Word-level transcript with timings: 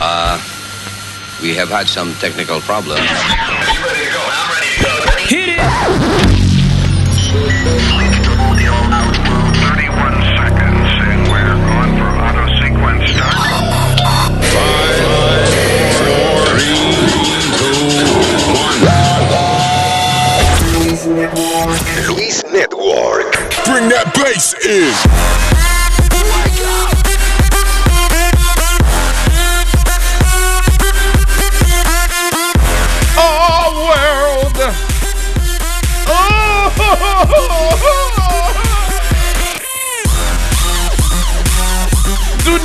Uh, 0.00 0.38
we 1.42 1.54
have 1.54 1.68
had 1.68 1.88
some 1.88 2.14
technical 2.14 2.60
problems. 2.60 3.00
Hit 5.26 5.48
it! 5.48 5.62
Link 7.98 8.14
31 9.68 10.14
seconds, 10.38 10.90
and 11.02 11.22
we're 11.28 11.58
on 11.58 11.90
for 11.98 12.10
auto 12.16 12.46
sequence 12.62 13.10
Luis 22.08 22.44
Network. 22.52 23.32
Bring 23.64 23.88
that 23.88 24.12
bass 24.14 24.54
in. 24.64 25.57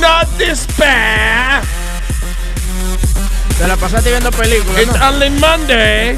Not 0.04 0.28
despair. 0.36 1.62
Te 3.58 3.66
la 3.66 3.76
pasaste 3.76 4.10
viendo 4.10 4.30
películas. 4.32 4.82
It's 4.82 4.98
¿no? 5.00 5.08
only 5.08 5.30
Monday. 5.30 6.12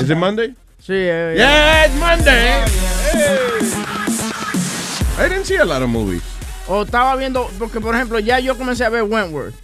Is 0.00 0.08
it 0.10 0.16
Monday? 0.16 0.54
Sí, 0.80 0.94
eh, 0.94 1.34
Yeah, 1.36 1.84
it's 1.86 1.94
Monday. 1.98 2.64
I 5.18 5.28
didn't 5.28 5.44
see 5.44 5.56
a 5.56 5.64
lot 5.64 5.82
of 5.82 5.88
movies. 5.90 6.22
O 6.66 6.82
estaba 6.84 7.14
viendo, 7.16 7.50
porque 7.58 7.80
por 7.80 7.94
ejemplo, 7.94 8.18
ya 8.18 8.38
yo 8.40 8.56
comencé 8.56 8.84
a 8.84 8.88
ver 8.88 9.02
Wentworth. 9.02 9.54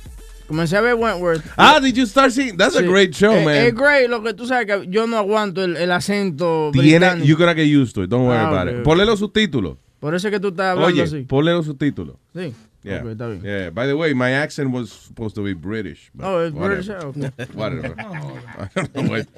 Comencé 0.47 0.77
a 0.77 0.81
ver 0.83 0.95
Wentworth. 0.95 1.43
Ah, 1.57 1.81
did 1.81 1.95
you 1.95 2.07
start 2.07 2.33
seeing? 2.33 2.57
That's 2.59 2.77
a 2.77 2.81
Sí. 2.81 2.87
great 2.87 3.13
show, 3.15 3.33
Eh, 3.33 3.45
man. 3.45 3.55
Es 3.55 3.75
great, 3.75 4.11
lo 4.11 4.23
que 4.23 4.35
tú 4.35 4.47
sabes 4.47 4.67
que 4.67 4.87
yo 4.91 5.07
no 5.07 5.17
aguanto 5.17 5.65
el, 5.65 5.77
el 5.77 5.91
acento 5.93 6.71
Tiene, 6.73 6.99
británico. 6.99 7.27
you're 7.27 7.39
gonna 7.39 7.55
get 7.55 7.67
used 7.67 7.95
to 7.95 8.03
it. 8.03 8.11
Don't 8.11 8.27
worry 8.27 8.39
Ah, 8.39 8.49
about 8.49 8.69
ok, 8.69 8.79
it. 8.81 8.83
Ponle 8.85 9.07
los 9.07 9.19
subtítulos. 9.21 9.77
Por 10.01 10.15
eso 10.15 10.29
es 10.29 10.33
que 10.33 10.41
tú 10.41 10.49
estás 10.49 10.73
hablando 10.73 10.93
Oye, 10.95 11.03
así. 11.05 11.21
ponle 11.23 11.53
los 11.53 11.65
subtítulos. 11.67 12.17
Sí. 12.35 12.53
Yeah. 12.83 13.03
Ok, 13.03 13.11
está 13.11 13.27
bien. 13.29 13.43
Yeah. 13.45 13.71
By 13.71 13.87
the 13.87 13.95
way, 13.97 14.15
my 14.15 14.31
accent 14.33 14.71
was 14.71 14.91
supposed 14.91 15.35
to 15.35 15.43
be 15.45 15.53
British. 15.55 16.11
but 16.15 16.25
Oh, 16.27 16.39
it's 16.47 16.55
whatever. 16.55 16.83
British, 16.83 17.31
okay. 17.37 17.53
Whatever. 17.55 17.95
I 17.99 18.69
don't 18.75 18.95
know 18.95 19.11
what- 19.11 19.29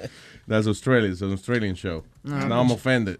That's 0.47 0.67
Australian. 0.67 1.11
It's 1.11 1.21
an 1.21 1.31
Australian 1.33 1.75
show. 1.75 2.03
No, 2.23 2.37
now 2.47 2.61
I'm 2.61 2.71
offended. 2.71 3.19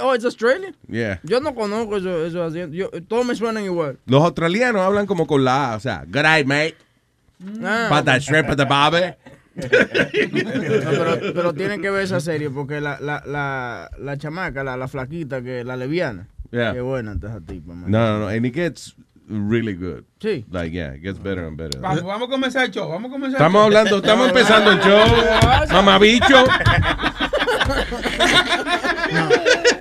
Oh, 0.00 0.12
it's 0.12 0.24
Australian. 0.24 0.74
Yeah. 0.88 1.18
Yo 1.22 1.38
no 1.40 1.52
conozco 1.54 1.96
eso, 1.98 2.24
eso 2.24 2.42
haciendo. 2.44 2.74
Yo, 2.74 2.88
todos 3.08 3.26
me 3.26 3.34
suenan 3.34 3.64
igual. 3.64 3.98
Los 4.06 4.22
australianos 4.22 4.80
hablan 4.80 5.06
como 5.06 5.26
con 5.26 5.44
la 5.44 5.72
A, 5.72 5.76
o 5.76 5.80
sea, 5.80 6.04
g'day, 6.06 6.44
mate. 6.44 6.76
Ah, 7.62 7.88
Pata 7.90 8.18
shrimp 8.18 8.48
at 8.48 8.56
the 8.56 8.64
barbie. 8.64 9.14
no, 9.54 9.68
pero, 10.90 11.34
pero 11.34 11.52
tienen 11.52 11.82
que 11.82 11.90
ver 11.90 12.04
esa 12.04 12.20
serie 12.20 12.48
porque 12.50 12.80
la, 12.80 12.98
la, 13.00 13.22
la, 13.26 13.90
la 13.98 14.16
chamaca, 14.16 14.64
la, 14.64 14.76
la 14.76 14.88
flaquita, 14.88 15.42
que 15.42 15.62
la 15.64 15.76
leviana. 15.76 16.26
Yeah. 16.50 16.72
Qué 16.72 16.80
buena 16.80 17.12
esa 17.12 17.40
tipa, 17.40 17.74
man. 17.74 17.90
No, 17.90 17.98
no, 18.14 18.18
no. 18.20 18.28
And 18.28 18.46
it 18.46 18.54
gets 18.54 18.94
really 19.28 19.74
good. 19.74 20.04
Sí. 20.20 20.44
Like, 20.50 20.72
yeah, 20.72 20.94
it 20.94 21.02
gets 21.02 21.18
better 21.18 21.46
and 21.46 21.56
better. 21.56 21.80
Vamos, 21.80 22.02
vamos 22.02 22.28
a 22.28 22.30
comenzar 22.30 22.64
el 22.66 22.70
show. 22.70 22.88
Vamos 22.88 23.10
a 23.10 23.12
comenzar 23.12 23.40
Estamos 23.40 23.66
el 23.66 23.72
show. 23.72 23.78
hablando, 23.78 23.96
estamos 23.98 24.28
empezando 24.28 24.70
el 24.72 24.80
show. 24.80 25.68
Mamabicho. 25.72 26.44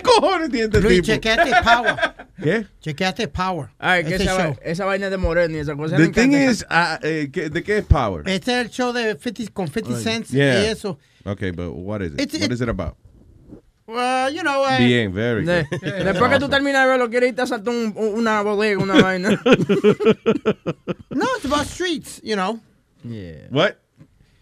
cojones 0.03 0.49
tiene 0.49 0.65
este 0.65 0.81
Luis, 0.81 1.01
tipo? 1.01 1.05
chequeate 1.13 1.51
Power. 1.63 1.95
¿Qué? 2.41 2.65
Chequeate 2.81 3.27
Power. 3.27 3.69
Ay, 3.79 4.03
que 4.03 4.15
Ese 4.15 4.23
esa, 4.25 4.43
show. 4.45 4.55
esa 4.63 4.85
vaina 4.85 5.09
de 5.09 5.17
Moreno 5.17 5.55
y 5.55 5.59
esa 5.59 5.75
cosa. 5.75 5.97
The 5.97 6.09
thing 6.09 6.31
is, 6.33 6.65
uh, 6.69 6.97
eh, 7.01 7.29
¿qué- 7.31 7.49
¿de 7.49 7.63
qué 7.63 7.79
es 7.79 7.85
Power? 7.85 8.27
Este 8.27 8.51
es 8.59 8.65
el 8.65 8.69
show 8.69 8.93
de 8.93 9.17
50, 9.17 9.51
con 9.53 9.67
50 9.67 9.99
Cents 9.99 10.29
Yeah. 10.29 10.63
y 10.63 10.65
eso. 10.67 10.99
Okay, 11.25 11.51
but 11.51 11.71
what 11.73 12.01
is 12.01 12.13
it? 12.13 12.19
It's- 12.21 12.41
what 12.41 12.51
is 12.51 12.61
it 12.61 12.69
about? 12.69 12.95
Well, 13.93 14.33
you 14.33 14.41
know, 14.43 14.65
eh, 14.67 14.77
Bien, 14.79 15.13
very 15.13 15.45
De- 15.45 15.63
good. 15.69 15.79
después 16.05 16.31
que 16.31 16.39
tú 16.39 16.49
terminas 16.49 16.83
de 16.85 16.89
verlo, 16.89 17.09
quieres 17.09 17.29
irte 17.29 17.41
a 17.43 17.47
saltar 17.47 17.73
un- 17.73 17.93
un- 17.95 18.13
una 18.15 18.41
bodega, 18.41 18.81
una 18.81 18.93
vaina. 19.01 19.29
no, 21.11 21.25
it's 21.37 21.45
about 21.45 21.65
streets, 21.67 22.19
you 22.23 22.35
know. 22.35 22.59
Yeah. 23.03 23.47
What? 23.49 23.77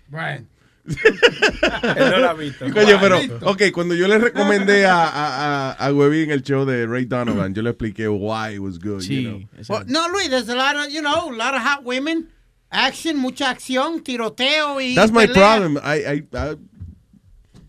Brian. 0.10 0.48
no 0.86 2.18
la 2.18 2.32
ha 2.32 2.34
visto. 2.34 2.66
Coño, 2.72 3.00
pero, 3.00 3.20
ok, 3.52 3.62
cuando 3.74 3.94
yo 3.94 4.08
le 4.08 4.18
recomendé 4.18 4.86
a, 4.86 5.04
a, 5.06 5.72
a, 5.72 5.88
a 5.88 5.94
Webby 5.94 6.24
en 6.24 6.32
el 6.32 6.42
show 6.42 6.66
de 6.66 6.86
Ray 6.88 7.06
Donovan, 7.06 7.54
yo 7.54 7.62
le 7.62 7.70
expliqué 7.72 8.08
why 8.10 8.56
it 8.56 8.60
was 8.60 8.78
good, 8.80 9.02
you 9.04 9.22
know. 9.30 9.42
Well, 9.70 9.84
no, 9.88 10.08
Luis, 10.12 10.30
there's 10.30 10.50
a 10.50 10.56
lot 10.56 10.76
of, 10.76 10.90
you 10.92 11.02
know, 11.02 11.30
a 11.30 11.36
lot 11.36 11.54
of 11.54 11.62
hot 11.62 11.84
women, 11.84 12.28
action, 12.72 13.18
mucha 13.18 13.50
acción, 13.50 14.02
tiroteo 14.04 14.80
y 14.82 14.96
That's 14.96 15.12
my 15.12 15.28
pelea. 15.28 15.34
problem. 15.34 15.78
I, 15.84 16.04
I, 16.06 16.24
I 16.36 16.56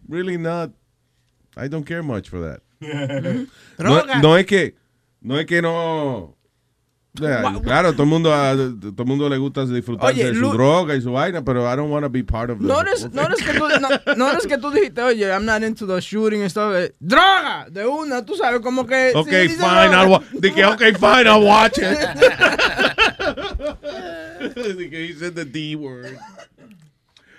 really 0.09 0.38
not, 0.38 0.71
I 1.56 1.68
don't 1.68 1.84
care 1.84 2.02
much 2.02 2.28
for 2.28 2.40
that. 2.40 2.60
No, 3.78 4.02
no 4.20 4.36
es 4.36 4.46
que, 4.46 4.74
no 5.22 5.38
es 5.38 5.46
que 5.46 5.62
no... 5.62 6.36
claro, 7.14 7.92
todo 7.92 8.02
el 8.04 8.08
mundo 8.08 8.32
a, 8.32 8.54
todo 8.54 9.04
mundo 9.04 9.28
le 9.28 9.36
gusta 9.38 9.64
disfrutarse 9.66 10.20
Oye, 10.20 10.32
de 10.32 10.38
su 10.38 10.52
droga 10.52 10.94
y 10.94 11.00
su 11.00 11.12
vaina, 11.12 11.44
pero 11.44 11.62
I 11.70 11.76
don't 11.76 11.91
want 11.91 12.04
to 12.04 12.10
be 12.10 12.22
part 12.22 12.50
of 12.50 12.58
the 12.58 12.64
Notice, 12.64 13.08
notice, 13.12 13.44
que 13.44 13.52
tú, 13.58 13.68
no, 13.80 13.88
notice 14.16 14.48
que 14.48 14.58
tú 14.58 14.70
dijiste, 14.70 15.02
oye, 15.02 15.30
I'm 15.30 15.44
not 15.44 15.62
into 15.62 15.86
the 15.86 16.00
shooting 16.00 16.42
and 16.42 16.50
stuff. 16.50 16.74
¡Droga! 17.00 17.66
De 17.70 17.86
una, 17.86 18.24
tú 18.24 18.34
sabes, 18.34 18.60
como 18.60 18.86
que... 18.86 19.12
Okay, 19.14 19.48
si 19.48 19.56
fine, 19.56 19.91
droga- 19.91 20.22
I'll 20.32 20.41
Dije, 20.41 20.64
okay, 20.64 20.92
fine, 20.94 21.26
I'll 21.26 21.44
watch 21.44 21.78
it. 21.78 21.84
Dije, 24.76 25.08
he 25.08 25.12
said 25.12 25.34
the 25.34 25.44
D 25.44 25.76
word. 25.76 26.18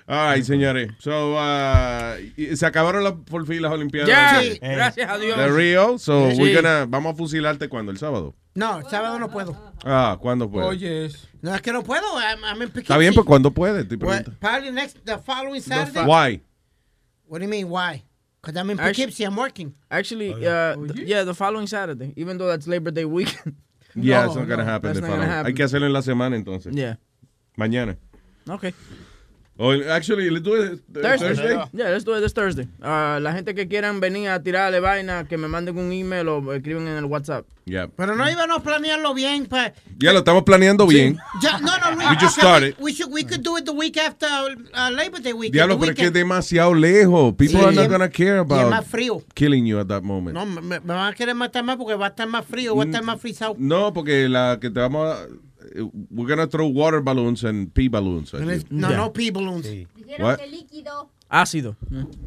All 0.08 0.34
right, 0.36 0.44
señores. 0.44 0.92
So, 1.00 1.34
uh, 1.36 2.56
se 2.56 2.66
acabaron 2.66 3.04
las, 3.04 3.14
por 3.14 3.46
fin 3.48 3.62
las 3.62 3.72
Olimpiadas 3.72 4.10
Ya, 4.10 4.40
de, 4.42 4.60
gracias 4.60 5.10
a 5.10 5.18
Dios. 5.18 5.38
de 5.38 5.48
Rio. 5.50 5.98
So, 5.98 6.32
Sí. 6.32 6.38
we're 6.42 6.54
gonna, 6.56 6.86
vamos 6.86 7.14
a 7.14 7.16
fusilarte 7.16 7.70
cuando, 7.70 7.92
el 7.92 7.98
sábado. 7.98 8.36
No, 8.56 8.80
el 8.80 8.86
sábado 8.90 9.18
no 9.18 9.30
puedo. 9.32 9.56
Ah, 9.86 10.18
¿cuándo 10.22 10.50
puede? 10.52 10.66
Oye, 10.68 11.10
No, 11.42 11.56
es 11.56 11.62
que 11.62 11.72
no 11.72 11.84
puedo. 11.84 12.04
I'm, 12.20 12.44
I'm. 12.44 12.62
Está 12.76 12.98
bien, 12.98 13.14
pues 13.14 13.26
¿cuándo 13.26 13.52
puede? 13.52 13.84
Te 13.86 13.98
pregunto. 13.98 14.32
probably 14.40 14.72
next, 14.72 14.98
the 15.06 15.18
following 15.18 15.62
Saturday. 15.62 16.06
Why? 16.06 16.42
What 17.26 17.40
do 17.40 17.46
you 17.46 17.50
mean, 17.50 17.70
why? 17.70 18.04
Because 18.42 18.60
I'm 18.60 18.70
in 18.70 18.78
Poughkeepsie, 18.78 19.24
I'm 19.24 19.38
working. 19.38 19.74
Actually, 19.90 20.34
uh, 20.46 20.76
th- 20.76 21.08
yeah, 21.08 21.24
the 21.24 21.34
following 21.34 21.66
Saturday, 21.66 22.14
even 22.18 22.38
though 22.38 22.48
that's 22.48 22.68
Labor 22.68 22.92
Day 22.92 23.06
weekend. 23.06 23.56
Yeah, 23.96 24.22
No, 24.22 24.26
it's 24.26 24.36
not 24.36 24.48
gonna 24.48 24.64
no, 24.64 24.70
happen. 24.72 24.88
that's 24.90 25.00
the 25.02 25.08
not 25.08 25.16
gonna 25.18 25.28
happen. 25.32 25.46
Hay 25.46 25.54
que 25.54 25.64
hacerlo 25.64 25.86
en 25.86 25.94
la 25.94 26.02
semana 26.02 26.36
entonces. 26.36 26.74
Yeah. 26.76 26.96
Mañana. 27.56 27.96
Okay. 28.50 28.74
O, 29.56 29.72
actually, 29.92 30.32
let's 30.32 30.44
do 30.44 30.56
it 30.56 30.82
Thursday. 30.92 31.28
Thursday. 31.36 31.54
Yeah, 31.74 31.90
let's 31.92 32.04
do 32.04 32.16
it 32.16 32.22
this 32.22 32.34
Thursday. 32.34 32.68
Uh, 32.82 33.20
la 33.22 33.34
gente 33.34 33.54
que 33.54 33.68
quieran 33.68 34.00
venir 34.00 34.30
a 34.30 34.42
tirarle 34.42 34.80
vaina, 34.80 35.26
que 35.28 35.38
me 35.38 35.48
manden 35.48 35.78
un 35.78 35.92
email 35.94 36.28
o 36.28 36.54
escriben 36.54 36.88
en 36.88 36.98
el 36.98 37.06
WhatsApp. 37.06 37.46
Yeah. 37.66 37.88
Pero 37.96 38.16
no 38.16 38.28
íbamos 38.30 38.58
a 38.58 38.64
planearlo 38.64 39.14
bien. 39.14 39.46
Pa, 39.46 39.72
Ya 40.00 40.12
lo 40.12 40.20
estamos 40.20 40.42
planeando 40.44 40.88
bien. 40.88 41.18
ya, 41.42 41.60
no, 41.60 41.78
no, 41.78 41.92
Luis. 41.96 42.10
We 42.10 42.16
just 42.20 42.36
started. 42.36 42.76
We, 42.80 42.94
should, 42.94 43.12
we 43.14 43.24
could 43.24 43.44
do 43.44 43.56
it 43.58 43.66
the 43.66 43.72
week 43.74 43.96
after 43.96 44.26
uh, 44.74 44.90
Labor 44.92 45.20
Day 45.22 45.34
weekend. 45.34 45.54
Diablo, 45.54 45.78
pero 45.80 45.92
es 45.92 45.98
que 45.98 46.06
es 46.08 46.14
demasiado 46.14 46.74
lejos. 46.74 47.36
People 47.36 47.60
Sí. 47.60 47.66
are 47.66 47.76
not 47.76 47.90
gonna 47.90 48.10
care 48.10 48.40
about 48.40 48.72
más 48.72 48.86
frío. 48.88 49.22
killing 49.36 49.68
you 49.68 49.80
at 49.80 49.88
that 49.88 50.02
moment. 50.02 50.34
No, 50.36 50.48
me, 50.48 50.62
me 50.62 50.80
van 50.80 51.14
a 51.14 51.16
querer 51.16 51.36
matar 51.36 51.64
más 51.64 51.78
porque 51.78 51.94
va 51.94 52.08
a 52.08 52.10
estar 52.10 52.28
más 52.28 52.44
frío, 52.44 52.76
va 52.76 52.84
a 52.84 52.86
estar 52.88 53.04
más 53.04 53.22
frisado. 53.22 53.56
No, 53.60 53.94
porque 53.94 54.28
la 54.28 54.58
que 54.60 54.72
te 54.72 54.80
vamos 54.80 55.16
a... 55.16 55.28
We're 55.76 56.28
gonna 56.28 56.48
throw 56.48 56.68
water 56.68 57.02
balloons 57.02 57.44
and 57.44 57.74
pee 57.74 57.88
balloons. 57.88 58.34
at 58.34 58.42
you. 58.42 58.64
No, 58.70 58.90
no 58.90 59.10
pee 59.10 59.30
balloons. 59.32 59.66
What? 60.20 60.40
Ácido. 61.30 61.76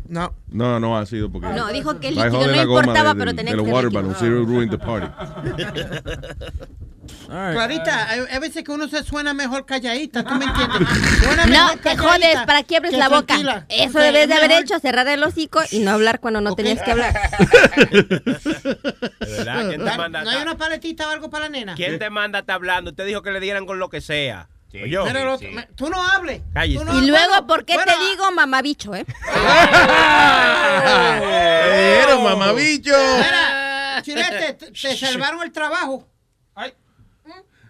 No. 0.09 0.35
No, 0.49 0.81
no 0.81 0.97
ha 0.99 1.07
sido 1.07 1.31
porque... 1.31 1.49
No, 1.49 1.69
dijo 1.73 2.01
que 2.01 2.09
el 2.09 2.19
a 2.19 2.25
líquido 2.27 2.47
no 2.49 2.63
importaba, 2.63 3.15
de- 3.15 3.19
pero 3.21 3.35
tenía 3.35 3.53
que 3.53 3.57
los 3.59 3.67
ser 3.67 3.75
water. 3.75 4.43
It 4.43 4.49
ruined 4.49 4.71
the 4.71 4.79
party. 4.79 5.07
Clarita, 7.29 8.09
hay, 8.11 8.21
hay 8.31 8.39
veces 8.41 8.65
que 8.65 8.73
uno 8.73 8.89
se 8.89 9.03
suena 9.05 9.33
mejor 9.35 9.65
calladita, 9.65 10.25
¿tú 10.25 10.35
me 10.35 10.45
entiendes? 10.47 10.89
Suena 11.23 11.47
No, 11.47 11.51
mejor 11.53 11.71
te 11.77 11.81
calladita 11.83 12.03
jodes, 12.13 12.37
¿para 12.47 12.63
qué 12.65 12.77
abres 12.77 12.91
que 12.93 12.97
la 12.99 13.09
boca? 13.09 13.27
tranquila. 13.27 13.67
Eso 13.69 13.99
debes 14.01 14.23
es 14.23 14.29
de 14.29 14.35
haber 14.35 14.49
mejor- 14.49 14.65
hecho, 14.65 14.79
cerrar 14.81 15.07
el 15.09 15.23
hocico 15.23 15.61
y 15.71 15.81
no 15.81 15.93
hablar 15.93 16.19
cuando 16.21 16.41
no 16.41 16.55
tenías 16.57 16.83
que 16.83 16.91
hablar. 16.93 17.15
Verdad, 19.21 19.69
¿quién 19.69 19.79
te 19.81 19.85
Da- 19.85 19.97
manda? 19.97 20.25
¿No 20.25 20.31
hay 20.31 20.43
una 20.43 20.57
paletita 20.57 21.09
o 21.09 21.11
algo 21.13 21.31
para 21.31 21.45
la 21.45 21.51
nena? 21.51 21.75
¿Quién 21.75 21.99
te 21.99 22.11
manda 22.11 22.39
a 22.39 22.41
estar 22.41 22.57
hablando? 22.57 22.91
Usted 22.91 23.07
dijo 23.07 23.23
que 23.23 23.31
le 23.31 23.41
dieran 23.41 23.67
con 23.67 23.79
lo 23.79 23.89
que 23.89 24.01
sea. 24.01 24.49
Yo. 24.73 25.05
Pero 25.05 25.25
lo- 25.25 25.39
me- 25.39 25.67
tú 25.75 25.89
no 25.89 26.03
hables. 26.07 26.43
Cállese. 26.53 26.85
Tú 26.85 26.85
no- 26.85 26.99
Y 27.03 27.07
luego, 27.07 27.29
bueno, 27.29 27.47
¿por 27.47 27.65
qué 27.65 27.75
bueno, 27.75 27.93
te 27.93 27.99
digo 28.11 28.31
mamabicho, 28.33 28.95
eh? 28.95 29.07
Pero, 31.21 32.21
mamabicho. 32.23 32.93
Mira, 32.93 34.01
Chilete, 34.03 34.53
te, 34.55 34.71
te 34.73 34.97
salvaron 34.97 35.43
el 35.43 35.53
trabajo. 35.53 36.07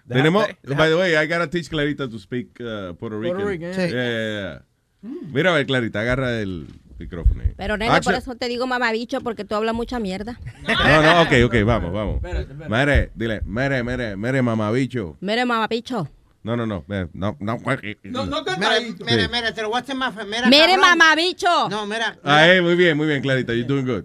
Tenemos, 0.08 0.46
by 0.62 0.88
the 0.88 0.94
way, 0.94 1.14
I 1.16 1.26
gotta 1.26 1.50
teach 1.50 1.68
Clarita 1.68 2.08
to 2.08 2.16
speak 2.20 2.60
uh, 2.60 2.94
Puerto 2.94 3.18
Rican. 3.18 3.36
Puerto 3.36 3.44
Rican, 3.50 3.72
Yeah, 3.72 3.86
yeah. 3.88 3.90
yeah, 3.90 4.62
yeah. 5.02 5.10
Mira, 5.32 5.50
a 5.50 5.54
ver, 5.54 5.66
Clarita, 5.66 6.00
agarra 6.00 6.38
el 6.40 6.68
micrófono. 6.96 7.42
ahí. 7.42 7.52
Pero 7.56 7.76
nene, 7.76 7.90
por 7.90 7.96
Actually- 8.14 8.18
eso 8.18 8.36
te 8.36 8.46
digo 8.46 8.68
mamabicho, 8.68 9.20
porque 9.20 9.44
tú 9.44 9.56
hablas 9.56 9.74
mucha 9.74 9.98
mierda. 9.98 10.38
No, 10.68 11.02
no, 11.02 11.22
ok, 11.22 11.32
ok, 11.46 11.54
vamos, 11.64 11.92
vamos. 11.92 12.22
Mere, 12.68 13.10
dile, 13.16 13.40
mere, 13.44 13.82
mere, 13.82 14.14
mere, 14.16 14.42
mamabicho. 14.42 15.16
Mire, 15.20 15.44
mamabicho. 15.44 16.08
No, 16.46 16.56
no, 16.56 16.64
no. 16.64 16.84
eh, 16.90 17.08
No, 17.12 17.36
no. 17.40 17.58
No, 18.04 18.24
no 18.26 18.44
cantadito. 18.44 19.04
mira, 19.04 19.22
Sí. 19.24 19.28
mira, 19.32 19.52
te 19.52 19.62
lo 19.62 19.68
voy 19.68 19.78
a 19.78 19.80
hacer 19.80 19.96
más. 19.96 20.14
fe- 20.14 20.24
Mira, 20.24 20.46
Mire, 20.48 20.78
mamabicho. 20.78 21.68
No, 21.68 21.86
mira. 21.86 22.16
Ah, 22.22 22.46
eh, 22.46 22.62
muy 22.62 22.76
bien, 22.76 22.96
muy 22.96 23.08
bien, 23.08 23.20
Clarita. 23.20 23.52
You're 23.52 23.66
doing 23.66 23.84
good. 23.84 24.04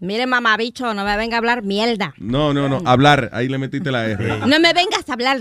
Mire, 0.00 0.26
mamabicho, 0.26 0.94
no 0.94 1.04
me 1.04 1.14
venga 1.18 1.36
a 1.36 1.38
hablar 1.38 1.62
mierda. 1.62 2.14
No, 2.16 2.54
no, 2.54 2.66
no. 2.66 2.80
Hablar. 2.86 3.28
Ahí 3.34 3.46
le 3.46 3.58
metiste 3.58 3.90
la 3.92 4.06
R. 4.06 4.38
No 4.38 4.58
me 4.58 4.72
vengas 4.72 5.06
a 5.06 5.12
hablar. 5.12 5.38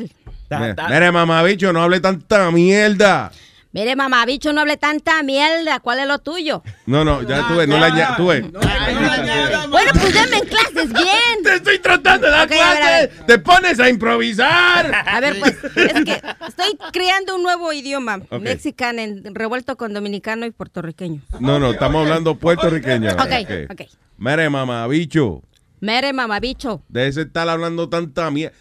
Mira, 0.90 1.12
mamabicho, 1.14 1.72
no 1.72 1.82
hable 1.84 2.02
tanta 2.02 2.52
mierda. 2.52 3.32
Mire, 3.74 3.96
mamabicho, 3.96 4.52
no 4.52 4.62
hable 4.62 4.76
tanta 4.76 5.24
mierda. 5.24 5.80
¿Cuál 5.80 6.00
es 6.00 6.08
lo 6.08 6.20
tuyo? 6.20 6.62
No, 6.86 7.06
no, 7.06 7.22
ya 7.22 7.48
tú 7.48 7.56
ves, 7.56 7.68
no 7.70 7.78
la 7.78 7.90
ves. 7.90 8.44
No, 8.52 8.60
no, 8.60 8.60
no, 8.60 9.62
no, 9.64 9.70
Bueno, 9.70 9.92
pues 9.94 10.14
denme 10.14 10.38
en 10.40 10.46
clases 10.46 10.92
bien. 10.94 11.44
Te 11.44 11.56
estoy 11.56 11.80
tratando 11.80 12.28
de 12.28 12.34
dar 12.34 12.48
Ok, 12.48 12.52
a 12.52 12.56
ver, 12.74 12.84
a 12.84 12.88
clases. 13.08 13.26
Te 13.26 13.40
pones 13.40 13.80
a 13.80 13.88
improvisar. 13.90 14.94
A 15.08 15.20
ver, 15.22 15.40
pues, 15.40 15.56
es 15.64 15.94
que 16.04 16.22
estoy 16.48 16.78
creando 16.92 17.36
un 17.36 17.44
nuevo 17.44 17.72
idioma. 17.72 18.20
Ok. 18.30 18.42
Mexican 18.42 19.00
en- 19.00 19.34
revuelto 19.34 19.78
con 19.78 19.94
dominicano 19.94 20.46
y 20.46 20.52
puertorriqueño. 20.52 21.22
No, 21.40 21.58
no, 21.58 21.72
estamos 21.72 22.04
hablando 22.06 22.36
puertorriqueño. 22.36 23.12
Ok, 23.12 23.70
ok. 23.72 23.82
Mire, 24.18 24.50
mamabicho. 24.50 25.44
Mere, 25.82 26.14
mamabicho. 26.14 26.84
Déjese 26.90 27.22
estar 27.24 27.50
hablando 27.50 27.90
tanta 27.90 28.30
mierda. 28.32 28.56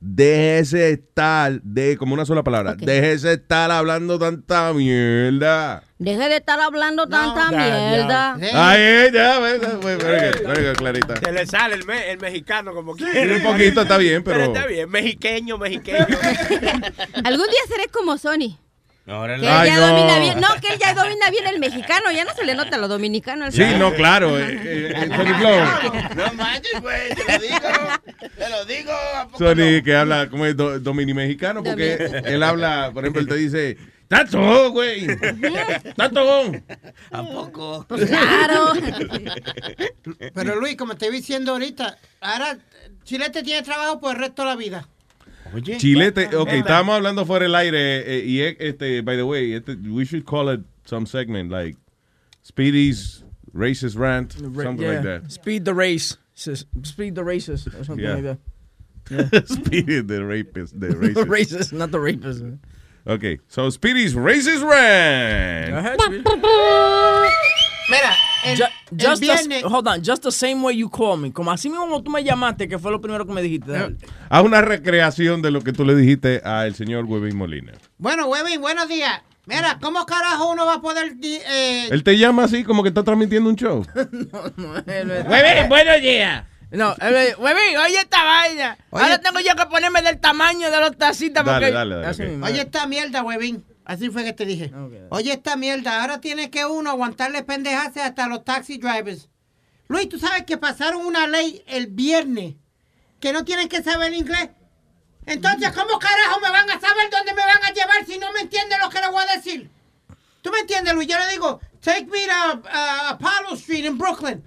Déjese 0.00 0.90
estar, 0.90 1.60
de, 1.62 1.96
como 1.96 2.14
una 2.14 2.24
sola 2.24 2.42
palabra. 2.42 2.72
Ok. 2.72 2.78
Déjese 2.80 3.34
estar 3.34 3.70
hablando 3.70 4.18
tanta 4.18 4.72
mierda. 4.72 5.82
Deje 5.98 6.28
de 6.28 6.36
estar 6.36 6.58
hablando 6.60 7.06
tanta 7.08 7.50
mierda. 7.50 8.36
Sí. 8.40 8.46
Ahí, 8.54 9.10
ya, 9.12 9.38
ve, 9.38 9.58
ve, 9.58 9.96
very 9.96 10.76
Clarita. 10.76 11.16
Se 11.16 11.30
le 11.30 11.46
sale 11.46 11.74
el, 11.76 11.84
me- 11.84 12.10
el 12.10 12.18
mexicano 12.18 12.74
como 12.74 12.96
Sí, 12.96 13.04
quiera. 13.04 13.36
un 13.36 13.42
poquito 13.42 13.82
está 13.82 13.98
bien, 13.98 14.24
pero. 14.24 14.44
está 14.44 14.66
bien, 14.66 14.90
mexiqueño, 14.90 15.58
mexiqueño. 15.58 16.06
Algún 17.24 17.46
día 17.46 17.60
seré 17.68 17.88
como 17.92 18.18
Sony. 18.18 18.58
Que 19.04 19.10
él 19.10 19.44
Ay, 19.48 19.68
ya 19.68 19.76
no. 19.80 19.88
domina 19.88 20.18
bien. 20.20 20.40
No, 20.40 20.48
que 20.60 20.74
él 20.74 20.78
ya 20.78 20.94
domina 20.94 21.28
bien 21.30 21.46
el 21.48 21.58
mexicano. 21.58 22.12
Ya 22.12 22.24
no 22.24 22.32
se 22.34 22.44
le 22.44 22.54
nota 22.54 22.78
lo 22.78 22.86
dominicano. 22.86 23.46
al 23.46 23.52
Sí, 23.52 23.64
no, 23.76 23.92
claro. 23.94 24.38
eh, 24.38 24.60
eh, 24.62 24.92
eh, 24.94 25.08
Sony 25.08 25.34
Flow. 25.38 26.14
No 26.14 26.32
manches, 26.34 26.80
güey, 26.80 27.08
te 27.14 27.24
lo 27.32 27.38
digo. 27.38 28.30
Te 28.38 28.48
lo 28.48 28.64
digo. 28.64 28.92
¿a 28.92 29.24
poco 29.26 29.38
Sony 29.38 29.82
que 29.84 29.96
habla 29.96 30.30
como 30.30 30.46
es 30.46 30.56
do, 30.56 30.78
domini 30.78 31.14
mexicano, 31.14 31.64
porque 31.64 31.94
él 32.24 32.42
habla, 32.44 32.90
por 32.94 33.02
ejemplo, 33.02 33.22
él 33.22 33.28
te 33.28 33.34
dice, 33.34 33.76
¡Tato, 34.06 34.70
güey! 34.70 35.06
¡Tato! 35.96 36.52
¿A 37.10 37.22
poco? 37.24 37.84
Pues 37.88 38.08
claro. 38.08 38.72
Pero 40.34 40.56
Luis, 40.56 40.76
como 40.76 40.96
te 40.96 41.06
iba 41.06 41.14
diciendo 41.16 41.52
ahorita, 41.52 41.98
ahora 42.20 42.58
Chilete 43.04 43.42
tiene 43.42 43.62
trabajo 43.62 44.00
por 44.00 44.14
el 44.14 44.20
resto 44.20 44.42
de 44.42 44.48
la 44.48 44.56
vida. 44.56 44.88
Oye. 45.54 45.76
Chilete, 45.78 46.34
ok, 46.34 46.48
estábamos 46.52 46.96
hablando 46.96 47.24
fuera 47.26 47.44
del 47.44 47.54
aire 47.54 48.02
eh, 48.06 48.24
y 48.26 48.40
este, 48.40 49.02
by 49.02 49.16
the 49.16 49.24
way, 49.26 49.52
este, 49.54 49.76
we 49.90 50.04
should 50.04 50.24
call 50.24 50.48
it 50.48 50.60
some 50.86 51.04
segment 51.06 51.50
like 51.50 51.76
Speedy's 52.42 53.22
racist 53.54 53.96
rant, 53.98 54.32
something 54.32 54.78
like 54.86 55.02
that. 55.02 55.30
Speed 55.30 55.64
the 55.64 55.74
race. 55.74 56.16
Speed 56.34 57.14
the 57.14 57.22
races. 57.24 57.66
Or 57.68 57.84
something 57.84 58.04
Yeah. 58.04 58.14
like 58.14 58.24
that. 58.24 58.38
Speedy 59.48 60.00
the 60.00 60.24
rapist, 60.24 60.78
the 60.80 60.86
The 61.14 61.24
racist. 61.26 61.72
not 61.72 61.90
the 61.90 62.00
rapist. 62.00 62.42
Okay, 63.06 63.38
so 63.48 63.68
Speedy's 63.68 64.14
racist 64.14 64.62
rant. 64.66 65.70
Go 65.72 65.78
ahead. 65.78 65.98
Mira, 67.90 68.14
el, 68.44 68.58
just 69.00 69.20
the, 69.20 69.26
viernes... 69.26 69.64
hold 69.64 69.86
on, 69.88 70.02
just 70.04 70.22
the 70.22 70.30
same 70.32 70.62
way 70.62 70.76
you 70.76 70.88
call 70.90 71.16
me. 71.16 71.32
Como 71.32 71.50
así 71.50 71.68
mismo 71.68 71.84
como 71.86 72.02
tú 72.02 72.10
me 72.10 72.22
llamaste, 72.24 72.68
que 72.68 72.78
fue 72.78 72.90
lo 72.90 73.00
primero 73.00 73.26
que 73.26 73.32
me 73.32 73.42
dijiste. 73.42 73.70
dale. 73.72 73.96
Haz 74.28 74.44
una 74.44 74.60
recreación 74.62 75.42
de 75.42 75.50
lo 75.50 75.60
que 75.62 75.72
tú 75.72 75.84
le 75.84 75.94
dijiste 75.94 76.40
al 76.44 76.74
señor 76.74 77.04
Webin 77.04 77.36
Molina. 77.36 77.72
Bueno, 77.98 78.26
Webin, 78.26 78.60
buenos 78.60 78.88
días. 78.88 79.20
Mira, 79.46 79.78
¿cómo 79.82 80.06
carajo 80.06 80.50
uno 80.52 80.64
va 80.66 80.74
a 80.74 80.80
poder... 80.80 81.14
Eh, 81.22 81.88
Él 81.90 82.04
te 82.04 82.16
llama 82.16 82.44
así 82.44 82.62
como 82.62 82.82
que 82.84 82.90
está 82.90 83.02
transmitiendo 83.02 83.50
un 83.50 83.56
show. 83.56 83.84
Huevín, 84.56 85.68
buenos 85.68 86.00
días. 86.00 86.44
No, 86.70 86.94
él 87.00 87.12
me 87.12 87.26
dijo, 87.26 87.42
Huevín, 87.42 87.76
oye 87.84 87.98
esta 87.98 88.24
vaina. 88.24 88.78
Oye- 88.90 89.02
Ahora 89.04 89.18
tengo 89.20 89.40
yo 89.40 89.54
que 89.56 89.66
ponerme 89.66 90.00
del 90.00 90.18
tamaño 90.20 90.70
de 90.70 90.80
los 90.80 90.96
tacitas 90.96 91.44
Dale, 91.44 91.58
porque... 91.66 91.72
dale, 91.74 91.94
dale, 91.96 92.06
Así 92.06 92.22
ok. 92.22 92.28
mismo. 92.28 92.46
Oye 92.46 92.60
esta 92.62 92.86
mierda, 92.86 93.22
Webin. 93.22 93.62
Así 93.84 94.10
fue 94.10 94.24
que 94.24 94.32
te 94.32 94.44
dije. 94.44 94.72
Oye 95.10 95.32
esta 95.32 95.56
mierda. 95.56 96.00
Ahora 96.00 96.20
tiene 96.20 96.50
que 96.50 96.64
uno 96.66 96.90
aguantarle 96.90 97.42
pendejas 97.42 97.96
hasta 97.96 98.28
los 98.28 98.44
taxi 98.44 98.78
drivers. 98.78 99.28
Luis, 99.88 100.08
¿tú 100.08 100.18
sabes 100.18 100.44
que 100.44 100.56
pasaron 100.56 101.04
una 101.04 101.26
ley 101.26 101.62
el 101.66 101.88
viernes 101.88 102.54
que 103.20 103.32
no 103.32 103.44
tienen 103.44 103.68
que 103.68 103.82
saber 103.82 104.12
inglés? 104.14 104.50
Entonces, 105.26 105.70
¿cómo 105.72 105.98
carajo 105.98 106.40
me 106.40 106.50
van 106.50 106.68
a 106.70 106.80
saber 106.80 107.10
dónde 107.10 107.34
me 107.34 107.42
van 107.42 107.62
a 107.64 107.72
llevar 107.72 108.06
si 108.06 108.18
no 108.18 108.32
me 108.32 108.40
entienden 108.40 108.80
lo 108.80 108.88
que 108.88 109.00
les 109.00 109.10
voy 109.10 109.22
a 109.28 109.36
decir? 109.36 109.70
¿Tú 110.40 110.50
me 110.50 110.60
entiendes, 110.60 110.94
Luis? 110.94 111.06
Yo 111.06 111.18
le 111.18 111.28
digo, 111.28 111.60
take 111.80 112.06
me 112.06 112.26
to 112.26 112.58
uh, 112.64 113.10
Apollo 113.10 113.54
Street 113.54 113.84
in 113.84 113.98
Brooklyn. 113.98 114.42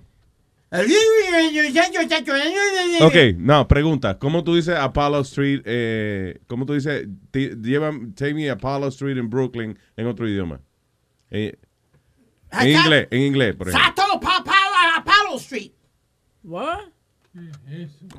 Ok, 3.01 3.15
no, 3.37 3.67
pregunta. 3.67 4.17
¿Cómo 4.17 4.43
tú 4.43 4.55
dices 4.55 4.75
Apollo 4.75 5.21
Street? 5.21 5.61
Eh, 5.65 6.39
¿Cómo 6.47 6.65
tú 6.65 6.73
dices, 6.73 7.07
te- 7.31 7.55
llevan, 7.61 8.13
take 8.13 8.33
me 8.33 8.49
Apollo 8.49 8.87
Street 8.87 9.17
en 9.17 9.29
Brooklyn 9.29 9.77
en 9.95 10.07
otro 10.07 10.27
idioma? 10.27 10.59
Eh, 11.29 11.55
en 12.51 12.67
inglés, 12.69 13.07
en 13.11 13.21
inglés, 13.21 13.55
por 13.55 13.69
ejemplo. 13.69 13.87
Sato 13.87 14.19
pa, 14.19 14.43
pa, 14.43 14.55
Apollo 14.97 15.37
Street. 15.37 15.71
What? 16.43 16.79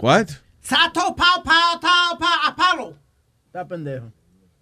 What? 0.01 0.29
Sato 0.61 1.15
pa, 1.15 1.43
pa, 1.45 1.79
pa, 1.81 2.19
pa, 2.19 2.49
Apollo. 2.49 2.97
Está 3.47 3.67
pendejo. 3.67 4.13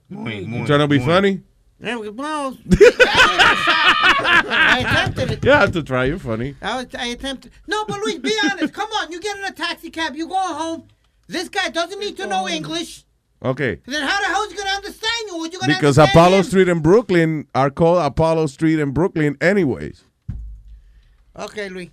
Muy, 0.08 0.46
muy. 0.46 0.64
trying 0.66 0.80
to 0.80 0.88
be 0.88 1.00
funny? 1.00 1.42
Eh, 1.84 1.94
Well, 1.96 2.56
I 2.70 4.78
attempted 4.80 5.30
it. 5.32 5.44
You 5.44 5.50
have 5.50 5.72
to 5.72 5.82
try. 5.82 6.04
You're 6.06 6.18
funny. 6.18 6.54
I, 6.62 6.76
was, 6.76 6.86
I 6.98 7.06
attempted. 7.08 7.52
No, 7.66 7.84
but 7.84 7.98
Luis, 8.00 8.18
be 8.18 8.32
honest. 8.50 8.72
Come 8.72 8.88
on, 8.90 9.12
you 9.12 9.20
get 9.20 9.36
in 9.36 9.44
a 9.44 9.52
taxi 9.52 9.90
cab, 9.90 10.16
you 10.16 10.26
going 10.26 10.54
home. 10.54 10.84
This 11.28 11.48
guy 11.48 11.68
doesn't 11.68 11.98
need 12.00 12.16
to 12.18 12.26
know 12.26 12.48
English. 12.48 13.04
Okay. 13.44 13.80
Then 13.86 14.02
how 14.06 14.20
the 14.20 14.26
hell 14.28 14.42
is 14.44 14.52
he 14.52 14.56
gonna 14.56 14.70
understand 14.70 15.12
you? 15.28 15.44
You 15.52 15.60
gonna 15.60 15.74
Because 15.74 15.98
understand 15.98 16.10
Apollo 16.10 16.36
him? 16.38 16.44
Street 16.44 16.68
and 16.68 16.82
Brooklyn 16.82 17.46
are 17.54 17.70
called 17.70 18.04
Apollo 18.04 18.46
Street 18.46 18.80
and 18.80 18.94
Brooklyn 18.94 19.36
anyways. 19.40 20.02
Okay, 21.36 21.68
Luis. 21.68 21.90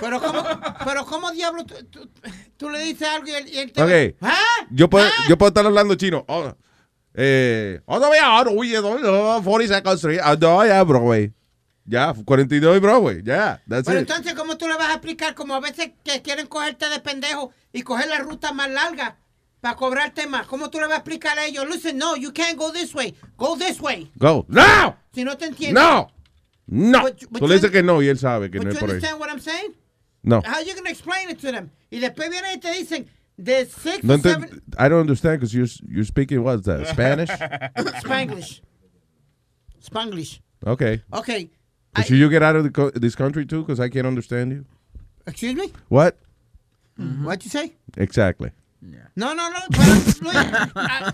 Pero 0.00 0.20
cómo, 0.20 0.44
pero 0.84 1.04
cómo 1.04 1.32
diablo 1.32 1.64
tú, 1.64 1.74
tú, 1.90 2.08
tú 2.56 2.70
le 2.70 2.78
dices 2.78 3.02
algo 3.08 3.26
y 3.26 3.30
él, 3.32 3.48
y 3.48 3.58
él 3.58 3.72
te 3.72 3.82
Ok. 3.82 4.16
¿Ah? 4.22 4.38
Yo 4.70 4.88
puedo, 4.88 5.04
¿Ah? 5.06 5.24
yo 5.28 5.36
puedo 5.36 5.48
estar 5.48 5.66
hablando 5.66 5.96
chino. 5.96 6.24
Oh, 6.28 6.54
eh, 7.22 7.80
oh, 7.86 7.98
no, 7.98 8.14
ya, 8.14 8.42
no, 8.44 8.50
oye, 8.52 8.80
no, 8.80 8.98
no, 8.98 9.42
42nd 9.42 9.94
Street. 9.96 10.20
Ah, 10.22 10.36
no, 10.40 10.64
ya, 10.66 10.82
Broadway. 10.84 11.32
Ya, 11.84 12.14
42 12.24 12.76
y 12.76 12.80
Broadway. 12.80 13.22
Ya, 13.22 13.60
that's 13.68 13.84
Pero 13.86 14.00
it. 14.00 14.08
entonces, 14.08 14.34
¿cómo 14.34 14.56
tú 14.56 14.66
le 14.68 14.74
vas 14.74 14.88
a 14.90 14.92
explicar? 14.94 15.34
Como 15.34 15.54
a 15.54 15.60
veces 15.60 15.90
que 16.04 16.22
quieren 16.22 16.46
cogerte 16.46 16.88
de 16.88 17.00
pendejo 17.00 17.52
y 17.72 17.82
coger 17.82 18.08
la 18.08 18.18
ruta 18.20 18.52
más 18.52 18.70
larga 18.70 19.16
para 19.60 19.76
cobrarte 19.76 20.26
más. 20.26 20.46
¿Cómo 20.46 20.70
tú 20.70 20.78
le 20.78 20.84
vas 20.86 20.94
a 20.94 20.98
explicar 20.98 21.38
a 21.38 21.44
ellos? 21.46 21.66
Listen, 21.68 21.98
no, 21.98 22.16
you 22.16 22.32
can't 22.32 22.56
go 22.56 22.70
this 22.72 22.94
way. 22.94 23.14
Go 23.36 23.56
this 23.56 23.80
way. 23.80 24.10
Go. 24.16 24.46
No, 24.48 24.96
Si 25.12 25.24
no 25.24 25.36
te 25.36 25.46
entiendes. 25.46 25.82
no, 25.82 26.10
no. 26.66 27.02
But- 27.02 27.26
but 27.28 27.40
Tú 27.40 27.48
le 27.48 27.54
dices 27.56 27.70
que 27.70 27.82
no 27.82 28.00
y 28.02 28.08
él 28.08 28.18
sabe 28.18 28.50
que 28.50 28.60
no 28.60 28.70
es 28.70 28.78
por 28.78 28.90
ahí. 28.90 29.00
what 29.18 29.28
I'm 29.28 29.40
saying? 29.40 29.74
No. 30.22 30.42
How 30.46 30.62
you 30.64 30.74
gonna 30.74 30.90
explain 30.90 31.28
it 31.30 31.40
to 31.40 31.50
them? 31.50 31.70
Y 31.90 31.98
después 31.98 32.30
vienen 32.30 32.52
y 32.56 32.60
te 32.60 32.70
dicen, 32.72 33.08
de 33.42 33.64
six 33.66 34.02
No 34.04 34.16
seven... 34.18 34.60
I 34.78 34.88
don't 34.88 35.00
understand 35.00 35.40
because 35.40 35.54
you're, 35.54 35.66
you're 35.88 36.04
speaking 36.04 36.42
what's 36.42 36.66
that? 36.66 36.86
Spanish? 36.88 37.28
Spanglish. 38.04 38.60
Spanglish. 39.82 40.40
Okay. 40.66 41.02
Okay. 41.12 41.50
I- 41.94 42.02
should 42.04 42.18
you 42.18 42.28
get 42.28 42.42
out 42.42 42.56
of 42.56 42.64
the 42.64 42.70
co- 42.70 42.90
this 42.90 43.14
country 43.16 43.44
too 43.46 43.62
because 43.62 43.80
I 43.80 43.88
can't 43.88 44.06
understand 44.06 44.52
you? 44.52 44.64
excuse 45.26 45.54
me? 45.54 45.72
What? 45.88 46.18
What'd 46.96 47.44
you 47.44 47.50
say? 47.50 47.72
Exactly. 47.96 48.50
No, 49.16 49.32
no, 49.34 49.48
no. 49.50 49.58
I- 49.72 51.12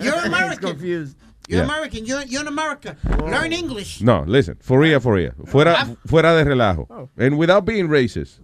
you're 0.00 0.14
American. 0.24 0.68
Confused. 0.70 1.16
You're 1.48 1.60
Yeah. 1.60 1.64
American. 1.64 2.04
You're, 2.06 2.22
you're 2.22 2.42
in 2.42 2.48
America. 2.48 2.96
Learn 3.20 3.52
English. 3.52 4.00
No, 4.02 4.24
listen, 4.26 4.56
for 4.60 4.78
real, 4.80 4.98
for 5.00 5.14
real. 5.14 5.32
Fuera, 5.46 5.96
fuera 6.06 6.36
de 6.36 6.44
relajo. 6.44 7.08
And 7.16 7.38
without 7.38 7.64
being 7.64 7.88
racist. 7.88 8.40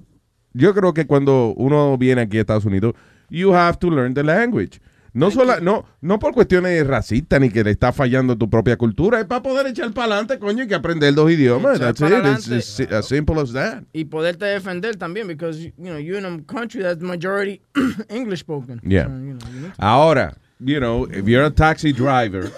Yo 0.54 0.72
creo 0.74 0.92
que 0.94 1.06
cuando 1.06 1.54
uno 1.56 1.96
viene 1.96 2.20
aquí 2.22 2.36
a 2.38 2.42
Estados 2.42 2.64
Unidos, 2.66 2.94
you 3.32 3.52
have 3.54 3.78
to 3.78 3.88
learn 3.90 4.14
the 4.14 4.22
language. 4.22 4.80
No, 5.14 5.30
sola, 5.30 5.60
no, 5.60 5.84
no 6.00 6.18
por 6.18 6.32
cuestiones 6.32 6.86
racistas 6.86 7.38
ni 7.38 7.50
que 7.50 7.62
le 7.62 7.72
está 7.72 7.92
fallando 7.92 8.36
tu 8.38 8.48
propia 8.48 8.78
cultura, 8.78 9.20
es 9.20 9.26
para 9.26 9.42
poder 9.42 9.66
echar 9.66 9.92
para 9.92 10.06
adelante, 10.14 10.38
coño, 10.38 10.64
y 10.64 10.66
que 10.68 10.74
aprender 10.74 11.12
dos 11.14 11.30
idiomas. 11.30 11.78
That's 11.78 12.00
it. 12.00 12.50
It's, 12.50 12.80
as 12.90 13.08
simple 13.08 13.38
as 13.38 13.52
that. 13.52 13.82
Y 13.92 14.04
poderte 14.06 14.46
defender 14.46 14.96
también, 14.96 15.26
because, 15.26 15.60
you 15.62 15.72
know, 15.76 15.98
you're 15.98 16.18
in 16.18 16.24
a 16.24 16.42
country 16.46 16.80
that's 16.82 17.02
majority 17.02 17.60
English 18.08 18.40
spoken. 18.40 18.80
Yeah. 18.82 19.04
So, 19.04 19.10
you 19.10 19.34
know, 19.34 19.48
you 19.52 19.60
need 19.60 19.74
to- 19.74 19.82
Ahora, 19.84 20.34
you 20.60 20.80
know, 20.80 21.04
if 21.04 21.26
you're 21.26 21.44
a 21.44 21.50
taxi 21.50 21.92
driver, 21.92 22.50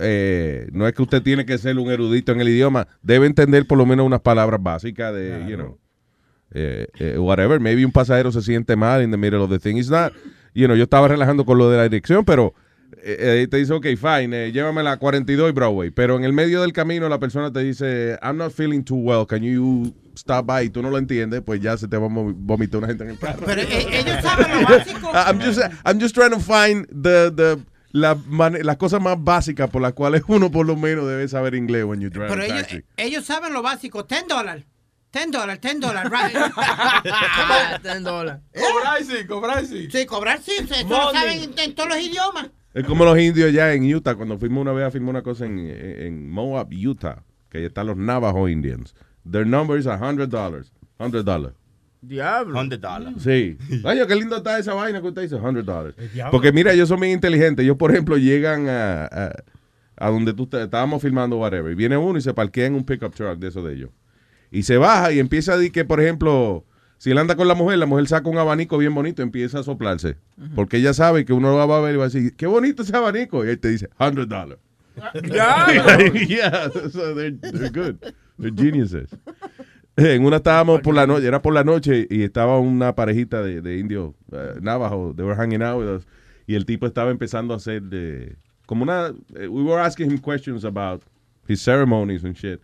eh, 0.00 0.68
no 0.72 0.88
es 0.88 0.92
que 0.94 1.02
usted 1.02 1.22
tiene 1.22 1.44
que 1.46 1.56
ser 1.56 1.78
un 1.78 1.88
erudito 1.88 2.32
en 2.32 2.40
el 2.40 2.48
idioma, 2.48 2.88
debe 3.00 3.26
entender 3.26 3.64
por 3.66 3.78
lo 3.78 3.86
menos 3.86 4.04
unas 4.06 4.20
palabras 4.22 4.60
básicas 4.60 5.14
de, 5.14 5.46
you 5.48 5.56
know, 5.56 5.78
eh, 6.52 6.86
eh, 6.98 7.18
whatever. 7.18 7.60
Maybe 7.60 7.84
un 7.84 7.92
pasajero 7.92 8.32
se 8.32 8.42
siente 8.42 8.76
mal 8.76 9.02
in 9.02 9.10
the 9.10 9.16
middle 9.16 9.40
of 9.40 9.50
the 9.50 9.58
thing. 9.58 9.76
It's 9.76 9.90
not, 9.90 10.12
you 10.54 10.66
know, 10.66 10.76
yo 10.76 10.84
estaba 10.84 11.08
relajando 11.08 11.44
con 11.44 11.58
lo 11.58 11.70
de 11.70 11.76
la 11.76 11.84
dirección, 11.84 12.24
pero 12.24 12.54
eh, 13.02 13.38
ahí 13.40 13.46
te 13.46 13.56
dice, 13.58 13.72
ok, 13.72 13.86
fine, 13.96 14.46
eh, 14.46 14.52
llévame 14.52 14.82
la 14.82 14.96
42 14.96 15.50
y 15.50 15.52
Broadway. 15.52 15.90
Pero 15.90 16.16
en 16.16 16.24
el 16.24 16.32
medio 16.32 16.62
del 16.62 16.72
camino 16.72 17.08
la 17.08 17.18
persona 17.18 17.52
te 17.52 17.60
dice, 17.60 18.18
I'm 18.22 18.36
not 18.36 18.52
feeling 18.52 18.82
too 18.82 18.96
well, 18.96 19.26
can 19.26 19.42
you 19.42 19.94
stop 20.14 20.46
by? 20.46 20.66
Y 20.66 20.70
tú 20.70 20.82
no 20.82 20.90
lo 20.90 20.98
entiendes, 20.98 21.42
pues 21.42 21.60
ya 21.60 21.76
se 21.76 21.88
te 21.88 21.96
va 21.96 22.06
a 22.06 22.10
vomitar 22.10 22.78
una 22.78 22.88
gente 22.88 23.04
en 23.04 23.10
el 23.10 23.18
carro. 23.18 23.42
Pero 23.46 23.62
eh, 23.62 23.86
ellos 23.92 24.16
saben 24.22 24.60
lo 24.60 24.68
básico. 24.68 25.10
I'm 25.14 25.40
just, 25.40 25.60
I'm 25.84 26.00
just 26.00 26.14
trying 26.14 26.32
to 26.32 26.40
find 26.40 26.86
the, 26.88 27.30
the, 27.34 27.58
la 27.92 28.16
las 28.62 28.76
cosas 28.76 29.00
más 29.00 29.16
básicas 29.22 29.68
por 29.70 29.82
las 29.82 29.94
cuales 29.94 30.22
uno 30.28 30.50
por 30.50 30.66
lo 30.66 30.76
menos 30.76 31.08
debe 31.08 31.26
saber 31.28 31.54
inglés 31.54 31.84
when 31.84 32.00
you 32.00 32.08
drive 32.08 32.28
Pero 32.28 32.42
ellos, 32.42 32.66
ellos 32.96 33.24
saben 33.24 33.52
lo 33.52 33.62
básico. 33.62 34.02
10 34.04 34.28
dólares. 34.28 34.64
10 35.12 35.30
dólares, 35.32 35.60
10 35.60 35.80
dólares, 35.80 36.10
right? 36.12 37.82
Ten 37.82 38.02
dólares. 38.04 38.42
Cobrar 38.54 39.02
sí, 39.04 39.26
cobrar 39.26 39.66
sí. 39.66 39.88
Sí, 39.90 40.06
cobrar 40.06 40.40
sí. 40.40 40.52
Eso 40.58 40.88
lo 40.88 41.12
saben 41.12 41.42
en, 41.42 41.58
en 41.58 41.74
todos 41.74 41.88
los 41.88 41.98
idiomas. 41.98 42.50
Es 42.72 42.84
como 42.84 43.04
los 43.04 43.18
indios 43.18 43.52
ya 43.52 43.72
en 43.72 43.92
Utah, 43.92 44.14
cuando 44.14 44.38
fuimos 44.38 44.62
una 44.62 44.72
vez 44.72 44.86
a 44.86 44.90
filmar 44.92 45.10
una 45.10 45.22
cosa 45.22 45.44
en, 45.46 45.58
en 45.58 46.30
Moab, 46.30 46.68
Utah, 46.72 47.24
que 47.48 47.58
ahí 47.58 47.64
están 47.64 47.88
los 47.88 47.96
Navajo 47.96 48.48
Indians. 48.48 48.94
Their 49.28 49.44
number 49.46 49.78
is 49.78 49.86
$100. 49.86 50.28
$100. 50.98 51.52
Diablo. 52.02 52.62
$100. 52.62 53.18
Sí. 53.18 53.58
Vaya, 53.82 54.06
qué 54.06 54.14
lindo 54.14 54.36
está 54.36 54.58
esa 54.58 54.74
vaina 54.74 55.00
que 55.02 55.08
usted 55.08 55.22
dice, 55.22 55.36
$100. 55.36 56.30
Porque 56.30 56.52
mira, 56.52 56.72
ellos 56.72 56.88
son 56.88 57.00
bien 57.00 57.12
inteligentes. 57.12 57.64
Ellos, 57.64 57.76
por 57.76 57.90
ejemplo, 57.90 58.16
llegan 58.16 58.68
a, 58.68 59.04
a, 59.06 59.32
a 59.96 60.08
donde 60.10 60.32
tú 60.32 60.46
te- 60.46 60.62
estábamos 60.62 61.02
filmando, 61.02 61.36
whatever. 61.38 61.72
Y 61.72 61.74
viene 61.74 61.96
uno 61.96 62.18
y 62.18 62.22
se 62.22 62.32
parquea 62.32 62.66
en 62.66 62.76
un 62.76 62.84
pickup 62.84 63.14
truck 63.14 63.38
de 63.38 63.48
esos 63.48 63.64
de 63.64 63.74
ellos. 63.74 63.90
Y 64.50 64.62
se 64.64 64.78
baja 64.78 65.12
y 65.12 65.18
empieza 65.18 65.52
a 65.52 65.56
decir 65.56 65.72
que, 65.72 65.84
por 65.84 66.00
ejemplo, 66.00 66.64
si 66.98 67.10
él 67.10 67.18
anda 67.18 67.36
con 67.36 67.48
la 67.48 67.54
mujer, 67.54 67.78
la 67.78 67.86
mujer 67.86 68.08
saca 68.08 68.28
un 68.28 68.38
abanico 68.38 68.76
bien 68.78 68.94
bonito 68.94 69.22
y 69.22 69.24
empieza 69.24 69.60
a 69.60 69.62
soplarse. 69.62 70.16
Porque 70.54 70.78
ella 70.78 70.92
sabe 70.92 71.24
que 71.24 71.32
uno 71.32 71.50
lo 71.50 71.68
va 71.68 71.78
a 71.78 71.80
ver 71.80 71.94
y 71.94 71.98
va 71.98 72.04
a 72.04 72.08
decir, 72.08 72.34
qué 72.36 72.46
bonito 72.46 72.82
ese 72.82 72.96
abanico. 72.96 73.44
Y 73.44 73.50
él 73.50 73.58
te 73.58 73.68
dice, 73.68 73.88
$100. 73.98 74.58
yeah, 76.28 76.68
so 76.90 77.14
they're, 77.14 77.32
they're 77.40 77.70
good. 77.70 77.96
They're 78.38 78.54
geniuses. 78.54 79.08
En 79.96 80.24
una 80.24 80.36
estábamos 80.36 80.80
por 80.80 80.94
la 80.94 81.06
noche, 81.06 81.26
era 81.26 81.42
por 81.42 81.52
la 81.52 81.64
noche 81.64 82.06
y 82.08 82.22
estaba 82.22 82.58
una 82.58 82.94
parejita 82.94 83.42
de, 83.42 83.60
de 83.60 83.78
indios 83.78 84.14
uh, 84.32 84.58
navajo, 84.60 85.12
they 85.14 85.24
were 85.24 85.34
hanging 85.34 85.62
out 85.62 85.78
with 85.78 85.88
us, 85.88 86.06
y 86.46 86.54
el 86.54 86.64
tipo 86.64 86.86
estaba 86.86 87.10
empezando 87.10 87.52
a 87.52 87.58
hacer 87.58 87.82
de, 87.82 88.36
como 88.66 88.82
una, 88.82 89.12
eh, 89.34 89.46
we 89.46 89.62
were 89.62 89.80
asking 89.80 90.10
him 90.10 90.18
questions 90.18 90.64
about 90.64 91.02
his 91.48 91.60
ceremonies 91.60 92.24
and 92.24 92.34
shit, 92.34 92.60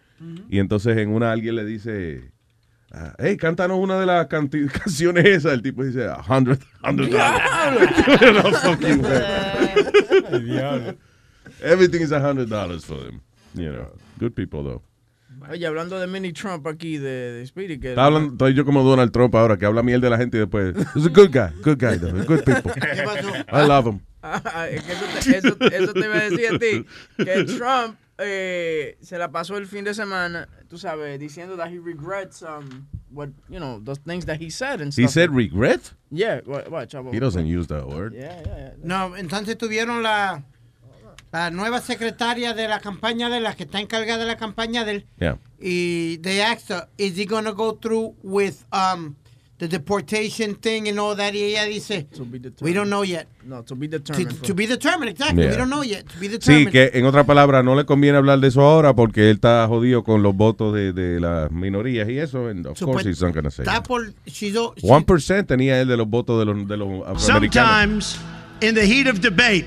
y 0.48 0.58
entonces 0.58 0.96
en 0.96 1.10
una 1.10 1.32
alguien 1.32 1.56
le 1.56 1.64
dice, 1.64 2.30
ah, 2.92 3.14
hey, 3.18 3.36
cántanos 3.36 3.78
una 3.78 3.98
de 3.98 4.06
las 4.06 4.26
canciones 4.28 5.24
esas, 5.24 5.52
el 5.52 5.62
tipo 5.62 5.84
dice, 5.84 6.06
a 6.06 6.22
hundred, 6.22 6.58
hundred 6.82 7.10
dollars. 7.10 7.76
Everything 11.62 12.00
is 12.02 12.12
a 12.12 12.20
hundred 12.20 12.48
dollars 12.48 12.84
for 12.84 12.98
them, 12.98 13.22
you 13.54 13.70
know, 13.72 13.88
good 14.18 14.34
people 14.34 14.62
though. 14.62 14.82
Oye, 15.48 15.64
hablando 15.66 16.00
de 16.00 16.06
mini 16.06 16.32
Trump 16.32 16.66
aquí, 16.66 16.98
de, 16.98 17.32
de 17.32 17.46
Speedy, 17.46 17.78
que... 17.78 17.90
Está 17.90 18.06
hablando, 18.06 18.32
estoy 18.32 18.54
yo 18.54 18.64
como 18.64 18.82
Donald 18.82 19.12
Trump 19.12 19.34
ahora, 19.34 19.56
que 19.56 19.64
habla 19.64 19.82
miel 19.82 20.00
de 20.00 20.10
la 20.10 20.18
gente 20.18 20.38
y 20.38 20.40
después. 20.40 20.74
He's 20.94 21.06
a 21.06 21.08
good 21.08 21.30
guy, 21.30 21.50
good 21.62 21.78
guy, 21.78 21.98
though, 21.98 22.12
good 22.24 22.42
people. 22.42 22.72
I 23.52 23.66
love 23.66 23.86
him. 23.86 24.00
Ah, 24.22 24.66
es 24.68 24.82
que 24.82 24.92
eso, 24.92 25.04
te, 25.06 25.18
eso, 25.36 25.56
eso 25.84 25.92
te 25.92 26.00
iba 26.00 26.16
a 26.16 26.30
decir 26.30 26.46
a 26.52 26.58
ti, 26.58 26.84
que 27.16 27.44
Trump 27.44 27.96
eh, 28.18 28.96
se 29.00 29.18
la 29.18 29.28
pasó 29.30 29.56
el 29.56 29.66
fin 29.66 29.84
de 29.84 29.92
semana, 29.94 30.48
tú 30.68 30.78
sabes, 30.78 31.18
diciendo 31.18 31.56
that 31.56 31.68
he 31.70 31.78
regrets 31.78 32.42
um, 32.42 32.86
what, 33.10 33.28
you 33.48 33.58
know, 33.58 33.78
those 33.84 33.98
things 34.06 34.24
that 34.26 34.40
he 34.40 34.50
said 34.50 34.80
and 34.80 34.92
stuff. 34.92 35.02
He 35.04 35.08
said 35.08 35.30
regret? 35.34 35.92
Yeah, 36.10 36.40
wa- 36.46 36.62
watch. 36.70 36.94
I 36.94 37.00
will- 37.00 37.12
He 37.12 37.20
doesn't 37.20 37.46
use 37.46 37.66
that 37.68 37.86
word. 37.86 38.14
Yeah, 38.14 38.40
yeah, 38.46 38.56
yeah. 38.56 38.70
No, 38.82 39.14
entonces 39.16 39.56
tuvieron 39.58 40.02
la, 40.02 40.42
la 41.32 41.50
nueva 41.50 41.80
secretaria 41.80 42.54
de 42.54 42.68
la 42.68 42.80
campaña 42.80 43.28
de 43.28 43.40
la 43.40 43.54
que 43.54 43.64
está 43.64 43.80
encargada 43.80 44.18
de 44.20 44.26
la 44.26 44.36
campaña 44.36 44.84
de 44.84 44.92
él. 44.92 45.04
Yeah. 45.18 45.36
Y 45.60 46.16
they 46.22 46.40
asked 46.40 46.68
her, 46.70 46.88
is 46.98 47.16
he 47.16 47.26
going 47.26 47.44
to 47.44 47.52
go 47.54 47.72
through 47.72 48.14
with 48.22 48.64
um, 48.72 49.16
the 49.58 49.66
deportation 49.68 50.54
thing 50.54 50.86
and 50.88 50.98
all 51.00 51.14
that? 51.16 51.34
Ella 51.34 51.66
dice, 51.66 52.04
To 52.14 52.24
be 52.24 52.38
determined. 52.38 52.60
we 52.60 52.72
don't 52.74 52.90
know 52.90 53.02
yet. 53.02 53.26
No, 53.44 53.62
to 53.62 53.74
be 53.74 53.88
determined. 53.88 54.42
to 54.42 54.54
be 54.54 54.66
determined, 54.66 55.08
exactly. 55.10 55.44
Yeah. 55.44 55.50
We 55.52 55.56
don't 55.56 55.70
know 55.70 55.82
yet. 55.82 56.06
To 56.08 56.18
be 56.18 56.28
determined. 56.28 56.66
Sí, 56.68 56.72
que 56.72 56.90
en 56.92 57.06
otra 57.06 57.24
palabra, 57.24 57.62
no 57.62 57.74
le 57.74 57.84
conviene 57.86 58.18
hablar 58.18 58.38
de 58.40 58.48
eso 58.48 58.60
ahora 58.60 58.94
porque 58.94 59.30
él 59.30 59.36
está 59.36 59.66
jodido 59.68 60.04
con 60.04 60.22
los 60.22 60.34
votos 60.36 60.74
de, 60.74 60.92
de 60.92 61.20
las 61.20 61.50
minorías 61.50 62.08
y 62.08 62.18
eso. 62.18 62.48
And 62.48 62.66
of 62.66 62.78
course 62.80 63.08
he's 63.08 63.22
not 63.22 63.32
gonna 63.34 63.50
say 63.50 63.64
that. 63.64 63.84
por, 63.86 64.12
she's 64.26 64.56
o- 64.56 64.74
she- 64.76 64.86
1% 64.86 65.46
tenía 65.46 65.80
él 65.80 65.88
de 65.88 65.96
los 65.96 66.08
votos 66.08 66.38
de 66.38 66.44
los, 66.44 66.68
de 66.68 66.76
los 66.76 66.88
afroamericanos. 67.06 68.04
Sometimes, 68.04 68.18
in 68.60 68.74
the 68.74 68.84
heat 68.86 69.06
of 69.06 69.20
debate 69.20 69.64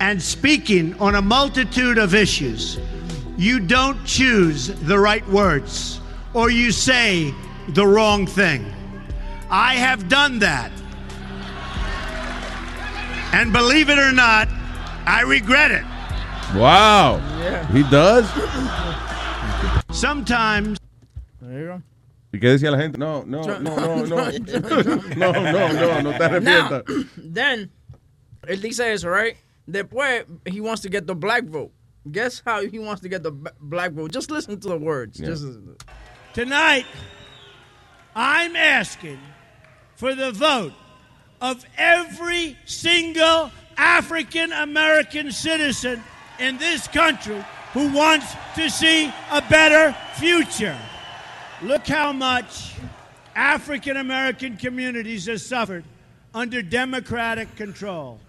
and 0.00 0.20
speaking 0.22 0.94
on 1.00 1.16
a 1.16 1.20
multitude 1.22 1.98
of 1.98 2.14
issues, 2.14 2.78
you 3.36 3.58
don't 3.58 3.98
choose 4.04 4.68
the 4.86 4.98
right 4.98 5.26
words 5.28 6.00
or 6.34 6.50
you 6.50 6.70
say 6.70 7.32
the 7.74 7.84
wrong 7.86 8.26
thing. 8.26 8.64
I 9.50 9.74
have 9.74 10.08
done 10.08 10.38
that. 10.40 10.70
And 13.32 13.52
believe 13.52 13.88
it 13.88 13.98
or 13.98 14.12
not, 14.12 14.48
I 15.06 15.22
regret 15.22 15.70
it. 15.70 15.84
Wow. 16.54 17.18
He 17.72 17.82
does. 17.84 18.26
Sometimes. 19.90 20.78
There 21.40 21.60
you 21.60 21.66
go. 21.66 21.82
¿Y 22.32 22.38
qué 22.40 22.48
decía 22.50 22.70
la 22.70 22.78
gente? 22.78 22.98
No, 22.98 23.22
no, 23.26 23.42
no, 23.42 23.58
no, 23.58 24.04
no. 24.04 24.16
No, 25.16 25.32
no, 25.32 25.72
no, 25.72 26.00
no 26.02 26.12
te 26.12 26.18
Now, 26.18 26.28
arrepientas. 26.28 27.08
then, 27.16 27.70
él 28.46 28.60
dice 28.60 28.80
eso, 28.80 29.08
right? 29.08 29.36
Después, 29.66 30.24
he 30.46 30.60
wants 30.60 30.82
to 30.82 30.90
get 30.90 31.06
the 31.06 31.14
black 31.14 31.44
vote. 31.44 31.72
Guess 32.10 32.42
how 32.44 32.62
he 32.62 32.78
wants 32.78 33.00
to 33.02 33.08
get 33.08 33.22
the 33.22 33.32
black 33.60 33.92
vote? 33.92 34.12
Just 34.12 34.30
listen 34.30 34.60
to 34.60 34.68
the 34.68 34.78
words. 34.78 35.20
Yeah. 35.20 35.28
Just 35.28 35.44
Tonight, 36.34 36.84
I'm 38.14 38.56
asking 38.56 39.18
for 39.98 40.14
the 40.14 40.30
vote 40.30 40.72
of 41.40 41.66
every 41.76 42.56
single 42.66 43.50
African 43.76 44.52
American 44.52 45.32
citizen 45.32 46.00
in 46.38 46.56
this 46.56 46.86
country 46.86 47.44
who 47.72 47.92
wants 47.92 48.32
to 48.54 48.70
see 48.70 49.12
a 49.32 49.42
better 49.50 49.92
future. 50.14 50.78
Look 51.62 51.84
how 51.88 52.12
much 52.12 52.74
African 53.34 53.96
American 53.96 54.56
communities 54.56 55.26
have 55.26 55.40
suffered 55.40 55.82
under 56.32 56.62
Democratic 56.62 57.56
control. 57.56 58.20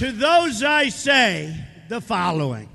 To 0.00 0.12
those 0.12 0.62
I 0.62 0.90
say 0.90 1.56
the 1.88 2.02
following 2.02 2.68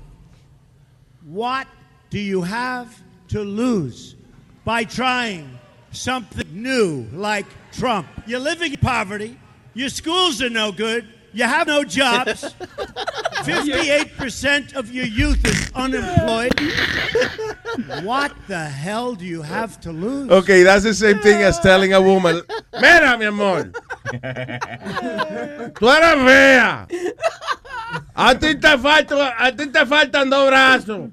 What 1.24 1.68
do 2.10 2.18
you 2.18 2.42
have 2.42 3.00
to 3.28 3.40
lose 3.40 4.16
by 4.64 4.82
trying 4.82 5.59
something 5.92 6.46
new 6.52 7.06
like 7.12 7.46
Trump? 7.72 8.06
You're 8.26 8.40
living 8.40 8.72
in 8.72 8.78
poverty, 8.78 9.38
your 9.74 9.88
schools 9.88 10.42
are 10.42 10.50
no 10.50 10.72
good, 10.72 11.06
you 11.32 11.44
have 11.44 11.66
no 11.68 11.84
jobs, 11.84 12.42
58% 13.40 14.74
of 14.74 14.92
your 14.92 15.06
youth 15.06 15.44
is 15.46 15.70
unemployed. 15.74 16.52
What 18.02 18.32
the 18.48 18.64
hell 18.64 19.14
do 19.14 19.24
you 19.24 19.42
have 19.42 19.80
to 19.82 19.92
lose? 19.92 20.30
Okay, 20.30 20.62
that's 20.64 20.84
the 20.84 20.94
same 20.94 21.18
thing 21.20 21.40
as 21.42 21.58
telling 21.60 21.92
a 21.92 22.00
woman, 22.00 22.42
mira, 22.80 23.16
mi 23.16 23.26
amor, 23.26 23.70
tú 25.74 25.88
eres 25.88 26.24
fea. 26.26 26.86
A 28.14 28.34
ti 28.34 28.54
te 28.54 28.76
falta, 28.78 29.34
a 29.38 29.50
ti 29.52 29.66
te 29.66 29.84
faltan 29.86 30.30
dos 30.30 30.48
brazos. 30.48 31.10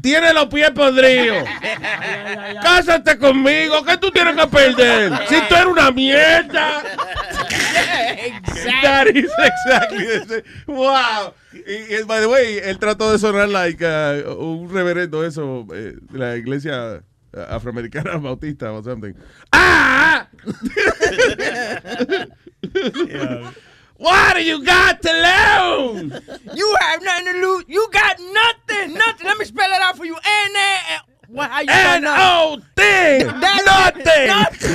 Tienes 0.00 0.34
los 0.34 0.46
pies 0.46 0.70
podridos. 0.70 1.48
Cásate 2.62 3.18
conmigo, 3.18 3.84
¿qué 3.84 3.96
tú 3.96 4.10
tienes 4.12 4.36
que 4.36 4.46
perder? 4.46 5.12
Si 5.28 5.34
tú 5.48 5.54
eres 5.54 5.66
una 5.66 5.90
mierda. 5.90 6.82
That 8.82 9.08
is 9.08 9.30
exactly. 9.38 10.42
Wow. 10.66 11.34
Y, 11.52 11.96
y, 11.96 12.02
by 12.04 12.20
the 12.20 12.28
way, 12.28 12.58
él 12.58 12.78
trató 12.78 13.10
de 13.10 13.18
sonar 13.18 13.48
like 13.48 13.84
uh, 13.84 14.32
un 14.38 14.72
reverendo 14.72 15.24
eso 15.24 15.66
eh, 15.74 15.96
de 15.98 16.18
la 16.18 16.36
iglesia 16.36 17.02
uh, 17.32 17.38
afroamericana 17.48 18.16
bautista 18.22 18.72
o 18.72 18.82
something. 18.84 19.14
¡Ah! 19.52 20.28
What 23.96 24.34
do 24.34 24.42
you 24.42 24.64
got 24.64 25.02
to 25.02 25.12
lose? 25.12 26.22
You 26.54 26.76
have 26.80 27.02
nothing 27.02 27.26
to 27.26 27.32
lose. 27.40 27.64
You 27.68 27.88
got 27.92 28.18
nothing. 28.18 28.59
Nothing. 28.88 29.26
Let 29.26 29.38
me 29.38 29.44
spell 29.44 29.70
it 29.70 29.82
out 29.82 29.96
for 29.96 30.04
you. 30.04 30.16
N 30.16 30.56
A. 30.56 31.00
What? 31.28 31.50
How 31.50 31.60
you 31.60 31.66
N 31.68 32.04
O 32.06 32.58
T. 32.76 33.24
Nothing. 33.24 34.30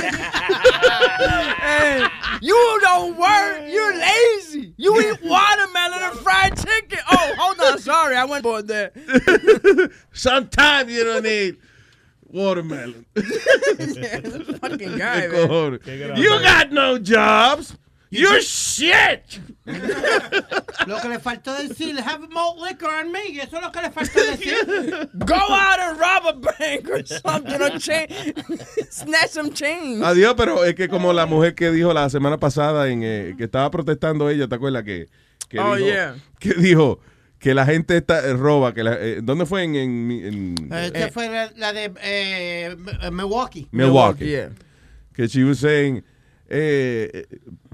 and 1.62 2.10
you 2.40 2.78
don't 2.82 3.16
work. 3.16 3.62
You're 3.68 3.94
lazy. 3.94 4.72
You 4.76 5.00
eat 5.00 5.22
watermelon 5.22 6.02
and 6.02 6.18
fried 6.20 6.56
chicken. 6.56 6.98
Oh, 7.10 7.34
hold 7.38 7.60
on. 7.60 7.78
Sorry, 7.78 8.16
I 8.16 8.24
went 8.24 8.42
for 8.42 8.62
that. 8.62 9.92
Sometimes 10.12 10.90
you 10.92 11.04
don't 11.04 11.24
need 11.24 11.58
watermelon. 12.28 13.04
fucking 13.14 14.96
guy, 14.96 15.28
man. 15.28 16.16
You 16.16 16.40
got 16.42 16.72
no 16.72 16.98
jobs. 16.98 17.76
You're 18.18 18.40
shit. 18.42 19.40
Lo 20.86 21.00
que 21.00 21.08
le 21.08 21.18
faltó 21.18 21.52
decir, 21.54 21.98
have 22.00 22.28
malt 22.28 22.58
liquor 22.60 22.88
on 22.88 23.10
me. 23.10 23.28
y 23.32 23.40
Eso 23.40 23.56
es 23.56 23.62
lo 23.62 23.72
que 23.72 23.80
le 23.82 23.90
faltó 23.90 24.20
decir. 24.24 24.54
Go 25.14 25.34
out 25.34 25.78
and 25.80 25.98
rob 25.98 26.26
a 26.26 26.32
bank 26.32 26.88
or 26.88 27.04
something 27.06 27.60
or 27.60 27.78
snatch 28.90 29.30
some 29.30 29.50
change. 29.52 30.02
Adiós, 30.04 30.34
pero 30.36 30.64
es 30.64 30.74
que 30.74 30.88
como 30.88 31.12
la 31.12 31.26
mujer 31.26 31.54
que 31.54 31.70
dijo 31.70 31.92
la 31.92 32.08
semana 32.10 32.38
pasada 32.38 32.88
en 32.88 33.02
eh, 33.02 33.34
que 33.36 33.44
estaba 33.44 33.70
protestando 33.70 34.28
ella, 34.30 34.46
¿te 34.48 34.54
acuerdas 34.54 34.84
que, 34.84 35.08
que 35.48 35.58
Oh, 35.58 35.74
dijo, 35.74 35.88
yeah. 35.88 36.14
que 36.38 36.54
dijo 36.54 37.00
que 37.40 37.52
la 37.54 37.66
gente 37.66 37.96
está, 37.96 38.24
eh, 38.26 38.32
roba, 38.34 38.72
que 38.72 38.82
la, 38.84 38.94
eh, 39.00 39.20
¿dónde 39.22 39.46
fue 39.46 39.62
en, 39.64 39.74
en- 39.74 40.10
en 40.70 40.72
Esta 40.72 41.08
fue 41.10 41.28
la, 41.28 41.50
la 41.56 41.72
de 41.72 41.92
eh, 42.02 42.76
Milwaukee. 43.10 43.68
Milwaukee? 43.72 44.26
yeah. 44.26 44.50
Que 45.12 45.26
she 45.28 45.42
was 45.44 45.58
saying 45.58 46.04
eh, 46.48 47.10
eh, 47.12 47.26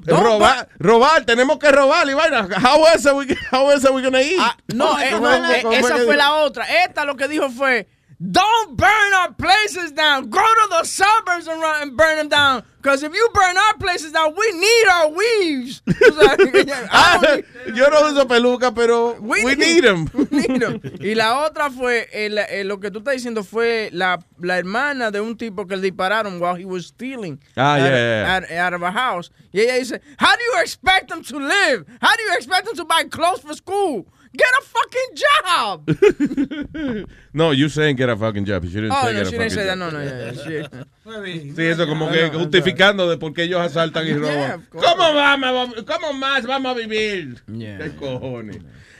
robar, 0.07 0.69
robar, 0.79 1.25
tenemos 1.25 1.59
que 1.59 1.71
robar 1.71 2.09
y 2.09 2.15
vaina. 2.15 2.49
How 2.63 2.87
else 2.93 3.09
are 3.09 3.17
we, 3.17 3.27
how 3.51 3.71
else 3.71 3.87
are 3.87 3.95
we 3.95 4.03
gonna 4.03 4.21
eat? 4.23 4.39
Ah, 4.41 4.57
no, 4.75 4.89
¿Cómo- 4.89 5.01
eh, 5.01 5.11
no, 5.13 5.21
la- 5.21 5.57
eh, 5.59 5.65
esa 5.79 5.97
fue 5.99 6.17
la 6.17 6.35
otra. 6.35 6.65
Esta 6.85 7.05
lo 7.05 7.17
que 7.17 7.29
dijo 7.29 7.49
fue, 7.51 7.87
don't 8.31 8.77
burn 8.77 9.15
our 9.15 9.33
places 9.33 9.93
down. 9.93 10.31
Go 10.31 10.39
to 10.41 10.67
the 10.71 10.85
suburbs 10.85 11.47
and, 11.49 11.61
run, 11.61 11.83
and 11.83 11.97
burn 11.97 12.19
them 12.19 12.29
down. 12.29 12.63
Because 12.81 13.03
if 13.05 13.15
you 13.15 13.29
burn 13.33 13.57
our 13.57 13.75
places 13.79 14.11
down, 14.13 14.35
we 14.37 14.53
need 14.53 14.87
our 14.91 15.09
weaves. 15.11 15.83
O 16.03 16.11
sea, 16.15 16.37
I 16.39 16.89
Ah, 16.91 17.37
yo 17.75 17.89
no 17.89 18.09
uso 18.11 18.27
peluca, 18.27 18.75
pero 18.75 19.15
We 19.21 19.45
we, 19.45 19.55
need- 19.55 19.59
need 19.59 19.85
them. 19.85 20.11
Need 20.31 20.63
'em. 20.63 20.81
Y 21.01 21.15
la 21.15 21.47
otra 21.47 21.71
fue, 21.71 22.09
el- 22.13 22.39
el- 22.39 22.67
lo 22.69 22.79
que 22.81 22.91
tú 22.91 22.99
estás 22.99 23.15
diciendo 23.15 23.45
fue 23.45 23.89
la, 23.93 24.19
la 24.41 24.59
hermana 24.59 25.11
de 25.13 25.21
un 25.21 25.37
tipo 25.37 25.67
que 25.67 25.77
le 25.77 25.91
dispararon 25.91 26.41
while 26.41 26.57
he 26.57 26.65
was 26.65 26.87
stealing 26.87 27.41
Ah, 27.57 27.75
out, 27.77 27.79
yeah, 27.83 27.89
yeah. 27.91 28.37
Out, 28.37 28.51
out 28.51 28.75
of 28.75 28.83
a 28.83 28.91
house. 28.91 29.31
Y 29.53 29.61
ella 29.61 29.79
dice, 29.79 30.01
how 30.19 30.35
do 30.37 30.43
you 30.43 30.61
expect 30.61 31.09
them 31.09 31.23
to 31.23 31.39
live? 31.39 31.85
How 32.01 32.15
do 32.17 32.23
you 32.23 32.35
expect 32.37 32.67
them 32.67 32.75
to 32.77 32.85
buy 32.85 33.05
clothes 33.05 33.41
for 33.43 33.55
school? 33.55 34.07
Get 34.35 34.49
a 34.59 34.63
fucking 34.65 35.11
job. 35.15 37.07
no, 37.35 37.53
you 37.53 37.69
saying 37.69 37.97
get 37.97 38.09
a 38.09 38.17
fucking 38.17 38.47
job. 38.47 38.65
She 38.65 38.71
didn't 38.71 38.93
oh, 38.93 39.03
say 39.03 39.13
no, 39.13 39.19
get 39.19 39.27
a 39.27 39.31
she 39.31 39.39
didn't 39.39 39.51
fucking 39.51 39.51
say 39.51 39.65
that. 39.67 39.79
job. 39.79 39.93
No, 39.93 39.99
no, 39.99 40.05
yeah, 40.05 40.33
yeah, 40.33 40.43
she- 40.43 41.21
bien. 41.23 41.57
Sí, 41.57 41.63
eso 41.65 41.87
como 41.87 42.11
que 42.11 42.29
justificando 42.31 43.09
de 43.11 43.19
por 43.19 43.35
qué 43.35 43.45
ellos 43.45 43.61
asaltan 43.61 44.05
y 44.07 44.11
Yeah, 44.11 44.17
roban. 44.17 44.51
of 44.53 44.69
course. 44.69 44.87
¿Cómo, 44.87 45.15
vamos, 45.15 45.75
¿Cómo 45.85 46.13
más 46.15 46.47
vamos 46.47 46.73
a 46.73 46.79
vivir? 46.79 47.43
Yeah. 47.47 47.79
¿Qué 47.79 47.91
cojones? 47.97 48.59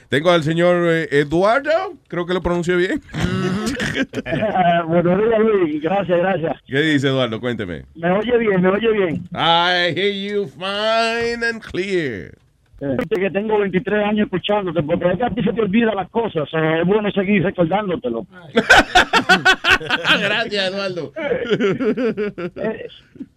Tengo 0.09 0.29
al 0.29 0.43
señor 0.43 0.85
eh, 0.87 1.07
Eduardo, 1.11 1.97
creo 2.07 2.27
que 2.27 2.35
lo 2.35 2.41
pronuncié 2.43 2.75
bien. 2.75 3.01
Buenos 4.87 5.17
días, 5.17 5.39
Luis. 5.39 5.81
Gracias, 5.81 6.19
gracias. 6.19 6.57
¿Qué 6.67 6.81
dice 6.81 7.07
Eduardo? 7.07 7.39
Cuénteme. 7.39 7.85
Me 7.95 8.11
oye 8.11 8.37
bien, 8.37 8.61
me 8.61 8.69
oye 8.69 8.91
bien. 8.91 9.27
I 9.33 9.91
hear 9.95 10.11
you 10.13 10.47
fine 10.47 11.43
and 11.43 11.61
clear. 11.63 12.42
Viste 12.79 13.15
que 13.15 13.31
tengo 13.31 13.59
23 13.59 14.05
años 14.05 14.25
escuchándote, 14.25 14.83
porque 14.83 15.07
es 15.11 15.17
que 15.17 15.23
a 15.23 15.29
ti 15.29 15.41
se 15.43 15.53
te 15.53 15.61
olvida 15.61 15.93
las 15.95 16.09
cosas. 16.09 16.49
eh, 16.53 16.79
es 16.81 16.87
bueno 16.87 17.09
seguir 17.11 17.43
recordándotelo. 17.43 18.25
Gracias, 20.21 20.71
Eduardo. 20.71 21.13
Eh, 21.15 22.87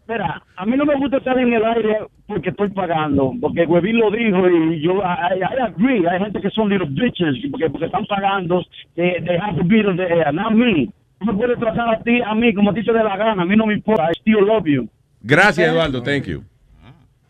Mira, 0.08 0.40
a 0.56 0.64
mí 0.64 0.76
no 0.76 0.84
me 0.84 0.94
gusta 0.94 1.16
estar 1.16 1.36
en 1.36 1.52
el 1.52 1.64
aire 1.64 1.98
porque 2.28 2.50
estoy 2.50 2.68
pagando, 2.70 3.32
porque 3.40 3.64
Huevín 3.66 3.98
lo 3.98 4.10
dijo 4.12 4.48
y 4.48 4.80
yo, 4.80 4.98
I, 5.02 5.38
I 5.40 5.60
agree, 5.62 6.08
hay 6.08 6.20
gente 6.20 6.40
que 6.40 6.50
son 6.50 6.68
little 6.68 6.86
bitches, 6.88 7.34
porque, 7.50 7.68
porque 7.68 7.86
están 7.86 8.06
pagando, 8.06 8.64
they, 8.94 9.20
they 9.24 9.36
have 9.36 9.56
to 9.58 9.64
be 9.64 9.84
on 9.84 9.96
the 9.96 10.04
air, 10.04 10.32
not 10.32 10.52
me. 10.52 10.88
Tú 11.18 11.26
me 11.26 11.32
puedes 11.34 11.58
tratar 11.58 11.92
a 11.92 12.00
ti, 12.02 12.20
a 12.24 12.34
mí, 12.36 12.54
como 12.54 12.70
a 12.70 12.74
ti 12.74 12.84
te 12.84 12.92
dé 12.92 13.02
la 13.02 13.16
gana, 13.16 13.42
a 13.42 13.44
mí 13.44 13.56
no 13.56 13.66
me 13.66 13.74
importa, 13.74 14.08
I 14.10 14.14
still 14.20 14.46
love 14.46 14.66
you. 14.66 14.88
Gracias, 15.22 15.68
Eduardo. 15.68 16.00
Thank 16.02 16.26
you. 16.26 16.44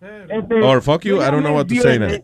Este, 0.00 0.54
Or 0.62 0.82
fuck 0.82 1.04
you, 1.04 1.16
yo 1.16 1.22
I 1.22 1.30
don't 1.30 1.42
know 1.42 1.54
what 1.54 1.68
to 1.68 1.74
say 1.76 1.98
now. 1.98 2.08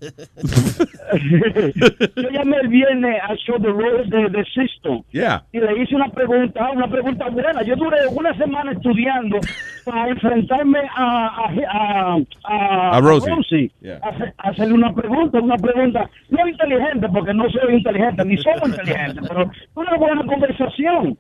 yo 2.17 2.29
llamé 2.31 2.57
el 2.63 2.69
viernes 2.69 3.17
al 3.29 3.37
show 3.39 3.59
de 3.59 3.69
Rose 3.69 4.09
de, 4.11 4.29
de 4.29 4.45
Sisto 4.55 5.05
Yeah. 5.13 5.43
y 5.53 5.59
le 5.61 5.83
hice 5.83 5.95
una 5.97 6.09
pregunta, 6.11 6.71
una 6.71 6.89
pregunta 6.89 7.29
buena. 7.31 7.63
Yo 7.63 7.75
duré 7.77 8.07
una 8.09 8.37
semana 8.37 8.73
estudiando 8.73 9.39
para 9.85 10.09
enfrentarme 10.09 10.81
a, 10.95 11.27
a, 11.27 11.51
a, 11.69 12.17
a, 12.45 12.97
A 12.97 13.01
Rosie. 13.01 13.71
Yeah. 13.81 14.01
a 14.03 14.49
hacerle 14.51 14.75
una 14.75 14.93
pregunta, 14.95 15.41
una 15.41 15.57
pregunta 15.57 16.09
no 16.31 16.47
inteligente, 16.47 17.09
porque 17.09 17.33
no 17.35 17.49
soy 17.51 17.77
inteligente, 17.77 18.25
ni 18.25 18.37
somos 18.39 18.69
inteligentes, 18.69 19.27
pero 19.29 19.51
una 19.75 19.97
buena 19.97 20.25
conversación. 20.27 21.17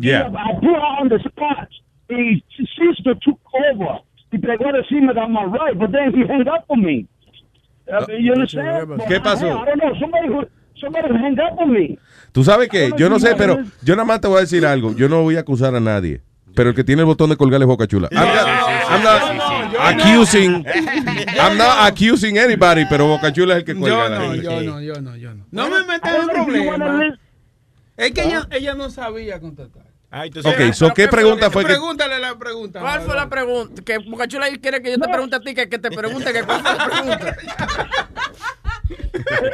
Yeah. 0.00 0.28
I 0.34 0.54
put 0.60 0.64
her 0.74 1.00
on 1.00 1.08
the 1.08 1.18
spot. 1.20 1.68
Sister 2.08 3.14
took 3.22 3.40
over. 3.72 4.00
He 4.36 4.38
pegó 4.38 4.68
a 4.68 4.72
decirme 4.72 5.14
that 5.14 5.22
I'm 5.24 5.36
all 5.36 5.48
right, 5.48 5.78
but 5.78 5.90
then 5.92 6.12
he 6.12 6.22
hung 6.26 6.46
up 6.48 6.64
on 6.68 6.82
me. 6.82 7.06
Uh, 7.88 8.04
you 8.18 8.32
understand? 8.32 8.88
¿Qué 9.08 9.20
pasó? 9.20 9.46
I 9.46 9.64
don't 9.64 9.78
know. 9.78 9.94
Somebody, 9.98 10.28
who, 10.28 10.44
somebody 10.78 11.08
hung 11.08 11.38
up 11.40 11.58
on 11.58 11.72
me. 11.72 11.98
Tú 12.32 12.44
sabes 12.44 12.68
que 12.68 12.90
yo 12.98 13.08
no 13.08 13.18
sé, 13.18 13.34
pero 13.36 13.58
yo 13.82 13.94
nada 13.96 14.04
más 14.04 14.20
te 14.20 14.28
voy 14.28 14.38
a 14.38 14.40
decir 14.40 14.66
algo. 14.66 14.94
Yo 14.94 15.08
no 15.08 15.22
voy 15.22 15.36
a 15.36 15.40
acusar 15.40 15.74
a 15.74 15.80
nadie. 15.80 16.20
Pero 16.54 16.70
el 16.70 16.74
que 16.74 16.84
tiene 16.84 17.02
el 17.02 17.06
botón 17.06 17.30
de 17.30 17.36
colgar 17.36 17.60
es 17.60 17.66
Boca 17.66 17.86
Chula. 17.86 18.08
I'm 18.12 18.18
not, 18.18 18.46
I'm 18.90 19.02
not 19.02 19.92
accusing, 19.94 20.64
I'm 21.38 21.56
not 21.58 21.86
accusing 21.90 22.38
anybody, 22.38 22.84
pero 22.88 23.06
Boca 23.06 23.32
Chula 23.32 23.54
es 23.54 23.58
el 23.60 23.64
que 23.64 23.74
cuelga 23.74 24.04
Yo 24.04 24.08
la 24.08 24.18
no, 24.18 24.30
gente. 24.32 24.42
yo 24.42 24.62
no, 24.62 24.80
yo 24.80 25.00
no, 25.00 25.16
yo 25.16 25.34
no. 25.34 25.44
No 25.50 25.68
me 25.70 25.84
metas 25.84 26.14
en 26.14 26.28
problemas. 26.28 27.18
Es 27.96 28.10
que 28.12 28.24
ella, 28.24 28.46
ella 28.50 28.74
no 28.74 28.90
sabía 28.90 29.38
contestar. 29.40 29.85
Ay, 30.18 30.30
Ok, 30.34 30.72
so, 30.72 30.94
¿qué 30.94 31.08
pregunta 31.08 31.50
fue 31.50 31.62
que... 31.62 31.72
Pregúntale 31.72 32.18
la 32.18 32.34
pregunta. 32.38 32.80
¿Cuál 32.80 33.02
fue 33.02 33.14
la 33.14 33.28
pregunta? 33.28 33.82
Que 33.84 33.98
Bocachula 33.98 34.46
quiere 34.62 34.80
que 34.80 34.92
yo 34.92 34.98
te 34.98 35.08
pregunte 35.08 35.36
a 35.36 35.40
ti, 35.40 35.54
que, 35.54 35.68
que 35.68 35.78
te 35.78 35.90
pregunte 35.90 36.32
que 36.32 36.42
cuál 36.42 36.60
fue 36.62 36.74
la 36.74 36.86
pregunta. 36.86 37.36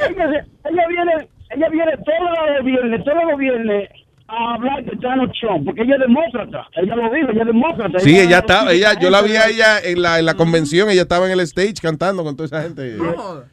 ella, 0.09 0.47
ella 0.65 0.87
viene, 0.89 1.29
ella 1.51 1.69
viene 1.69 1.93
todos 1.97 2.55
los 2.55 2.65
viernes, 2.65 3.05
todos 3.05 3.25
los 3.29 3.39
viernes 3.41 3.89
a 4.29 4.55
hablar 4.55 4.85
de 4.85 4.93
Donald 5.01 5.33
Trump, 5.41 5.65
porque 5.65 5.83
ella 5.83 5.95
es 5.95 6.01
demócrata. 6.01 6.69
Ella 6.77 6.95
lo 6.95 7.11
dijo, 7.13 7.31
ella 7.31 7.41
es 7.41 7.47
demócrata. 7.47 7.99
Sí, 7.99 8.21
ella 8.21 8.39
estaba, 8.39 8.73
ella, 8.73 8.97
yo 9.01 9.11
la 9.11 9.21
vi 9.23 9.35
a 9.35 9.49
ella 9.49 9.81
en 9.83 10.01
la, 10.01 10.21
en 10.21 10.27
la 10.27 10.35
convención, 10.35 10.89
ella 10.91 11.03
estaba 11.03 11.27
en 11.27 11.33
el 11.33 11.41
stage 11.41 11.75
cantando 11.83 12.23
con 12.23 12.37
toda 12.37 12.47
esa 12.47 12.63
gente. 12.63 12.99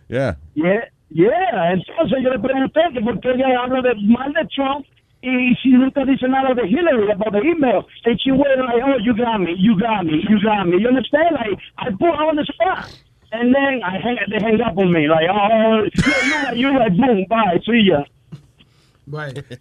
Yeah. 0.10 0.38
Yeah, 0.54 0.88
yeah. 1.10 1.72
Entonces 1.74 2.19
yo 2.22 2.30
le 2.30 2.39
pregunté 2.39 2.82
que 2.93 3.02
por 3.02 3.19
qué 3.19 3.32
ella 3.32 3.62
habla 3.63 3.82
de 3.82 3.95
mal 3.95 4.32
de 4.32 4.45
Trump 4.56 4.86
y 5.21 5.55
si 5.62 5.69
nunca 5.69 6.05
dice 6.05 6.27
nada 6.27 6.53
de 6.53 6.67
Hillary 6.67 7.12
about 7.12 7.34
the 7.34 7.41
email. 7.41 7.86
And 8.05 8.19
she 8.21 8.32
went 8.32 8.60
like, 8.60 8.82
oh, 8.84 8.97
you 9.03 9.13
got 9.15 9.39
me, 9.39 9.55
you 9.58 9.77
got 9.77 10.05
me, 10.05 10.23
you 10.29 10.39
got 10.41 10.65
me. 10.65 10.79
You 10.79 10.88
understand? 10.88 11.36
Like, 11.36 11.60
I 11.77 11.89
put 11.91 12.15
her 12.15 12.25
on 12.25 12.36
the 12.38 12.45
spot. 12.45 12.89
And 13.32 13.53
then 13.53 13.82
I 13.84 13.99
hang, 13.99 14.17
they 14.32 14.39
hang 14.39 14.62
up 14.62 14.77
on 14.77 14.91
me. 14.91 15.08
Like, 15.08 15.27
oh, 15.29 15.84
yeah, 15.93 16.13
you're 16.23 16.43
right, 16.43 16.58
you're 16.58 16.73
right, 16.79 16.97
boom, 16.97 17.25
bye, 17.29 17.60
see 17.65 17.89
ya. 17.89 18.05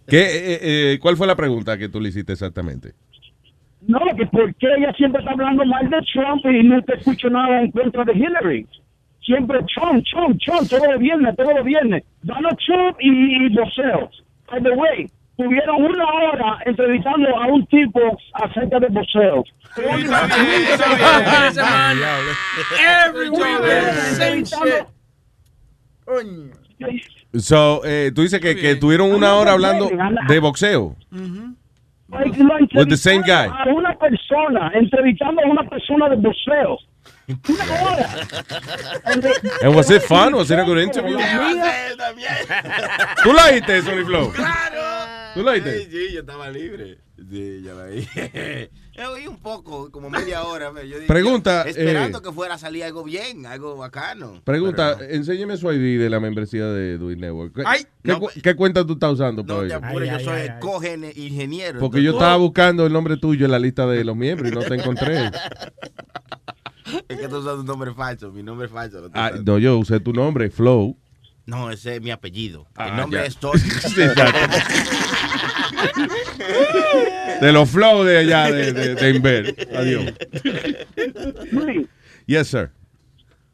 ¿Qué, 0.07 0.21
eh, 0.21 0.59
eh, 0.61 0.99
¿Cuál 0.99 1.17
fue 1.17 1.25
la 1.25 1.35
pregunta 1.35 1.77
que 1.77 1.89
tú 1.89 1.99
le 1.99 2.09
hiciste 2.09 2.33
exactamente? 2.33 2.93
No, 3.81 3.99
que 4.15 4.25
por 4.27 4.53
qué 4.55 4.67
ella 4.77 4.93
siempre 4.93 5.21
está 5.21 5.31
hablando 5.31 5.65
mal 5.65 5.89
de 5.89 5.97
Trump 6.13 6.45
y 6.45 6.63
nunca 6.63 6.93
escucho 6.93 7.29
nada 7.29 7.61
en 7.61 7.71
contra 7.71 8.03
de 8.03 8.13
Hillary. 8.13 8.67
Siempre 9.21 9.59
Trump, 9.73 10.03
Trump, 10.11 10.39
Trump, 10.43 10.69
todo 10.69 10.91
los 10.91 10.99
viernes, 10.99 11.35
todos 11.35 11.53
los 11.55 11.65
viernes. 11.65 12.03
Donald 12.23 12.57
Trump 12.65 12.97
y, 12.99 13.45
y 13.45 13.49
voceo. 13.49 14.09
By 14.51 14.61
the 14.61 14.71
way, 14.71 15.09
tuvieron 15.39 15.81
una 15.81 16.05
hora 16.05 16.57
entrevistando 16.65 17.29
a 17.37 17.47
un 17.47 17.65
tipo 17.67 17.99
acerca 18.33 18.77
de. 18.79 18.87
Coño. 26.03 26.51
So, 27.37 27.81
eh, 27.85 28.11
tú 28.13 28.23
dices 28.23 28.41
que, 28.41 28.55
que 28.55 28.75
tuvieron 28.75 29.13
una 29.13 29.35
hora 29.35 29.53
hablando 29.53 29.89
de 30.27 30.39
boxeo. 30.39 30.97
With 32.73 32.89
the 32.89 32.97
same 32.97 33.21
guy. 33.21 33.47
A 33.47 33.65
una 33.73 33.97
persona, 33.97 34.71
entrevistando 34.73 35.41
a 35.41 35.45
una 35.47 35.63
persona 35.63 36.09
de 36.09 36.15
voceo. 36.17 36.79
Una 37.47 37.63
hora. 37.83 38.09
And 39.61 39.75
was 39.75 39.89
it 39.91 40.01
fun? 40.01 40.33
Was 40.35 40.51
it 40.51 40.59
a 40.59 40.65
good 40.65 40.79
interview? 40.79 41.17
¿Tú 43.23 43.31
la 43.31 43.45
oíste, 43.45 43.81
Sony 43.83 44.03
Flow? 44.03 44.33
¿Tú 45.33 45.43
la 45.43 45.51
oíste? 45.51 45.89
Sí, 45.89 46.13
yo 46.13 46.19
estaba 46.21 46.49
libre. 46.49 46.97
Sí, 47.29 47.61
ya 47.63 47.73
la 47.73 47.83
oí. 47.83 48.07
Yo 48.99 49.11
oí 49.13 49.27
un 49.27 49.37
poco, 49.39 49.89
como 49.91 50.09
media 50.09 50.43
hora. 50.43 50.73
Yo 50.83 50.95
dije, 50.97 51.07
Pregunta, 51.07 51.63
yo 51.63 51.69
esperando 51.69 52.17
eh, 52.17 52.21
que 52.21 52.31
fuera 52.33 52.55
a 52.55 52.57
salir 52.57 52.83
algo 52.83 53.05
bien, 53.05 53.45
algo 53.45 53.77
bacano. 53.77 54.41
Pregunta, 54.43 54.97
enséñeme 55.09 55.55
su 55.55 55.71
ID 55.71 55.99
de 56.01 56.09
la 56.09 56.19
membresía 56.19 56.65
de 56.65 56.97
Dewey 56.97 57.15
Network. 57.15 57.55
¿Qué, 57.55 57.63
Ay, 57.65 57.83
qué 58.03 58.11
no, 58.11 58.19
cu- 58.19 58.29
qué 58.43 58.55
cuenta 58.57 58.85
tú 58.85 58.93
estás 58.93 59.13
usando 59.13 59.45
para 59.45 59.61
No 59.61 59.67
te 59.67 59.73
oírlo? 59.75 59.87
apures, 59.87 60.11
yo 60.11 60.19
soy 60.19 60.49
cogen 60.59 61.05
ingeniero. 61.15 61.79
Porque 61.79 62.03
yo 62.03 62.11
estaba 62.11 62.35
buscando 62.35 62.85
el 62.85 62.91
nombre 62.91 63.15
tuyo 63.15 63.45
en 63.45 63.51
la 63.51 63.59
lista 63.59 63.85
de 63.87 64.03
los 64.03 64.17
miembros 64.17 64.51
y 64.51 64.55
no 64.55 64.61
te 64.61 64.75
encontré. 64.75 65.31
Es 67.07 67.19
que 67.19 67.27
tú 67.27 67.37
usas 67.37 67.53
un 67.59 67.65
nombre 67.67 67.93
falso, 67.93 68.31
mi 68.31 68.41
nombre 68.43 68.65
es 68.65 68.73
falso. 68.73 68.99
lo 68.99 69.11
Ah, 69.13 69.31
no, 69.45 69.59
yo 69.59 69.77
usé 69.77 69.99
tu 69.99 70.11
nombre, 70.11 70.49
Flow. 70.49 70.97
No, 71.45 71.69
ese 71.71 71.95
es 71.97 72.01
mi 72.01 72.09
apellido. 72.11 72.67
Ah, 72.75 72.89
el 72.89 72.95
nombre 72.97 73.21
ya. 73.21 73.25
es 73.27 73.37
Tony. 73.37 73.59
De 77.41 77.51
los 77.51 77.69
Flow 77.69 78.03
de 78.03 78.17
allá, 78.19 78.51
de, 78.51 78.73
de, 78.73 78.95
de 78.95 79.09
Inver. 79.15 79.55
Adiós. 79.75 80.13
Yes, 82.25 82.47
sir. 82.49 82.69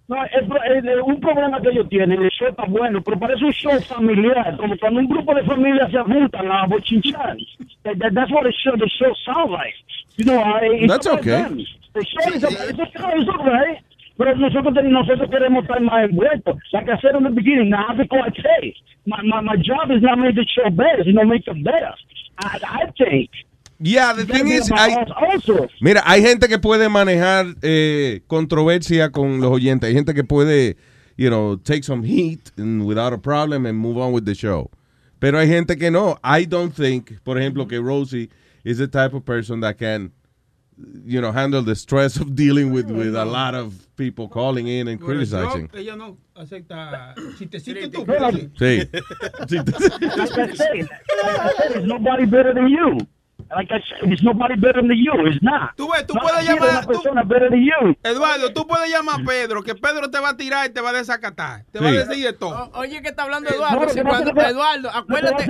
No, 0.08 0.18
el- 0.24 0.88
el- 0.88 1.02
un 1.02 1.20
problema 1.20 1.60
que 1.62 1.70
ellos 1.70 1.90
tienen, 1.90 2.22
el 2.22 2.30
show 2.30 2.50
está 2.50 2.66
bueno, 2.66 3.02
pero 3.04 3.18
parece 3.20 3.44
un 3.44 3.52
show 3.54 3.82
familiar, 3.82 4.56
como 4.58 4.78
cuando 4.78 5.00
un 5.00 5.08
grupo 5.08 5.34
de 5.34 5.44
familias 5.44 5.90
se 5.92 5.98
juntan 6.00 6.52
a 6.52 6.68
bochinchar. 6.68 7.36
That- 7.84 7.98
that- 8.00 8.14
that's 8.14 8.32
what 8.32 8.44
the 8.44 8.52
show, 8.52 8.76
the 8.78 8.88
show 9.00 9.12
sounds 9.26 9.52
like. 9.52 9.74
You 10.18 10.26
know, 10.26 10.40
I- 10.40 10.84
it's 10.84 10.88
That's 10.94 11.08
okay. 11.08 11.32
them. 11.32 11.58
The 11.94 12.04
show 12.06 12.30
is, 12.30 12.44
it's, 12.44 12.46
okay, 12.46 12.70
it's 12.70 12.80
alright. 12.80 13.00
Pero 13.00 13.18
nosotros, 13.18 13.78
ten- 14.17 14.91
nosotros 14.91 15.30
queremos 15.30 15.63
estar 15.63 15.80
más 15.82 16.10
envueltos. 16.10 16.56
Like 16.73 16.89
I 16.89 16.99
said 17.01 17.15
in 17.15 17.23
the 17.23 17.30
beginning, 17.32 17.69
now 17.69 17.88
that's 17.97 18.10
what 18.10 18.32
I 18.32 18.41
say. 18.41 18.75
My, 19.06 19.21
my, 19.23 19.41
my 19.41 19.56
job 19.58 19.91
is 19.91 20.01
not 20.01 20.17
make 20.17 20.36
the 20.36 20.45
show 20.45 20.69
better, 20.69 21.01
it's 21.01 21.13
not 21.13 21.28
make 21.28 21.43
it 21.47 21.63
better. 21.63 21.93
I, 22.39 22.60
I 22.63 22.91
think. 22.97 23.30
Yeah, 23.80 24.13
the 24.13 24.25
thing 24.25 24.47
is, 24.47 24.71
I- 24.71 25.04
also. 25.17 25.67
Mira, 25.82 26.01
hay 26.06 26.21
gente 26.21 26.47
que 26.47 26.58
puede 26.60 26.88
manejar 26.89 27.56
eh, 27.62 28.21
controversia 28.28 29.12
con 29.12 29.41
los 29.41 29.51
oyentes. 29.51 29.89
Hay 29.89 29.93
gente 29.93 30.13
que 30.13 30.23
puede, 30.23 30.78
you 31.17 31.30
know, 31.30 31.58
take 31.58 31.84
some 31.84 32.04
heat 32.04 32.51
and 32.58 32.86
without 32.86 33.12
a 33.12 33.17
problem 33.17 33.65
and 33.65 33.78
move 33.78 33.97
on 33.97 34.13
with 34.13 34.25
the 34.25 34.34
show. 34.34 34.69
Pero 35.19 35.38
hay 35.39 35.47
gente 35.47 35.75
que 35.75 35.91
no. 35.91 36.17
I 36.23 36.45
don't 36.45 36.73
think, 36.73 37.21
por 37.25 37.38
ejemplo, 37.38 37.67
que 37.67 37.80
Rosie 37.82 38.30
is 38.63 38.78
the 38.78 38.88
type 38.88 39.13
of 39.13 39.25
person 39.25 39.60
that 39.60 39.78
can, 39.78 40.12
you 41.06 41.22
know, 41.22 41.32
handle 41.32 41.62
the 41.64 41.76
stress 41.76 42.18
of 42.18 42.36
dealing 42.36 42.72
with, 42.74 42.90
with 42.92 43.16
a 43.16 43.24
lot 43.26 43.56
of 43.56 43.74
people 43.96 44.28
calling 44.28 44.68
in 44.68 44.88
and 44.90 45.00
criticizing. 45.00 45.70
ella 45.74 45.96
no 45.96 46.18
acepta 46.36 47.14
chistecito 47.38 47.90
tú. 47.92 48.06
Sí. 48.58 48.86
There's 51.70 51.86
nobody 51.86 52.26
better 52.26 52.54
than 52.54 52.68
you. 52.70 52.98
Like 53.56 53.70
I 53.70 53.78
said, 53.88 54.10
there's 54.10 54.24
nobody 54.24 54.56
better 54.56 54.82
than 54.82 54.98
you. 54.98 55.14
It's 55.28 55.42
not. 55.44 55.76
Tú 55.78 55.88
ves, 55.92 56.06
tú 56.08 56.16
No 56.16 56.22
puedes 56.22 56.48
llamar. 56.48 56.88
una 57.12 57.22
tú- 57.24 57.28
better 57.30 57.50
than 57.52 57.62
you. 57.62 57.96
Eduardo, 58.04 58.52
tú 58.54 58.66
puedes 58.66 58.90
llamar 58.90 59.22
a 59.22 59.24
Pedro, 59.24 59.62
que 59.62 59.76
Pedro 59.76 60.10
te 60.10 60.20
va 60.20 60.30
a 60.30 60.38
tirar 60.38 60.68
y 60.70 60.74
te 60.74 60.82
va 60.82 60.90
a 60.90 60.94
desacatar. 60.94 61.64
Te 61.72 61.80
va 61.80 61.90
Sí. 61.92 61.96
a 61.98 62.06
decir 62.06 62.26
de 62.26 62.34
todo. 62.34 62.72
O- 62.74 62.80
Oye, 62.80 63.02
que 63.04 63.10
está 63.10 63.24
hablando 63.24 63.50
Eduardo. 63.50 63.82
no, 63.82 63.90
si 63.90 64.00
no 64.00 64.10
cuando- 64.10 64.32
Eduardo, 64.42 64.90
acuérdate. 64.90 65.48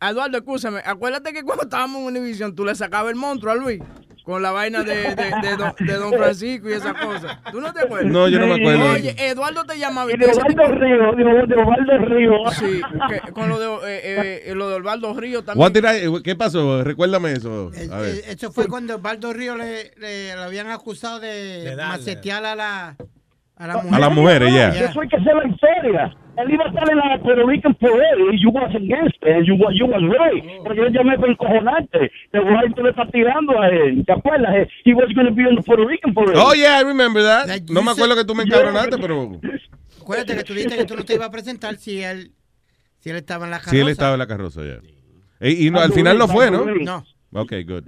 Eduardo, 0.00 0.38
escúchame. 0.38 0.80
Acuérdate 0.84 1.32
que 1.34 1.42
cuando 1.42 1.64
estábamos 1.64 2.00
en 2.00 2.06
Univision, 2.16 2.54
tú 2.54 2.64
le 2.64 2.74
sacabas 2.74 3.10
el 3.12 3.16
monstruo 3.18 3.52
a 3.52 3.56
Luis. 3.56 3.80
Con 4.26 4.42
la 4.42 4.50
vaina 4.50 4.82
de, 4.82 5.14
de, 5.14 5.14
de 5.40 5.56
don, 5.56 5.72
de 5.78 5.94
don 5.94 6.12
Francisco 6.18 6.68
y 6.68 6.72
esas 6.72 6.94
cosas. 6.94 7.38
¿Tú 7.52 7.60
no 7.60 7.72
te 7.72 7.82
acuerdas? 7.82 8.10
No, 8.10 8.28
yo 8.28 8.40
no 8.40 8.48
me 8.48 8.54
acuerdo. 8.56 8.92
Oye, 8.94 9.14
Eduardo 9.16 9.62
te 9.64 9.78
llamaba. 9.78 10.12
Y 10.12 10.16
de 10.16 10.26
Osvaldo 10.26 10.66
Río, 10.66 11.12
de, 11.14 11.46
de 11.46 11.62
Osvaldo 11.62 11.98
Río. 12.06 12.32
Sí, 12.58 12.80
que- 13.08 13.32
con 13.32 13.48
lo 13.48 13.58
de, 13.60 13.66
eh, 13.88 14.42
eh, 14.46 14.54
lo 14.56 14.68
de 14.68 14.74
Osvaldo 14.74 15.14
Río 15.14 15.44
también. 15.44 15.72
I- 15.76 16.22
¿Qué 16.24 16.34
pasó? 16.34 16.82
Recuérdame 16.82 17.34
eso. 17.34 17.70
A 17.92 17.98
ver. 18.00 18.16
Eh, 18.16 18.24
Eso 18.30 18.50
fue 18.50 18.66
cuando 18.66 18.96
Osvaldo 18.96 19.32
Río 19.32 19.56
le, 19.56 19.92
le, 19.96 20.34
lo 20.34 20.42
habían 20.42 20.70
acusado 20.70 21.20
de, 21.20 21.72
macetear 21.76 22.44
a 22.46 22.56
la, 22.56 22.96
a 23.56 23.66
la 23.66 23.74
mujer. 23.76 23.94
A 23.94 23.98
las 23.98 24.12
mujeres, 24.12 24.54
ya. 24.54 24.68
Eso 24.70 25.00
hay 25.00 25.08
que 25.08 25.16
hacer 25.16 25.34
la 25.34 25.48
historia. 25.48 26.16
Él 26.36 26.50
iba 26.52 26.64
a 26.66 26.68
estar 26.68 26.90
en 26.90 26.98
la 26.98 27.18
Puerto 27.22 27.46
Rican 27.46 27.74
Parade 27.74 28.20
y 28.34 28.42
you 28.42 28.50
was 28.50 28.74
against 28.74 29.16
it. 29.22 29.46
You, 29.46 29.54
was- 29.54 29.74
you 29.78 29.86
was 29.86 30.02
right. 30.02 30.44
Pero 30.64 30.74
yo 30.74 30.88
llamé 30.88 31.18
para 31.18 31.32
encojonarte. 31.32 32.10
The 32.32 32.40
white 32.40 32.82
le 32.82 32.90
está 32.90 33.06
tirando 33.10 33.58
a 33.58 33.68
él. 33.68 34.04
¿Te 34.04 34.12
acuerdas? 34.12 34.68
He 34.84 34.92
was 34.92 35.08
going 35.14 35.26
to 35.28 35.32
be 35.34 35.48
in 35.48 35.56
the 35.56 35.62
Puerto 35.62 35.86
Rican 35.86 36.12
Parade. 36.12 36.36
Oh, 36.36 36.52
yeah, 36.52 36.78
I 36.78 36.84
remember 36.84 37.22
that. 37.22 37.48
No 37.70 37.82
me 37.82 37.92
acuerdo 37.92 38.14
que 38.16 38.24
tú 38.24 38.34
me 38.34 38.42
encabronaste, 38.42 38.98
pero 38.98 39.40
Acuérdate 40.02 40.36
que 40.36 40.44
tú 40.44 40.52
dijiste 40.52 40.76
que 40.76 40.84
tú 40.84 40.94
no 40.96 41.04
te 41.04 41.14
ibas 41.14 41.28
a 41.28 41.32
presentar 41.32 41.76
si 41.76 42.02
él, 42.02 42.32
si 42.98 43.10
él 43.10 43.16
estaba 43.16 43.46
en 43.46 43.50
la 43.50 43.56
carroza. 43.58 43.70
sí, 43.72 43.80
él 43.80 43.88
estaba 43.88 44.12
en 44.12 44.18
la 44.18 44.26
carroza, 44.26 44.60
ya. 44.62 44.78
Y, 45.48 45.66
y 45.66 45.70
no, 45.70 45.80
al 45.80 45.92
final 45.92 46.16
no 46.18 46.28
fue, 46.28 46.50
¿no? 46.50 46.64
No. 46.64 47.04
Ok, 47.32 47.52
good. 47.66 47.82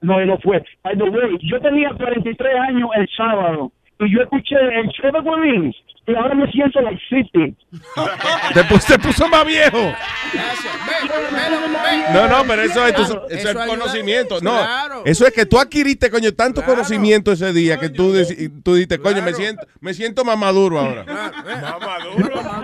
No, 0.00 0.18
él 0.18 0.26
no 0.28 0.38
fue. 0.38 0.62
By 0.82 0.96
the 0.96 1.04
way, 1.04 1.38
yo 1.42 1.60
tenía 1.60 1.90
43 1.96 2.54
años 2.68 2.88
el 2.96 3.08
sábado 3.16 3.70
y 4.00 4.14
yo 4.14 4.22
escuché 4.22 4.56
el 4.56 5.12
de 5.12 5.20
Guarín 5.20 5.74
y 6.06 6.14
ahora 6.14 6.34
me 6.34 6.50
siento 6.50 6.80
like 6.80 7.00
50. 7.08 7.56
Te, 8.54 8.98
puso 8.98 9.28
más 9.28 9.44
viejo. 9.44 9.92
No, 12.12 12.26
no, 12.28 12.44
pero 12.46 12.62
eso 12.62 12.86
es, 12.86 12.94
Claro, 12.94 13.04
eso 13.04 13.26
es 13.28 13.38
eso 13.40 13.48
ayuda. 13.50 13.66
conocimiento. 13.66 14.40
No, 14.40 14.56
Claro. 14.56 15.02
eso 15.04 15.26
es 15.26 15.32
que 15.32 15.46
tú 15.46 15.58
adquiriste, 15.58 16.10
coño, 16.10 16.32
tanto 16.32 16.62
conocimiento 16.62 17.32
ese 17.32 17.52
día 17.52 17.78
que 17.78 17.90
tú, 17.90 18.14
tú 18.64 18.74
dijiste, 18.74 18.98
coño, 18.98 19.22
me 19.22 19.34
siento, 19.34 19.66
me 19.80 19.94
siento 19.94 20.24
más 20.24 20.38
maduro 20.38 20.80
ahora. 20.80 21.04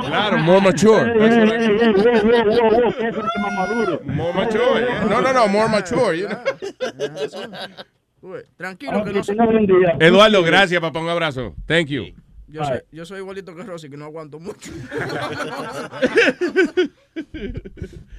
Claro, 0.07 0.39
more 0.39 0.61
mature. 0.61 1.15
More 4.05 4.33
mature. 4.33 4.87
No, 5.09 5.21
no, 5.21 5.33
no, 5.33 5.49
more 5.49 5.69
mature. 5.69 6.19
you 6.19 6.29
know. 6.29 6.39
Tranquilo, 8.57 9.05
que 9.05 9.13
no 9.13 9.23
soy, 9.25 9.37
Eduardo, 10.01 10.43
gracias, 10.43 10.81
papá. 10.81 11.01
Un 11.01 11.09
abrazo. 11.09 11.55
Thank 11.67 11.87
you. 11.89 12.05
yo, 12.49 12.65
soy, 12.65 12.79
yo 12.93 13.05
soy 13.05 13.19
igualito 13.19 13.55
que 13.55 13.63
Rosy, 13.63 13.91
que 13.91 13.97
no 13.97 14.05
aguanto 14.07 14.39
mucho. 14.39 14.71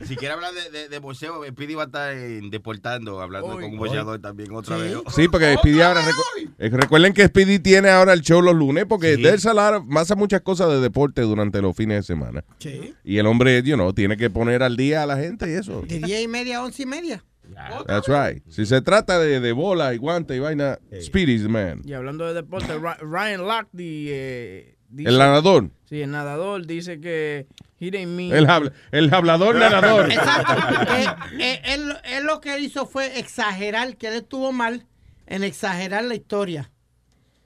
Si 0.06 0.16
quiere 0.16 0.34
hablar 0.34 0.52
de, 0.54 0.72
de, 0.72 0.90
de 0.90 1.00
boxeo, 1.00 1.44
Speedy 1.48 1.76
va 1.76 1.84
a 1.84 1.86
estar 1.86 2.14
eh, 2.16 2.42
deportando, 2.50 3.22
hablando 3.22 3.50
con 3.52 3.64
un 3.64 3.78
boxeador 3.78 4.20
también 4.20 4.52
otra 4.54 4.78
vez. 4.78 4.96
Sí, 5.16 5.28
porque 5.28 5.56
Speedy 5.56 5.82
ahora. 5.82 6.02
recu- 6.02 6.50
eh, 6.58 6.70
recuerden 6.72 7.14
que 7.14 7.28
Speedy 7.28 7.60
tiene 7.60 7.90
ahora 7.90 8.14
el 8.14 8.22
show 8.22 8.42
los 8.42 8.56
lunes 8.56 8.86
porque 8.88 9.16
Sí. 9.16 9.22
lot 9.22 9.46
of- 9.76 9.84
pasa 9.94 10.16
muchas 10.16 10.42
cosas 10.42 10.70
de 10.70 10.80
deporte 10.80 11.22
durante 11.22 11.62
los 11.62 11.76
fines 11.76 11.98
de 11.98 12.04
semana. 12.04 12.44
Sí. 12.58 12.94
Y 13.04 13.18
el 13.20 13.28
hombre, 13.28 13.62
you 13.64 13.76
know, 13.76 13.94
tiene 13.94 14.18
que 14.18 14.30
poner 14.30 14.64
al 14.64 14.78
día 14.78 15.04
a 15.04 15.06
la 15.06 15.18
gente 15.18 15.48
y 15.50 15.54
eso. 15.54 15.82
De 15.82 16.00
10 16.00 16.22
y 16.24 16.28
media 16.28 16.58
a 16.58 16.64
11 16.64 16.82
y 16.82 16.86
media. 16.88 17.24
That's 17.88 18.08
right. 18.08 18.42
Si 18.50 18.66
se 18.66 18.82
trata 18.82 19.20
de, 19.20 19.40
de 19.40 19.52
bola 19.54 19.94
y 19.94 19.98
guante 19.98 20.36
y 20.36 20.40
vaina, 20.40 20.80
Speedy's 21.02 21.44
the 21.44 21.50
man. 21.50 21.82
Y 21.86 21.94
hablando 21.94 22.26
de 22.26 22.34
deporte, 22.34 22.78
Ry- 22.78 22.98
Ryan 23.02 23.48
Lochte, 23.48 23.68
eh, 23.80 24.76
dice- 24.90 25.10
El 25.10 25.18
nadador. 25.18 25.70
Sí, 25.90 26.02
el 26.02 26.12
nadador 26.12 26.66
dice 26.66 27.00
que 27.00 27.48
he 27.80 27.92
didn't 27.92 28.08
mean. 28.16 28.34
El, 28.34 28.50
habla- 28.50 28.72
el 28.92 29.14
hablador 29.14 29.56
nadador. 29.60 30.12
Exacto. 30.12 30.54
Eh, 30.98 31.06
eh, 31.40 31.62
él, 31.66 31.94
él 32.04 32.26
lo 32.26 32.40
que 32.42 32.60
hizo 32.60 32.86
fue 32.88 33.20
exagerar, 33.20 33.96
que 33.98 34.08
él 34.08 34.16
estuvo 34.16 34.52
mal 34.52 34.86
en 35.28 35.44
exagerar 35.44 36.04
la 36.04 36.16
historia. 36.16 36.72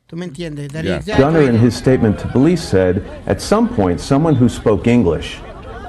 ¿Tú 0.07 0.15
me 0.17 0.25
entiendes? 0.25 0.69
That 0.73 0.83
he 0.83 0.99
Gunner, 1.17 1.41
in 1.43 1.55
his 1.57 1.73
statement 1.73 2.19
to 2.19 2.27
police, 2.29 2.61
said 2.61 3.01
at 3.27 3.39
some 3.39 3.69
point 3.69 3.99
someone 3.99 4.35
who 4.35 4.49
spoke 4.49 4.85
English 4.87 5.39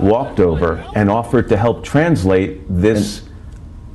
walked 0.01 0.39
over 0.41 0.83
and 0.95 1.11
offered 1.11 1.49
to 1.49 1.57
help 1.57 1.83
translate 1.85 2.61
this 2.69 3.23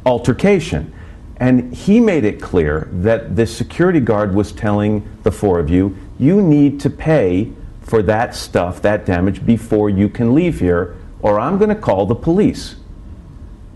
altercation. 0.07 0.93
And 1.37 1.73
he 1.73 1.99
made 1.99 2.23
it 2.23 2.41
clear 2.41 2.87
that 2.91 3.35
the 3.35 3.45
security 3.45 3.99
guard 3.99 4.33
was 4.33 4.51
telling 4.51 5.07
the 5.23 5.31
four 5.31 5.59
of 5.59 5.69
you, 5.69 5.95
you 6.17 6.41
need 6.41 6.79
to 6.79 6.89
pay 6.89 7.51
for 7.81 8.01
that 8.03 8.33
stuff, 8.33 8.81
that 8.81 9.05
damage, 9.05 9.45
before 9.45 9.89
you 9.89 10.09
can 10.09 10.33
leave 10.33 10.59
here, 10.59 10.95
or 11.21 11.39
I'm 11.39 11.57
going 11.57 11.69
to 11.69 11.75
call 11.75 12.05
the 12.05 12.15
police. 12.15 12.75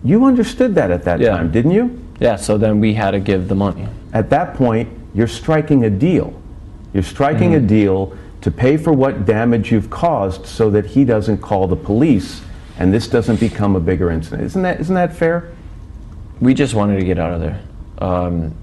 You 0.04 0.26
understood 0.26 0.74
that 0.76 0.89
at 0.89 1.04
that 1.04 1.20
Yeah. 1.20 1.38
time, 1.38 1.52
didn't 1.52 1.72
you? 1.72 2.00
Yeah, 2.20 2.36
so 2.36 2.58
then 2.58 2.80
we 2.80 2.94
had 2.96 3.12
to 3.12 3.20
give 3.20 3.48
the 3.48 3.56
money. 3.56 3.88
At 4.13 4.30
that 4.32 4.56
point, 4.56 4.89
you're 5.13 5.28
striking 5.28 5.84
a 5.86 5.89
deal. 5.89 6.34
You're 6.94 7.04
striking 7.04 7.54
a 7.54 7.58
mm-hmm. 7.58 7.67
deal 7.67 8.13
to 8.41 8.52
pay 8.52 8.78
for 8.78 8.91
what 8.91 9.26
damage 9.26 9.72
you've 9.72 9.89
caused 9.89 10.46
so 10.46 10.70
that 10.72 10.88
he 10.88 11.06
doesn't 11.06 11.38
call 11.38 11.67
the 11.67 11.76
police 11.76 12.41
and 12.80 12.91
this 12.91 13.08
doesn't 13.08 13.39
become 13.39 13.76
a 13.76 13.80
bigger 13.80 14.10
incident. 14.10 14.44
Isn't 14.44 14.63
that, 14.63 14.80
isn't 14.80 14.96
that 14.96 15.15
fair? 15.15 15.52
We 16.41 16.54
just 16.54 16.73
wanted 16.73 16.99
to 16.99 17.06
get 17.06 17.19
out 17.19 17.34
of 17.34 17.39
there. 17.39 17.62
Um, 17.99 18.58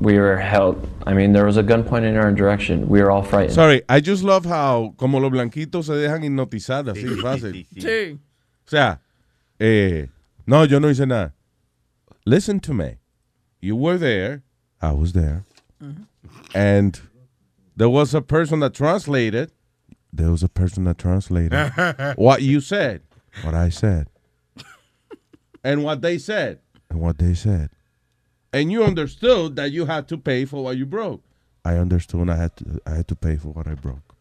we 0.00 0.18
were 0.18 0.36
held. 0.36 0.86
I 1.06 1.14
mean, 1.14 1.32
there 1.32 1.46
was 1.46 1.56
a 1.56 1.62
gun 1.62 1.82
pointed 1.82 2.14
in 2.14 2.18
our 2.18 2.30
direction. 2.30 2.88
We 2.88 3.00
were 3.02 3.10
all 3.10 3.22
frightened. 3.22 3.54
Sorry, 3.54 3.82
I 3.88 4.00
just 4.00 4.22
love 4.22 4.44
how 4.44 4.94
como 4.98 5.18
los 5.18 5.30
blanquitos 5.30 5.86
se 5.86 5.92
dejan 5.92 6.22
hipnotizar 6.22 6.84
así 6.88 7.08
fácil. 7.20 7.66
Sí. 7.78 8.18
O 8.66 8.68
sea, 8.68 9.00
eh, 9.58 10.06
no, 10.46 10.64
yo 10.64 10.78
no 10.78 10.88
hice 10.88 11.06
nada. 11.06 11.32
Listen 12.26 12.60
to 12.60 12.74
me. 12.74 12.96
You 13.60 13.76
were 13.76 13.96
there. 13.96 14.42
I 14.82 14.92
was 14.92 15.12
there. 15.12 15.44
And 16.54 17.00
there 17.76 17.88
was 17.88 18.14
a 18.14 18.20
person 18.20 18.60
that 18.60 18.74
translated. 18.74 19.52
There 20.12 20.30
was 20.30 20.42
a 20.42 20.48
person 20.48 20.84
that 20.84 20.98
translated 20.98 21.52
what 22.16 22.42
you 22.42 22.60
said, 22.60 23.02
what 23.42 23.54
I 23.54 23.68
said, 23.68 24.08
and 25.64 25.84
what 25.84 26.00
they 26.00 26.16
said, 26.16 26.60
and 26.90 27.00
what 27.00 27.18
they 27.18 27.34
said. 27.34 27.70
And 28.52 28.72
you 28.72 28.84
understood 28.84 29.56
that 29.56 29.72
you 29.72 29.86
had 29.86 30.08
to 30.08 30.16
pay 30.16 30.44
for 30.44 30.64
what 30.64 30.76
you 30.76 30.86
broke. 30.86 31.22
I 31.64 31.76
understood 31.76 32.30
I 32.30 32.36
had 32.36 32.56
to, 32.58 32.80
I 32.86 32.90
had 32.96 33.08
to 33.08 33.16
pay 33.16 33.36
for 33.36 33.48
what 33.48 33.66
I 33.66 33.74
broke. 33.74 34.14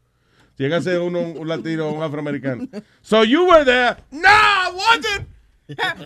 Llega 0.58 0.78
a 0.78 0.82
ser 0.82 1.02
uno, 1.02 1.20
un 1.40 1.48
latino, 1.48 1.90
un 1.90 2.10
afroamericano. 2.10 2.84
So 3.02 3.22
you 3.22 3.46
were 3.46 3.64
there. 3.64 3.98
No, 4.12 4.30
I 4.30 4.72
wasn't. 4.74 5.28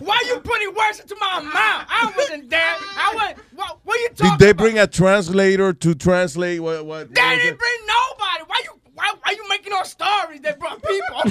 Why 0.02 0.22
you 0.26 0.40
putting 0.40 0.74
words 0.74 1.00
into 1.00 1.16
my 1.20 1.40
mouth? 1.40 1.86
I 1.88 2.12
wasn't 2.16 2.50
there. 2.50 2.76
I 2.96 3.14
went. 3.16 3.38
What, 3.54 3.78
what 3.84 3.96
are 3.96 4.00
you 4.00 4.08
talking 4.08 4.38
Did 4.38 4.46
they 4.46 4.52
bring 4.52 4.78
a 4.78 4.86
translator 4.86 5.72
to 5.72 5.94
translate 5.94 6.60
what? 6.60 6.84
what 6.86 7.14
They 7.14 7.36
didn't 7.36 7.58
bring 7.58 7.78
nobody. 7.86 8.44
Why 8.46 8.62
you? 8.64 8.80
Why, 8.94 9.12
why 9.22 9.32
you 9.32 9.48
making 9.48 9.72
up 9.72 9.86
stories? 9.86 10.40
They 10.40 10.52
brought 10.52 10.82
people. 10.82 11.22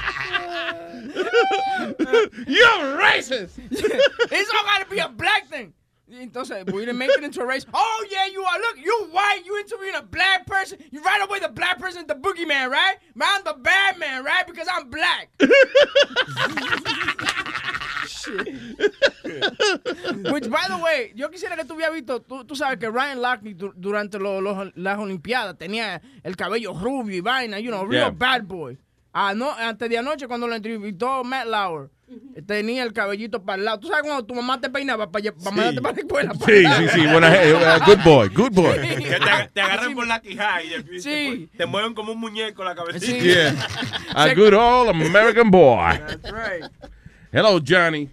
You're 2.46 2.98
racist. 2.98 3.58
it's 3.70 4.50
all 4.54 4.64
got 4.64 4.82
to 4.82 4.86
be 4.90 4.98
a 4.98 5.08
black 5.08 5.46
thing. 5.48 5.72
Entonces, 6.12 6.70
we 6.72 6.80
didn't 6.84 6.98
make 6.98 7.10
it 7.10 7.24
into 7.24 7.40
a 7.40 7.46
race. 7.46 7.66
Oh, 7.74 8.06
yeah, 8.10 8.26
you 8.26 8.40
are. 8.42 8.58
Look, 8.60 8.76
you 8.78 9.08
white. 9.10 9.40
You 9.44 9.58
interviewing 9.58 9.96
a 9.96 10.02
black 10.02 10.46
person. 10.46 10.78
You 10.92 11.02
right 11.02 11.20
away 11.28 11.40
the 11.40 11.48
black 11.48 11.78
person 11.80 12.02
is 12.02 12.06
the 12.06 12.14
boogeyman, 12.14 12.70
right? 12.70 12.96
But 13.16 13.26
I'm 13.28 13.42
the 13.44 13.54
bad 13.60 13.98
man, 13.98 14.22
right? 14.24 14.46
Because 14.46 14.68
I'm 14.72 14.88
black. 14.88 15.30
Which, 20.32 20.48
by 20.50 20.66
the 20.68 20.78
way, 20.82 21.12
yo 21.14 21.28
quisiera 21.30 21.56
que 21.56 21.64
tú 21.64 21.74
hubieras 21.74 21.92
visto, 21.92 22.20
tú, 22.20 22.44
tú 22.44 22.54
sabes 22.56 22.78
que 22.78 22.90
Ryan 22.90 23.20
Lochte 23.20 23.54
du- 23.54 23.72
durante 23.76 24.18
lo- 24.18 24.40
lo- 24.40 24.70
las 24.74 24.98
Olimpiadas 24.98 25.56
tenía 25.58 26.00
el 26.22 26.36
cabello 26.36 26.72
rubio 26.74 27.16
y 27.16 27.20
vaina, 27.20 27.58
you 27.58 27.70
know, 27.70 27.84
real 27.84 28.10
Yeah. 28.10 28.10
bad 28.10 28.46
boy. 28.46 28.78
Ah, 29.18 29.32
no, 29.34 29.50
antes 29.50 29.88
de 29.88 29.96
anoche 29.96 30.28
cuando 30.28 30.46
lo 30.46 30.54
entrevistó 30.54 31.24
Matt 31.24 31.46
Lauer, 31.46 31.88
tenía 32.46 32.82
el 32.82 32.92
cabellito 32.92 33.42
para 33.42 33.56
el 33.58 33.64
lado. 33.64 33.80
¿Tú 33.80 33.88
sabes 33.88 34.02
cuando 34.02 34.26
tu 34.26 34.34
mamá 34.34 34.60
te 34.60 34.68
peinaba 34.68 35.10
para, 35.10 35.32
para 35.32 35.50
mandarte 35.56 35.80
para 35.80 35.94
la 35.94 36.00
escuela? 36.02 36.34
Para 36.34 36.44
Sí, 36.44 36.64
el 36.66 36.90
sí, 36.90 37.00
sí. 37.00 37.06
Buena, 37.06 37.34
eh, 37.42 37.54
uh, 37.54 37.84
good 37.86 38.04
boy, 38.04 38.28
good 38.28 38.52
boy. 38.52 38.78
Que 38.78 38.96
te, 39.18 39.50
te 39.54 39.60
agarran 39.62 39.94
por 39.94 40.06
la 40.06 40.20
quijada 40.20 40.62
y 40.62 40.82
te, 40.82 41.00
Sí. 41.00 41.48
te 41.56 41.64
mueven 41.64 41.94
como 41.94 42.12
un 42.12 42.20
muñeco 42.20 42.62
la 42.62 42.74
cabecita. 42.74 43.16
Yeah. 43.24 43.54
A 44.14 44.34
good 44.34 44.52
old 44.52 44.90
American 44.90 45.50
boy. 45.50 45.96
That's 45.98 46.30
right. 46.30 46.70
Hello, 47.32 47.58
Johnny. 47.66 48.10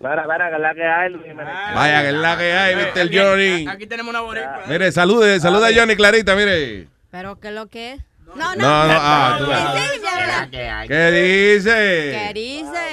Para, 0.00 0.26
para, 0.26 0.48
que 0.48 0.54
es 0.56 0.60
la 0.62 0.74
que 0.74 0.84
hay, 0.84 1.12
Luis. 1.12 1.36
Vaya, 1.36 2.00
que 2.00 2.08
es 2.08 2.14
la 2.14 2.38
que 2.38 2.52
hay, 2.52 2.76
Mr. 2.76 3.10
Johnny. 3.14 3.68
Aquí 3.68 3.86
tenemos 3.86 4.08
una 4.08 4.20
boricua. 4.22 4.62
Mire, 4.68 4.90
salude, 4.90 5.38
saluda 5.38 5.68
a 5.68 5.74
Johnny 5.74 5.96
Clarita, 5.96 6.34
mire. 6.34 6.88
¿Pero 7.10 7.38
qué 7.38 7.50
lo 7.50 7.66
que 7.68 7.92
es? 7.92 8.02
No, 8.36 8.54
No, 8.54 8.56
no, 8.56 8.64
ah, 8.66 9.36
tú 9.38 9.44
sí, 9.46 9.52
habla. 9.52 10.86
¿Qué 10.88 11.10
dice? 11.10 12.12
¿Qué 12.12 12.32
dice? 12.34 12.84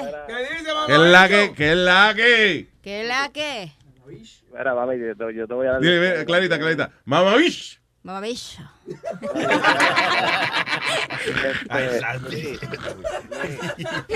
¿Qué 0.88 0.94
es 0.94 1.00
la 1.00 1.28
que? 1.28 1.54
¿Qué 1.54 1.72
es 1.72 1.78
la 1.78 2.14
que? 2.16 2.70
¿Qué 2.82 3.04
la 3.04 3.30
que? 3.30 3.72
Mira, 4.54 4.76
mami, 4.76 5.00
yo 5.00 5.16
te, 5.16 5.34
yo 5.34 5.48
te 5.48 5.54
voy 5.54 5.68
a 5.68 5.72
dar. 5.72 5.82
Dile, 5.82 6.26
Clarita, 6.26 6.60
Clarita. 6.60 6.92
Mamá, 7.06 7.36
bish. 7.36 7.80
Mamá 8.04 8.20
bicho. 8.22 8.64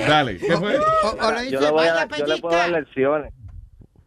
Dale, 0.08 0.40
¿qué 0.40 0.58
fue? 0.58 0.80
yo, 1.52 1.62
le 1.62 1.70
voy 1.70 1.86
a, 1.88 2.08
yo 2.08 2.26
le 2.26 2.38
puedo 2.40 2.58
dar 2.58 2.72
lecciones. 2.72 3.32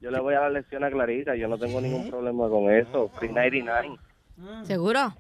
Yo 0.01 0.11
le 0.11 0.19
voy 0.19 0.35
a 0.35 0.41
dar 0.41 0.51
lecciones 0.51 0.89
a 0.89 0.91
Clarita. 0.91 1.37
Yo 1.37 1.47
no 1.47 1.59
tengo 1.59 1.81
ningún 1.81 2.11
problema 2.11 2.49
con 2.49 2.73
eso. 2.73 3.09
Free 3.19 3.29
99. 3.29 4.01
¿Seguro? 4.65 5.15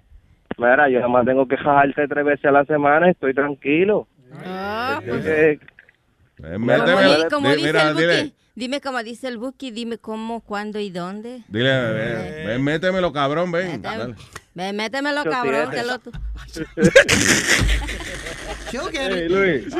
Mira, 0.58 0.88
yo 0.88 0.98
nada 0.98 1.08
más 1.08 1.24
tengo 1.24 1.46
que 1.46 1.56
jajarte 1.56 2.08
tres 2.08 2.24
veces 2.24 2.44
a 2.46 2.50
la 2.50 2.64
semana 2.64 3.06
y 3.08 3.10
estoy 3.12 3.32
tranquilo. 3.32 4.06
Ah, 4.44 5.00
Eh, 5.04 5.58
Como, 6.40 6.66
méteme- 6.66 7.28
como 7.30 7.48
di- 7.48 7.56
dice 7.56 7.66
mira, 7.66 7.88
el 7.90 7.96
dile. 7.96 8.32
Dime 8.58 8.80
como 8.80 9.00
dice 9.04 9.28
el 9.28 9.38
Buki, 9.38 9.70
dime 9.70 9.98
cómo, 9.98 10.40
cuándo 10.40 10.80
y 10.80 10.90
dónde. 10.90 11.44
dile, 11.46 11.92
ven, 11.92 12.46
ven, 12.48 12.64
métemelo, 12.64 13.12
cabrón, 13.12 13.52
ven. 13.52 13.80
Dale. 13.80 14.16
Ven, 14.52 14.74
métemelo, 14.74 15.22
Yo 15.22 15.30
cabrón, 15.30 15.70
que 15.70 15.82
lo 15.84 15.98
tú. 16.00 16.10
Hey, 18.72 19.28
Luis. 19.28 19.72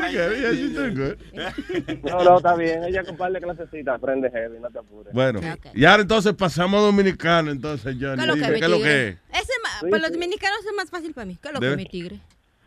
No, 2.03 2.23
no, 2.23 2.37
está 2.37 2.55
bien. 2.55 2.85
Ella 2.85 3.03
con 3.03 3.17
par 3.17 3.33
de 3.33 3.41
clasecitas 3.41 3.95
aprende 3.95 4.31
heavy, 4.31 4.59
no 4.61 4.69
te 4.69 4.79
apures. 4.79 5.13
Bueno, 5.13 5.41
y 5.73 5.83
ahora 5.83 6.03
entonces 6.03 6.33
pasamos 6.33 6.79
a 6.79 6.83
dominicano, 6.85 7.51
entonces, 7.51 7.97
Johnny. 7.99 8.15
¿Qué 8.15 8.21
es 8.21 8.27
lo 8.27 8.33
que 8.35 8.39
Dime, 8.39 8.53
mi 8.53 8.59
¿qué 8.59 8.65
es 8.65 8.71
lo 8.71 8.77
que 8.77 9.07
es? 9.09 9.15
Ese 9.33 9.53
ma- 9.61 9.89
para 9.89 10.01
los 10.03 10.11
dominicanos 10.13 10.59
es 10.65 10.73
más 10.77 10.89
fácil 10.89 11.13
para 11.13 11.25
mí. 11.25 11.37
¿Qué 11.41 11.49
es 11.49 11.53
lo 11.53 11.59
que 11.59 11.65
¿De- 11.65 11.71
es 11.73 11.77
mi 11.77 11.85
tigre? 11.85 12.19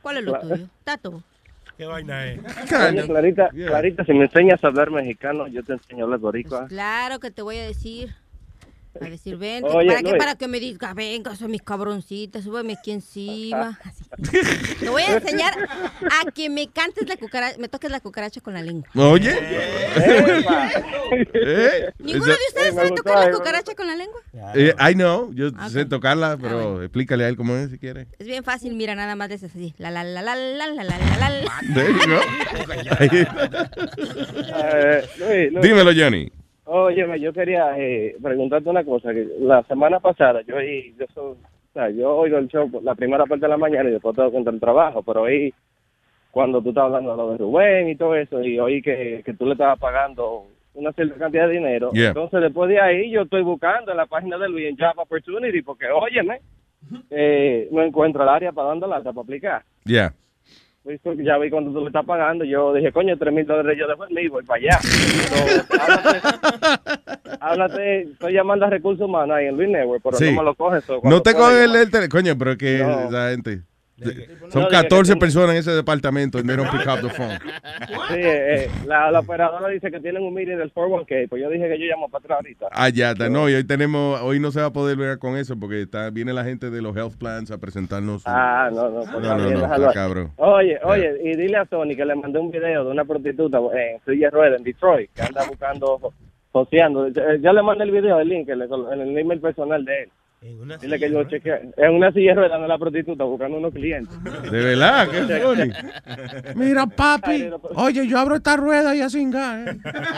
¿Cuál 0.02 0.18
es 0.18 0.24
lo 0.24 0.32
Claro. 0.32 0.48
tuyo? 0.56 0.68
Tato. 0.84 1.22
¿Qué 1.76 1.86
vaina 1.86 2.26
es? 2.26 2.40
Oye, 2.72 3.06
Clarita, 3.06 3.48
Clarita, 3.50 4.04
si 4.04 4.12
me 4.12 4.24
enseñas 4.24 4.62
a 4.62 4.68
hablar 4.68 4.90
mexicano, 4.90 5.46
yo 5.48 5.62
te 5.62 5.72
enseño 5.72 6.00
a 6.00 6.04
hablar 6.04 6.20
boricua. 6.20 6.66
Claro 6.68 7.18
que 7.18 7.30
te 7.30 7.42
voy 7.42 7.56
a 7.56 7.64
decir. 7.64 8.14
A 9.00 9.06
decir, 9.08 9.36
ven, 9.38 9.64
Oye, 9.64 9.86
para, 9.88 10.02
que, 10.02 10.08
Luis. 10.10 10.18
para 10.18 10.34
que 10.34 10.48
me 10.48 10.60
digas, 10.60 10.94
venga, 10.94 11.34
son 11.34 11.50
mis 11.50 11.62
cabroncitas, 11.62 12.44
súbeme 12.44 12.74
aquí 12.74 12.90
encima. 12.92 13.78
Así. 13.84 14.04
Te 14.80 14.88
voy 14.90 15.02
a 15.02 15.14
enseñar 15.16 15.54
a 15.64 16.30
que 16.30 16.50
me 16.50 16.68
cantes 16.68 17.08
la 17.08 17.16
cucaracha, 17.16 17.56
me 17.58 17.68
toques 17.68 17.90
la 17.90 18.00
cucaracha 18.00 18.40
con 18.42 18.52
la 18.52 18.60
lengua. 18.62 18.86
Oye. 18.94 19.34
¿Eh? 21.34 21.90
¿Ninguno 21.98 22.32
Esa- 22.32 22.32
de 22.38 22.46
ustedes 22.48 22.74
sabe 22.74 22.90
tocar 22.92 23.18
la 23.26 23.30
cucaracha 23.32 23.74
con 23.74 23.86
la 23.86 23.96
lengua? 23.96 24.20
Eh, 24.54 24.74
I 24.78 24.94
know, 24.94 25.32
yo 25.32 25.48
Ah, 25.56 25.68
sé 25.70 25.84
tocarla, 25.86 26.36
pero 26.40 26.82
explícale 26.82 27.24
a 27.24 27.28
él 27.28 27.36
cómo 27.36 27.56
es 27.56 27.70
si 27.70 27.78
quiere. 27.78 28.06
Es 28.18 28.26
bien 28.26 28.44
fácil, 28.44 28.74
mira, 28.74 28.94
nada 28.94 29.16
más 29.16 29.28
de 29.30 29.36
esas 29.36 29.50
así. 29.54 29.74
La 29.78 29.90
la 29.90 30.04
la 30.04 30.20
la 30.22 30.36
la 30.36 30.66
la 30.66 30.84
la 30.84 30.98
la 31.18 31.30
la. 31.30 31.52
There 31.74 31.92
you 31.92 31.98
go. 32.06 32.20
Eh, 34.54 35.08
Luis, 35.18 35.52
Luis. 35.52 35.62
Dímelo, 35.62 35.92
Johnny. 35.96 36.30
Oye, 36.74 37.20
yo 37.20 37.32
quería 37.34 37.74
eh, 37.78 38.16
preguntarte 38.22 38.68
una 38.70 38.82
cosa. 38.84 39.12
que 39.12 39.26
La 39.40 39.62
semana 39.64 40.00
pasada 40.00 40.40
yo 40.42 40.56
oí, 40.56 40.94
yo, 40.98 41.04
soy- 41.12 41.32
o 41.32 41.72
sea, 41.74 41.90
yo 41.90 42.16
oigo 42.16 42.38
el 42.38 42.48
show 42.48 42.70
la 42.82 42.94
primera 42.94 43.26
parte 43.26 43.44
de 43.44 43.50
la 43.50 43.56
mañana 43.58 43.88
y 43.90 43.92
después 43.92 44.16
tengo 44.16 44.30
que 44.30 44.38
entrar 44.38 44.54
al 44.54 44.60
trabajo, 44.60 45.02
pero 45.02 45.22
oí 45.22 45.52
cuando 46.30 46.62
tú 46.62 46.70
estabas 46.70 46.88
hablando 46.94 47.10
de 47.10 47.16
lo 47.18 47.30
de 47.32 47.38
Rubén 47.38 47.88
y 47.90 47.96
todo 47.96 48.14
eso, 48.16 48.42
y 48.42 48.58
oí 48.58 48.80
que, 48.80 49.22
que 49.22 49.34
tú 49.34 49.44
le 49.44 49.52
estabas 49.52 49.78
pagando 49.78 50.46
una 50.74 50.90
cierta 50.92 51.16
cantidad 51.16 51.46
de 51.46 51.52
dinero. 51.54 51.90
Yeah. 51.92 52.08
Entonces, 52.08 52.40
después 52.40 52.70
de 52.70 52.80
ahí, 52.80 53.10
yo 53.10 53.22
estoy 53.22 53.42
buscando 53.42 53.90
en 53.90 53.98
la 53.98 54.06
página 54.06 54.38
de 54.38 54.48
Luis 54.48 54.66
en 54.70 54.76
Job 54.78 54.94
Opportunity, 54.98 55.60
porque, 55.60 55.88
óyeme, 55.90 56.40
eh, 57.10 57.68
no 57.70 57.82
encuentro 57.82 58.22
el 58.22 58.30
área 58.30 58.50
para 58.52 58.68
dando 58.68 58.86
lata 58.86 59.12
para 59.12 59.22
aplicar. 59.22 59.62
Yeah. 59.84 60.14
Ya 60.84 61.38
vi 61.38 61.48
cuando 61.48 61.72
tú 61.72 61.80
le 61.80 61.86
estás 61.86 62.04
pagando, 62.04 62.44
yo 62.44 62.72
dije, 62.74 62.90
coño, 62.90 63.16
tres 63.16 63.32
mil 63.32 63.46
dólares 63.46 63.78
yo 63.78 63.86
dejo 63.86 64.04
el 64.04 64.10
mío 64.14 64.24
y 64.24 64.28
voy 64.28 64.44
para 64.44 64.58
allá. 64.60 64.78
So, 64.80 65.80
háblate, 65.80 66.20
háblate, 67.40 68.00
estoy 68.02 68.32
llamando 68.32 68.66
a 68.66 68.70
recursos 68.70 69.06
humanos 69.06 69.36
ahí 69.36 69.46
en 69.46 69.56
Luis 69.56 69.68
Network, 69.68 70.02
pero 70.02 70.16
Sí. 70.16 70.32
no 70.32 70.38
me 70.40 70.44
lo 70.44 70.54
coges. 70.56 70.84
No 71.04 71.22
te 71.22 71.34
cogen 71.34 71.62
el, 71.70 71.76
el 71.76 71.90
tele- 71.90 72.08
Coño, 72.08 72.36
pero 72.36 72.56
que 72.56 72.78
No. 72.78 73.08
esa 73.08 73.30
gente. 73.30 73.60
Son 74.50 74.62
dije 74.62 74.68
que 74.68 74.68
14 74.82 75.12
tú- 75.14 75.18
personas 75.18 75.50
en 75.50 75.56
ese 75.56 75.70
departamento 75.72 76.38
y 76.38 76.42
they 76.42 76.56
don't 76.56 76.70
pick 76.70 76.86
up 76.86 77.00
the 77.00 77.08
phone. 77.14 77.38
Sí, 78.08 78.14
eh, 78.18 78.70
la, 78.86 79.10
la 79.10 79.20
operadora 79.20 79.68
dice 79.68 79.90
que 79.90 80.00
tienen 80.00 80.22
un 80.22 80.34
meeting 80.34 80.56
del 80.56 80.72
401k, 80.72 81.28
pues 81.28 81.42
yo 81.42 81.48
dije 81.50 81.68
que 81.68 81.78
yo 81.78 81.86
llamo 81.86 82.08
para 82.08 82.22
atrás 82.24 82.36
ahorita. 82.38 82.66
Ah, 82.72 82.88
ya 82.88 83.12
está. 83.12 83.28
No, 83.28 83.48
y 83.48 83.54
hoy 83.54 83.64
tenemos, 83.64 84.20
hoy 84.22 84.40
no 84.40 84.50
se 84.50 84.60
va 84.60 84.66
a 84.66 84.72
poder 84.72 84.96
ver 84.96 85.18
con 85.18 85.36
eso 85.36 85.58
porque 85.58 85.82
está, 85.82 86.10
viene 86.10 86.32
la 86.32 86.44
gente 86.44 86.70
de 86.70 86.82
los 86.82 86.96
health 86.96 87.16
plans 87.16 87.50
a 87.50 87.58
presentarnos. 87.58 88.22
Ah, 88.26 88.70
no, 88.72 88.88
no, 88.90 89.00
pues 89.00 89.10
no, 89.12 89.36
no, 89.38 89.48
bien, 89.48 89.60
no, 89.60 89.92
cabrón. 89.92 90.30
Oye, 90.36 90.78
oye, 90.84 91.14
y 91.24 91.36
dile 91.36 91.56
a 91.58 91.64
Tony 91.64 91.96
que 91.96 92.04
le 92.04 92.14
mandé 92.14 92.38
un 92.38 92.50
video 92.50 92.84
de 92.84 92.90
una 92.90 93.04
prostituta 93.04 93.58
en 93.58 94.00
silla 94.04 94.26
de 94.26 94.30
ruedas 94.30 94.58
en 94.58 94.64
Detroit, 94.64 95.10
que 95.14 95.22
anda 95.22 95.44
buscando, 95.48 96.12
joseando. 96.52 97.06
Eh, 97.06 97.38
Ya 97.40 97.52
le 97.52 97.62
mandé 97.62 97.84
el 97.84 97.90
video, 97.90 98.20
el 98.20 98.28
link, 98.28 98.48
el, 98.48 98.62
el 98.62 99.18
email 99.18 99.40
personal 99.40 99.84
de 99.84 100.02
él. 100.02 100.08
Dile 100.42 100.98
que 100.98 101.10
yo 101.10 101.22
chequeé. 101.24 101.70
En 101.76 101.92
una 101.92 102.10
silla 102.12 102.30
de 102.30 102.34
ruedas 102.34 102.52
anda 102.56 102.66
la 102.66 102.78
prostituta 102.78 103.22
buscando 103.22 103.58
unos 103.58 103.72
clientes. 103.72 104.12
De 104.24 104.64
verdad, 104.64 105.08
qué 105.08 105.40
funny. 105.40 105.72
Mira, 106.64 106.86
papi, 106.86 107.48
oye, 107.76 108.08
yo 108.08 108.18
abro 108.18 108.34
esta 108.34 108.56
rueda 108.56 108.94
y 108.96 109.02
así, 109.02 109.22
¿eh? 109.22 109.64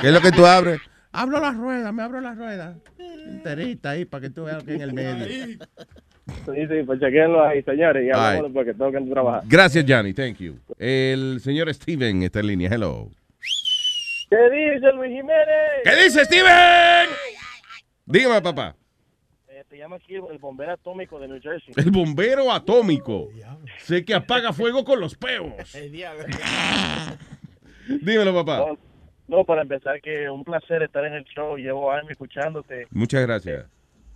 ¿Qué 0.01 0.09
es 0.09 0.13
lo 0.13 0.21
que 0.21 0.33
tú 0.33 0.47
abres? 0.47 0.81
Abro 1.13 1.41
las 1.41 1.57
ruedas, 1.57 1.93
me 1.93 2.03
abro 2.03 2.21
las 2.23 2.39
ruedas. 2.39 2.77
Enterita 2.99 3.91
ahí 3.91 4.07
para 4.07 4.23
que 4.23 4.31
tú 4.31 4.45
veas 4.45 4.65
que 4.65 4.75
en 4.75 4.81
el 4.81 4.95
medio. 4.95 5.27
Sí, 5.27 6.67
sí, 6.69 6.83
pues 6.87 7.01
chequenlo 7.01 7.45
ahí, 7.45 7.63
señores, 7.63 8.05
y 8.07 8.11
hablamos 8.11 8.51
porque 8.53 8.73
tengo 8.73 8.91
que 8.93 9.01
trabajar. 9.03 9.43
Gracias, 9.47 9.85
Johnny. 9.87 10.15
Thank 10.15 10.39
you. 10.39 10.59
El 10.79 11.39
señor 11.41 11.73
Steven 11.75 12.23
está 12.23 12.41
en 12.41 12.47
línea. 12.47 12.71
Hello. 12.73 13.11
¿Qué 14.31 14.51
dice 14.51 14.91
Luis 14.93 15.11
Jiménez? 15.11 15.83
¿Qué 15.85 16.03
dice 16.03 16.25
Steven? 16.25 17.09
Dígame, 18.07 18.41
papá. 18.41 18.75
Te 19.75 19.81
llama 19.81 19.97
aquí 19.97 20.15
el 20.15 20.39
bombero 20.39 20.71
atómico 20.71 21.19
de 21.19 21.27
New 21.27 21.41
Jersey. 21.43 21.75
El 21.77 21.91
bombero 21.91 22.53
atómico. 22.53 23.29
Sé 23.79 24.05
que 24.05 24.15
apaga 24.15 24.53
fuego 24.53 24.85
con 24.85 25.01
los 25.01 25.17
peos. 25.17 25.53
Dímelo, 28.01 28.33
papá. 28.33 28.59
No, 28.59 28.79
no, 29.27 29.43
para 29.45 29.63
empezar, 29.63 30.01
que 30.01 30.31
un 30.31 30.45
placer 30.45 30.85
estar 30.85 31.05
en 31.05 31.15
el 31.15 31.25
show. 31.25 31.57
Llevo 31.57 31.91
años 31.91 32.09
escuchándote. 32.13 32.87
Muchas 32.93 33.23
gracias. 33.27 33.67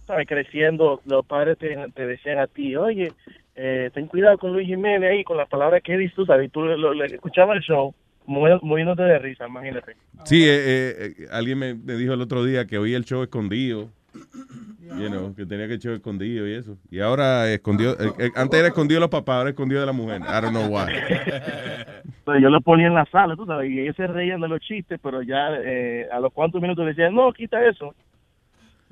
sabes, 0.06 0.28
creciendo, 0.28 1.00
los 1.06 1.26
padres 1.26 1.58
te, 1.58 1.76
te 1.92 2.06
decían 2.06 2.38
a 2.38 2.46
ti, 2.46 2.76
oye, 2.76 3.10
eh, 3.56 3.90
ten 3.92 4.06
cuidado 4.06 4.38
con 4.38 4.52
Luis 4.52 4.68
Jiménez 4.68 5.10
ahí, 5.10 5.24
con 5.24 5.36
las 5.38 5.48
palabras 5.48 5.82
que 5.82 5.98
dices 5.98 6.14
tú, 6.14 6.24
¿sabes? 6.24 6.52
Tú 6.52 6.60
lo, 6.62 7.04
escuchabas 7.04 7.56
el 7.56 7.62
show, 7.64 7.92
movi- 8.28 8.62
moviéndote 8.62 9.02
de 9.02 9.18
risa, 9.18 9.48
imagínate. 9.48 9.96
Sí, 10.24 10.44
eh, 10.48 10.50
eh, 10.56 11.14
eh, 11.18 11.26
alguien 11.32 11.58
me, 11.58 11.74
me 11.74 11.94
dijo 11.94 12.14
el 12.14 12.20
otro 12.20 12.44
día 12.44 12.64
que 12.68 12.78
oía 12.78 12.96
el 12.96 13.04
show 13.04 13.24
escondido. 13.24 13.90
You 14.14 15.08
know, 15.10 15.34
que 15.34 15.44
tenía 15.44 15.68
que 15.68 15.78
show 15.78 15.92
escondido 15.94 16.48
y 16.48 16.54
eso. 16.54 16.76
Y 16.90 17.00
ahora 17.00 17.50
escondió, 17.52 17.92
eh, 18.00 18.10
eh, 18.18 18.30
antes 18.34 18.58
era 18.58 18.68
escondido 18.68 18.96
de 18.96 19.00
los 19.02 19.10
papás, 19.10 19.36
ahora 19.36 19.50
escondido 19.50 19.80
de 19.80 19.86
la 19.86 19.92
mujer. 19.92 20.20
I 20.22 20.40
don't 20.40 20.50
know 20.50 20.66
why. 20.66 20.86
Entonces 22.18 22.42
yo 22.42 22.48
lo 22.50 22.60
ponía 22.62 22.86
en 22.86 22.94
la 22.94 23.04
sala, 23.06 23.36
tú 23.36 23.44
sabes, 23.46 23.70
y 23.70 23.80
ellos 23.80 23.96
se 23.96 24.06
reían 24.06 24.40
de 24.40 24.48
los 24.48 24.60
chistes, 24.60 24.98
pero 25.02 25.22
ya 25.22 25.50
eh, 25.62 26.08
a 26.10 26.20
los 26.20 26.32
cuantos 26.32 26.60
minutos 26.60 26.86
decían, 26.86 27.14
no, 27.14 27.32
quita 27.32 27.62
eso. 27.66 27.94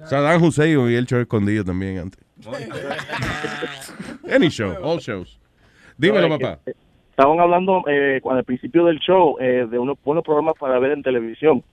Saddam 0.05 0.43
Hussein 0.43 0.77
oía 0.77 0.99
el 0.99 1.07
show 1.07 1.19
escondido 1.21 1.65
también 1.65 1.99
antes. 1.99 2.23
Any 4.31 4.49
show, 4.49 4.75
all 4.83 4.99
shows. 4.99 5.39
Dímelo, 5.97 6.29
No, 6.29 6.39
papá. 6.39 6.61
eh, 6.67 6.75
Estaban 7.11 7.41
hablando 7.41 7.83
eh, 7.89 8.21
al 8.31 8.45
principio 8.45 8.85
del 8.85 8.99
show 8.99 9.39
eh, 9.41 9.67
de 9.71 9.79
unos 9.79 9.97
buenos 10.05 10.23
programas 10.23 10.55
para 10.61 10.79
ver 10.79 10.93
en 10.93 11.03
televisión. 11.03 11.65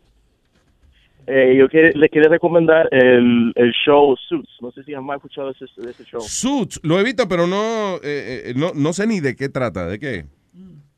Eh, 1.27 1.55
yo 1.57 1.69
que- 1.69 1.91
le 1.95 2.09
quería 2.09 2.29
recomendar 2.29 2.87
el, 2.91 3.51
el 3.55 3.71
show 3.71 4.15
Suits. 4.27 4.49
No 4.61 4.71
sé 4.71 4.83
si 4.83 4.93
han 4.93 5.09
escuchado 5.09 5.49
ese, 5.51 5.65
ese 5.65 6.03
show. 6.05 6.21
Suits, 6.21 6.79
lo 6.83 6.99
he 6.99 7.03
visto, 7.03 7.27
pero 7.27 7.47
no, 7.47 7.95
eh, 8.03 8.49
eh, 8.49 8.53
no, 8.55 8.71
no 8.75 8.93
sé 8.93 9.07
ni 9.07 9.19
de 9.19 9.35
qué 9.35 9.49
trata, 9.49 9.85
de 9.87 9.99
qué. 9.99 10.25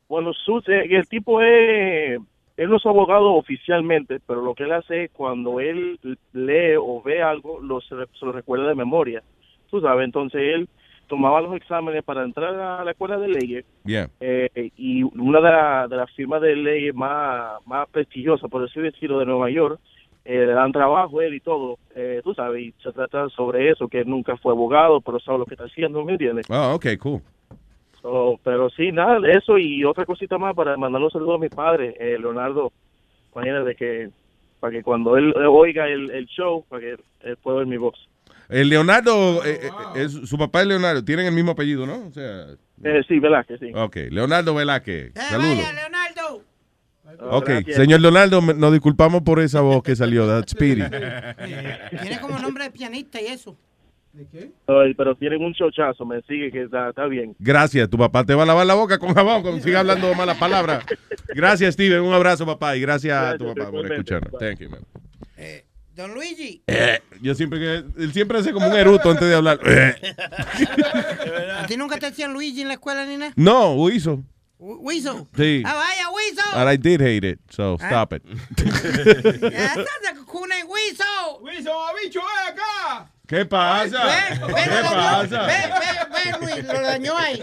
Bueno, 0.08 0.32
Suits, 0.32 0.68
eh, 0.68 0.84
el 0.90 1.06
tipo 1.08 1.40
es, 1.42 2.18
él 2.56 2.68
no 2.70 2.76
es 2.76 2.86
abogado 2.86 3.34
oficialmente, 3.34 4.18
pero 4.26 4.40
lo 4.42 4.54
que 4.54 4.64
él 4.64 4.72
hace 4.72 5.04
es 5.04 5.10
cuando 5.12 5.60
él 5.60 5.98
lee 6.32 6.76
o 6.78 7.02
ve 7.02 7.22
algo, 7.22 7.60
lo, 7.60 7.80
se, 7.80 7.94
lo 7.94 8.32
recuerda 8.32 8.68
de 8.68 8.74
memoria. 8.74 9.22
Tú 9.70 9.80
sabes, 9.80 10.04
entonces 10.04 10.40
él 10.42 10.68
tomaba 11.08 11.40
los 11.40 11.54
exámenes 11.54 12.02
para 12.02 12.24
entrar 12.24 12.54
a 12.54 12.82
la 12.84 12.90
escuela 12.90 13.16
de 13.18 13.28
leyes 13.28 13.64
Yeah. 13.84 14.08
eh, 14.20 14.70
y 14.76 15.02
una 15.04 15.40
de, 15.40 15.50
la- 15.50 15.86
de 15.88 15.96
las 15.96 16.10
firmas 16.12 16.40
de 16.42 16.56
leyes 16.56 16.94
más, 16.94 17.64
más 17.66 17.88
prestigiosas, 17.90 18.50
por 18.50 18.62
decir 18.62 18.82
decirlo, 18.82 19.18
de 19.20 19.26
Nueva 19.26 19.48
York, 19.50 19.78
eh, 20.26 20.44
le 20.46 20.52
dan 20.52 20.72
trabajo 20.72 21.22
él 21.22 21.34
y 21.34 21.40
todo, 21.40 21.78
eh, 21.94 22.20
tú 22.24 22.34
sabes, 22.34 22.62
y 22.62 22.74
se 22.82 22.92
trata 22.92 23.28
sobre 23.30 23.70
eso, 23.70 23.88
que 23.88 24.00
él 24.00 24.08
nunca 24.10 24.36
fue 24.36 24.52
abogado, 24.52 25.00
pero 25.00 25.20
sabe 25.20 25.38
lo 25.38 25.46
que 25.46 25.54
está 25.54 25.64
haciendo, 25.64 26.04
¿me 26.04 26.12
entiendes? 26.12 26.46
Ah, 26.50 26.74
ok, 26.74 26.86
cool. 27.00 27.20
So, 28.02 28.38
pero 28.44 28.68
sí, 28.70 28.92
nada, 28.92 29.18
eso 29.30 29.58
y 29.58 29.84
otra 29.84 30.04
cosita 30.04 30.38
más 30.38 30.54
para 30.54 30.76
mandarle 30.76 31.06
un 31.06 31.10
saludo 31.12 31.34
a 31.34 31.38
mi 31.38 31.48
padre, 31.48 31.94
eh, 31.98 32.18
Leonardo, 32.18 32.72
imagínate 33.34 33.74
que, 33.74 34.10
para 34.60 34.72
que 34.72 34.82
cuando 34.82 35.16
él 35.16 35.34
oiga 35.48 35.88
el, 35.88 36.10
el 36.10 36.26
show, 36.26 36.64
para 36.68 36.80
que 36.82 36.96
él 37.22 37.36
pueda 37.42 37.58
ver 37.58 37.66
mi 37.66 37.76
voz. 37.76 37.96
El 38.48 38.68
Leonardo, 38.68 39.44
eh, 39.44 39.58
eh, 39.64 39.70
es, 40.04 40.12
su 40.12 40.38
papá 40.38 40.60
es 40.62 40.68
Leonardo, 40.68 41.04
tienen 41.04 41.26
el 41.26 41.32
mismo 41.32 41.52
apellido, 41.52 41.84
¿no? 41.84 42.06
O 42.06 42.12
sea, 42.12 42.46
Eh, 42.84 43.02
sí, 43.08 43.18
Velázquez, 43.18 43.58
sí. 43.58 43.72
ok, 43.74 43.96
Leonardo 44.10 44.54
Velázquez. 44.54 45.12
Saludos. 45.14 45.56
Leonardo. 45.56 45.95
Ok, 47.30 47.46
gracias. 47.48 47.76
señor 47.76 48.00
Leonardo, 48.00 48.42
me- 48.42 48.54
nos 48.54 48.72
disculpamos 48.72 49.22
por 49.22 49.40
esa 49.40 49.60
voz 49.60 49.82
que 49.82 49.94
salió, 49.96 50.26
that's 50.28 50.52
Speedy. 50.52 50.82
Tiene 52.02 52.20
como 52.20 52.38
nombre 52.38 52.64
de 52.64 52.70
pianista 52.70 53.20
y 53.20 53.26
eso. 53.26 53.56
Ay, 54.66 54.94
pero 54.94 55.14
tienen 55.14 55.42
un 55.44 55.52
chochazo, 55.52 56.06
me 56.06 56.22
sigue 56.22 56.50
que 56.50 56.62
está, 56.62 56.88
está 56.88 57.04
bien. 57.06 57.36
Gracias, 57.38 57.88
tu 57.90 57.98
papá 57.98 58.24
te 58.24 58.34
va 58.34 58.44
a 58.44 58.46
lavar 58.46 58.66
la 58.66 58.74
boca 58.74 58.98
con 58.98 59.12
jabón 59.14 59.42
cuando 59.42 59.62
siga 59.62 59.80
hablando 59.80 60.14
malas 60.14 60.38
palabras. 60.38 60.84
Gracias, 61.34 61.74
Steven, 61.74 62.00
un 62.00 62.14
abrazo, 62.14 62.46
papá, 62.46 62.76
y 62.76 62.80
gracias, 62.80 63.14
a 63.14 63.36
tu 63.36 63.46
papá 63.54 63.70
por 63.70 63.92
escucharnos. 63.92 64.38
Thank 64.38 64.60
you, 64.60 64.70
man. 64.70 64.80
Don 65.94 66.12
Luigi. 66.12 66.62
Eh, 66.66 67.00
yo 67.22 67.34
siempre 67.34 67.58
que, 67.58 67.74
él 68.02 68.12
siempre 68.12 68.38
hace 68.38 68.52
como 68.52 68.68
un 68.68 68.76
eruto 68.76 69.10
antes 69.10 69.26
de 69.28 69.34
hablar. 69.34 69.58
Eh. 69.64 69.94
¿A 71.58 71.66
ti 71.66 71.76
nunca 71.78 71.98
te 71.98 72.06
decían 72.06 72.34
Luigi 72.34 72.60
en 72.60 72.68
la 72.68 72.74
escuela 72.74 73.06
ni 73.06 73.16
nada? 73.16 73.32
No, 73.36 73.74
Wiso. 73.74 74.22
Wiso. 74.58 75.26
Sí. 75.36 75.62
Ah, 75.66 75.74
vaya, 75.74 76.08
Wiso. 76.10 76.56
And 76.56 76.68
I 76.68 76.76
did 76.76 77.00
hate 77.00 77.24
it, 77.24 77.38
so 77.50 77.76
Ah. 77.80 77.86
stop 77.88 78.12
it. 78.14 78.22
That 78.56 79.74
sounds 79.74 80.04
like 80.04 80.18
a 80.20 80.24
cool 80.26 80.46
name, 80.46 80.66
Wiso. 80.66 81.40
Wiso, 81.42 81.72
bicho, 82.02 82.20
ven 82.20 82.54
acá. 82.54 83.10
¿Qué 83.26 83.44
pasa? 83.44 84.04
Ven, 84.06 84.40
ven, 84.40 84.54
¿Qué 84.54 84.82
pasa? 84.82 85.46
Ven, 85.46 85.70
ven, 85.80 86.12
ven, 86.12 86.40
Luis, 86.40 86.64
lo 86.64 86.80
dañó 86.80 87.16
ahí. 87.18 87.42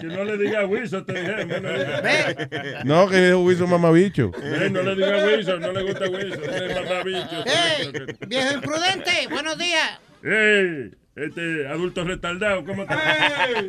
Que 0.00 0.06
no 0.06 0.24
le 0.24 0.38
diga 0.38 0.64
Wilson, 0.66 1.04
te 1.04 1.12
dije. 1.12 1.44
No 1.60 1.60
le 1.70 1.84
diga, 1.84 2.84
No, 2.84 3.08
que 3.08 3.28
es 3.28 3.34
Wiso 3.34 3.66
mamabicho. 3.66 4.30
Ven, 4.32 4.72
no 4.72 4.82
le 4.82 4.94
diga 4.96 5.24
Wilson, 5.24 5.60
no 5.60 5.72
le 5.72 5.82
gusta 5.82 6.08
Wilson, 6.08 6.44
es 6.54 6.74
mamabicho. 6.82 7.44
Hey, 7.44 7.92
viejo 8.26 8.54
imprudente, 8.54 9.28
buenos 9.30 9.58
días. 9.58 10.00
¡Ey! 10.24 10.92
Este 11.14 11.68
adulto 11.68 12.04
retardado, 12.04 12.64
¿cómo 12.64 12.86
te 12.86 12.94
¡Ey! 12.94 13.68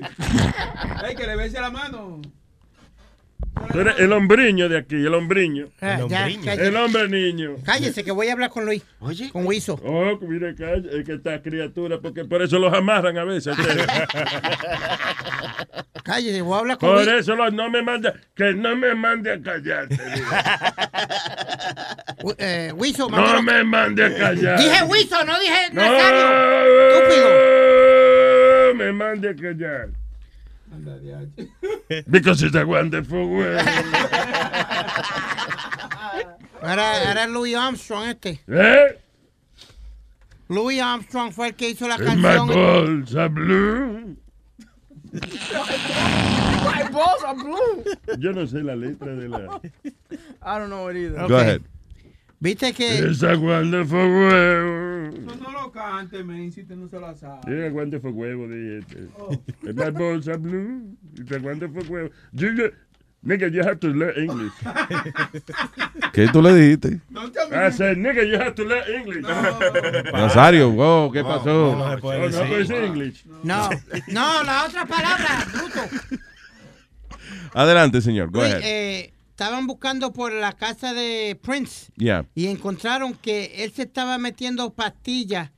¡Ey, 1.10 1.16
que 1.16 1.28
le 1.28 1.36
bese 1.36 1.60
la 1.60 1.70
mano! 1.70 2.22
Tú 3.72 3.80
eres 3.80 3.96
el 4.00 4.12
hombriño 4.14 4.68
de 4.70 4.78
aquí, 4.78 4.96
el 4.96 5.14
hombriño. 5.14 5.68
Ah, 5.82 6.00
ya, 6.08 6.28
el 6.28 6.76
hombre 6.76 7.08
niño. 7.10 7.56
Cállese, 7.66 8.04
que 8.04 8.12
voy 8.12 8.28
a 8.28 8.34
hablar 8.34 8.50
con 8.52 8.66
Luis. 8.66 8.84
Oye. 9.00 9.30
Con 9.32 9.46
Wiso. 9.48 9.80
Oh, 9.84 10.18
mire, 10.22 10.54
calla, 10.56 10.90
es 10.92 11.06
que 11.06 11.14
esta 11.14 11.42
criatura, 11.42 12.00
porque 12.00 12.24
por 12.26 12.42
eso 12.42 12.60
los 12.60 12.74
amarran 12.74 13.18
a 13.18 13.24
veces. 13.24 13.56
Cállese, 16.04 16.42
voy 16.42 16.56
a 16.56 16.60
hablar 16.60 16.78
con 16.78 16.90
por 16.90 16.98
Luis. 17.06 17.08
eso 17.22 17.36
los- 17.36 17.54
no 17.54 17.70
me 17.70 17.82
manda, 17.82 18.14
que 18.36 18.54
no 18.54 18.76
me 18.76 18.94
mande 18.94 19.32
a 19.34 19.42
callar. 19.42 19.88
te 19.88 19.96
digo. 19.96 20.28
Wi- 22.24 22.36
Eh, 22.38 22.72
Wiso, 22.76 23.10
No 23.10 23.42
me 23.42 23.64
mande 23.64 24.04
a 24.04 24.16
callar. 24.18 24.60
Dije 24.60 24.84
Wiso, 24.84 25.24
no 25.26 25.40
dije 25.40 25.70
No 25.72 25.82
Nazario. 25.82 26.90
Estúpido. 26.90 28.76
me 28.76 28.92
mande 28.92 29.30
a 29.30 29.36
callar. 29.36 29.90
Because 32.10 32.42
it's 32.44 32.56
a 32.56 32.66
wonderful 32.66 33.28
world. 33.30 33.62
Era, 36.64 37.12
era 37.12 37.28
Louis 37.28 37.56
Armstrong 37.56 38.06
este. 38.08 38.40
¿Eh? 38.48 38.98
Louis 40.48 40.80
Armstrong 40.80 41.32
fue 41.34 41.48
el 41.48 41.56
que 41.56 41.70
hizo 41.72 41.88
la 41.90 41.98
My 41.98 42.06
canción. 42.06 42.48
balls 42.48 43.16
are 43.18 43.28
blue. 43.30 44.16
My 45.12 46.90
balls 46.90 47.24
are 47.26 47.36
blue. 47.36 47.84
Yo 48.18 48.32
no 48.32 48.48
sé 48.48 48.64
la 48.64 48.76
letra 48.76 49.14
de 49.14 49.28
la. 49.28 49.60
I 50.42 50.58
don't 50.58 50.70
know 50.70 50.88
it 50.88 50.96
either. 50.96 51.28
Go 51.28 51.36
ahead. 51.38 51.64
Viste 52.44 52.74
que. 52.74 53.00
It's 53.10 53.24
a 53.24 53.38
wonderful 53.38 53.98
world. 53.98 55.26
No, 55.26 55.34
no 55.36 55.50
lo 55.52 55.72
cante, 55.72 56.24
me 56.26 56.44
insiste, 56.44 56.76
no 56.76 56.90
se 56.90 57.00
la 57.00 57.16
sabe. 57.16 57.40
Yeah, 57.48 57.70
wonderful 57.72 58.12
huevo 58.12 58.48
de 58.50 58.80
este. 58.80 59.08
My 59.74 59.90
balls 59.92 60.28
are 60.28 60.38
blue. 60.38 60.98
It's 61.18 61.32
a 61.32 61.40
wonderful 61.40 61.84
huevo. 61.84 62.10
You, 62.34 62.50
you, 62.52 62.72
nigga, 63.26 63.50
you 63.50 63.64
have 63.64 63.80
to 63.80 63.88
learn 63.88 64.14
English. 64.18 64.52
¿Qué 66.12 66.28
tú 66.34 66.42
le 66.42 66.54
dijiste? 66.54 67.00
I 67.54 67.70
said, 67.72 67.98
nigga, 67.98 68.28
you 68.28 68.38
have 68.38 68.56
to 68.56 68.66
learn 68.66 68.84
English. 68.94 69.24
Nazario, 70.12 70.70
wow, 70.76 71.10
¿qué 71.14 71.24
pasó? 71.24 71.78
No, 71.78 71.96
no 71.96 72.02
puede 72.02 72.30
decir 72.30 72.76
English. 72.84 73.24
No, 73.44 73.70
no, 74.10 74.44
la 74.44 74.66
otra 74.66 74.86
palabra, 74.86 75.46
bruto. 75.54 75.80
Adelante, 77.54 78.02
señor, 78.02 78.32
go 78.32 78.42
Luis, 78.42 78.54
ahead. 78.54 78.64
eh, 78.66 79.13
estaban 79.34 79.66
buscando 79.66 80.14
por 80.14 80.32
la 80.32 80.52
casa 80.54 80.94
de 80.94 81.38
Prince 81.42 81.92
Yeah. 81.98 82.26
y 82.36 82.48
encontraron 82.48 83.14
que 83.16 83.64
él 83.64 83.72
se 83.72 83.82
estaba 83.84 84.18
metiendo 84.20 84.74
pastillas 84.74 85.50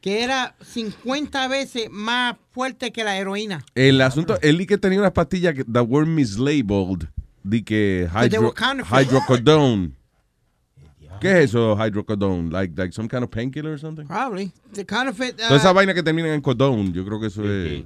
que 0.00 0.24
era 0.24 0.56
50 0.62 1.46
veces 1.48 1.88
más 1.90 2.36
fuerte 2.50 2.90
que 2.90 3.04
la 3.04 3.16
heroína. 3.18 3.64
El 3.74 4.00
asunto, 4.00 4.38
él 4.40 4.58
di 4.58 4.66
que 4.66 4.78
tenía 4.78 4.98
unas 4.98 5.12
pastillas 5.12 5.54
que 5.54 5.62
that 5.64 5.84
were 5.86 6.06
mislabeled, 6.06 7.06
di 7.44 7.62
que 7.62 8.08
hydro, 8.12 8.52
hydrocodone. 8.90 9.92
¿Qué 11.20 11.30
es 11.42 11.50
eso, 11.50 11.76
hydrocodone? 11.76 12.50
Like, 12.50 12.72
like 12.76 12.92
some 12.94 13.06
kind 13.08 13.22
of 13.22 13.30
painkiller 13.30 13.74
or 13.74 13.78
something? 13.78 14.06
Probably. 14.06 14.50
The 14.72 14.86
counterfeit. 14.86 15.34
uh, 15.34 15.48
Toda 15.48 15.56
esa 15.56 15.72
vaina 15.72 15.92
que 15.92 16.02
terminan 16.02 16.32
en 16.32 16.40
codone, 16.40 16.92
yo 16.92 17.04
creo 17.04 17.20
que 17.20 17.26
eso 17.26 17.44
es... 17.44 17.84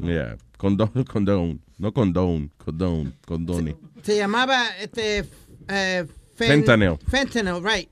Yeah, 0.00 0.36
condone, 0.58 1.04
condone. 1.04 1.60
No 1.78 1.92
condone, 1.92 2.50
condone, 2.58 3.12
condone. 3.24 3.76
Se 4.06 4.16
llamaba 4.16 4.64
este 4.80 5.18
eh, 5.68 6.04
fen- 6.38 6.48
Fentanyl. 6.64 6.96
Fentanyl, 7.08 7.62
right. 7.62 7.88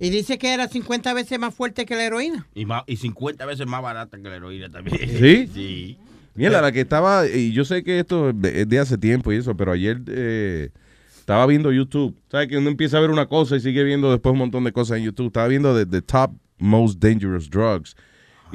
Y 0.00 0.10
dice 0.10 0.36
que 0.38 0.52
era 0.52 0.68
50 0.68 1.14
veces 1.14 1.38
más 1.38 1.54
fuerte 1.54 1.86
que 1.86 1.94
la 1.94 2.04
heroína. 2.04 2.46
Y, 2.54 2.66
más, 2.66 2.82
y 2.86 2.96
50 2.96 3.46
veces 3.46 3.66
más 3.66 3.80
barata 3.80 4.18
que 4.18 4.28
la 4.28 4.36
heroína 4.36 4.68
también. 4.68 4.98
¿Sí? 5.18 5.48
Sí. 5.54 5.98
Mira, 6.34 6.60
la 6.60 6.72
que 6.72 6.80
estaba, 6.80 7.28
y 7.28 7.52
yo 7.52 7.64
sé 7.64 7.84
que 7.84 8.00
esto 8.00 8.30
es 8.30 8.68
de 8.68 8.78
hace 8.80 8.98
tiempo 8.98 9.32
y 9.32 9.36
eso, 9.36 9.56
pero 9.56 9.70
ayer 9.70 10.00
eh, 10.08 10.70
estaba 11.16 11.46
viendo 11.46 11.70
YouTube. 11.70 12.12
¿Sabes 12.28 12.48
que 12.48 12.58
uno 12.58 12.68
empieza 12.70 12.96
a 12.98 13.00
ver 13.00 13.10
una 13.12 13.26
cosa 13.26 13.54
y 13.54 13.60
sigue 13.60 13.84
viendo 13.84 14.10
después 14.10 14.32
un 14.32 14.40
montón 14.40 14.64
de 14.64 14.72
cosas 14.72 14.98
en 14.98 15.04
YouTube? 15.04 15.28
Estaba 15.28 15.46
viendo 15.46 15.76
the, 15.78 15.86
the 15.86 16.02
top 16.02 16.32
most 16.58 16.98
dangerous 16.98 17.48
drugs. 17.48 17.94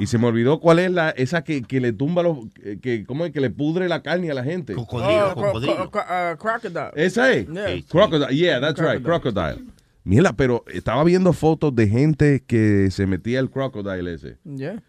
Y 0.00 0.06
se 0.06 0.18
me 0.18 0.26
olvidó 0.26 0.58
cuál 0.60 0.78
es 0.78 0.90
la 0.90 1.10
esa 1.10 1.44
que, 1.44 1.62
que 1.62 1.78
le 1.80 1.92
tumba 1.92 2.22
los 2.22 2.38
que 2.82 3.04
cómo 3.06 3.26
es 3.26 3.32
que 3.32 3.40
le 3.40 3.50
pudre 3.50 3.88
la 3.88 4.02
carne 4.02 4.30
a 4.30 4.34
la 4.34 4.42
gente. 4.42 4.74
Oh, 4.76 4.86
cro- 4.86 5.34
cro- 5.34 6.32
uh, 6.34 6.36
crocodile. 6.38 6.90
Esa 6.96 7.32
es. 7.32 7.46
Yeah. 7.46 7.82
Crocodile. 7.88 8.34
Yeah, 8.36 8.60
that's 8.60 8.80
right. 8.80 9.02
Crocodile. 9.02 9.58
Mira, 10.02 10.32
pero 10.32 10.64
estaba 10.72 11.04
viendo 11.04 11.32
fotos 11.34 11.74
de 11.76 11.86
gente 11.86 12.42
que 12.46 12.90
se 12.90 13.06
metía 13.06 13.38
el 13.40 13.50
crocodile 13.50 14.14
ese. 14.14 14.38
Yeah. 14.44 14.82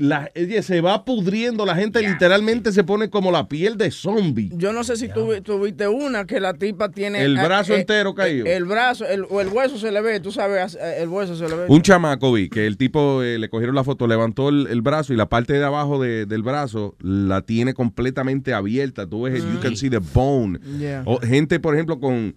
La, 0.00 0.30
se 0.62 0.80
va 0.80 1.04
pudriendo, 1.04 1.64
la 1.66 1.74
gente 1.76 2.00
literalmente 2.02 2.72
se 2.72 2.82
pone 2.84 3.10
como 3.10 3.30
la 3.30 3.48
piel 3.48 3.76
de 3.76 3.90
zombie. 3.90 4.50
Yo 4.54 4.72
no 4.72 4.82
sé 4.82 4.96
si 4.96 5.08
tú 5.08 5.30
vi- 5.32 5.40
tuviste 5.40 5.86
una 5.88 6.26
que 6.26 6.40
la 6.40 6.54
tipa 6.54 6.88
tiene... 6.90 7.22
El 7.22 7.38
eh, 7.38 7.44
brazo 7.44 7.74
eh, 7.74 7.80
entero 7.80 8.14
caído. 8.14 8.46
El 8.46 8.64
brazo, 8.64 9.06
el, 9.06 9.24
o 9.28 9.40
el 9.40 9.48
hueso 9.48 9.78
se 9.78 9.92
le 9.92 10.00
ve, 10.00 10.18
tú 10.20 10.32
sabes, 10.32 10.74
eh, 10.80 11.02
el 11.02 11.08
hueso 11.08 11.36
se 11.36 11.48
le 11.48 11.54
ve. 11.54 11.64
Un 11.68 11.82
chamaco 11.82 12.32
vi 12.32 12.48
que 12.48 12.66
el 12.66 12.76
tipo 12.76 13.22
eh, 13.22 13.38
le 13.38 13.48
cogieron 13.50 13.74
la 13.74 13.84
foto, 13.84 14.06
levantó 14.06 14.48
el, 14.48 14.66
el 14.68 14.82
brazo 14.82 15.12
y 15.12 15.16
la 15.16 15.28
parte 15.28 15.52
de 15.52 15.64
abajo 15.64 16.00
de- 16.02 16.26
del 16.26 16.42
brazo 16.42 16.96
la 17.00 17.42
tiene 17.42 17.74
completamente 17.74 18.54
abierta. 18.54 19.06
Tú 19.06 19.22
ves, 19.22 19.42
you 19.44 19.60
can 19.60 19.76
see 19.76 19.90
the 19.90 19.98
bone. 19.98 20.58
Yeah. 20.78 21.02
O 21.04 21.18
gente, 21.20 21.60
por 21.60 21.74
ejemplo, 21.74 22.00
con 22.00 22.34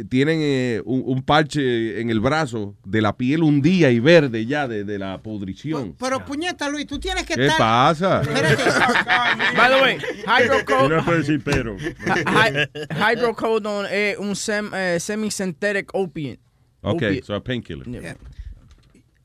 eh, 0.00 0.04
tienen 0.08 0.38
eh, 0.42 0.82
un, 0.84 1.02
un 1.04 1.22
parche 1.22 2.00
en 2.00 2.10
el 2.10 2.20
brazo 2.20 2.76
de 2.84 3.00
la 3.02 3.16
piel 3.16 3.42
hundida 3.42 3.90
y 3.90 3.98
verde 4.00 4.46
ya 4.46 4.68
de, 4.68 4.84
de 4.84 4.98
la 4.98 5.20
pudrición. 5.22 5.94
Pero 5.98 6.24
puñeta, 6.24 6.68
Luis, 6.68 6.86
tú 6.86 6.98
tienes 6.98 7.24
que 7.24 7.34
¿Qué 7.34 7.46
estar. 7.46 7.58
pasa? 7.58 8.22
By 9.56 9.70
the 9.70 9.82
way, 9.82 9.98
hydrocodone... 10.26 10.96
No 10.96 11.04
puede 11.04 11.18
decir 11.18 11.40
pero. 11.44 11.76
Hy- 11.76 12.68
hydrocodone 13.12 13.88
es 14.12 14.18
un 14.18 14.34
sem, 14.36 14.70
eh, 14.74 14.98
semi-synthetic 15.00 15.90
opiate. 15.94 16.40
Okay, 16.82 17.08
Opiate. 17.08 17.26
so 17.26 17.34
a 17.34 17.40
painkiller. 17.44 18.16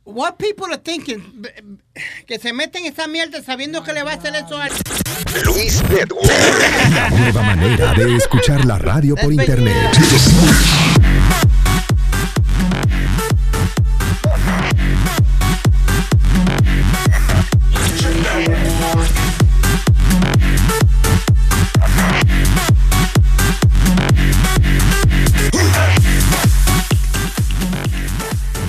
What 0.05 0.37
people 0.37 0.71
are 0.71 0.77
thinking, 0.77 1.47
que 2.27 2.37
se 2.37 2.53
meten 2.53 2.85
esa 2.85 3.07
mierda 3.07 3.41
sabiendo 3.41 3.83
que 3.83 3.91
le 3.91 4.03
va 4.03 4.11
a 4.11 4.13
hacer 4.13 4.35
eso 4.35 4.55
a 4.55 4.67
Luis 5.45 5.81
Network. 5.89 6.29
La 6.93 7.09
nueva 7.09 7.41
manera 7.41 7.93
de 7.95 8.15
escuchar 8.15 8.63
la 8.65 8.77
radio 8.77 9.15
por 9.15 9.33
internet. 9.33 9.73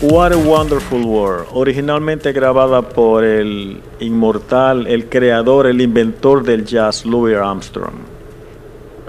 What 0.08 0.32
a 0.32 0.38
Wonderful 0.38 1.04
World, 1.04 1.48
originalmente 1.52 2.32
grabada 2.32 2.80
por 2.80 3.24
el 3.24 3.82
inmortal, 3.98 4.86
el 4.86 5.08
creador, 5.08 5.66
el 5.66 5.80
inventor 5.80 6.44
del 6.44 6.64
jazz, 6.64 7.04
Louis 7.04 7.36
Armstrong. 7.36 8.06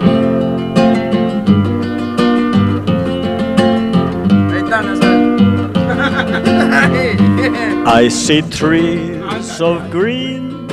I 7.86 8.08
see 8.10 8.42
trees 8.42 9.60
of 9.60 9.92
green, 9.92 10.66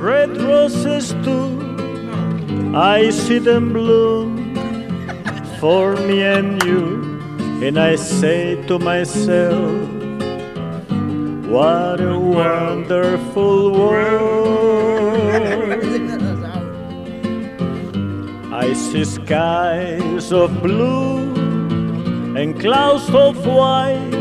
red 0.00 0.40
roses 0.40 1.12
too. 1.22 2.72
I 2.74 3.10
see 3.10 3.38
them 3.38 3.74
bloom 3.74 4.54
for 5.60 5.96
me 5.96 6.22
and 6.22 6.62
you. 6.64 7.17
And 7.60 7.76
I 7.78 7.96
say 7.96 8.54
to 8.68 8.78
myself, 8.78 9.88
what 11.48 12.00
a 12.00 12.18
wonderful 12.18 13.72
world. 13.72 14.48
I 18.52 18.72
see 18.74 19.04
skies 19.04 20.32
of 20.32 20.62
blue 20.62 21.34
and 22.36 22.60
clouds 22.60 23.08
of 23.10 23.44
white 23.46 24.18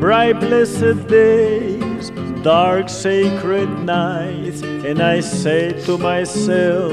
bright 0.00 0.40
blessed 0.40 1.06
days, 1.08 2.10
dark 2.42 2.88
sacred 2.88 3.68
nights, 3.84 4.62
and 4.62 5.00
I 5.00 5.20
say 5.20 5.72
to 5.84 5.98
myself, 5.98 6.92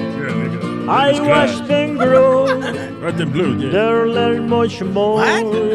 I 0.91 1.11
Babies 1.11 1.21
watch 1.21 1.55
cry. 1.57 1.67
them 1.67 1.97
grow. 1.97 2.45
Right 3.01 3.17
the 3.17 3.25
blue, 3.25 3.57
yeah. 3.57 3.71
They 3.71 4.11
learn 4.13 4.47
much 4.47 4.81
more 4.83 5.25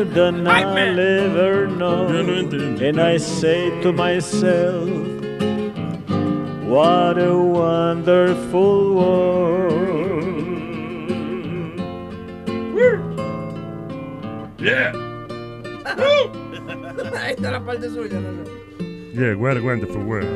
than 0.04 0.46
I'll 0.46 0.78
ever 0.78 1.66
know. 1.66 2.06
And 2.06 3.00
I 3.00 3.16
say 3.16 3.70
to 3.82 3.92
myself, 3.92 4.86
what 6.70 7.18
a 7.18 7.34
wonderful 7.36 8.94
world. 8.94 10.22
Yeah. 14.60 14.92
Ahí 17.16 17.34
está 17.34 17.50
la 17.50 17.60
parte 17.64 17.88
suya, 17.90 18.20
Nazario. 18.20 19.14
Yeah, 19.14 19.34
what 19.34 19.56
a 19.56 19.62
wonderful 19.62 20.02
world. 20.04 20.26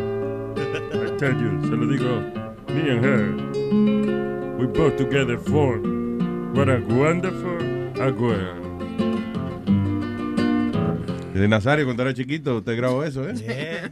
I 0.59 1.17
tell 1.19 1.35
you, 1.39 1.51
se 1.63 1.75
lo 1.77 1.87
digo, 1.87 2.13
me 2.69 2.91
and 2.91 3.05
her, 3.05 3.27
we 4.61 4.67
both 4.67 4.97
together 4.97 5.39
form 5.39 6.53
what 6.55 6.69
a 6.69 6.81
wonderful 6.89 7.59
a 8.01 8.11
world. 8.13 8.61
De 11.35 11.49
Nazario, 11.49 11.87
cuando 11.87 12.03
era 12.03 12.13
chiquito, 12.13 12.59
usted 12.59 12.77
grabó 12.77 13.03
eso, 13.03 13.27
¿eh? 13.27 13.33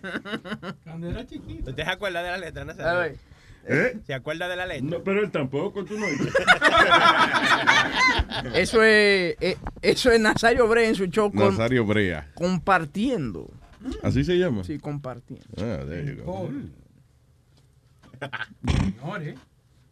Cuando 0.85 1.09
era 1.09 1.25
chiquito. 1.27 1.71
¿Usted 1.71 1.83
se 1.85 1.91
acuerda 1.91 2.23
de 2.23 2.31
la 2.31 2.37
letra, 2.37 2.65
Nazario? 2.67 3.17
¿Eh? 3.67 3.99
¿Se 4.07 4.13
acuerda 4.13 4.49
de 4.49 4.57
la 4.57 4.67
letra? 4.67 4.87
No, 4.99 5.03
pero 5.03 5.21
él 5.23 5.31
tampoco, 5.31 5.83
tú 5.85 5.95
no. 5.99 6.07
Eso 8.55 8.83
es, 8.83 9.37
eh, 9.41 9.57
eso 9.83 10.11
es 10.11 10.21
Nazario 10.21 10.69
Brea 10.69 10.89
en 10.89 10.95
su 10.95 11.07
show 11.07 11.31
con- 11.33 11.51
Nazario 11.53 11.85
Brea. 11.87 12.31
compartiendo. 12.35 13.51
¿Así 14.03 14.25
se 14.25 14.37
llama? 14.39 14.63
Sí, 14.65 14.79
compartiendo. 14.79 15.47
Ah, 15.57 15.85
there 15.89 16.05
you 16.17 16.23
go. 16.23 16.51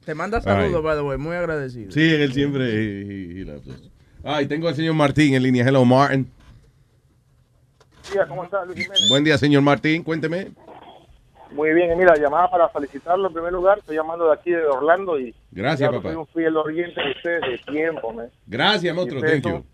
Te 0.06 0.14
manda 0.14 0.40
saludos, 0.40 0.84
by 0.84 0.94
the 0.96 1.02
way, 1.02 1.18
muy 1.18 1.34
agradecido. 1.34 1.90
Sí, 1.90 2.14
él 2.14 2.32
siempre. 2.32 2.64
he- 2.64 3.40
he- 3.42 4.40
he 4.40 4.46
tengo 4.46 4.68
al 4.68 4.74
señor 4.76 4.94
Martín 4.94 5.34
en 5.34 5.42
línea. 5.42 5.66
Hello, 5.66 5.84
Martin. 5.84 6.30
¿Cómo 8.28 8.44
estás, 8.44 8.64
Luis 8.68 8.78
Jiménez? 8.78 9.08
Buen 9.10 9.24
día, 9.24 9.36
señor 9.36 9.62
Martín. 9.62 10.04
Cuénteme. 10.04 10.52
Muy 11.50 11.72
bien, 11.74 11.92
y 11.92 11.96
mira, 11.96 12.14
llamada 12.16 12.48
para 12.48 12.68
felicitarlo 12.68 13.26
en 13.26 13.34
primer 13.34 13.52
lugar. 13.52 13.78
Estoy 13.78 13.96
llamando 13.96 14.28
de 14.28 14.34
aquí 14.34 14.52
de 14.52 14.64
Orlando 14.64 15.18
y. 15.18 15.34
Gracias, 15.50 15.90
papá. 15.90 16.02
Soy 16.10 16.14
un 16.14 16.26
fiel 16.28 16.56
oriente 16.56 17.00
de 17.00 17.10
ustedes 17.10 17.40
de 17.66 17.72
tiempo, 17.72 18.12
man. 18.12 18.30
Gracias, 18.46 18.94
monstruo. 18.94 19.20
Thank 19.22 19.42
son, 19.42 19.52
you. 19.54 19.64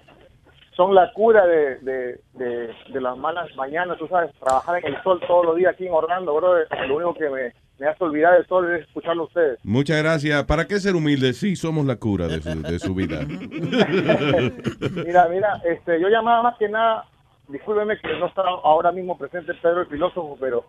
son 0.74 0.94
la 0.94 1.12
cura 1.12 1.46
de, 1.46 1.76
de, 1.80 2.20
de, 2.32 2.70
de 2.90 3.00
las 3.02 3.18
malas 3.18 3.54
mañanas, 3.54 3.98
tú 3.98 4.08
sabes, 4.08 4.30
trabajar 4.38 4.78
en 4.82 4.94
el 4.94 5.02
sol 5.02 5.20
todos 5.26 5.44
los 5.44 5.56
días 5.56 5.74
aquí 5.74 5.86
en 5.86 5.92
Orlando, 5.92 6.34
bro. 6.34 6.54
Lo 6.88 6.96
único 6.96 7.14
que 7.14 7.28
me, 7.28 7.52
me 7.78 7.88
hace 7.88 8.04
olvidar 8.04 8.46
sol 8.46 8.72
es 8.74 8.86
escucharlo 8.86 9.22
a 9.22 9.26
ustedes. 9.26 9.58
Muchas 9.64 10.02
gracias. 10.02 10.44
¿Para 10.44 10.66
qué 10.66 10.78
ser 10.78 10.94
humilde? 10.94 11.32
Sí, 11.32 11.56
somos 11.56 11.84
la 11.86 11.96
cura 11.96 12.28
de 12.28 12.40
su, 12.40 12.62
de 12.62 12.78
su 12.78 12.94
vida. 12.94 13.20
Mira, 15.04 15.28
mira, 15.28 15.60
este, 15.64 16.00
yo 16.00 16.08
llamaba 16.08 16.42
más 16.42 16.58
que 16.58 16.68
nada, 16.68 17.04
discúlpeme 17.48 17.98
que 17.98 18.16
no 18.18 18.26
está 18.26 18.42
ahora 18.42 18.92
mismo 18.92 19.18
presente 19.18 19.52
Pedro 19.54 19.80
el 19.82 19.86
filósofo, 19.88 20.36
pero 20.40 20.64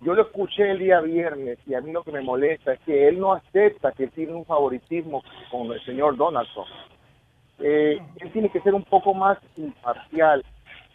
yo 0.00 0.14
lo 0.14 0.22
escuché 0.22 0.70
el 0.70 0.78
día 0.78 1.00
viernes 1.00 1.58
y 1.66 1.74
a 1.74 1.80
mí 1.80 1.92
lo 1.92 2.02
que 2.02 2.12
me 2.12 2.20
molesta 2.20 2.74
es 2.74 2.80
que 2.80 3.08
él 3.08 3.18
no 3.18 3.32
acepta 3.32 3.92
que 3.92 4.08
tiene 4.08 4.32
un 4.32 4.44
favoritismo 4.44 5.22
con 5.50 5.72
el 5.72 5.84
señor 5.84 6.16
Donaldson. 6.16 6.66
Eh, 7.58 7.98
él 8.20 8.32
tiene 8.32 8.50
que 8.50 8.60
ser 8.60 8.74
un 8.74 8.84
poco 8.84 9.14
más 9.14 9.38
imparcial 9.56 10.44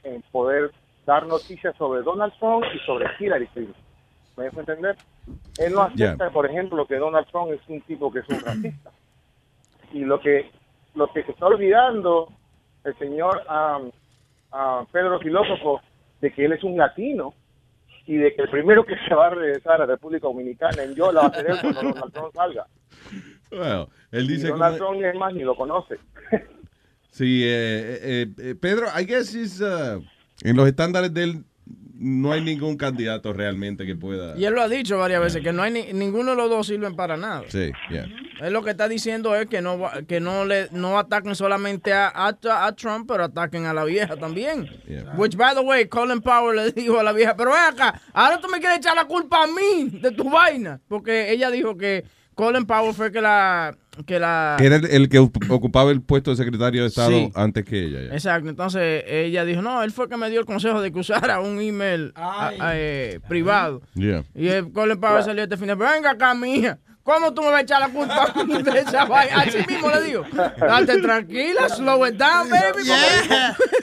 en 0.03 0.21
poder 0.31 0.71
dar 1.05 1.25
noticias 1.25 1.75
sobre 1.77 2.03
Donald 2.03 2.33
Trump 2.39 2.63
y 2.73 2.79
sobre 2.85 3.07
Hillary 3.19 3.47
Clinton. 3.47 3.90
¿Me 4.37 4.45
dejo 4.45 4.59
entender? 4.61 4.95
Él 5.57 5.73
no 5.73 5.81
acepta, 5.81 6.29
por 6.31 6.45
ejemplo, 6.45 6.85
que 6.87 6.95
Donald 6.95 7.27
Trump 7.31 7.51
es 7.51 7.59
un 7.67 7.81
tipo 7.81 8.11
que 8.11 8.19
es 8.19 8.29
un 8.29 8.39
racista. 8.39 8.91
Y 9.93 9.99
lo 10.05 10.19
que 10.21 10.49
lo 10.95 11.11
que 11.13 11.23
se 11.23 11.31
está 11.31 11.45
olvidando 11.47 12.27
el 12.83 12.97
señor 12.97 13.41
am, 13.47 13.91
ah, 14.51 14.85
Pedro 14.91 15.19
Filósofo 15.19 15.81
de 16.21 16.31
que 16.33 16.45
él 16.45 16.53
es 16.53 16.63
un 16.63 16.77
latino 16.77 17.33
y 18.07 18.15
de 18.17 18.33
que 18.33 18.41
el 18.43 18.49
primero 18.49 18.85
que 18.85 18.95
se 19.07 19.13
va 19.15 19.27
a 19.27 19.29
regresar 19.31 19.75
a 19.75 19.77
la 19.79 19.85
República 19.85 20.27
Dominicana 20.27 20.83
en 20.83 20.95
yo 20.95 21.11
la 21.11 21.21
va 21.21 21.27
a 21.27 21.31
tener 21.31 21.59
cuando 21.61 21.81
Donald 21.81 22.13
Trump 22.13 22.33
salga. 22.33 22.67
Well, 23.51 23.87
él 24.11 24.25
Y 24.25 24.27
dice 24.35 24.47
Donald 24.47 24.77
como- 24.77 24.91
Trump 24.91 25.05
es 25.05 25.15
más 25.19 25.33
ni 25.33 25.43
lo 25.43 25.55
conoce. 25.55 25.97
Sí, 27.09 27.43
eh, 27.43 27.99
eh, 28.01 28.27
eh, 28.37 28.55
Pedro, 28.55 28.87
I 28.97 29.05
guess 29.05 29.35
is, 29.35 29.59
uh, 29.59 30.01
en 30.43 30.55
los 30.55 30.65
estándares 30.67 31.13
de 31.13 31.23
él 31.25 31.43
no 32.03 32.31
hay 32.31 32.41
ningún 32.41 32.77
candidato 32.77 33.31
realmente 33.31 33.85
que 33.85 33.95
pueda. 33.95 34.35
Y 34.37 34.45
él 34.45 34.53
lo 34.53 34.61
ha 34.61 34.67
dicho 34.67 34.97
varias 34.97 35.21
veces, 35.21 35.43
que 35.43 35.53
no 35.53 35.61
hay 35.61 35.71
ni- 35.71 35.93
ninguno 35.93 36.31
de 36.31 36.37
los 36.37 36.49
dos 36.49 36.65
sirven 36.67 36.95
para 36.95 37.15
nada. 37.15 37.43
Sí, 37.47 37.71
yeah. 37.89 38.07
Él 38.41 38.53
lo 38.53 38.63
que 38.63 38.71
está 38.71 38.87
diciendo 38.87 39.35
es 39.35 39.45
que 39.45 39.61
no 39.61 39.79
que 40.07 40.19
no 40.19 40.43
le 40.45 40.67
no 40.71 40.97
ataquen 40.97 41.35
solamente 41.35 41.93
a, 41.93 42.07
a, 42.07 42.35
a 42.65 42.75
Trump, 42.75 43.07
pero 43.07 43.25
ataquen 43.25 43.67
a 43.67 43.73
la 43.73 43.83
vieja 43.85 44.17
también. 44.17 44.67
Yeah. 44.87 45.13
Which, 45.15 45.35
by 45.37 45.53
the 45.53 45.61
way, 45.61 45.85
Colin 45.87 46.21
Powell 46.21 46.55
le 46.55 46.71
dijo 46.75 46.99
a 46.99 47.03
la 47.03 47.13
vieja, 47.13 47.35
pero 47.35 47.51
ven 47.51 47.59
acá, 47.59 48.01
ahora 48.13 48.39
tú 48.41 48.47
me 48.47 48.59
quieres 48.59 48.79
echar 48.79 48.95
la 48.95 49.05
culpa 49.05 49.43
a 49.43 49.47
mí 49.47 49.89
de 50.01 50.09
tu 50.11 50.27
vaina. 50.29 50.81
Porque 50.87 51.31
ella 51.31 51.51
dijo 51.51 51.77
que 51.77 52.03
Colin 52.33 52.65
Powell 52.65 52.95
fue 52.95 53.11
que 53.11 53.21
la... 53.21 53.77
Que 54.05 54.19
la 54.19 54.55
Que 54.57 54.67
era 54.67 54.77
el, 54.77 54.85
el 54.85 55.09
que 55.09 55.19
ocupaba 55.19 55.91
el 55.91 56.01
puesto 56.01 56.31
de 56.31 56.37
secretario 56.37 56.83
de 56.83 56.87
Estado 56.87 57.09
Sí. 57.11 57.31
antes 57.35 57.65
que 57.65 57.83
ella. 57.83 57.99
ya. 58.07 58.13
Exacto, 58.13 58.49
entonces 58.49 59.03
ella 59.05 59.43
dijo, 59.43 59.61
no, 59.61 59.83
él 59.83 59.91
fue 59.91 60.07
que 60.07 60.15
me 60.15 60.29
dio 60.29 60.39
el 60.39 60.45
consejo 60.45 60.81
de 60.81 60.91
que 60.93 60.99
usara 60.99 61.41
un 61.41 61.59
email 61.59 62.13
a- 62.15 62.51
a- 62.57 62.71
eh, 62.77 63.19
privado. 63.27 63.81
Yeah. 63.95 64.23
Y 64.33 64.47
el 64.47 64.71
Colin 64.71 64.99
Powell 64.99 65.23
salió 65.23 65.43
este 65.43 65.57
fin 65.57 65.67
de 65.67 65.75
venga 65.75 66.11
acá, 66.11 66.33
mija, 66.33 66.79
¿cómo 67.03 67.33
tú 67.33 67.41
me 67.41 67.49
vas 67.49 67.57
a 67.59 67.61
echar 67.63 67.81
la 67.81 67.89
culpa 67.89 68.33
de 68.71 68.79
esa 68.79 69.03
vaina? 69.05 69.41
Así 69.41 69.57
mismo 69.67 69.89
le 69.89 70.01
digo, 70.03 70.23
date 70.57 70.97
tranquila, 71.01 71.67
slow 71.67 72.07
it 72.07 72.15
down, 72.15 72.49
baby. 72.49 72.87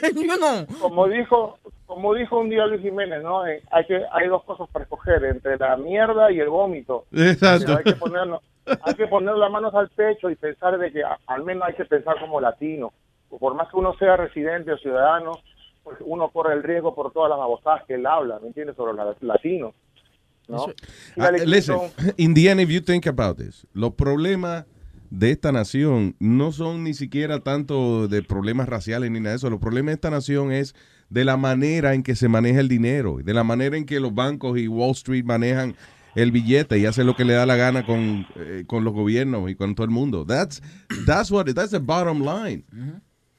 porque- 0.01 0.21
you 0.27 0.37
know. 0.37 0.65
como 0.81 1.07
dijo 1.07 1.59
como 1.85 2.13
dijo 2.13 2.39
un 2.39 2.49
día 2.51 2.65
Luis 2.67 2.81
Jiménez, 2.81 3.21
¿no? 3.23 3.47
Eh, 3.47 3.63
hay 3.71 3.83
que 3.85 3.95
hay 4.13 4.27
dos 4.27 4.43
cosas 4.43 4.67
para 4.71 4.83
escoger 4.83 5.23
entre 5.25 5.57
la 5.57 5.75
mierda 5.75 6.31
y 6.31 6.39
el 6.39 6.47
vómito. 6.49 7.05
Exacto. 7.11 7.65
Pero 7.65 7.77
hay 7.79 7.83
que 7.83 7.93
ponernos 7.93 8.41
hay 8.83 8.93
que 8.95 9.07
poner 9.07 9.35
las 9.35 9.51
manos 9.51 9.73
al 9.73 9.89
pecho 9.89 10.29
y 10.29 10.35
pensar 10.35 10.77
de 10.77 10.91
que 10.91 11.01
al 11.27 11.43
menos 11.43 11.63
hay 11.67 11.75
que 11.75 11.85
pensar 11.85 12.19
como 12.19 12.39
latino. 12.41 12.91
Por 13.39 13.53
más 13.55 13.69
que 13.69 13.77
uno 13.77 13.93
sea 13.97 14.17
residente 14.17 14.71
o 14.71 14.77
ciudadano, 14.77 15.39
pues 15.83 15.97
uno 16.01 16.29
corre 16.29 16.53
el 16.53 16.63
riesgo 16.63 16.95
por 16.95 17.11
todas 17.11 17.29
las 17.29 17.37
babosadas 17.39 17.83
que 17.85 17.95
él 17.95 18.05
habla, 18.05 18.39
¿me 18.39 18.47
entiendes? 18.47 18.75
Sobre 18.75 18.93
los 18.93 19.21
latinos. 19.21 19.73
¿no? 20.47 20.65
Ah, 21.17 21.31
listen, 21.31 21.77
Clinton- 21.77 22.13
in 22.17 22.33
the 22.33 22.49
end, 22.49 22.59
if 22.59 22.69
you 22.69 22.81
think 22.81 23.05
about 23.05 23.37
this, 23.37 23.67
los 23.73 23.93
problemas 23.93 24.65
de 25.11 25.31
esta 25.31 25.51
nación 25.51 26.15
no 26.19 26.51
son 26.51 26.83
ni 26.83 26.93
siquiera 26.93 27.39
tanto 27.39 28.07
de 28.07 28.21
problemas 28.23 28.67
raciales 28.69 29.09
ni 29.11 29.19
nada 29.19 29.31
de 29.31 29.35
eso. 29.37 29.49
Los 29.49 29.59
problemas 29.59 29.87
de 29.91 29.93
esta 29.95 30.09
nación 30.09 30.51
es 30.51 30.75
de 31.09 31.25
la 31.25 31.37
manera 31.37 31.93
en 31.93 32.03
que 32.03 32.15
se 32.15 32.27
maneja 32.29 32.59
el 32.59 32.67
dinero, 32.67 33.17
de 33.23 33.33
la 33.33 33.43
manera 33.43 33.77
en 33.77 33.85
que 33.85 33.99
los 33.99 34.13
bancos 34.13 34.57
y 34.59 34.67
Wall 34.67 34.91
Street 34.91 35.23
manejan 35.25 35.75
el 36.15 36.31
billete 36.31 36.77
y 36.79 36.85
hacen 36.85 37.05
lo 37.05 37.15
que 37.15 37.25
le 37.25 37.33
da 37.33 37.45
la 37.45 37.55
gana 37.55 37.85
con, 37.85 38.25
eh, 38.35 38.63
con 38.67 38.83
los 38.83 38.93
gobiernos 38.93 39.49
y 39.49 39.55
con 39.55 39.75
todo 39.75 39.85
el 39.85 39.91
mundo. 39.91 40.25
That's, 40.25 40.61
that's 41.05 41.31
what, 41.31 41.45
that's 41.53 41.71
the 41.71 41.79
bottom 41.79 42.21
line. 42.23 42.63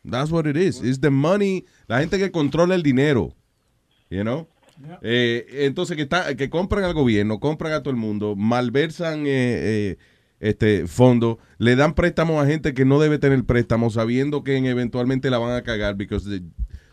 That's 0.09 0.31
what 0.31 0.47
it 0.47 0.57
is. 0.57 0.81
It's 0.83 1.01
the 1.01 1.11
money, 1.11 1.65
la 1.87 2.01
gente 2.01 2.19
que 2.19 2.31
controla 2.31 2.75
el 2.75 2.83
dinero, 2.83 3.35
you 4.09 4.23
know? 4.23 4.49
Eh, 5.03 5.47
entonces 5.67 5.95
que 5.95 6.05
está, 6.05 6.35
que 6.37 6.49
compran 6.49 6.85
al 6.85 6.95
gobierno, 6.95 7.39
compran 7.39 7.73
a 7.75 7.83
todo 7.83 7.91
el 7.91 7.99
mundo, 8.01 8.35
malversan 8.35 9.27
eh, 9.27 9.27
eh, 9.29 9.97
este 10.41 10.87
fondo, 10.87 11.39
le 11.59 11.77
dan 11.77 11.93
préstamos 11.93 12.43
a 12.43 12.47
gente 12.47 12.73
que 12.73 12.87
no 12.87 12.99
debe 12.99 13.19
tener 13.19 13.45
préstamos, 13.45 13.93
sabiendo 13.93 14.43
que 14.43 14.57
en- 14.57 14.65
eventualmente 14.65 15.29
la 15.29 15.37
van 15.37 15.55
a 15.55 15.63
cagar, 15.63 15.97
because 15.97 16.25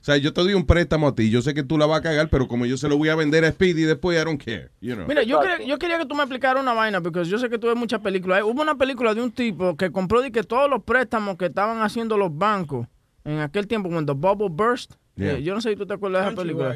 sea, 0.08 0.18
yo 0.18 0.34
te 0.34 0.42
doy 0.42 0.54
un 0.54 0.66
préstamo 0.66 1.08
a 1.08 1.16
ti, 1.16 1.30
yo 1.30 1.42
sé 1.42 1.54
que 1.54 1.64
tú 1.64 1.78
la 1.78 1.86
vas 1.86 2.00
a 2.00 2.02
cagar, 2.02 2.30
pero 2.30 2.48
como 2.48 2.66
yo 2.66 2.78
se 2.78 2.88
lo 2.88 2.98
voy 2.98 3.10
a 3.10 3.16
vender 3.16 3.44
a 3.44 3.52
Speedy 3.52 3.84
después, 3.84 4.20
I 4.20 4.24
don't 4.24 4.42
care, 4.42 4.70
you 4.80 4.96
know. 4.96 5.06
Mira, 5.06 5.24
yo 5.24 5.40
quería, 5.42 5.66
yo 5.66 5.78
quería 5.78 5.98
que 5.98 6.06
tú 6.06 6.16
me 6.16 6.22
explicaras 6.22 6.64
una 6.64 6.74
vaina, 6.74 7.02
porque 7.02 7.26
yo 7.26 7.38
sé 7.38 7.50
que 7.50 7.60
tú 7.60 7.68
ves 7.68 7.76
muchas 7.76 8.00
películas. 8.00 8.44
Hubo 8.44 8.62
una 8.62 8.76
película 8.76 9.14
de 9.14 9.22
un 9.22 9.32
tipo 9.32 9.76
que 9.76 9.92
compró 9.92 10.22
de 10.22 10.32
que 10.32 10.44
todos 10.44 10.70
los 10.70 10.84
préstamos 10.84 11.38
que 11.38 11.48
estaban 11.48 11.82
haciendo 11.82 12.18
los 12.18 12.36
bancos 12.36 12.88
en 13.26 13.40
aquel 13.40 13.68
tiempo, 13.68 13.90
cuando 13.90 14.16
Bubble 14.16 14.48
Burst. 14.50 14.94
Yeah. 15.16 15.34
eh, 15.34 15.44
yo 15.44 15.54
no 15.54 15.62
sé 15.62 15.72
si 15.72 15.76
tú 15.76 15.86
te 15.86 15.96
acuerdas 15.96 16.24
de 16.24 16.28
esa 16.30 16.42
película. 16.42 16.76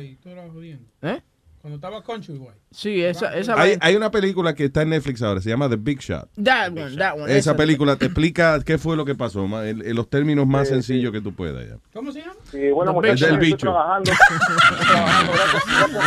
¿Eh? 1.02 1.22
Cuando 1.62 1.76
estaba 1.76 2.02
Countrywide. 2.02 2.56
Sí, 2.72 3.04
esa, 3.04 3.36
esa 3.38 3.60
Hay, 3.62 3.78
hay 3.80 3.96
una 3.96 4.10
película 4.10 4.56
que 4.56 4.66
está 4.66 4.82
en 4.82 4.90
Netflix 4.90 5.22
ahora, 5.22 5.40
se 5.42 5.50
llama 5.50 5.70
The 5.70 5.76
Big 5.76 6.00
Shot. 6.00 6.28
That 6.44 6.72
one, 6.72 6.96
that 6.98 7.14
one. 7.20 7.38
Esa 7.38 7.56
película 7.56 7.96
te 7.98 8.06
explica 8.06 8.60
qué 8.66 8.80
fue 8.80 8.98
lo 8.98 9.06
que 9.06 9.14
pasó, 9.14 9.44
en, 9.64 9.86
en 9.86 9.96
los 9.96 10.10
términos 10.10 10.48
más 10.48 10.70
sencillos 10.70 11.12
que 11.12 11.22
tú 11.22 11.34
puedas. 11.34 11.68
ya. 11.68 11.78
¿Cómo 11.94 12.12
se 12.12 12.22
llama? 12.22 12.34
Sí, 12.50 12.72
bueno, 12.72 12.92
The 12.92 12.96
muchachos, 12.96 13.22
estoy 13.30 13.38
bicho. 13.46 13.58
trabajando. 13.58 14.12
trabajando, 14.88 16.00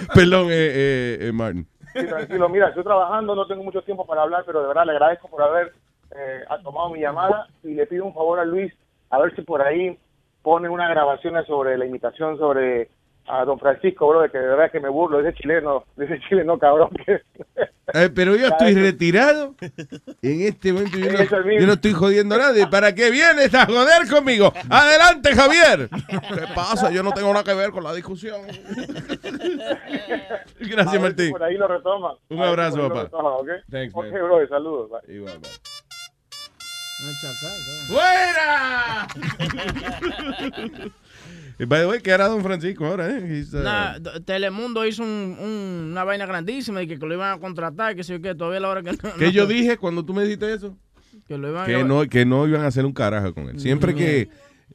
Perdón, 0.14 0.48
eh, 0.50 0.50
eh, 0.52 1.18
eh, 1.28 1.32
Martin. 1.32 1.66
Sí, 1.94 2.06
tranquilo, 2.06 2.48
mira, 2.48 2.68
estoy 2.68 2.84
trabajando, 2.84 3.34
no 3.34 3.46
tengo 3.46 3.64
mucho 3.64 3.82
tiempo 3.82 4.06
para 4.06 4.22
hablar, 4.22 4.44
pero 4.46 4.60
de 4.62 4.68
verdad 4.68 4.84
le 4.86 4.92
agradezco 4.92 5.28
por 5.28 5.42
haber 5.42 5.72
eh, 6.12 6.44
tomado 6.62 6.90
mi 6.90 7.00
llamada 7.00 7.48
y 7.64 7.74
le 7.74 7.86
pido 7.86 8.04
un 8.04 8.14
favor 8.14 8.38
a 8.40 8.44
Luis, 8.44 8.72
a 9.10 9.18
ver 9.18 9.34
si 9.34 9.42
por 9.42 9.62
ahí 9.62 9.98
pone 10.42 10.68
una 10.68 10.88
grabación 10.88 11.34
sobre 11.46 11.78
la 11.78 11.86
imitación 11.86 12.36
sobre 12.38 12.88
a 13.26 13.44
don 13.44 13.58
Francisco, 13.60 14.08
bro, 14.08 14.22
de 14.22 14.30
que 14.30 14.38
de 14.38 14.46
verdad 14.46 14.72
que 14.72 14.80
me 14.80 14.88
burlo, 14.88 15.20
ese 15.20 15.34
chileno, 15.34 15.84
de 15.96 16.06
ese 16.06 16.18
chileno 16.28 16.58
cabrón 16.58 16.90
que... 17.06 17.20
Eh, 17.92 18.08
pero 18.14 18.36
yo 18.36 18.46
estoy 18.46 18.74
retirado. 18.74 19.56
En 20.22 20.42
este 20.42 20.72
momento 20.72 20.96
yo 20.96 21.06
no, 21.12 21.18
Es 21.18 21.28
yo 21.28 21.66
no 21.66 21.72
estoy 21.72 21.92
jodiendo 21.92 22.36
a 22.36 22.38
nadie. 22.38 22.68
¿Para 22.68 22.94
qué 22.94 23.10
vienes 23.10 23.52
a 23.52 23.66
joder 23.66 24.08
conmigo? 24.08 24.52
Adelante, 24.70 25.34
Javier. 25.34 25.88
¿Qué 25.88 26.44
pasa? 26.54 26.92
Yo 26.92 27.02
no 27.02 27.10
tengo 27.10 27.32
nada 27.32 27.42
que 27.42 27.52
ver 27.52 27.72
con 27.72 27.82
la 27.82 27.92
discusión. 27.92 28.42
Gracias, 30.60 31.02
Martín. 31.02 31.32
Por 31.32 31.42
ahí 31.42 31.56
lo 31.56 31.66
retoma. 31.66 32.14
Un 32.28 32.40
abrazo, 32.40 32.88
papá. 32.88 33.02
retoma, 33.02 33.36
¿ok? 33.36 33.48
Thanks, 33.68 33.92
Ok, 33.92 34.04
man. 34.04 34.12
bro, 34.12 34.46
saludos. 34.48 34.90
bye. 34.90 35.16
Igual, 35.16 35.40
bye. 35.40 35.50
¡Fuera! 37.88 39.06
By 41.58 41.80
the 41.80 41.86
way, 41.86 42.00
¿qué 42.00 42.12
hará 42.12 42.28
Don 42.28 42.42
Francisco 42.42 42.86
ahora? 42.86 43.08
Eh? 43.18 43.44
Uh, 43.52 43.56
Nah, 43.58 43.98
Telemundo 44.24 44.86
hizo 44.86 45.02
un- 45.02 45.36
un- 45.38 45.88
una 45.90 46.04
vaina 46.04 46.24
grandísima 46.26 46.82
y 46.82 46.86
que, 46.86 46.98
que 46.98 47.06
lo 47.06 47.14
iban 47.14 47.36
a 47.36 47.40
contratar, 47.40 47.94
que 47.94 48.02
sé 48.04 48.14
yo 48.14 48.22
qué, 48.22 48.34
todavía 48.34 48.60
la 48.60 48.68
hora 48.68 48.82
que 48.82 48.92
no. 48.92 48.98
¿Qué 49.18 49.26
no- 49.26 49.30
yo 49.30 49.46
dije 49.46 49.76
cuando 49.76 50.04
tú 50.04 50.14
me 50.14 50.22
dijiste 50.22 50.52
eso? 50.54 50.76
Que 51.28 51.36
lo 51.36 51.48
iban 51.50 51.64
a 51.64 51.66
Que 51.66 51.84
no, 51.84 52.06
que 52.08 52.24
no 52.24 52.46
iban 52.48 52.62
a 52.62 52.68
hacer 52.68 52.86
un 52.86 52.92
carajo 52.92 53.34
con 53.34 53.48
él. 53.50 53.60
Siempre 53.60 53.94
que, 53.94 54.28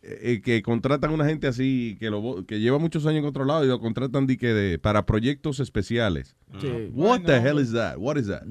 eh, 0.04 0.42
que 0.44 0.62
contratan 0.62 1.10
a 1.10 1.14
una 1.14 1.26
gente 1.26 1.48
así, 1.48 1.98
que, 2.00 2.10
lo, 2.12 2.46
que 2.48 2.60
lleva 2.60 2.78
muchos 2.78 3.06
años 3.08 3.24
controlado 3.24 3.66
y 3.66 3.68
lo 3.68 3.80
contratan 3.80 4.28
de 4.28 4.38
que 4.38 4.54
de, 4.54 4.78
para 4.78 5.06
proyectos 5.08 5.60
especiales. 5.60 6.36
Sí. 6.62 6.68
What 6.94 7.22
the 7.22 7.38
hell 7.38 7.60
is 7.60 7.72
that? 7.74 7.96
What 7.98 8.18
is 8.18 8.28
that? 8.28 8.44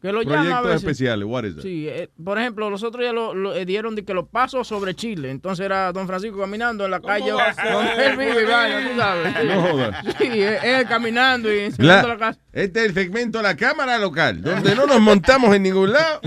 Que 0.00 0.12
lo 0.12 0.22
llama 0.22 0.34
a 0.34 0.42
Proyectos 0.42 0.64
veces. 0.66 0.82
especiales, 0.82 1.26
what 1.28 1.42
is 1.44 1.56
that? 1.56 1.62
Sí, 1.62 1.88
eh, 1.88 2.08
por 2.22 2.38
ejemplo, 2.38 2.70
los 2.70 2.84
otros 2.84 3.04
ya 3.04 3.12
lo, 3.12 3.34
lo, 3.34 3.52
eh, 3.54 3.64
dieron 3.64 3.96
de 3.96 4.04
que 4.04 4.14
los 4.14 4.28
pasos 4.28 4.68
sobre 4.68 4.94
Chile. 4.94 5.28
Entonces 5.30 5.66
era 5.66 5.90
Don 5.92 6.06
Francisco 6.06 6.38
caminando 6.38 6.84
en 6.84 6.92
la 6.92 7.00
calle 7.00 7.32
donde 7.32 8.06
él 8.06 8.16
vive 8.16 8.42
y 8.42 8.44
vaina, 8.44 8.88
tú 8.90 8.96
sabes. 8.96 9.34
Sí. 9.40 9.46
No 9.48 9.60
jodas. 9.62 10.04
Sí, 10.18 10.24
él, 10.40 10.56
él 10.62 10.86
caminando 10.86 11.52
y 11.52 11.70
La- 11.78 12.02
la 12.04 12.16
casa. 12.16 12.38
este 12.52 12.80
es 12.80 12.86
el 12.90 12.94
segmento 12.94 13.38
de 13.38 13.42
la 13.44 13.56
cámara 13.56 13.98
local, 13.98 14.40
donde 14.40 14.76
no 14.76 14.86
nos 14.86 15.00
montamos 15.00 15.52
en 15.56 15.64
ningún 15.64 15.92
lado 15.92 16.20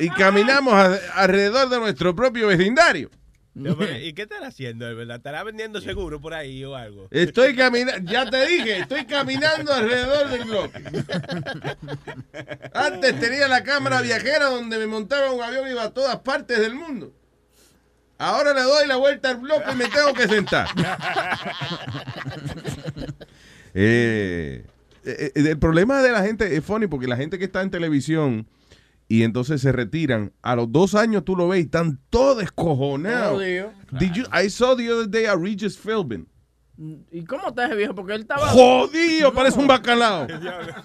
y 0.00 0.08
caminamos 0.10 0.74
a- 0.74 0.98
alrededor 1.14 1.68
de 1.68 1.78
nuestro 1.78 2.14
propio 2.16 2.48
vecindario. 2.48 3.08
No, 3.54 3.76
pero, 3.76 3.98
¿Y 4.04 4.12
qué 4.12 4.22
estará 4.22 4.48
haciendo 4.48 4.84
verdad? 4.94 5.16
¿Estará 5.16 5.42
vendiendo 5.42 5.80
seguro 5.80 6.20
por 6.20 6.34
ahí 6.34 6.64
o 6.64 6.74
algo? 6.74 7.08
Estoy 7.10 7.56
caminando, 7.56 8.10
ya 8.10 8.28
te 8.28 8.46
dije, 8.46 8.78
estoy 8.78 9.04
caminando 9.06 9.72
alrededor 9.72 10.28
del 10.28 10.44
bloque. 10.44 10.82
Antes 12.74 13.20
tenía 13.20 13.48
la 13.48 13.64
cámara 13.64 14.00
viajera 14.00 14.46
donde 14.46 14.78
me 14.78 14.86
montaba 14.86 15.32
un 15.32 15.42
avión 15.42 15.66
y 15.68 15.72
iba 15.72 15.84
a 15.84 15.90
todas 15.90 16.18
partes 16.20 16.60
del 16.60 16.74
mundo. 16.74 17.12
Ahora 18.18 18.52
le 18.52 18.62
doy 18.62 18.86
la 18.88 18.96
vuelta 18.96 19.30
al 19.30 19.36
bloque 19.36 19.70
y 19.72 19.76
me 19.76 19.88
tengo 19.88 20.12
que 20.14 20.28
sentar. 20.28 20.68
Eh, 23.74 24.64
eh, 25.04 25.32
eh, 25.36 25.48
el 25.50 25.58
problema 25.58 26.02
de 26.02 26.10
la 26.10 26.22
gente 26.22 26.56
es 26.56 26.64
funny 26.64 26.88
porque 26.88 27.06
la 27.06 27.16
gente 27.16 27.38
que 27.38 27.44
está 27.44 27.62
en 27.62 27.70
televisión 27.70 28.48
y 29.08 29.22
entonces 29.22 29.60
se 29.62 29.72
retiran, 29.72 30.32
a 30.42 30.54
los 30.54 30.70
dos 30.70 30.94
años 30.94 31.24
tú 31.24 31.34
lo 31.34 31.48
ves 31.48 31.60
y 31.60 31.62
están 31.64 31.98
todos 32.10 32.38
descojonados. 32.38 33.34
Jodido. 33.38 33.72
Did 33.98 34.12
you- 34.12 34.24
I 34.32 34.50
saw 34.50 34.76
the 34.76 34.92
other 34.92 35.08
day 35.08 35.24
a 35.24 35.34
Regis 35.34 35.78
Philbin. 35.78 36.28
¿Y 37.10 37.24
cómo 37.24 37.48
está 37.48 37.66
ese 37.66 37.74
viejo? 37.74 37.94
Porque 37.94 38.14
él 38.14 38.20
estaba. 38.20 38.46
Jodido, 38.48 39.32
parece 39.32 39.58
un 39.58 39.66
bacalao. 39.66 40.28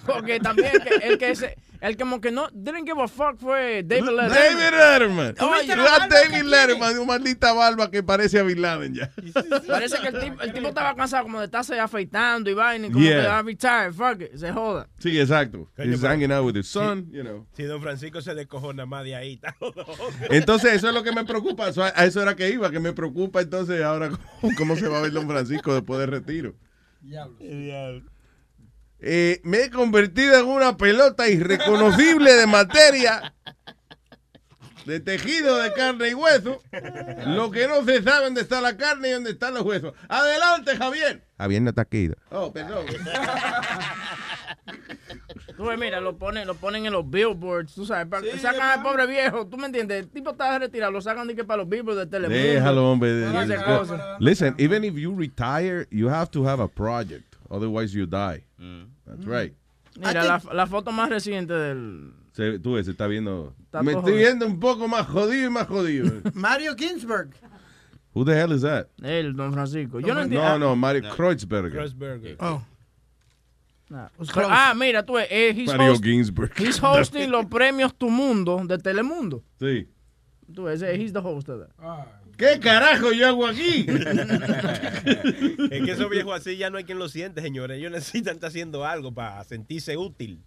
Porque 0.04 0.40
también 0.40 0.72
que, 0.82 1.06
el 1.06 1.18
que 1.18 1.36
se, 1.36 1.56
el 1.86 1.96
como 1.96 2.20
que 2.20 2.30
no 2.30 2.48
didn't 2.52 2.86
give 2.88 3.00
a 3.02 3.08
fuck 3.08 3.38
fue 3.38 3.82
David 3.84 4.04
Letterman. 4.10 4.30
David 4.30 4.70
Letterman. 4.78 5.34
Oye, 5.40 5.76
la 5.76 6.06
David 6.08 6.42
Letterman 6.44 6.92
de 6.94 6.98
una 6.98 7.06
maldita 7.08 7.52
barba 7.52 7.90
que 7.90 8.02
parece 8.02 8.38
a 8.38 8.42
Bin 8.42 8.62
Laden 8.62 8.94
ya. 8.94 9.10
Parece 9.66 9.98
que 10.00 10.08
el 10.08 10.20
tipo, 10.20 10.42
el 10.42 10.52
tipo 10.52 10.68
estaba 10.68 10.94
cansado 10.94 11.24
como 11.24 11.38
de 11.40 11.44
estarse 11.46 11.78
afeitando 11.78 12.48
y 12.50 12.54
vaina 12.54 12.86
y 12.86 12.90
como 12.90 13.04
Yeah. 13.04 13.20
que 13.20 13.26
ah, 13.28 13.42
retired, 13.42 13.92
fuck 13.92 14.20
it, 14.22 14.36
se 14.36 14.50
joda. 14.52 14.88
Sí, 14.98 15.18
exacto. 15.20 15.68
He's 15.76 16.00
hanging 16.02 16.32
out 16.32 16.44
with 16.46 16.56
his 16.56 16.66
son, 16.68 17.10
you 17.12 17.22
know. 17.22 17.46
Si 17.52 17.64
don 17.64 17.82
Francisco 17.82 18.20
se 18.22 18.34
descojona 18.34 18.86
más 18.86 19.04
de 19.04 19.14
ahí. 19.16 19.34
está 19.34 19.52
jodido. 19.58 19.84
Entonces, 20.30 20.72
eso 20.72 20.88
es 20.88 20.94
lo 20.94 21.02
que 21.02 21.12
me 21.12 21.24
preocupa. 21.24 21.68
Eso- 21.68 21.82
a 21.84 21.88
eso 22.04 22.22
era 22.22 22.34
que 22.34 22.48
iba, 22.50 22.70
que 22.70 22.80
me 22.80 22.92
preocupa 22.94 23.42
entonces 23.42 23.82
ahora 23.82 24.10
cómo, 24.40 24.54
cómo 24.56 24.76
se 24.76 24.88
va 24.88 24.98
a 24.98 25.02
ver 25.02 25.12
Don 25.12 25.28
Francisco 25.28 25.74
después 25.74 26.00
del 26.00 26.10
retiro. 26.10 26.54
Eh, 29.06 29.42
me 29.44 29.64
he 29.64 29.70
convertido 29.70 30.38
en 30.38 30.46
una 30.46 30.78
pelota 30.78 31.28
irreconocible 31.28 32.32
de 32.32 32.46
materia, 32.46 33.34
de 34.86 34.98
tejido 34.98 35.58
de 35.58 35.74
carne 35.74 36.08
y 36.08 36.14
hueso. 36.14 36.62
Lo 37.26 37.50
que 37.50 37.68
no 37.68 37.84
se 37.84 38.02
sabe 38.02 38.24
dónde 38.24 38.40
está 38.40 38.62
la 38.62 38.78
carne 38.78 39.10
y 39.10 39.12
dónde 39.12 39.32
están 39.32 39.52
los 39.52 39.62
huesos. 39.62 39.92
Adelante, 40.08 40.74
Javier. 40.76 41.22
Javier 41.36 41.60
no 41.60 41.68
está 41.68 41.82
aquí. 41.82 42.10
Oh, 42.30 42.50
perdón. 42.50 42.86
Tú 45.54 45.66
ves, 45.66 45.78
mira, 45.78 46.00
lo 46.00 46.16
ponen, 46.16 46.46
lo 46.46 46.54
ponen 46.54 46.86
en 46.86 46.92
los 46.94 47.08
billboards, 47.08 47.74
tú 47.74 47.84
sabes, 47.84 48.06
para, 48.06 48.24
sacan 48.38 48.70
al 48.70 48.82
pobre 48.82 49.06
viejo, 49.06 49.46
tú 49.46 49.58
me 49.58 49.66
entiendes, 49.66 50.00
el 50.00 50.08
tipo 50.08 50.30
está 50.30 50.58
retirado, 50.58 50.90
lo 50.90 51.02
sacan 51.02 51.28
de 51.28 51.36
que 51.36 51.44
para 51.44 51.58
los 51.58 51.68
billboards 51.68 52.00
de 52.00 52.06
Telemundo. 52.06 52.42
Déjalo, 52.42 52.90
hombre. 52.90 53.28
Listen, 54.18 54.54
even 54.58 54.82
if 54.82 54.94
you 54.94 55.14
retire, 55.14 55.86
you 55.90 56.08
have 56.08 56.30
to 56.30 56.46
have 56.48 56.62
a 56.62 56.68
project. 56.68 57.36
Otherwise, 57.50 57.92
you 57.92 58.06
die. 58.06 58.42
That's 59.06 59.24
right. 59.26 59.54
Mira, 59.96 60.24
la, 60.24 60.42
la 60.52 60.66
foto 60.66 60.90
más 60.92 61.08
reciente 61.08 61.52
del... 61.54 62.12
Se, 62.32 62.58
tú 62.58 62.72
ves, 62.72 62.86
se 62.86 62.92
está 62.92 63.06
viendo. 63.06 63.54
Está 63.62 63.82
me 63.82 63.92
estoy 63.92 64.02
jodido. 64.12 64.18
viendo 64.18 64.46
un 64.46 64.58
poco 64.58 64.88
más 64.88 65.06
jodido 65.06 65.46
y 65.46 65.50
más 65.50 65.68
jodido. 65.68 66.20
Mario 66.34 66.74
Ginsburg. 66.76 67.30
Who 68.12 68.24
the 68.24 68.32
hell 68.32 68.52
is 68.52 68.62
that? 68.62 68.88
Él, 69.02 69.34
Don 69.36 69.52
Francisco. 69.52 70.00
Yo 70.00 70.14
no 70.14 70.22
entiendo. 70.22 70.48
No, 70.48 70.58
no, 70.58 70.76
Mario 70.76 71.02
Kreutzberger. 71.14 71.70
Kreuzberger. 71.72 72.36
Oh. 72.40 72.62
Pero- 74.34 74.48
ah, 74.50 74.74
mira, 74.74 75.04
tú, 75.04 75.18
eh, 75.18 75.52
he's, 75.54 75.68
Mario 75.68 75.92
host- 75.92 76.02
Ginsburg. 76.02 76.52
he's 76.58 76.78
hosting 76.82 77.30
los 77.30 77.46
premios 77.46 77.94
Tu 77.94 78.08
Mundo 78.08 78.60
de 78.64 78.78
Telemundo. 78.78 79.44
Sí. 79.60 79.88
Tú, 80.52 80.68
ese, 80.68 80.94
he's 80.96 81.12
the 81.12 81.20
host 81.20 81.48
of 81.48 81.60
that. 81.60 81.70
¿Qué 82.36 82.58
carajo 82.60 83.12
yo 83.12 83.28
hago 83.28 83.46
aquí? 83.46 83.86
Es 85.70 85.84
que 85.84 85.92
esos 85.92 86.10
viejos 86.10 86.34
así 86.34 86.56
ya 86.56 86.70
no 86.70 86.78
hay 86.78 86.84
quien 86.84 86.98
lo 86.98 87.08
siente, 87.08 87.42
señores. 87.42 87.78
Ellos 87.78 87.92
necesitan 87.92 88.34
estar 88.34 88.48
haciendo 88.48 88.84
algo 88.84 89.12
para 89.12 89.42
sentirse 89.44 89.96
útil. 89.96 90.40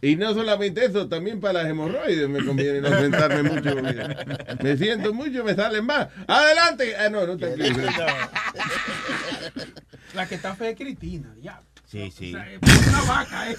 Y 0.00 0.16
no 0.16 0.32
solamente 0.32 0.84
eso, 0.84 1.08
también 1.08 1.40
para 1.40 1.62
las 1.62 1.70
hemorroides 1.70 2.28
me 2.28 2.44
conviene 2.44 2.80
no 2.80 2.88
sentarme 3.00 3.42
mucho. 3.42 3.74
mira. 3.76 4.24
Me 4.62 4.76
siento 4.76 5.12
mucho, 5.12 5.42
me 5.42 5.54
salen 5.54 5.84
más. 5.84 6.08
¡Adelante! 6.26 6.96
Ah, 6.96 7.08
no, 7.08 7.26
no 7.26 7.32
aquí. 7.34 7.46
La 10.14 10.26
que 10.26 10.36
está 10.36 10.54
fea 10.54 10.70
es 10.70 10.76
Cristina, 10.76 11.34
ya. 11.40 11.60
Sí, 11.90 12.10
sí. 12.10 12.34
Una 12.34 13.02
vaca, 13.08 13.50
eh. 13.50 13.56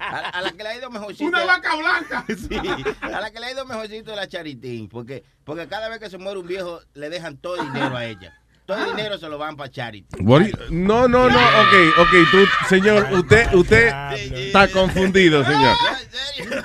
A, 0.00 0.18
a 0.38 0.40
la 0.42 0.52
que 0.52 0.62
le 0.62 0.68
ha 0.68 0.76
ido 0.76 0.88
mejorcito. 0.88 1.24
Una 1.24 1.44
vaca 1.44 1.74
blanca. 1.74 2.24
Sí, 2.36 2.56
a 3.00 3.20
la 3.20 3.30
que 3.32 3.40
le 3.40 3.46
ha 3.46 3.50
ido 3.50 3.66
mejorcito 3.66 4.12
es 4.12 4.16
la 4.16 4.28
Charitín. 4.28 4.88
Porque, 4.88 5.24
porque 5.42 5.66
cada 5.66 5.88
vez 5.88 5.98
que 5.98 6.08
se 6.08 6.16
muere 6.18 6.38
un 6.38 6.46
viejo, 6.46 6.80
le 6.94 7.10
dejan 7.10 7.36
todo 7.36 7.56
el 7.56 7.72
dinero 7.72 7.96
a 7.96 8.04
ella. 8.04 8.40
Todo 8.66 8.78
el 8.82 8.96
dinero 8.96 9.18
se 9.18 9.28
lo 9.28 9.36
van 9.36 9.56
para 9.56 9.70
Charity. 9.70 10.06
No, 10.70 11.06
no, 11.06 11.28
no, 11.28 11.36
ok, 11.38 11.98
ok, 11.98 12.08
tú, 12.30 12.38
señor, 12.68 13.06
usted, 13.12 13.52
usted 13.52 13.88
está 14.32 14.68
confundido, 14.68 15.44
señor. 15.44 15.76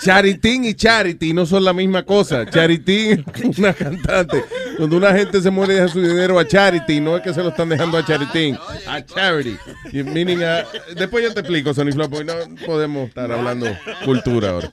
Charitín 0.01 0.63
y 0.63 0.73
Charity 0.75 1.33
no 1.33 1.45
son 1.45 1.65
la 1.65 1.73
misma 1.73 2.03
cosa. 2.03 2.49
Charitín 2.49 3.25
es 3.43 3.57
una 3.59 3.73
cantante. 3.73 4.45
Cuando 4.77 4.95
una 4.95 5.11
gente 5.13 5.41
se 5.41 5.49
muere 5.51 5.73
deja 5.73 5.89
su 5.89 6.01
dinero 6.01 6.39
a 6.39 6.47
Charity, 6.47 7.01
no 7.01 7.17
es 7.17 7.21
que 7.23 7.33
se 7.33 7.43
lo 7.43 7.49
están 7.49 7.67
dejando 7.67 7.97
a 7.97 8.05
Charitín, 8.05 8.57
a 8.87 9.03
Charity. 9.05 9.57
Meaning 9.91 10.41
a- 10.43 10.63
después 10.95 11.21
yo 11.23 11.33
te 11.33 11.41
explico, 11.41 11.73
Sonny 11.73 11.91
porque 11.91 12.23
no 12.23 12.33
podemos 12.65 13.09
estar 13.09 13.29
hablando 13.29 13.67
cultura 14.05 14.51
ahora. 14.51 14.71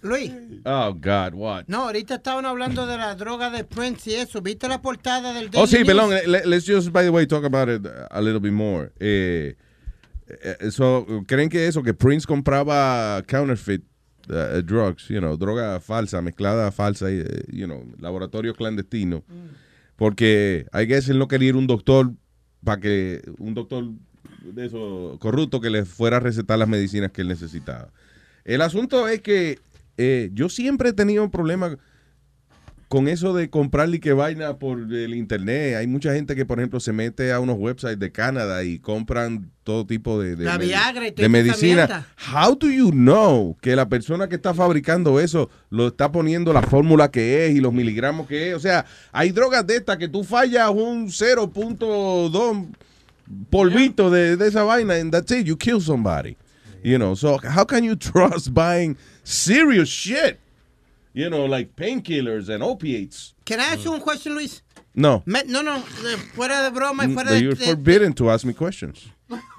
Luis, 0.00 0.32
Oh, 0.64 0.92
God, 0.94 1.34
what? 1.34 1.64
no, 1.66 1.84
ahorita 1.84 2.16
estaban 2.16 2.46
hablando 2.46 2.86
de 2.86 2.96
la 2.96 3.14
droga 3.16 3.50
de 3.50 3.64
Prince 3.64 4.10
y 4.10 4.14
eso. 4.14 4.40
¿Viste 4.40 4.68
la 4.68 4.80
portada 4.88 5.32
del 5.34 5.46
Oh, 5.48 5.66
Daily 5.66 5.68
sí, 5.68 5.76
News? 5.78 5.86
perdón. 5.86 6.12
eh, 6.12 6.22
le- 6.26 6.46
Let's 6.46 6.64
just, 6.66 6.90
by 6.90 7.02
the 7.04 7.10
way, 7.10 7.26
talk 7.26 7.44
about 7.44 7.68
it 7.68 7.86
a 8.10 8.20
little 8.20 8.40
bit 8.40 8.52
more. 8.52 8.90
Eh, 8.98 9.54
eh, 10.28 10.70
so, 10.70 11.06
¿Creen 11.26 11.48
que 11.48 11.66
eso, 11.66 11.82
que 11.82 11.92
Prince 11.94 12.26
compraba 12.26 13.22
counterfeit 13.26 13.82
uh, 14.30 14.60
drugs, 14.62 15.08
you 15.08 15.20
know, 15.20 15.36
droga 15.36 15.80
falsa, 15.80 16.20
mezclada 16.22 16.70
falsa, 16.72 17.10
eh, 17.10 17.24
you 17.52 17.66
know, 17.66 17.84
laboratorio 18.00 18.54
clandestino? 18.54 19.22
Porque, 19.96 20.66
I 20.72 20.84
guess, 20.86 21.08
él 21.08 21.18
no 21.18 21.28
quería 21.28 21.48
ir 21.50 21.54
a 21.54 21.58
un 21.58 21.66
doctor 21.66 22.12
para 22.64 22.80
que, 22.80 23.22
un 23.38 23.54
doctor 23.54 23.84
de 24.42 24.66
eso 24.66 25.16
corrupto 25.20 25.60
que 25.60 25.70
le 25.70 25.84
fuera 25.84 26.18
a 26.18 26.20
recetar 26.20 26.58
las 26.58 26.68
medicinas 26.68 27.10
que 27.10 27.22
él 27.22 27.28
necesitaba. 27.28 27.88
El 28.44 28.62
asunto 28.62 29.08
es 29.08 29.20
que 29.20 29.58
eh, 29.96 30.30
yo 30.32 30.48
siempre 30.48 30.90
he 30.90 30.92
tenido 30.92 31.24
un 31.24 31.30
problema 31.30 31.76
con 32.88 33.06
eso 33.06 33.34
de 33.34 33.50
comprarle 33.50 34.00
que 34.00 34.14
vaina 34.14 34.56
por 34.56 34.78
el 34.78 35.14
internet. 35.14 35.76
Hay 35.76 35.86
mucha 35.86 36.14
gente 36.14 36.34
que, 36.34 36.46
por 36.46 36.58
ejemplo, 36.58 36.80
se 36.80 36.92
mete 36.92 37.32
a 37.32 37.40
unos 37.40 37.56
websites 37.58 37.98
de 37.98 38.10
Canadá 38.10 38.64
y 38.64 38.78
compran 38.78 39.50
todo 39.62 39.86
tipo 39.86 40.18
de, 40.18 40.36
de, 40.36 40.44
La 40.46 40.56
Viagra 40.56 41.06
y 41.06 41.10
de 41.10 41.28
medicina. 41.28 42.06
How 42.32 42.56
do 42.56 42.70
you 42.70 42.90
know 42.90 43.58
que 43.60 43.76
la 43.76 43.90
persona 43.90 44.26
que 44.28 44.36
está 44.36 44.54
fabricando 44.54 45.20
eso 45.20 45.50
lo 45.68 45.88
está 45.88 46.10
poniendo 46.10 46.54
la 46.54 46.62
fórmula 46.62 47.10
que 47.10 47.46
es 47.46 47.54
y 47.54 47.60
los 47.60 47.74
miligramos 47.74 48.26
que 48.26 48.50
es? 48.50 48.56
O 48.56 48.60
sea, 48.60 48.86
hay 49.12 49.32
drogas 49.32 49.66
de 49.66 49.76
estas 49.76 49.98
que 49.98 50.08
tú 50.08 50.24
fallas 50.24 50.70
un 50.70 51.08
0.2 51.08 52.68
polvito 53.50 54.10
de, 54.10 54.38
de 54.38 54.48
esa 54.48 54.62
vaina 54.62 54.94
and 54.94 55.12
that's 55.12 55.30
it, 55.30 55.44
you 55.44 55.58
kill 55.58 55.80
somebody. 55.80 56.38
You 56.82 56.96
know, 56.96 57.14
so 57.14 57.38
how 57.44 57.66
can 57.66 57.84
you 57.84 57.96
trust 57.96 58.54
buying 58.54 58.96
serious 59.24 59.90
shit? 59.90 60.38
You 61.14 61.28
know, 61.30 61.46
like 61.46 61.74
painkillers 61.74 62.48
and 62.48 62.62
opiates. 62.62 63.34
Can 63.44 63.60
I 63.60 63.74
ask 63.74 63.84
you 63.84 63.90
one 63.92 64.00
question, 64.00 64.34
Luis? 64.34 64.62
No. 64.94 65.22
Me- 65.26 65.42
no, 65.46 65.62
no, 65.62 65.76
de- 66.02 66.16
fuera 66.34 66.62
de 66.62 66.70
broma 66.70 67.04
y 67.06 67.12
fuera 67.14 67.30
de... 67.32 67.40
You're 67.42 67.54
de- 67.54 67.64
forbidden 67.66 68.12
to 68.14 68.30
ask 68.30 68.44
me 68.44 68.52
questions. 68.54 69.06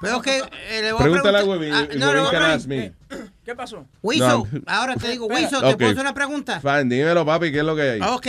Pero 0.02 0.22
que 0.22 0.38
eh, 0.38 0.82
le 0.82 0.92
voy 0.94 1.02
Pregúntale 1.02 1.38
a 1.38 1.42
preguntar- 1.42 1.48
Webin. 1.48 1.74
Ah, 1.74 1.88
no, 1.98 2.28
a 2.28 2.32
can 2.32 2.42
ask 2.44 2.68
me. 2.68 2.94
¿Qué 3.46 3.56
pasó? 3.56 3.86
Wiso, 4.02 4.48
No. 4.52 4.62
ahora 4.68 4.96
te 4.96 5.10
digo, 5.10 5.28
Wiso, 5.28 5.58
Ok. 5.60 5.68
¿te 5.70 5.78
puedo 5.78 5.90
hacer 5.92 6.02
una 6.02 6.14
pregunta? 6.14 6.60
Fine, 6.60 6.96
dímelo, 6.96 7.26
papi, 7.26 7.52
¿qué 7.52 7.60
es 7.60 7.64
lo 7.66 7.76
que 7.76 7.82
hay? 7.84 8.02
Ok. 8.02 8.28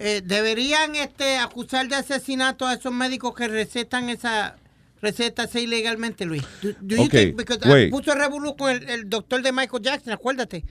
Eh, 0.00 0.22
¿Deberían 0.24 0.94
este, 0.94 1.38
acusar 1.38 1.88
de 1.88 1.96
asesinato 1.96 2.66
a 2.66 2.74
esos 2.74 2.92
médicos 2.92 3.34
que 3.34 3.48
recetan 3.48 4.08
esa 4.08 4.56
recetas 5.02 5.54
ilegalmente, 5.54 6.24
Luis? 6.24 6.42
Do, 6.62 6.70
do 6.80 6.96
you 6.96 7.02
Ok, 7.04 7.10
think- 7.12 7.36
because, 7.36 7.68
wait. 7.68 7.90
puso 7.90 8.14
revolú 8.14 8.56
con 8.56 8.70
el, 8.70 8.88
el 8.88 9.08
doctor 9.10 9.42
de 9.42 9.52
Michael 9.52 9.82
Jackson, 9.82 10.12
acuérdate. 10.12 10.64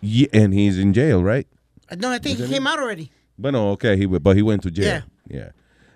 Ye- 0.00 0.28
and 0.32 0.52
he's 0.52 0.78
in 0.78 0.92
jail, 0.92 1.22
right? 1.22 1.46
No, 1.98 2.10
I 2.10 2.18
think 2.18 2.38
he 2.38 2.46
came 2.48 2.66
out 2.66 2.78
already. 2.78 3.10
Bueno, 3.36 3.72
okay, 3.72 3.96
he, 3.96 4.06
but 4.06 4.36
he 4.36 4.42
went 4.42 4.62
to 4.62 4.70
jail. 4.70 5.02
Yeah. 5.28 5.50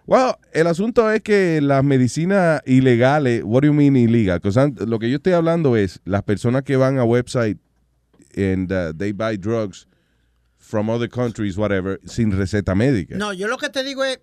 Well, 0.07 0.39
el 0.53 0.67
asunto 0.67 1.09
es 1.11 1.23
que 1.23 1.61
las 1.63 1.83
medicinas 1.83 2.61
ilegales, 2.67 3.43
what 3.43 3.63
do 3.63 3.69
you 3.69 3.73
mean 3.73 3.97
illegal? 3.97 4.39
lo 4.87 4.99
que 4.99 5.09
yo 5.09 5.17
estoy 5.17 5.33
hablando 5.33 5.77
es 5.77 5.99
las 6.05 6.23
personas 6.23 6.63
que 6.65 6.77
van 6.77 6.99
a 6.99 7.05
website 7.05 7.59
and 8.37 8.71
uh, 8.71 8.93
they 8.95 9.13
buy 9.13 9.37
drugs 9.37 9.87
from 10.59 10.91
other 10.91 11.09
countries, 11.09 11.57
whatever, 11.57 12.01
sin 12.05 12.33
receta 12.33 12.75
médica. 12.75 13.17
No, 13.17 13.33
yo 13.33 13.49
lo 13.49 13.57
que 13.57 13.71
te 13.71 13.83
digo 13.83 14.05
es, 14.05 14.19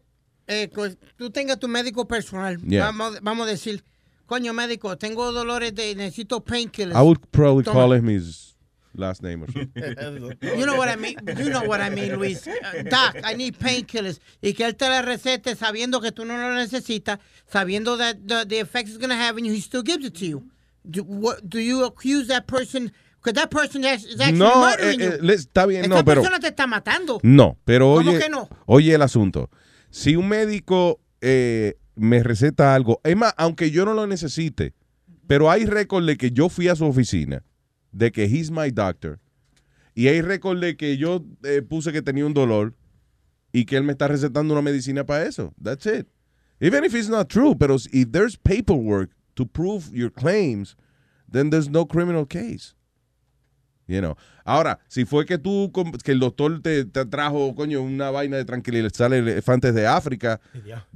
eh, 0.48 0.70
que 0.70 0.98
tú 1.18 1.32
tengas 1.32 1.60
tu 1.60 1.68
médico 1.68 2.08
personal. 2.08 2.58
Yeah. 2.58 2.86
Vamos, 2.86 3.20
vamos 3.22 3.48
a 3.48 3.52
decir, 3.52 3.84
coño 4.28 4.54
médico, 4.54 4.98
tengo 4.98 5.32
dolores 5.32 5.74
de, 5.74 5.96
necesito 5.96 6.44
painkillers. 6.44 6.96
I 6.96 7.02
would 7.02 7.20
probably 7.32 7.64
Toma. 7.64 7.80
call 7.80 7.94
him 7.94 8.08
his 8.08 8.51
last 8.94 9.22
name 9.24 9.44
or 9.44 9.52
something. 9.52 9.72
You 10.58 10.66
know 10.66 10.76
what 10.76 10.90
I 10.90 10.96
mean. 10.96 11.16
You 11.38 11.50
know 11.50 11.64
what 11.64 11.82
I 11.82 11.90
mean, 11.90 12.16
Luis. 12.18 12.48
Uh, 12.64 12.84
Doc, 12.84 13.18
I 13.24 13.34
need 13.36 13.58
painkillers. 13.58 14.20
Y 14.42 14.54
que 14.54 14.66
él 14.66 14.76
te 14.76 14.88
la 14.90 15.02
recete 15.02 15.56
sabiendo 15.56 16.02
que 16.02 16.12
tú 16.12 16.26
no 16.26 16.38
lo 16.38 16.54
necesitas, 16.56 17.20
sabiendo 17.52 17.98
that 17.98 18.18
the, 18.26 18.46
the 18.46 18.60
effects 18.60 18.90
it's 18.92 18.98
going 18.98 19.10
to 19.10 19.16
have 19.16 19.38
and 19.38 19.46
he 19.46 19.60
still 19.60 19.84
gives 19.84 20.06
it 20.06 20.14
to 20.16 20.26
you. 20.26 20.44
Do, 20.90 21.04
what, 21.04 21.48
do 21.50 21.60
you 21.60 21.84
accuse 21.86 22.28
that 22.28 22.48
person? 22.48 22.92
Because 23.24 23.34
that 23.40 23.52
person 23.52 23.84
is 23.84 24.20
actually 24.20 24.40
No, 24.40 24.56
murdering 24.62 25.00
eh, 25.02 25.04
you. 25.04 25.12
eh, 25.12 25.18
le- 25.22 25.34
está 25.36 25.66
bien, 25.68 25.84
Esta 25.84 25.96
no, 25.96 26.04
pero- 26.04 26.22
persona 26.22 26.40
te 26.40 26.48
está 26.48 26.66
matando. 26.68 27.20
No, 27.24 27.58
pero 27.66 27.96
¿Cómo 27.96 28.10
oye, 28.12 28.20
que 28.20 28.30
no? 28.30 28.50
oye 28.66 28.94
el 28.96 29.02
asunto. 29.04 29.50
Si 29.92 30.16
un 30.16 30.28
médico 30.28 31.00
eh, 31.22 31.76
me 31.96 32.24
receta 32.24 32.74
algo, 32.74 33.00
es 33.04 33.16
más, 33.16 33.34
aunque 33.38 33.70
yo 33.70 33.86
no 33.86 33.94
lo 33.94 34.08
necesite, 34.08 34.74
pero 35.28 35.52
hay 35.52 35.66
récord 35.66 36.06
de 36.06 36.18
que 36.18 36.32
yo 36.32 36.50
fui 36.50 36.68
a 36.68 36.76
su 36.76 36.86
oficina, 36.86 37.44
de 37.92 38.12
que 38.12 38.26
he's 38.26 38.52
my 38.52 38.70
doctor, 38.70 39.20
y 39.96 40.08
récord 40.22 40.60
de 40.60 40.76
que 40.76 40.98
yo 40.98 41.26
eh, 41.44 41.62
puse 41.62 41.92
que 41.92 42.02
tenía 42.02 42.26
un 42.26 42.34
dolor 42.34 42.74
y 43.52 43.66
que 43.66 43.76
él 43.76 43.84
me 43.84 43.92
está 43.92 44.08
recetando 44.08 44.54
una 44.54 44.62
medicina 44.62 45.06
para 45.06 45.26
eso. 45.26 45.54
That's 45.62 45.86
it. 45.86 46.08
Even 46.62 46.84
if 46.84 46.94
it's 46.94 47.10
not 47.10 47.28
true, 47.28 47.56
pero 47.56 47.76
if 47.92 48.12
there's 48.12 48.38
paperwork 48.38 49.12
to 49.36 49.46
prove 49.46 49.92
your 49.94 50.10
claims, 50.10 50.76
then 51.30 51.50
there's 51.50 51.70
no 51.70 51.86
criminal 51.86 52.26
case. 52.26 52.76
You 53.92 54.00
know. 54.00 54.16
Ahora, 54.46 54.80
si 54.88 55.06
fue 55.06 55.26
que 55.26 55.38
tú, 55.38 55.72
que 56.04 56.12
el 56.14 56.20
doctor 56.20 56.62
te, 56.62 56.86
te 56.86 57.06
trajo, 57.06 57.54
coño, 57.56 57.82
una 57.82 58.10
vaina 58.10 58.38
de 58.38 58.46
tranquilizar 58.46 59.14
elefantes 59.14 59.74
de 59.76 59.86
África, 59.86 60.40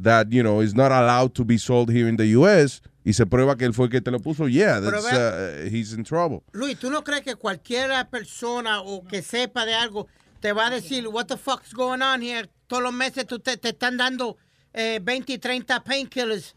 that, 0.01 0.27
you 0.29 0.41
know, 0.41 0.61
is 0.61 0.73
not 0.73 0.91
allowed 0.91 1.33
to 1.33 1.43
be 1.43 1.57
sold 1.57 1.89
here 1.89 2.07
in 2.07 2.15
the 2.17 2.27
U.S., 2.37 2.81
y 3.03 3.13
se 3.13 3.25
prueba 3.27 3.55
que 3.55 3.65
él 3.65 3.73
fue 3.73 3.85
el 3.85 3.91
que 3.91 4.01
te 4.01 4.09
lo 4.09 4.19
puso, 4.19 4.47
yeah, 4.47 4.79
Pero 4.81 4.99
that's, 4.99 5.11
vea- 5.11 5.63
uh, 5.63 5.69
he's 5.69 5.93
in 5.93 6.03
trouble. 6.03 6.41
Luis, 6.53 6.79
¿tú 6.79 6.89
no 6.89 7.03
crees 7.03 7.21
que 7.21 7.35
cualquier 7.35 7.91
persona 8.09 8.81
o 8.81 9.03
que 9.03 9.21
sepa 9.21 9.63
de 9.63 9.75
algo 9.75 10.07
te 10.39 10.53
va 10.53 10.67
a 10.67 10.69
decir, 10.71 11.07
what 11.07 11.27
the 11.27 11.37
fuck's 11.37 11.71
going 11.71 12.01
on 12.01 12.23
here? 12.23 12.49
Todos 12.65 12.81
los 12.81 12.93
meses 12.93 13.27
tú 13.27 13.37
te, 13.39 13.57
te 13.57 13.69
están 13.69 13.97
dando 13.97 14.37
eh, 14.73 14.99
20 15.03 15.33
y 15.33 15.37
30 15.37 15.83
painkillers. 15.83 16.55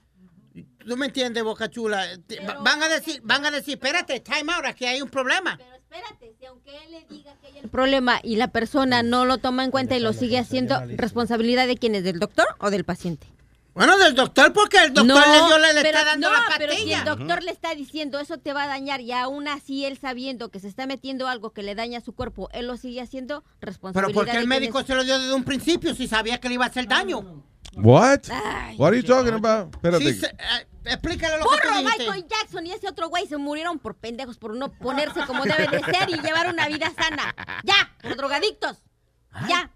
¿Tú 0.87 0.97
me 0.97 1.07
entiendes, 1.07 1.45
Boca 1.45 1.69
Chula? 1.69 2.03
Van 2.65 2.83
a 2.83 2.89
decir, 2.89 3.21
van 3.23 3.45
a 3.45 3.51
decir, 3.51 3.75
espérate, 3.75 4.21
time 4.21 4.51
out, 4.51 4.65
aquí 4.65 4.87
hay 4.87 5.03
un 5.03 5.11
problema. 5.11 5.59
El 7.63 7.69
problema 7.71 8.21
y 8.23 8.37
la 8.37 8.49
persona 8.49 9.03
no 9.03 9.25
lo 9.25 9.39
toma 9.39 9.65
en 9.65 9.71
cuenta 9.71 9.97
y 9.97 10.01
lo 10.01 10.13
sigue 10.13 10.39
haciendo, 10.39 10.81
¿responsabilidad 10.97 11.67
de 11.67 11.77
quién 11.77 11.95
es? 11.95 12.05
¿Del 12.05 12.19
doctor 12.19 12.47
o 12.61 12.71
del 12.71 12.85
paciente? 12.85 13.27
Bueno, 13.75 13.97
del 13.97 14.15
doctor, 14.17 14.53
porque 14.53 14.79
el 14.79 14.93
doctor 14.93 15.23
le, 15.25 15.47
dio- 15.47 15.59
le- 15.59 15.73
le 15.75 15.83
pero, 15.83 15.99
está 15.99 16.05
dando 16.11 16.31
no, 16.31 16.37
la 16.37 16.45
pero 16.59 16.73
si 16.73 16.93
el 16.93 17.05
doctor 17.05 17.43
le 17.45 17.53
está 17.53 17.75
diciendo 17.77 18.19
eso 18.19 18.37
te 18.39 18.53
va 18.53 18.65
a 18.65 18.67
dañar 18.67 19.01
y 19.01 19.13
aún 19.13 19.47
así 19.47 19.85
él 19.85 19.97
sabiendo 19.99 20.49
que 20.49 20.59
se 20.59 20.67
está 20.67 20.87
metiendo 20.87 21.29
algo 21.29 21.51
que 21.51 21.63
le 21.63 21.77
daña 21.77 21.99
a 21.99 22.01
su 22.01 22.13
cuerpo, 22.13 22.49
él 22.53 22.67
lo 22.67 22.77
sigue 22.77 23.01
haciendo, 23.01 23.43
Pero 23.61 23.71
responsabilidad 23.71 24.15
porque 24.21 24.37
el 24.37 24.49
médico 24.49 24.81
es. 24.81 24.87
se 24.87 24.95
lo 24.97 25.05
dio 25.05 25.17
desde 25.19 25.33
un 25.33 25.45
principio 25.45 25.95
si 25.95 26.09
sabía 26.09 26.39
que 26.41 26.49
le 26.49 26.55
iba 26.55 26.65
a 26.65 26.69
hacer 26.69 26.89
daño. 26.89 27.45
What? 27.77 28.21
What 28.79 28.89
are 28.89 28.97
you 29.01 29.07
talking 29.07 29.35
about? 29.35 29.73
Espérate. 29.77 30.05
Sí, 30.13 30.21
se- 30.21 30.27
eh, 30.27 30.67
explícale 30.89 31.39
lo 31.39 31.45
que 31.45 31.57
tú 31.57 31.63
Porro, 31.63 31.79
dijiste. 31.79 32.05
Michael 32.05 32.27
Jackson 32.29 32.67
y 32.67 32.73
ese 32.73 32.89
otro 32.89 33.09
güey 33.09 33.27
se 33.27 33.37
murieron 33.37 33.79
por 33.79 33.95
pendejos, 33.97 34.39
por 34.39 34.57
no 34.57 34.73
ponerse 34.73 35.21
como 35.27 35.45
debe 35.45 35.67
de 35.69 35.81
ser 35.85 36.09
y 36.11 36.21
llevar 36.21 36.53
una 36.53 36.67
vida 36.69 36.93
sana. 36.99 37.35
¡Ya! 37.65 37.91
¡Por 38.03 38.17
drogadictos! 38.17 38.83
¡Ya! 39.49 39.71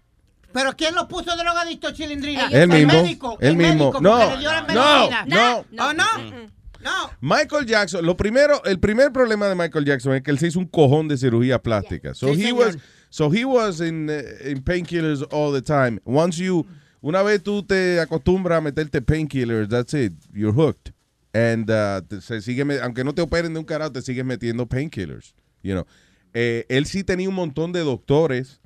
¿Pero 0.51 0.73
quién 0.75 0.93
lo 0.93 1.07
puso 1.07 1.35
drogadicto, 1.35 1.91
Chilindrina? 1.91 2.45
Él 2.51 2.71
el 2.71 2.85
médico, 2.87 2.93
médico. 2.93 3.37
él 3.41 3.47
el 3.49 3.55
mismo. 3.57 3.73
médico, 3.91 4.01
No, 4.01 4.29
le 4.31 4.37
dio 4.37 4.51
la 4.51 4.61
no, 4.61 4.67
medicina. 4.67 5.25
no. 5.25 5.65
¿Oh, 5.89 5.93
no? 5.93 6.03
Michael 7.21 7.65
Jackson, 7.65 8.05
lo 8.05 8.15
primero, 8.17 8.63
el 8.65 8.79
primer 8.79 9.11
problema 9.11 9.47
de 9.47 9.55
Michael 9.55 9.85
Jackson 9.85 10.15
es 10.15 10.21
que 10.21 10.31
él 10.31 10.37
se 10.39 10.47
hizo 10.47 10.59
un 10.59 10.67
cojón 10.67 11.07
de 11.07 11.17
cirugía 11.17 11.61
plástica. 11.61 12.13
So 12.13 12.27
Sí, 12.27 12.33
he 12.33 12.47
señor. 12.49 12.65
was, 12.67 12.77
so 13.09 13.31
he 13.31 13.45
was 13.45 13.79
in, 13.79 14.09
uh, 14.09 14.47
in 14.49 14.61
painkillers 14.63 15.23
all 15.31 15.53
the 15.53 15.61
time. 15.61 15.99
Once 16.05 16.37
you, 16.43 16.65
una 17.01 17.23
vez 17.23 17.41
tú 17.41 17.63
te 17.63 17.99
acostumbras 18.01 18.57
a 18.57 18.61
meterte 18.61 19.01
painkillers, 19.01 19.69
that's 19.69 19.93
it, 19.93 20.13
you're 20.33 20.53
hooked. 20.53 20.92
And 21.33 21.69
uh, 21.69 22.01
te- 22.07 22.21
se 22.21 22.41
sigue, 22.41 22.63
aunque 22.81 23.03
no 23.03 23.13
te 23.13 23.21
operen 23.21 23.53
de 23.53 23.59
un 23.59 23.65
carajo, 23.65 23.91
te 23.91 24.01
sigues 24.01 24.23
metiendo 24.23 24.67
painkillers. 24.67 25.35
You 25.63 25.73
know. 25.73 25.85
Eh, 26.33 26.65
él 26.69 26.85
sí 26.85 27.03
tenía 27.03 27.29
un 27.29 27.35
montón 27.35 27.71
de 27.71 27.79
doctores 27.81 28.61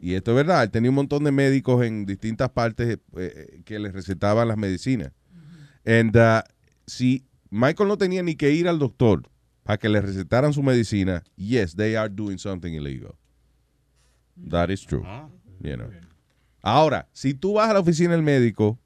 y 0.00 0.14
esto 0.14 0.32
es 0.32 0.36
verdad, 0.36 0.62
él 0.64 0.70
tenía 0.70 0.90
un 0.90 0.96
montón 0.96 1.24
de 1.24 1.32
médicos 1.32 1.84
en 1.84 2.06
distintas 2.06 2.50
partes 2.50 2.98
eh, 3.16 3.62
que 3.64 3.78
le 3.78 3.90
recetaban 3.90 4.46
las 4.48 4.56
medicinas. 4.56 5.12
And, 5.84 6.16
uh, 6.16 6.42
si 6.86 7.24
Michael 7.50 7.88
no 7.88 7.96
tenía 7.96 8.22
ni 8.22 8.34
que 8.34 8.50
ir 8.50 8.68
al 8.68 8.78
doctor 8.78 9.22
para 9.62 9.78
que 9.78 9.88
le 9.88 10.00
recetaran 10.00 10.52
su 10.52 10.62
medicina, 10.62 11.22
yes, 11.36 11.74
they 11.74 11.94
are 11.94 12.08
doing 12.08 12.38
something 12.38 12.72
illegal. 12.74 13.14
That 14.50 14.70
is 14.70 14.84
true. 14.84 15.04
You 15.60 15.76
know. 15.76 15.90
Ahora, 16.60 17.08
si 17.12 17.34
tú 17.34 17.54
vas 17.54 17.70
a 17.70 17.74
la 17.74 17.80
oficina 17.80 18.12
del 18.12 18.22
médico 18.22 18.78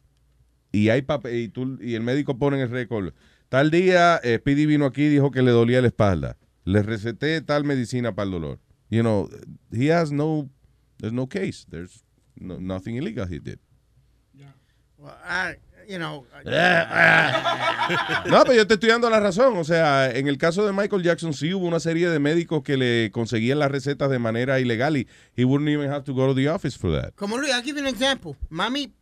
y 0.73 0.89
hay 0.91 1.03
papel 1.03 1.35
y, 1.37 1.49
tú- 1.49 1.79
y 1.81 1.95
el 1.95 2.03
médico 2.03 2.39
pone 2.39 2.57
en 2.59 2.63
el 2.65 2.71
récord, 2.71 3.13
tal 3.49 3.71
día 3.71 4.21
eh, 4.23 4.39
Speedy 4.39 4.67
vino 4.67 4.87
aquí 4.87 5.05
y 5.05 5.09
dijo 5.09 5.31
que 5.31 5.43
le 5.43 5.51
dolía 5.51 5.81
la 5.81 5.89
espalda. 5.89 6.37
Le 6.65 6.83
receté 6.83 7.41
tal 7.41 7.65
medicina 7.65 8.15
para 8.15 8.27
el 8.27 8.33
dolor. 8.33 8.59
You 8.91 9.01
know, 9.03 9.29
he 9.73 9.91
has 9.93 10.13
no, 10.13 10.49
there's 10.99 11.13
no 11.15 11.27
case. 11.29 11.67
There's 11.71 12.05
no, 12.37 12.59
nothing 12.61 12.97
illegal 12.97 13.27
he 13.27 13.39
did. 13.39 13.59
Well, 14.99 15.15
I, 15.25 15.55
you 15.89 15.99
know. 15.99 16.27
No, 18.29 18.43
pero 18.45 18.55
yo 18.55 18.67
te 18.67 18.75
estoy 18.75 18.91
dando 18.91 19.09
la 19.09 19.21
razón. 19.21 19.57
O 19.57 19.65
sea, 19.65 20.11
en 20.11 20.29
el 20.29 20.37
caso 20.39 20.67
de 20.67 20.73
Michael 20.73 21.03
Jackson 21.03 21.33
sí 21.33 21.55
hubo 21.55 21.67
una 21.67 21.81
serie 21.81 22.09
de 22.11 22.19
médicos 22.19 22.63
que 22.63 22.77
le 22.77 23.11
conseguían 23.13 23.59
las 23.59 23.71
recetas 23.71 24.11
de 24.11 24.19
manera 24.19 24.61
ilegal 24.61 24.97
y 24.97 25.09
he 25.37 25.45
wouldn't 25.45 25.71
even 25.71 25.91
have 25.91 26.03
to 26.05 26.13
go 26.13 26.27
to 26.27 26.35
the 26.35 26.49
office 26.49 26.77
for 26.79 26.91
that. 26.93 27.13
Como 27.15 27.39
Luis, 27.39 27.55
aquí 27.55 27.73
viene 27.73 27.89
un 27.91 27.95
ejemplo. 27.95 28.37
Mami 28.51 28.93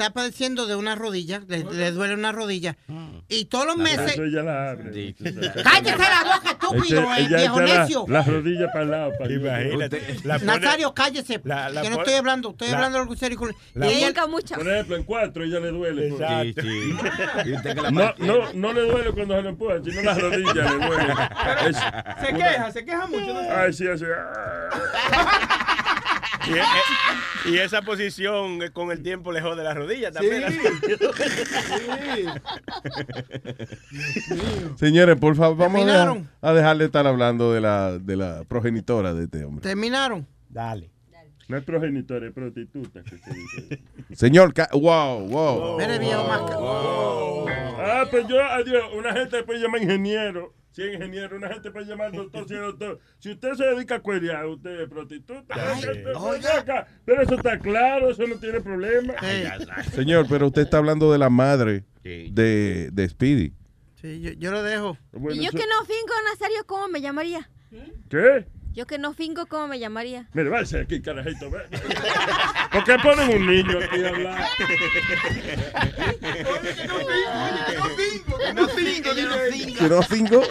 está 0.00 0.12
padeciendo 0.12 0.66
de 0.66 0.76
una 0.76 0.94
rodilla, 0.94 1.40
le, 1.46 1.64
le 1.64 1.90
duele 1.92 2.14
una 2.14 2.32
rodilla. 2.32 2.76
Y 3.28 3.44
todos 3.46 3.66
los 3.66 3.76
meses. 3.76 4.12
Eso 4.14 4.24
ella 4.24 4.42
la 4.42 4.70
abre. 4.70 5.14
¡Cállese 5.62 5.98
la 5.98 6.22
boca, 6.24 6.50
estúpido, 6.52 7.02
eh, 7.14 7.20
ella 7.20 7.36
viejo 7.36 7.60
echa 7.60 7.74
la- 7.74 7.80
necio! 7.84 8.04
Las 8.08 8.26
rodillas 8.26 8.68
para 8.72 8.82
el 8.84 8.90
lado. 8.90 9.12
Para 9.18 9.32
Imagínate. 9.32 10.16
La 10.24 10.38
pone- 10.38 10.46
Nazario, 10.60 10.94
cállese. 10.94 11.40
la- 11.44 11.68
la 11.70 11.82
que 11.82 11.90
no 11.90 11.96
pone- 11.96 12.04
estoy 12.06 12.18
hablando, 12.18 12.50
estoy 12.50 12.68
la- 12.68 12.74
hablando 12.76 12.98
de 12.98 13.02
algo 13.02 13.16
serio. 13.16 13.38
La 13.74 13.86
y 13.86 13.90
ella- 14.04 14.12
pone- 14.26 14.42
Por 14.56 14.68
ejemplo, 14.68 14.96
en 14.96 15.02
cuatro 15.04 15.44
ella 15.44 15.60
le 15.60 15.68
duele. 15.68 16.08
Exacto. 16.08 16.62
No, 17.92 18.14
no, 18.18 18.52
no 18.54 18.72
le 18.72 18.80
duele 18.82 19.10
cuando 19.12 19.36
se 19.36 19.42
lo 19.42 19.48
empujan, 19.50 19.84
sino 19.84 20.02
las 20.02 20.20
rodillas 20.20 20.54
le 20.56 20.86
duelen. 20.86 21.16
Es 21.68 21.76
Se 21.76 22.34
una- 22.34 22.38
queja, 22.50 22.72
se 22.72 22.84
queja 22.84 23.06
mucho. 23.06 23.26
¿no? 23.34 23.40
Ay, 23.54 23.72
sí, 23.72 23.86
así. 23.86 24.04
Y, 26.48 26.52
eh, 26.52 26.62
y 27.46 27.58
esa 27.58 27.82
posición 27.82 28.62
eh, 28.62 28.70
con 28.70 28.90
el 28.90 29.02
tiempo 29.02 29.30
le 29.32 29.40
jode 29.40 29.62
la 29.62 29.74
rodilla 29.74 30.10
también. 30.10 30.44
Señores, 34.76 35.16
por 35.18 35.36
favor, 35.36 35.56
vamos 35.58 35.86
a, 35.88 36.48
a 36.48 36.52
dejar 36.52 36.78
de 36.78 36.84
estar 36.86 37.06
hablando 37.06 37.52
de 37.52 37.60
la, 37.60 37.98
de 37.98 38.16
la 38.16 38.44
progenitora 38.44 39.12
de 39.14 39.24
este 39.24 39.44
hombre. 39.44 39.62
Terminaron. 39.62 40.26
Dale. 40.48 40.90
No 41.48 41.56
es 41.56 41.64
progenitora, 41.64 42.28
es 42.28 42.32
prostituta. 42.32 43.02
que 43.02 43.18
se 43.18 43.34
dice. 43.34 43.82
Señor, 44.14 44.54
wow, 44.72 45.26
wow. 45.26 45.78
Mire, 45.78 45.98
viejo 45.98 46.22
masca- 46.24 46.56
Ah, 47.82 48.04
pues 48.08 48.24
yo, 48.28 48.40
adiós, 48.40 48.84
una 48.96 49.12
gente 49.12 49.42
puede 49.42 49.58
llamar 49.58 49.82
ingeniero. 49.82 50.54
Si 50.70 50.82
es 50.82 50.94
ingeniero, 50.94 51.36
una 51.36 51.48
gente 51.48 51.70
puede 51.70 51.86
llamar 51.86 52.12
doctor, 52.12 52.46
si 52.46 52.54
es 52.54 52.60
doctor. 52.60 53.00
Si 53.18 53.30
usted 53.32 53.54
se 53.54 53.64
dedica 53.64 53.96
a 53.96 54.00
cuerear, 54.00 54.46
usted 54.46 54.82
es 54.82 54.88
prostituta. 54.88 55.54
Pero, 55.82 56.30
ven 56.30 56.46
acá, 56.46 56.86
pero 57.04 57.22
eso 57.22 57.34
está 57.34 57.58
claro, 57.58 58.10
eso 58.10 58.26
no 58.26 58.36
tiene 58.36 58.60
problema. 58.60 59.14
Señor, 59.92 60.26
pero 60.28 60.46
usted 60.46 60.62
está 60.62 60.78
hablando 60.78 61.10
de 61.10 61.18
la 61.18 61.30
madre 61.30 61.84
de, 62.02 62.90
de 62.92 63.08
Speedy. 63.08 63.52
Sí, 64.00 64.20
yo, 64.20 64.30
yo 64.32 64.50
lo 64.52 64.62
dejo. 64.62 64.96
Y 65.30 65.44
yo 65.44 65.50
que 65.50 65.66
no 65.66 65.84
fingo, 65.84 66.14
Nazario, 66.30 66.64
¿cómo 66.66 66.88
me 66.88 67.00
llamaría? 67.00 67.50
¿Qué? 68.08 68.46
Yo 68.72 68.86
que 68.86 68.98
no 68.98 69.12
fingo, 69.12 69.46
¿cómo 69.46 69.66
me 69.66 69.80
llamaría? 69.80 70.26
Mire, 70.32 70.48
váyase 70.48 70.80
aquí, 70.80 71.00
carajito. 71.00 71.50
ve. 71.50 71.58
¿Por 72.72 72.84
qué 72.84 72.96
ponen 73.02 73.36
un 73.36 73.46
niño 73.46 73.78
aquí 73.78 74.04
a 74.04 74.08
hablar? 74.08 74.48
No 78.54 78.68
fingo, 78.68 79.12
yo 79.14 79.28
no 79.28 79.34
fingo. 79.50 79.78
¿Que 79.78 79.88
no 79.88 80.02
fingo? 80.02 80.42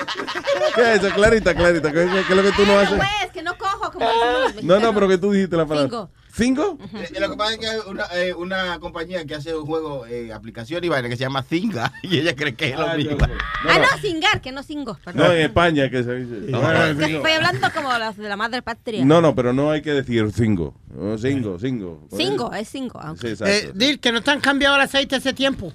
¿Qué 0.76 0.82
es 0.82 1.04
eso? 1.04 1.16
Clarita, 1.16 1.56
Clarita. 1.56 1.92
¿Qué, 1.92 2.04
es 2.04 2.30
lo 2.30 2.44
que 2.44 2.52
tú 2.52 2.66
no 2.66 2.78
haces? 2.78 2.98
Pues, 2.98 3.32
que 3.34 3.42
no 3.42 3.58
cojo, 3.58 3.92
como 3.92 4.06
decimos 4.06 4.56
los 4.56 4.64
No, 4.64 4.80
no, 4.80 4.94
pero 4.94 5.08
que 5.08 5.18
tú 5.18 5.32
dijiste 5.32 5.56
la 5.56 5.66
palabra. 5.66 5.90
Fingo. 5.90 6.12
¿Fingo? 6.32 6.78
Eh, 6.94 7.20
Lo 7.20 7.32
que 7.32 7.38
pasa 7.38 7.54
es 7.54 7.58
que 7.60 7.68
hay 7.68 7.78
una, 7.88 8.04
eh, 8.14 8.34
una 8.34 8.80
compañía 8.80 9.26
que 9.26 9.36
hace 9.36 9.56
un 9.56 9.66
juego, 9.66 10.06
eh, 10.06 10.32
aplicación 10.32 10.84
y 10.84 10.88
vaina 10.90 11.10
que 11.10 11.18
se 11.18 11.24
llama 11.24 11.44
Zinga 11.44 11.92
y 12.04 12.18
ella 12.20 12.36
cree 12.36 12.54
que 12.56 12.70
es 12.70 12.78
lo 12.80 12.88
Ah, 12.88 12.96
mismo. 12.96 13.18
ah, 13.22 13.78
no, 13.80 14.02
cingar, 14.02 14.40
que 14.42 14.52
no 14.52 14.64
cingo. 14.64 14.98
perdón. 15.04 15.26
No, 15.28 15.34
en 15.34 15.42
España 15.42 15.90
que 15.90 16.04
se 16.04 16.16
dice. 16.16 16.52
No. 16.52 16.62
Estoy 16.86 17.32
hablando 17.32 17.68
como 17.74 17.98
los 17.98 18.16
de 18.18 18.30
la 18.30 18.36
madre 18.38 18.62
patria. 18.62 19.04
No, 19.04 19.22
no, 19.22 19.34
pero 19.36 19.54
no 19.54 19.72
hay 19.72 19.82
que 19.82 19.92
decir 19.92 20.32
cingo. 20.32 20.76
Cingo, 21.20 21.58
cingo. 21.60 22.00
Cingo, 22.16 22.54
es 22.54 22.70
cingo. 22.70 23.00
aunque- 23.02 23.28
Sí, 23.28 23.34
exacto. 23.34 23.54
Eh, 23.54 23.72
Dil, 23.74 24.00
que 24.00 24.12
no 24.12 24.22
te 24.22 24.32
han 24.32 24.40
cambiado 24.40 24.76
el 24.76 24.82
aceite 24.82 25.16
hace 25.16 25.34
tiempo. 25.34 25.74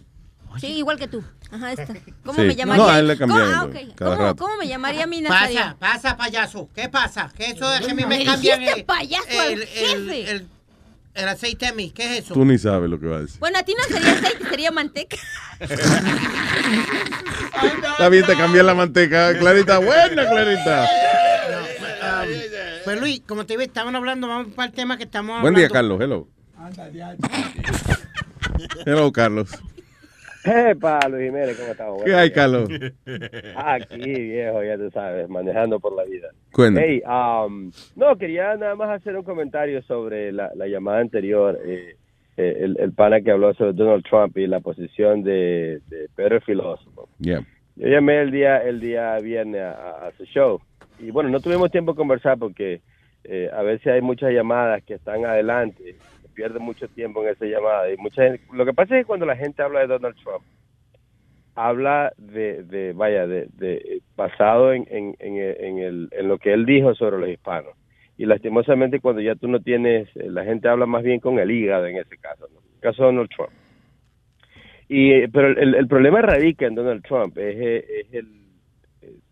Sí, 0.61 0.67
igual 0.79 0.99
que 0.99 1.09
tú. 1.09 1.23
Ajá, 1.51 1.73
esta. 1.73 1.95
¿Cómo 2.25 2.41
Sí. 2.41 2.47
me 2.47 2.57
llamaría? 2.57 2.83
No, 2.85 2.89
a 2.91 2.99
él 2.99 3.09
le 3.09 3.17
¿Cómo, 3.19 3.35
cambian, 3.35 3.55
ah, 3.59 3.65
güey, 3.65 3.89
ok. 3.91 3.95
cada 3.97 4.17
¿Cómo, 4.17 4.29
rato. 4.29 4.45
cómo 4.45 4.57
me 4.59 4.69
llamaría 4.69 5.07
mi 5.07 5.21
Nazario? 5.21 5.61
Pasa, 5.61 5.77
pasa, 5.79 6.17
payaso. 6.17 6.69
¿Qué 6.75 6.89
pasa? 6.89 7.31
¿Qué 7.37 7.47
eso 7.51 7.69
de 7.71 7.81
que 7.81 7.91
a 7.91 7.95
mí 7.95 8.03
No, 8.03 8.09
me 8.09 8.25
cambian 8.25 8.63
el, 8.63 8.85
payaso 8.85 9.41
al 9.41 9.53
el, 9.53 9.63
el, 9.63 9.69
jefe. 9.69 10.31
el- 10.31 10.49
el 11.15 11.29
aceite 11.29 11.67
a 11.67 11.73
mí? 11.73 11.93
¿Qué 11.93 12.05
es 12.19 12.25
eso? 12.25 12.35
Tú 12.35 12.45
ni 12.45 12.59
sabes 12.59 12.91
lo 12.91 12.99
que 12.99 13.07
va 13.07 13.19
a 13.19 13.21
decir. 13.21 13.39
Bueno, 13.39 13.57
a 13.59 13.63
ti 13.63 13.73
no 13.79 13.85
sería 13.85 14.13
aceite, 14.15 14.49
sería 14.49 14.71
manteca. 14.73 15.17
Está 17.93 18.09
bien, 18.09 18.27
te 18.27 18.37
cambié 18.37 18.63
la 18.65 18.75
manteca. 18.75 19.39
Clarita, 19.39 19.79
buena, 19.79 20.29
Clarita. 20.29 20.89
Um, 22.03 22.29
pues 22.85 23.01
Luis, 23.01 23.23
como 23.27 23.47
te 23.47 23.53
digo, 23.53 23.63
estaban 23.63 23.95
hablando, 23.95 24.27
vamos 24.27 24.53
para 24.55 24.67
el 24.69 24.75
tema 24.75 24.97
que 24.97 25.05
estamos 25.05 25.41
Buen 25.41 25.55
día, 25.55 25.67
hablando. 25.67 25.99
Carlos. 25.99 26.27
Hello. 26.27 26.29
Hello, 28.85 29.13
Carlos. 29.13 29.51
Epa, 30.45 31.09
Luis 31.09 31.25
Jiménez, 31.25 31.57
¿cómo 31.59 31.73
estamos? 31.73 32.03
¿Qué 32.05 32.15
hay, 32.15 32.31
Carlos? 32.31 32.69
Aquí, 33.57 33.99
viejo, 34.21 34.63
ya 34.63 34.77
tú 34.77 34.91
sabes, 34.91 35.29
manejando 35.29 35.81
por 35.81 35.95
la 35.97 36.05
vida. 36.05 36.29
Cuéntame. 36.53 36.87
Hey, 36.87 37.03
um, 37.07 37.73
no, 37.97 38.17
quería 38.17 38.55
nada 38.57 38.75
más 38.75 38.91
hacer 38.91 39.17
un 39.17 39.23
comentario 39.25 39.83
sobre 39.83 40.33
la, 40.33 40.51
la 40.55 40.67
llamada 40.67 41.01
anterior. 41.01 41.59
eh, 41.65 41.97
eh, 42.37 42.57
el, 42.63 42.77
el 42.81 42.93
pana 42.93 43.21
que 43.21 43.31
habló 43.31 43.55
sobre 43.55 43.75
Donald 43.75 44.03
Trump 44.11 44.37
y 44.37 44.49
la 44.49 44.59
posición 44.59 45.23
de, 45.23 45.81
de 45.89 46.09
Pedro 46.17 46.37
el 46.37 46.43
Filósofo. 46.43 47.09
Yeah. 47.21 47.43
Yo 47.77 47.87
llamé 47.89 48.21
el 48.23 48.33
día 48.33 48.59
el 48.59 48.81
día 48.81 49.17
viernes 49.21 49.63
a, 49.63 50.07
a- 50.09 50.13
su 50.17 50.25
show 50.25 50.61
y 50.99 51.13
bueno, 51.13 51.31
no 51.31 51.39
tuvimos 51.41 51.71
tiempo 51.71 51.93
de 51.93 51.97
conversar 51.97 52.37
porque 52.39 52.81
eh, 53.23 53.49
a 53.53 53.63
veces 53.63 53.87
hay 53.87 54.01
muchas 54.01 54.33
llamadas 54.33 54.83
que 54.83 54.95
están 54.95 55.25
adelante, 55.25 55.95
pierde 56.35 56.59
mucho 56.59 56.89
tiempo 56.89 57.23
en 57.23 57.31
esa 57.31 57.47
llamada 57.47 57.91
y 57.93 57.97
mucha 57.97 58.23
gente- 58.25 58.43
lo 58.53 58.65
que 58.65 58.73
pasa 58.75 58.97
es 58.97 59.03
que 59.03 59.07
cuando 59.07 59.27
la 59.27 59.37
gente 59.37 59.63
habla 59.63 59.81
de 59.81 59.87
Donald 59.87 60.17
Trump 60.23 60.43
habla 61.57 62.13
de, 62.17 62.65
de 62.65 62.93
vaya, 62.93 63.27
de, 63.27 63.47
de- 63.53 64.01
basado 64.17 64.73
en, 64.73 64.87
en, 64.91 65.15
en, 65.21 65.37
en 65.39 65.79
el, 65.79 66.09
en 66.11 66.29
lo 66.29 66.39
que 66.39 66.53
él 66.53 66.67
dijo 66.67 66.95
sobre 66.95 67.19
los 67.19 67.29
hispanos. 67.29 67.73
Y 68.17 68.27
lastimosamente 68.27 69.01
cuando 69.01 69.21
ya 69.23 69.35
tú 69.35 69.49
no 69.49 69.61
tienes, 69.61 70.09
eh, 70.17 70.31
la 70.31 70.45
gente 70.45 70.69
habla 70.69 70.87
más 70.87 71.03
bien 71.03 71.21
con 71.21 71.39
el 71.39 71.51
hígado 71.51 71.87
en 71.87 71.97
ese 71.97 72.17
caso, 72.19 72.47
¿no? 72.53 72.61
En 72.61 72.75
el 72.75 72.81
caso 72.81 73.03
de 73.03 73.07
Donald 73.07 73.31
Trump. 73.35 73.51
Y, 74.89 75.13
eh, 75.13 75.29
pero 75.33 75.49
el, 75.49 75.75
el 75.75 75.87
problema 75.89 76.23
radica 76.23 76.67
en 76.67 76.75
Donald 76.75 77.03
Trump, 77.05 77.37
es, 77.39 77.57
eh, 77.57 77.85
es 78.01 78.15
el, 78.15 78.27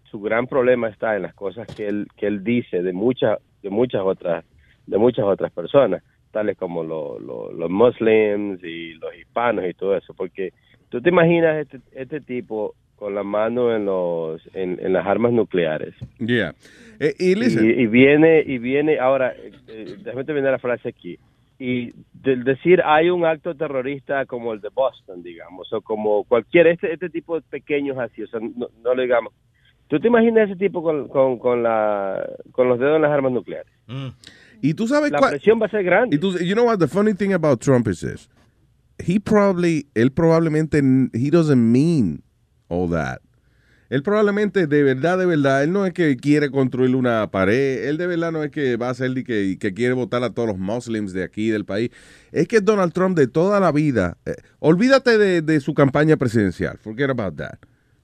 su 0.05 0.21
gran 0.21 0.47
problema 0.47 0.89
está 0.89 1.17
en 1.17 1.23
las 1.23 1.35
cosas 1.35 1.67
que 1.75 1.87
él, 1.89 2.07
que 2.17 2.27
él 2.27 2.43
dice 2.45 2.83
de 2.83 2.93
muchas, 2.93 3.39
de 3.63 3.71
muchas 3.71 4.03
otras, 4.03 4.45
de 4.87 4.99
muchas 4.99 5.25
otras 5.25 5.53
personas, 5.53 6.03
tales 6.33 6.57
como 6.59 6.83
lo- 6.83 7.19
lo- 7.21 7.53
los 7.53 7.71
muslims 7.71 8.63
y 8.65 8.95
los 8.95 9.15
hispanos 9.17 9.65
y 9.69 9.75
todo 9.75 9.97
eso, 9.97 10.13
porque 10.15 10.53
tú 10.89 11.01
te 11.01 11.11
imaginas 11.11 11.59
este, 11.59 11.79
este 11.93 12.21
tipo 12.21 12.75
con 12.97 13.15
la 13.15 13.23
mano 13.23 13.75
en 13.75 13.85
los, 13.85 14.41
en, 14.55 14.79
en 14.81 14.93
las 14.93 15.07
armas 15.07 15.33
nucleares. 15.33 15.95
Yeah. 16.19 16.55
Eh, 17.01 17.15
y. 17.19 17.35
Y, 17.65 17.83
y 17.83 17.87
viene, 17.87 18.43
y 18.47 18.59
viene, 18.59 18.99
ahora, 18.99 19.35
eh, 19.69 19.97
déjame 20.05 20.25
terminar 20.25 20.53
la 20.53 20.59
frase 20.59 20.89
aquí. 20.89 21.19
Y 21.59 21.93
del 22.13 22.43
decir 22.45 22.81
hay 22.85 23.11
un 23.11 23.25
acto 23.25 23.55
terrorista 23.55 24.25
como 24.27 24.53
el 24.53 24.61
de 24.61 24.69
Boston, 24.75 25.23
digamos, 25.23 25.73
o 25.73 25.81
como 25.81 26.25
cualquier, 26.25 26.67
este, 26.69 26.93
este 26.93 27.09
tipo 27.11 27.37
de 27.37 27.43
pequeños 27.49 27.99
así, 27.99 28.23
o 28.23 28.27
sea, 28.27 28.41
no, 28.41 28.69
no 28.83 28.95
le 28.95 29.03
digamos. 29.03 29.33
¿Tú 29.89 30.01
te 30.01 30.09
imaginas 30.09 30.49
ese 30.49 30.59
tipo 30.59 30.83
con, 30.83 31.09
con, 31.09 31.39
con, 31.39 31.63
la, 31.63 32.25
con 32.53 32.69
los 32.69 32.79
dedos 32.79 32.97
en 32.97 33.03
las 33.03 33.11
armas 33.13 33.33
nucleares? 33.33 33.73
Y 34.63 34.75
tú 34.75 34.87
sabes 34.89 35.11
La 35.11 35.19
cuál- 35.19 35.33
presión 35.33 35.61
va 35.61 35.67
a 35.67 35.71
ser 35.71 35.83
grande. 35.85 36.17
Y 36.17 36.19
tú, 36.19 36.39
you 36.39 36.55
know 36.55 36.65
what? 36.65 36.79
The 36.79 36.87
funny 36.89 37.13
thing 37.15 37.33
about 37.35 37.61
Trump 37.61 37.89
is 37.89 38.01
this. 38.01 38.31
He 38.99 39.19
probably, 39.19 39.89
él 39.95 40.13
probablemente, 40.13 40.81
he 41.13 41.31
doesn't 41.31 41.59
mean 41.73 42.23
all 42.69 42.89
that. 42.91 43.21
Él 43.91 44.03
probablemente, 44.03 44.67
de 44.67 44.83
verdad, 44.85 45.19
de 45.19 45.27
verdad, 45.27 45.65
él 45.65 45.73
no 45.73 45.85
es 45.85 45.93
que 45.93 46.17
quiere 46.17 46.51
construir 46.51 46.97
una 46.97 47.31
pared, 47.31 47.89
él 47.89 47.99
de 47.99 48.07
verdad 48.07 48.33
no 48.33 48.43
es 48.43 48.51
que 48.51 48.77
va 48.77 48.89
a 48.89 48.95
ser 48.95 49.11
de 49.11 49.23
que, 49.23 49.59
que 49.61 49.75
quiere 49.75 49.93
votar 49.93 50.23
a 50.23 50.31
todos 50.31 50.49
los 50.49 50.59
muslims 50.59 51.13
de 51.13 51.23
aquí, 51.25 51.51
del 51.51 51.67
país. 51.67 51.91
Es 52.31 52.49
que 52.49 52.61
Donald 52.63 52.95
Trump 52.95 53.19
de 53.19 53.27
toda 53.27 53.61
la 53.61 53.71
vida, 53.71 54.17
eh, 54.25 54.35
olvídate 54.61 55.19
de, 55.19 55.43
de 55.43 55.61
su 55.61 55.75
campaña 55.75 56.17
presidencial, 56.17 56.79
forget 56.79 57.11
about 57.11 57.37
that. 57.37 57.59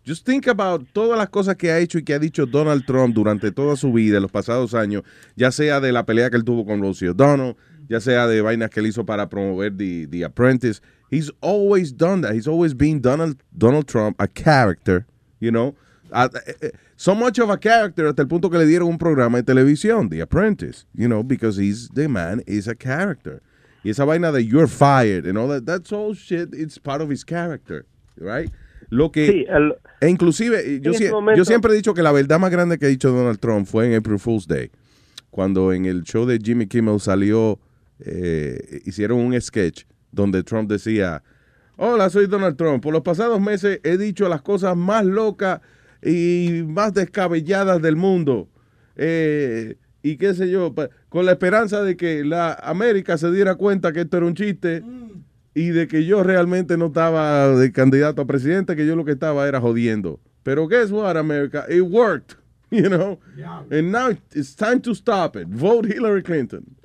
Just 0.08 0.24
think 0.24 0.46
about 0.46 0.86
todas 0.94 1.18
las 1.18 1.28
cosas 1.28 1.56
que 1.56 1.70
ha 1.70 1.78
hecho 1.78 1.98
y 1.98 2.02
que 2.02 2.14
ha 2.14 2.18
dicho 2.18 2.46
Donald 2.46 2.86
Trump 2.86 3.14
durante 3.14 3.52
toda 3.52 3.76
su 3.76 3.92
vida, 3.92 4.16
en 4.16 4.22
los 4.22 4.32
pasados 4.32 4.72
años, 4.72 5.02
ya 5.36 5.52
sea 5.52 5.80
de 5.80 5.92
la 5.92 6.06
pelea 6.06 6.30
que 6.30 6.38
él 6.38 6.44
tuvo 6.44 6.64
con 6.64 6.80
Rosie 6.80 7.10
O'Donnell, 7.10 7.56
ya 7.90 8.00
sea 8.00 8.26
de 8.26 8.40
vainas 8.40 8.70
que 8.70 8.80
él 8.80 8.86
hizo 8.86 9.04
para 9.04 9.28
promover 9.28 9.76
The, 9.76 10.06
The 10.06 10.24
Apprentice. 10.24 10.80
He's 11.10 11.30
always 11.42 11.94
done 11.94 12.22
that. 12.22 12.32
He's 12.32 12.48
always 12.48 12.74
been 12.74 13.02
Donald, 13.02 13.36
Donald 13.54 13.86
Trump, 13.86 14.16
a 14.18 14.26
character, 14.26 15.04
you 15.40 15.50
know. 15.50 15.74
A- 16.10 16.30
eh, 16.46 16.54
eh, 16.62 16.70
so 16.96 17.14
much 17.14 17.38
of 17.38 17.50
a 17.50 17.58
character 17.58 18.06
hasta 18.06 18.22
el 18.22 18.28
punto 18.28 18.48
que 18.48 18.56
le 18.56 18.64
dieron 18.64 18.88
un 18.88 18.96
programa 18.96 19.36
de 19.36 19.42
televisión, 19.42 20.08
The 20.08 20.22
Apprentice, 20.22 20.86
you 20.94 21.06
know, 21.06 21.22
because 21.22 21.58
he's 21.58 21.90
the 21.90 22.08
man 22.08 22.42
is 22.46 22.66
a 22.66 22.74
character. 22.74 23.42
Y 23.84 23.90
esa 23.90 24.06
vaina 24.06 24.32
de 24.32 24.42
you're 24.42 24.68
fired 24.68 25.26
and 25.26 25.36
all 25.36 25.48
that, 25.48 25.66
that's 25.66 25.92
all 25.92 26.14
shit, 26.14 26.54
it's 26.54 26.78
part 26.78 27.02
of 27.02 27.10
his 27.10 27.24
character, 27.24 27.84
right? 28.16 28.50
Lo 28.90 29.12
que, 29.12 29.26
Sí, 29.26 29.46
el- 29.48 29.74
e 30.00 30.08
inclusive, 30.08 30.80
yo, 30.80 30.92
momento- 31.10 31.44
siempre 31.44 31.72
he 31.72 31.76
dicho 31.76 31.92
que 31.94 32.02
la 32.02 32.12
verdad 32.12 32.38
más 32.38 32.50
grande 32.50 32.78
que 32.78 32.86
ha 32.86 32.88
dicho 32.88 33.10
Donald 33.10 33.38
Trump 33.38 33.66
fue 33.66 33.86
en 33.86 33.94
April 33.94 34.18
Fool's 34.18 34.46
Day, 34.46 34.70
cuando 35.30 35.72
en 35.72 35.84
el 35.86 36.04
show 36.04 36.24
de 36.26 36.38
Jimmy 36.42 36.66
Kimmel 36.66 36.98
salió, 37.00 37.58
eh, 38.00 38.80
hicieron 38.86 39.18
un 39.18 39.38
sketch 39.40 39.84
donde 40.10 40.42
Trump 40.42 40.70
decía, 40.70 41.22
hola, 41.76 42.08
soy 42.10 42.26
Donald 42.26 42.56
Trump, 42.56 42.82
por 42.82 42.92
los 42.92 43.02
pasados 43.02 43.40
meses 43.40 43.80
he 43.84 43.98
dicho 43.98 44.28
las 44.28 44.40
cosas 44.42 44.76
más 44.76 45.04
locas 45.04 45.60
y 46.02 46.62
más 46.66 46.94
descabelladas 46.94 47.82
del 47.82 47.96
mundo. 47.96 48.48
Eh, 48.96 49.76
y 50.02 50.16
qué 50.16 50.32
sé 50.34 50.48
yo, 50.50 50.74
con 51.08 51.26
la 51.26 51.32
esperanza 51.32 51.82
de 51.82 51.96
que 51.96 52.24
la 52.24 52.52
América 52.54 53.18
se 53.18 53.30
diera 53.30 53.56
cuenta 53.56 53.92
que 53.92 54.00
esto 54.02 54.16
era 54.16 54.26
un 54.26 54.34
chiste 54.34 54.82
y 55.58 55.70
de 55.70 55.88
que 55.88 56.04
yo 56.04 56.22
realmente 56.22 56.76
no 56.76 56.86
estaba 56.86 57.48
de 57.48 57.72
candidato 57.72 58.22
a 58.22 58.26
presidente, 58.26 58.76
que 58.76 58.86
yo 58.86 58.94
lo 58.94 59.04
que 59.04 59.10
estaba 59.10 59.48
era 59.48 59.60
jodiendo. 59.60 60.20
Pero 60.44 60.68
guess 60.68 60.92
what, 60.92 61.16
America? 61.16 61.64
It 61.68 61.82
worked, 61.82 62.36
you 62.70 62.88
know? 62.88 63.18
And 63.68 63.90
now 63.90 64.10
it's 64.32 64.54
time 64.54 64.80
to 64.82 64.94
stop 64.94 65.34
it. 65.34 65.48
Vote 65.48 65.84
Hillary 65.84 66.22
Clinton. 66.22 66.76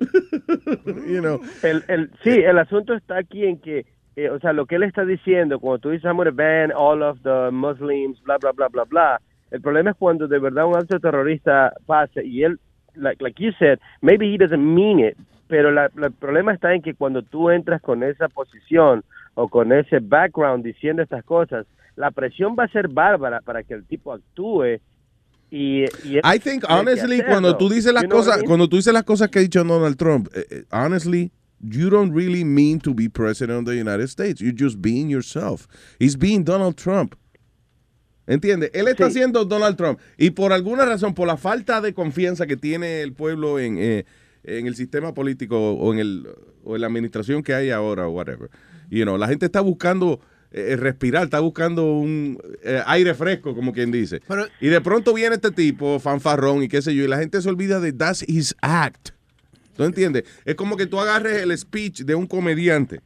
you 1.06 1.20
know? 1.20 1.40
El, 1.62 1.84
el, 1.86 2.10
sí, 2.24 2.42
el 2.42 2.58
asunto 2.58 2.94
está 2.94 3.18
aquí 3.18 3.44
en 3.44 3.58
que, 3.58 3.86
eh, 4.16 4.28
o 4.28 4.40
sea, 4.40 4.52
lo 4.52 4.66
que 4.66 4.74
él 4.74 4.82
está 4.82 5.04
diciendo, 5.04 5.60
cuando 5.60 5.78
tú 5.78 5.90
dices, 5.90 6.06
I'm 6.06 6.16
going 6.16 6.26
to 6.26 6.32
ban 6.32 6.72
all 6.72 7.00
of 7.04 7.22
the 7.22 7.50
Muslims, 7.52 8.20
bla, 8.24 8.38
bla, 8.38 8.50
bla, 8.50 8.66
bla, 8.68 8.84
bla, 8.86 9.20
el 9.52 9.60
problema 9.60 9.90
es 9.90 9.96
cuando 9.96 10.26
de 10.26 10.40
verdad 10.40 10.66
un 10.66 10.76
acto 10.76 10.98
terrorista 10.98 11.72
pasa 11.86 12.24
y 12.24 12.42
él, 12.42 12.58
like, 12.96 13.22
like 13.22 13.40
you 13.40 13.52
said, 13.56 13.78
maybe 14.02 14.26
he 14.26 14.36
doesn't 14.36 14.58
mean 14.58 14.98
it, 14.98 15.16
pero 15.48 15.70
la, 15.70 15.90
la- 15.94 16.06
el 16.08 16.12
problema 16.12 16.52
está 16.52 16.74
en 16.74 16.82
que 16.82 16.94
cuando 16.94 17.22
tú 17.22 17.50
entras 17.50 17.80
con 17.82 18.02
esa 18.02 18.28
posición 18.28 19.04
o 19.34 19.48
con 19.48 19.72
ese 19.72 19.98
background 20.00 20.64
diciendo 20.64 21.02
estas 21.02 21.24
cosas, 21.24 21.66
la 21.96 22.10
presión 22.10 22.56
va 22.58 22.64
a 22.64 22.68
ser 22.68 22.88
bárbara 22.88 23.40
para 23.40 23.62
que 23.62 23.74
el 23.74 23.84
tipo 23.84 24.12
actúe 24.12 24.80
y, 25.50 25.84
y 26.04 26.18
I 26.24 26.38
think 26.42 26.64
honestly 26.68 27.22
cuando 27.22 27.56
tú 27.56 27.68
dices 27.68 27.92
las 27.92 28.02
You 28.04 28.08
know 28.08 28.18
what 28.18 28.24
I 28.24 28.26
cosas, 28.26 28.36
mean? 28.38 28.46
cuando 28.48 28.68
tú 28.68 28.76
dices 28.76 28.92
las 28.92 29.04
cosas 29.04 29.28
que 29.28 29.38
ha 29.38 29.42
dicho 29.42 29.62
Donald 29.62 29.96
Trump, 29.96 30.28
eh, 30.34 30.44
eh, 30.50 30.64
honestly, 30.72 31.30
you 31.60 31.88
don't 31.90 32.12
really 32.14 32.44
mean 32.44 32.80
to 32.80 32.92
be 32.92 33.08
president 33.08 33.60
of 33.60 33.64
the 33.66 33.78
United 33.80 34.08
States. 34.08 34.40
You're 34.40 34.56
just 34.58 34.78
being 34.80 35.08
yourself. 35.08 35.66
He's 36.00 36.16
being 36.18 36.42
Donald 36.44 36.74
Trump. 36.76 37.14
¿Entiendes? 38.26 38.70
Él 38.72 38.88
está 38.88 39.10
siendo 39.10 39.44
Donald 39.44 39.76
Trump 39.76 40.00
y 40.16 40.30
por 40.30 40.52
alguna 40.54 40.86
razón, 40.86 41.12
por 41.14 41.26
la 41.26 41.36
falta 41.36 41.80
de 41.82 41.92
confianza 41.92 42.46
que 42.46 42.56
tiene 42.56 43.02
el 43.02 43.12
pueblo 43.12 43.58
en, 43.58 43.76
eh, 43.78 44.06
en 44.44 44.66
el 44.66 44.76
sistema 44.76 45.14
político 45.14 45.74
o 45.74 45.92
en, 45.92 45.98
el, 45.98 46.28
o 46.62 46.74
en 46.74 46.80
la 46.80 46.86
administración 46.86 47.42
que 47.42 47.54
hay 47.54 47.70
ahora 47.70 48.06
o 48.06 48.10
whatever, 48.10 48.50
you 48.90 49.02
know, 49.02 49.16
la 49.16 49.28
gente 49.28 49.46
está 49.46 49.60
buscando 49.60 50.20
eh, 50.56 50.76
respirar, 50.76 51.24
está 51.24 51.40
buscando 51.40 51.84
un 51.84 52.38
eh, 52.62 52.80
aire 52.86 53.12
fresco, 53.14 53.56
como 53.56 53.72
quien 53.72 53.90
dice. 53.90 54.20
y 54.60 54.68
de 54.68 54.80
pronto 54.80 55.12
viene 55.12 55.34
este 55.34 55.50
tipo, 55.50 55.98
fanfarrón 55.98 56.62
y 56.62 56.68
qué 56.68 56.80
sé 56.80 56.94
yo, 56.94 57.02
y 57.02 57.08
la 57.08 57.18
gente 57.18 57.42
se 57.42 57.48
olvida 57.48 57.80
de 57.80 57.92
that's 57.92 58.24
his 58.28 58.54
act. 58.60 59.10
¿Tú 59.76 59.82
entiendes? 59.82 60.22
Es 60.44 60.54
como 60.54 60.76
que 60.76 60.86
tú 60.86 61.00
agarres 61.00 61.42
el 61.42 61.58
speech 61.58 62.02
de 62.02 62.14
un 62.14 62.28
comediante 62.28 63.00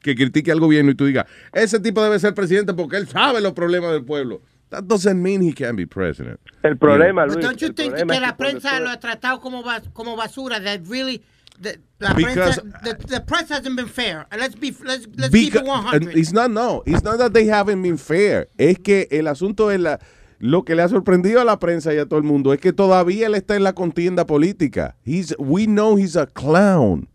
que 0.00 0.14
critique 0.14 0.52
al 0.52 0.60
gobierno 0.60 0.92
y 0.92 0.94
tú 0.94 1.06
digas, 1.06 1.26
ese 1.52 1.80
tipo 1.80 2.00
debe 2.00 2.18
ser 2.20 2.34
presidente 2.34 2.72
porque 2.72 2.96
él 2.96 3.08
sabe 3.08 3.40
los 3.40 3.54
problemas 3.54 3.90
del 3.90 4.04
pueblo. 4.04 4.40
That 4.70 4.86
doesn't 4.86 5.22
mean 5.22 5.40
he 5.40 5.52
can 5.52 5.76
be 5.76 5.86
president. 5.86 6.40
El 6.62 6.76
problema, 6.76 7.26
But 7.26 7.34
Luis, 7.36 7.44
don't 7.46 7.60
you 7.62 7.72
think 7.72 7.94
que 7.94 8.04
la 8.04 8.36
prensa 8.36 8.80
lo 8.80 8.90
ha 8.90 8.98
tratado 9.00 9.40
como, 9.40 9.62
bas- 9.62 9.92
como 9.94 10.16
basura? 10.16 10.62
That 10.62 10.86
really, 10.88 11.22
the, 11.60 11.78
la 12.00 12.12
Because- 12.14 12.58
prensa, 12.60 12.82
the, 12.82 13.06
the 13.06 13.20
press 13.20 13.48
hasn't 13.50 13.76
been 13.76 13.88
fair. 13.88 14.26
Let's 14.36 14.54
be, 14.54 14.74
let's, 14.84 15.06
let's 15.16 15.32
keep 15.32 15.54
it 15.54 15.64
100. 15.64 16.16
it's 16.16 16.32
not 16.32 16.50
no, 16.50 16.82
it's 16.86 17.02
not 17.02 17.18
that 17.18 17.32
they 17.32 17.46
haven't 17.46 17.82
been 17.82 17.96
fair. 17.98 18.48
Es 18.58 18.78
que 18.78 19.06
el 19.10 19.26
asunto 19.26 19.70
es 19.70 19.80
la 19.80 19.98
lo 20.40 20.62
que 20.64 20.74
le 20.76 20.82
ha 20.82 20.88
sorprendido 20.88 21.40
a 21.40 21.44
la 21.44 21.58
prensa 21.58 21.92
y 21.92 21.98
a 21.98 22.06
todo 22.06 22.18
el 22.18 22.24
mundo 22.24 22.52
es 22.52 22.60
que 22.60 22.72
todavía 22.72 23.26
él 23.26 23.34
está 23.34 23.56
en 23.56 23.64
la 23.64 23.72
contienda 23.72 24.24
política. 24.26 24.96
He's 25.04 25.34
we 25.38 25.66
know 25.66 25.96
he's 25.96 26.14
a 26.14 26.26
clown. 26.26 27.08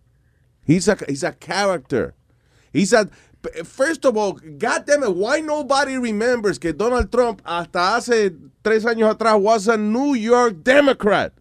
He's 0.66 0.88
a 0.90 0.98
he's 1.08 1.24
a 1.24 1.32
character. 1.34 2.16
He's 2.74 2.92
a 2.94 3.08
First 3.66 4.06
of 4.06 4.16
all, 4.18 4.34
God 4.58 4.86
damn 4.86 5.04
it, 5.04 5.14
why 5.16 5.42
nobody 5.42 5.98
remembers 5.98 6.58
que 6.58 6.72
Donald 6.74 7.12
Trump 7.12 7.42
hasta 7.46 7.96
hace 7.98 8.32
tres 8.64 8.86
años 8.86 9.10
atrás 9.14 9.40
was 9.40 9.68
a 9.68 9.76
New 9.78 10.16
York 10.16 10.64
Democrat? 10.64 11.34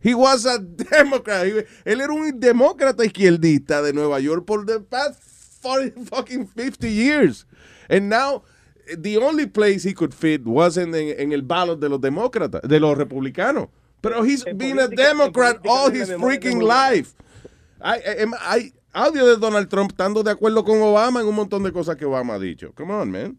He 0.00 0.14
was 0.14 0.44
a 0.46 0.58
Democrat. 0.58 1.46
He- 1.46 1.64
él 1.84 2.00
era 2.00 2.12
un 2.12 2.38
demócrata 2.38 3.04
izquierdista 3.04 3.82
de 3.82 3.92
Nueva 3.92 4.20
York 4.20 4.44
por 4.46 4.64
the 4.66 4.80
past 4.80 5.18
40 5.62 6.04
fucking 6.04 6.46
50 6.46 6.88
years. 6.88 7.46
And 7.88 8.08
now, 8.08 8.42
the 8.96 9.16
only 9.16 9.46
place 9.46 9.82
he 9.82 9.94
could 9.94 10.12
fit 10.14 10.44
was 10.44 10.76
en, 10.76 10.94
en, 10.94 11.32
el 11.32 11.42
ballot 11.42 11.80
de 11.80 11.88
los 11.88 12.00
demócratas, 12.00 12.60
de 12.62 12.78
los 12.78 12.96
republicanos. 12.96 13.68
Pero 14.02 14.22
he's 14.22 14.44
been 14.44 14.78
a 14.78 14.86
Democrat 14.86 15.56
all 15.66 15.90
his 15.90 16.10
freaking 16.10 16.60
life. 16.62 17.14
Hay, 17.80 18.00
hay- 18.04 18.32
hay 18.40 18.72
audio 18.96 19.26
de 19.26 19.36
Donald 19.36 19.68
Trump 19.68 19.90
estando 19.90 20.22
de 20.22 20.30
acuerdo 20.30 20.64
con 20.64 20.80
Obama 20.80 21.20
en 21.20 21.26
un 21.28 21.34
montón 21.34 21.62
de 21.62 21.70
cosas 21.72 21.96
que 21.96 22.04
Obama 22.06 22.34
ha 22.34 22.38
dicho. 22.38 22.72
Come 22.74 22.94
on, 22.94 23.10
man. 23.10 23.36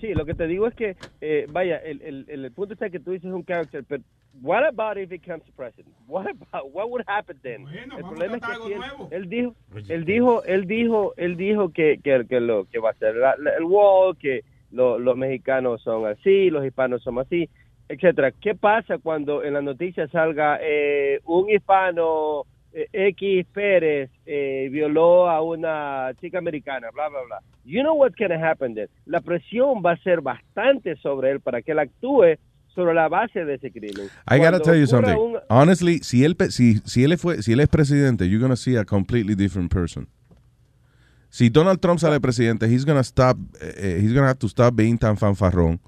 Sí, 0.00 0.14
lo 0.14 0.24
que 0.24 0.34
te 0.34 0.46
digo 0.46 0.66
es 0.66 0.74
que, 0.74 0.96
eh, 1.20 1.46
vaya, 1.50 1.76
el, 1.78 2.00
el, 2.02 2.24
el, 2.28 2.44
el 2.44 2.52
punto 2.52 2.74
está 2.74 2.88
que 2.90 3.00
tú 3.00 3.12
dices 3.12 3.30
un 3.32 3.42
character, 3.42 3.84
pero 3.86 4.02
what 4.42 4.62
about 4.64 4.96
if 4.96 5.10
he 5.10 5.18
becomes 5.18 5.42
president? 5.56 5.94
What 6.08 6.26
about, 6.30 6.72
what 6.74 6.88
would 6.90 7.04
happen 7.06 7.38
then? 7.42 7.66
el 7.68 8.04
problema 8.04 8.36
es 8.36 8.42
que 8.42 8.74
él, 8.74 8.82
él 9.10 9.28
dijo, 9.28 9.54
él 9.88 10.04
dijo, 10.04 10.42
él 10.44 10.66
dijo, 10.66 11.14
él 11.16 11.36
dijo 11.36 11.68
que, 11.72 11.98
que, 12.02 12.26
que 12.28 12.40
lo 12.40 12.64
que 12.66 12.78
va 12.78 12.90
a 12.90 12.94
ser 12.94 13.14
la- 13.16 13.36
la- 13.38 13.56
el 13.56 13.64
wall, 13.64 14.16
que 14.18 14.42
lo- 14.70 14.98
los 14.98 15.16
mexicanos 15.16 15.82
son 15.82 16.06
así, 16.06 16.48
los 16.50 16.64
hispanos 16.66 17.02
son 17.02 17.18
así, 17.18 17.48
etcétera. 17.88 18.30
¿Qué 18.32 18.54
pasa 18.54 18.98
cuando 18.98 19.42
en 19.44 19.54
la 19.54 19.62
noticia 19.62 20.06
salga 20.08 20.58
eh, 20.62 21.20
un 21.24 21.48
hispano 21.50 22.44
X 22.72 23.46
Pérez 23.52 24.10
eh, 24.26 24.68
violó 24.70 25.28
a 25.28 25.42
una 25.42 26.12
chica 26.20 26.38
americana, 26.38 26.88
bla, 26.92 27.08
bla, 27.08 27.20
bla. 27.26 27.38
You 27.64 27.82
know 27.82 27.94
what's 27.94 28.14
going 28.16 28.30
to 28.30 28.38
happen 28.38 28.74
then. 28.74 28.88
La 29.06 29.20
presión 29.20 29.82
va 29.84 29.92
a 29.92 29.96
ser 30.02 30.20
bastante 30.20 30.96
sobre 30.96 31.30
él 31.30 31.40
para 31.40 31.62
que 31.62 31.72
él 31.72 31.78
actúe 31.80 32.36
sobre 32.74 32.94
la 32.94 33.08
base 33.08 33.44
de 33.44 33.54
ese 33.54 33.70
crimen. 33.72 34.06
I 34.28 34.38
gotta 34.38 34.50
Cuando 34.58 34.58
tell 34.62 34.78
you 34.80 34.86
something. 34.86 35.16
un- 35.16 35.38
Honestly, 35.48 35.98
si 36.02 36.24
él, 36.24 36.36
pe- 36.36 36.50
si, 36.52 36.78
si, 36.84 37.02
él 37.02 37.18
fue, 37.18 37.42
si 37.42 37.52
él 37.52 37.60
es 37.60 37.68
presidente, 37.68 38.28
you're 38.28 38.40
gonna 38.40 38.56
see 38.56 38.76
a 38.76 38.84
completely 38.84 39.34
different 39.34 39.72
person. 39.72 40.06
Si 41.28 41.48
Donald 41.48 41.80
Trump 41.80 41.98
sale 42.00 42.20
presidente, 42.20 42.66
he's 42.66 42.84
gonna 42.84 43.04
stop, 43.04 43.36
eh, 43.60 43.74
eh, 43.76 43.98
he's 44.00 44.12
gonna 44.12 44.26
have 44.28 44.38
to 44.38 44.48
stop 44.48 44.74
being 44.74 44.96
tan 44.98 45.16
fanfarrón. 45.16 45.80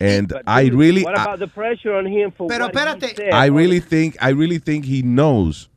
And 0.00 0.28
But 0.28 0.42
I 0.46 0.64
dude, 0.70 0.76
really, 0.78 1.02
What 1.04 1.18
I, 1.18 1.22
about 1.22 1.38
the 1.40 1.48
pressure 1.48 1.92
on 1.94 2.06
him 2.06 2.30
for 2.32 2.46
Pero 2.48 2.66
what 2.66 2.74
he 2.74 2.80
espérate. 2.80 3.16
said? 3.16 3.32
I 3.32 3.48
really 3.48 3.80
think, 3.80 4.16
I 4.20 4.30
really 4.32 4.58
think 4.60 4.84
he 4.84 5.02
knows 5.02 5.68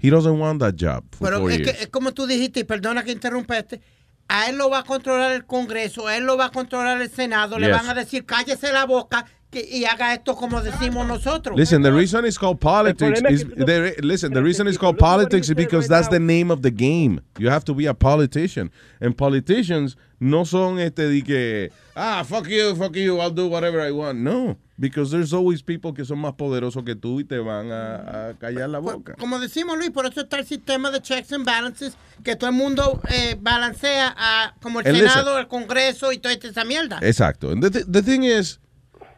he 0.00 0.10
doesn't 0.10 0.38
want 0.38 0.60
that 0.60 0.74
job 0.76 1.04
for 1.10 1.28
Pero 1.28 1.40
four 1.40 1.52
es, 1.52 1.58
que, 1.58 1.70
es 1.70 1.88
como 1.88 2.12
tú 2.12 2.26
dijiste, 2.26 2.60
y 2.60 2.64
perdona 2.64 3.04
que 3.04 3.12
interrumpiste, 3.12 3.80
a 4.28 4.48
él 4.48 4.56
lo 4.56 4.70
va 4.70 4.78
a 4.78 4.84
controlar 4.84 5.32
el 5.32 5.44
Congreso, 5.44 6.06
a 6.06 6.16
él 6.16 6.24
lo 6.24 6.36
va 6.36 6.46
a 6.46 6.50
controlar 6.50 7.00
el 7.00 7.10
Senado, 7.10 7.58
le 7.58 7.68
van 7.68 7.88
a 7.88 7.94
decir 7.94 8.24
cállese 8.24 8.72
la 8.72 8.86
boca 8.86 9.26
que, 9.50 9.60
y 9.68 9.84
haga 9.84 10.14
esto 10.14 10.34
como 10.36 10.60
decimos 10.60 11.06
nosotros. 11.06 11.56
Listen, 11.58 11.82
the 11.82 11.92
reason 11.92 12.24
it's 12.24 12.38
called 12.38 12.60
politics 12.60 13.20
is 13.28 13.44
the, 13.48 13.96
listen. 14.02 14.32
The 14.32 14.42
reason 14.42 14.66
it's 14.68 14.78
called 14.78 14.98
politics 14.98 15.48
is 15.48 15.54
because 15.54 15.88
that's 15.88 16.08
the 16.08 16.20
name 16.20 16.50
of 16.52 16.62
the 16.62 16.70
game. 16.70 17.20
You 17.38 17.50
have 17.50 17.64
to 17.64 17.74
be 17.74 17.86
a 17.86 17.94
politician, 17.94 18.70
and 19.00 19.16
politicians 19.16 19.96
no 20.20 20.44
son 20.44 20.78
este 20.78 21.08
de 21.08 21.22
que 21.22 21.70
ah 21.96 22.22
fuck 22.24 22.46
you, 22.48 22.74
fuck 22.76 22.94
you, 22.94 23.18
I'll 23.20 23.30
do 23.34 23.48
whatever 23.48 23.80
I 23.80 23.90
want. 23.90 24.18
No, 24.18 24.56
because 24.78 25.10
there's 25.10 25.32
always 25.32 25.62
people 25.62 25.92
que 25.94 26.04
son 26.04 26.18
más 26.18 26.34
poderosos 26.34 26.84
que 26.84 26.94
tú 26.94 27.20
y 27.20 27.24
te 27.24 27.38
van 27.38 27.72
a, 27.72 28.28
a 28.28 28.34
callar 28.34 28.68
la 28.68 28.78
boca. 28.78 29.14
Como 29.18 29.38
decimos 29.38 29.76
Luis, 29.78 29.90
por 29.90 30.06
eso 30.06 30.20
está 30.20 30.38
el 30.38 30.46
sistema 30.46 30.90
de 30.90 31.00
checks 31.00 31.32
and 31.32 31.44
balances, 31.44 31.96
que 32.22 32.36
todo 32.36 32.50
el 32.50 32.56
mundo 32.56 33.00
eh, 33.10 33.36
balancea 33.40 34.14
a, 34.16 34.54
como 34.60 34.80
el 34.80 34.86
And 34.86 34.96
Senado, 34.96 35.30
listen. 35.30 35.38
el 35.40 35.48
Congreso 35.48 36.12
y 36.12 36.18
toda 36.18 36.34
esa 36.34 36.64
mierda. 36.64 36.98
Exacto. 37.02 37.50
And 37.50 37.62
the, 37.62 37.70
th- 37.70 37.86
the 37.90 38.02
thing 38.02 38.22
is, 38.22 38.58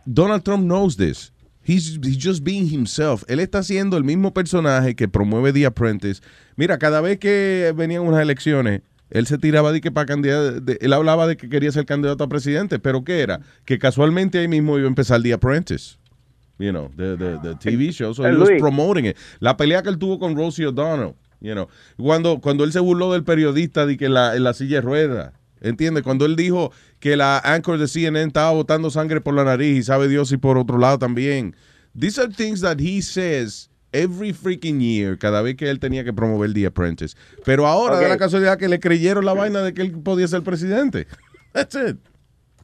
Donald 0.07 0.43
Trump 0.45 0.65
knows 0.65 0.97
this. 0.97 1.33
He's, 1.65 1.99
he's 2.03 2.17
just 2.19 2.43
being 2.43 2.67
himself. 2.69 3.23
Él 3.29 3.39
está 3.39 3.63
siendo 3.63 3.97
el 3.97 4.03
mismo 4.05 4.35
personaje 4.35 4.97
que 4.97 5.07
promueve 5.07 5.53
The 5.53 5.67
Apprentice. 5.67 6.21
Mira, 6.57 6.77
cada 6.79 7.01
vez 7.01 7.19
que 7.19 7.73
venían 7.77 8.03
unas 8.03 8.21
elecciones, 8.21 8.83
él 9.11 9.27
se 9.27 9.39
tiraba 9.39 9.71
de 9.71 9.81
que 9.81 9.93
para 9.93 10.07
candidato, 10.07 10.61
de- 10.61 10.79
él 10.81 10.93
hablaba 10.93 11.27
de 11.29 11.37
que 11.37 11.49
quería 11.49 11.71
ser 11.71 11.87
candidato 11.87 12.25
a 12.25 12.29
presidente, 12.29 12.79
pero 12.81 13.05
¿qué 13.05 13.21
era? 13.21 13.41
Que 13.65 13.79
casualmente 13.79 14.39
ahí 14.39 14.49
mismo 14.49 14.77
iba 14.77 14.87
a 14.87 14.89
empezar 14.89 15.23
The 15.23 15.35
Apprentice. 15.35 15.97
You 16.59 16.71
know, 16.71 16.91
the, 16.97 17.17
the, 17.17 17.39
the 17.43 17.55
TV 17.57 17.93
show. 17.93 18.13
So 18.13 18.25
Eh, 18.27 18.33
he 18.33 18.37
was 18.37 18.49
promoting 18.61 19.07
it. 19.07 19.17
La 19.41 19.57
pelea 19.57 19.83
que 19.83 19.89
él 19.91 19.99
tuvo 19.99 20.19
con 20.19 20.35
Rosie 20.37 20.67
O'Donnell, 20.67 21.15
you 21.41 21.53
know. 21.53 21.69
Cuando, 21.97 22.41
cuando 22.41 22.65
él 22.65 22.73
se 22.73 22.81
burló 22.81 23.13
del 23.13 23.23
periodista 23.25 23.87
de 23.87 23.97
que 23.97 24.09
la, 24.09 24.35
en 24.35 24.43
la 24.45 24.53
silla 24.53 24.77
de 24.77 24.81
ruedas. 24.83 25.33
¿Entiendes? 25.63 26.03
Cuando 26.03 26.27
él 26.27 26.37
dijo 26.37 26.73
que 27.01 27.17
la 27.17 27.39
anchor 27.39 27.79
de 27.79 27.89
CNN 27.89 28.27
estaba 28.27 28.51
botando 28.53 28.91
sangre 28.91 29.21
por 29.21 29.33
la 29.35 29.45
nariz 29.45 29.79
y 29.79 29.83
sabe 29.83 30.09
Dios 30.09 30.31
y 30.33 30.37
por 30.37 30.59
otro 30.59 30.77
lado 30.79 30.99
también. 30.99 31.57
These 31.99 32.21
are 32.21 32.31
things 32.33 32.61
that 32.61 32.79
he 32.81 33.01
says 33.01 33.71
every 33.93 34.33
freaking 34.33 34.81
year, 34.81 35.17
cada 35.19 35.43
vez 35.43 35.57
que 35.57 35.69
él 35.71 35.79
tenía 35.79 36.05
que 36.05 36.13
promover 36.13 36.53
The 36.53 36.67
Apprentice. 36.67 37.17
Pero 37.45 37.67
ahora 37.67 37.97
da 37.97 38.03
Ok. 38.03 38.09
la 38.09 38.17
casualidad 38.19 38.59
que 38.59 38.69
le 38.69 38.81
creyeron 38.81 39.25
la 39.25 39.35
vaina 39.35 39.61
de 39.63 39.73
que 39.75 39.83
él 39.83 39.93
podía 40.03 40.27
ser 40.29 40.43
presidente. 40.43 41.07
That's 41.53 41.75
it. 41.75 41.97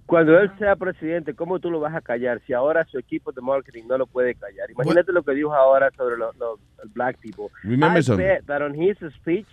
Cuando 0.06 0.38
él 0.38 0.50
sea 0.58 0.74
presidente, 0.74 1.34
¿cómo 1.34 1.58
tú 1.60 1.70
lo 1.70 1.80
vas 1.80 1.94
a 1.94 2.00
callar 2.00 2.40
si 2.46 2.54
ahora 2.54 2.86
su 2.90 2.98
equipo 2.98 3.30
de 3.30 3.42
marketing 3.42 3.82
no 3.86 3.98
lo 3.98 4.06
puede 4.06 4.34
callar? 4.34 4.70
Imagínate 4.70 5.12
lo 5.12 5.22
que 5.22 5.32
dijo 5.34 5.52
ahora 5.52 5.90
sobre 5.94 6.16
los, 6.16 6.34
los 6.38 6.58
black 6.94 7.18
people. 7.20 7.48
Remember 7.62 7.98
I 8.00 8.02
something. 8.02 8.24
bet 8.26 8.46
that 8.46 8.62
on 8.62 8.74
his 8.74 8.96
speech, 9.16 9.46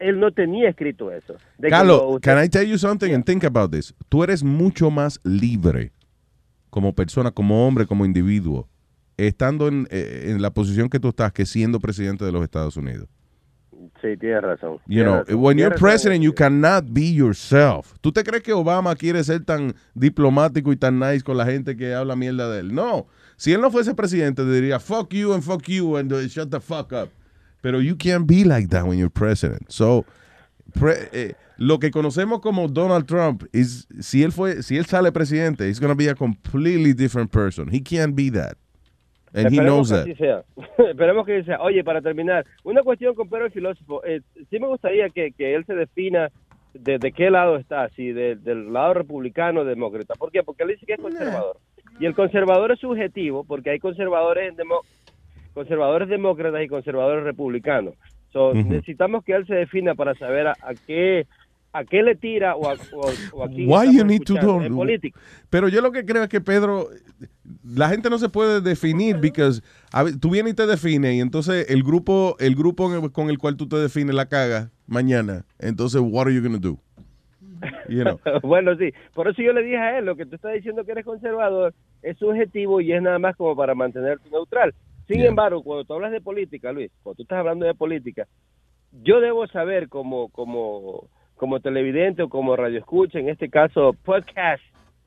él 0.00 0.18
no 0.18 0.32
tenía 0.32 0.68
escrito 0.70 1.12
eso. 1.12 1.34
Carlos, 1.68 2.00
lo- 2.14 2.20
can 2.20 2.42
I 2.42 2.48
tell 2.48 2.66
you 2.66 2.78
something 2.78 3.12
and 3.14 3.24
think 3.24 3.44
about 3.44 3.70
this? 3.70 3.94
Tú 4.08 4.24
eres 4.24 4.42
mucho 4.42 4.90
más 4.90 5.20
libre 5.24 5.92
como 6.70 6.94
persona, 6.94 7.30
como 7.30 7.66
hombre, 7.66 7.86
como 7.86 8.04
individuo, 8.04 8.68
estando 9.16 9.68
en, 9.68 9.86
eh, 9.90 10.26
en 10.28 10.40
la 10.40 10.50
posición 10.50 10.88
que 10.88 10.98
tú 10.98 11.08
estás 11.08 11.32
que 11.32 11.44
siendo 11.46 11.78
presidente 11.80 12.24
de 12.24 12.32
los 12.32 12.42
Estados 12.42 12.76
Unidos. 12.76 13.08
Sí, 14.02 14.16
tienes 14.18 14.42
razón. 14.42 14.78
You 14.86 15.02
know, 15.02 15.18
razón, 15.18 15.34
when 15.36 15.58
you're 15.58 15.70
razón. 15.74 15.88
president, 15.88 16.22
you 16.22 16.32
cannot 16.34 16.84
be 16.88 17.12
yourself. 17.12 17.92
¿Tú 18.00 18.12
te 18.12 18.22
crees 18.24 18.42
que 18.42 18.52
Obama 18.52 18.94
quiere 18.96 19.22
ser 19.24 19.44
tan 19.44 19.74
diplomático 19.94 20.72
y 20.72 20.76
tan 20.76 20.98
nice 20.98 21.22
con 21.22 21.36
la 21.36 21.44
gente 21.44 21.76
que 21.76 21.92
habla 21.94 22.16
mierda 22.16 22.50
de 22.50 22.60
él? 22.60 22.74
No. 22.74 23.06
Si 23.36 23.52
él 23.52 23.60
no 23.60 23.70
fuese 23.70 23.94
presidente, 23.94 24.44
diría 24.44 24.78
fuck 24.80 25.12
you 25.12 25.32
and 25.34 25.42
fuck 25.42 25.62
you 25.64 25.96
and 25.96 26.12
uh, 26.12 26.20
shut 26.28 26.50
the 26.50 26.60
fuck 26.60 26.92
up. 26.92 27.10
Pero 27.62 27.80
you 27.80 27.96
can't 27.96 28.26
be 28.26 28.44
like 28.44 28.68
that 28.68 28.84
when 28.86 28.98
you're 28.98 29.10
president. 29.10 29.70
So, 29.70 30.04
pre- 30.78 31.08
eh, 31.12 31.34
lo 31.58 31.78
que 31.78 31.90
conocemos 31.90 32.40
como 32.40 32.68
Donald 32.68 33.06
Trump 33.06 33.44
is 33.52 33.86
si 34.00 34.22
él 34.22 34.32
fue 34.32 34.62
si 34.62 34.76
él 34.78 34.86
sale 34.86 35.12
presidente, 35.12 35.68
he's 35.68 35.78
going 35.80 35.90
to 35.92 35.96
be 35.96 36.08
a 36.08 36.14
completely 36.14 36.92
different 36.94 37.30
person. 37.30 37.68
He 37.72 37.80
can't 37.82 38.14
be 38.14 38.30
that. 38.30 38.56
And 39.32 39.52
he 39.52 39.58
knows 39.58 39.90
que 39.90 39.96
that. 39.96 40.04
así 40.06 40.14
sea. 40.16 40.44
Esperemos 40.90 41.24
que 41.26 41.44
sea. 41.44 41.60
Oye, 41.60 41.84
para 41.84 42.00
terminar, 42.00 42.44
una 42.64 42.82
cuestión 42.82 43.14
con 43.14 43.28
Pedro 43.28 43.46
el 43.46 43.52
filósofo. 43.52 44.02
Eh, 44.04 44.22
sí 44.48 44.58
me 44.58 44.66
gustaría 44.66 45.08
que, 45.10 45.32
que 45.32 45.54
él 45.54 45.64
se 45.66 45.74
defina 45.74 46.30
de, 46.74 46.98
de 46.98 47.12
qué 47.12 47.30
lado 47.30 47.56
está, 47.56 47.88
si 47.90 48.10
de- 48.12 48.36
del 48.36 48.72
lado 48.72 48.94
republicano 48.94 49.60
o 49.60 49.64
demócrata. 49.64 50.14
¿Por 50.14 50.32
qué? 50.32 50.42
Porque 50.42 50.62
él 50.64 50.70
dice 50.70 50.86
que 50.86 50.94
es 50.94 51.00
conservador. 51.00 51.58
Y 52.00 52.06
el 52.06 52.14
conservador 52.14 52.72
es 52.72 52.80
subjetivo 52.80 53.44
porque 53.44 53.70
hay 53.70 53.78
conservadores, 53.78 54.48
en 54.48 54.56
demo- 54.56 54.80
conservadores 55.54 56.08
demócratas 56.08 56.62
y 56.62 56.68
conservadores 56.68 57.24
republicanos. 57.24 57.94
So. 58.32 58.54
Necesitamos 58.54 59.24
que 59.24 59.32
él 59.32 59.46
se 59.46 59.54
defina 59.54 59.94
para 59.94 60.14
saber 60.14 60.46
a, 60.46 60.56
a 60.62 60.74
qué 60.86 61.26
a 61.72 61.84
qué 61.84 62.02
le 62.02 62.16
tira 62.16 62.56
o 62.56 62.68
a, 62.68 62.74
o, 62.92 63.12
o 63.32 63.44
a 63.44 63.48
quién 63.48 63.68
Why 63.68 63.96
you 63.96 64.04
need 64.04 64.22
to. 64.22 64.34
Pero 65.50 65.68
yo 65.68 65.80
lo 65.80 65.92
que 65.92 66.04
creo 66.04 66.24
es 66.24 66.28
que 66.28 66.40
Pedro, 66.40 66.88
la 67.64 67.88
gente 67.88 68.10
no 68.10 68.18
se 68.18 68.28
puede 68.28 68.60
definir 68.60 69.18
because 69.18 69.62
a 69.92 70.04
tú 70.20 70.30
vienes 70.30 70.52
y 70.52 70.56
te 70.56 70.66
defines 70.66 71.14
y 71.14 71.20
entonces 71.20 71.70
el 71.70 71.82
grupo, 71.82 72.36
el 72.40 72.56
grupo 72.56 72.90
con 73.12 73.30
el 73.30 73.38
cual 73.38 73.56
tú 73.56 73.68
te 73.68 73.76
defines 73.76 74.14
la 74.14 74.26
caga 74.26 74.70
mañana. 74.86 75.44
Entonces, 75.58 76.00
what 76.04 76.26
are 76.26 76.34
you 76.34 76.40
going 76.40 76.60
to 76.60 76.68
do? 76.68 76.78
You 77.88 78.04
know. 78.04 78.20
bueno, 78.42 78.74
sí. 78.76 78.92
Por 79.14 79.28
eso 79.28 79.42
yo 79.42 79.52
le 79.52 79.62
dije 79.62 79.76
a 79.76 79.98
él, 79.98 80.06
lo 80.06 80.16
que 80.16 80.26
tú 80.26 80.36
estás 80.36 80.54
diciendo 80.54 80.84
que 80.84 80.92
eres 80.92 81.04
conservador 81.04 81.74
es 82.02 82.16
subjetivo 82.18 82.80
y 82.80 82.92
es 82.92 83.02
nada 83.02 83.18
más 83.18 83.36
como 83.36 83.54
para 83.54 83.74
mantenerte 83.74 84.28
neutral. 84.30 84.74
Sin 85.10 85.20
Yeah. 85.20 85.28
embargo, 85.30 85.62
cuando 85.62 85.84
tú 85.84 85.94
hablas 85.94 86.12
de 86.12 86.20
política, 86.20 86.72
Luis, 86.72 86.90
cuando 87.02 87.16
tú 87.16 87.22
estás 87.24 87.38
hablando 87.40 87.66
de 87.66 87.74
política, 87.74 88.26
yo 89.02 89.20
debo 89.20 89.46
saber 89.48 89.88
como, 89.88 90.28
como, 90.28 91.08
como 91.36 91.58
televidente 91.60 92.22
o 92.22 92.28
como 92.28 92.54
radioescucha, 92.56 93.18
en 93.18 93.28
este 93.28 93.48
caso 93.50 93.92
podcast, 94.04 94.62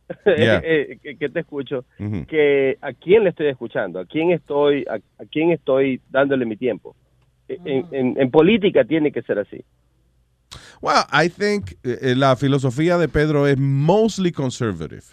Yeah. 0.26 0.62
eh, 0.64 1.00
que, 1.02 1.16
que 1.18 1.30
te 1.30 1.40
escucho, 1.40 1.86
que 2.28 2.78
a 2.82 2.92
quién 2.94 3.24
le 3.24 3.30
estoy 3.30 3.48
escuchando, 3.48 4.00
a 4.00 4.06
quién 4.06 4.32
estoy, 4.32 4.84
a, 4.90 4.96
a 5.22 5.26
quién 5.32 5.52
estoy 5.52 6.02
dándole 6.10 6.46
mi 6.46 6.58
tiempo. 6.58 6.96
En, 7.48 7.86
en- 7.92 8.20
en 8.22 8.32
política 8.32 8.84
tiene 8.84 9.12
que 9.12 9.22
ser 9.22 9.40
así. 9.40 9.64
Well, 10.82 11.04
I 11.14 11.30
think 11.30 11.72
eh, 11.84 11.98
eh, 12.02 12.16
la 12.16 12.36
filosofía 12.36 12.98
de 12.98 13.08
Pedro 13.08 13.48
es 13.48 13.58
mostly 13.58 14.32
conservative. 14.32 15.04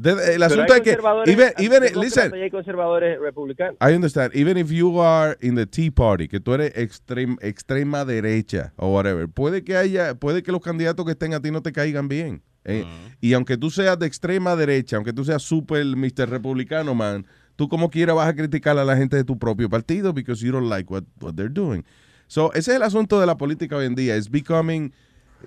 De- 0.00 0.34
el 0.34 0.42
asunto 0.42 0.74
es 0.74 0.80
que, 0.80 0.96
even, 1.26 1.52
even, 1.58 1.82
listen, 2.00 2.32
hay 2.34 2.50
conservadores 2.50 3.18
republicanos. 3.20 3.76
I 3.80 3.94
understand. 3.94 4.34
Even 4.34 4.56
if 4.56 4.70
you 4.70 5.00
are 5.02 5.36
in 5.40 5.54
the 5.56 5.66
Tea 5.66 5.90
Party, 5.90 6.26
que 6.28 6.40
tú 6.40 6.54
eres 6.54 6.72
extrem- 6.74 7.36
extrema 7.42 8.04
derecha 8.04 8.72
o 8.76 8.88
whatever, 8.94 9.28
puede 9.28 9.62
que 9.62 9.76
haya, 9.76 10.14
puede 10.14 10.42
que 10.42 10.52
los 10.52 10.62
candidatos 10.62 11.04
que 11.04 11.12
estén 11.12 11.34
a 11.34 11.40
ti 11.40 11.50
no 11.50 11.60
te 11.62 11.72
caigan 11.72 12.08
bien. 12.08 12.42
Eh, 12.64 12.84
Y 13.20 13.32
aunque 13.34 13.56
tú 13.56 13.70
seas 13.70 13.98
de 13.98 14.06
extrema 14.06 14.54
derecha, 14.56 14.96
aunque 14.96 15.12
tú 15.12 15.24
seas 15.24 15.42
super 15.42 15.84
Mr. 15.84 16.28
Republicano, 16.28 16.94
man, 16.94 17.26
tú 17.56 17.68
como 17.68 17.90
quiera 17.90 18.12
vas 18.14 18.28
a 18.28 18.34
criticar 18.34 18.78
a 18.78 18.84
la 18.84 18.96
gente 18.96 19.16
de 19.16 19.24
tu 19.24 19.38
propio 19.38 19.68
partido 19.68 20.12
because 20.12 20.44
you 20.44 20.52
don't 20.52 20.68
like 20.68 20.90
what, 20.92 21.04
what 21.20 21.34
they're 21.34 21.52
doing. 21.52 21.84
So, 22.26 22.52
ese 22.52 22.70
es 22.70 22.76
el 22.76 22.82
asunto 22.82 23.18
de 23.20 23.26
la 23.26 23.36
política 23.36 23.76
hoy 23.76 23.86
en 23.86 23.94
día. 23.94 24.16
It's 24.16 24.30
becoming 24.30 24.92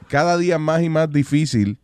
cada 0.09 0.37
día 0.37 0.57
más 0.59 0.81
y 0.83 0.89
más 0.89 1.09
difícil 1.11 1.77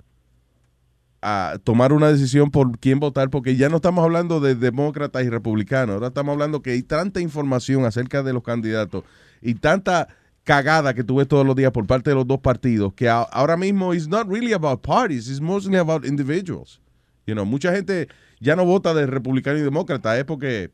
a 1.22 1.58
tomar 1.64 1.92
una 1.94 2.10
decisión 2.10 2.50
por 2.52 2.78
quién 2.80 3.00
votar, 3.00 3.30
porque 3.30 3.56
ya 3.56 3.70
no 3.70 3.78
estamos 3.78 4.04
hablando 4.04 4.40
de 4.40 4.56
demócratas 4.56 5.24
y 5.24 5.30
republicanos, 5.30 5.96
ahora 5.96 6.08
estamos 6.08 6.34
hablando 6.34 6.62
que 6.62 6.72
hay 6.72 6.84
tanta 6.84 7.20
información 7.22 7.86
acerca 7.86 8.24
de 8.24 8.34
los 8.34 8.44
candidatos 8.44 9.04
y 9.42 9.56
tanta 9.56 10.08
cagada 10.44 10.94
que 10.94 11.04
tú 11.04 11.18
ves 11.18 11.28
todos 11.28 11.46
los 11.46 11.56
días 11.56 11.72
por 11.72 11.86
parte 11.86 12.10
de 12.10 12.16
los 12.16 12.26
dos 12.26 12.40
partidos, 12.40 12.94
que 12.94 13.10
ahora 13.10 13.58
mismo 13.58 13.94
it's 13.94 14.08
not 14.08 14.28
really 14.28 14.54
about 14.54 14.82
parties, 14.82 15.28
it's 15.30 15.42
mostly 15.42 15.78
about 15.78 16.06
individuals. 16.06 16.80
You 17.28 17.36
know, 17.36 17.46
mucha 17.46 17.72
gente 17.74 18.08
ya 18.40 18.56
no 18.56 18.66
vota 18.66 18.94
de 18.94 19.06
republicano 19.06 19.60
y 19.60 19.62
demócrata, 19.62 20.18
es 20.18 20.24
porque 20.24 20.72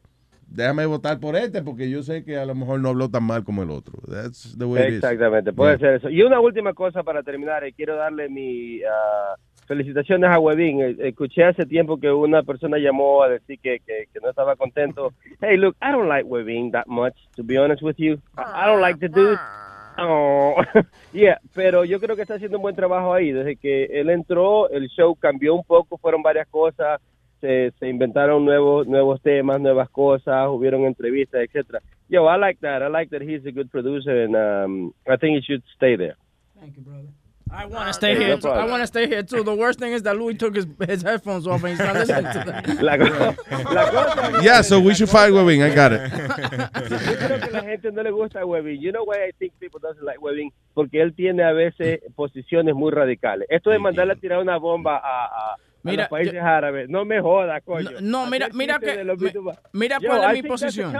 déjame 0.48 0.86
votar 0.86 1.20
por 1.20 1.36
este, 1.36 1.64
porque 1.64 1.90
yo 1.90 2.04
sé 2.04 2.24
que 2.24 2.38
a 2.38 2.46
lo 2.46 2.54
mejor 2.56 2.80
no 2.80 2.90
habló 2.90 3.10
tan 3.10 3.24
mal 3.24 3.44
como 3.44 3.64
el 3.64 3.72
otro. 3.72 4.00
That's 4.08 4.56
the 4.58 4.66
way 4.66 4.84
it 4.84 4.90
is. 4.90 4.96
Exactamente, 4.98 5.52
puede 5.52 5.72
Yeah. 5.72 5.80
ser 5.80 5.96
eso. 5.96 6.10
Y 6.10 6.22
una 6.22 6.40
última 6.40 6.74
cosa 6.74 7.04
para 7.04 7.24
terminar, 7.24 7.64
eh, 7.66 7.74
quiero 7.74 7.96
darle 7.98 8.30
mi 8.30 8.80
ah, 8.84 9.36
felicitaciones 9.66 10.30
a 10.30 10.40
Webin. 10.40 10.82
Eh, 10.82 10.96
Escuché 11.00 11.44
hace 11.44 11.66
tiempo 11.66 11.98
que 11.98 12.12
una 12.12 12.44
persona 12.44 12.78
llamó 12.78 13.24
a 13.24 13.30
decir 13.30 13.60
que, 13.60 13.80
que, 13.80 14.06
que 14.12 14.20
no 14.22 14.30
estaba 14.30 14.56
contento. 14.56 15.14
Hey, 15.42 15.58
look, 15.58 15.76
I 15.82 15.92
don't 15.92 16.08
like 16.08 16.26
Webin 16.28 16.72
that 16.72 16.88
much, 16.88 17.14
to 17.36 17.44
be 17.44 17.58
honest 17.58 17.82
with 17.82 17.96
you. 17.98 18.20
I, 18.38 18.64
I 18.64 18.66
don't 18.68 18.82
like 18.82 19.00
the 19.00 19.10
dude. 19.10 19.38
Oh, 19.98 20.56
yeah, 21.14 21.40
pero 21.54 21.86
yo 21.86 22.00
creo 22.00 22.16
que 22.16 22.24
está 22.24 22.36
haciendo 22.36 22.58
un 22.58 22.64
buen 22.64 22.76
trabajo 22.76 23.14
ahí. 23.14 23.32
Desde 23.32 23.56
que 23.56 23.86
él 23.86 24.10
entró, 24.10 24.70
el 24.70 24.88
show 24.90 25.16
cambió 25.16 25.56
un 25.56 25.64
poco, 25.64 25.98
fueron 25.98 26.22
varias 26.22 26.48
cosas, 26.48 27.00
se, 27.42 27.72
se 27.80 27.88
inventaron 27.88 28.44
nuevos 28.44 28.88
nuevos 28.88 29.22
temas, 29.22 29.60
nuevas 29.62 29.90
cosas, 29.90 30.48
hubieron 30.50 30.86
entrevistas, 30.86 31.42
etcétera. 31.42 31.82
Yo, 32.10 32.30
I 32.30 32.38
like 32.38 32.60
that. 32.62 32.82
I 32.82 32.90
like 32.90 33.10
that 33.12 33.22
he's 33.22 33.46
a 33.46 33.52
good 33.52 33.70
producer, 33.70 34.24
and 34.24 34.36
um, 34.36 34.94
I 35.08 35.18
think 35.18 35.38
he 35.38 35.42
should 35.42 35.64
stay 35.76 35.96
there. 35.96 36.16
I 37.52 37.66
want 37.68 37.88
to 37.88 37.94
stay 37.94 38.14
Yeah, 38.14 38.26
here. 38.28 38.38
too. 38.38 38.50
I 38.50 38.66
want 38.66 38.82
to 38.82 38.88
stay 38.88 39.08
here 39.08 39.22
too. 39.24 39.44
The 39.44 39.54
worst 39.56 39.80
thing 39.80 39.94
is 39.94 40.02
that 40.04 40.18
Louis 40.18 40.34
took 40.34 40.56
his, 40.56 40.66
his 40.88 41.02
headphones 41.04 41.46
off 41.48 41.64
and 41.64 41.70
he's 41.72 41.80
not 41.80 41.94
listening 41.96 42.32
to 42.34 42.44
them. 42.44 42.78
La, 42.82 42.96
la 42.96 43.92
cosa, 43.92 44.40
Yeah, 44.44 44.62
so 44.62 44.80
we 44.80 44.94
should 44.96 45.10
fight 45.10 45.32
Webin, 45.32 45.64
I 45.64 45.74
got 45.74 45.94
it. 45.94 46.12
Yo 46.12 47.16
creo 47.18 47.40
que 47.40 47.50
a 47.50 47.52
la 47.52 47.62
gente 47.62 47.92
no 47.92 48.02
le 48.02 48.12
gusta 48.12 48.40
Webin. 48.46 48.82
You 48.82 48.92
know 48.92 49.04
why 49.04 49.26
I 49.26 49.32
think 49.40 49.54
people 49.60 49.80
doesn't 49.80 50.04
like 50.04 50.20
Webin? 50.22 50.52
Porque 50.74 51.02
él 51.02 51.16
tiene 51.16 51.44
a 51.44 51.54
veces 51.54 52.00
posiciones 52.16 52.74
muy 52.76 52.92
radicales. 52.92 53.48
Esto 53.50 53.70
de 53.70 53.80
mandarle 53.80 54.14
a 54.14 54.16
tirar 54.16 54.40
una 54.42 54.58
bomba 54.58 54.98
a, 54.98 55.26
a, 55.26 55.56
a 55.86 55.92
Mira, 55.92 56.04
los 56.04 56.10
países 56.10 56.42
árabes, 56.42 56.90
no 56.90 57.06
me 57.06 57.22
joda, 57.22 57.62
coño. 57.62 57.90
No, 58.02 58.26
mira, 58.28 58.48
Hacer 58.48 58.58
mira 58.58 58.80
chistes 58.80 58.98
que 58.98 59.04
VTubers. 59.04 59.60
mira 59.74 59.98
Yo, 60.02 60.10
cuál 60.10 60.24
es 60.24 60.30
I 60.30 60.42
mi 60.42 60.48
a 60.48 60.52
posición. 60.52 60.94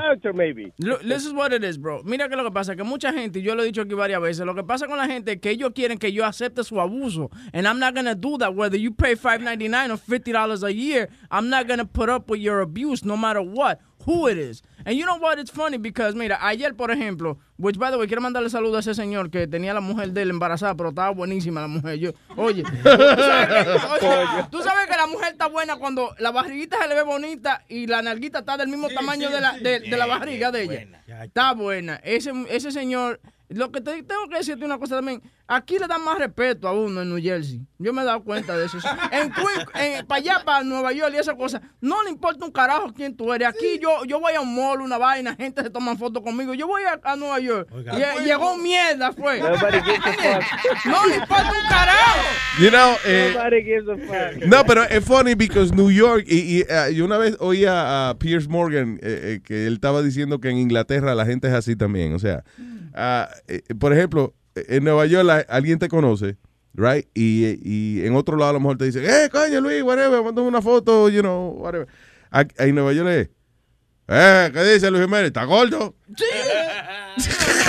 Look, 0.78 1.00
this 1.02 1.26
is 1.26 1.34
what 1.34 1.52
it 1.54 1.64
is, 1.64 1.78
bro. 1.78 2.02
Mira 2.04 2.30
que 2.30 2.36
lo 2.36 2.44
que 2.44 2.52
pasa, 2.52 2.76
que 2.76 2.84
mucha 2.84 3.12
gente, 3.12 3.42
yo 3.42 3.56
lo 3.56 3.64
he 3.64 3.66
dicho 3.66 3.82
aquí 3.82 3.94
varias 3.94 4.22
veces, 4.22 4.46
lo 4.46 4.54
que 4.56 4.64
pasa 4.64 4.88
con 4.88 4.98
la 4.98 5.08
gente 5.08 5.34
es 5.34 5.40
que 5.40 5.50
ellos 5.50 5.72
quieren 5.74 5.98
que 5.98 6.12
yo 6.12 6.26
acepte 6.26 6.64
su 6.64 6.80
abuso. 6.80 7.30
And 7.54 7.68
I'm 7.68 7.80
not 7.80 7.96
gonna 7.96 8.16
do 8.16 8.38
that. 8.38 8.54
Whether 8.54 8.78
you 8.80 8.92
pay 8.92 9.16
$5.99 9.16 9.92
or 9.92 9.98
$50 9.98 10.64
a 10.64 10.74
year, 10.74 11.10
I'm 11.32 11.50
not 11.50 11.68
gonna 11.68 11.86
put 11.86 12.10
up 12.10 12.30
with 12.30 12.40
your 12.42 12.62
abuse 12.62 13.04
no 13.04 13.18
matter 13.18 13.42
what. 13.42 13.80
Who 14.06 14.28
it 14.28 14.38
is. 14.38 14.62
And 14.86 14.96
you 14.96 15.06
know 15.06 15.18
what? 15.18 15.40
It's 15.40 15.52
funny 15.52 15.78
because, 15.78 16.16
mira, 16.16 16.38
ayer, 16.42 16.74
por 16.76 16.90
ejemplo, 16.90 17.38
which 17.58 17.78
by 17.78 17.90
the 17.90 17.98
way, 17.98 18.08
quiero 18.08 18.22
mandarle 18.22 18.50
saludo 18.50 18.78
a 18.78 18.80
ese 18.80 18.94
señor 18.94 19.32
que 19.32 19.48
tenía 19.48 19.74
la 19.74 19.82
mujer 19.82 20.12
de 20.12 20.22
él 20.22 20.30
embarazada, 20.30 20.76
pero 20.76 20.90
estaba 20.90 21.10
buenísima 21.10 21.62
la 21.62 21.68
mujer. 21.68 21.98
Yo, 21.98 22.12
oye, 22.36 22.64
¿tú 22.84 22.90
sabes, 22.90 23.48
que, 24.00 24.08
oye, 24.08 24.46
tú 24.52 24.62
sabes 24.62 24.88
que 24.88 24.96
la 24.98 25.08
mujer 25.08 25.32
está 25.32 25.48
buena 25.48 25.78
cuando 25.78 26.16
la 26.20 26.32
barriguita 26.32 26.82
se 26.82 26.88
le 26.88 26.96
ve 26.96 27.04
bonita 27.04 27.64
y 27.68 27.88
la 27.88 28.02
nalguita 28.02 28.40
está 28.40 28.58
del 28.58 28.68
mismo 28.68 28.90
tamaño 28.90 29.30
de, 29.30 29.42
la, 29.42 29.58
de, 29.58 29.80
de 29.80 29.98
la 29.98 30.06
barriga 30.06 30.52
de 30.52 30.64
ella. 30.64 31.24
Está 31.24 31.54
buena. 31.54 31.96
Ese, 32.04 32.32
ese 32.50 32.72
señor, 32.72 33.20
lo 33.50 33.72
que 33.72 33.82
te 33.82 34.04
tengo 34.04 34.28
que 34.30 34.38
decirte 34.38 34.66
una 34.66 34.80
cosa 34.80 34.96
también, 34.96 35.22
aquí 35.48 35.78
le 35.78 35.88
dan 35.88 36.04
más 36.04 36.18
respeto 36.18 36.68
a 36.68 36.74
uno 36.74 37.02
en 37.02 37.10
New 37.10 37.22
Jersey. 37.22 37.62
Yo 37.78 37.94
me 37.94 38.02
he 38.02 38.06
dado 38.06 38.24
cuenta 38.24 38.58
de 38.58 38.66
eso. 38.66 38.78
En 39.12 39.32
en, 39.76 40.06
para 40.06 40.20
allá, 40.20 40.42
para 40.44 40.64
Nueva 40.64 40.92
York 40.92 41.14
y 41.16 41.18
esa 41.18 41.36
cosa, 41.36 41.62
no 41.80 42.04
le 42.04 42.10
importa 42.10 42.46
un 42.46 42.52
carajo 42.52 42.94
quién 42.94 43.16
tú 43.16 43.34
eres. 43.34 43.48
Aquí 43.48 43.80
yo, 43.80 44.04
yo 44.06 44.20
voy 44.20 44.34
a 44.34 44.42
un 44.42 44.56
mall, 44.56 44.82
una 44.82 44.98
vaina, 44.98 45.36
gente 45.36 45.62
se 45.62 45.70
toma 45.70 45.96
fotos 45.96 46.24
conmigo. 46.24 46.54
Yo 46.54 46.68
voy 46.68 46.82
a, 46.84 47.00
a 47.04 47.16
Nueva 47.16 47.40
York. 47.40 47.70
Y, 47.74 48.24
llegó 48.24 48.58
mierda, 48.58 49.12
fue. 49.12 49.40
Nobody 49.40 49.82
gives 49.82 50.06
a 50.06 50.42
fuck. 50.42 50.86
No 50.86 51.06
le 51.06 51.16
importa 51.16 51.52
un 51.52 51.68
carajo. 51.70 52.20
You 52.60 52.70
know, 52.70 52.96
eh. 53.06 53.36
No, 54.48 54.66
pero 54.66 54.84
es 54.84 55.04
funny 55.04 55.36
because 55.36 55.74
New 55.74 55.92
York, 55.92 56.26
y, 56.28 56.60
y, 56.60 56.62
uh, 56.64 56.92
yo 56.92 57.06
una 57.06 57.18
vez 57.18 57.36
oí 57.40 57.66
a, 57.66 58.10
a 58.10 58.18
Piers 58.18 58.48
Morgan 58.48 59.00
eh, 59.02 59.20
eh, 59.24 59.40
que 59.44 59.68
él 59.68 59.74
estaba 59.74 60.02
diciendo 60.02 60.40
que 60.40 60.50
en 60.50 60.58
Inglaterra 60.58 61.16
la 61.16 61.26
gente 61.26 61.48
es 61.48 61.54
así 61.54 61.76
también. 61.76 62.14
O 62.14 62.20
sea, 62.20 62.44
eh, 62.96 63.62
por 63.80 63.94
ejemplo, 63.94 64.34
en 64.56 64.84
Nueva 64.84 65.06
York 65.06 65.26
la- 65.26 65.46
alguien 65.50 65.80
te 65.80 65.88
conoce, 65.90 66.38
right? 66.74 67.08
Y, 67.14 67.60
y 67.62 68.06
en 68.06 68.16
otro 68.16 68.38
lado 68.38 68.52
a 68.52 68.54
lo 68.54 68.60
mejor 68.60 68.78
te 68.78 68.86
dice, 68.86 69.04
eh, 69.06 69.30
coño 69.30 69.60
Luis, 69.62 69.84
whatever, 69.84 70.24
mándame 70.24 70.48
una 70.48 70.62
foto, 70.62 71.10
you 71.10 71.22
know, 71.22 71.50
whatever. 71.60 71.88
Aquí- 72.32 72.56
En 72.58 72.76
Nueva 72.76 72.94
York 72.94 73.10
es, 73.10 73.30
eh, 74.08 74.50
¿qué 74.54 74.64
dice 74.64 74.90
Luis 74.92 75.04
Jiménez? 75.04 75.28
¿Está 75.28 75.44
gordo? 75.46 75.96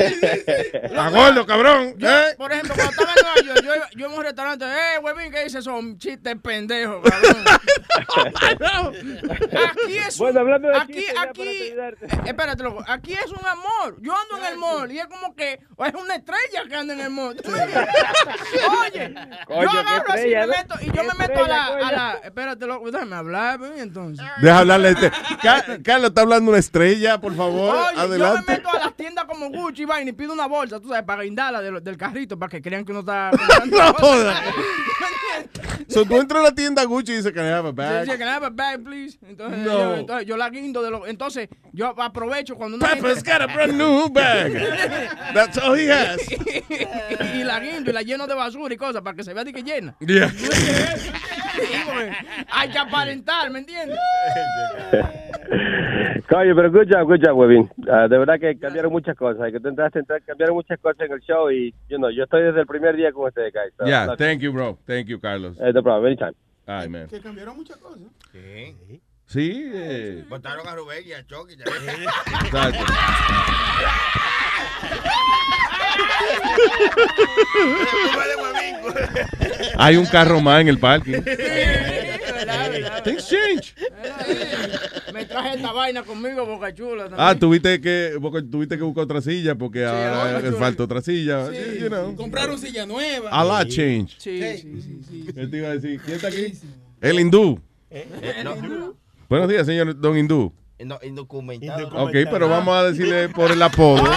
¿Está 0.00 1.08
gordo, 1.10 1.46
cabrón? 1.46 1.94
Yo, 1.98 2.08
¿Eh? 2.08 2.34
Por 2.36 2.52
ejemplo, 2.52 2.74
cuando 2.74 2.90
estaba 2.92 3.12
en 3.14 3.46
Nueva 3.46 3.54
York, 3.54 3.64
yo, 3.64 3.74
iba- 3.76 3.88
yo 3.96 4.06
en 4.06 4.12
un 4.12 4.22
restaurante, 4.24 4.64
eh, 4.64 4.98
huevín, 5.02 5.30
¿qué 5.32 5.44
dices? 5.44 5.64
Son 5.64 5.98
chistes 5.98 6.36
pendejos, 6.42 7.02
cabrón. 7.08 7.44
aquí 9.70 9.96
es 9.96 10.18
un- 10.18 10.24
Bueno, 10.26 10.40
hablando 10.40 10.68
de 10.68 10.76
aquí, 10.76 11.04
aquí, 11.18 11.42
eh, 11.48 11.94
espérate, 12.26 12.62
loco, 12.62 12.84
aquí 12.86 13.12
es 13.12 13.30
un 13.30 13.46
amor. 13.46 13.96
Yo 14.00 14.12
ando 14.16 14.38
en 14.46 14.52
el 14.52 14.58
mall 14.58 14.90
y 14.90 14.98
es 14.98 15.06
como 15.06 15.34
que 15.34 15.54
es 15.54 15.94
una 15.94 16.14
estrella 16.16 16.64
que 16.68 16.74
anda 16.76 16.94
en 16.94 17.00
el 17.00 17.10
mall. 17.10 17.36
Oye, 17.44 19.14
Coño, 19.46 19.62
yo 19.62 19.70
agarro 19.80 20.12
así 20.12 20.28
me 20.28 20.46
meto, 20.46 20.74
y 20.80 20.86
yo 20.92 21.04
me 21.04 21.14
meto 21.18 21.44
a 21.44 21.48
la, 21.48 21.66
a 21.66 21.92
la, 21.92 22.20
espérate, 22.24 22.66
loco, 22.66 22.90
déjame 22.90 23.16
hablar, 23.16 23.58
ven, 23.58 23.78
entonces. 23.78 24.24
Deja 24.40 24.58
hablarle 24.58 24.88
a 24.88 24.90
este. 24.92 25.10
Ca- 25.42 25.64
Carlos 25.82 26.08
está 26.10 26.22
hablando 26.22 26.50
una 26.50 26.58
estrella, 26.60 27.18
por 27.20 27.34
favor. 27.36 27.76
Oye, 27.76 27.86
yo 27.96 27.96
me 27.96 28.02
Adelante. 28.02 28.52
meto 28.52 28.68
a 28.70 28.78
las 28.78 28.94
tiendas 28.96 29.24
como 29.24 29.48
Gucci 29.50 29.82
y 29.82 29.86
vaina 29.90 30.10
y 30.10 30.12
pido 30.14 30.32
una 30.32 30.46
bolsa, 30.46 30.80
tú 30.80 30.88
sabes, 30.88 31.04
para 31.04 31.22
guindarla 31.22 31.60
del, 31.60 31.82
del 31.82 31.96
carrito, 31.96 32.38
para 32.38 32.50
que 32.50 32.62
crean 32.62 32.84
que 32.84 32.92
uno 32.92 33.00
está... 33.00 33.30
No 33.70 33.92
joda. 33.94 34.42
So, 35.88 36.04
tú 36.04 36.20
entras 36.20 36.40
a 36.40 36.44
la 36.44 36.54
tienda 36.54 36.84
Gucci 36.84 37.12
y 37.12 37.16
dices, 37.16 37.32
can 37.32 37.44
I 37.46 37.48
have 37.48 37.68
a 37.68 37.72
bag? 37.72 38.04
Sí, 38.04 38.12
sí, 38.12 38.18
can 38.18 38.28
I 38.28 38.30
have 38.32 38.46
a 38.46 38.50
bag, 38.50 38.82
please? 38.84 39.18
Entonces, 39.26 39.58
No. 39.60 39.72
yo, 39.72 39.96
entonces 39.96 40.26
yo 40.26 40.36
la 40.36 40.50
guindo 40.50 40.82
de 40.82 40.90
lo, 40.90 41.06
entonces 41.06 41.48
yo 41.72 41.88
aprovecho 42.00 42.54
cuando 42.56 42.76
una 42.76 42.86
Papa's 42.88 43.24
got 43.24 43.40
a 43.42 43.46
brand 43.46 43.72
new 43.72 44.08
bag. 44.12 44.52
That's 45.34 45.58
all 45.58 45.76
he 45.76 45.90
has. 45.90 46.20
y 47.34 47.42
la 47.42 47.58
guindo 47.58 47.90
y 47.90 47.94
la 47.94 48.02
lleno 48.02 48.26
de 48.26 48.34
basura 48.34 48.72
y 48.74 48.76
cosas 48.76 49.02
para 49.02 49.16
que 49.16 49.24
se 49.24 49.32
vea 49.34 49.42
de 49.42 49.52
que 49.52 49.62
llena. 49.62 49.96
Yeah. 50.00 50.32
Hay 52.50 52.70
que 52.70 52.78
aparentar, 52.78 53.50
¿me 53.50 53.60
entiendes? 53.60 53.98
Coño, 56.30 56.54
pero 56.54 56.70
good 56.70 56.86
job, 56.88 57.08
good 57.08 57.20
job, 57.20 57.36
Webin. 57.36 57.68
Ah, 57.90 58.06
de 58.06 58.16
verdad 58.16 58.38
que 58.38 58.56
cambiaron 58.56 58.92
muchas 58.92 59.16
cosas. 59.16 59.50
Que 59.50 59.58
tú 59.58 59.68
entraste, 59.68 60.00
cambiaron 60.24 60.54
muchas 60.54 60.78
cosas 60.78 61.00
en 61.00 61.12
el 61.12 61.20
show 61.22 61.50
y, 61.50 61.74
you 61.88 61.96
know, 61.96 62.08
yo 62.08 62.22
estoy 62.22 62.42
desde 62.44 62.60
el 62.60 62.66
primer 62.66 62.94
día 62.94 63.10
con 63.10 63.26
ustedes, 63.26 63.52
guys. 63.52 63.74
So, 63.76 63.84
Yeah, 63.84 64.16
thank 64.16 64.38
you, 64.38 64.52
bro. 64.52 64.78
Thank 64.86 65.06
you, 65.06 65.18
Carlos. 65.18 65.58
Eh, 65.60 65.72
no 65.72 65.82
problem, 65.82 66.06
anytime. 66.06 66.34
Ay, 66.66 66.88
man. 66.88 67.08
Que 67.08 67.18
cambiaron 67.20 67.56
muchas 67.56 67.78
cosas. 67.78 68.02
Sí. 68.30 69.00
Sí, 69.30 69.70
eh, 69.72 70.24
Votaron 70.28 70.66
a 70.66 70.74
Rubén 70.74 71.04
y 71.06 71.12
a 71.12 71.24
Chucky. 71.24 71.54
ya. 71.56 71.64
exacto. 72.44 72.84
Hay 79.78 79.96
un 79.96 80.06
carro 80.06 80.40
más 80.40 80.60
en 80.62 80.68
el 80.68 80.80
parking. 80.80 81.22
Things 83.04 83.28
change. 83.28 83.72
Me 85.14 85.24
traje 85.24 85.54
esta 85.54 85.72
vaina 85.72 86.02
conmigo, 86.02 86.44
boca 86.44 86.74
chula. 86.74 87.04
También. 87.04 87.20
Ah, 87.20 87.38
tuviste 87.38 87.80
que, 87.80 88.18
tuviste 88.50 88.76
que 88.76 88.82
buscar 88.82 89.04
otra 89.04 89.20
silla 89.22 89.54
porque 89.54 89.84
ahora 89.84 90.38
ahora, 90.38 90.52
falta 90.54 90.82
otra 90.82 91.02
silla. 91.02 91.52
You 91.78 91.86
know. 91.86 92.16
Compraron 92.16 92.58
silla 92.58 92.84
nueva. 92.84 93.30
A 93.30 93.44
lot 93.44 93.68
change. 93.68 94.16
Sí, 94.18 94.42
sí, 94.56 94.82
sí, 94.82 95.00
sí. 95.08 95.24
¿Qué 95.32 95.46
te 95.46 95.56
iba 95.56 95.68
a 95.68 95.74
decir? 95.74 96.00
¿Quién 96.00 96.16
está 96.16 96.26
aquí? 96.26 96.52
El 97.00 97.20
hindú. 97.20 97.60
Eh, 97.90 98.42
no, 98.44 98.54
Buenos 99.30 99.48
días, 99.48 99.64
señor 99.64 99.98
Don 100.00 100.18
Hindú. 100.18 100.52
no, 100.84 100.98
indocumentado. 101.04 101.86
Ok, 102.04 102.10
pero 102.32 102.48
vamos 102.48 102.76
a 102.76 102.82
decirle 102.90 103.28
por 103.36 103.52
el 103.52 103.62
apodo. 103.62 104.02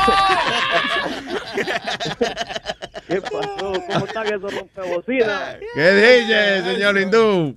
¿Qué 3.08 3.22
pasó? 3.22 3.74
¿Cómo 3.92 4.06
están 4.08 4.26
esos 4.26 4.52
rompebocinas? 4.52 5.58
¿Qué 5.76 5.92
dice, 5.92 6.64
señor 6.64 7.00
Hindú? 7.00 7.56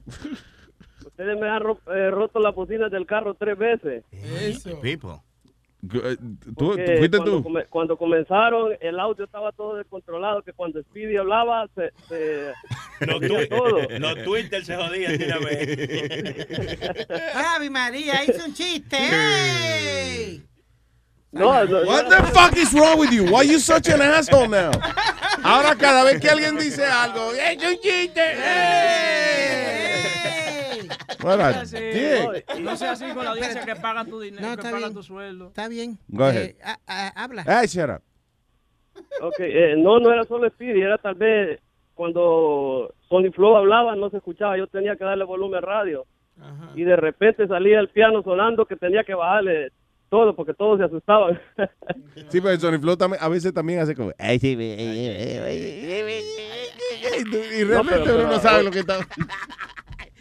Ustedes 1.06 1.40
me 1.40 1.48
han 1.48 1.62
eh, 1.62 2.10
roto 2.10 2.40
las 2.40 2.54
bocinas 2.54 2.90
del 2.90 3.06
carro 3.06 3.32
tres 3.32 3.56
veces. 3.56 4.04
Eso. 4.12 4.78
People. 4.82 5.22
Eh, 5.94 6.16
¿Tú, 6.44 6.54
Porque 6.54 6.84
tú 6.84 6.92
fuiste 6.98 7.16
cuando, 7.18 7.36
tú? 7.38 7.42
come- 7.42 7.64
cuando 7.66 7.96
comenzaron, 7.96 8.72
el 8.80 8.98
audio 9.00 9.24
estaba 9.24 9.52
todo 9.52 9.76
descontrolado, 9.76 10.42
que 10.42 10.52
cuando 10.52 10.80
Speedy 10.82 11.16
hablaba, 11.16 11.66
se... 11.74 11.90
se 12.08 12.52
No, 13.06 13.18
se 13.20 13.46
todo. 13.46 13.78
no 14.00 14.14
Twitter 14.24 14.64
se 14.64 14.74
jodía. 14.76 15.10
Ave 17.56 17.70
María, 17.70 18.24
hizo 18.24 18.44
un 18.44 18.54
chiste. 18.54 18.96
¡Ey! 18.98 20.42
No, 21.32 21.64
no, 21.66 21.82
What 21.82 22.08
the 22.08 22.22
fuck 22.32 22.56
is 22.56 22.72
wrong 22.72 22.98
with 22.98 23.10
you? 23.12 23.24
Why 23.30 23.42
you 23.42 23.58
such 23.58 23.88
an 23.88 24.00
asshole 24.00 24.48
now? 24.48 24.70
Ahora 25.42 25.74
cada 25.76 26.02
vez 26.04 26.18
que 26.20 26.30
alguien 26.30 26.56
dice 26.56 26.84
algo, 26.86 27.32
¡es 27.34 27.62
un 27.62 27.78
chiste! 27.80 28.22
Sí. 31.64 32.62
No 32.62 32.76
sea 32.76 32.92
así 32.92 33.04
con 33.12 33.24
la 33.24 33.30
audiencia 33.30 33.64
que 33.64 33.76
paga 33.76 34.04
tu 34.04 34.20
dinero, 34.20 34.42
No, 34.42 34.48
que 34.48 34.60
está 34.60 34.70
paga 34.70 34.78
bien. 34.78 34.94
tu 34.94 35.02
sueldo. 35.02 35.46
Está 35.48 35.68
bien. 35.68 35.98
Go 36.08 36.24
ahead. 36.24 36.44
Eh, 36.50 36.56
ah, 36.64 36.78
ah, 36.86 37.12
habla. 37.16 37.44
Ay, 37.46 37.66
shut 37.66 37.90
up. 37.90 38.02
Ok, 39.22 39.34
eh, 39.40 39.74
no, 39.76 39.98
no 39.98 40.12
era 40.12 40.24
solo 40.24 40.48
Speedy, 40.50 40.80
era 40.80 40.96
tal 40.98 41.14
vez 41.16 41.60
cuando 41.94 42.94
Sony 43.08 43.30
Flow 43.34 43.56
hablaba, 43.56 43.94
no 43.96 44.10
se 44.10 44.18
escuchaba, 44.18 44.56
yo 44.58 44.66
tenía 44.66 44.96
que 44.96 45.04
darle 45.04 45.24
volumen 45.24 45.62
radio. 45.62 46.06
Y 46.74 46.84
de 46.84 46.96
repente 46.96 47.46
salía 47.46 47.80
el 47.80 47.88
piano 47.88 48.22
sonando 48.22 48.66
que 48.66 48.76
tenía 48.76 49.04
que 49.04 49.14
bajarle 49.14 49.70
todo 50.10 50.36
porque 50.36 50.52
todos 50.54 50.78
se 50.78 50.84
asustaban. 50.84 51.40
Sí, 52.28 52.40
pero 52.40 52.58
Sony 52.60 52.78
Flow 52.78 52.96
también, 52.96 53.22
a 53.22 53.28
veces 53.28 53.52
también 53.54 53.80
hace 53.80 53.94
como... 53.94 54.12
"Ay, 54.18 54.38
sí, 54.38 54.52
eh, 54.52 54.76
eh, 54.78 55.42
eh, 55.48 56.22
eh", 57.08 57.60
Y 57.60 57.64
realmente 57.64 58.00
pero- 58.04 58.18
uno 58.20 58.28
no 58.32 58.38
sabe 58.38 58.62
lo 58.64 58.70
que 58.70 58.80
está... 58.80 58.98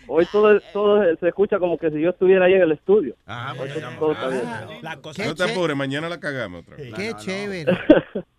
Hoy 0.08 0.26
todo, 0.32 0.60
todo 0.74 1.04
se 1.18 1.28
escucha 1.28 1.58
como 1.60 1.78
que 1.78 1.90
si 1.92 2.00
yo 2.02 2.10
estuviera 2.12 2.46
ahí 2.46 2.54
en 2.54 2.62
el 2.62 2.72
estudio. 2.74 3.16
Ah, 3.26 3.52
Hoy 3.54 3.58
pues, 3.70 3.74
todo- 3.74 3.92
todo 4.00 4.12
está 4.12 4.28
bien. 4.68 4.80
La 4.84 4.98
cosa 4.98 5.24
Qué 5.24 5.30
No 5.30 5.36
te 5.36 5.44
apures, 5.44 5.76
mañana 5.78 6.10
la 6.10 6.20
cagamos 6.20 6.62
otra 6.64 6.78
vez. 6.78 6.94
Qué 6.94 7.14
chévere. 7.18 7.78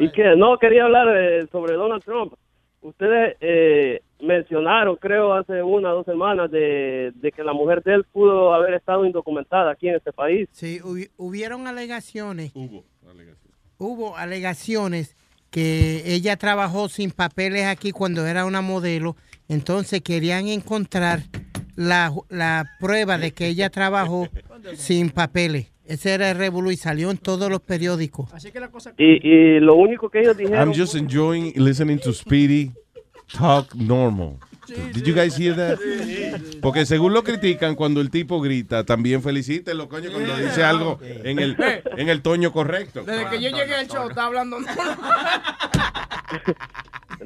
Y 0.00 0.12
que 0.12 0.36
no, 0.36 0.56
quería 0.58 0.84
hablar 0.84 1.08
eh, 1.16 1.48
sobre 1.50 1.74
Donald 1.74 2.04
Trump. 2.04 2.34
Ustedes 2.82 3.36
eh, 3.40 4.00
mencionaron, 4.20 4.94
creo, 4.94 5.34
hace 5.34 5.60
una 5.60 5.92
o 5.92 5.96
dos 5.96 6.06
semanas, 6.06 6.50
de, 6.52 7.10
de 7.16 7.32
que 7.32 7.42
la 7.42 7.52
mujer 7.52 7.82
de 7.82 7.94
él 7.94 8.04
pudo 8.04 8.54
haber 8.54 8.74
estado 8.74 9.04
indocumentada 9.04 9.72
aquí 9.72 9.88
en 9.88 9.96
este 9.96 10.12
país. 10.12 10.48
Sí, 10.52 10.78
hubi- 10.84 11.10
hubieron 11.16 11.66
alegaciones. 11.66 12.52
Hubo. 12.54 12.84
Hubo 13.78 14.16
alegaciones 14.16 15.16
que 15.50 16.02
ella 16.14 16.36
trabajó 16.36 16.88
sin 16.88 17.10
papeles 17.10 17.66
aquí 17.66 17.90
cuando 17.90 18.24
era 18.26 18.44
una 18.44 18.60
modelo. 18.60 19.16
Entonces 19.48 20.02
querían 20.02 20.48
encontrar 20.48 21.22
la, 21.74 22.12
la 22.28 22.70
prueba 22.78 23.18
de 23.18 23.32
que 23.32 23.48
ella 23.48 23.70
trabajó 23.70 24.28
sin 24.76 25.10
papeles. 25.10 25.72
Ese 25.86 26.12
era 26.12 26.30
el 26.30 26.36
revolú 26.36 26.70
y 26.70 26.76
salió 26.76 27.10
en 27.10 27.16
todos 27.16 27.48
los 27.50 27.60
periódicos. 27.60 28.32
Así 28.34 28.52
que 28.52 28.60
la 28.60 28.68
cosa... 28.68 28.92
Y, 28.98 29.26
y 29.26 29.58
lo 29.58 29.74
único 29.74 30.10
que 30.10 30.20
ellos 30.20 30.36
dijeron... 30.36 30.68
I'm 30.68 30.78
just 30.78 30.94
enjoying 30.94 31.54
listening 31.56 31.98
to 32.00 32.12
Speedy 32.12 32.72
talk 33.38 33.74
normal. 33.74 34.36
Did 34.92 35.06
you 35.06 35.14
guys 35.14 35.34
hear 35.34 35.56
that? 35.56 35.78
Porque 36.60 36.84
según 36.84 37.14
lo 37.14 37.24
critican, 37.24 37.74
cuando 37.74 38.02
el 38.02 38.10
tipo 38.10 38.38
grita, 38.42 38.84
también 38.84 39.22
felicítenlo, 39.22 39.88
coño, 39.88 40.10
cuando 40.12 40.36
dice 40.36 40.62
algo 40.62 40.98
en 41.02 41.38
el, 41.38 41.56
en 41.96 42.10
el 42.10 42.20
toño 42.20 42.52
correcto. 42.52 43.02
Desde 43.02 43.30
que 43.30 43.40
yo 43.40 43.48
llegué 43.48 43.74
al 43.76 43.88
show, 43.88 44.10
está 44.10 44.26
hablando... 44.26 44.58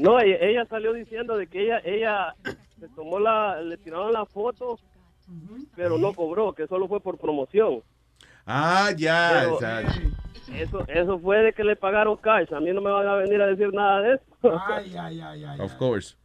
No, 0.02 0.20
ella, 0.20 0.36
ella 0.40 0.66
salió 0.66 0.92
diciendo 0.92 1.36
de 1.36 1.46
que 1.46 1.62
ella 1.64 1.78
ella 1.84 2.34
se 2.80 2.88
tomó 2.96 3.18
la, 3.20 3.60
le 3.62 3.76
tiraron 3.78 4.12
la 4.12 4.26
foto 4.26 4.78
pero 5.76 5.96
no 5.96 6.12
cobró, 6.12 6.52
que 6.52 6.66
solo 6.66 6.88
fue 6.88 7.00
por 7.00 7.16
promoción. 7.18 7.80
Ah, 8.44 8.90
ya. 8.96 9.30
Pero- 9.42 9.54
exacto. 9.54 10.00
Eso, 10.54 10.84
eso 10.88 11.18
fue 11.20 11.38
de 11.38 11.52
que 11.54 11.64
le 11.64 11.76
pagaron 11.76 12.16
cash. 12.16 12.52
A 12.52 12.60
mí 12.60 12.70
no 12.72 12.80
me 12.82 12.90
van 12.90 13.06
a 13.06 13.14
venir 13.14 13.40
a 13.40 13.46
decir 13.46 13.72
nada 13.72 14.02
de 14.02 14.14
eso. 14.14 14.60
Ay, 14.68 14.94
ay, 15.00 15.20
ay, 15.20 15.44
ay. 15.44 15.60
Of 15.60 15.74
course. 15.76 16.16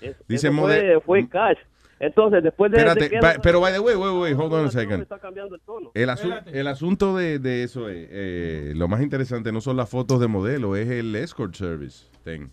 Eso 0.00 0.18
Dice 0.26 0.48
fue, 0.50 0.56
mode- 0.56 1.00
fue 1.02 1.28
cash. 1.28 1.58
Entonces, 2.00 2.42
después 2.42 2.72
de... 2.72 2.78
de 2.78 2.84
Espérate, 2.88 3.10
que 3.34 3.40
pero 3.42 3.60
by 3.60 3.72
the 3.72 3.78
way, 3.80 3.94
wait, 3.94 4.12
wait, 4.14 4.36
hold 4.36 4.52
on 4.52 4.66
a 4.66 4.70
second. 4.70 5.02
está 5.02 5.18
cambiando 5.18 5.54
el 5.54 5.60
tono. 5.60 5.92
El, 5.94 6.08
asu- 6.08 6.42
el 6.46 6.66
asunto 6.66 7.16
de, 7.16 7.38
de 7.38 7.62
eso 7.62 7.88
es, 7.88 8.08
eh, 8.10 8.72
lo 8.74 8.88
más 8.88 9.00
interesante 9.00 9.52
no 9.52 9.60
son 9.60 9.76
las 9.76 9.88
fotos 9.88 10.18
de 10.20 10.26
modelo, 10.26 10.74
es 10.76 10.88
el 10.90 11.14
escort 11.14 11.54
service 11.54 12.06
thing 12.24 12.48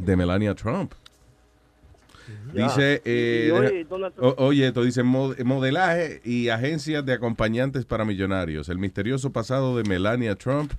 de 0.00 0.16
Melania 0.16 0.54
Trump. 0.54 0.92
Ya. 2.54 2.68
Dice, 2.68 3.02
eh, 3.04 3.50
Y 3.52 3.60
deja- 3.82 4.12
o- 4.20 4.34
oye, 4.46 4.68
esto 4.68 4.84
dice 4.84 5.02
mod- 5.02 5.42
modelaje 5.42 6.20
y 6.24 6.48
agencias 6.48 7.04
de 7.04 7.12
acompañantes 7.14 7.84
para 7.84 8.04
millonarios. 8.04 8.68
El 8.68 8.78
misterioso 8.78 9.30
pasado 9.32 9.76
de 9.76 9.82
Melania 9.84 10.36
Trump 10.36 10.72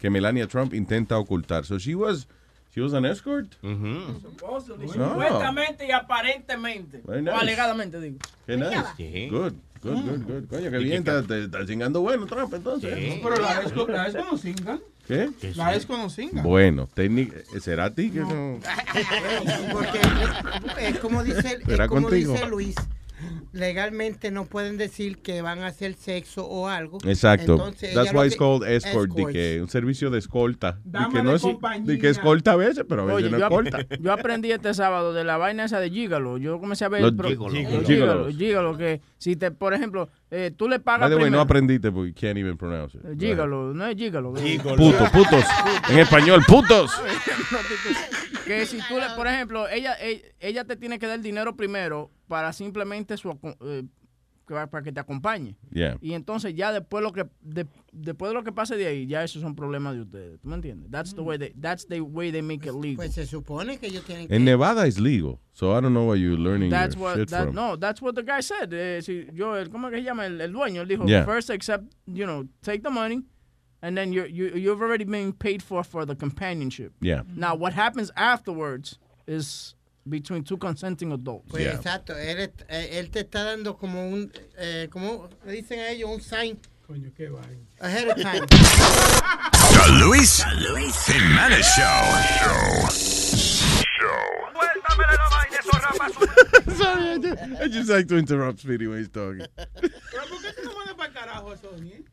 que 0.00 0.10
Melania 0.10 0.46
Trump 0.48 0.74
intenta 0.74 1.16
ocultar. 1.16 1.64
So 1.64 1.78
she 1.78 1.94
was, 1.94 2.26
she 2.74 2.80
was 2.80 2.92
an 2.92 3.04
escort. 3.04 3.52
Supposedly, 3.62 4.86
No. 4.98 5.10
Supuestamente 5.12 5.86
y 5.86 5.90
aparentemente. 5.92 7.00
Very 7.04 7.26
O 7.28 7.36
alegadamente, 7.36 8.00
digo. 8.00 8.18
Qué 8.46 8.56
nice. 8.56 8.76
Sí. 8.96 9.28
Good, 9.30 9.52
good, 9.82 9.94
good, 9.94 10.22
good. 10.26 10.48
Coño, 10.48 10.70
qué 10.70 10.78
bien, 10.78 11.06
está, 11.06 11.20
está 11.20 11.64
chingando 11.66 12.00
bueno 12.00 12.26
Trump 12.26 12.52
entonces. 12.52 12.92
Pero 13.22 13.36
la 13.36 13.60
esco, 13.60 13.86
la 13.86 14.06
esco 14.08 14.24
no 14.24 14.36
singan. 14.36 14.80
¿Qué? 15.06 15.30
La 15.54 15.74
esco 15.74 15.96
no 15.96 16.10
singan. 16.10 16.42
Bueno, 16.44 16.88
técnica, 16.92 17.36
¿será 17.60 17.84
a 17.86 17.94
ti 17.94 18.10
que 18.10 18.20
no? 18.20 18.58
Porque 19.72 20.00
es 20.80 20.98
como 20.98 21.22
dice, 21.22 21.58
es 21.60 21.64
Será 21.66 21.88
como 21.88 22.08
contigo. 22.08 22.32
dice 22.32 22.46
Luis, 22.46 22.74
legalmente 23.52 24.30
no 24.30 24.44
pueden 24.44 24.76
decir 24.76 25.18
que 25.18 25.40
van 25.42 25.60
a 25.62 25.68
hacer 25.68 25.94
sexo 25.94 26.46
o 26.46 26.68
algo. 26.68 26.98
Exacto. 27.04 27.52
Entonces, 27.54 27.94
That's 27.94 28.12
why 28.12 28.26
it's 28.26 28.34
que- 28.34 28.38
called 28.38 28.68
escort, 28.68 29.10
de 29.12 29.22
escorts. 29.22 29.32
que 29.32 29.62
un 29.62 29.68
servicio 29.68 30.10
de 30.10 30.18
escolta. 30.18 30.78
Dama 30.84 31.10
que, 31.12 31.22
no 31.22 31.30
de 31.30 31.36
es, 31.36 31.42
compañía. 31.42 31.98
que 31.98 32.08
escolta 32.10 32.52
a 32.52 32.56
veces, 32.56 32.84
pero 32.88 33.02
a 33.02 33.04
veces 33.06 33.22
Oye, 33.22 33.30
no 33.30 33.38
yo, 33.38 33.44
escolta. 33.46 33.76
ap- 33.78 33.92
yo 34.00 34.12
aprendí 34.12 34.52
este 34.52 34.74
sábado 34.74 35.12
de 35.14 35.24
la 35.24 35.36
vaina 35.38 35.64
esa 35.64 35.80
de 35.80 35.90
Gigalo. 35.90 36.36
Yo 36.38 36.58
comencé 36.60 36.84
a 36.84 36.88
ver 36.88 37.00
Los 37.02 37.10
el 37.12 37.16
pro- 37.16 38.32
Gigalo, 38.32 38.76
que 38.76 39.00
si 39.18 39.36
te, 39.36 39.50
por 39.50 39.72
ejemplo, 39.74 40.10
eh, 40.30 40.52
tú 40.54 40.68
le 40.68 40.78
pagas 40.78 41.10
way, 41.14 41.30
no 41.30 41.40
aprendiste 41.40 41.90
porque 41.90 42.08
you 42.10 42.14
can't 42.14 42.38
even 42.38 42.56
pronounce 42.56 42.96
it. 42.96 43.04
Eh, 43.04 43.16
Gigalo, 43.18 43.72
no 43.72 43.86
es 43.86 43.96
Gigalo. 43.96 44.34
Putos, 44.34 45.10
putos. 45.10 45.44
En 45.88 45.98
español, 45.98 46.42
putos. 46.46 46.92
que 48.46 48.66
si 48.66 48.78
tú 48.88 48.96
le, 48.96 49.08
por 49.16 49.26
ejemplo, 49.26 49.68
ella, 49.68 49.96
ella, 50.00 50.22
ella 50.40 50.64
te 50.64 50.76
tiene 50.76 50.98
que 50.98 51.06
dar 51.06 51.20
dinero 51.20 51.56
primero 51.56 52.10
para 52.28 52.52
simplemente 52.52 53.16
su, 53.16 53.30
eh, 53.62 53.84
para 54.46 54.82
que 54.82 54.92
te 54.92 55.00
acompañe. 55.00 55.56
Yeah. 55.72 55.98
Y 56.00 56.12
entonces 56.14 56.54
ya 56.54 56.72
después 56.72 57.02
lo 57.02 57.12
que 57.12 57.26
de- 57.42 57.66
después 57.92 58.30
de 58.30 58.34
lo 58.34 58.44
que 58.44 58.52
pase 58.52 58.76
de 58.76 58.86
ahí, 58.86 59.06
ya 59.06 59.24
esos 59.24 59.42
son 59.42 59.54
problemas 59.54 59.94
de 59.94 60.02
ustedes. 60.02 60.40
¿Tú 60.40 60.48
me 60.48 60.54
entiendes? 60.54 60.90
That's 60.90 61.14
the 61.14 61.20
way 61.22 61.36
they, 61.38 61.52
that's 61.60 61.86
the 61.86 62.00
way 62.00 62.30
they 62.30 62.42
make 62.42 62.66
it 62.66 62.74
legal. 62.74 62.96
Pues 62.96 63.14
se 63.14 63.26
supone 63.26 63.78
que 63.78 63.88
ellos 63.88 64.04
tienen 64.04 64.28
que... 64.28 64.34
En 64.36 64.44
Nevada 64.44 64.86
is 64.86 64.98
legal, 64.98 65.38
so 65.52 65.76
I 65.76 65.80
don't 65.80 65.92
know 65.92 66.06
where 66.08 66.16
you're 66.20 66.38
learning 66.40 66.70
That's 66.70 66.94
your 66.94 67.04
what 67.04 67.16
shit 67.16 67.28
that, 67.30 67.46
from. 67.46 67.54
no, 67.54 67.76
that's 67.76 68.00
what 68.00 68.14
the 68.14 68.22
guy 68.22 68.40
said. 68.40 68.72
Eh, 68.72 69.02
si 69.02 69.26
yo, 69.34 69.54
el- 69.56 69.68
¿cómo 69.70 69.88
es 69.88 69.92
que 69.94 70.00
se 70.00 70.04
llama? 70.04 70.26
El, 70.26 70.40
el 70.40 70.52
dueño, 70.52 70.82
él 70.82 70.88
dijo, 70.88 71.06
Yeah. 71.06 71.24
first 71.24 71.50
accept, 71.50 71.84
you 72.06 72.24
know, 72.24 72.44
take 72.62 72.82
the 72.82 72.90
money, 72.90 73.22
and 73.82 73.96
then 73.96 74.12
you're, 74.12 74.26
you 74.26 74.46
you've 74.56 74.80
already 74.82 75.04
been 75.04 75.32
paid 75.32 75.62
for 75.62 75.84
for 75.84 76.04
the 76.06 76.16
companionship. 76.16 76.92
Yeah. 77.00 77.22
Now 77.34 77.54
what 77.54 77.74
happens 77.74 78.10
afterwards 78.16 78.98
is 79.28 79.75
between 80.08 80.44
two 80.44 80.56
consenting 80.56 81.12
adults. 81.12 81.46
Pues 81.50 81.66
exacto, 81.66 82.16
él, 82.16 82.52
eh, 82.68 82.88
él 82.98 83.10
te 83.10 83.20
está 83.20 83.44
dando 83.44 83.76
como 83.76 84.08
un, 84.08 84.32
eh, 84.56 84.88
como 84.90 85.28
le 85.44 85.52
dicen 85.52 85.80
a 85.80 85.88
ellos, 85.90 86.08
un 86.10 86.20
sign 86.20 86.58
Coño, 86.86 87.10
qué 87.16 87.28
vaina. 87.28 87.58
ahead 87.80 88.08
of 88.08 88.16
time. 88.16 88.46
The 88.46 89.88
Luis 89.98 90.42
Jimenez 91.06 91.66
Show. 91.76 92.86
Sorry, 96.76 97.10
I 97.10 97.18
just, 97.18 97.42
I 97.62 97.68
just 97.68 97.90
like 97.90 98.06
to 98.08 98.16
interrupt 98.16 98.60
Speedy 98.60 98.86
when 98.86 98.98
he's 98.98 99.08
talking. 99.08 99.46
Pero 99.56 100.26
¿por 100.28 100.40
qué 100.42 100.52
tú 100.52 100.64
no 100.64 100.74
mandas 100.76 100.94
para 100.96 101.08
el 101.08 101.14
carajo 101.14 101.50
a 101.52 101.56
Sony? 101.56 101.88
eh? 101.92 102.04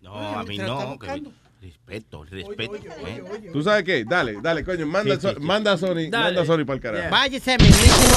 No, 0.00 0.14
a 0.14 0.42
mí 0.44 0.56
¿Se 0.56 0.62
lo 0.62 0.92
está 0.94 1.16
no. 1.18 1.32
Respeto, 1.66 2.24
respeto. 2.24 2.76
¿eh? 2.76 3.50
¿Tú 3.52 3.62
sabes 3.62 3.84
qué? 3.84 4.04
Dale, 4.04 4.38
dale, 4.40 4.64
coño, 4.64 4.86
manda, 4.86 5.14
Sí, 5.16 5.20
sí, 5.20 5.26
so- 5.28 5.34
sí. 5.34 5.40
manda 5.40 5.72
a 5.72 5.76
Sony, 5.76 6.08
Dale. 6.10 6.24
manda 6.24 6.42
a 6.42 6.46
Sony 6.46 6.64
para 6.64 6.74
el 6.76 6.80
carajo. 6.80 7.10
Váyase, 7.10 7.58
mismísimo. 7.58 8.16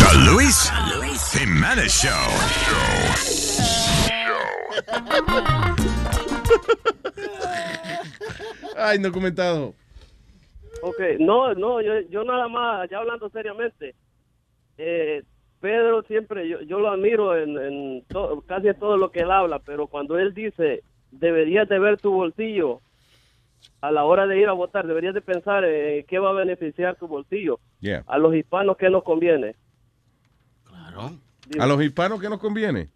The 0.00 0.18
Luis 0.30 0.70
Jimenez 1.32 2.02
Show. 2.02 2.12
Ay, 8.76 8.98
documentado. 8.98 9.74
Ok, 10.82 10.98
no, 11.20 11.54
no, 11.54 11.80
yo, 11.80 12.00
yo 12.10 12.24
nada 12.24 12.48
más, 12.48 12.88
ya 12.90 12.98
hablando 12.98 13.30
seriamente, 13.30 13.94
eh, 14.76 15.22
Pedro 15.60 16.02
siempre, 16.02 16.46
yo, 16.48 16.60
yo 16.62 16.78
lo 16.78 16.90
admiro 16.90 17.36
en, 17.38 17.56
en 17.58 18.04
to- 18.08 18.44
casi 18.46 18.68
en 18.68 18.78
todo 18.78 18.96
lo 18.98 19.10
que 19.10 19.20
él 19.20 19.30
habla, 19.30 19.60
pero 19.60 19.86
cuando 19.86 20.18
él 20.18 20.34
dice, 20.34 20.82
deberías 21.18 21.68
de 21.68 21.78
ver 21.78 22.00
tu 22.00 22.12
bolsillo 22.12 22.80
a 23.80 23.90
la 23.90 24.04
hora 24.04 24.26
de 24.26 24.38
ir 24.38 24.48
a 24.48 24.52
votar, 24.52 24.86
deberías 24.86 25.14
de 25.14 25.20
pensar 25.20 25.64
en 25.64 26.04
qué 26.06 26.18
va 26.18 26.30
a 26.30 26.34
beneficiar 26.34 26.96
tu 26.96 27.06
bolsillo. 27.06 27.58
Yeah. 27.80 28.04
A 28.06 28.18
los 28.18 28.34
hispanos, 28.34 28.76
¿qué 28.76 28.88
nos 28.90 29.02
conviene? 29.02 29.54
A 31.58 31.66
los 31.66 31.82
hispanos, 31.82 32.20
¿qué 32.20 32.28
nos 32.28 32.40
conviene? 32.40 32.88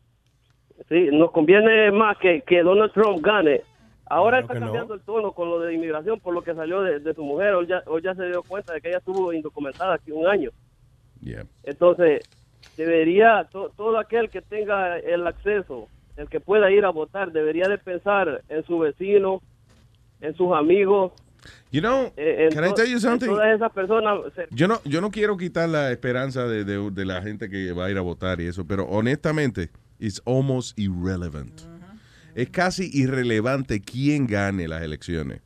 Sí, 0.88 1.08
nos 1.12 1.30
conviene 1.32 1.90
más 1.90 2.16
que, 2.18 2.42
que 2.42 2.62
Donald 2.62 2.92
Trump 2.92 3.20
gane. 3.20 3.62
Ahora 4.06 4.40
está 4.40 4.54
no. 4.54 4.60
cambiando 4.60 4.94
el 4.94 5.00
tono 5.02 5.32
con 5.32 5.50
lo 5.50 5.60
de 5.60 5.74
inmigración 5.74 6.18
por 6.20 6.32
lo 6.32 6.42
que 6.42 6.54
salió 6.54 6.80
de, 6.82 7.00
de 7.00 7.14
su 7.14 7.22
mujer. 7.22 7.54
Hoy 7.54 7.66
ya, 7.66 7.82
hoy 7.86 8.00
ya 8.02 8.14
se 8.14 8.26
dio 8.26 8.42
cuenta 8.42 8.72
de 8.72 8.80
que 8.80 8.88
ella 8.88 8.98
estuvo 8.98 9.32
indocumentada 9.32 9.94
aquí 9.94 10.12
un 10.12 10.26
año. 10.26 10.50
Yeah. 11.20 11.44
Entonces, 11.64 12.22
debería, 12.76 13.46
to- 13.50 13.70
todo 13.76 13.98
aquel 13.98 14.30
que 14.30 14.40
tenga 14.40 14.98
el 14.98 15.26
acceso, 15.26 15.88
el 16.18 16.28
que 16.28 16.40
pueda 16.40 16.70
ir 16.70 16.84
a 16.84 16.90
votar, 16.90 17.32
debería 17.32 17.68
de 17.68 17.78
pensar 17.78 18.42
en 18.48 18.64
su 18.66 18.78
vecino, 18.78 19.40
en 20.20 20.34
sus 20.36 20.52
amigos. 20.54 21.12
You 21.70 21.80
know, 21.80 22.12
eh, 22.16 22.48
en 22.50 22.52
can 22.52 22.64
I 22.68 22.74
tell 22.74 22.86
you 22.90 22.98
something? 22.98 23.28
todas 23.28 23.54
esas 23.54 23.72
personas. 23.72 24.18
se- 24.34 24.48
Yo 24.50 24.66
no, 24.68 24.80
yo 24.84 25.00
no 25.00 25.10
quiero 25.10 25.36
quitar 25.36 25.68
la 25.68 25.92
esperanza 25.92 26.46
de, 26.46 26.64
de- 26.64 26.90
de 26.90 27.04
la 27.04 27.22
gente 27.22 27.48
que 27.48 27.72
va 27.72 27.86
a 27.86 27.90
ir 27.90 27.96
a 27.98 28.00
votar 28.00 28.40
y 28.40 28.46
eso, 28.46 28.66
pero 28.66 28.84
honestamente, 28.86 29.70
it's 29.98 30.20
almost 30.26 30.78
irrelevant. 30.78 31.62
Es 32.34 32.50
casi 32.50 32.90
irrelevante 32.92 33.80
quién 33.80 34.26
gane 34.26 34.68
las 34.68 34.82
elecciones. 34.82 35.40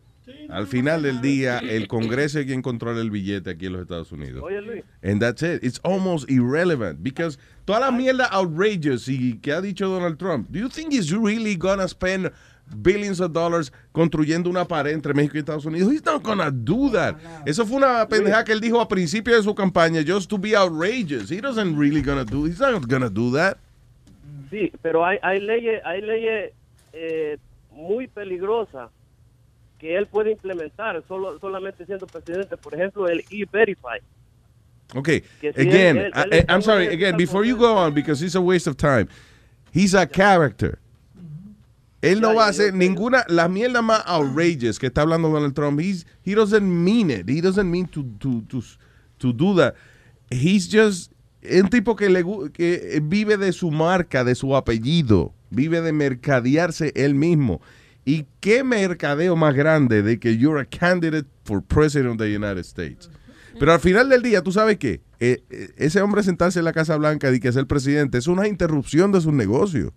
Al 0.52 0.66
final 0.66 1.02
del 1.02 1.20
día, 1.20 1.58
el 1.58 1.88
Congreso 1.88 2.38
es 2.38 2.46
quien 2.46 2.60
controla 2.60 3.00
el 3.00 3.10
billete 3.10 3.50
aquí 3.50 3.66
en 3.66 3.72
los 3.72 3.82
Estados 3.82 4.12
Unidos. 4.12 4.42
Oye, 4.44 4.60
Luis. 4.60 4.84
And 5.02 5.20
that's 5.20 5.42
it. 5.42 5.64
It's 5.64 5.80
almost 5.82 6.30
irrelevant 6.30 7.02
because 7.02 7.38
toda 7.64 7.80
la 7.80 7.90
mierda 7.90 8.28
outrageous 8.32 9.08
y 9.08 9.38
que 9.40 9.52
ha 9.52 9.62
dicho 9.62 9.88
Donald 9.88 10.18
Trump. 10.18 10.48
Do 10.50 10.58
you 10.58 10.68
think 10.68 10.92
he's 10.92 11.10
really 11.10 11.56
gonna 11.56 11.88
spend 11.88 12.30
billions 12.82 13.20
of 13.20 13.32
dollars 13.32 13.72
construyendo 13.92 14.50
una 14.50 14.66
pared 14.66 14.92
entre 14.92 15.14
México 15.14 15.36
y 15.36 15.40
Estados 15.40 15.64
Unidos? 15.64 15.90
He's 15.90 16.04
not 16.04 16.22
gonna 16.22 16.50
do 16.50 16.90
that. 16.90 17.16
Eso 17.46 17.64
fue 17.64 17.78
una 17.78 18.06
pendeja 18.06 18.44
que 18.44 18.52
él 18.52 18.60
dijo 18.60 18.80
a 18.80 18.88
principio 18.88 19.34
de 19.34 19.42
su 19.42 19.54
campaña 19.54 20.02
just 20.06 20.28
to 20.28 20.36
be 20.36 20.54
outrageous. 20.54 21.30
He 21.30 21.40
doesn't 21.40 21.78
really 21.78 22.02
gonna 22.02 22.24
do. 22.24 22.46
He's 22.46 22.60
not 22.60 22.86
gonna 22.86 23.08
do 23.08 23.32
that. 23.32 23.56
Sí, 24.50 24.70
pero 24.82 25.02
hay, 25.02 25.18
hay 25.22 25.40
leyes, 25.40 25.80
hay 25.82 26.02
leyes 26.02 26.52
eh, 26.92 27.38
muy 27.70 28.06
peligrosas 28.06 28.90
que 29.82 29.96
él 29.98 30.06
puede 30.06 30.30
implementar 30.30 31.02
solo 31.08 31.40
solamente 31.40 31.84
siendo 31.84 32.06
presidente. 32.06 32.56
Por 32.56 32.72
ejemplo, 32.72 33.08
el 33.08 33.24
e-verify. 33.30 33.98
Okay. 34.94 35.24
Si 35.40 35.48
Again, 35.48 35.96
él- 35.96 36.12
él- 36.14 36.28
él 36.32 36.44
I- 36.48 36.52
I'm 36.52 36.62
sorry. 36.62 36.86
Again, 36.86 37.16
before 37.16 37.44
you 37.44 37.56
go 37.56 37.74
on, 37.76 37.92
because 37.92 38.22
it's 38.24 38.36
a 38.36 38.40
waste 38.40 38.68
of 38.70 38.76
time. 38.76 39.08
He's 39.74 39.92
a 39.94 40.06
character. 40.06 40.78
Él 42.00 42.20
no 42.20 42.32
va 42.34 42.46
a 42.46 42.48
hacer 42.50 42.72
ninguna, 42.74 43.24
la 43.28 43.48
mierda 43.48 43.82
más 43.82 44.04
outrageous 44.06 44.78
que 44.78 44.86
está 44.88 45.02
hablando 45.02 45.28
Donald 45.30 45.54
Trump. 45.54 45.80
He's, 45.80 46.06
he 46.24 46.34
doesn't 46.34 46.62
mean 46.62 47.10
it. 47.10 47.28
He 47.28 47.40
doesn't 47.40 47.68
mean 47.68 47.86
to, 47.88 48.04
to, 48.20 48.42
to, 48.48 48.60
to 49.18 49.32
do 49.32 49.54
that. 49.56 49.74
He's 50.30 50.68
just 50.68 51.12
es 51.42 51.60
un 51.60 51.68
tipo 51.70 51.96
que, 51.96 52.08
le, 52.08 52.22
que 52.52 53.00
vive 53.02 53.36
de 53.36 53.52
su 53.52 53.70
marca, 53.72 54.22
de 54.22 54.34
su 54.36 54.54
apellido. 54.54 55.32
Vive 55.50 55.80
de 55.80 55.92
mercadearse 55.92 56.92
él 56.94 57.14
mismo. 57.14 57.60
¿Y 58.04 58.26
qué 58.40 58.64
mercadeo 58.64 59.36
más 59.36 59.54
grande 59.54 60.02
de 60.02 60.18
que 60.18 60.36
you're 60.36 60.60
a 60.60 60.64
candidate 60.64 61.26
for 61.44 61.62
president 61.62 62.12
of 62.12 62.18
the 62.18 62.34
United 62.34 62.60
States? 62.64 63.08
Pero 63.58 63.72
al 63.72 63.80
final 63.80 64.08
del 64.08 64.22
día, 64.22 64.42
¿tú 64.42 64.50
sabes 64.50 64.78
qué? 64.78 65.02
Eh, 65.20 65.42
eh, 65.50 65.68
ese 65.76 66.00
hombre 66.00 66.22
sentarse 66.22 66.58
en 66.58 66.64
la 66.64 66.72
Casa 66.72 66.96
Blanca 66.96 67.30
y 67.30 67.38
que 67.38 67.52
ser 67.52 67.66
presidente 67.66 68.18
es 68.18 68.26
una 68.26 68.48
interrupción 68.48 69.12
de 69.12 69.20
su 69.20 69.32
negocio. 69.32 69.92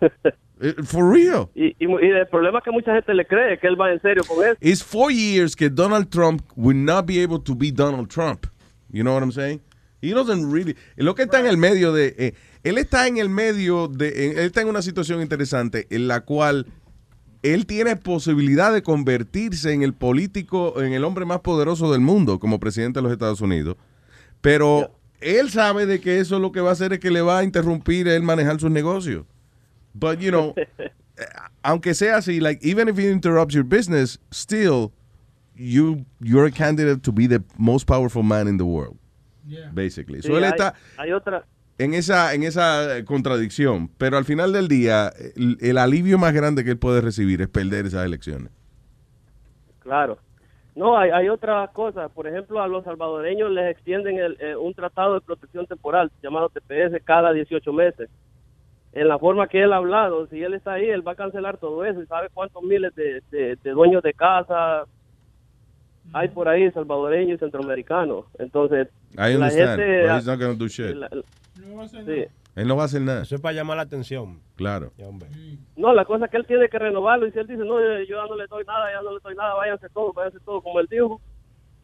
Eh, 0.60 0.74
For 0.82 1.08
real. 1.14 1.48
Y, 1.54 1.66
y, 1.78 1.86
y 1.86 2.10
el 2.10 2.26
problema 2.26 2.58
es 2.58 2.64
que 2.64 2.72
mucha 2.72 2.92
gente 2.92 3.14
le 3.14 3.24
cree 3.28 3.60
que 3.60 3.68
él 3.68 3.80
va 3.80 3.92
en 3.92 4.02
serio 4.02 4.24
con 4.26 4.44
eso. 4.44 4.56
It's 4.60 4.82
four 4.82 5.12
years 5.12 5.54
que 5.54 5.70
Donald 5.70 6.08
Trump 6.08 6.42
will 6.56 6.76
not 6.76 7.06
be 7.06 7.22
able 7.22 7.38
to 7.44 7.54
be 7.54 7.70
Donald 7.70 8.08
Trump. 8.08 8.44
You 8.90 9.04
know 9.04 9.14
what 9.14 9.22
I'm 9.22 9.30
saying? 9.30 9.60
He 10.02 10.10
doesn't 10.12 10.52
really. 10.52 10.74
Lo 10.96 11.14
que 11.14 11.22
está 11.22 11.38
en 11.38 11.46
el 11.46 11.58
medio 11.58 11.92
de. 11.92 12.12
eh, 12.18 12.34
él 12.64 12.76
está 12.78 13.06
en 13.06 13.18
el 13.18 13.28
medio 13.28 13.86
de. 13.86 14.08
eh, 14.08 14.30
él 14.32 14.46
está 14.46 14.62
en 14.62 14.66
una 14.68 14.82
situación 14.82 15.20
interesante 15.22 15.86
en 15.90 16.08
la 16.08 16.22
cual 16.22 16.66
él 17.42 17.66
tiene 17.66 17.96
posibilidad 17.96 18.72
de 18.72 18.82
convertirse 18.82 19.72
en 19.72 19.82
el 19.82 19.94
político, 19.94 20.82
en 20.82 20.92
el 20.92 21.04
hombre 21.04 21.24
más 21.24 21.40
poderoso 21.40 21.92
del 21.92 22.00
mundo 22.00 22.38
como 22.38 22.58
presidente 22.58 22.98
de 22.98 23.02
los 23.04 23.12
Estados 23.12 23.40
Unidos. 23.40 23.76
Pero 24.40 24.92
él 25.20 25.50
sabe 25.50 25.86
de 25.86 26.00
que 26.00 26.20
eso 26.20 26.38
lo 26.38 26.52
que 26.52 26.60
va 26.60 26.70
a 26.70 26.72
hacer 26.72 26.92
es 26.92 26.98
que 27.00 27.10
le 27.10 27.20
va 27.20 27.38
a 27.38 27.44
interrumpir 27.44 28.08
él 28.08 28.22
manejar 28.22 28.58
sus 28.60 28.70
negocios. 28.70 29.24
But, 29.94 30.18
you 30.20 30.30
know, 30.30 30.54
eh, 30.78 30.88
aunque 31.62 31.94
sea 31.94 32.16
así, 32.18 32.40
like, 32.40 32.60
even 32.68 32.88
if 32.88 32.98
it 32.98 33.06
interrupts 33.10 33.54
your 33.54 33.64
business, 33.64 34.18
still, 34.32 34.92
you, 35.56 36.04
you're 36.20 36.46
a 36.46 36.52
candidate 36.52 37.02
to 37.02 37.12
be 37.12 37.26
the 37.26 37.42
most 37.56 37.86
powerful 37.86 38.22
man 38.22 38.46
in 38.48 38.58
the 38.58 38.64
world. 38.64 38.96
Basically. 39.72 40.20
Sí, 40.20 40.28
So 40.28 40.36
él 40.36 40.44
hay- 40.44 40.50
está 40.50 40.74
hay 40.98 41.10
otra, 41.12 41.46
en 41.78 41.94
esa, 41.94 42.34
en 42.34 42.42
esa 42.42 42.98
eh, 42.98 43.04
contradicción, 43.04 43.88
pero 43.98 44.16
al 44.18 44.24
final 44.24 44.52
del 44.52 44.66
día, 44.68 45.12
el, 45.36 45.56
el 45.60 45.78
alivio 45.78 46.18
más 46.18 46.32
grande 46.34 46.64
que 46.64 46.70
él 46.72 46.78
puede 46.78 47.00
recibir 47.00 47.40
es 47.40 47.48
perder 47.48 47.86
esas 47.86 48.04
elecciones. 48.04 48.50
Claro. 49.80 50.18
No, 50.74 50.96
hay, 50.96 51.10
hay 51.10 51.28
otras 51.28 51.70
cosas. 51.70 52.10
Por 52.12 52.26
ejemplo, 52.28 52.60
a 52.62 52.68
los 52.68 52.84
salvadoreños 52.84 53.50
les 53.50 53.70
extienden 53.72 54.18
el, 54.18 54.36
eh, 54.40 54.54
un 54.56 54.74
tratado 54.74 55.14
de 55.14 55.20
protección 55.20 55.66
temporal 55.66 56.10
llamado 56.22 56.48
TPS 56.50 57.02
cada 57.04 57.32
18 57.32 57.72
meses. 57.72 58.08
En 58.92 59.08
la 59.08 59.18
forma 59.18 59.48
que 59.48 59.62
él 59.62 59.72
ha 59.72 59.76
hablado, 59.76 60.26
si 60.28 60.42
él 60.42 60.54
está 60.54 60.74
ahí, 60.74 60.88
él 60.88 61.06
va 61.06 61.12
a 61.12 61.16
cancelar 61.16 61.58
todo 61.58 61.84
eso. 61.84 62.00
¿Y 62.02 62.06
sabe 62.06 62.28
cuántos 62.32 62.62
miles 62.62 62.94
de, 62.94 63.22
de- 63.30 63.56
de 63.62 63.70
dueños 63.70 64.02
de 64.02 64.12
casa 64.14 64.84
hay 66.12 66.28
por 66.28 66.48
ahí, 66.48 66.70
salvadoreños 66.70 67.36
y 67.36 67.40
centroamericanos? 67.40 68.24
Entonces, 68.38 68.88
I 69.14 69.34
la 69.36 69.50
gente- 69.50 70.02
but 71.12 71.24
sí. 71.90 72.24
Él 72.56 72.66
no 72.66 72.76
va 72.76 72.82
a 72.82 72.86
hacer 72.86 73.02
nada. 73.02 73.22
Eso 73.22 73.36
es 73.36 73.40
para 73.40 73.54
llamar 73.54 73.76
la 73.76 73.84
atención. 73.84 74.40
Claro. 74.56 74.92
Ya, 74.98 75.06
hombre. 75.06 75.28
No, 75.76 75.92
la 75.94 76.04
cosa 76.04 76.24
es 76.24 76.30
que 76.30 76.36
él 76.38 76.46
tiene 76.46 76.68
que 76.68 76.78
renovarlo 76.78 77.26
y 77.26 77.32
si 77.32 77.38
él 77.38 77.46
dice, 77.46 77.60
no, 77.60 77.78
yo 77.80 78.02
yo 78.08 78.16
ya 78.16 78.26
no 78.28 78.36
le 78.36 78.46
doy 78.48 78.64
nada, 78.64 78.90
ya 78.92 79.00
no 79.02 79.12
le 79.12 79.20
doy 79.22 79.34
nada, 79.36 79.54
váyanse 79.54 79.88
todos, 79.90 80.12
váyanse 80.14 80.40
todos, 80.44 80.62
como 80.64 80.80
él 80.80 80.88
dijo, 80.90 81.20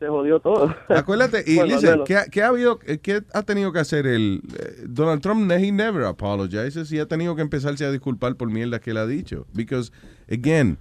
se 0.00 0.08
jodió 0.08 0.40
todo. 0.40 0.74
Acuérdate, 0.88 1.44
y 1.46 1.56
Bueno, 1.56 1.74
listen. 1.76 2.02
¿qué, 2.04 2.16
ha- 2.16 2.24
qué 2.26 2.42
ha 2.42 2.48
habido, 2.48 2.80
eh, 2.86 2.98
qué 2.98 3.22
ha 3.32 3.42
tenido 3.42 3.72
que 3.72 3.78
hacer 3.78 4.06
el 4.08 4.42
eh, 4.58 4.82
Donald 4.88 5.22
Trump? 5.22 5.48
He 5.52 5.70
never 5.70 6.02
apologizes 6.04 6.90
y 6.90 6.98
ha 6.98 7.06
tenido 7.06 7.36
que 7.36 7.42
empezarse 7.42 7.84
a 7.84 7.92
disculpar 7.92 8.34
por 8.34 8.50
mierda 8.50 8.80
que 8.80 8.90
él 8.90 8.96
ha 8.96 9.06
dicho. 9.06 9.46
Because, 9.54 9.92
again, 10.28 10.76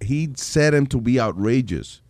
he 0.00 0.28
said 0.34 0.74
him 0.74 0.86
to 0.86 1.00
be 1.00 1.20
outrageous. 1.20 2.02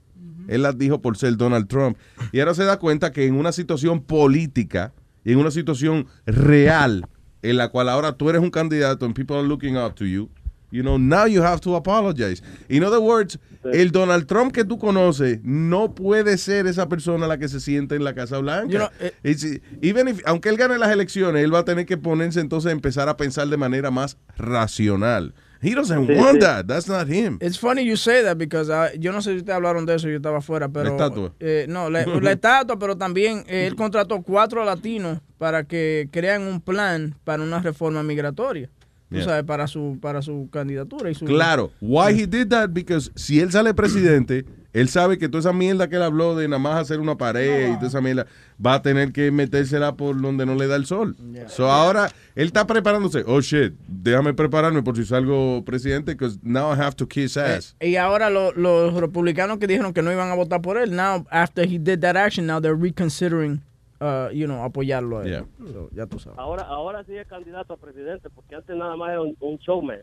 Él 0.49 0.63
las 0.63 0.79
dijo 0.79 1.03
por 1.03 1.19
ser 1.19 1.37
Donald 1.37 1.69
Trump. 1.69 1.99
Y 2.33 2.41
ahora 2.41 2.55
se 2.55 2.65
da 2.65 2.79
cuenta 2.79 3.13
que 3.13 3.27
en 3.27 3.35
una 3.37 3.53
situación 3.53 4.01
política 4.01 4.93
en 5.25 5.39
una 5.39 5.51
situación 5.51 6.07
real, 6.27 7.07
en 7.43 7.57
la 7.57 7.69
cual 7.69 7.89
ahora 7.89 8.13
tú 8.13 8.29
eres 8.31 8.41
un 8.43 8.51
candidato 8.51 9.05
and 9.07 9.15
people 9.15 9.37
are 9.37 9.47
looking 9.47 9.77
up 9.77 9.95
to 9.95 10.05
you, 10.05 10.29
you 10.71 10.83
know, 10.83 10.99
now 10.99 11.27
you 11.27 11.43
have 11.43 11.61
to 11.61 11.75
apologize. 11.77 12.43
In 12.69 12.85
other 12.85 13.01
words, 13.01 13.39
el 13.73 13.91
Donald 13.91 14.27
Trump 14.27 14.53
que 14.53 14.65
tú 14.65 14.79
conoces 14.79 15.41
no 15.43 15.95
puede 15.95 16.39
ser 16.39 16.67
esa 16.67 16.89
persona 16.89 17.27
la 17.27 17.39
que 17.39 17.49
se 17.49 17.61
siente 17.61 17.97
en 17.97 18.05
la 18.05 18.15
Casa 18.15 18.39
Blanca. 18.39 18.69
You 18.73 18.79
know, 18.79 18.89
eh, 19.01 19.13
It's- 19.25 19.61
even 19.83 20.09
if- 20.09 20.23
aunque 20.27 20.49
él 20.49 20.57
gane 20.57 20.79
las 20.79 20.91
elecciones, 20.93 21.43
él 21.45 21.53
va 21.53 21.59
a 21.61 21.65
tener 21.65 21.87
que 21.87 21.97
ponerse 21.97 22.41
entonces 22.41 22.69
a 22.69 22.73
empezar 22.73 23.09
a 23.09 23.17
pensar 23.17 23.49
de 23.49 23.57
manera 23.57 23.91
más 23.91 24.17
racional. 24.37 25.35
He 25.63 25.75
doesn't 25.75 26.07
Sí, 26.07 26.17
want 26.17 26.37
sí. 26.39 26.41
that. 26.41 26.67
That's 26.67 26.89
not 26.89 27.07
him. 27.09 27.39
It's 27.41 27.59
funny 27.59 27.83
you 27.83 27.97
say 27.97 28.23
that 28.23 28.39
because 28.39 28.71
uh, 28.71 28.89
yo 28.99 29.13
no 29.13 29.19
sé 29.21 29.33
si 29.33 29.37
ustedes 29.39 29.55
hablaron 29.57 29.85
de 29.85 29.95
eso, 29.95 30.09
yo 30.09 30.17
estaba 30.17 30.39
afuera, 30.39 30.69
pero... 30.69 30.91
estatua. 30.93 31.33
eh, 31.39 31.67
no, 31.69 31.91
la, 31.91 32.05
la 32.07 32.33
estatua, 32.37 32.79
pero 32.79 32.97
también 32.97 33.45
eh, 33.47 33.67
él 33.67 33.77
contrató 33.77 34.23
cuatro 34.23 34.65
latinos 34.65 35.19
para 35.39 35.65
que 35.65 36.09
crean 36.11 36.43
un 36.43 36.61
plan 36.61 37.15
para 37.25 37.43
una 37.43 37.61
reforma 37.61 38.03
migratoria. 38.03 38.69
Tú 39.11 39.17
Yeah. 39.17 39.25
sabes, 39.25 39.43
para 39.45 39.67
su, 39.67 39.99
para 40.01 40.23
su 40.23 40.49
candidatura 40.53 41.11
y 41.11 41.15
su... 41.17 41.25
Claro. 41.25 41.73
Why 41.81 42.13
he 42.15 42.27
did 42.29 42.47
that? 42.51 42.71
Because 42.73 43.11
si 43.17 43.41
él 43.41 43.51
sale 43.51 43.75
presidente, 43.75 44.45
él 44.73 44.89
sabe 44.89 45.19
que 45.19 45.29
toda 45.29 45.41
esa 45.41 45.53
mierda 45.53 45.89
que 45.89 45.97
él 45.97 46.03
habló 46.03 46.37
de 46.37 46.47
nada 46.49 46.59
más 46.61 46.77
hacer 46.81 47.01
una 47.01 47.17
pared 47.17 47.71
y 47.73 47.75
toda 47.75 47.89
esa 47.89 48.01
mierda, 48.01 48.27
va 48.65 48.75
a 48.75 48.83
tener 48.83 49.13
que 49.13 49.31
metérsela 49.31 49.97
por 49.97 50.21
donde 50.21 50.47
no 50.47 50.55
le 50.55 50.67
da 50.67 50.77
el 50.77 50.87
sol. 50.87 51.17
So 51.49 51.71
ahora, 51.71 52.11
él 52.37 52.47
está 52.47 52.67
preparándose. 52.67 53.25
Oh, 53.27 53.41
shit, 53.41 53.73
déjame 53.89 54.33
prepararme 54.35 54.83
por 54.83 54.97
si 54.97 55.05
salgo 55.05 55.65
presidente, 55.65 56.13
because 56.13 56.39
now 56.43 56.73
I 56.73 56.77
have 56.81 56.95
to 56.97 57.07
kiss 57.09 57.37
ass. 57.37 57.75
Y 57.81 57.97
ahora 57.97 58.31
lo- 58.31 58.53
los 58.53 58.95
republicanos 58.95 59.59
que 59.59 59.67
dijeron 59.67 59.93
que 59.93 60.03
no 60.03 60.13
iban 60.13 60.31
a 60.31 60.35
votar 60.35 60.61
por 60.63 60.77
él, 60.79 60.95
now 60.95 61.25
after 61.31 61.65
he 61.65 61.79
did 61.79 61.99
that 62.01 62.17
action, 62.17 62.47
now 62.47 62.61
they're 62.61 62.77
reconsidering, 62.79 63.61
uh, 64.01 64.29
you 64.33 64.47
know, 64.47 64.63
apoyarlo 64.63 65.19
a 65.19 65.25
él. 65.25 65.31
Yeah. 65.31 65.45
So, 65.73 65.91
ya 65.93 66.07
tú 66.07 66.19
sabes. 66.19 66.39
Ahora, 66.39 66.63
ahora 66.63 67.03
sí 67.05 67.17
es 67.17 67.27
candidato 67.27 67.73
a 67.75 67.77
presidente, 67.77 68.29
porque 68.31 68.55
antes 68.55 68.77
nada 68.77 68.95
más 68.97 69.11
era 69.11 69.23
un, 69.23 69.37
un 69.41 69.57
showman. 69.59 69.99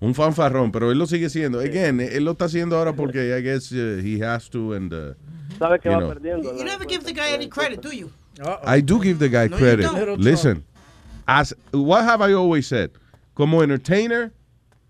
Un 0.00 0.14
fanfarrón, 0.14 0.70
pero 0.72 0.90
él 0.92 0.98
lo 0.98 1.06
sigue 1.06 1.30
siendo. 1.30 1.58
Again, 1.60 2.00
él 2.00 2.24
lo 2.24 2.32
está 2.32 2.44
haciendo 2.46 2.76
ahora 2.76 2.92
porque 2.94 3.34
I 3.36 3.40
guess 3.42 3.72
uh, 3.72 4.00
he 4.02 4.20
has 4.22 4.48
to 4.50 4.74
and 4.74 4.92
uh, 4.92 5.14
Sabe 5.58 5.80
que 5.80 5.90
you 5.90 5.96
va 5.96 6.00
know. 6.00 6.08
perdiendo. 6.14 6.52
You 6.56 6.64
never 6.64 6.84
give 6.86 7.04
the 7.04 7.14
guy 7.14 7.30
any 7.32 7.48
credit, 7.48 7.80
do 7.80 7.90
you? 7.94 8.10
I 8.64 8.82
do 8.82 9.00
give 9.00 9.18
the 9.18 9.28
guy 9.30 9.48
No, 9.48 9.56
credit. 9.56 10.18
Listen, 10.18 10.64
as 11.26 11.54
what 11.72 12.04
have 12.04 12.20
I 12.20 12.34
always 12.34 12.66
said? 12.66 12.90
Como 13.34 13.62
entertainer, 13.62 14.32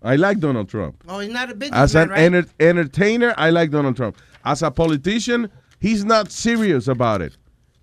I 0.03 0.17
like 0.17 0.39
Donald 0.41 0.67
Trump. 0.67 1.01
Oh, 1.07 1.19
he's 1.19 1.31
not 1.31 1.49
a 1.49 1.53
As 1.53 1.93
businessman, 1.93 2.03
an 2.03 2.09
right? 2.09 2.19
enter- 2.19 2.49
entertainer, 2.59 3.33
I 3.37 3.49
like 3.51 3.71
Donald 3.71 3.95
Trump. 3.95 4.17
As 4.43 4.61
a 4.61 4.69
politician, 4.71 5.49
he's 5.79 6.03
not 6.03 6.31
serious 6.31 6.89
about 6.89 7.21
it. 7.21 7.37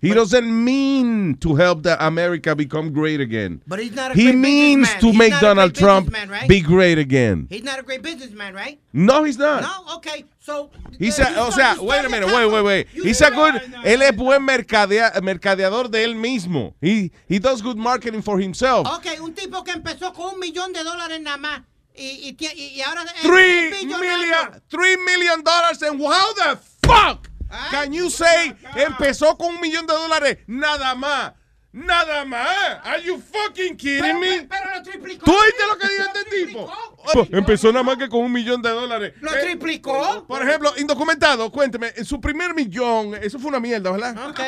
He 0.05 0.13
doesn't 0.13 0.63
mean 0.63 1.35
to 1.37 1.55
help 1.55 1.83
the 1.83 1.95
America 2.05 2.55
become 2.55 2.93
great 2.93 3.19
again. 3.19 3.61
But 3.67 3.79
he's 3.79 3.93
not 3.95 4.11
a 4.11 4.13
he 4.13 4.31
means 4.31 4.87
to 5.01 5.07
He's 5.07 5.17
make 5.17 5.33
Donald 5.39 5.73
Trump 5.73 6.13
right? 6.29 6.47
be 6.47 6.61
great 6.61 6.97
again. 6.97 7.47
He's 7.49 7.63
not 7.63 7.79
a 7.79 7.83
great 7.83 8.01
businessman, 8.03 8.53
right? 8.53 8.79
No, 8.93 9.23
he's 9.23 9.37
not. 9.37 9.61
No, 9.63 9.95
okay. 9.95 10.25
So 10.39 10.69
He's 10.99 11.19
uh, 11.19 11.23
a, 11.23 11.31
you 11.31 11.37
o 11.39 11.51
sea, 11.51 11.75
wait 11.81 12.05
a 12.05 12.09
minute, 12.09 12.27
wait, 12.27 12.45
wait, 12.45 12.63
wait. 12.63 12.87
He's 12.93 13.19
a 13.21 13.31
good, 13.31 13.55
él 13.83 14.01
es 14.03 14.15
buen 14.15 14.43
mercadea- 14.45 15.19
mercadeador 15.21 15.89
de 15.89 16.03
él 16.03 16.15
mismo. 16.15 16.75
He, 16.81 17.11
he 17.27 17.39
does 17.39 17.61
good 17.63 17.77
marketing 17.77 18.21
for 18.21 18.39
himself. 18.39 18.87
Ok, 18.87 19.07
un 19.21 19.33
tipo 19.33 19.63
que 19.63 19.71
empezó 19.71 20.13
con 20.13 20.35
un 20.35 20.39
millón 20.39 20.71
de 20.71 20.83
dólares 20.83 21.19
nada 21.19 21.37
más 21.37 21.61
y, 21.95 22.35
y, 22.39 22.47
y- 22.55 22.81
ahora 22.81 23.05
Three 23.21 23.71
million, 23.85 24.61
three 24.69 24.97
million 24.97 25.41
dollars 25.43 25.81
and 25.81 25.99
how 25.99 26.33
the 26.33 26.59
fuck 26.85 27.29
can 27.71 27.91
you 27.93 28.09
say 28.09 28.55
empezó 28.75 29.37
con 29.37 29.55
un 29.55 29.61
millón 29.61 29.85
de 29.87 29.93
dólares 29.93 30.37
nada 30.47 30.95
más? 30.95 31.33
Nada 31.71 32.23
más. 32.23 32.47
Are 32.85 33.03
you 33.03 33.19
fucking 33.19 33.75
kidding 33.75 34.17
me? 34.17 34.47
Pero 34.49 34.75
lo 34.77 34.81
triplicó. 34.81 35.25
¿Tú 35.25 35.33
oíste 35.33 35.63
lo 35.67 35.77
que 35.77 35.87
dijo 35.89 36.03
este 36.15 36.45
tipo? 36.45 36.73
Oh, 37.15 37.27
empezó 37.31 37.69
nada 37.73 37.83
más 37.83 37.97
que 37.97 38.07
con 38.07 38.21
un 38.21 38.31
millón 38.31 38.61
de 38.61 38.69
dólares. 38.69 39.13
¿Lo 39.19 39.29
Eh, 39.35 39.41
triplicó? 39.41 40.25
Por 40.25 40.41
ejemplo, 40.41 40.71
indocumentado, 40.77 41.51
cuénteme, 41.51 41.91
en 41.93 42.05
su 42.05 42.21
primer 42.21 42.53
millón, 42.55 43.13
eso 43.15 43.37
fue 43.39 43.49
una 43.49 43.59
mierda, 43.59 43.91
¿verdad? 43.91 44.29
Ok. 44.29 44.39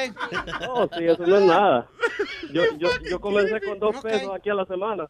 No, 0.62 0.90
sí, 0.98 1.04
eso 1.06 1.28
no 1.28 1.38
es 1.40 1.44
nada. 1.44 1.90
Yo, 2.54 2.64
yo, 2.78 2.90
yo 3.10 3.20
comencé 3.20 3.60
con 3.60 3.78
dos 3.78 3.98
pesos 4.02 4.32
aquí 4.34 4.50
a 4.50 4.54
la 4.54 4.66
semana. 4.66 5.08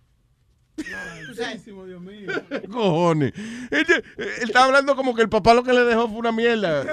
Dios 0.78 2.02
mío. 2.02 2.32
Cojones. 2.72 3.34
Él, 3.72 3.86
él 4.18 4.30
está 4.44 4.66
hablando 4.66 4.96
como 4.96 5.14
que 5.16 5.22
el 5.24 5.30
papá 5.30 5.54
lo 5.54 5.64
que 5.64 5.74
le 5.74 5.84
dejó 5.84 6.08
fue 6.08 6.18
una 6.18 6.32
mierda. 6.32 6.84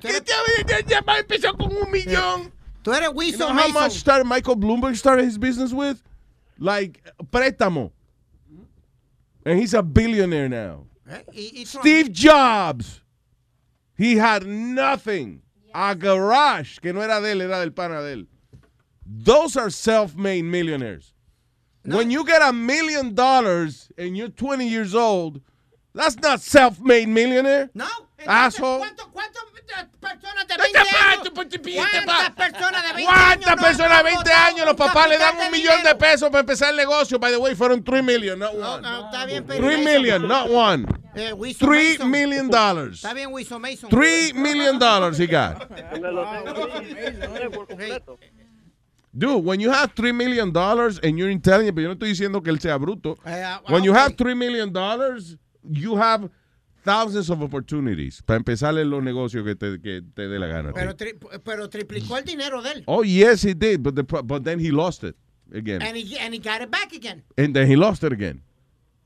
¿Qué 0.00 0.20
te 0.20 0.32
había 0.32 0.80
ya, 0.80 0.80
ya 0.86 1.18
empezó 1.18 1.54
con 1.56 1.72
un 1.76 1.90
millón? 1.90 2.52
Tú 2.82 2.92
eres 2.92 3.08
You 3.08 3.12
know 3.12 3.18
Wilson 3.18 3.48
how 3.48 3.54
Mason. 3.54 3.72
much 3.82 3.92
started 3.92 4.24
Michael 4.26 4.56
Bloomberg 4.56 4.96
started 4.96 5.24
his 5.26 5.38
business 5.38 5.72
with? 5.72 5.98
Like, 6.58 7.02
préstamo. 7.30 7.90
And 9.44 9.58
he's 9.60 9.74
a 9.74 9.82
billionaire 9.82 10.48
now. 10.48 10.86
Eh, 11.08 11.22
y- 11.32 11.52
y 11.60 11.64
Trump- 11.64 11.82
Steve 11.82 12.12
Jobs. 12.12 13.00
He 13.98 14.16
had 14.16 14.44
nothing. 14.46 15.42
A 15.74 15.94
garage 15.94 16.78
que 16.80 16.92
no 16.92 17.00
era 17.02 17.20
de 17.20 17.32
él, 17.32 17.42
era 17.42 17.58
del 17.60 17.72
pana 17.72 18.00
de 18.00 18.12
él. 18.14 18.26
Those 19.04 19.56
are 19.56 19.70
self-made 19.70 20.42
millionaires. 20.44 21.12
When 21.86 22.10
you 22.10 22.24
get 22.24 22.42
a 22.42 22.52
million 22.52 23.14
dollars 23.14 23.88
and 23.96 24.16
you're 24.16 24.28
20 24.28 24.68
years 24.68 24.94
old, 24.94 25.40
that's 25.94 26.16
not 26.18 26.40
self-made 26.40 27.08
millionaire. 27.08 27.70
No. 27.74 27.86
Asshole. 28.26 28.84
¿Cuántas 29.12 29.44
personas 30.00 30.46
de 30.46 30.56
20 30.56 30.78
años? 30.78 31.30
¿Cuántas 31.34 32.30
personas 32.34 32.82
de 32.82 32.92
20 32.94 33.06
años? 33.06 33.06
¿Cuántas 33.06 33.56
no 33.56 33.62
personas 33.62 33.98
de 33.98 34.04
20 34.04 34.32
años 34.32 34.66
los 34.66 34.76
papás 34.76 35.08
le 35.08 35.18
dan 35.18 35.36
un 35.38 35.50
millón 35.50 35.74
de 35.74 35.78
dinero? 35.78 35.98
pesos 35.98 36.30
para 36.30 36.40
empezar 36.40 36.70
el 36.70 36.76
negocio? 36.76 37.18
By 37.18 37.32
the 37.32 37.38
way, 37.38 37.54
fueron 37.54 37.82
3 37.82 38.02
million, 38.02 38.38
not 38.38 38.54
one. 38.54 38.82
no, 38.82 39.06
está 39.06 39.26
bien, 39.26 39.44
pero 39.46 39.60
3 39.60 40.20
not 40.22 40.50
one. 40.50 40.86
Eh, 41.14 41.32
Wilson 41.32 41.68
3 41.68 41.98
Mason. 41.98 42.10
million 42.10 42.48
dollars. 42.48 42.96
Está 42.96 43.14
bien, 43.14 43.32
Wilson 43.32 43.62
Mason. 43.62 43.88
3 43.88 44.34
million 44.34 44.78
dollars 44.78 45.18
he 45.18 45.26
got. 45.26 45.70
Dude, 49.16 49.44
when 49.44 49.60
you 49.60 49.70
have 49.70 49.92
3 49.94 50.12
million 50.12 50.52
dollars 50.52 50.98
and 51.02 51.18
you're 51.18 51.30
intelligent, 51.30 51.74
pero 51.74 51.84
yo 51.84 51.88
no 51.88 51.94
estoy 51.94 52.10
diciendo 52.10 52.42
que 52.42 52.52
él 52.52 52.60
sea 52.60 52.76
bruto. 52.76 53.16
Eh, 53.24 53.42
ah, 53.44 53.62
When 53.68 53.82
you 53.82 53.94
have 53.94 54.14
3 54.16 54.34
million 54.34 54.70
dollars, 54.72 55.36
you 55.62 55.96
have 55.96 56.28
thousands 56.84 57.30
of 57.30 57.42
opportunities 57.42 58.22
para 58.22 58.38
empezar 58.38 58.78
en 58.78 58.90
los 58.90 59.02
negocios 59.02 59.44
que 59.44 59.54
te, 59.54 59.80
que 59.80 60.02
te 60.14 60.28
dé 60.28 60.38
la 60.38 60.46
gana. 60.46 60.72
Pero, 60.74 60.94
tri- 60.94 61.14
pero 61.42 61.68
triplicó 61.68 62.18
el 62.18 62.24
dinero 62.24 62.60
de 62.60 62.72
él. 62.72 62.84
Oh, 62.86 63.02
yes, 63.02 63.42
he 63.42 63.54
did, 63.54 63.82
but, 63.82 63.94
the, 63.94 64.02
but 64.02 64.44
then 64.44 64.58
he 64.60 64.70
lost 64.70 65.02
it 65.02 65.16
again. 65.52 65.80
And 65.80 65.96
he, 65.96 66.18
and 66.18 66.34
he 66.34 66.38
got 66.38 66.60
it 66.60 66.70
back 66.70 66.92
again. 66.92 67.22
And 67.38 67.54
then 67.54 67.66
he 67.66 67.74
lost 67.76 68.04
it 68.04 68.12
again. 68.12 68.42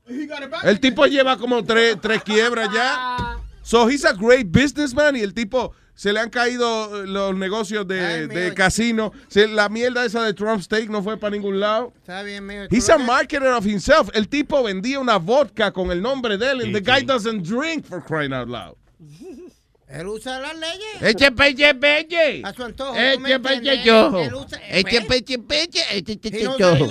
He 0.07 0.25
got 0.27 0.43
it 0.43 0.51
back 0.51 0.65
El 0.65 0.79
tipo 0.79 1.05
lleva 1.07 1.37
como 1.37 1.63
tres, 1.63 1.95
tres 2.01 2.21
quiebras 2.23 2.69
ya. 2.73 3.37
So 3.63 3.87
he's 3.87 4.03
a 4.03 4.13
great 4.13 4.51
businessman 4.51 5.15
y 5.15 5.21
el 5.21 5.33
tipo 5.33 5.73
se 5.95 6.13
le 6.13 6.19
han 6.19 6.29
caído 6.29 7.05
los 7.05 7.35
negocios 7.35 7.87
de, 7.87 8.27
de 8.27 8.53
casino. 8.53 9.11
Se- 9.27 9.47
la 9.47 9.69
mierda 9.69 10.05
esa 10.05 10.23
de 10.23 10.33
Trump 10.33 10.61
Steak 10.61 10.89
no 10.89 11.03
fue 11.03 11.17
para 11.17 11.35
ningún 11.35 11.59
lado. 11.59 11.93
Está 11.97 12.23
bien, 12.23 12.45
mío. 12.45 12.63
He's 12.69 12.89
a 12.89 12.97
marketer 12.97 13.49
of 13.49 13.65
himself. 13.65 14.09
El 14.13 14.27
tipo 14.27 14.63
vendía 14.63 14.99
una 14.99 15.17
vodka 15.17 15.71
con 15.71 15.91
el 15.91 16.01
nombre 16.01 16.37
de 16.37 16.51
él. 16.51 16.61
And 16.61 16.73
the 16.73 16.81
guy 16.81 17.03
doesn't 17.03 17.43
drink 17.43 17.85
for 17.85 18.03
crying 18.03 18.33
out 18.33 18.47
loud. 18.47 18.75
Él 19.91 20.07
usa 20.07 20.39
las 20.39 20.57
leyes. 20.57 21.01
Eche 21.01 21.31
peche 21.33 21.75
peche. 21.75 22.41
A 22.45 22.53
su 22.53 22.63
antojo. 22.63 22.95
Eche 22.95 23.15
¿tú 23.15 23.19
me 23.19 23.39
peche 23.41 23.83
chojo. 23.83 24.21
Eche 24.69 24.99
¿ves? 24.99 25.05
peche 25.05 25.37
peche. 25.39 25.79
Eche 25.91 26.13
He 26.13 26.17
peche 26.17 26.43
chojo. 26.57 26.87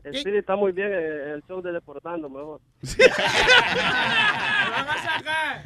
Speedy, 0.00 0.18
Speedy 0.20 0.38
está 0.38 0.56
muy 0.56 0.72
bien 0.72 0.88
eh, 0.92 1.32
el 1.34 1.42
show 1.46 1.60
de 1.62 1.72
Deportando, 1.72 2.28
mejor. 2.28 2.60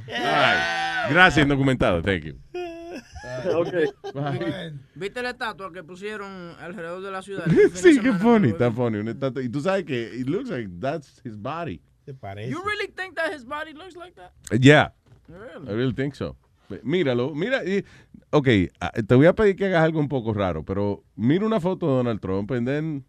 Ay, 0.08 1.12
Gracias, 1.12 1.42
indocumentado. 1.44 2.02
Thank 2.02 2.24
you. 2.24 2.34
¿Viste 4.94 5.22
la 5.22 5.30
estatua 5.30 5.72
que 5.72 5.82
pusieron 5.82 6.54
alrededor 6.60 7.02
de 7.02 7.10
la 7.10 7.22
ciudad? 7.22 7.44
sí, 7.74 7.98
qué 8.00 8.12
funny. 8.14 8.48
Está 8.50 8.70
funny. 8.70 8.98
Una 8.98 9.10
estatua- 9.12 9.42
Y 9.42 9.48
tú 9.48 9.60
sabes 9.60 9.84
que 9.84 10.14
it 10.14 10.28
looks 10.28 10.50
like 10.50 10.68
that's 10.80 11.20
his 11.24 11.36
body. 11.36 11.80
You 12.06 12.62
really 12.62 12.88
think 12.94 13.14
that 13.16 13.32
his 13.32 13.44
body 13.44 13.72
looks 13.72 13.96
like 13.96 14.14
that? 14.16 14.32
Yeah. 14.60 14.92
Really? 15.28 15.68
I 15.68 15.72
really 15.74 15.94
think 15.94 16.14
so. 16.14 16.36
Míralo, 16.82 17.34
mira. 17.34 17.62
y- 17.64 17.84
Ok, 18.30 18.48
ah, 18.80 18.90
te 19.06 19.14
voy 19.14 19.26
a 19.26 19.32
pedir 19.32 19.54
que 19.56 19.66
hagas 19.66 19.84
algo 19.84 20.00
un 20.00 20.08
poco 20.08 20.32
raro, 20.34 20.64
pero 20.64 21.04
mira 21.14 21.46
una 21.46 21.60
foto 21.60 21.86
de 21.86 21.92
Donald 21.98 22.20
Trump 22.20 22.50
and 22.50 22.66
then 22.66 23.04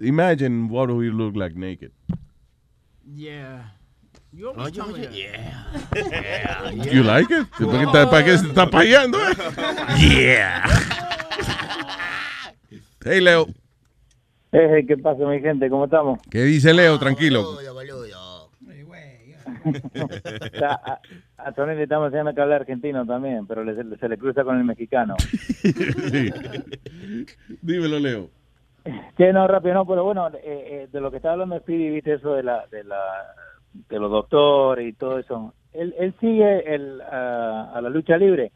imagine 0.00 0.68
what 0.68 0.88
he 0.90 1.10
look 1.10 1.34
like 1.36 1.54
naked. 1.56 1.92
Yeah. 3.14 3.62
You 4.32 4.48
always 4.50 4.72
tell 4.72 4.86
me 4.88 5.00
that. 5.06 5.12
Yeah. 5.12 6.92
You 6.92 7.02
like 7.02 7.30
it? 7.30 7.46
¿Para 7.58 7.78
qué, 7.78 7.84
está- 7.84 8.10
para 8.10 8.24
qué 8.24 8.38
se 8.38 8.46
está 8.48 8.70
payando? 8.70 9.18
Yeah. 9.98 10.64
Hey, 13.04 13.20
Leo. 13.20 13.46
Eh, 14.52 14.84
¿Qué 14.86 14.96
pasa, 14.96 15.24
mi 15.26 15.40
gente? 15.40 15.68
¿Cómo 15.68 15.84
estamos? 15.86 16.20
¿Qué 16.30 16.42
dice 16.44 16.72
Leo? 16.72 16.98
Tranquilo. 16.98 17.50
O 17.50 17.60
sea, 20.58 20.72
a, 20.86 21.00
a 21.38 21.52
Tony 21.52 21.74
le 21.74 21.82
estamos 21.84 22.06
enseñando 22.06 22.34
que 22.34 22.40
habla 22.40 22.56
argentino 22.56 23.04
también, 23.06 23.46
pero 23.46 23.64
le- 23.64 23.96
se, 23.98 24.08
le 24.08 24.18
cruza 24.18 24.44
con 24.44 24.56
el 24.58 24.64
mexicano. 24.64 25.16
Dímelo, 27.62 27.98
Leo. 27.98 28.30
Que 29.16 29.32
no, 29.32 29.46
rápido, 29.46 29.74
no, 29.74 29.86
pero 29.86 30.04
bueno, 30.04 30.28
eh, 30.28 30.40
eh, 30.42 30.88
de 30.90 31.00
lo 31.00 31.10
que 31.10 31.18
estaba 31.18 31.34
hablando 31.34 31.58
Speedy, 31.60 31.90
viste 31.90 32.14
eso 32.14 32.34
de 32.34 32.42
la, 32.42 32.66
de 32.66 32.82
la, 32.84 33.00
de 33.88 33.98
los 33.98 34.10
doctores 34.10 34.88
y 34.88 34.92
todo 34.92 35.18
eso. 35.18 35.54
Él, 35.72 35.94
él 35.98 36.14
sigue 36.20 36.74
el, 36.74 37.00
a, 37.00 37.72
a 37.74 37.80
la 37.80 37.88
lucha 37.90 38.16
libre 38.16 38.50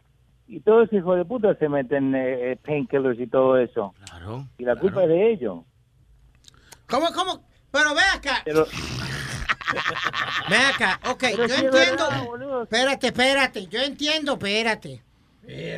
y 0.48 0.60
todos 0.60 0.84
esos 0.88 0.98
hijos 0.98 1.16
de 1.16 1.24
puta 1.24 1.54
se 1.56 1.68
meten 1.68 2.14
eh, 2.14 2.52
eh, 2.52 2.56
painkillers 2.64 3.18
y 3.20 3.26
todo 3.26 3.56
eso. 3.58 3.94
Claro. 4.08 4.44
Y 4.58 4.64
la 4.64 4.76
culpa 4.76 5.02
es 5.04 5.08
de 5.08 5.32
ellos. 5.32 5.58
¿Cómo, 6.88 7.06
cómo? 7.14 7.42
Pero 7.70 7.94
ve 7.94 8.00
acá. 8.14 8.42
Pero, 8.44 8.66
Ve 10.48 10.56
acá. 10.56 11.00
Ok, 11.10 11.18
Pero 11.20 11.36
yo 11.46 11.48
sí 11.48 11.54
es 11.54 11.62
entiendo. 11.74 12.04
verdad, 12.32 12.62
espérate, 12.62 13.06
espérate. 13.08 13.66
Yo 13.66 13.80
entiendo, 13.80 14.32
espérate. 14.34 15.02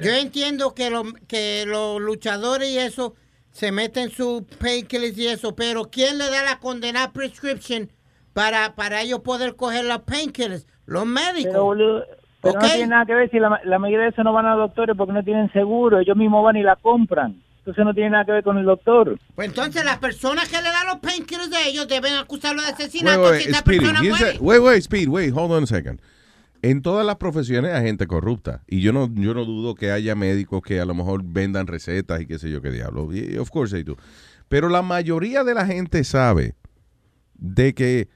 Yo 0.03 0.13
entiendo 0.13 0.75
que, 0.75 0.89
lo- 0.91 1.05
que 1.27 1.65
los 1.67 2.01
luchadores 2.01 2.69
y 2.71 2.79
eso 2.79 3.15
se 3.59 3.73
meten 3.73 4.11
sus 4.11 4.43
painkillers 4.61 5.19
y 5.19 5.27
eso, 5.27 5.57
pero 5.57 5.91
¿quién 5.91 6.17
le 6.17 6.31
da 6.31 6.45
la 6.45 6.61
condenada 6.61 7.11
prescription 7.13 7.91
para, 8.33 8.77
para 8.77 9.03
ellos 9.03 9.19
poder 9.21 9.57
coger 9.57 9.85
los 9.85 10.03
painkillers? 10.03 10.65
Los 10.87 11.05
médicos. 11.07 11.51
Pero, 11.51 11.65
boludo, 11.65 12.05
pero 12.41 12.55
¿Ok? 12.55 12.63
no 12.63 12.69
tiene 12.69 12.87
nada 12.87 13.05
que 13.05 13.15
ver 13.15 13.31
si 13.33 13.41
la, 13.41 13.61
la 13.65 13.79
mayoría 13.81 14.05
de 14.05 14.11
esos 14.11 14.25
no 14.25 14.33
van 14.33 14.47
a 14.47 14.55
doctores 14.55 14.97
porque 14.97 15.13
no 15.13 15.25
tienen 15.25 15.53
seguro. 15.53 15.99
Ellos 15.99 16.17
mismos 16.17 16.45
van 16.45 16.55
y 16.57 16.63
la 16.63 16.77
compran. 16.77 17.43
Entonces 17.59 17.85
no 17.85 17.93
tiene 17.95 18.11
nada 18.11 18.25
que 18.25 18.33
ver 18.33 18.45
con 18.45 18.59
el 18.59 18.65
doctor. 18.65 19.19
Pues 19.35 19.49
entonces 19.49 19.85
las 19.85 19.99
personas 19.99 20.49
que 20.49 20.57
le 20.59 20.63
dan 20.63 20.87
los 20.87 21.01
painkillers 21.01 21.51
de 21.51 21.69
ellos 21.69 21.89
deben 21.89 22.15
acusarlo 22.15 22.63
de 22.63 22.69
Wait, 22.69 22.81
asesinato 22.81 23.23
wait, 23.23 23.43
si 23.43 23.49
esa 23.51 23.59
Speedy, 23.59 23.79
persona 23.81 24.03
muere. 24.03 24.39
wait, 24.41 24.63
wait, 24.63 24.83
Speed, 24.85 25.09
wait, 25.09 25.33
hold 25.35 25.51
on 25.51 25.65
a 25.65 25.67
second. 25.67 25.99
En 26.63 26.83
todas 26.83 27.07
las 27.07 27.17
profesiones 27.17 27.73
hay 27.73 27.85
gente 27.85 28.07
corrupta. 28.07 28.63
Y 28.67 28.81
yo 28.81 28.93
no, 28.93 29.09
yo 29.15 29.35
no 29.35 29.45
dudo 29.45 29.75
que 29.75 29.91
haya 29.91 30.15
médicos 30.15 30.63
que 30.63 30.81
a 30.81 30.85
lo 30.85 30.95
mejor 30.95 31.23
vendan 31.25 31.67
recetas 31.67 32.21
y 32.21 32.27
qué 32.27 32.39
sé 32.39 32.51
yo 32.51 32.61
qué 32.61 32.71
diablo. 32.71 33.09
Y, 33.13 33.37
Of 33.39 33.51
course. 33.51 33.85
Pero 34.49 34.69
la 34.69 34.83
mayoría 34.83 35.45
de 35.45 35.55
la 35.55 35.67
gente 35.67 36.03
sabe 36.05 36.57
de 37.35 37.75
que 37.75 38.09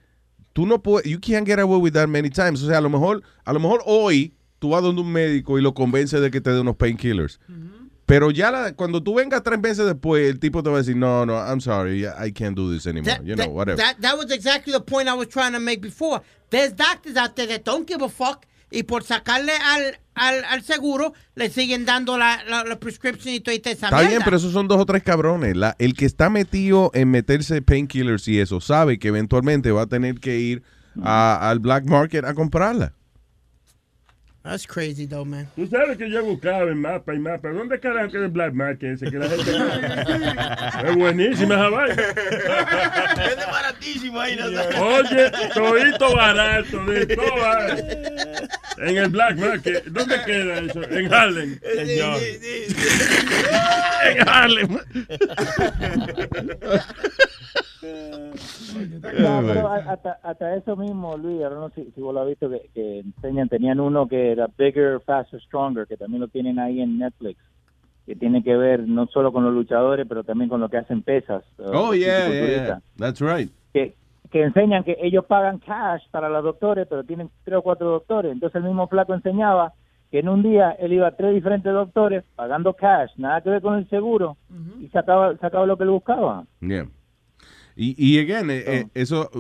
tú 0.52 0.66
no 0.66 0.82
puedes, 0.82 1.10
you 1.10 1.20
can't 1.20 1.46
get 1.46 1.58
away 1.58 1.80
with 1.80 1.92
that 1.92 2.08
many 2.08 2.30
times. 2.30 2.62
O 2.62 2.68
sea, 2.68 2.78
a 2.78 2.80
lo 2.80 2.90
mejor, 2.90 3.22
a 3.44 3.52
lo 3.52 3.60
mejor 3.60 3.82
hoy 3.86 4.34
tú 4.58 4.70
vas 4.70 4.82
donde 4.82 5.02
un 5.02 5.12
médico 5.12 5.58
y 5.58 5.62
lo 5.62 5.74
convences 5.74 6.20
de 6.20 6.30
que 6.30 6.40
te 6.40 6.50
dé 6.50 6.60
unos 6.60 6.76
painkillers. 6.76 7.40
Pero 8.06 8.30
ya 8.30 8.50
la- 8.50 8.72
cuando 8.74 9.02
tú 9.02 9.14
vengas 9.14 9.42
tres 9.42 9.60
meses 9.60 9.86
después, 9.86 10.28
el 10.28 10.38
tipo 10.40 10.62
te 10.62 10.68
va 10.70 10.76
a 10.76 10.78
decir, 10.80 10.96
no, 10.96 11.24
no, 11.24 11.34
I'm 11.34 11.60
sorry, 11.60 12.04
I 12.04 12.32
can't 12.32 12.56
do 12.56 12.72
this 12.72 12.86
anymore. 12.86 13.14
That, 13.16 13.24
you 13.24 13.34
know, 13.36 13.44
that- 13.46 13.50
whatever. 13.52 13.76
that- 13.82 14.00
that 14.00 14.16
was 14.18 14.30
exactly 14.30 14.72
the 14.72 14.80
point 14.80 15.08
I 15.08 15.14
was 15.14 15.28
trying 15.28 15.52
to 15.52 15.60
make 15.60 15.80
before. 15.80 16.20
There's 16.50 16.74
doctors 16.74 17.16
out 17.16 17.34
there 17.36 17.46
that 17.48 17.62
don't 17.64 17.86
give 17.88 18.02
a 18.04 18.08
fuck 18.08 18.44
y 18.70 18.82
por 18.82 19.04
sacarle 19.04 19.52
al, 19.52 19.98
al, 20.14 20.44
al 20.44 20.62
seguro 20.62 21.12
le 21.36 21.48
siguen 21.50 21.84
dando 21.86 22.18
la, 22.18 22.42
la, 22.48 22.64
la 22.64 22.76
prescription 22.80 23.32
y 23.34 23.40
toda 23.40 23.54
esa 23.54 23.70
Está 23.70 23.90
mierda. 23.96 24.08
bien, 24.08 24.22
pero 24.24 24.36
esos 24.36 24.52
son 24.52 24.66
dos 24.66 24.80
o 24.80 24.84
tres 24.86 25.02
cabrones. 25.02 25.56
La- 25.56 25.76
el 25.78 25.94
que 25.94 26.04
está 26.06 26.28
metido 26.28 26.90
en 26.94 27.10
meterse 27.10 27.62
painkillers 27.62 28.26
y 28.28 28.40
eso 28.40 28.60
sabe 28.60 28.98
que 28.98 29.08
eventualmente 29.08 29.70
va 29.70 29.82
a 29.82 29.86
tener 29.86 30.18
que 30.20 30.38
ir 30.38 30.62
a- 31.02 31.48
al 31.50 31.60
black 31.60 31.84
market 31.84 32.24
a 32.24 32.34
comprarla. 32.34 32.94
That's 34.42 34.66
crazy 34.66 35.06
though, 35.06 35.24
man. 35.24 35.46
Tú 35.54 35.68
sabes 35.68 35.96
que 35.96 36.10
yo 36.10 36.18
he 36.18 36.22
buscado 36.22 36.68
en 36.68 36.80
mapa 36.80 37.14
y 37.14 37.20
mapa. 37.20 37.50
¿Dónde 37.50 37.78
carajo 37.78 38.10
queda 38.10 38.24
el 38.24 38.30
Black 38.30 38.52
Market 38.52 38.94
ese 38.94 39.08
que 39.08 39.18
la 39.18 39.28
gente... 39.28 39.52
es 40.88 40.96
buenísima 40.96 41.54
esa 41.54 41.68
vaina. 41.68 42.02
Es 42.02 43.36
de 43.36 43.46
baratísimo 43.46 44.20
ahí, 44.20 44.36
¿no? 44.36 44.46
Oye, 44.84 45.30
todito 45.54 46.16
barato, 46.16 46.84
de 46.86 47.06
todo 47.06 47.36
barato. 47.40 47.86
En 48.78 48.96
el 48.96 49.10
Black 49.10 49.38
Market. 49.38 49.84
¿Dónde 49.84 50.20
queda 50.26 50.58
eso? 50.58 50.82
En 50.90 51.14
Harlem. 51.14 51.60
Señor. 51.60 52.20
En 54.04 54.28
Harlem. 54.28 54.80
No, 57.82 59.42
pero 59.46 59.68
hasta, 59.68 60.12
hasta 60.22 60.54
eso 60.56 60.76
mismo, 60.76 61.16
Luis, 61.16 61.42
ahora 61.42 61.56
no 61.56 61.70
sé 61.70 61.84
si, 61.84 61.90
si 61.92 62.00
vos 62.00 62.14
lo 62.14 62.22
has 62.22 62.28
visto, 62.28 62.48
que, 62.50 62.70
que 62.74 63.00
enseñan, 63.00 63.48
tenían 63.48 63.80
uno 63.80 64.06
que 64.08 64.32
era 64.32 64.48
Bigger, 64.56 65.00
Faster, 65.00 65.40
Stronger, 65.42 65.86
que 65.86 65.96
también 65.96 66.20
lo 66.20 66.28
tienen 66.28 66.58
ahí 66.58 66.80
en 66.80 66.98
Netflix, 66.98 67.40
que 68.06 68.14
tiene 68.16 68.42
que 68.42 68.56
ver 68.56 68.86
no 68.86 69.06
solo 69.06 69.32
con 69.32 69.44
los 69.44 69.52
luchadores, 69.52 70.06
pero 70.08 70.24
también 70.24 70.48
con 70.48 70.60
lo 70.60 70.68
que 70.68 70.78
hacen 70.78 71.02
pesas. 71.02 71.42
uh, 71.58 71.70
Oh, 71.74 71.94
yeah, 71.94 72.28
yeah. 72.28 72.80
That's 72.96 73.20
right. 73.20 73.50
Que, 73.72 73.94
que 74.30 74.42
enseñan 74.42 74.84
que 74.84 74.96
ellos 75.00 75.24
pagan 75.26 75.58
cash 75.58 76.02
para 76.10 76.28
los 76.28 76.42
doctores, 76.44 76.86
pero 76.88 77.04
tienen 77.04 77.30
tres 77.44 77.58
o 77.58 77.62
cuatro 77.62 77.90
doctores. 77.90 78.32
Entonces 78.32 78.56
el 78.56 78.68
mismo 78.68 78.86
flaco 78.88 79.14
enseñaba 79.14 79.72
que 80.10 80.18
en 80.20 80.28
un 80.28 80.42
día 80.42 80.72
él 80.72 80.92
iba 80.92 81.06
a 81.08 81.16
tres 81.16 81.34
diferentes 81.34 81.72
doctores 81.72 82.22
pagando 82.36 82.74
cash, 82.74 83.10
nada 83.16 83.40
que 83.40 83.50
ver 83.50 83.62
con 83.62 83.74
el 83.76 83.88
seguro, 83.88 84.36
y 84.80 84.88
sacaba, 84.88 85.36
sacaba 85.38 85.64
lo 85.66 85.76
que 85.76 85.84
él 85.84 85.90
buscaba. 85.90 86.44
Yeah. 86.60 86.86
Y, 87.76 87.94
y 87.96 88.18
again, 88.18 88.50
eh, 88.50 88.62
eh, 88.66 88.86
eso 88.94 89.30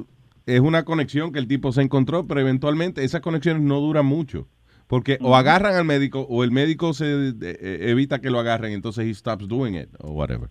es 0.46 0.60
una 0.60 0.84
conexión 0.84 1.32
que 1.32 1.38
el 1.38 1.46
tipo 1.46 1.72
se 1.72 1.82
encontró, 1.82 2.26
pero 2.26 2.40
eventualmente 2.40 3.04
esas 3.04 3.20
conexiones 3.20 3.62
no 3.62 3.80
duran 3.80 4.06
mucho. 4.06 4.48
Porque 4.86 5.16
o 5.22 5.36
agarran 5.36 5.74
al 5.74 5.84
médico 5.86 6.26
o 6.28 6.44
el 6.44 6.50
médico 6.50 6.92
se 6.92 7.28
eh, 7.28 7.32
eh, 7.40 7.78
evita 7.90 8.20
que 8.20 8.28
lo 8.30 8.38
agarren, 8.40 8.72
entonces 8.72 9.06
he 9.06 9.14
stops 9.14 9.48
doing 9.48 9.74
it 9.74 9.88
o 10.00 10.10
whatever. 10.12 10.50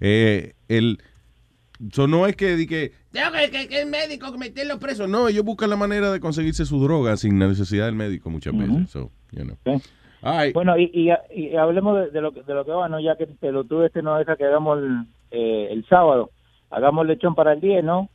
Eh, 0.00 0.54
el, 0.68 0.98
so 1.92 2.06
no 2.06 2.26
es 2.26 2.34
que, 2.36 2.66
que 2.66 2.92
tengo 3.10 3.26
que, 3.50 3.68
que- 3.68 3.82
el 3.82 3.88
médico 3.90 4.32
que 4.32 4.38
meterlo 4.38 4.78
preso. 4.78 5.06
No, 5.06 5.28
ellos 5.28 5.44
buscan 5.44 5.68
la 5.68 5.76
manera 5.76 6.10
de 6.10 6.20
conseguirse 6.20 6.64
su 6.64 6.82
droga 6.82 7.16
sin 7.18 7.38
la 7.38 7.48
necesidad 7.48 7.84
del 7.86 7.94
médico 7.94 8.30
muchas 8.30 8.56
veces. 8.56 8.90
So, 8.90 9.10
you 9.32 9.42
know. 9.44 9.56
Bueno, 10.54 10.78
y, 10.78 10.84
y, 10.94 11.10
y 11.38 11.56
hablemos 11.56 11.98
de, 11.98 12.10
de 12.12 12.20
lo, 12.22 12.32
que- 12.32 12.44
de 12.44 12.54
lo 12.54 12.64
que 12.64 12.70
va, 12.70 12.88
¿no? 12.88 12.98
Ya 13.00 13.16
que 13.16 13.26
te 13.26 13.52
lo 13.52 13.64
tuve, 13.64 13.86
este 13.86 14.00
no 14.02 14.16
deja 14.16 14.36
que 14.36 14.44
hagamos 14.44 14.78
el, 14.78 15.04
eh, 15.32 15.68
el 15.70 15.84
sábado. 15.86 16.30
Hagamos 16.72 17.06
lechón 17.06 17.34
para 17.34 17.52
el 17.52 17.60
10, 17.60 17.84
¿no? 17.84 18.10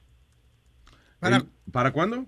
¿Para, 1.19 1.43
¿Para 1.71 1.91
cuándo? 1.91 2.25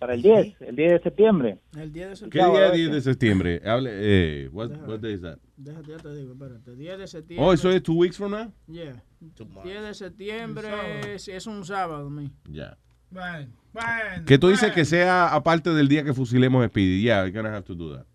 Para 0.00 0.14
el 0.14 0.22
10, 0.22 0.56
el 0.60 0.76
10 0.76 0.92
de 0.92 1.00
septiembre. 1.02 1.58
El 1.76 1.92
10 1.92 2.06
de 2.06 2.12
¿Qué 2.12 2.16
septiembre. 2.16 2.58
día 2.60 2.66
es 2.66 2.72
10 2.72 2.92
de 2.92 3.00
septiembre? 3.02 3.62
Hable, 3.64 3.90
eh, 3.92 4.48
what, 4.50 4.70
what 4.86 5.00
day 5.00 5.12
is 5.14 5.20
that? 5.20 5.38
Déjate, 5.56 5.90
ya 5.90 5.96
te 5.98 6.14
digo, 6.14 6.32
espérate. 6.32 6.74
10 6.74 6.98
de 6.98 7.06
septiembre. 7.06 7.46
Oh, 7.46 7.52
eso 7.52 7.70
es 7.70 7.82
two 7.82 7.94
weeks 7.94 8.16
from 8.16 8.32
now? 8.32 8.50
Yeah. 8.66 9.02
10 9.20 9.82
de 9.82 9.94
septiembre 9.94 11.14
es, 11.14 11.28
es 11.28 11.46
un 11.46 11.64
sábado, 11.64 12.08
mi. 12.08 12.30
Ya. 12.48 12.78
Bueno, 13.10 13.48
bueno. 13.72 14.24
Que 14.26 14.38
tú 14.38 14.48
dices 14.48 14.72
que 14.72 14.84
sea 14.84 15.34
aparte 15.34 15.70
del 15.70 15.88
día 15.88 16.04
que 16.04 16.14
fusilemos 16.14 16.64
a 16.64 16.68
Speedy. 16.68 17.02
Yeah, 17.02 17.22
we're 17.22 17.32
gonna 17.32 17.54
have 17.54 17.64
to 17.64 17.74
do 17.74 17.94
that. 17.96 18.06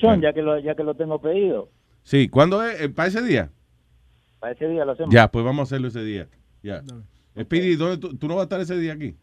John, 0.00 0.20
ya 0.22 0.32
que 0.32 0.42
lo, 0.42 0.58
ya 0.60 0.76
que 0.76 0.84
lo 0.84 0.94
tengo 0.94 1.20
pedido, 1.20 1.70
Sí, 2.04 2.28
¿cuándo 2.28 2.62
es? 2.62 2.80
Eh, 2.80 2.88
¿Para 2.88 3.08
ese 3.08 3.20
día? 3.22 3.50
Para 4.46 4.52
ese 4.54 4.68
día 4.68 4.84
lo 4.84 4.92
hacemos. 4.92 5.12
Ya, 5.12 5.28
pues 5.30 5.44
vamos 5.44 5.60
a 5.60 5.64
hacerlo 5.64 5.88
ese 5.88 6.04
día. 6.04 6.28
Ya. 6.62 6.82
Speedy, 7.40 7.74
¿dónde 7.76 7.98
tú, 7.98 8.16
tú 8.16 8.28
no 8.28 8.36
vas 8.36 8.42
a 8.42 8.44
estar 8.44 8.60
ese 8.60 8.78
día 8.78 8.92
aquí? 8.92 9.16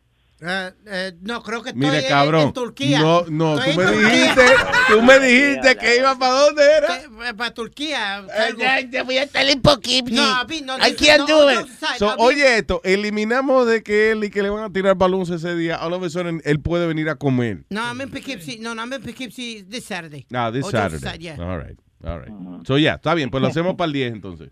Eh, 0.45 0.71
eh, 0.87 1.13
no, 1.21 1.41
creo 1.41 1.63
que 1.63 1.69
estoy 1.69 1.85
Mire, 1.85 1.99
en- 1.99 2.09
cabrón. 2.09 2.41
en 2.47 2.53
Turquía. 2.53 2.99
No, 2.99 3.23
no, 3.29 3.57
Estoy 3.57 3.75
tú 3.75 3.81
en 3.81 3.87
me 3.87 3.93
Turquía. 3.93 4.09
dijiste, 4.11 4.41
tú 4.89 5.01
me 5.01 5.19
dijiste 5.19 5.77
que 5.77 5.97
iba 5.97 6.19
para 6.19 6.33
dónde 6.33 6.63
era. 6.77 7.33
Para 7.37 7.53
Turquía. 7.53 8.25
Eh, 8.27 8.87
te 8.91 9.01
voy 9.03 9.17
a 9.17 9.23
estar 9.23 9.47
en 9.47 9.61
Poughkeepsie. 9.61 10.13
No, 10.17 10.23
a 10.35 10.43
mí 10.43 10.61
no, 10.61 10.75
I 10.77 10.91
no, 10.91 10.97
can't 10.97 11.19
no, 11.19 11.27
do 11.27 11.51
no, 11.53 11.61
it. 11.61 11.67
side, 11.67 11.97
So, 11.99 12.13
oye 12.17 12.57
esto, 12.57 12.81
eliminamos 12.83 13.67
de 13.67 13.83
que 13.83 14.11
él 14.11 14.25
y 14.25 14.29
que 14.29 14.43
le 14.43 14.49
van 14.49 14.65
a 14.65 14.73
tirar 14.73 14.95
balones 14.95 15.29
ese 15.29 15.55
día. 15.55 15.77
A 15.77 16.09
sudden, 16.09 16.41
él 16.43 16.59
puede 16.59 16.87
venir 16.87 17.07
a 17.09 17.15
comer. 17.15 17.63
No, 17.69 17.81
I'm 17.81 18.01
in 18.01 18.09
Poughkeepsie. 18.09 18.59
No, 18.59 18.75
no, 18.75 18.81
I'm 18.83 18.91
in 18.91 19.01
Poughkeepsie 19.01 19.63
this 19.63 19.85
Saturday. 19.85 20.25
Ah, 20.33 20.51
this 20.51 20.65
Oh, 20.65 20.71
just 20.71 20.99
Saturday. 21.01 21.29
All 21.39 21.57
right, 21.57 21.79
all 22.03 22.19
right. 22.19 22.67
So, 22.67 22.77
ya, 22.77 22.95
está 22.95 23.13
bien, 23.13 23.29
pues 23.29 23.41
lo 23.41 23.47
hacemos 23.53 23.75
para 23.75 23.85
el 23.87 23.93
10 23.93 24.11
entonces. 24.13 24.49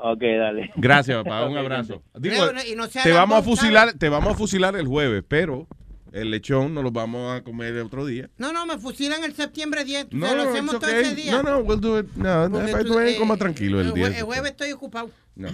Ok, 0.00 0.20
dale. 0.20 0.70
Gracias, 0.76 1.16
papá, 1.24 1.44
un 1.46 1.56
abrazo. 1.58 2.02
Digo, 2.18 2.36
y 2.70 2.74
no 2.76 2.86
sea 2.86 3.02
te 3.02 3.12
vamos 3.12 3.38
a 3.38 3.42
fusilar, 3.42 3.92
te 3.94 4.08
vamos 4.08 4.32
a 4.32 4.36
fusilar 4.36 4.76
el 4.76 4.86
jueves, 4.86 5.24
pero 5.26 5.66
el 6.12 6.30
lechón 6.30 6.72
nos 6.72 6.84
lo 6.84 6.90
vamos 6.92 7.36
a 7.36 7.42
comer 7.42 7.74
el 7.74 7.82
otro 7.86 8.06
día. 8.06 8.30
No, 8.38 8.52
no, 8.52 8.64
me 8.64 8.78
fusilan 8.78 9.24
el 9.24 9.34
septiembre 9.34 9.84
10. 9.84 10.12
No, 10.12 10.28
No, 10.28 10.34
lo 10.36 10.44
no, 10.44 10.50
hacemos 10.50 10.74
it's 10.74 10.80
todo 10.80 10.90
okay. 10.90 11.02
ese 11.04 11.14
día. 11.16 11.32
No, 11.32 11.42
no, 11.42 11.58
we'll 11.58 11.80
do 11.80 11.98
it. 11.98 12.06
No, 12.14 12.48
no, 12.48 12.58
tú, 12.60 12.94
no, 12.94 13.00
eh, 13.00 13.16
coma 13.18 13.36
tranquilo 13.36 13.80
el 13.80 13.88
el, 13.88 13.94
día. 13.94 14.08
jue- 14.08 14.16
el 14.18 14.22
jueves 14.22 14.50
estoy 14.52 14.72
ocupado. 14.72 15.10
No. 15.34 15.48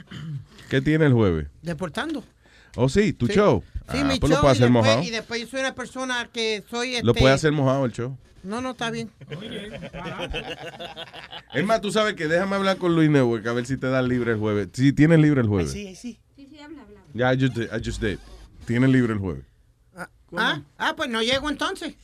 ¿Qué 0.69 0.81
tiene 0.81 1.07
el 1.07 1.13
jueves? 1.13 1.47
Deportando. 1.63 2.23
Oh, 2.77 2.89
sí, 2.89 3.13
tu 3.13 3.27
Sí. 3.27 3.35
show. 3.35 3.63
Sí, 3.91 3.99
ah, 4.01 4.05
mi 4.05 4.19
pues 4.19 4.31
show. 4.33 4.37
lo 4.37 4.41
puedo 4.41 4.55
y 4.55 4.57
hacer 4.57 4.69
después- 4.71 4.85
mojado. 4.85 5.03
Y 5.03 5.11
después 5.11 5.41
yo 5.41 5.47
soy 5.47 5.61
una 5.61 5.75
persona 5.75 6.29
que 6.33 6.65
soy. 6.71 7.03
Lo 7.03 7.11
este- 7.13 7.21
puede 7.21 7.35
hacer 7.35 7.53
mojado 7.53 7.85
el 7.85 7.93
show. 7.93 8.17
No, 8.43 8.61
no, 8.61 8.71
está 8.73 8.91
bien. 8.91 9.11
Es 11.55 11.65
más, 11.65 11.81
tú 11.81 11.93
sabes 11.93 12.15
que 12.15 12.27
déjame 12.27 12.57
hablar 12.57 12.79
con 12.79 12.95
Luis 12.95 13.11
Network 13.11 13.47
a 13.47 13.53
ver 13.53 13.67
si 13.67 13.77
te 13.77 13.87
dan 13.89 14.09
libre 14.09 14.33
el 14.33 14.39
jueves. 14.39 14.69
Si 14.73 14.93
tienes 14.93 15.19
libre 15.21 15.41
el 15.41 15.49
jueves. 15.49 15.71
sí, 15.73 15.95
sí. 15.95 16.19
Ya, 17.15 17.33
I 17.33 17.41
just, 17.41 17.55
did- 17.57 17.69
I 17.73 17.81
just 17.85 18.03
did. 18.03 18.19
Tienes 18.67 18.91
libre 18.91 19.13
el 19.13 19.19
jueves. 19.21 19.45
Ah, 20.37 20.63
ah, 20.79 20.95
pues 20.97 21.09
no 21.09 21.23
llego 21.23 21.49
entonces. 21.49 21.95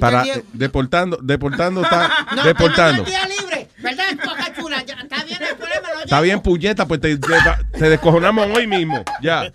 Para, 0.00 0.24
eh, 0.26 0.44
deportando, 0.52 1.18
deportando 1.22 1.82
está, 1.82 2.26
No, 2.36 2.42
deportando. 2.44 3.04
día 3.04 3.26
libre, 3.28 3.68
¿verdad, 3.78 4.06
Coca 4.22 4.52
Chula? 4.54 4.82
Ya, 4.84 4.94
Está 4.94 5.22
bien 5.24 5.42
el 5.42 5.56
problema, 5.56 5.88
no 5.94 6.00
Está 6.00 6.20
bien, 6.20 6.40
puñeta, 6.42 6.86
pues 6.86 7.00
te, 7.00 7.16
te, 7.16 7.28
te 7.78 7.88
descojonamos 7.90 8.48
hoy 8.56 8.66
mismo. 8.66 9.04
Ya. 9.22 9.50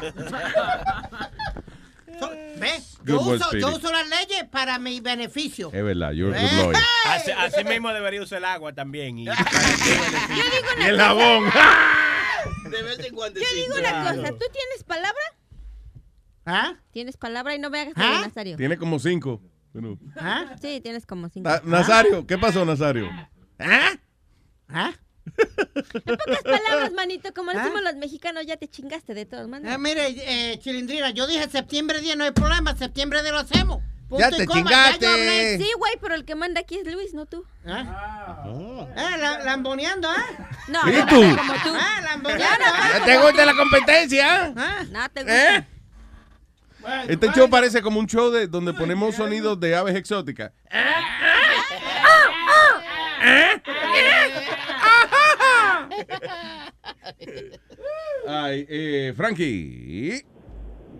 ¿Ves? 2.57 2.97
Good 2.99 3.07
Yo 3.07 3.19
uso, 3.21 3.57
yo 3.57 3.75
uso 3.75 3.91
las 3.91 4.07
leyes 4.07 4.45
para 4.49 4.79
mi 4.79 5.01
beneficio. 5.01 5.69
Es 5.73 5.83
verdad, 5.83 6.11
you're 6.11 6.37
a 6.37 6.41
good 6.41 6.51
lawyer. 6.57 6.81
Así, 7.07 7.31
así 7.31 7.63
mismo 7.65 7.91
debería 7.91 8.21
usar 8.21 8.37
el 8.37 8.45
agua 8.45 8.71
también. 8.73 9.17
Y, 9.19 9.25
Yo 9.25 9.33
digo 9.33 10.67
Y 10.79 10.83
el 10.83 10.91
cosa. 10.95 11.03
jabón. 11.07 11.43
De 12.71 12.81
vez 12.83 12.99
en 12.99 13.13
cuando 13.15 13.39
Yo 13.39 13.45
digo 13.55 13.75
una 13.77 14.03
cosa. 14.03 14.29
¿Tú 14.29 14.45
tienes 14.53 14.83
palabra? 14.87 15.21
¿Ah? 16.45 16.73
¿Tienes 16.91 17.17
palabra 17.17 17.55
y 17.55 17.59
no 17.59 17.69
me 17.69 17.81
hagas 17.81 17.93
¿Ah? 17.97 18.21
Nazario? 18.21 18.55
Tiene 18.55 18.77
como 18.77 18.99
cinco. 18.99 19.41
Bueno. 19.73 19.97
¿Ah? 20.17 20.45
Sí, 20.61 20.79
tienes 20.81 21.05
como 21.05 21.29
cinco. 21.29 21.49
Ah, 21.49 21.61
Nazario, 21.65 22.25
¿qué 22.25 22.37
pasó, 22.37 22.63
Nazario? 22.65 23.09
¿Ah? 23.59 23.91
¿Ah? 24.69 24.91
En 25.25 26.17
pocas 26.17 26.43
palabras, 26.43 26.91
manito, 26.93 27.33
como 27.33 27.51
decimos 27.51 27.81
los 27.81 27.95
mexicanos, 27.95 28.45
ya 28.45 28.57
te 28.57 28.67
chingaste 28.67 29.13
de 29.13 29.25
todas 29.25 29.47
maneras. 29.47 29.75
Eh, 29.75 29.79
mire, 29.79 30.07
eh, 30.51 30.59
Chilindrina, 30.59 31.11
yo 31.11 31.27
dije 31.27 31.49
septiembre 31.49 32.01
10, 32.01 32.17
no 32.17 32.23
hay 32.25 32.31
problema, 32.31 32.75
septiembre 32.75 33.21
10 33.21 33.31
lo 33.33 33.39
hacemos. 33.39 33.79
Punto 34.09 34.19
Ya 34.29 34.35
y 34.35 34.39
te 34.39 34.45
coma, 34.45 34.59
chingaste. 34.61 35.05
ya. 35.05 35.63
Sí, 35.65 35.71
güey, 35.77 35.93
pero 36.01 36.13
el 36.15 36.25
que 36.25 36.35
manda 36.35 36.59
aquí 36.61 36.75
es 36.77 36.91
Luis, 36.93 37.13
no 37.13 37.25
tú. 37.25 37.45
¿Ah? 37.65 38.43
Eh, 38.95 39.17
la- 39.17 39.43
lamboneando, 39.43 40.09
¿ah? 40.09 40.25
No, 40.67 40.79
¿Y 40.91 40.95
no, 40.97 41.05
tú? 41.07 41.15
como 41.37 41.53
tú. 41.63 41.69
Ah, 41.73 42.01
lamboneando. 42.03 42.65
Ya 42.65 42.99
¿Ya 42.99 43.05
te 43.05 43.17
gusta 43.17 43.45
la 43.45 43.53
competencia? 43.55 44.53
¿Ah? 44.57 44.83
No 44.91 45.09
te 45.09 45.21
gusta. 45.21 45.55
¿Eh? 45.57 45.67
Este 47.07 47.27
show 47.31 47.49
parece 47.49 47.81
como 47.81 47.99
un 47.99 48.07
show 48.07 48.31
de 48.31 48.47
donde 48.47 48.73
ponemos 48.73 49.15
sonidos 49.15 49.59
de 49.59 49.75
aves 49.75 49.95
exóticas. 49.95 50.51
Ay, 58.27 58.65
eh, 58.69 59.13
Frankie. 59.15 60.21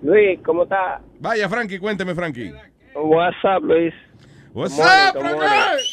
Luis, 0.02 0.40
¿cómo 0.46 0.64
está? 0.64 1.02
Vaya, 1.20 1.48
Frankie, 1.48 1.80
cuénteme, 1.80 2.14
Frankie. 2.14 2.54
What's 2.96 3.38
up, 3.44 3.64
Luis? 3.64 3.94
What's 4.54 4.78
up, 4.78 5.20
Frankie? 5.20 5.84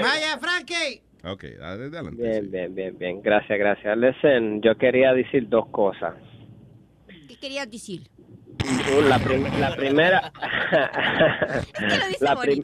Vaya, 0.00 0.38
Frankie. 0.38 1.02
Ok, 1.24 1.44
adelante. 1.62 2.22
Bien, 2.22 2.50
bien, 2.50 2.74
bien, 2.74 2.98
bien. 2.98 3.22
Gracias, 3.22 3.58
gracias. 3.58 3.96
Listen, 3.96 4.60
yo 4.60 4.76
quería 4.76 5.12
decir 5.12 5.48
dos 5.48 5.68
cosas. 5.68 6.14
¿Qué 7.28 7.38
querías 7.38 7.70
decir? 7.70 8.02
La, 9.08 9.18
prim- 9.18 9.46
la 9.60 9.74
primera... 9.76 10.32
la, 12.20 12.36
prim- 12.36 12.62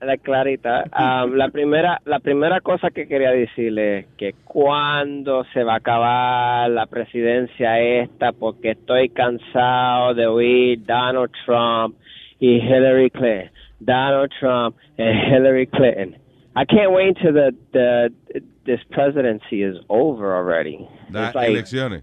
la 0.00 0.16
clarita. 0.16 0.84
Ah, 0.92 1.26
la 1.28 1.48
primera 1.48 2.00
la 2.04 2.18
primera 2.20 2.60
cosa 2.60 2.90
que 2.90 3.06
quería 3.06 3.30
decirle 3.30 3.98
es 4.00 4.06
que 4.16 4.34
cuando 4.44 5.44
se 5.52 5.62
va 5.64 5.74
a 5.74 5.76
acabar 5.76 6.70
la 6.70 6.86
presidencia 6.86 7.78
esta, 7.80 8.32
porque 8.32 8.72
estoy 8.72 9.08
cansado 9.10 10.14
de 10.14 10.26
oír 10.26 10.84
Donald 10.84 11.30
Trump 11.44 11.96
y 12.38 12.56
Hillary 12.56 13.10
Clinton. 13.10 13.50
Donald 13.80 14.30
Trump 14.38 14.76
and 14.98 15.32
Hillary 15.32 15.66
Clinton. 15.66 16.16
I 16.54 16.64
can't 16.64 16.92
wait 16.92 17.16
till 17.20 17.32
the, 17.32 17.52
the 17.72 18.10
this 18.64 18.80
presidency 18.90 19.62
is 19.62 19.76
over 19.88 20.36
already. 20.36 20.86
Las 21.10 21.34
like- 21.34 21.48
elecciones. 21.50 22.02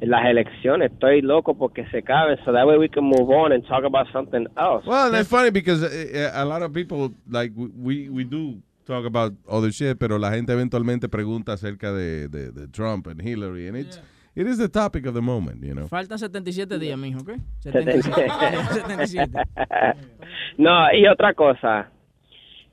Las 0.00 0.26
elecciones. 0.26 0.92
Estoy 0.92 1.22
loco 1.22 1.54
porque 1.54 1.86
se 1.90 1.98
acaben, 1.98 2.38
so 2.44 2.52
that 2.52 2.66
way 2.66 2.78
we 2.78 2.88
can 2.88 3.04
move 3.04 3.30
on 3.30 3.52
and 3.52 3.66
talk 3.66 3.84
about 3.84 4.06
something 4.12 4.46
else. 4.56 4.86
Well, 4.86 5.10
that's 5.10 5.28
funny 5.28 5.50
because 5.50 5.82
uh, 5.82 6.32
a 6.34 6.44
lot 6.44 6.62
of 6.62 6.72
people, 6.72 7.12
like, 7.28 7.52
we, 7.56 8.08
we 8.08 8.24
do 8.24 8.62
talk 8.86 9.04
about 9.04 9.34
other 9.48 9.70
shit, 9.72 9.98
pero 9.98 10.18
la 10.18 10.30
gente 10.30 10.52
eventualmente 10.52 11.08
pregunta 11.08 11.52
acerca 11.52 11.92
de, 11.92 12.28
de, 12.28 12.52
de 12.52 12.68
Trump 12.68 13.06
and 13.06 13.20
Hillary, 13.20 13.68
and 13.68 13.76
it's, 13.76 14.00
it 14.34 14.46
is 14.46 14.58
the 14.58 14.68
topic 14.68 15.06
of 15.06 15.14
the 15.14 15.20
moment, 15.20 15.62
you 15.62 15.74
know. 15.74 15.88
Faltan 15.88 16.18
77 16.18 16.78
días, 16.78 16.98
mijo, 16.98 17.20
¿ok? 17.20 17.38
77. 17.60 18.28
77. 18.72 19.32
no, 20.58 20.92
y 20.92 21.06
otra 21.06 21.34
cosa. 21.34 21.90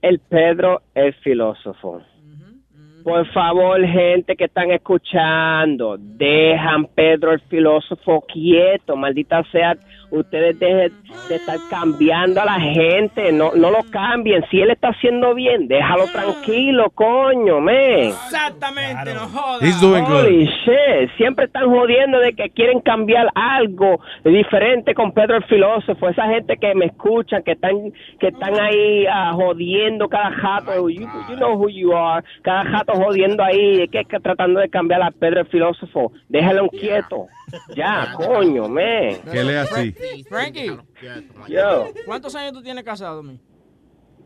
El 0.02 0.20
Pedro 0.20 0.84
es 0.94 1.16
filósofo. 1.24 2.04
Por 3.06 3.24
favor, 3.34 3.80
gente 3.86 4.36
que 4.36 4.46
están 4.46 4.72
escuchando, 4.72 5.96
dejan 6.00 6.88
Pedro 6.88 7.34
el 7.34 7.40
filósofo 7.42 8.22
quieto, 8.22 8.96
maldita 8.96 9.44
sea, 9.52 9.78
ustedes 10.12 10.60
dejen 10.60 10.92
de 11.30 11.36
estar 11.36 11.58
cambiando 11.70 12.42
a 12.42 12.46
la 12.46 12.60
gente, 12.60 13.32
no, 13.32 13.52
no 13.56 13.72
lo 13.72 13.84
cambien, 13.90 14.44
si 14.50 14.62
él 14.62 14.72
está 14.72 14.90
haciendo 14.90 15.34
bien, 15.34 15.68
déjalo 15.68 16.06
tranquilo, 16.08 16.90
coño, 16.92 17.60
men. 17.62 18.10
Exactamente, 18.10 19.14
no 19.14 19.28
jodas. 19.28 19.62
He's 19.62 19.80
doing 19.82 20.04
good. 20.06 20.26
Holy 20.26 20.46
shit, 20.46 21.12
siempre 21.18 21.46
están 21.46 21.70
jodiendo 21.70 22.20
de 22.20 22.34
que 22.34 22.50
quieren 22.50 22.80
cambiar 22.82 23.28
algo 23.36 24.00
diferente 24.24 24.94
con 24.94 25.12
Pedro 25.12 25.38
el 25.38 25.44
filósofo. 25.46 26.10
Esa 26.10 26.28
gente 26.28 26.58
que 26.58 26.76
me 26.76 26.86
escuchan, 26.86 27.44
que 27.44 27.54
están 27.54 27.92
que 28.20 28.28
están 28.28 28.60
ahí 28.60 29.06
ah, 29.08 29.32
jodiendo 29.34 30.08
cada 30.08 30.32
jato, 30.32 30.90
you, 30.90 31.08
you 31.30 31.36
know 31.36 31.56
who 31.56 31.70
you 31.70 31.96
are, 31.96 32.26
cada 32.42 32.64
jato 32.66 32.94
jodiendo 32.94 33.44
ahí, 33.44 33.88
que, 33.90 34.06
que 34.06 34.20
tratando 34.20 34.60
de 34.60 34.70
cambiar 34.70 35.02
a 35.02 35.12
Pedro 35.12 35.42
el 35.42 35.48
filósofo. 35.48 36.12
Déjalo 36.30 36.70
quieto. 36.70 37.28
Ya, 37.76 38.14
coño, 38.16 38.68
man. 38.68 39.16
Que 39.32 39.44
lea 39.44 39.62
así. 39.64 39.94
Frankie, 40.30 40.78
Yo, 41.48 41.88
¿cuántos 42.06 42.36
años 42.36 42.54
tú 42.54 42.62
tienes 42.62 42.84
casado, 42.84 43.22
mi? 43.24 43.40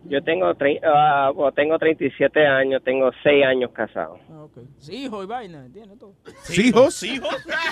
yo 0.06 0.24
tengo 0.24 0.54
tre- 0.56 0.80
ah, 0.82 1.30
bueno, 1.36 1.52
tengo 1.52 1.78
37 1.78 2.48
años, 2.48 2.82
tengo 2.86 3.12
6 3.22 3.46
años 3.46 3.70
casado. 3.74 4.18
Ah, 4.32 4.44
ok. 4.44 4.58
Sí, 4.78 5.04
hijo 5.06 5.22
y 5.22 5.26
vaina, 5.26 5.66
¿entiendes 5.66 6.00
todo? 6.00 6.14
¿Hijos? 6.50 7.02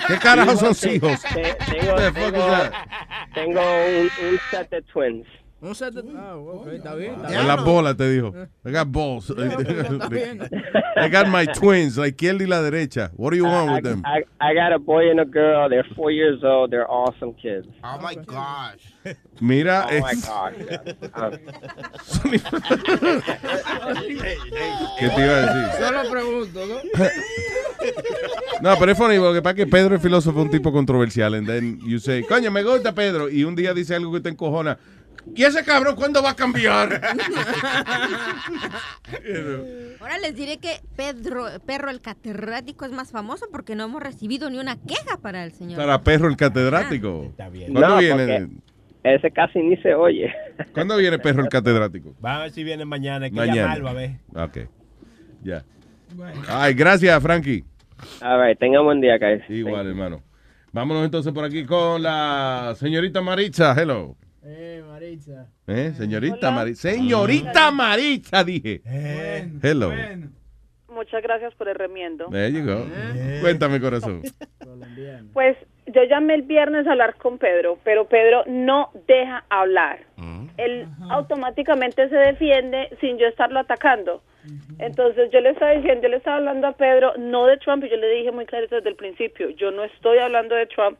¿Qué 0.06 0.18
carajo 0.18 0.54
son 0.56 0.92
hijos? 0.92 1.22
Te- 1.34 1.56
Tengo, 1.72 1.94
tengo, 2.12 2.46
tengo 3.34 3.60
un, 3.60 4.02
un 4.30 4.38
set 4.50 4.68
de 4.70 4.82
twins. 4.82 5.26
Un 5.60 5.74
set 5.74 5.92
de... 5.92 6.02
Ah, 6.16 6.36
ok, 6.36 6.68
está 6.68 6.94
bien. 6.94 7.14
está 7.14 7.26
En 7.26 7.32
bien. 7.34 7.48
las 7.48 7.64
bolas 7.64 7.96
te 7.96 8.08
dijo. 8.08 8.32
I 8.64 8.70
got 8.70 8.86
balls. 8.92 9.28
I 10.96 11.08
got 11.10 11.26
my 11.28 11.46
twins, 11.46 11.96
la 11.96 12.06
izquierda 12.06 12.44
y 12.44 12.46
la 12.46 12.62
derecha. 12.62 13.10
What 13.16 13.30
do 13.30 13.36
you 13.36 13.44
want 13.44 13.72
with 13.72 13.82
them? 13.82 14.02
I, 14.04 14.22
I 14.40 14.54
got 14.54 14.72
a 14.72 14.78
boy 14.78 15.10
and 15.10 15.18
a 15.18 15.24
girl. 15.24 15.68
They're 15.68 15.86
four 15.96 16.12
years 16.12 16.44
old. 16.44 16.70
They're 16.70 16.88
awesome 16.88 17.34
kids. 17.34 17.66
Oh 17.82 17.98
my 18.00 18.14
gosh. 18.14 18.78
Mira, 19.40 19.86
Oh 19.90 20.00
my 20.00 20.14
gosh. 20.14 20.54
yeah. 22.30 22.38
¿qué 24.98 25.08
te 25.08 25.20
iba 25.22 25.34
a 25.34 25.40
decir? 25.46 25.86
Solo 25.86 26.10
pregunto, 26.10 26.66
¿no? 26.66 26.76
No, 28.60 28.74
pero 28.76 28.90
es 28.90 28.98
funny 28.98 29.18
porque 29.20 29.40
para 29.40 29.54
que 29.54 29.66
Pedro 29.68 29.94
es 29.94 30.02
filósofo, 30.02 30.42
un 30.42 30.50
tipo 30.50 30.72
controversial. 30.72 31.34
And 31.34 31.46
then 31.46 31.78
you 31.86 32.00
say, 32.00 32.24
coño, 32.24 32.50
me 32.50 32.64
gusta 32.64 32.92
Pedro. 32.92 33.28
Y 33.30 33.44
un 33.44 33.54
día 33.54 33.72
dice 33.72 33.94
algo 33.94 34.12
que 34.12 34.20
te 34.20 34.30
encojona. 34.30 34.76
¿Y 35.34 35.44
ese 35.44 35.64
cabrón 35.64 35.96
cuándo 35.96 36.22
va 36.22 36.30
a 36.30 36.36
cambiar? 36.36 37.00
Ahora 40.00 40.18
les 40.18 40.34
diré 40.34 40.58
que 40.58 40.80
Pedro, 40.96 41.46
Perro 41.66 41.90
el 41.90 42.00
catedrático 42.00 42.84
es 42.84 42.92
más 42.92 43.10
famoso 43.10 43.46
porque 43.52 43.74
no 43.74 43.84
hemos 43.84 44.02
recibido 44.02 44.50
ni 44.50 44.58
una 44.58 44.76
queja 44.76 45.18
para 45.20 45.44
el 45.44 45.52
señor. 45.52 45.78
Para 45.78 46.00
perro 46.02 46.28
el 46.28 46.36
catedrático. 46.36 47.24
Está 47.30 47.48
¿Cuándo 47.50 47.80
No, 47.80 47.98
viene? 47.98 48.48
ese 49.04 49.30
casi 49.30 49.60
ni 49.60 49.76
se 49.78 49.94
oye. 49.94 50.32
¿Cuándo 50.72 50.96
viene 50.96 51.18
perro 51.18 51.42
el 51.42 51.48
catedrático? 51.48 52.14
Va 52.24 52.36
a 52.36 52.42
ver 52.42 52.50
si 52.50 52.64
viene 52.64 52.84
mañana. 52.84 53.26
Hay 53.26 53.30
que 53.30 53.36
Mañana. 53.36 53.62
llamarlo 53.62 53.88
a 53.88 53.92
ver. 53.92 54.10
Ok. 54.34 54.58
Ya. 55.42 55.64
Ay, 56.48 56.74
gracias, 56.74 57.22
Frankie. 57.22 57.64
All 58.22 58.46
right, 58.46 58.58
tengan 58.58 58.84
buen 58.84 59.00
día, 59.00 59.18
guys. 59.18 59.42
Igual, 59.48 59.86
hermano. 59.88 60.22
Vámonos 60.72 61.04
entonces 61.04 61.32
por 61.32 61.44
aquí 61.44 61.64
con 61.64 62.02
la 62.02 62.74
señorita 62.76 63.20
Maritza. 63.20 63.74
Hello. 63.76 64.16
Eh, 65.08 65.16
Maritza. 65.16 65.46
¿Eh? 65.66 65.92
Señorita 65.96 66.50
Maritza. 66.50 66.90
Señorita 66.90 67.70
Maritza, 67.70 68.44
dije. 68.44 68.82
Hello. 69.62 69.90
Muchas 70.88 71.22
gracias 71.22 71.54
por 71.54 71.68
el 71.68 71.76
remiendo. 71.76 72.26
There 72.26 72.52
you 72.52 72.64
go. 72.64 72.84
Cuéntame, 73.40 73.80
corazón. 73.80 74.22
Pues 75.32 75.56
yo 75.86 76.02
llamé 76.04 76.34
el 76.34 76.42
viernes 76.42 76.86
a 76.86 76.90
hablar 76.90 77.14
con 77.16 77.38
Pedro, 77.38 77.78
pero 77.84 78.08
Pedro 78.08 78.42
no 78.46 78.90
deja 79.06 79.44
hablar. 79.48 80.00
Él 80.56 80.88
automáticamente 81.08 82.08
se 82.08 82.16
defiende 82.16 82.88
sin 83.00 83.16
yo 83.16 83.26
estarlo 83.26 83.60
atacando. 83.60 84.22
Entonces 84.78 85.30
yo 85.30 85.40
le 85.40 85.50
estaba 85.50 85.70
diciendo, 85.72 86.02
yo 86.02 86.08
le 86.08 86.16
estaba 86.16 86.38
hablando 86.38 86.66
a 86.66 86.72
Pedro, 86.72 87.12
no 87.16 87.46
de 87.46 87.58
Trump, 87.58 87.84
y 87.84 87.90
yo 87.90 87.96
le 87.96 88.08
dije 88.08 88.32
muy 88.32 88.44
clarito 88.46 88.74
desde 88.74 88.88
el 88.88 88.96
principio, 88.96 89.50
yo 89.50 89.70
no 89.70 89.84
estoy 89.84 90.18
hablando 90.18 90.56
de 90.56 90.66
Trump, 90.66 90.98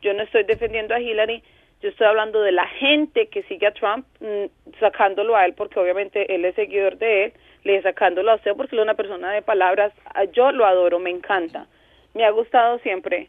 yo 0.00 0.14
no 0.14 0.22
estoy 0.22 0.44
defendiendo 0.44 0.94
a 0.94 1.00
Hillary, 1.00 1.42
yo 1.84 1.90
estoy 1.90 2.06
hablando 2.06 2.40
de 2.40 2.50
la 2.50 2.66
gente 2.66 3.26
que 3.26 3.42
sigue 3.42 3.66
a 3.66 3.74
Trump, 3.74 4.06
mm, 4.18 4.78
sacándolo 4.80 5.36
a 5.36 5.44
él, 5.44 5.52
porque 5.52 5.78
obviamente 5.78 6.34
él 6.34 6.46
es 6.46 6.54
seguidor 6.54 6.96
de 6.96 7.24
él, 7.24 7.32
le 7.62 7.72
dije 7.72 7.82
sacándolo 7.82 8.30
a 8.30 8.36
usted 8.36 8.56
porque 8.56 8.74
él 8.74 8.80
es 8.80 8.84
una 8.84 8.94
persona 8.94 9.30
de 9.32 9.42
palabras, 9.42 9.92
Ah, 10.14 10.24
yo 10.24 10.50
lo 10.50 10.64
adoro, 10.64 10.98
me 10.98 11.10
encanta, 11.10 11.66
me 12.14 12.24
ha 12.24 12.30
gustado 12.30 12.78
siempre, 12.78 13.28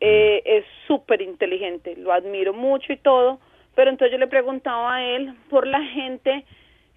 eh, 0.00 0.40
es 0.46 0.64
súper 0.86 1.20
inteligente, 1.20 1.94
lo 1.96 2.14
admiro 2.14 2.54
mucho 2.54 2.94
y 2.94 2.96
todo, 2.96 3.40
pero 3.74 3.90
entonces 3.90 4.12
yo 4.12 4.18
le 4.18 4.26
preguntaba 4.26 4.94
a 4.94 5.04
él 5.04 5.34
por 5.50 5.66
la 5.66 5.82
gente 5.82 6.46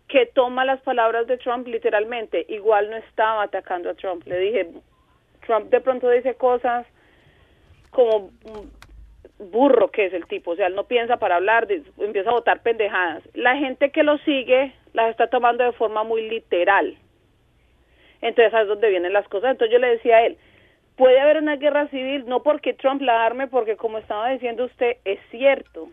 que 0.08 0.28
toma 0.28 0.64
las 0.64 0.80
palabras 0.80 1.28
de 1.28 1.38
Trump 1.38 1.68
literalmente, 1.68 2.46
igual 2.48 2.90
no 2.90 2.96
estaba 2.96 3.44
atacando 3.44 3.90
a 3.90 3.96
Trump, 3.96 4.26
le 4.26 4.40
dije, 4.40 4.70
Trump 5.46 5.70
de 5.70 5.82
pronto 5.82 6.10
dice 6.10 6.36
cosas 6.36 6.88
como 7.92 8.30
mm, 8.30 8.85
burro 9.40 9.90
que 9.90 10.06
es 10.06 10.14
el 10.14 10.26
tipo, 10.28 10.52
o 10.52 10.56
sea, 10.56 10.68
él 10.68 10.76
no 10.76 10.86
piensa 10.86 11.18
para 11.18 11.36
hablar, 11.36 11.68
empieza 12.00 12.30
a 12.30 12.34
botar 12.34 12.62
pendejadas. 12.62 13.24
La 13.34 13.58
gente 13.58 13.92
que 13.92 14.04
lo 14.04 14.18
sigue 14.20 14.74
las 14.94 15.10
está 15.10 15.28
tomando 15.28 15.64
de 15.64 15.74
forma 15.74 16.04
muy 16.04 16.30
literal. 16.30 16.98
Entonces, 18.22 18.54
ahí 18.54 18.64
es 18.64 18.68
donde 18.68 18.90
vienen 18.90 19.14
las 19.14 19.28
cosas. 19.28 19.52
Entonces 19.52 19.74
yo 19.74 19.80
le 19.80 19.90
decía 19.90 20.18
a 20.18 20.26
él, 20.26 20.38
puede 20.96 21.20
haber 21.20 21.38
una 21.38 21.58
guerra 21.58 21.88
civil, 21.90 22.26
no 22.28 22.44
porque 22.44 22.74
Trump 22.74 23.02
la 23.02 23.26
arme, 23.26 23.48
porque 23.48 23.76
como 23.76 23.98
estaba 23.98 24.30
diciendo 24.30 24.66
usted, 24.66 24.98
es 25.04 25.20
cierto, 25.32 25.90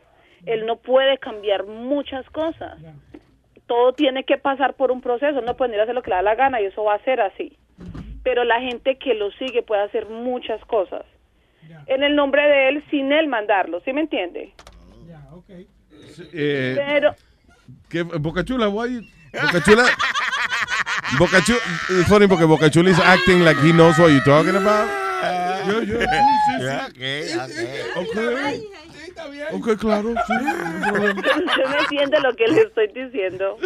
él 0.46 0.66
no 0.66 0.76
puede 0.76 1.18
cambiar 1.18 1.66
muchas 1.66 2.28
cosas. 2.30 2.78
Todo 3.66 3.92
tiene 3.92 4.24
que 4.24 4.38
pasar 4.38 4.74
por 4.74 4.90
un 4.90 5.00
proceso, 5.00 5.40
no 5.40 5.56
puede 5.56 5.74
ir 5.74 5.80
a 5.80 5.82
hacer 5.84 5.94
lo 5.94 6.02
que 6.02 6.10
le 6.10 6.16
da 6.16 6.22
la 6.22 6.34
gana 6.34 6.60
y 6.60 6.66
eso 6.66 6.84
va 6.84 6.94
a 6.94 7.04
ser 7.04 7.20
así. 7.20 7.56
Pero 8.22 8.44
la 8.44 8.60
gente 8.60 8.96
que 8.96 9.14
lo 9.14 9.30
sigue 9.32 9.62
puede 9.62 9.82
hacer 9.82 10.06
muchas 10.08 10.64
cosas. 10.66 11.04
En 11.86 12.02
el 12.02 12.14
nombre 12.16 12.42
de 12.42 12.68
él, 12.68 12.84
sin 12.90 13.12
él 13.12 13.28
mandarlo, 13.28 13.80
¿sí 13.84 13.92
me 13.92 14.02
entiende? 14.02 14.52
Eh, 16.32 16.74
Pero, 16.76 17.14
¿qué, 17.88 18.02
Boca 18.02 18.44
Chula, 18.44 18.68
why 18.68 18.92
you- 18.94 19.02
Boca 19.32 19.62
Chula. 19.62 19.84
Boca 21.18 21.40
Chula. 21.42 21.58
It's 21.90 22.08
funny 22.08 22.26
porque 22.26 22.44
Boca 22.44 22.70
Chula 22.70 22.90
is 22.90 22.98
acting 22.98 23.44
like 23.44 23.58
he 23.60 23.72
knows 23.72 23.98
what 23.98 24.08
you're 24.10 24.24
talking 24.24 24.56
about. 24.56 24.88
Yo, 25.66 25.82
yo, 25.82 25.98
sí, 26.00 26.06
sí, 26.06 27.38
sí. 27.48 27.66
Okay, 27.96 28.62
Ok, 29.52 29.76
claro, 29.78 30.14
sí. 30.26 30.32
usted 31.46 31.64
no 31.68 31.78
entiende 31.78 32.20
lo 32.20 32.34
que 32.34 32.48
le 32.48 32.62
estoy 32.62 32.88
diciendo. 32.88 33.58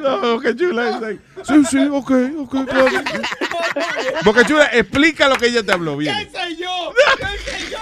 No, 0.00 0.20
Boca 0.20 0.54
Chula 0.54 0.90
is 0.90 1.00
like, 1.00 1.20
sí, 1.42 1.64
sí, 1.64 1.88
ok, 1.90 2.10
ok, 2.38 2.68
claro. 2.68 2.86
Boca 4.24 4.44
Chula, 4.46 4.66
explica 4.72 5.28
lo 5.28 5.36
que 5.36 5.46
ella 5.46 5.62
te 5.62 5.72
habló 5.72 5.96
bien. 5.96 6.14
soy 6.30 6.56
yo? 6.56 6.92
¿Quién 7.16 7.38
soy 7.44 7.70
yo? 7.70 7.78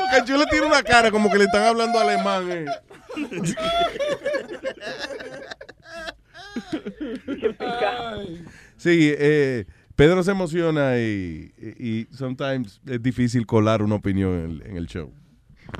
Boca 0.00 0.24
Chula 0.24 0.46
tiene 0.46 0.66
una 0.66 0.82
cara 0.82 1.10
como 1.10 1.30
que 1.30 1.38
le 1.38 1.44
están 1.44 1.64
hablando 1.64 1.98
alemán. 1.98 2.50
Eh. 2.50 2.66
Sí, 8.76 9.12
eh, 9.18 9.66
Pedro 9.98 10.22
se 10.22 10.30
emociona 10.30 10.96
y, 10.96 11.50
y, 11.58 11.88
y 11.88 12.04
sometimes 12.12 12.80
es 12.86 13.02
difícil 13.02 13.46
colar 13.46 13.82
una 13.82 13.96
opinión 13.96 14.32
en 14.32 14.44
el, 14.44 14.62
en 14.70 14.76
el 14.76 14.86
show. 14.86 15.10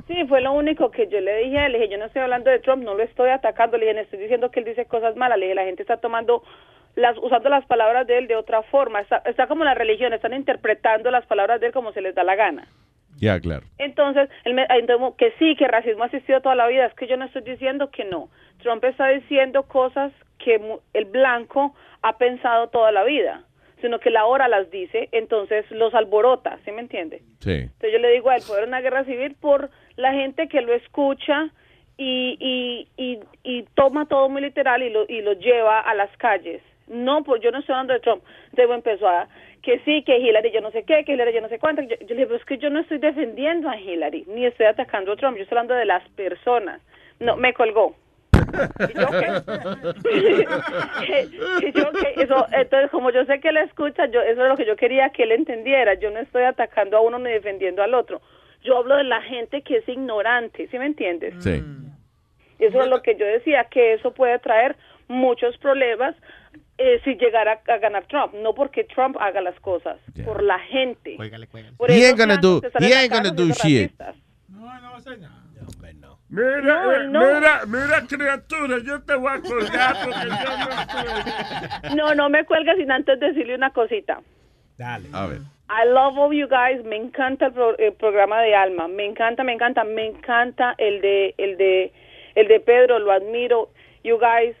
Sí, 0.07 0.25
fue 0.27 0.41
lo 0.41 0.51
único 0.51 0.91
que 0.91 1.07
yo 1.07 1.21
le 1.21 1.37
dije. 1.37 1.69
Le 1.69 1.79
dije, 1.79 1.91
yo 1.91 1.97
no 1.97 2.03
estoy 2.03 2.23
hablando 2.23 2.51
de 2.51 2.59
Trump, 2.59 2.83
no 2.83 2.95
lo 2.95 3.03
estoy 3.03 3.29
atacando. 3.29 3.77
Le 3.77 3.85
dije, 3.85 3.95
no 3.95 4.01
estoy 4.01 4.19
diciendo 4.19 4.51
que 4.51 4.59
él 4.59 4.65
dice 4.65 4.83
cosas 4.87 5.15
malas. 5.15 5.39
Le 5.39 5.45
dije, 5.45 5.55
la 5.55 5.63
gente 5.63 5.83
está 5.83 6.01
tomando, 6.01 6.43
las, 6.95 7.17
usando 7.19 7.47
las 7.47 7.65
palabras 7.65 8.07
de 8.07 8.17
él 8.17 8.27
de 8.27 8.35
otra 8.35 8.61
forma. 8.63 8.99
Está, 8.99 9.19
está 9.19 9.47
como 9.47 9.63
la 9.63 9.73
religión, 9.73 10.11
están 10.11 10.33
interpretando 10.33 11.11
las 11.11 11.25
palabras 11.25 11.61
de 11.61 11.67
él 11.67 11.71
como 11.71 11.93
se 11.93 12.01
les 12.01 12.13
da 12.13 12.25
la 12.25 12.35
gana. 12.35 12.67
Ya, 13.21 13.39
claro. 13.39 13.67
Entonces, 13.77 14.29
él 14.43 14.53
me, 14.53 14.67
entonces, 14.69 15.15
que 15.17 15.31
sí, 15.39 15.55
que 15.55 15.63
el 15.63 15.71
racismo 15.71 16.03
ha 16.03 16.07
existido 16.07 16.41
toda 16.41 16.55
la 16.55 16.67
vida. 16.67 16.87
Es 16.87 16.93
que 16.95 17.07
yo 17.07 17.15
no 17.15 17.23
estoy 17.23 17.43
diciendo 17.43 17.89
que 17.89 18.03
no. 18.03 18.29
Trump 18.61 18.83
está 18.83 19.07
diciendo 19.07 19.63
cosas 19.63 20.11
que 20.39 20.59
el 20.93 21.05
blanco 21.05 21.73
ha 22.01 22.17
pensado 22.17 22.67
toda 22.67 22.91
la 22.91 23.03
vida, 23.05 23.43
sino 23.81 23.99
que 23.99 24.09
él 24.09 24.17
ahora 24.17 24.47
las 24.47 24.69
dice, 24.71 25.09
entonces 25.11 25.69
los 25.71 25.93
alborota, 25.93 26.59
¿sí 26.65 26.71
me 26.71 26.81
entiende? 26.81 27.21
Sí. 27.39 27.51
Entonces 27.51 27.91
yo 27.91 27.99
le 27.99 28.11
digo 28.11 28.29
a 28.29 28.35
él, 28.35 28.43
haber 28.51 28.67
una 28.67 28.81
guerra 28.81 29.05
civil 29.05 29.35
por 29.39 29.69
la 29.95 30.13
gente 30.13 30.47
que 30.47 30.61
lo 30.61 30.73
escucha 30.73 31.49
y, 31.97 32.37
y, 32.39 32.87
y, 32.97 33.19
y 33.43 33.63
toma 33.75 34.05
todo 34.07 34.29
muy 34.29 34.41
literal 34.41 34.81
y 34.83 34.89
lo, 34.89 35.05
y 35.07 35.21
lo 35.21 35.33
lleva 35.33 35.79
a 35.79 35.93
las 35.93 36.15
calles. 36.17 36.61
No, 36.87 37.23
pues 37.23 37.41
yo 37.41 37.51
no 37.51 37.59
estoy 37.59 37.73
hablando 37.73 37.93
de 37.93 37.99
Trump. 37.99 38.23
Empezó 38.57 39.07
a 39.07 39.27
que 39.61 39.79
sí, 39.79 40.03
que 40.03 40.17
Hillary 40.17 40.51
yo 40.51 40.61
no 40.61 40.71
sé 40.71 40.83
qué, 40.83 41.03
que 41.03 41.13
Hillary 41.13 41.33
yo 41.33 41.41
no 41.41 41.49
sé 41.49 41.59
cuánto. 41.59 41.81
Yo, 41.81 41.95
yo 41.99 42.15
le 42.15 42.25
pero 42.25 42.37
es 42.37 42.45
que 42.45 42.57
yo 42.57 42.69
no 42.69 42.79
estoy 42.79 42.97
defendiendo 42.97 43.69
a 43.69 43.79
Hillary, 43.79 44.25
ni 44.27 44.45
estoy 44.45 44.65
atacando 44.65 45.11
a 45.11 45.15
Trump, 45.15 45.37
yo 45.37 45.43
estoy 45.43 45.57
hablando 45.57 45.75
de 45.75 45.85
las 45.85 46.07
personas. 46.09 46.81
No, 47.19 47.35
me 47.35 47.53
colgó. 47.53 47.95
Eso, 52.15 52.47
entonces, 52.51 52.91
como 52.91 53.11
yo 53.11 53.25
sé 53.25 53.39
que 53.39 53.49
él 53.49 53.57
escucha, 53.57 54.05
yo, 54.07 54.21
eso 54.21 54.43
es 54.43 54.49
lo 54.49 54.57
que 54.57 54.65
yo 54.65 54.75
quería 54.75 55.09
que 55.09 55.23
él 55.23 55.31
entendiera. 55.31 55.95
Yo 55.95 56.11
no 56.11 56.19
estoy 56.19 56.43
atacando 56.43 56.97
a 56.97 57.01
uno 57.01 57.19
ni 57.19 57.31
defendiendo 57.31 57.81
al 57.81 57.93
otro. 57.93 58.21
Yo 58.63 58.77
hablo 58.77 58.97
de 58.97 59.05
la 59.05 59.21
gente 59.21 59.61
que 59.61 59.77
es 59.77 59.87
ignorante, 59.87 60.67
¿sí 60.69 60.77
me 60.77 60.85
entiendes? 60.85 61.33
Sí. 61.39 61.63
Eso 62.59 62.81
es 62.81 62.87
lo 62.87 63.01
que 63.01 63.15
yo 63.15 63.25
decía, 63.25 63.65
que 63.65 63.93
eso 63.93 64.13
puede 64.13 64.37
traer 64.39 64.75
muchos 65.07 65.57
problemas 65.57 66.15
eh, 66.77 66.99
si 67.03 67.15
llegara 67.15 67.61
a, 67.67 67.77
ganar 67.77 68.05
Trump. 68.07 68.33
No 68.33 68.53
porque 68.53 68.83
Trump 68.83 69.15
haga 69.19 69.41
las 69.41 69.57
cosas, 69.59 69.97
por 70.25 70.43
la 70.43 70.59
gente. 70.59 71.15
Por 71.77 71.89
He 71.89 72.05
ain't 72.05 72.17
gonna 72.17 72.37
do, 72.37 72.61
he 72.79 72.93
ain't 72.93 73.11
gonna 73.11 73.31
do 73.31 73.47
shit. 73.53 73.93
racistas. 73.97 74.15
Mira, 76.29 76.61
No, 76.61 76.91
eh, 76.93 77.07
no. 77.07 77.19
mira, 77.21 77.61
mira, 77.67 78.01
criatura, 78.07 78.77
yo 78.83 79.01
te 79.01 79.15
voy 79.15 79.31
a 79.33 79.41
colgar 79.41 79.95
porque 80.03 80.27
yo 80.29 80.57
no 80.57 80.81
estoy. 80.81 81.95
No, 81.95 82.13
no 82.15 82.29
me 82.29 82.45
cuelga 82.45 82.75
sin 82.75 82.91
antes 82.91 83.19
decirle 83.19 83.55
una 83.55 83.71
cosita. 83.71 84.21
Dale. 84.77 85.09
A 85.13 85.25
ver. 85.27 85.39
I 85.71 85.87
love 85.87 86.17
all 86.17 86.33
you 86.33 86.47
guys. 86.47 86.83
Me 86.85 86.95
encanta 86.95 87.47
el, 87.47 87.53
pro- 87.53 87.77
el 87.77 87.93
programa 87.93 88.41
de 88.41 88.55
Alma. 88.55 88.87
Me 88.87 89.05
encanta, 89.05 89.43
me 89.43 89.53
encanta, 89.53 89.83
me 89.83 90.05
encanta 90.05 90.75
el 90.77 91.01
de, 91.01 91.33
el 91.37 91.57
de, 91.57 91.91
el 92.35 92.47
de 92.47 92.59
Pedro. 92.59 92.99
Lo 92.99 93.11
admiro. 93.11 93.69
You 94.03 94.17
guys, 94.17 94.55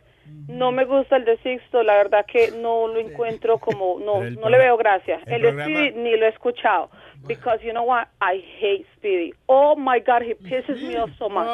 No 0.47 0.71
me 0.71 0.85
gusta 0.85 1.15
el 1.15 1.25
de 1.25 1.37
Sixto, 1.37 1.81
la 1.81 1.95
verdad 1.95 2.25
que 2.25 2.51
no 2.51 2.87
lo 2.87 2.99
encuentro 2.99 3.57
como, 3.57 3.97
no, 3.99 4.21
no 4.21 4.49
le 4.49 4.57
veo 4.57 4.75
gracia. 4.77 5.19
el 5.25 5.45
El, 5.45 5.55
de 5.55 5.91
ni 5.95 6.17
lo 6.17 6.25
he 6.25 6.29
escuchado. 6.29 6.89
Because 7.27 7.59
you 7.63 7.73
know 7.73 7.83
what, 7.83 8.07
I 8.21 8.41
hate 8.59 8.85
Speedy. 8.95 9.33
Oh 9.47 9.75
my 9.75 9.99
God, 9.99 10.23
he 10.23 10.33
pisses 10.33 10.81
me 10.81 10.95
off 10.97 11.11
so 11.19 11.29
much. 11.29 11.45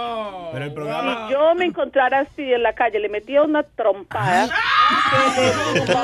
Pero 0.53 0.65
el 0.65 0.73
programa... 0.73 1.27
Si 1.27 1.33
yo 1.33 1.53
me 1.55 1.65
encontrara 1.65 2.19
a 2.19 2.25
Speedy 2.25 2.53
en 2.53 2.63
la 2.63 2.73
calle, 2.73 2.99
le 2.99 3.09
metía 3.09 3.41
una 3.43 3.63
trompada. 3.63 4.47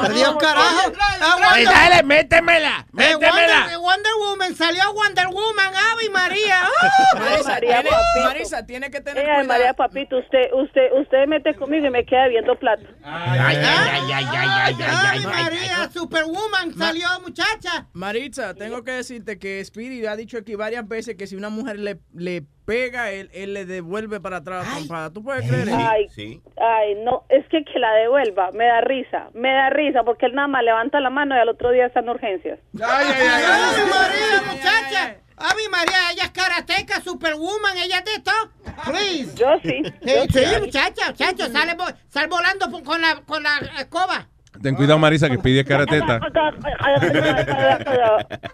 Adiós, 0.04 0.36
carajo. 0.40 0.92
Pues 0.92 1.66
dale, 1.66 2.04
métemela, 2.04 2.86
Eh, 2.88 2.94
métemela. 2.94 3.60
Wonder, 3.62 3.78
Wonder 3.80 4.12
Woman, 4.20 4.56
salió 4.56 4.92
Wonder 4.94 5.28
Woman, 5.28 5.74
Ave 5.92 6.10
María. 6.10 6.62
¡Ah! 6.64 7.20
Marisa, 7.20 7.50
María 7.52 7.82
tiene. 7.82 7.98
Marisa, 8.26 8.66
tiene 8.66 8.92
que 8.92 9.02
tener 9.02 9.24
Eh, 9.24 9.28
cuidado. 9.28 9.48
María 9.48 9.74
Papito, 9.74 10.18
usted, 10.18 10.52
usted, 10.54 10.92
usted 11.00 11.28
mete 11.28 11.54
conmigo 11.56 11.86
y 11.86 11.90
me 11.92 12.06
queda 12.06 12.28
viendo 12.28 12.56
plato. 12.58 12.84
Ay, 13.04 13.40
ay, 13.40 13.56
ay, 13.58 14.12
ay, 14.12 14.26
ay, 14.34 14.76
ay, 14.76 14.76
ay, 14.82 15.26
María, 15.26 15.90
Superwoman 15.94 16.74
salió, 16.78 17.08
muchacha. 17.22 17.86
Maritza, 17.94 18.54
tengo 18.56 18.84
que 18.84 18.92
decirte 18.92 19.38
que 19.38 19.51
Spirit 19.60 20.06
ha 20.06 20.16
dicho 20.16 20.38
aquí 20.38 20.56
varias 20.56 20.88
veces 20.88 21.16
que 21.16 21.28
si 21.28 21.36
una 21.36 21.50
mujer 21.50 21.78
le, 21.80 22.00
le 22.16 22.44
pega, 22.66 23.12
él, 23.12 23.30
él 23.34 23.54
le 23.54 23.66
devuelve 23.66 24.20
para 24.20 24.38
atrás 24.38 24.66
la 24.66 24.74
trompada. 24.76 25.10
¿Tú 25.12 25.24
puedes 25.24 25.48
creer 25.48 25.68
eso? 25.68 25.78
Ay, 25.78 26.08
ay, 26.58 26.96
no, 27.04 27.26
es 27.30 27.46
que 27.50 27.64
que 27.64 27.80
la 27.80 27.94
devuelva, 27.94 28.52
me 28.54 28.66
da 28.66 28.82
risa, 28.82 29.30
me 29.34 29.52
da 29.52 29.70
risa, 29.70 30.04
porque 30.04 30.26
él 30.26 30.34
nada 30.34 30.48
más 30.48 30.64
levanta 30.64 31.00
la 31.00 31.10
mano 31.10 31.36
y 31.36 31.40
al 31.40 31.50
otro 31.50 31.72
día 31.72 31.88
está 31.88 32.00
en 32.00 32.10
urgencias. 32.10 32.60
Ave 32.82 33.06
María, 33.06 34.42
muchacha. 34.48 35.18
Ave 35.38 35.70
María, 35.72 36.12
ella 36.14 36.24
es 36.26 36.32
karateca, 36.32 37.02
Superwoman, 37.02 37.76
ella 37.78 37.98
es 37.98 38.06
de 38.06 38.12
esto. 38.12 38.32
Please. 38.86 39.36
Yo 39.36 39.48
sí. 39.64 39.82
Sí, 40.04 40.14
sí, 40.32 40.60
muchacha, 40.60 41.08
muchacha, 41.10 41.50
sale, 41.50 41.76
sal 42.10 42.28
volando 42.28 42.84
con 42.84 43.02
la, 43.02 43.22
con 43.26 43.42
la 43.42 43.58
escoba. 43.80 44.28
Ten 44.62 44.76
cuidado, 44.76 45.00
Marisa, 45.00 45.30
que 45.30 45.38
pide 45.40 45.64
karateta. 45.66 46.20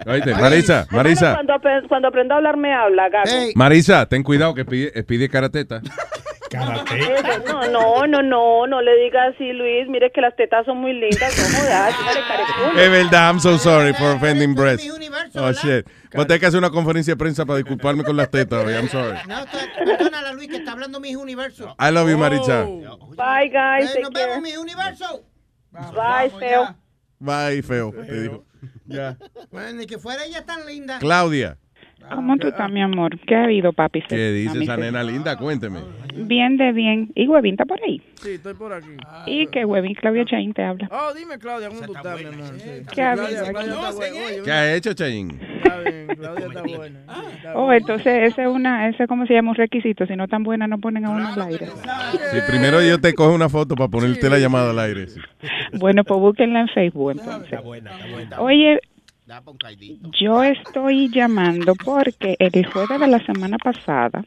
Oíste, 0.05 0.34
Marisa, 0.35 0.88
Marisa. 0.91 1.34
Cuando, 1.35 1.53
cuando 1.88 2.07
aprendo 2.07 2.34
a 2.34 2.38
hablar 2.38 2.57
me 2.57 2.73
habla, 2.73 3.09
gato. 3.09 3.31
Marisa, 3.55 4.05
ten 4.07 4.23
cuidado 4.23 4.53
que 4.53 4.65
pide, 4.65 5.03
pide 5.03 5.29
karateta. 5.29 5.81
Eso, 6.49 7.47
No, 7.47 7.67
no, 7.67 8.07
no, 8.07 8.21
no, 8.21 8.67
no 8.67 8.81
le 8.81 8.95
digas 9.03 9.34
así, 9.34 9.51
Luis. 9.53 9.88
Mire 9.89 10.11
que 10.11 10.21
las 10.21 10.35
tetas 10.35 10.65
son 10.65 10.77
muy 10.77 10.93
lindas. 10.93 11.38
No 11.38 11.59
jodas. 11.59 11.95
Es 12.77 12.91
verdad, 12.91 13.29
I'm 13.29 13.39
so 13.39 13.57
sorry 13.57 13.93
for 13.93 14.15
offending 14.15 14.55
breast. 14.55 14.88
Oh, 15.35 15.51
shit. 15.51 15.85
Voy 16.13 16.23
a 16.23 16.27
tener 16.27 16.39
que 16.39 16.45
hacer 16.45 16.57
una 16.57 16.69
conferencia 16.69 17.13
de 17.13 17.17
prensa 17.17 17.45
para 17.45 17.57
disculparme 17.57 18.03
con 18.03 18.15
las 18.15 18.29
tetas 18.31 18.65
hoy. 18.65 18.73
I'm 18.73 18.88
sorry. 18.88 19.17
No, 19.27 19.45
perdónala, 19.85 20.34
Luis, 20.34 20.47
que 20.47 20.57
está 20.57 20.71
hablando 20.71 20.99
mi 20.99 21.15
universo. 21.15 21.75
I 21.79 21.91
love 21.91 22.09
you, 22.09 22.17
Marisa. 22.17 22.63
Bye, 22.63 23.49
guys. 23.49 23.95
Eh, 23.95 24.01
nos 24.01 24.11
vemos, 24.11 24.41
mi 24.41 24.55
Bye, 25.72 26.31
feo. 26.39 26.76
Bye, 27.19 27.61
feo. 27.61 27.91
Te 27.91 28.22
digo. 28.22 28.45
Ya. 28.85 29.18
Bueno, 29.52 29.81
y 29.81 29.85
que 29.85 29.98
fuera 29.99 30.26
ella 30.26 30.45
tan 30.45 30.65
linda. 30.65 30.99
Claudia, 30.99 31.57
¿Cómo 32.13 32.38
tú 32.38 32.47
estás, 32.47 32.71
mi 32.71 32.81
amor? 32.81 33.17
¿Qué 33.19 33.35
ha 33.35 33.43
habido, 33.43 33.73
papi? 33.73 34.01
¿qué 34.01 34.31
dice 34.31 34.63
esa 34.63 34.75
sí. 34.75 34.81
nena 34.81 35.03
linda? 35.03 35.35
Cuénteme. 35.38 35.79
Bien 36.15 36.57
de 36.57 36.71
bien. 36.71 37.11
¿Y 37.13 37.27
Huevín 37.27 37.53
está 37.53 37.65
por 37.65 37.79
ahí? 37.84 38.01
Sí, 38.15 38.31
estoy 38.31 38.53
por 38.55 38.73
aquí. 38.73 38.89
¿Y 39.27 39.47
qué 39.47 39.65
Huevín? 39.65 39.93
Claudia 39.93 40.25
Chaín 40.25 40.53
te 40.53 40.63
habla. 40.63 40.89
Oh, 40.91 41.13
dime, 41.13 41.38
Claudia, 41.38 41.69
¿cómo 41.69 41.81
tú 41.81 41.95
estás, 41.95 42.19
mi 42.19 42.25
amor? 42.25 42.45
Sí. 42.57 42.69
¿Qué 42.93 43.01
ha 43.01 43.11
habido? 43.11 44.43
¿Qué 44.43 44.51
ha 44.51 44.75
hecho? 44.75 44.91
Está 44.91 45.05
bien, 45.05 46.07
Claudia 46.17 46.47
está 46.47 46.61
buena. 46.63 46.99
Oh, 47.55 47.71
entonces 47.71 48.31
ese 48.31 48.41
es 48.43 48.47
una, 48.47 48.89
ese 48.89 49.07
cómo 49.07 49.25
se 49.25 49.34
llama 49.34 49.51
un 49.51 49.55
requisito. 49.55 50.05
Si 50.05 50.15
no 50.15 50.27
tan 50.27 50.43
buena, 50.43 50.67
no 50.67 50.79
ponen 50.79 51.05
a 51.05 51.09
uno 51.09 51.27
al 51.27 51.41
aire. 51.41 51.67
Si 52.31 52.41
primero 52.49 52.81
yo 52.81 52.99
te 52.99 53.13
cojo 53.13 53.34
una 53.34 53.49
foto 53.49 53.75
para 53.75 53.89
ponerte 53.89 54.29
la 54.29 54.39
llamada 54.39 54.71
al 54.71 54.79
aire. 54.79 55.07
sí. 55.07 55.19
Bueno, 55.73 56.03
pues 56.03 56.19
búsquenla 56.19 56.61
en 56.61 56.67
Facebook 56.69 57.11
entonces. 57.11 57.59
Oye, 58.39 58.79
yo 60.19 60.43
estoy 60.43 61.09
llamando 61.09 61.75
porque 61.75 62.35
el 62.39 62.65
jueves 62.71 62.99
de 62.99 63.07
la 63.07 63.25
semana 63.25 63.57
pasada 63.57 64.23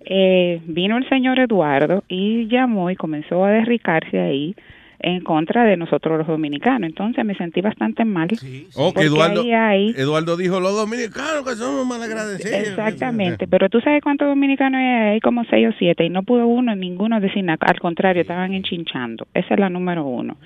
eh, 0.00 0.60
vino 0.66 0.96
el 0.96 1.08
señor 1.08 1.38
Eduardo 1.38 2.04
y 2.08 2.46
llamó 2.46 2.90
y 2.90 2.96
comenzó 2.96 3.44
a 3.44 3.50
derricarse 3.50 4.18
ahí 4.18 4.54
en 5.02 5.20
contra 5.22 5.64
de 5.64 5.76
nosotros 5.76 6.18
los 6.18 6.26
dominicanos. 6.26 6.88
Entonces 6.88 7.24
me 7.24 7.34
sentí 7.34 7.60
bastante 7.60 8.04
mal. 8.04 8.28
Oh, 8.74 8.92
que 8.92 8.94
porque 8.94 9.06
Eduardo, 9.06 9.40
ahí 9.42 9.52
hay- 9.52 9.94
Eduardo 9.96 10.36
dijo, 10.36 10.60
los 10.60 10.74
dominicanos 10.74 11.44
que 11.44 11.54
somos 11.54 11.86
malagradecidos. 11.86 12.68
Exactamente, 12.68 13.46
pero 13.48 13.68
tú 13.68 13.80
sabes 13.80 14.02
cuántos 14.02 14.28
dominicanos 14.28 14.78
hay, 14.78 15.12
hay 15.14 15.20
como 15.20 15.44
seis 15.44 15.68
o 15.68 15.72
siete 15.78 16.04
y 16.04 16.10
no 16.10 16.22
pudo 16.22 16.46
uno, 16.46 16.74
ninguno 16.76 17.20
decir 17.20 17.44
nada, 17.44 17.58
al 17.66 17.80
contrario, 17.80 18.22
estaban 18.22 18.52
enchinchando. 18.54 19.26
Esa 19.34 19.54
es 19.54 19.60
la 19.60 19.70
número 19.70 20.04
uno. 20.04 20.36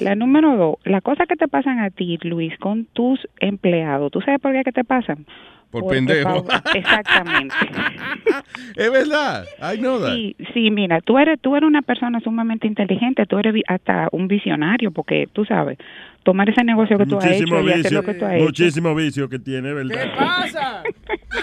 La 0.00 0.14
número 0.14 0.56
dos, 0.56 0.76
las 0.84 1.02
cosas 1.02 1.26
que 1.28 1.36
te 1.36 1.48
pasan 1.48 1.78
a 1.80 1.90
ti, 1.90 2.18
Luis, 2.22 2.56
con 2.58 2.84
tus 2.86 3.20
empleados, 3.40 4.10
¿tú 4.12 4.20
sabes 4.20 4.40
por 4.40 4.52
qué 4.52 4.62
que 4.64 4.72
te 4.72 4.84
pasan? 4.84 5.26
Por 5.74 5.82
Porque, 5.82 5.96
pendejo. 5.96 6.44
Exactamente. 6.72 7.54
es 8.76 8.92
verdad. 8.92 9.44
I 9.60 9.76
know 9.78 9.98
that. 10.00 10.14
Sí, 10.14 10.36
sí, 10.54 10.70
mira, 10.70 11.00
tú 11.00 11.18
eres, 11.18 11.40
tú 11.40 11.56
eres 11.56 11.66
una 11.66 11.82
persona 11.82 12.20
sumamente 12.20 12.68
inteligente, 12.68 13.26
tú 13.26 13.38
eres 13.38 13.54
hasta 13.66 14.08
un 14.12 14.28
visionario, 14.28 14.92
porque 14.92 15.28
tú 15.32 15.44
sabes, 15.44 15.76
tomar 16.22 16.48
ese 16.48 16.62
negocio 16.62 16.96
que 16.96 17.06
tú 17.06 17.18
has 17.18 17.24
Muchísimo 17.24 17.56
hecho 17.58 17.66
y 17.66 17.70
hacer 17.72 17.82
vicio, 17.82 17.98
lo 17.98 18.02
que 18.04 18.14
tú 18.14 18.24
has 18.24 18.34
hecho. 18.34 18.44
muchísimo 18.44 18.94
vicio 18.94 19.28
que 19.28 19.38
tiene, 19.40 19.72
¿verdad? 19.72 19.96
¿Qué 20.00 20.10
pasa? 20.16 20.82
¿Qué 21.06 21.38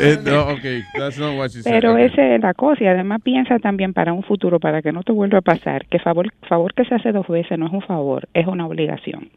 Eh, 0.00 0.12
eso? 0.20 0.22
no, 0.30 0.40
ok, 0.52 0.62
that's 0.98 1.18
not 1.18 1.36
what 1.38 1.48
she 1.50 1.62
said. 1.62 1.72
Pero 1.72 1.92
Okay. 1.92 2.06
esa 2.06 2.34
es 2.34 2.40
la 2.42 2.54
cosa 2.54 2.82
y 2.82 2.86
además 2.88 3.20
piensa 3.22 3.58
también 3.60 3.92
para 3.92 4.12
un 4.12 4.24
futuro, 4.24 4.58
para 4.58 4.82
que 4.82 4.90
no 4.90 5.02
te 5.04 5.12
vuelva 5.12 5.38
a 5.38 5.42
pasar, 5.42 5.86
que 5.86 5.98
favor, 6.00 6.32
favor 6.48 6.74
que 6.74 6.84
se 6.86 6.94
hace 6.96 7.12
dos 7.12 7.28
veces 7.28 7.56
no 7.58 7.66
es 7.66 7.72
un 7.72 7.82
favor, 7.82 8.28
es 8.34 8.46
una 8.48 8.66
obligación. 8.66 9.28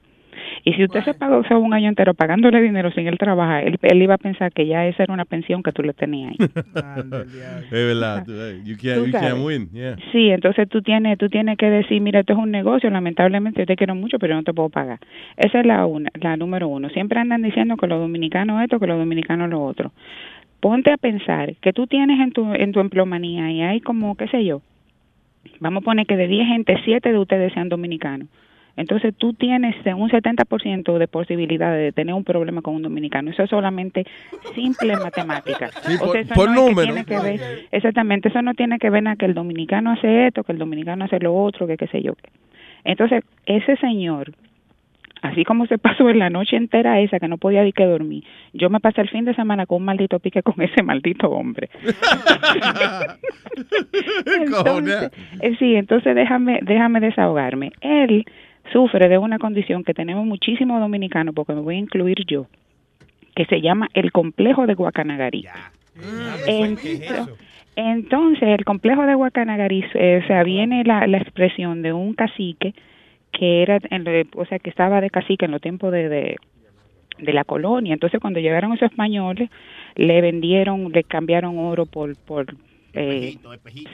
Y 0.64 0.74
si 0.74 0.84
usted 0.84 1.04
se 1.04 1.14
pagó 1.14 1.38
o 1.38 1.44
sea, 1.44 1.58
un 1.58 1.74
año 1.74 1.90
entero 1.90 2.14
pagándole 2.14 2.62
dinero 2.62 2.92
sin 2.92 3.08
él 3.08 3.18
trabajar, 3.18 3.64
él, 3.68 3.78
él 3.82 4.02
iba 4.02 4.16
a 4.16 4.18
pensar 4.18 4.52
que 4.52 4.66
ya 4.66 4.86
esa 4.88 5.04
era 5.04 5.14
una 5.14 5.26
pensión 5.26 5.62
que 5.62 5.72
tú 5.72 5.84
le 5.84 5.94
tenías 5.94 6.32
ahí. 6.32 6.38
es 7.66 7.72
verdad. 7.72 8.26
eh, 8.28 8.62
You 8.64 8.76
can't, 8.78 8.96
Tú 9.00 9.06
you 9.08 9.12
can't 9.12 9.24
sabes. 9.30 9.44
win. 9.44 9.70
Yeah. 9.72 9.96
Sí, 10.12 10.30
entonces 10.30 10.68
tú 10.70 10.82
tienes, 10.82 11.18
tú 11.18 11.30
tienes 11.30 11.58
que 11.58 11.70
decir, 11.70 12.02
mira, 12.02 12.22
esto 12.22 12.34
es 12.34 12.40
un 12.40 12.52
negocio, 12.52 12.90
lamentablemente 12.90 13.62
yo 13.62 13.66
te 13.66 13.76
quiero 13.76 13.96
mucho, 13.96 14.18
pero 14.20 14.36
no 14.36 14.44
te 14.44 14.54
puedo 14.54 14.70
pagar. 14.70 15.00
Esa 15.38 15.60
es 15.60 15.66
la 15.66 15.86
una, 15.86 16.10
la 16.20 16.38
número 16.38 16.68
uno. 16.68 16.90
Siempre 16.90 17.20
andan 17.20 17.42
diciendo 17.42 17.76
que 17.78 17.88
los 17.88 18.00
dominicanos 18.00 18.62
esto, 18.64 18.80
que 18.80 18.88
los 18.88 18.98
dominicanos 18.98 19.50
lo 19.50 19.64
otro. 19.64 19.92
Ponte 20.60 20.92
a 20.92 20.98
pensar 20.98 21.56
que 21.58 21.74
tú 21.74 21.86
tienes 21.86 22.20
en 22.20 22.32
tu, 22.32 22.54
en 22.54 22.72
tu 22.72 22.80
empleomanía 22.80 23.52
y 23.52 23.62
hay 23.62 23.82
como, 23.82 24.16
qué 24.16 24.28
sé 24.30 24.44
yo, 24.44 24.62
vamos 25.60 25.82
a 25.82 25.86
poner 25.86 26.08
que 26.08 26.18
de 26.18 26.28
10 26.28 26.48
gente, 26.48 26.76
7 26.84 27.12
de 27.12 27.20
ustedes 27.20 27.54
sean 27.54 27.70
dominicanos. 27.70 28.28
Entonces 28.78 29.16
tú 29.16 29.34
tienes 29.34 29.76
un 29.86 30.10
70% 30.10 30.98
de 30.98 31.08
posibilidades 31.08 31.82
de 31.82 31.92
tener 31.94 32.14
un 32.14 32.24
problema 32.26 32.62
con 32.62 32.76
un 32.76 32.82
dominicano. 32.82 33.32
Eso 33.32 33.44
es 33.44 33.50
solamente 33.50 34.06
simple 34.54 34.96
matemática. 35.04 35.70
Sí, 35.84 35.98
por- 35.98 36.18
eso 36.18 36.34
por 36.34 36.50
no 36.50 36.56
número. 36.68 36.82
tiene 36.94 37.06
que 37.06 37.20
ver, 37.20 37.40
exactamente, 37.72 38.30
eso 38.30 38.42
no 38.42 38.54
tiene 38.54 38.78
que 38.78 38.90
ver 38.90 39.04
nada 39.04 39.16
que 39.16 39.26
el 39.26 39.34
dominicano 39.34 39.92
hace 39.92 40.28
esto, 40.28 40.44
que 40.44 40.52
el 40.52 40.58
dominicano 40.58 41.06
hace 41.06 41.20
lo 41.20 41.34
otro, 41.36 41.68
que 41.68 41.78
qué 41.78 41.88
sé 41.88 42.02
yo. 42.02 42.14
Entonces, 42.84 43.24
ese 43.46 43.78
señor, 43.78 44.34
así 45.22 45.44
como 45.46 45.66
se 45.68 45.78
pasó 45.80 46.10
en 46.10 46.20
la 46.20 46.30
noche 46.30 46.58
entera 46.58 47.00
esa 47.00 47.18
que 47.20 47.28
no 47.30 47.38
podía 47.38 47.64
ni 47.64 47.72
que 47.72 47.86
dormir, 47.86 48.24
yo 48.54 48.70
me 48.70 48.80
pasé 48.82 49.02
el 49.02 49.10
fin 49.10 49.24
de 49.26 49.34
semana 49.36 49.66
con 49.66 49.78
un 49.78 49.86
maldito 49.86 50.20
pique 50.20 50.44
con 50.44 50.56
ese 50.62 50.84
maldito 50.84 51.30
hombre. 51.30 51.70
Entonces, 54.26 55.12
eh, 55.42 55.56
sí, 55.60 55.76
entonces 55.76 56.16
déjame, 56.16 56.60
déjame 56.62 57.00
desahogarme. 57.00 57.72
Él 57.82 58.26
sufre 58.72 59.08
de 59.10 59.18
una 59.18 59.38
condición 59.40 59.84
que 59.84 59.94
tenemos 59.94 60.26
muchísimos 60.26 60.80
dominicanos, 60.80 61.34
porque 61.36 61.54
me 61.54 61.62
voy 61.62 61.76
a 61.76 61.80
incluir 61.80 62.26
yo, 62.28 62.48
que 63.36 63.46
se 63.46 63.62
llama 63.62 63.88
el 63.94 64.12
complejo 64.12 64.66
de 64.68 64.74
Guacanagarí. 64.76 65.44
Ent- 66.48 66.78
Entonces, 67.78 68.44
el 68.44 68.64
complejo 68.66 69.06
de 69.06 69.16
Guacanagarí, 69.16 69.84
eh, 69.96 70.22
o 70.24 70.28
sea, 70.28 70.44
viene 70.44 70.84
la, 70.86 71.08
la 71.08 71.18
expresión 71.18 71.82
de 71.82 71.92
un 71.94 72.14
cacique 72.14 72.74
que 73.32 73.62
era, 73.62 73.80
en 73.90 74.04
lo- 74.06 74.12
o 74.42 74.46
sea, 74.46 74.60
que 74.60 74.70
estaba 74.70 75.02
de 75.02 75.10
cacique 75.10 75.46
en 75.46 75.52
los 75.52 75.62
tiempos 75.62 75.92
de, 75.92 76.08
de, 76.08 76.36
de 77.20 77.34
la 77.34 77.44
colonia. 77.44 77.94
Entonces, 77.94 78.20
cuando 78.22 78.40
llegaron 78.40 78.72
esos 78.74 78.90
españoles, 78.92 79.50
le 79.96 80.22
vendieron, 80.22 80.92
le 80.94 81.04
cambiaron 81.04 81.58
oro 81.60 81.86
por, 81.86 82.16
por 82.18 82.46
eh, 82.96 83.38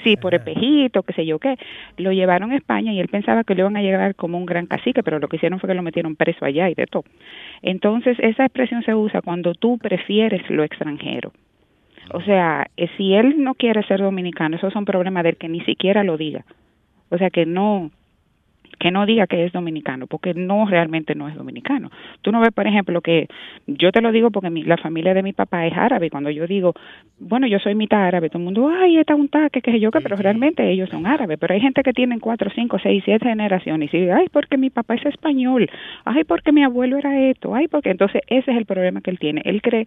sí, 0.04 0.18
por 0.18 0.34
espejito, 0.34 1.04
qué 1.04 1.14
sé 1.14 1.26
yo 1.26 1.40
qué. 1.40 1.58
Lo 1.98 2.12
llevaron 2.12 2.52
a 2.52 2.58
España 2.58 2.94
y 2.94 3.00
él 3.00 3.08
pensaba 3.08 3.44
que 3.44 3.56
le 3.56 3.62
iban 3.62 3.78
a 3.78 3.82
llegar 3.82 4.16
como 4.16 4.38
un 4.38 4.46
gran 4.46 4.68
cacique, 4.68 5.04
pero 5.04 5.20
lo 5.20 5.28
que 5.28 5.38
hicieron 5.38 5.60
fue 5.60 5.70
que 5.70 5.76
lo 5.76 5.82
metieron 5.82 6.16
preso 6.16 6.46
allá 6.46 6.70
y 6.70 6.76
de 6.76 6.86
todo. 6.88 7.04
Entonces, 7.62 8.18
esa 8.20 8.46
expresión 8.46 8.84
se 8.84 8.96
usa 8.96 9.22
cuando 9.22 9.54
tú 9.54 9.78
prefieres 9.78 10.48
lo 10.50 10.64
extranjero. 10.64 11.32
O 12.14 12.22
sea, 12.22 12.68
eh, 12.78 12.90
si 12.98 13.14
él 13.14 13.44
no 13.44 13.56
quiere 13.56 13.84
ser 13.84 14.02
dominicano, 14.02 14.58
esos 14.58 14.74
son 14.74 14.86
problemas 14.86 15.24
del 15.24 15.38
que 15.38 15.48
ni 15.48 15.62
siquiera 15.62 16.04
lo 16.04 16.18
diga. 16.18 16.46
O 17.10 17.18
sea, 17.18 17.30
que 17.30 17.46
no 17.46 17.92
que 18.82 18.90
no 18.92 19.06
diga 19.06 19.28
que 19.28 19.46
es 19.46 19.52
dominicano, 19.54 20.08
porque 20.08 20.34
no 20.34 20.66
realmente 20.66 21.14
no 21.14 21.28
es 21.30 21.36
dominicano. 21.36 21.92
Tú 22.22 22.32
no 22.32 22.42
ves, 22.42 22.52
por 22.52 22.66
ejemplo, 22.66 23.00
que 23.02 23.28
yo 23.68 23.92
te 23.92 24.02
lo 24.02 24.12
digo 24.12 24.32
porque 24.32 24.50
mi- 24.50 24.64
la 24.64 24.78
familia 24.78 25.14
de 25.14 25.22
mi 25.22 25.34
papá 25.34 25.68
es 25.68 25.74
árabe. 25.78 26.10
Cuando 26.10 26.32
yo 26.32 26.48
digo, 26.48 26.74
bueno, 27.20 27.46
yo 27.46 27.60
soy 27.60 27.76
mitad 27.76 28.04
árabe, 28.04 28.30
todo 28.30 28.40
el 28.40 28.46
mundo, 28.46 28.70
ay, 28.70 28.98
está 28.98 29.14
un 29.14 29.30
taque, 29.30 29.62
que 29.62 29.72
sé 29.72 29.80
yo 29.80 29.92
qué, 29.92 30.02
pero 30.02 30.16
realmente 30.16 30.68
ellos 30.72 30.90
son 30.90 31.06
árabes. 31.06 31.38
Pero 31.40 31.54
hay 31.54 31.60
gente 31.62 31.84
que 31.84 31.94
tienen 31.94 32.20
cuatro, 32.20 32.50
cinco, 32.56 32.80
seis, 32.80 33.04
siete 33.06 33.30
generaciones 33.30 33.94
y 33.94 33.98
dice, 34.00 34.12
ay, 34.12 34.28
porque 34.32 34.58
mi 34.58 34.72
papá 34.72 34.96
es 34.96 35.06
español, 35.06 35.70
ay, 36.04 36.24
porque 36.24 36.52
mi 36.52 36.64
abuelo 36.64 36.98
era 36.98 37.20
esto, 37.30 37.54
ay, 37.54 37.68
porque 37.68 37.92
entonces 37.92 38.24
ese 38.28 38.50
es 38.52 38.58
el 38.58 38.66
problema 38.66 39.02
que 39.02 39.12
él 39.12 39.20
tiene. 39.20 39.44
Él 39.46 39.62
cree 39.62 39.86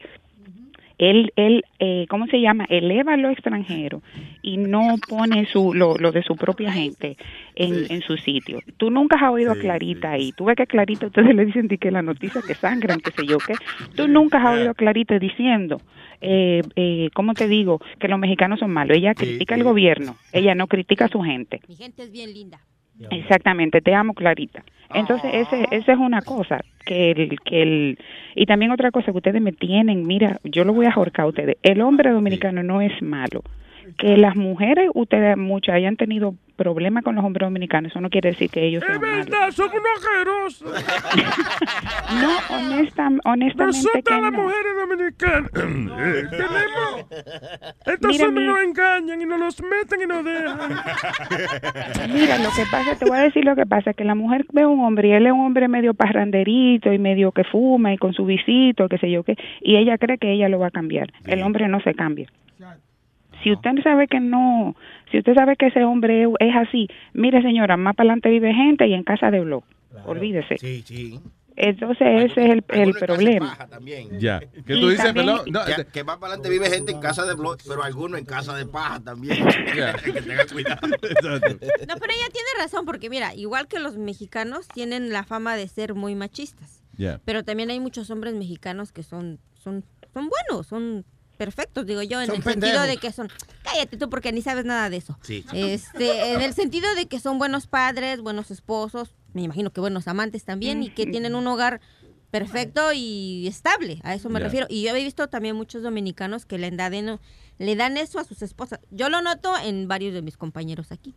él, 0.99 1.33
él 1.37 1.65
eh, 1.79 2.07
¿cómo 2.09 2.27
se 2.27 2.41
llama? 2.41 2.67
Eleva 2.69 3.17
lo 3.17 3.31
extranjero 3.31 4.03
y 4.43 4.57
no 4.57 4.97
pone 5.09 5.47
su, 5.47 5.75
lo, 5.75 5.97
lo 5.97 6.13
de 6.13 6.23
su 6.23 6.37
propia 6.37 6.73
gente 6.73 7.17
en, 7.55 7.91
en 7.91 8.01
su 8.03 8.17
sitio. 8.17 8.61
Tú 8.77 8.91
nunca 8.91 9.17
has 9.17 9.33
oído 9.33 9.53
a 9.53 9.57
Clarita 9.57 10.13
ahí. 10.13 10.33
Tú 10.33 10.45
ves 10.45 10.57
que 10.57 10.67
Clarita, 10.67 11.07
ustedes 11.07 11.35
le 11.35 11.47
dicen 11.47 11.69
di 11.69 11.79
que 11.79 11.91
la 11.91 12.03
noticia 12.03 12.43
que 12.47 12.55
sangran, 12.55 13.01
que 13.01 13.11
sé 13.11 13.27
yo 13.27 13.39
qué. 13.39 13.55
Tú 13.97 14.09
nunca 14.09 14.39
has 14.39 14.59
oído 14.59 14.71
a 14.71 14.75
Clarita 14.75 15.19
diciendo, 15.19 15.81
eh, 16.21 16.63
eh, 16.77 17.09
¿cómo 17.15 17.35
te 17.35 17.49
digo? 17.49 17.81
Que 17.99 18.09
los 18.09 18.19
mexicanos 18.19 18.61
son 18.61 18.71
malos. 18.71 18.97
Ella 18.97 19.15
critica 19.15 19.55
al 19.55 19.65
gobierno, 19.65 20.17
ella 20.33 20.55
no 20.55 20.67
critica 20.67 21.07
a 21.07 21.09
su 21.09 21.21
gente. 21.21 21.61
Mi 21.69 21.77
gente 21.77 22.03
es 22.03 22.13
bien 22.13 22.33
linda. 22.33 22.61
Exactamente, 23.11 23.81
te 23.81 23.95
amo 23.95 24.15
Clarita. 24.15 24.65
Entonces, 24.93 25.31
ese, 25.35 25.67
esa 25.71 25.93
es 25.93 25.99
una 25.99 26.23
cosa, 26.23 26.61
que 26.85 27.11
el, 27.11 27.37
que 27.45 27.63
el, 27.63 27.99
y 28.37 28.47
también 28.47 28.71
otra 28.71 28.91
cosa 28.91 29.11
que 29.11 29.19
ustedes 29.19 29.43
me 29.43 29.53
tienen, 29.53 30.07
mira, 30.07 30.39
yo 30.45 30.65
lo 30.65 30.73
voy 30.73 30.87
a 30.87 30.93
ahorcar 30.93 31.25
a 31.25 31.29
ustedes, 31.29 31.57
el 31.63 31.81
hombre 31.81 32.11
dominicano 32.11 32.63
no 32.63 32.81
es 32.81 33.03
malo. 33.03 33.43
Que 33.99 34.17
las 34.17 34.35
mujeres, 34.37 34.91
ustedes 34.95 35.37
muchas 35.37 35.75
hayan 35.77 35.97
tenido 35.97 36.35
problemas 36.57 37.03
con 37.03 37.17
los 37.17 37.25
hombres 37.25 37.47
dominicanos, 37.47 37.91
eso 37.91 38.01
no 38.01 38.09
quiere 38.11 38.31
decir 38.31 38.49
que 38.49 38.65
ellos 38.65 38.83
sean 38.87 39.01
malos. 39.01 39.27
verdad, 39.27 39.51
son 39.51 39.71
unos. 39.71 40.65
No, 42.21 42.57
honesta, 42.57 43.09
honestamente 43.25 43.79
Nosotras 43.79 44.05
que 44.05 44.21
las 44.21 44.33
no. 44.33 44.43
mujeres 44.43 44.73
dominicanas 44.79 45.51
eh, 45.55 46.25
tenemos... 46.31 47.07
Estos 47.87 48.11
Mira, 48.11 48.27
hombres 48.29 48.47
mi- 48.47 48.53
nos 48.53 48.63
engañan 48.63 49.21
y 49.23 49.27
nos 49.27 49.41
los 49.41 49.63
meten 49.63 50.03
y 50.03 50.07
nos 50.07 50.25
dejan. 50.25 50.59
Mira, 52.13 52.39
lo 52.39 52.51
que 52.51 52.63
pasa, 52.71 52.97
te 52.99 53.05
voy 53.07 53.19
a 53.19 53.23
decir 53.23 53.45
lo 53.45 53.57
que 53.57 53.67
pasa, 53.67 53.93
que 53.95 54.05
la 54.05 54.15
mujer 54.15 54.45
ve 54.53 54.63
a 54.63 54.69
un 54.69 54.85
hombre 54.85 55.09
y 55.09 55.13
él 55.13 55.27
es 55.27 55.33
un 55.33 55.41
hombre 55.41 55.67
medio 55.69 55.95
parranderito 55.95 56.93
y 56.93 56.99
medio 56.99 57.33
que 57.33 57.45
fuma 57.45 57.93
y 57.93 57.99
con 57.99 58.13
su 58.13 58.25
visito, 58.27 58.89
qué 58.89 58.99
sé 58.99 59.11
yo 59.11 59.25
qué, 59.25 59.37
y 59.61 59.77
ella 59.77 59.99
cree 59.99 60.19
que 60.19 60.31
ella 60.33 60.49
lo 60.49 60.59
va 60.61 60.69
a 60.69 60.71
cambiar. 60.71 61.13
El 61.27 61.43
hombre 61.43 61.67
no 61.69 61.81
se 61.81 61.95
cambia. 61.95 62.29
Si 63.45 63.53
usted 63.53 63.83
sabe 63.83 64.09
que 64.09 64.21
no, 64.21 64.75
si 65.11 65.19
usted 65.19 65.35
sabe 65.35 65.57
que 65.57 65.67
ese 65.67 65.85
hombre 65.85 66.25
es, 66.41 66.57
así, 66.57 66.89
mire 67.13 67.43
señora, 67.43 67.77
más 67.77 67.95
para 67.95 68.09
adelante 68.09 68.31
vive 68.31 68.55
gente 68.55 68.87
y 68.89 68.95
en 68.95 69.05
casa 69.05 69.31
de 69.31 69.41
blog. 69.41 69.65
Olvídese. 70.07 70.57
Sí, 70.59 70.83
sí. 70.85 71.21
Entonces 71.57 72.33
ese 72.33 72.45
es 72.47 72.51
el, 72.51 72.65
el 72.69 72.95
problema. 72.95 73.57
Ya. 74.19 74.41
¿Qué 74.67 74.75
tú 74.75 74.89
dices, 74.89 75.05
también-? 75.05 75.27
No, 75.27 75.65
que, 75.65 75.87
que 75.87 76.03
más 76.03 76.17
para 76.17 76.33
adelante 76.33 76.49
vive 76.51 76.69
gente 76.69 76.93
en 76.93 77.01
casa 77.01 77.25
de 77.27 77.35
blog, 77.35 77.59
pero 77.69 77.85
algunos 77.85 78.19
en 78.19 78.25
casa 78.25 78.57
de 78.57 78.67
paja 78.67 79.01
también. 79.01 79.47
Ya. 79.77 79.93
que 80.05 80.13
tenga 80.13 80.47
cuidado. 80.47 80.87
No, 80.87 80.97
pero 81.01 82.13
ella 82.13 82.29
tiene 82.33 82.49
razón, 82.59 82.87
porque 82.87 83.11
mira, 83.11 83.35
igual 83.35 83.67
que 83.69 83.79
los 83.79 83.97
mexicanos 83.97 84.69
tienen 84.69 85.11
la 85.11 85.25
fama 85.25 85.57
de 85.57 85.69
ser 85.69 85.95
muy 85.95 86.15
machistas. 86.15 86.83
Ya. 86.97 87.21
Pero 87.25 87.45
también 87.45 87.71
hay 87.71 87.81
muchos 87.81 88.11
hombres 88.11 88.35
mexicanos 88.35 88.93
que 88.93 89.03
son, 89.03 89.41
son, 89.55 89.85
son 90.13 90.29
buenos, 90.29 90.67
son 90.67 91.05
perfectos, 91.35 91.87
digo 91.87 92.03
yo, 92.03 92.21
en 92.21 92.29
Son 92.29 92.37
el 92.37 92.43
sentido 92.43 92.83
de 92.83 92.97
que 92.97 93.13
son, 93.13 93.29
cállate 93.63 93.97
tú 93.97 94.09
porque 94.09 94.33
ni 94.33 94.43
sabes 94.43 94.65
nada 94.65 94.91
de 94.91 94.97
eso. 94.97 95.19
Sí. 95.23 95.45
Este, 95.53 96.33
en 96.33 96.41
el 96.41 96.55
sentido 96.55 96.95
de 96.95 97.07
que 97.07 97.21
son 97.21 97.39
buenos 97.39 97.67
padres, 97.67 98.21
buenos 98.21 98.51
esposos, 98.51 99.15
me 99.33 99.43
imagino 99.43 99.71
que 99.71 99.81
buenos 99.81 100.09
amantes 100.09 100.45
también 100.45 100.83
y 100.83 100.91
que 100.91 101.07
tienen 101.07 101.35
un 101.35 101.47
hogar 101.47 101.81
perfecto 102.31 102.93
y 102.93 103.47
estable, 103.47 104.01
a 104.03 104.15
eso 104.15 104.29
me 104.29 104.41
refiero. 104.41 104.67
Y 104.69 104.83
yo 104.83 104.95
he 104.95 105.05
visto 105.05 105.29
también 105.29 105.55
muchos 105.55 105.83
dominicanos 105.83 106.47
que 106.47 106.59
le 106.59 106.71
dan, 106.71 107.21
le 107.59 107.77
dan 107.77 107.97
eso 107.97 108.19
a 108.19 108.25
sus 108.25 108.43
esposas. 108.43 108.81
Yo 108.91 109.09
lo 109.09 109.23
noto 109.23 109.51
en 109.65 109.89
varios 109.89 110.13
de 110.15 110.23
mis 110.23 110.37
compañeros 110.37 110.93
aquí. 110.93 111.15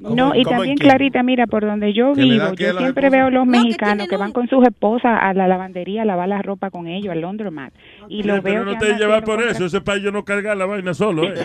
No, 0.00 0.34
y 0.34 0.44
también 0.44 0.76
Clarita, 0.76 1.22
mira, 1.22 1.46
por 1.46 1.64
donde 1.64 1.92
yo 1.92 2.12
¿Que 2.12 2.22
le 2.22 2.34
vivo, 2.34 2.44
a 2.44 2.54
yo 2.54 2.78
siempre 2.78 3.10
veo 3.10 3.30
los 3.30 3.46
No, 3.46 3.52
que 3.52 3.58
mexicanos 3.60 4.08
que, 4.08 4.16
van 4.16 4.32
con 4.32 4.48
sus 4.48 4.64
esposas 4.66 5.18
a 5.20 5.32
la 5.34 5.48
lavandería 5.48 6.02
a 6.02 6.04
lavar 6.04 6.28
la 6.28 6.42
ropa 6.42 6.70
con 6.70 6.86
ellos, 6.86 7.12
al 7.12 7.20
laundromat. 7.22 7.72
Y 8.08 8.22
lo 8.22 8.36
Sí, 8.36 8.40
veo 8.40 8.42
pero 8.42 8.64
no 8.66 8.78
te 8.78 8.94
llevas 8.96 9.22
por 9.22 9.42
eso. 9.42 9.64
Ese 9.66 9.80
para 9.80 9.98
yo 9.98 10.12
no 10.12 10.24
cargar 10.24 10.56
la 10.56 10.66
vaina 10.66 10.94
solo. 10.94 11.24
¿eh? 11.24 11.34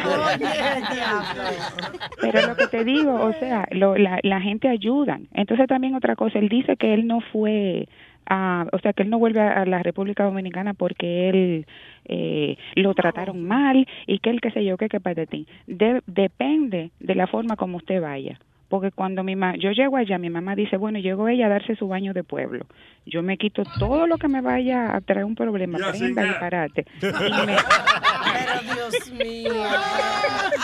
Pero 2.21 2.47
lo 2.47 2.55
que 2.55 2.67
te 2.67 2.83
digo, 2.83 3.13
o 3.13 3.33
sea, 3.33 3.67
lo- 3.71 3.97
la, 3.97 4.19
la 4.23 4.41
gente 4.41 4.67
ayuda. 4.67 5.19
Entonces 5.33 5.67
también 5.67 5.95
otra 5.95 6.15
cosa, 6.15 6.39
él 6.39 6.49
dice 6.49 6.75
que 6.77 6.93
él 6.93 7.07
no 7.07 7.19
fue, 7.31 7.87
a, 8.33 8.65
o 8.71 8.79
sea, 8.79 8.93
que 8.93 9.03
él 9.03 9.09
no 9.09 9.19
vuelve 9.19 9.41
a, 9.41 9.61
a 9.61 9.65
la 9.65 9.83
República 9.83 10.23
Dominicana 10.23 10.73
porque 10.73 11.27
él 11.27 11.65
eh, 12.05 12.57
lo 12.75 12.93
trataron 12.93 13.45
mal 13.45 13.85
y 14.07 14.19
que 14.19 14.29
él 14.29 14.39
qué 14.39 14.51
sé 14.51 14.63
yo, 14.63 14.77
qué, 14.77 14.87
qué 14.87 15.01
ti. 15.27 15.47
De, 15.67 16.01
depende 16.07 16.91
de 17.01 17.15
la 17.15 17.27
forma 17.27 17.57
como 17.57 17.75
usted 17.75 18.01
vaya. 18.01 18.39
Porque 18.69 18.91
cuando 18.91 19.21
mi 19.21 19.35
ma 19.35 19.57
yo 19.57 19.71
llego 19.71 19.97
allá, 19.97 20.17
mi 20.17 20.29
mamá 20.29 20.55
dice, 20.55 20.77
bueno, 20.77 20.97
llegó 20.97 21.27
ella 21.27 21.47
a 21.47 21.49
darse 21.49 21.75
su 21.75 21.89
baño 21.89 22.13
de 22.13 22.23
pueblo. 22.23 22.65
Yo 23.05 23.21
me 23.21 23.37
quito 23.37 23.63
todo 23.77 24.07
lo 24.07 24.17
que 24.17 24.29
me 24.29 24.39
vaya 24.39 24.95
a 24.95 25.01
traer 25.01 25.25
un 25.25 25.35
problema, 25.35 25.77
Ya, 25.77 25.91
prenda, 25.91 26.23
disparate. 26.23 26.85
Me, 27.01 27.11
Pero 27.11 28.73
Dios 28.73 29.11
mío. 29.11 29.53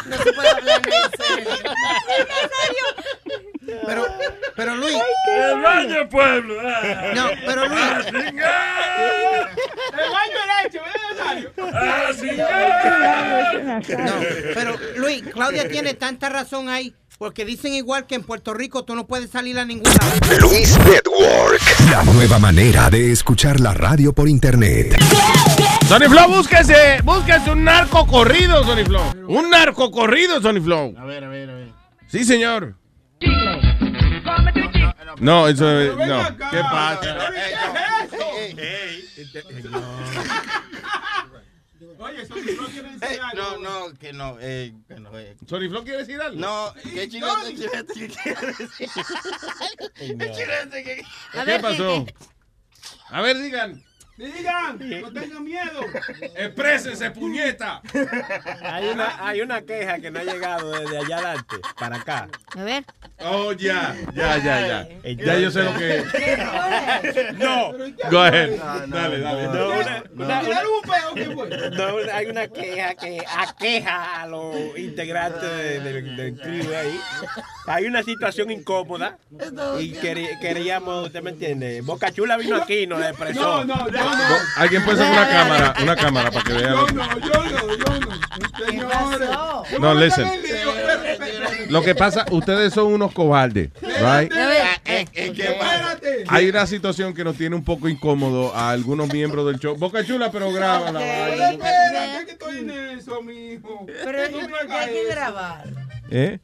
No 0.10 0.16
se 0.16 0.32
puede 0.32 0.50
hablar 0.50 0.82
en 0.86 1.12
serio. 1.18 1.52
Pero, 3.86 4.06
pero 4.56 4.76
Luis. 4.76 4.96
El 5.38 5.62
baño 5.62 6.10
pueblo. 6.10 6.56
ah. 6.66 7.12
No, 7.16 7.30
pero 7.46 7.68
Luis. 7.68 7.82
Ah, 7.82 8.02
singa. 8.04 9.50
El 9.94 10.10
baño 10.12 10.40
de 10.42 10.64
leche, 10.64 10.80
¿verdad, 10.80 11.74
Ah, 11.74 12.12
singa. 12.18 13.80
No, 14.06 14.14
pero 14.54 14.76
Luis, 14.98 15.24
Claudia 15.34 15.68
tiene 15.68 15.94
tanta 15.94 16.30
razón 16.30 16.70
ahí, 16.70 16.94
porque 17.18 17.44
dicen 17.46 17.74
igual 17.74 18.08
que 18.08 18.16
en 18.16 18.24
Puerto 18.24 18.54
Rico 18.54 18.84
tú 18.86 18.96
no 18.96 19.06
puedes 19.06 19.30
salir 19.32 19.60
a 19.60 19.66
ningún 19.66 19.84
lado. 19.92 20.48
Luis 20.48 20.78
Network. 20.80 21.62
La 21.92 22.04
nueva 22.04 22.40
manera 22.40 22.90
de 22.90 23.12
escuchar 23.12 23.60
la 23.60 23.74
radio 23.74 24.14
por 24.14 24.30
internet. 24.30 24.96
Sony 25.88 26.10
Flow, 26.10 26.28
búsquese, 26.30 27.02
búsquese 27.04 27.52
un 27.52 27.64
narco 27.64 28.06
corrido, 28.08 28.64
Sony 28.64 28.86
Flow. 28.86 29.14
Un 29.28 29.50
narco 29.50 29.92
corrido, 29.92 30.42
Sony 30.42 30.62
Flow. 30.62 30.94
A 30.98 31.06
ver, 31.06 31.24
a 31.24 31.28
ver, 31.30 31.50
a 31.50 31.54
ver. 31.56 31.68
Sí, 32.08 32.24
señor. 32.24 32.76
No, 35.20 35.48
eso 35.48 35.80
es- 35.80 35.96
no. 35.96 36.28
¿Qué 36.50 36.62
pasa? 36.62 37.32
Eso 42.18 42.36
no 42.36 42.68
quiere 42.68 42.92
decir 42.92 43.18
Eh, 43.18 43.20
algo. 43.22 43.58
no, 43.58 43.90
no, 43.90 43.94
que 44.00 44.14
no. 44.14 44.38
Eh, 44.40 44.74
que 44.88 45.00
no 45.00 45.18
eh. 45.18 45.36
¿Sony 45.48 45.68
Flow 45.70 45.84
quiere 45.84 46.00
decir 46.00 46.22
algo? 46.22 46.40
No, 46.40 46.74
que 46.84 47.10
chilete, 47.10 47.56
chilete, 47.56 47.94
¿qué 47.94 48.08
quiere 48.08 48.42
decir? 48.54 48.90
El 49.96 50.18
chilete, 50.36 50.84
¿qué 50.84 51.04
¿Qué 51.46 51.60
pasó? 51.60 52.06
A 53.10 53.22
ver, 53.22 53.38
digan. 53.40 53.84
Digan, 54.18 54.80
no 55.02 55.12
tengan 55.14 55.44
miedo. 55.44 55.80
Exprésense, 56.36 57.12
puñeta. 57.12 57.82
Hay 58.64 58.88
una, 58.90 59.28
hay 59.28 59.42
una 59.42 59.62
queja 59.62 60.00
que 60.00 60.10
no 60.10 60.20
ha 60.20 60.24
llegado 60.24 60.72
desde 60.72 60.98
allá 60.98 61.18
adelante 61.18 61.56
para 61.80 61.98
acá. 61.98 62.28
A 62.58 62.64
ver. 62.64 62.84
Oh, 63.20 63.52
ya, 63.52 63.96
ya, 64.16 64.38
ya, 64.38 64.68
ya. 64.68 64.88
Ya 65.24 65.40
yo 65.40 65.52
sé 65.52 65.64
lo 65.64 65.74
que 65.76 65.98
es. 66.00 66.06
No. 67.38 67.74
Go 68.12 68.20
ahead. 68.20 68.58
No, 68.58 68.88
no, 68.88 68.96
Dale, 68.96 69.20
dale. 69.20 69.44
no, 69.48 69.70
dale. 69.70 70.04
una-. 70.16 71.70
No, 71.72 71.98
hay 72.14 72.26
una 72.28 72.48
queja 72.48 72.96
que 72.96 73.24
aqueja 73.38 74.22
a 74.22 74.28
los 74.28 74.56
integrantes 74.78 75.42
de- 75.42 75.80
de- 75.80 76.02
del 76.02 76.40
crew 76.40 76.76
ahí. 76.76 77.00
Hay 77.68 77.86
una 77.86 78.02
situación 78.04 78.50
incómoda 78.52 79.18
y 79.80 79.92
queríamos, 79.94 81.08
usted 81.08 81.22
me 81.22 81.32
entiende, 81.32 81.82
Boca 81.82 82.12
Chula 82.12 82.38
vino 82.38 82.56
aquí 82.56 82.80
y 82.80 82.88
nos 82.88 83.02
expresó. 83.04 83.66
No, 83.66 83.66
no, 83.66 83.88
no, 83.88 84.07
no. 84.12 84.36
Alguien 84.58 84.84
puede 84.84 85.02
hacer 85.04 85.12
una 85.14 85.28
cámara, 85.30 85.74
una 85.82 85.96
cámara 85.96 86.32
para 86.32 86.44
que 86.44 86.54
vean. 86.54 86.74
Yo 86.74 86.88
no, 86.88 87.20
yo 87.20 87.44
no, 87.44 87.76
yo 87.76 88.00
no. 88.00 88.66
Señores. 88.66 89.30
No, 89.80 89.94
listen. 89.94 90.28
Lo 91.70 91.82
que 91.82 91.96
pasa, 91.96 92.26
ustedes 92.32 92.74
son 92.74 92.94
unos 92.94 93.12
cobardes, 93.12 93.70
right? 93.82 94.32
Espérate. 94.86 96.24
Hay 96.28 96.50
una 96.50 96.66
situación 96.66 97.14
que 97.14 97.24
nos 97.24 97.36
tiene 97.36 97.56
un 97.56 97.64
poco 97.64 97.90
incómodo 97.90 98.56
a 98.56 98.72
algunos 98.72 99.12
miembros 99.12 99.46
del 99.46 99.60
show. 99.60 99.76
Boca 99.76 100.04
Chula, 100.04 100.32
pero 100.32 100.52
graba 100.52 100.92
la 100.92 101.52
espérate 101.52 102.26
que 102.26 102.32
estoy 102.32 102.58
en 102.60 102.70
eso, 102.70 103.22
mijo. 103.22 103.86
Pero 103.86 104.30
No 104.32 104.38
me 104.42 104.48
¿por 104.50 104.60
qué 104.60 104.74
hagas 104.74 104.88
hay 104.88 104.94
que 104.94 105.06
grabar? 105.10 105.64
¿Eh? 106.10 106.40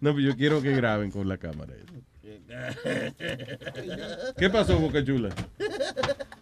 No, 0.00 0.14
pero 0.14 0.20
yo 0.20 0.36
quiero 0.36 0.60
que 0.62 0.72
graben 0.72 1.10
con 1.10 1.28
la 1.28 1.38
cámara. 1.38 1.72
¿Qué 4.38 4.50
pasó, 4.50 4.78
Boca 4.78 5.02
Chula? 5.04 5.30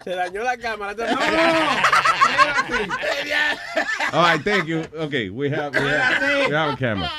Se 0.04 0.10
dañó 0.10 0.42
la 0.42 0.56
cámara. 0.56 0.94
All 4.12 4.22
right, 4.22 4.42
thank 4.44 4.66
you. 4.66 4.82
Okay, 4.98 5.30
we 5.30 5.50
have, 5.50 5.74
we 5.74 5.88
have, 5.88 6.48
we 6.48 6.54
have 6.54 6.72
a 6.72 6.76
camera. 6.76 7.10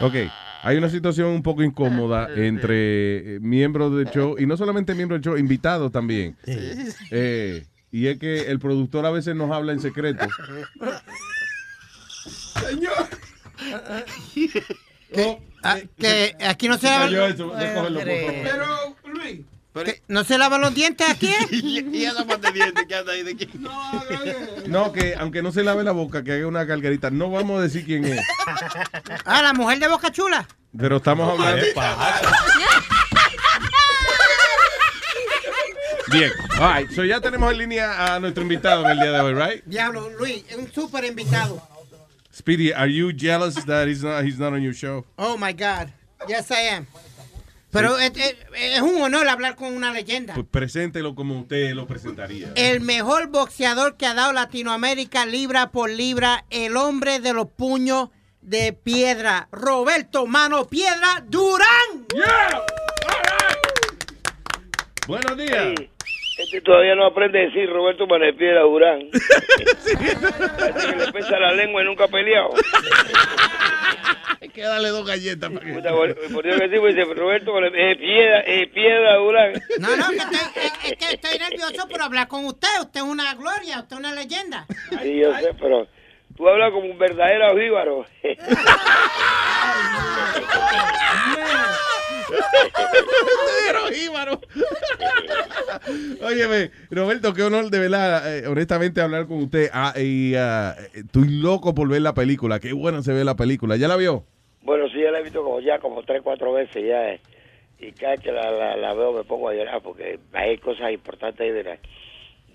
Okay. 0.00 0.30
hay 0.62 0.76
una 0.76 0.88
situación 0.88 1.28
un 1.28 1.42
poco 1.42 1.64
incómoda 1.64 2.28
entre 2.36 3.36
eh, 3.36 3.40
miembros 3.40 3.96
del 3.96 4.08
show, 4.10 4.36
y 4.38 4.46
no 4.46 4.56
solamente 4.56 4.94
miembros 4.94 5.20
del 5.20 5.32
show, 5.32 5.38
invitados 5.38 5.90
también. 5.90 6.36
Eh, 6.46 7.66
y 7.90 8.06
es 8.06 8.18
que 8.18 8.50
el 8.50 8.60
productor 8.60 9.04
a 9.04 9.10
veces 9.10 9.34
nos 9.34 9.50
habla 9.50 9.72
en 9.72 9.80
secreto. 9.80 10.24
Señor. 12.68 13.08
Que, 15.12 15.38
ah, 15.62 15.78
que 15.98 16.36
aquí 16.46 16.68
no 16.68 16.78
se 16.78 16.86
lavan. 16.86 17.10
Pero, 17.10 18.96
Luis. 19.04 19.40
que 19.74 20.02
¿No 20.08 20.24
se 20.24 20.38
lavan 20.38 20.60
los 20.60 20.74
dientes 20.74 21.08
aquí? 21.08 21.28
eh? 21.40 21.46
y 21.50 22.04
esa 22.04 22.26
parte 22.26 22.48
de 22.48 22.52
dientes 22.54 22.84
que 22.86 22.94
anda 22.94 23.12
ahí 23.12 23.22
de 23.22 23.32
aquí. 23.32 23.48
No, 24.66 24.92
que 24.92 25.14
aunque 25.16 25.42
no 25.42 25.52
se 25.52 25.62
lave 25.62 25.84
la 25.84 25.92
boca, 25.92 26.22
que 26.22 26.32
haga 26.32 26.46
una 26.46 26.66
cargarita. 26.66 27.10
No 27.10 27.30
vamos 27.30 27.58
a 27.58 27.62
decir 27.62 27.84
quién 27.84 28.04
es. 28.04 28.20
Ah, 29.24 29.42
la 29.42 29.52
mujer 29.52 29.78
de 29.78 29.88
Boca 29.88 30.10
Chula. 30.10 30.46
Pero 30.76 30.96
estamos 30.96 31.30
hablando. 31.30 31.64
Bien. 36.12 36.30
All 36.60 36.74
right. 36.74 36.90
So 36.90 37.04
ya 37.04 37.20
tenemos 37.20 37.52
en 37.52 37.58
línea 37.58 38.14
a 38.14 38.20
nuestro 38.20 38.42
invitado 38.42 38.84
en 38.84 38.90
el 38.90 38.98
día 38.98 39.12
de 39.12 39.20
hoy, 39.20 39.34
right? 39.34 39.64
Diablo, 39.64 40.10
Luis, 40.10 40.44
es 40.48 40.56
un 40.56 40.70
súper 40.70 41.04
invitado. 41.04 41.71
Speedy, 42.32 42.72
are 42.72 42.88
you 42.88 43.12
jealous 43.12 43.54
that 43.66 43.86
he's 43.88 44.02
not 44.02 44.24
he's 44.24 44.38
not 44.38 44.52
on 44.54 44.62
your 44.62 44.72
show? 44.74 45.04
Oh, 45.18 45.36
my 45.36 45.52
God. 45.52 45.92
Yes, 46.28 46.50
I 46.50 46.68
am. 46.74 46.86
Pero 47.70 47.98
es, 47.98 48.12
es- 48.16 48.36
es 48.54 48.80
un 48.82 49.00
honor 49.02 49.26
hablar 49.28 49.54
con 49.56 49.74
una 49.74 49.92
leyenda. 49.92 50.34
Pues 50.34 50.46
preséntelo 50.50 51.14
como 51.14 51.40
usted 51.40 51.72
lo 51.74 51.86
presentaría. 51.86 52.52
El 52.54 52.80
mejor 52.80 53.28
boxeador 53.28 53.96
que 53.96 54.06
ha 54.06 54.14
dado 54.14 54.32
Latinoamérica 54.32 55.24
libra 55.26 55.70
por 55.70 55.88
libra, 55.90 56.44
el 56.50 56.76
hombre 56.76 57.18
de 57.20 57.32
los 57.32 57.48
puños 57.48 58.10
de 58.42 58.72
piedra, 58.74 59.48
Roberto 59.52 60.26
Mano 60.26 60.66
Piedra 60.66 61.24
Durán. 61.28 62.06
Buenos 65.06 65.36
días. 65.36 65.72
Este 66.38 66.60
todavía 66.60 66.94
no 66.94 67.04
aprende 67.06 67.40
a 67.40 67.42
decir 67.46 67.68
Roberto 67.68 68.06
Manepiedra 68.06 68.62
Durán. 68.62 69.08
Parece 70.58 70.86
que 70.86 70.96
le 70.96 71.12
pesa 71.12 71.38
la 71.38 71.52
lengua 71.52 71.82
y 71.82 71.84
nunca 71.84 72.04
ha 72.04 72.08
peleado. 72.08 72.50
Hay 74.40 74.48
que 74.48 74.62
darle 74.62 74.88
dos 74.88 75.06
galletas 75.06 75.50
para 75.50 75.64
que... 75.64 75.72
Por, 75.72 76.32
por 76.32 76.44
Dios 76.44 76.60
que 76.60 76.68
sí, 76.68 76.76
pues 76.80 76.96
dice 76.96 77.14
Roberto 77.14 77.52
Manepiedra 77.52 78.40
eh, 78.46 78.66
Piedra 78.68 79.16
Durán. 79.16 79.52
No, 79.78 79.96
no, 79.96 80.08
que 80.10 80.16
estoy, 80.16 80.62
es, 80.62 80.92
es 80.92 80.98
que 80.98 81.14
estoy 81.14 81.38
nervioso 81.38 81.88
por 81.88 82.02
hablar 82.02 82.28
con 82.28 82.44
usted. 82.46 82.68
Usted 82.80 83.00
es 83.00 83.06
una 83.06 83.34
gloria, 83.34 83.80
usted 83.80 83.96
es 83.96 84.00
una 84.00 84.12
leyenda. 84.14 84.66
Sí, 85.02 85.18
yo 85.20 85.34
sé, 85.34 85.50
pero 85.60 85.86
tú 86.36 86.48
hablas 86.48 86.70
como 86.72 86.86
un 86.90 86.98
verdadero 86.98 87.56
jíbaro. 87.58 88.06
Verdadero 92.30 93.86
jíbaro. 93.92 94.40
Óyeme, 96.24 96.70
Roberto, 96.90 97.32
qué 97.34 97.42
honor 97.42 97.70
de 97.70 97.78
verdad, 97.78 98.38
eh, 98.38 98.46
honestamente, 98.46 99.00
hablar 99.00 99.26
con 99.26 99.38
usted. 99.42 99.70
Ah, 99.72 99.94
y 99.96 100.34
ah, 100.36 100.74
estoy 100.94 101.28
loco 101.40 101.74
por 101.74 101.88
ver 101.88 102.02
la 102.02 102.14
película. 102.14 102.60
Qué 102.60 102.72
buena 102.72 103.02
se 103.02 103.12
ve 103.12 103.24
la 103.24 103.36
película. 103.36 103.76
¿Ya 103.76 103.88
la 103.88 103.96
vio? 103.96 104.24
Bueno, 104.62 104.88
sí, 104.88 105.00
ya 105.02 105.10
la 105.10 105.18
he 105.20 105.22
visto 105.22 105.42
como 105.42 105.60
ya 105.60 105.78
como 105.78 106.02
tres, 106.02 106.22
cuatro 106.22 106.52
veces 106.52 106.84
ya. 106.86 107.12
eh. 107.12 107.20
Y 107.80 107.90
cada 107.92 108.16
que 108.16 108.30
la, 108.30 108.50
la, 108.50 108.76
la 108.76 108.94
veo 108.94 109.12
me 109.12 109.24
pongo 109.24 109.48
a 109.48 109.54
llorar 109.54 109.82
porque 109.82 110.20
hay 110.32 110.56
cosas 110.58 110.92
importantes 110.92 111.40
ahí 111.40 111.50
de 111.50 111.64
la... 111.64 111.78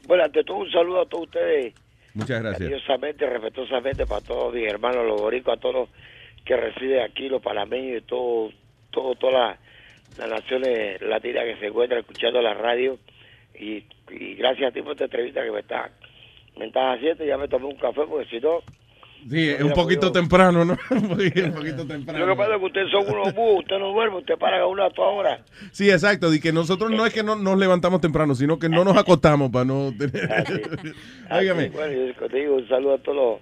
Bueno, 0.08 0.24
ante 0.24 0.42
todo 0.46 0.58
un 0.58 0.72
saludo 0.72 1.02
a 1.02 1.06
todos 1.06 1.26
ustedes. 1.26 1.74
Muchas 2.18 2.42
gracias. 2.42 2.68
Cariñosamente, 2.68 3.30
respetuosamente 3.30 4.06
para 4.08 4.22
todos 4.22 4.52
mis 4.52 4.68
hermanos, 4.68 5.06
los 5.06 5.22
boricos, 5.22 5.54
a 5.56 5.60
todos 5.62 5.76
los 5.76 5.90
que 6.44 6.58
residen 6.58 7.02
aquí, 7.02 7.30
los 7.30 7.44
panameños 7.44 8.02
y 8.02 8.06
todo, 8.06 8.52
todo, 8.90 9.14
todas 9.14 9.60
las, 10.16 10.18
las 10.18 10.42
naciones 10.42 11.00
latinas 11.02 11.44
que 11.44 11.58
se 11.58 11.68
encuentran 11.68 12.00
escuchando 12.00 12.42
la 12.42 12.56
radio. 12.56 12.98
Y, 13.54 13.84
y 14.10 14.34
gracias 14.36 14.72
a 14.72 14.74
ti 14.74 14.82
por 14.82 14.94
esta 14.94 15.04
entrevista 15.04 15.44
que 15.44 15.52
me 15.52 15.60
estás 15.60 15.92
me 16.58 16.66
estás 16.66 16.98
haciendo. 16.98 17.24
Ya 17.24 17.38
me 17.38 17.48
tomé 17.48 17.66
un 17.66 17.76
café 17.76 18.02
porque 18.10 18.28
si 18.30 18.40
no... 18.40 18.62
Sí, 19.30 19.50
es 19.50 19.62
un 19.62 19.74
poquito 19.74 20.12
temprano, 20.12 20.64
¿no? 20.64 20.78
un 20.92 21.10
poquito 21.10 21.52
poquito 21.52 21.78
Lo 21.78 21.88
que 21.88 21.94
temprano. 21.94 22.38
pasa 22.38 22.54
es 22.54 22.60
que 22.60 22.66
ustedes 22.66 22.92
son 22.92 23.08
unos 23.08 23.34
búhos, 23.34 23.60
usted 23.60 23.78
no 23.78 23.90
duerme, 23.92 24.18
usted 24.18 24.38
para 24.38 24.62
a 24.62 24.68
una 24.68 24.88
hora. 24.88 25.40
Sí, 25.72 25.90
exacto. 25.90 26.34
Y 26.34 26.40
que 26.40 26.54
nosotros 26.54 26.92
no 26.92 27.06
es 27.06 27.14
que 27.14 27.24
no 27.24 27.36
nos 27.36 27.58
levantamos 27.58 28.00
temprano, 28.00 28.36
sino 28.36 28.58
que 28.58 28.70
no 28.70 28.84
nos 28.84 28.96
acostamos 28.96 29.52
para 29.52 29.66
no 29.66 29.92
tener... 29.98 30.30
Óigame, 31.32 31.64
Así, 31.64 31.70
bueno, 31.76 32.14
yo 32.20 32.30
te 32.30 32.38
digo 32.38 32.56
un 32.56 32.68
saludo 32.68 32.94
a 32.94 32.98
todos 33.00 33.18
los... 33.18 33.40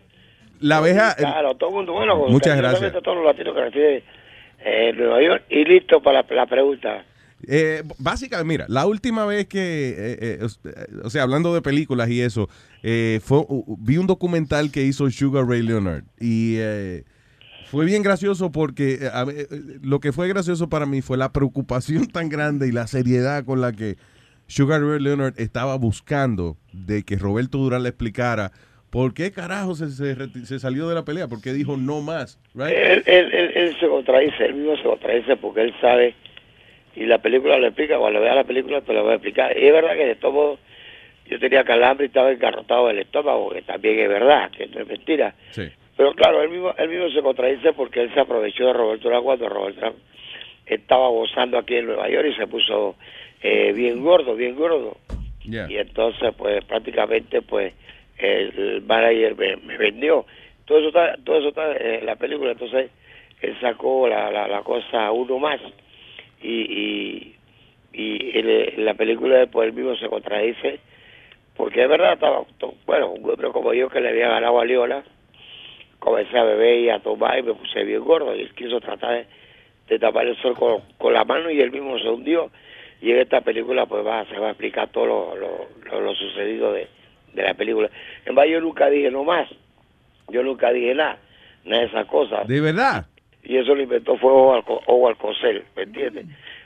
la 0.59 0.77
abeja... 0.77 1.15
Claro, 1.15 1.53
todo 1.55 1.69
el 1.69 1.75
mundo. 1.75 1.93
Bueno, 1.93 2.15
Muchas 2.29 2.57
gracias. 2.57 2.95
A 2.95 3.01
todos 3.01 3.17
los 3.17 3.25
latinos 3.25 3.53
que 3.53 3.61
residen 3.61 4.03
eh, 4.59 4.89
en 4.89 4.97
Nueva 4.97 5.21
York. 5.21 5.43
Y 5.49 5.65
listo 5.65 6.01
para 6.01 6.23
la, 6.23 6.35
la 6.35 6.45
pregunta. 6.47 7.05
Eh, 7.47 7.83
básicamente, 7.99 8.47
mira, 8.47 8.65
la 8.69 8.85
última 8.85 9.25
vez 9.25 9.45
que, 9.47 9.59
eh, 9.89 10.17
eh, 10.21 10.39
eh, 10.63 10.85
o 11.03 11.09
sea, 11.09 11.23
hablando 11.23 11.53
de 11.53 11.61
películas 11.61 12.09
y 12.09 12.21
eso, 12.21 12.49
eh, 12.81 13.19
fue, 13.23 13.39
u- 13.39 13.63
u- 13.67 13.77
vi 13.79 13.97
un 13.97 14.07
documental 14.07 14.71
que 14.71 14.83
hizo 14.83 15.09
Sugar 15.11 15.45
Ray 15.45 15.61
Leonard 15.61 16.03
y 16.19 16.57
fue 17.65 17.85
bien 17.85 18.03
gracioso 18.03 18.51
porque 18.51 19.09
a 19.11 19.25
lo 19.81 19.99
que 19.99 20.11
fue 20.11 20.27
gracioso 20.27 20.69
para 20.69 20.85
mí 20.85 21.01
fue 21.01 21.17
la 21.17 21.31
preocupación 21.33 22.07
tan 22.11 22.29
grande 22.29 22.67
y 22.67 22.71
la 22.71 22.87
seriedad 22.87 23.43
con 23.43 23.59
la 23.61 23.73
que 23.73 23.97
Sugar 24.47 24.81
Ray 24.81 24.99
Leonard 25.01 25.33
estaba 25.37 25.75
buscando 25.75 26.57
de 26.71 27.03
que 27.03 27.17
Roberto 27.17 27.57
Durán 27.57 27.83
le 27.83 27.89
explicara 27.89 28.51
por 28.91 29.13
qué 29.13 29.31
carajo 29.31 29.75
se, 29.75 29.89
se 30.45 30.59
salió 30.59 30.87
de 30.87 30.95
la 30.95 31.03
pelea, 31.03 31.27
por 31.27 31.41
qué 31.41 31.51
dijo 31.51 31.75
no 31.75 32.01
más, 32.01 32.39
right? 32.53 32.69
Él, 32.73 33.03
él, 33.07 33.33
él, 33.33 33.51
él 33.55 33.75
se 33.79 33.87
contradice, 33.87 34.45
él 34.45 34.53
mismo 34.55 34.77
se 34.77 34.83
contradice 34.83 35.35
porque 35.35 35.61
él 35.63 35.73
sabe, 35.81 36.15
y 36.95 37.05
la 37.05 37.17
película 37.17 37.57
lo 37.57 37.67
explica, 37.67 37.97
cuando 37.97 38.21
vea 38.21 38.35
la 38.35 38.43
película 38.43 38.81
te 38.81 38.93
lo 38.93 39.03
voy 39.03 39.11
a 39.11 39.15
explicar. 39.15 39.57
Y 39.57 39.65
es 39.65 39.73
verdad 39.73 39.95
que 39.95 40.05
de 40.05 40.15
todo 40.15 40.31
modo, 40.31 40.59
yo 41.27 41.39
tenía 41.39 41.63
calambre 41.63 42.05
y 42.05 42.07
estaba 42.07 42.31
engarrotado 42.31 42.87
del 42.87 42.99
estómago, 42.99 43.49
que 43.49 43.61
también 43.63 43.99
es 43.99 44.09
verdad, 44.09 44.51
que 44.51 44.67
no 44.67 44.81
es 44.81 44.87
mentira. 44.87 45.33
Sí. 45.51 45.69
Pero 45.97 46.13
claro, 46.13 46.41
él 46.41 46.49
mismo, 46.49 46.73
él 46.77 46.89
mismo 46.89 47.09
se 47.09 47.21
contradice 47.21 47.73
porque 47.73 48.01
él 48.01 48.13
se 48.13 48.19
aprovechó 48.19 48.67
de 48.67 48.73
Roberto 48.73 49.03
Durán 49.03 49.23
cuando 49.23 49.49
Roberto 49.49 49.79
Durán 49.79 49.93
estaba 50.65 51.07
gozando 51.09 51.57
aquí 51.57 51.75
en 51.75 51.87
Nueva 51.87 52.09
York 52.09 52.27
y 52.31 52.35
se 52.35 52.47
puso 52.47 52.95
eh, 53.41 53.71
bien 53.73 54.03
gordo, 54.03 54.35
bien 54.35 54.55
gordo. 54.55 54.97
Yeah. 55.43 55.67
Y 55.69 55.77
entonces, 55.77 56.33
pues 56.37 56.63
prácticamente, 56.65 57.41
pues 57.41 57.73
el 58.17 58.81
manager 58.81 59.35
me, 59.35 59.55
me 59.57 59.77
vendió. 59.77 60.25
Todo 60.65 60.79
eso 60.79 60.87
está, 60.87 61.15
todo 61.23 61.37
eso 61.37 61.49
está 61.49 61.75
en 61.75 62.05
la 62.05 62.15
película. 62.15 62.51
Entonces, 62.51 62.89
él 63.41 63.55
sacó 63.61 64.07
la, 64.07 64.31
la, 64.31 64.47
la 64.47 64.61
cosa 64.61 65.11
uno 65.11 65.37
más. 65.39 65.59
Y, 66.45 66.61
y, 66.61 67.35
y 67.93 68.37
en, 68.39 68.49
en 68.49 68.85
la 68.85 68.93
película 68.93 69.37
después 69.39 69.67
él 69.67 69.73
mismo 69.73 69.95
se 69.95 70.07
contradice. 70.07 70.79
Porque 71.55 71.83
es 71.83 71.89
verdad, 71.89 72.13
estaba, 72.13 72.43
bueno, 72.85 73.11
un 73.11 73.29
hombre 73.29 73.49
como 73.51 73.73
yo 73.73 73.89
que 73.89 74.01
le 74.01 74.09
había 74.09 74.27
ganado 74.27 74.59
a 74.59 74.65
Leona, 74.65 75.03
comencé 75.99 76.37
a 76.37 76.43
beber 76.43 76.79
y 76.79 76.89
a 76.89 76.99
tomar 76.99 77.39
y 77.39 77.43
me 77.43 77.53
puse 77.53 77.83
bien 77.83 78.01
gordo. 78.03 78.35
Y 78.35 78.41
él 78.41 78.53
quiso 78.53 78.79
tratar 78.81 79.25
de, 79.87 79.99
tapar 79.99 80.27
el 80.27 80.35
sol 80.41 80.55
con, 80.55 80.81
con 80.97 81.13
la 81.13 81.23
mano 81.23 81.49
y 81.49 81.61
él 81.61 81.71
mismo 81.71 81.97
se 81.99 82.09
hundió. 82.09 82.51
Y 83.01 83.11
en 83.11 83.17
esta 83.19 83.41
película 83.41 83.85
pues 83.85 84.05
va, 84.05 84.25
se 84.25 84.37
va 84.37 84.47
a 84.47 84.51
explicar 84.51 84.89
todo 84.89 85.05
lo, 85.05 85.35
lo, 85.35 85.67
lo- 85.91 86.01
lo 86.01 86.15
sucedido 86.15 86.73
de, 86.73 86.87
de 87.33 87.43
la 87.43 87.53
película. 87.53 87.89
En 88.25 88.35
verdad 88.35 88.51
yo 88.51 88.61
nunca 88.61 88.89
dije 88.89 89.09
no 89.11 89.23
más. 89.23 89.47
Yo 90.29 90.43
nunca 90.43 90.71
dije 90.71 90.93
nada, 90.95 91.19
nada 91.65 91.81
de 91.83 91.87
esas 91.87 92.05
cosas. 92.07 92.47
¿De 92.47 92.59
verdad? 92.59 93.05
Y 93.45 93.57
eso 93.57 93.75
lo 93.75 93.83
inventó 93.83 94.17
fue 94.17 94.31
Hugo 94.31 95.07
Alcocer, 95.07 95.63
¿me 95.75 95.83
entiendes? 95.83 96.25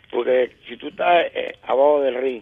Porque 0.09 0.51
si 0.67 0.77
tú 0.77 0.87
estás 0.87 1.27
eh, 1.33 1.55
abajo 1.63 2.01
del 2.01 2.15
ring 2.15 2.41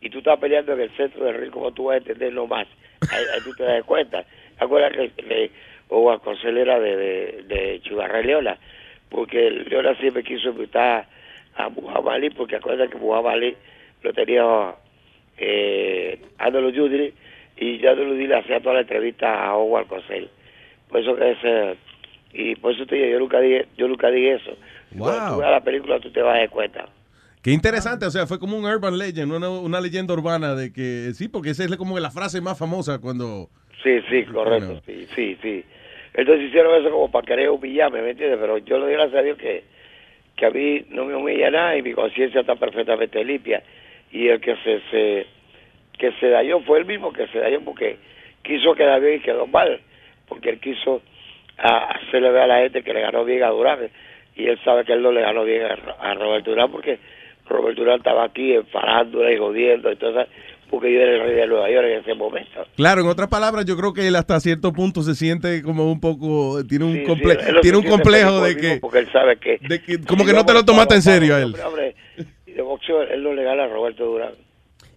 y 0.00 0.10
tú 0.10 0.18
estás 0.18 0.38
peleando 0.38 0.72
en 0.72 0.80
el 0.80 0.90
centro 0.96 1.24
del 1.24 1.36
ring, 1.36 1.50
como 1.50 1.72
tú 1.72 1.84
vas 1.84 1.94
a 1.94 1.98
entender 1.98 2.32
no 2.32 2.46
más? 2.46 2.66
Ahí, 3.12 3.24
ahí 3.34 3.40
tú 3.44 3.54
te 3.54 3.64
das 3.64 3.84
cuenta. 3.84 4.24
Acuérdate 4.58 5.10
que 5.16 5.50
Hugo 5.88 6.12
Alcocer 6.12 6.56
era 6.56 6.80
de, 6.80 6.96
de, 6.96 7.42
de 7.42 7.80
Chivarra 7.82 8.22
Leola, 8.22 8.58
porque 9.10 9.50
Leola 9.50 9.94
siempre 9.96 10.24
quiso 10.24 10.48
invitar 10.48 11.06
a 11.56 11.68
Muhammad 11.68 12.20
porque 12.36 12.56
acuérdate 12.56 12.90
que 12.90 12.98
Muhammad 12.98 13.40
lo 14.02 14.12
tenía 14.12 14.74
eh, 15.38 16.18
Ándalo 16.38 16.72
Judri 16.72 17.12
y 17.56 17.86
Ándalo 17.86 18.10
Judri 18.10 18.26
le 18.26 18.36
hacía 18.36 18.60
toda 18.60 18.76
la 18.76 18.80
entrevista 18.80 19.44
a 19.44 19.56
Hugo 19.56 19.78
Alcocer. 19.78 20.28
Por 20.88 21.00
eso 21.00 21.16
que 21.16 21.30
ese 21.30 21.76
y 22.34 22.54
por 22.56 22.72
eso 22.72 22.84
te 22.86 22.96
digo, 22.96 23.08
yo 23.08 23.18
nunca 23.20 23.40
dije, 23.40 23.66
yo 23.76 23.88
nunca 23.88 24.10
dije 24.10 24.34
eso. 24.34 24.56
Cuando 24.96 25.18
tú 25.26 25.30
Wow. 25.32 25.40
veas 25.40 25.50
la 25.52 25.60
película 25.64 26.00
tú 26.00 26.10
te 26.10 26.20
vas 26.22 26.36
a 26.36 26.38
dar 26.40 26.50
cuenta. 26.50 26.88
Qué 27.42 27.50
interesante, 27.52 28.06
o 28.06 28.10
sea, 28.10 28.26
fue 28.26 28.38
como 28.38 28.56
un 28.56 28.64
urban 28.64 28.96
legend, 28.96 29.30
una, 29.32 29.48
una 29.50 29.80
leyenda 29.80 30.14
urbana 30.14 30.54
de 30.54 30.72
que 30.72 31.10
sí, 31.14 31.28
porque 31.28 31.50
esa 31.50 31.64
es 31.64 31.76
como 31.76 31.98
la 31.98 32.10
frase 32.10 32.40
más 32.40 32.58
famosa 32.58 32.98
cuando... 33.00 33.48
Sí, 33.82 34.00
sí, 34.08 34.24
correcto, 34.24 34.66
Bueno. 34.66 34.80
sí, 34.86 35.06
sí, 35.14 35.36
sí. 35.42 35.64
Entonces 36.14 36.46
hicieron 36.48 36.80
eso 36.80 36.90
como 36.90 37.10
para 37.10 37.26
querer 37.26 37.50
humillarme, 37.50 38.00
¿me 38.00 38.10
entiendes? 38.10 38.38
Pero 38.40 38.56
yo 38.58 38.78
le 38.78 38.84
doy 38.86 38.92
gracias 38.94 39.18
a 39.20 39.22
Dios 39.22 39.36
que, 39.36 39.64
que 40.36 40.46
a 40.46 40.50
mí 40.50 40.86
no 40.90 41.04
me 41.04 41.14
humilla 41.16 41.50
nada 41.50 41.76
y 41.76 41.82
mi 41.82 41.92
conciencia 41.92 42.40
está 42.40 42.54
perfectamente 42.54 43.22
limpia. 43.24 43.62
Y 44.10 44.28
el 44.28 44.40
que 44.40 44.56
se, 44.64 44.80
se 44.90 45.26
que 45.98 46.12
se 46.20 46.28
dañó 46.30 46.60
fue 46.60 46.78
el 46.78 46.86
mismo 46.86 47.12
que 47.12 47.26
se 47.28 47.38
dañó 47.40 47.60
porque 47.60 47.98
quiso 48.42 48.74
quedar 48.74 49.00
bien 49.02 49.16
y 49.16 49.20
quedó 49.20 49.46
mal, 49.46 49.80
porque 50.28 50.50
él 50.50 50.60
quiso 50.60 51.02
a, 51.58 51.90
hacerle 51.92 52.30
ver 52.30 52.42
a 52.42 52.46
la 52.46 52.58
gente 52.60 52.82
que 52.82 52.92
le 52.92 53.00
ganó 53.00 53.24
bien 53.24 53.42
a 53.42 53.48
Durán. 53.50 53.78
y 54.36 54.46
él 54.46 54.58
sabe 54.64 54.84
que 54.84 54.92
él 54.92 55.02
no 55.02 55.12
le 55.12 55.20
ganó 55.22 55.44
bien 55.44 55.62
a, 55.64 55.74
a 56.00 56.14
Robert 56.14 56.44
Durán 56.44 56.70
porque 56.70 56.98
Robert 57.48 57.76
Durán 57.76 57.98
estaba 57.98 58.24
aquí 58.24 58.54
en 58.54 58.66
farándula 58.66 59.32
y 59.32 59.38
jodiendo 59.38 59.92
y 59.92 59.96
todo 59.96 60.10
eso, 60.20 60.30
porque 60.70 60.92
yo 60.92 61.00
era 61.00 61.12
el 61.14 61.20
rey 61.20 61.34
de 61.36 61.46
Nueva 61.46 61.70
York 61.70 61.86
en 61.86 62.00
ese 62.00 62.14
momento. 62.14 62.66
Claro, 62.76 63.02
en 63.02 63.06
otras 63.06 63.28
palabras, 63.28 63.64
yo 63.66 63.76
creo 63.76 63.92
que 63.92 64.08
él 64.08 64.16
hasta 64.16 64.40
cierto 64.40 64.72
punto 64.72 65.02
se 65.02 65.14
siente 65.14 65.62
como 65.62 65.92
un 65.92 66.00
poco, 66.00 66.64
tiene 66.66 66.86
un, 66.86 66.94
Sí, 66.94 67.04
comple- 67.04 67.60
tiene 67.60 67.76
un 67.78 67.84
complejo 67.84 68.40
de 68.42 68.56
que, 68.56 68.78
porque 68.80 69.00
él 69.00 69.12
sabe 69.12 69.36
que, 69.36 69.58
de 69.60 69.82
que 69.82 70.00
como 70.00 70.24
que 70.24 70.32
no 70.32 70.44
te 70.44 70.54
lo 70.54 70.64
tomaste 70.64 70.94
en 70.94 71.02
serio 71.02 71.36
a 71.36 71.38
él. 71.38 71.44
Hombre, 71.44 71.62
hombre, 71.64 71.94
y 72.46 72.52
de 72.52 72.62
boxeo 72.62 73.02
él 73.02 73.22
no 73.22 73.32
le 73.34 73.44
gana 73.44 73.64
a 73.64 73.68
Roberto 73.68 74.04
Durán. 74.06 74.32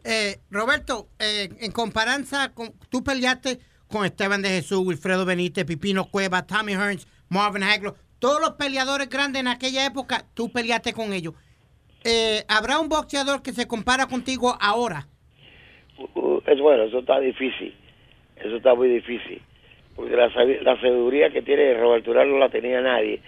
Eh, 0.05 0.37
Roberto, 0.49 1.07
eh, 1.19 1.49
en 1.59 1.71
comparanza, 1.73 2.53
con, 2.53 2.71
tú 2.89 3.03
peleaste 3.03 3.59
con 3.87 4.05
Esteban 4.05 4.41
de 4.41 4.49
Jesús, 4.49 4.79
Wilfredo 4.85 5.25
Benítez, 5.25 5.65
Pipino 5.65 6.05
Cueva, 6.05 6.45
Tommy 6.45 6.73
Hearns, 6.73 7.07
Marvin 7.29 7.63
Hagler, 7.63 7.93
todos 8.19 8.41
los 8.41 8.51
peleadores 8.51 9.09
grandes 9.09 9.39
en 9.41 9.47
aquella 9.47 9.85
época, 9.85 10.25
tú 10.33 10.51
peleaste 10.51 10.93
con 10.93 11.13
ellos. 11.13 11.33
Eh, 12.03 12.43
¿Habrá 12.47 12.79
un 12.79 12.89
boxeador 12.89 13.41
que 13.41 13.51
se 13.51 13.67
compara 13.67 14.07
contigo 14.07 14.57
ahora? 14.59 15.07
Uh, 16.15 16.39
es 16.45 16.59
bueno, 16.59 16.83
eso 16.83 16.99
está 16.99 17.19
difícil. 17.19 17.73
Eso 18.35 18.57
está 18.57 18.75
muy 18.75 18.87
difícil. 18.89 19.41
Porque 19.95 20.15
la, 20.15 20.31
sabi- 20.31 20.59
la 20.61 20.79
sabiduría 20.79 21.31
que 21.31 21.41
tiene 21.41 21.73
Roberto 21.73 22.11
Durán 22.11 22.29
no 22.29 22.37
la 22.37 22.49
tenía 22.49 22.81
nadie. 22.81 23.21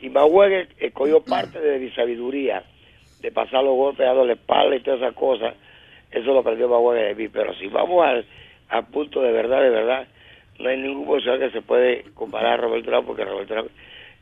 Y 0.00 0.10
Mayweather 0.10 0.68
escogió 0.78 1.20
parte 1.24 1.58
de 1.60 1.78
mi 1.78 1.90
sabiduría, 1.92 2.62
de 3.20 3.32
pasar 3.32 3.64
los 3.64 3.74
golpes, 3.74 4.06
dando 4.06 4.24
la 4.24 4.34
espalda 4.34 4.76
y 4.76 4.80
todas 4.80 5.00
esas 5.00 5.14
cosas. 5.14 5.54
Eso 6.10 6.32
lo 6.32 6.40
aprendió 6.40 6.68
Mayweather 6.68 7.16
de 7.16 7.22
mí. 7.22 7.28
Pero 7.28 7.54
si 7.54 7.66
vamos 7.68 8.04
al, 8.06 8.26
al 8.70 8.86
punto 8.86 9.20
de 9.22 9.32
verdad, 9.32 9.60
de 9.62 9.70
verdad, 9.70 10.06
no 10.58 10.68
hay 10.68 10.78
ningún 10.78 11.06
boxeador 11.06 11.40
que 11.40 11.50
se 11.50 11.62
puede 11.62 12.04
comparar 12.14 12.54
a 12.54 12.56
Roberto 12.58 12.86
Durán 12.90 13.04
porque 13.06 13.24
Roberto 13.24 13.54
Durán 13.54 13.68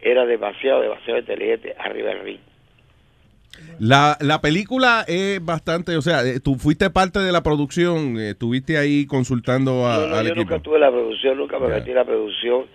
era 0.00 0.24
demasiado, 0.26 0.80
demasiado 0.82 1.18
inteligente 1.18 1.74
arriba 1.78 2.10
del 2.10 2.20
ring. 2.20 2.38
La, 3.80 4.16
la 4.20 4.40
película 4.40 5.04
es 5.08 5.44
bastante, 5.44 5.96
o 5.96 6.02
sea, 6.02 6.22
eh, 6.24 6.38
tú 6.40 6.54
fuiste 6.56 6.90
parte 6.90 7.18
de 7.18 7.32
la 7.32 7.42
producción, 7.42 8.16
eh, 8.18 8.30
estuviste 8.30 8.78
ahí 8.78 9.06
consultando 9.06 9.86
a- 9.86 9.98
No, 9.98 10.06
no, 10.08 10.16
al 10.16 10.26
yo 10.26 10.32
equipo. 10.32 10.50
nunca 10.50 10.62
tuve 10.62 10.78
la 10.78 10.90
producción, 10.90 11.38
nunca 11.38 11.58
me 11.58 11.68
metí 11.68 11.90
en 11.90 11.96
la 11.96 12.04
producción, 12.04 12.66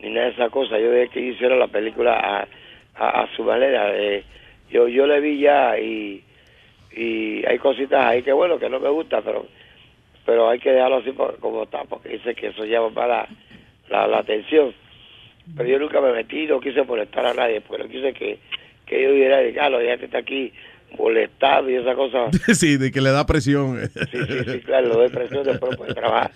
ni 0.00 0.10
nada 0.10 0.26
de 0.26 0.32
esa 0.32 0.48
cosa. 0.50 0.78
Yo 0.80 0.90
dejé 0.90 1.10
que 1.12 1.20
hicieron 1.20 1.58
la 1.60 1.68
película 1.68 2.14
a, 2.18 2.48
a, 2.96 3.22
a 3.22 3.36
su 3.36 3.44
manera. 3.44 3.90
eh, 3.96 4.24
yo 4.70 4.88
yo 4.88 5.06
le 5.06 5.20
vi 5.20 5.38
ya 5.38 5.78
y, 5.78 6.24
y 6.96 7.44
hay 7.46 7.58
cositas 7.58 8.04
ahí 8.04 8.22
que 8.22 8.32
bueno, 8.32 8.58
que 8.58 8.68
no 8.70 8.80
me 8.80 8.88
gusta, 8.88 9.20
pero 9.22 9.46
pero 10.26 10.48
hay 10.48 10.58
que 10.58 10.70
dejarlo 10.70 10.96
así 10.98 11.12
por- 11.12 11.38
como 11.40 11.64
está, 11.64 11.84
porque 11.84 12.10
dice 12.10 12.34
que 12.34 12.48
eso 12.48 12.64
llama 12.64 12.90
para 12.90 13.08
la, 13.08 13.28
la, 13.90 14.06
la 14.06 14.18
atención. 14.18 14.72
Pero 15.56 15.68
yo 15.68 15.78
nunca 15.78 16.00
me 16.00 16.12
metí, 16.12 16.46
no 16.46 16.60
quise 16.60 16.82
molestar 16.84 17.26
a 17.26 17.34
nadie, 17.34 17.60
porque 17.60 17.82
no 17.84 17.88
quise 17.90 18.12
que, 18.12 18.38
que 18.86 19.02
yo 19.02 19.12
diera, 19.12 19.38
ah, 19.60 19.68
lo 19.70 19.82
ya 19.82 19.96
que 19.98 20.04
está 20.04 20.18
aquí 20.18 20.52
molestado 20.98 21.68
y 21.70 21.74
esa 21.76 21.94
cosa. 21.94 22.30
sí, 22.54 22.76
de 22.76 22.92
que 22.92 23.00
le 23.00 23.10
da 23.10 23.26
presión. 23.26 23.78
Sí, 23.88 24.18
sí, 24.26 24.38
sí, 24.52 24.60
claro, 24.60 24.88
lo 24.88 24.94
doy 24.96 25.08
presión, 25.08 25.42
después 25.44 25.72
no 25.72 25.78
puede 25.78 25.94
trabajar. 25.94 26.30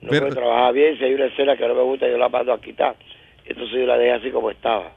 No 0.00 0.10
Pero- 0.10 0.26
puede 0.26 0.34
trabajar 0.36 0.72
bien, 0.74 0.98
si 0.98 1.04
hay 1.04 1.14
una 1.14 1.24
escena 1.26 1.56
que 1.56 1.66
no 1.66 1.74
me 1.74 1.82
gusta, 1.82 2.08
yo 2.08 2.16
la 2.18 2.28
mando 2.28 2.52
a 2.52 2.60
quitar. 2.60 2.94
Entonces 3.46 3.74
yo 3.76 3.86
la 3.86 3.98
dejé 3.98 4.12
así 4.12 4.30
como 4.30 4.50
estaba. 4.50 4.92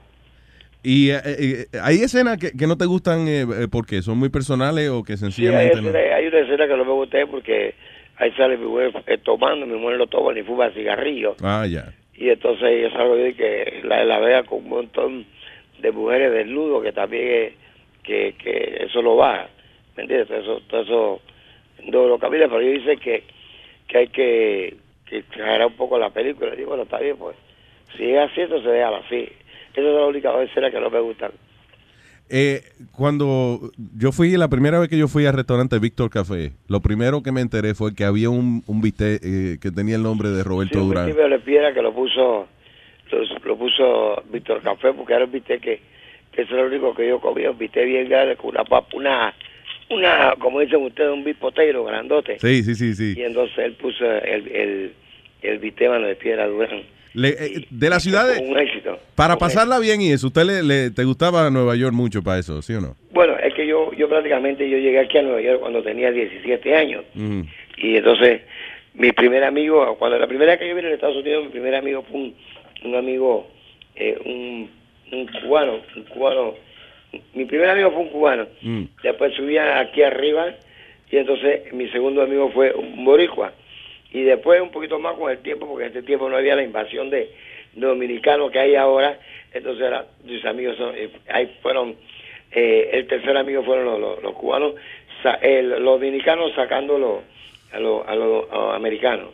Y 0.84 1.10
eh, 1.10 1.20
eh, 1.26 1.66
hay 1.82 1.98
escenas 1.98 2.38
que, 2.38 2.52
que 2.52 2.68
no 2.68 2.78
te 2.78 2.86
gustan, 2.86 3.28
eh, 3.28 3.42
eh, 3.42 3.68
¿por 3.70 3.86
qué? 3.88 4.02
¿Son 4.02 4.18
muy 4.18 4.30
personales 4.30 4.90
o 4.90 5.04
que 5.04 5.18
Sí, 5.18 5.26
hay, 5.26 5.32
sencillamente 5.32 5.82
no? 5.82 5.90
hay 5.98 6.28
una 6.28 6.40
escena 6.40 6.68
que 6.68 6.78
no 6.78 6.86
me 6.86 6.92
gusta 6.92 7.18
porque 7.30 7.74
ahí 8.18 8.32
sale 8.34 8.58
mi 8.58 8.66
mujer 8.66 8.92
eh, 9.08 9.18
tomando, 9.18 9.66
mi 9.66 9.78
mujer 9.78 9.98
no 9.98 10.08
toma 10.08 10.34
ni 10.34 10.44
fuma 10.44 10.70
cigarrillo. 10.72 11.36
Ah, 11.42 11.66
ya. 11.68 11.94
Y 12.16 12.30
entonces 12.30 12.82
yo 12.82 12.90
salgo 12.92 13.18
y 13.26 13.34
que 13.34 13.82
la, 13.84 14.04
la 14.04 14.20
vea 14.20 14.44
con 14.44 14.60
un 14.60 14.70
montón 14.70 15.26
de 15.80 15.92
mujeres 15.92 16.32
desnudos 16.32 16.84
que 16.84 16.92
también 16.92 17.28
es- 17.28 17.54
que, 18.04 18.36
que 18.42 18.86
eso 18.86 19.02
lo 19.02 19.18
baja. 19.18 19.50
¿Me 19.96 20.04
entiendes? 20.04 20.28
Todo 20.30 20.40
eso, 20.40 20.62
todo 20.70 20.82
eso 20.82 21.22
no 21.86 22.08
lo 22.08 22.18
camina, 22.18 22.48
pero 22.48 22.62
yo 22.62 22.72
dice 22.72 22.98
que, 22.98 23.24
que 23.88 23.98
hay 23.98 24.08
que, 24.08 24.76
que 25.06 25.24
un 25.66 25.74
poco 25.74 26.00
la 26.00 26.10
película. 26.10 26.54
Y 26.54 26.58
digo, 26.58 26.70
bueno, 26.70 26.84
está 26.84 27.00
bien, 27.00 27.18
pues. 27.18 27.36
Si 27.98 28.10
es 28.10 28.18
así, 28.20 28.42
entonces 28.42 28.72
déjala 28.72 28.98
así. 29.00 29.28
Esa 29.74 29.82
es 29.88 29.94
la 29.96 30.06
única 30.06 30.42
escena 30.42 30.72
que 30.72 30.80
no 30.80 30.90
me 30.90 31.00
gustan. 31.02 31.32
Eh, 32.30 32.62
cuando 32.92 33.72
yo 33.98 34.12
fui, 34.12 34.36
la 34.36 34.50
primera 34.50 34.80
vez 34.80 34.90
que 34.90 34.98
yo 34.98 35.08
fui 35.08 35.26
al 35.26 35.34
restaurante 35.34 35.80
Víctor 35.80 36.10
Café, 36.10 36.52
lo 36.68 36.82
primero 36.82 37.24
que 37.24 37.32
me 37.32 37.42
enteré 37.42 37.74
fue 37.74 37.96
que 37.96 38.04
había 38.04 38.30
un, 38.30 38.64
un 38.68 38.82
bistec 38.82 39.22
eh, 39.24 39.58
que 39.62 39.72
tenía 39.72 39.96
el 39.96 40.04
nombre 40.04 40.30
de 40.30 40.44
Roberto 40.44 40.80
Sí, 40.82 40.86
Durán. 40.88 41.06
de 41.14 41.40
piedra 41.40 41.74
que 41.74 41.82
lo 41.82 41.94
puso 41.94 42.48
lo, 43.12 43.24
lo 43.46 43.58
puso 43.58 44.24
Víctor 44.32 44.62
Café 44.62 44.92
porque 44.94 45.14
era 45.14 45.24
un 45.26 45.32
bistec 45.32 45.62
que, 45.62 45.80
que 46.34 46.42
eso 46.42 46.54
es 46.56 46.62
lo 46.62 46.68
único 46.68 46.94
que 46.94 47.08
yo 47.08 47.22
comía, 47.22 47.50
un 47.52 47.58
bistec 47.58 47.86
bien 47.86 48.10
grande 48.10 48.36
con 48.36 48.50
una 48.50 48.66
papa, 48.66 48.90
una, 48.94 49.34
una 49.90 50.34
como 50.38 50.60
dicen 50.60 50.82
ustedes, 50.84 51.12
un 51.14 51.24
bipotero 51.24 51.86
grandote. 51.86 52.38
Sí, 52.40 52.62
sí, 52.64 52.76
sí, 52.76 52.94
sí. 52.94 53.14
Y 53.18 53.22
entonces 53.24 53.58
él 53.60 53.74
puso 53.76 54.04
el, 54.06 54.48
el, 54.50 54.94
el 55.44 55.60
bistec 55.60 55.90
mano 55.90 56.08
de 56.08 56.16
piedra 56.18 56.46
Durán. 56.48 56.82
Le- 57.14 57.30
eh, 57.30 57.66
de 57.70 57.90
la 57.90 58.00
ciudad 58.00 58.28
de... 58.28 58.40
Un 58.42 58.58
éxito. 58.60 59.00
Para 59.16 59.34
Un 59.34 59.40
pasarla 59.40 59.80
bien 59.80 60.02
y 60.02 60.12
eso, 60.12 60.28
¿usted 60.28 60.44
le, 60.44 60.64
le- 60.64 60.92
te 60.92 61.04
gustaba 61.04 61.50
Nueva 61.50 61.76
York 61.76 61.94
mucho 61.94 62.22
para 62.24 62.40
eso, 62.40 62.62
sí 62.62 62.74
o 62.74 62.82
no? 62.82 62.96
Bueno, 63.12 63.36
es 63.40 63.54
que 63.54 63.66
yo, 63.66 63.92
yo 63.94 64.08
prácticamente 64.08 64.70
yo 64.70 64.78
llegué 64.78 65.00
aquí 65.00 65.18
a 65.18 65.22
Nueva 65.24 65.42
York 65.42 65.60
cuando 65.62 65.82
tenía 65.82 66.12
17 66.12 66.76
años. 66.76 67.04
Y 67.78 67.98
entonces, 67.98 68.42
mi 68.94 69.12
primer 69.12 69.44
amigo, 69.44 69.96
cuando 69.98 70.18
la 70.20 70.28
primera 70.28 70.52
vez 70.52 70.60
que 70.60 70.70
yo 70.70 70.76
vine 70.76 70.90
a 70.90 70.94
Estados 70.94 71.18
Unidos, 71.18 71.46
mi 71.46 71.50
primer 71.52 71.76
amigo 71.76 72.04
fue 72.10 72.20
un, 72.20 72.36
un 72.86 72.96
amigo, 72.96 73.48
eh, 73.96 74.18
un, 74.26 74.70
un 75.12 75.28
cubano, 75.42 75.80
un 75.96 76.04
cubano. 76.04 76.54
Mi 77.34 77.46
primer 77.46 77.70
amigo 77.70 77.92
fue 77.92 78.02
un 78.02 78.10
cubano. 78.10 78.48
Mm. 78.62 78.84
Después 79.02 79.34
subía 79.36 79.80
aquí 79.80 80.04
arriba 80.04 80.54
y 81.10 81.18
entonces 81.18 81.72
mi 81.74 81.88
segundo 81.90 82.22
amigo 82.22 82.52
fue 82.52 82.74
un 82.74 83.04
boricua. 83.06 83.54
Y 84.18 84.24
después 84.24 84.60
un 84.62 84.72
poquito 84.72 84.98
más 85.00 85.16
con 85.16 85.30
el 85.32 85.38
tiempo, 85.40 85.68
porque 85.68 85.86
en 85.86 85.90
este 85.90 86.04
tiempo 86.04 86.28
no 86.30 86.38
había 86.38 86.56
la 86.56 86.64
invasión 86.64 87.10
de 87.10 87.32
dominicanos 87.76 88.52
que 88.52 88.60
hay 88.60 88.76
ahora. 88.76 89.20
Entonces 89.54 89.86
era, 89.86 90.08
mis 90.24 90.44
amigos 90.46 90.76
son, 90.78 90.96
eh, 90.96 91.10
ahí 91.30 91.56
fueron, 91.62 91.96
eh, 92.52 92.90
el 92.94 93.08
tercer 93.08 93.38
amigo 93.38 93.64
fueron 93.64 93.86
los, 93.86 94.00
los- 94.00 94.24
los 94.24 94.34
cubanos, 94.34 94.74
sa- 95.22 95.36
el- 95.36 95.70
los 95.70 96.00
dominicanos 96.00 96.52
sacando 96.56 96.98
los- 96.98 97.20
a 97.72 97.80
los, 97.80 98.08
a 98.08 98.16
los- 98.16 98.50
a 98.52 98.56
los 98.56 98.76
americanos. 98.76 99.30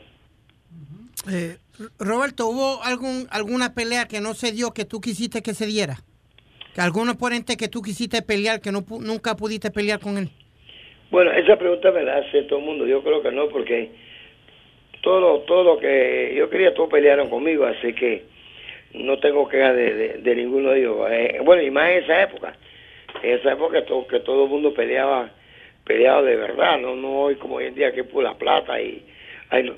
Eh, 1.31 1.55
Roberto, 1.99 2.47
¿hubo 2.47 2.83
algún, 2.83 3.27
alguna 3.31 3.73
pelea 3.73 4.07
que 4.07 4.19
no 4.19 4.33
se 4.33 4.51
dio 4.51 4.71
que 4.73 4.85
tú 4.85 4.99
quisiste 4.99 5.41
que 5.41 5.53
se 5.53 5.65
diera? 5.65 5.95
¿Que 6.75 6.81
¿Algún 6.81 7.07
oponente 7.09 7.55
que 7.55 7.67
tú 7.69 7.81
quisiste 7.81 8.21
pelear 8.21 8.59
que 8.59 8.71
no 8.71 8.83
nunca 8.99 9.35
pudiste 9.35 9.71
pelear 9.71 9.99
con 9.99 10.17
él? 10.17 10.29
Bueno, 11.11 11.31
esa 11.31 11.55
pregunta 11.57 11.91
me 11.91 12.03
la 12.03 12.17
hace 12.17 12.41
todo 12.43 12.59
el 12.59 12.65
mundo. 12.65 12.87
Yo 12.87 13.03
creo 13.03 13.21
que 13.21 13.31
no, 13.31 13.47
porque 13.49 13.91
todo 15.03 15.41
todo 15.41 15.63
lo 15.63 15.79
que 15.79 16.33
yo 16.35 16.49
quería, 16.49 16.73
todos 16.73 16.89
pelearon 16.89 17.29
conmigo, 17.29 17.65
así 17.65 17.93
que 17.93 18.23
no 18.93 19.19
tengo 19.19 19.47
queja 19.47 19.73
de, 19.73 20.17
de, 20.19 20.35
ninguno 20.35 20.71
de 20.71 20.79
ellos. 20.79 20.97
Eh, 21.11 21.39
bueno, 21.43 21.61
y 21.61 21.69
más 21.69 21.91
en 21.91 22.03
esa 22.03 22.23
época. 22.23 22.53
En 23.21 23.37
esa 23.39 23.51
época 23.53 23.85
to- 23.85 24.07
que 24.07 24.21
todo 24.21 24.45
el 24.45 24.49
mundo 24.49 24.73
peleaba 24.73 25.29
peleaba 25.83 26.21
de 26.21 26.37
verdad, 26.37 26.79
no 26.79 26.95
no 26.95 27.19
hoy 27.23 27.35
como 27.35 27.55
hoy 27.55 27.65
en 27.65 27.75
día 27.75 27.91
que 27.91 28.05
pura 28.05 28.33
plata 28.35 28.79
y 28.81 29.03
ay, 29.49 29.71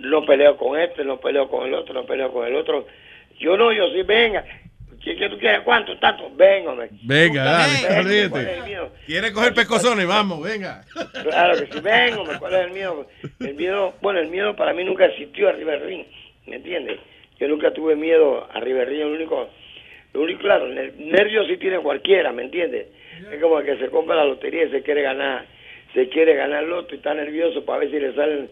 no 0.00 0.26
peleo 0.26 0.56
con 0.56 0.78
este, 0.78 1.04
no 1.04 1.20
peleo 1.20 1.48
con 1.48 1.66
el 1.66 1.74
otro, 1.74 1.94
no 1.94 2.04
peleo 2.04 2.32
con 2.32 2.46
el 2.46 2.56
otro. 2.56 2.86
Yo 3.38 3.56
no, 3.56 3.72
yo 3.72 3.88
sí, 3.92 4.02
venga. 4.02 4.44
¿Qué, 5.04 5.16
qué 5.16 5.28
tú 5.28 5.38
quieres? 5.38 5.60
¿Cuánto? 5.60 5.98
¿Tanto? 5.98 6.30
Venga, 6.36 6.70
hombre. 6.70 6.88
Venga, 7.02 7.44
dale, 7.44 7.74
Venga, 7.88 8.00
olvídate. 8.00 8.30
¿cuál 8.30 8.46
es 8.48 8.58
el 8.58 8.64
mío? 8.64 8.90
¿Quiere 9.06 9.32
coger 9.32 9.54
pescozones? 9.54 10.06
Vamos, 10.06 10.42
venga. 10.42 10.84
Claro 11.22 11.58
que 11.58 11.66
sí, 11.66 11.80
vengo, 11.80 12.24
me 12.24 12.38
¿cuál 12.38 12.54
es 12.54 12.60
el 12.66 12.70
miedo? 12.70 13.06
El 13.40 13.54
miedo, 13.54 13.94
bueno, 14.00 14.20
el 14.20 14.28
miedo 14.28 14.54
para 14.54 14.72
mí 14.72 14.84
nunca 14.84 15.06
existió 15.06 15.52
del 15.52 15.80
ring, 15.80 16.04
¿me 16.46 16.56
entiendes? 16.56 17.00
Yo 17.40 17.48
nunca 17.48 17.72
tuve 17.72 17.96
miedo 17.96 18.48
del 18.54 18.86
ring, 18.86 19.00
lo 19.00 19.08
único, 19.12 19.50
lo 20.14 20.20
único, 20.22 20.40
claro, 20.40 20.68
ner- 20.68 20.94
nervios 20.96 21.46
sí 21.48 21.56
tiene 21.56 21.78
cualquiera, 21.80 22.32
¿me 22.32 22.42
entiendes? 22.44 22.86
Es 23.32 23.40
como 23.40 23.58
el 23.58 23.66
que 23.66 23.78
se 23.78 23.90
compra 23.90 24.14
la 24.16 24.24
lotería 24.24 24.64
y 24.64 24.70
se 24.70 24.82
quiere 24.82 25.02
ganar, 25.02 25.44
se 25.94 26.08
quiere 26.08 26.34
ganar 26.36 26.62
el 26.62 26.70
loto 26.70 26.94
y 26.94 26.98
está 26.98 27.12
nervioso 27.14 27.64
para 27.64 27.80
ver 27.80 27.90
si 27.90 27.98
le 27.98 28.14
salen 28.14 28.48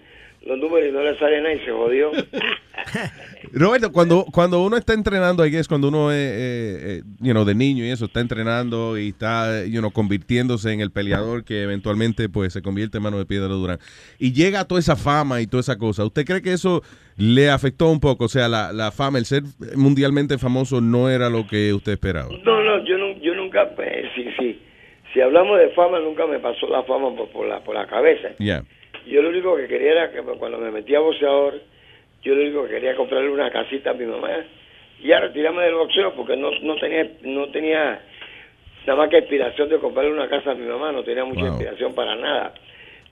los 0.47 0.59
números 0.59 0.89
y 0.89 0.93
no 0.93 1.03
le 1.03 1.19
sale 1.19 1.41
nada 1.43 1.55
y 1.55 1.61
se 1.61 1.71
jodió. 1.71 2.11
Roberto, 3.53 3.93
cuando, 3.93 4.25
cuando 4.33 4.63
uno 4.63 4.77
está 4.77 4.95
entrenando, 4.95 5.43
ahí 5.43 5.55
es 5.57 5.69
cuando 5.69 5.89
uno 5.89 6.11
es, 6.13 6.17
eh, 6.19 6.79
eh, 6.99 7.03
you 7.21 7.33
know, 7.33 7.45
de 7.45 7.55
niño 7.55 7.85
y 7.85 7.91
eso, 7.91 8.05
está 8.07 8.21
entrenando 8.21 8.99
y 8.99 9.09
está, 9.09 9.65
you 9.67 9.81
know, 9.81 9.91
convirtiéndose 9.91 10.73
en 10.73 10.81
el 10.81 10.91
peleador 10.91 11.45
que 11.45 11.63
eventualmente 11.63 12.29
pues 12.29 12.53
se 12.53 12.63
convierte 12.63 12.99
en 12.99 13.03
mano 13.03 13.19
de 13.19 13.27
piedra 13.27 13.49
Durán. 13.49 13.79
Y 14.19 14.33
llega 14.33 14.65
toda 14.65 14.79
esa 14.81 14.97
fama 14.97 15.41
y 15.41 15.47
toda 15.47 15.61
esa 15.61 15.79
cosa. 15.79 16.05
¿Usted 16.05 16.25
cree 16.25 16.43
que 16.43 16.53
eso 16.53 16.83
le 17.17 17.51
afectó 17.51 17.89
un 17.91 18.01
poco? 18.01 18.25
O 18.25 18.29
sea, 18.29 18.49
la, 18.49 18.73
la 18.73 18.93
fama, 18.93 19.19
el 19.19 19.25
ser 19.27 19.43
mundialmente 19.77 20.39
famoso 20.39 20.81
no 20.81 21.09
era 21.11 21.29
lo 21.29 21.47
que 21.47 21.73
usted 21.75 21.93
esperaba. 21.93 22.29
No, 22.45 22.63
no, 22.63 22.85
yo, 22.85 22.97
nu- 22.99 23.21
yo 23.21 23.35
nunca, 23.35 23.71
pues, 23.75 24.07
sí, 24.15 24.27
sí, 24.39 24.61
si 25.13 25.21
hablamos 25.21 25.59
de 25.59 25.71
fama, 25.71 25.99
nunca 26.01 26.27
me 26.27 26.39
pasó 26.39 26.67
la 26.69 26.83
fama 26.85 27.15
por, 27.17 27.29
por 27.31 27.47
la, 27.47 27.63
por 27.65 27.75
la 27.75 27.87
cabeza. 27.87 28.29
Ya. 28.39 28.63
Yo 29.11 29.23
lo 29.23 29.31
único 29.31 29.57
que 29.57 29.67
quería 29.67 29.91
era 29.93 30.11
que 30.13 30.21
cuando 30.23 30.59
me 30.59 30.71
metí 30.71 30.95
a 30.95 31.01
boxeador, 31.01 31.61
yo 32.23 32.35
lo 32.35 32.43
único 32.43 32.65
que 32.65 32.75
quería 32.75 32.95
comprarle 32.95 33.31
una 33.31 33.51
casita 33.51 33.91
a 33.91 33.95
mi 33.95 34.05
mamá 34.07 34.31
y 35.01 35.09
ya 35.09 35.19
retirarme 35.21 35.63
del 35.65 35.75
boxeo 35.75 36.15
porque 36.15 36.37
no, 36.37 36.51
no 36.63 36.77
tenía 36.77 37.09
no 37.23 37.49
tenía 37.49 38.01
nada 38.87 38.97
más 38.99 39.09
que 39.11 39.19
inspiración 39.19 39.69
de 39.69 39.79
comprarle 39.79 40.13
una 40.13 40.29
casa 40.29 40.53
a 40.53 40.55
mi 40.55 40.67
mamá, 40.67 40.93
no 40.93 41.03
tenía 41.03 41.25
mucha 41.25 41.41
Wow. 41.41 41.49
inspiración 41.49 41.95
para 41.95 42.15
nada. 42.15 42.55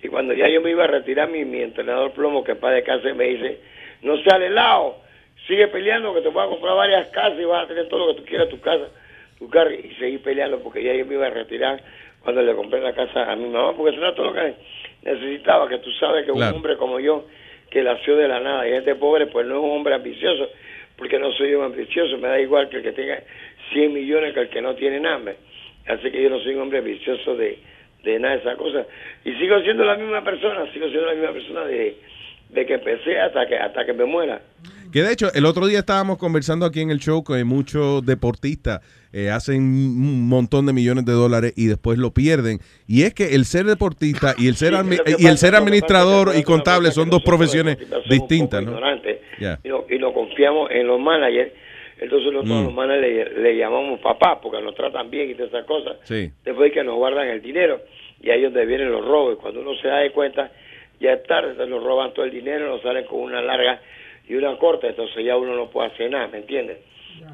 Y 0.01 0.07
cuando 0.09 0.35
ya 0.35 0.49
yo 0.49 0.61
me 0.61 0.71
iba 0.71 0.85
a 0.85 0.87
retirar, 0.87 1.29
mi, 1.29 1.45
mi 1.45 1.63
entrenador 1.63 2.13
plomo, 2.13 2.45
que 2.45 2.55
para 2.55 2.77
de 2.77 2.85
casa, 2.85 3.13
me 3.15 3.25
dice, 3.25 3.59
no 4.03 4.17
seas 4.19 4.41
helado, 4.41 4.99
sigue 5.49 5.67
peleando 5.69 6.15
que 6.15 6.21
te 6.21 6.29
voy 6.29 6.45
a 6.45 6.49
comprar 6.49 6.77
varias 6.77 7.09
casas 7.09 7.39
y 7.41 7.45
vas 7.45 7.65
a 7.65 7.69
tener 7.69 7.89
todo 7.89 8.07
lo 8.07 8.15
que 8.15 8.21
tú 8.21 8.27
quieras, 8.27 8.49
tu 8.49 8.61
casa, 8.61 8.89
tu 9.39 9.51
carro, 9.51 9.73
y 9.73 9.95
seguí 9.99 10.19
peleando 10.19 10.61
porque 10.61 10.83
ya 10.85 10.95
yo 10.95 11.05
me 11.07 11.15
iba 11.15 11.27
a 11.27 11.31
retirar 11.31 11.81
cuando 12.23 12.43
le 12.43 12.55
compré 12.55 12.81
la 12.81 12.93
casa 12.93 13.31
a 13.31 13.37
mi 13.37 13.49
mamá, 13.49 13.75
porque 13.77 13.95
eso 13.95 14.01
era 14.05 14.15
todo 14.15 14.27
lo 14.27 14.35
que 14.35 14.55
necesitaba, 15.03 15.69
que 15.69 15.79
tú 15.79 15.91
sabes 15.93 16.27
que 16.27 16.33
Claro. 16.33 16.51
un 16.51 16.57
hombre 16.57 16.77
como 16.77 17.01
yo, 17.01 17.25
que 17.71 17.83
nació 17.83 18.17
de 18.17 18.29
la 18.29 18.41
nada, 18.41 18.67
y 18.69 18.73
gente 18.73 18.95
pobre, 18.95 19.27
pues 19.27 19.47
no 19.47 19.57
es 19.57 19.63
un 19.63 19.71
hombre 19.71 19.95
ambicioso, 19.95 20.49
porque 20.97 21.19
no 21.19 21.33
soy 21.33 21.55
un 21.55 21.65
ambicioso, 21.65 22.19
me 22.19 22.29
da 22.29 22.41
igual 22.41 22.69
que 22.69 22.79
el 22.79 22.83
que 22.83 22.93
tenga 22.93 23.23
100 23.73 23.93
millones 23.93 24.35
que 24.35 24.41
el 24.41 24.49
que 24.49 24.63
no 24.63 24.75
tiene 24.75 25.01
nada. 25.01 25.33
Así 25.87 26.11
que 26.11 26.23
yo 26.23 26.31
no 26.31 26.39
soy 26.41 26.55
un 26.55 26.63
hombre 26.63 26.79
ambicioso 26.79 27.37
de, 27.37 27.59
de 28.05 28.19
nada 28.19 28.35
de 28.35 28.41
esas 28.41 28.57
cosas. 28.57 28.87
Y 29.25 29.33
sigo 29.35 29.61
siendo 29.61 29.85
la 29.85 29.97
misma 29.97 30.23
persona, 30.25 30.71
sigo 30.73 30.89
siendo 30.89 31.07
la 31.07 31.15
misma 31.15 31.33
persona 31.33 31.65
de, 31.65 31.97
de 32.51 32.67
que 32.67 32.75
empecé 32.75 33.19
hasta 33.21 33.47
que, 33.47 33.57
hasta 33.57 33.85
que 33.85 33.93
me 33.93 34.05
muera. 34.05 34.41
Que 34.93 35.03
de 35.03 35.13
hecho, 35.13 35.29
el 35.35 35.45
otro 35.45 35.67
día 35.67 35.81
estábamos 35.81 36.17
conversando 36.17 36.65
aquí 36.65 36.81
en 36.81 36.91
el 36.91 36.99
show 36.99 37.23
que 37.23 37.45
muchos 37.45 38.05
deportistas 38.07 38.81
eh, 39.13 39.29
hacen 39.31 39.61
un 39.63 40.29
montón 40.29 40.65
de 40.65 40.73
millones 40.73 41.05
de 41.05 41.13
dólares 41.13 41.53
y 41.57 41.67
después 41.67 41.99
lo 41.99 42.13
pierden. 42.13 42.59
Y 42.87 43.03
es 43.03 43.13
que 43.13 43.35
el 43.35 43.45
ser 43.45 43.67
deportista 43.67 44.35
y 44.39 44.49
el 44.49 44.55
ser, 44.57 44.73
Sí, 44.75 44.97
y 45.19 45.27
el 45.27 45.37
ser 45.37 45.55
administrador 45.57 46.33
y 46.37 46.43
contable 46.43 46.91
son 46.91 47.11
dos 47.11 47.23
profesiones 47.23 47.77
distintas, 48.09 48.63
y, 48.63 49.69
no- 49.69 49.85
y 49.91 49.99
nos 49.99 50.13
confiamos 50.15 50.71
en 50.71 50.87
los 50.87 50.99
managers. 51.01 51.53
Entonces 52.01 52.33
nosotros 52.33 52.63
Mm. 52.63 52.65
los 52.67 52.75
managers 52.75 53.33
le, 53.37 53.43
le 53.43 53.57
llamamos 53.59 54.01
papá 54.01 54.41
porque 54.41 54.63
nos 54.63 54.75
tratan 54.75 55.11
bien 55.11 55.31
y 55.31 55.35
todas 55.35 55.49
esas 55.51 55.67
cosas. 55.67 55.97
Sí. 56.05 56.31
Después 56.45 56.73
que 56.73 56.83
nos 56.85 56.95
guardan 56.97 57.29
el 57.29 57.43
dinero 57.43 57.81
y 58.23 58.31
ahí 58.31 58.39
es 58.45 58.53
donde 58.53 58.67
vienen 58.67 58.91
los 58.91 59.05
robos. 59.05 59.37
Cuando 59.41 59.61
uno 59.61 59.75
se 59.83 59.89
da 59.89 59.99
de 59.99 60.13
cuenta, 60.13 60.51
ya 61.01 61.13
es 61.13 61.23
tarde, 61.25 61.51
entonces 61.51 61.75
nos 61.75 61.85
roban 61.85 62.13
todo 62.13 62.25
el 62.25 62.31
dinero, 62.31 62.69
nos 62.69 62.83
salen 62.83 63.05
con 63.07 63.21
una 63.21 63.41
larga 63.41 63.81
y 64.29 64.35
una 64.35 64.57
corta, 64.59 64.89
entonces 64.89 65.25
ya 65.25 65.37
uno 65.37 65.55
no 65.55 65.71
puede 65.71 65.89
hacer 65.89 66.11
nada, 66.11 66.29
¿me 66.29 66.39
entiendes? 66.39 66.79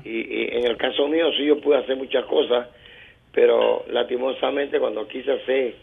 Y, 0.04 0.10
y 0.10 0.48
en 0.52 0.66
el 0.66 0.76
caso 0.76 1.08
mío 1.08 1.30
sí 1.36 1.44
yo 1.44 1.60
pude 1.60 1.78
hacer 1.78 1.96
muchas 1.96 2.24
cosas, 2.26 2.68
pero 3.32 3.84
lastimosamente 3.88 4.78
cuando 4.78 5.06
quise 5.08 5.32
hacer 5.32 5.74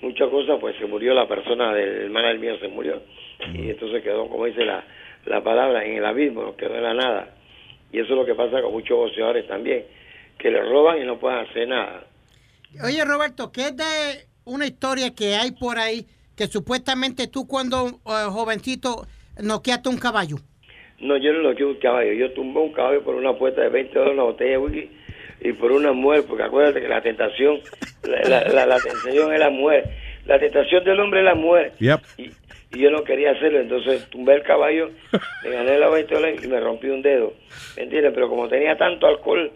muchas 0.00 0.28
cosas, 0.28 0.58
pues 0.60 0.76
se 0.78 0.86
murió 0.86 1.14
la 1.14 1.28
persona 1.28 1.72
del 1.72 2.10
manager 2.10 2.38
mío, 2.38 2.58
se 2.58 2.68
murió. 2.68 3.02
Y 3.54 3.70
entonces 3.70 4.02
quedó, 4.02 4.28
como 4.28 4.46
dice 4.46 4.64
la, 4.64 4.84
la 5.26 5.42
palabra, 5.42 5.84
en 5.84 5.96
el 5.96 6.04
abismo, 6.04 6.42
no 6.42 6.56
quedó 6.56 6.74
en 6.76 6.82
la 6.82 6.94
nada. 6.94 7.34
Y 7.92 8.00
eso 8.00 8.12
es 8.12 8.18
lo 8.18 8.24
que 8.24 8.34
pasa 8.34 8.62
con 8.62 8.72
muchos 8.72 8.96
boxeadores 8.96 9.46
también, 9.46 9.84
que 10.38 10.50
le 10.50 10.62
roban 10.62 11.00
y 11.00 11.04
no 11.04 11.18
pueden 11.18 11.40
hacer 11.40 11.68
nada. 11.68 12.04
Oye, 12.84 13.04
Roberto, 13.04 13.52
¿qué 13.52 13.68
es 13.68 13.76
de 13.76 14.26
una 14.44 14.66
historia 14.66 15.14
que 15.14 15.34
hay 15.34 15.52
por 15.52 15.78
ahí 15.78 16.06
que 16.36 16.46
supuestamente 16.46 17.26
tú 17.28 17.46
cuando 17.46 17.86
eh, 17.88 18.26
jovencito 18.30 19.06
noqueaste 19.42 19.88
un 19.88 19.98
caballo? 19.98 20.36
No, 21.00 21.16
yo 21.16 21.32
no 21.32 21.40
lo 21.40 21.54
quiero 21.54 21.70
un 21.70 21.76
caballo. 21.78 22.12
Yo 22.12 22.32
tumbé 22.32 22.60
un 22.60 22.72
caballo 22.72 23.02
por 23.02 23.14
una 23.14 23.30
apuesta 23.30 23.60
de 23.62 23.68
20 23.68 23.92
dólares, 23.92 24.14
una 24.14 24.22
botella 24.24 24.50
de 24.52 24.58
whisky 24.58 24.90
y 25.42 25.52
por 25.52 25.72
una 25.72 25.92
mujer, 25.92 26.24
porque 26.26 26.42
acuérdate 26.44 26.80
que 26.80 26.88
la 26.88 27.02
tentación, 27.02 27.60
la, 28.04 28.20
la, 28.28 28.48
la- 28.48 28.66
la 28.66 28.80
tentación 28.80 29.32
es 29.32 29.38
la 29.40 29.50
mujer. 29.50 29.84
La 30.26 30.38
tentación 30.38 30.82
del 30.84 30.98
hombre 31.00 31.20
es 31.20 31.24
la 31.26 31.34
mujer. 31.34 31.72
Yep. 31.78 32.00
Y 32.18 32.80
yo 32.80 32.90
no 32.90 33.04
quería 33.04 33.30
hacerlo, 33.30 33.60
entonces 33.60 34.08
tumbé 34.10 34.34
el 34.34 34.42
caballo, 34.42 34.90
me 35.44 35.50
gané 35.50 35.78
la 35.78 35.88
20 35.88 36.14
dólares 36.14 36.40
y 36.44 36.48
me 36.48 36.58
rompí 36.60 36.88
un 36.88 37.00
dedo. 37.00 37.32
¿Me 37.76 37.84
entiendes? 37.84 38.12
Pero 38.14 38.28
como 38.28 38.48
tenía 38.48 38.76
tanto 38.76 39.06
alcohol 39.06 39.52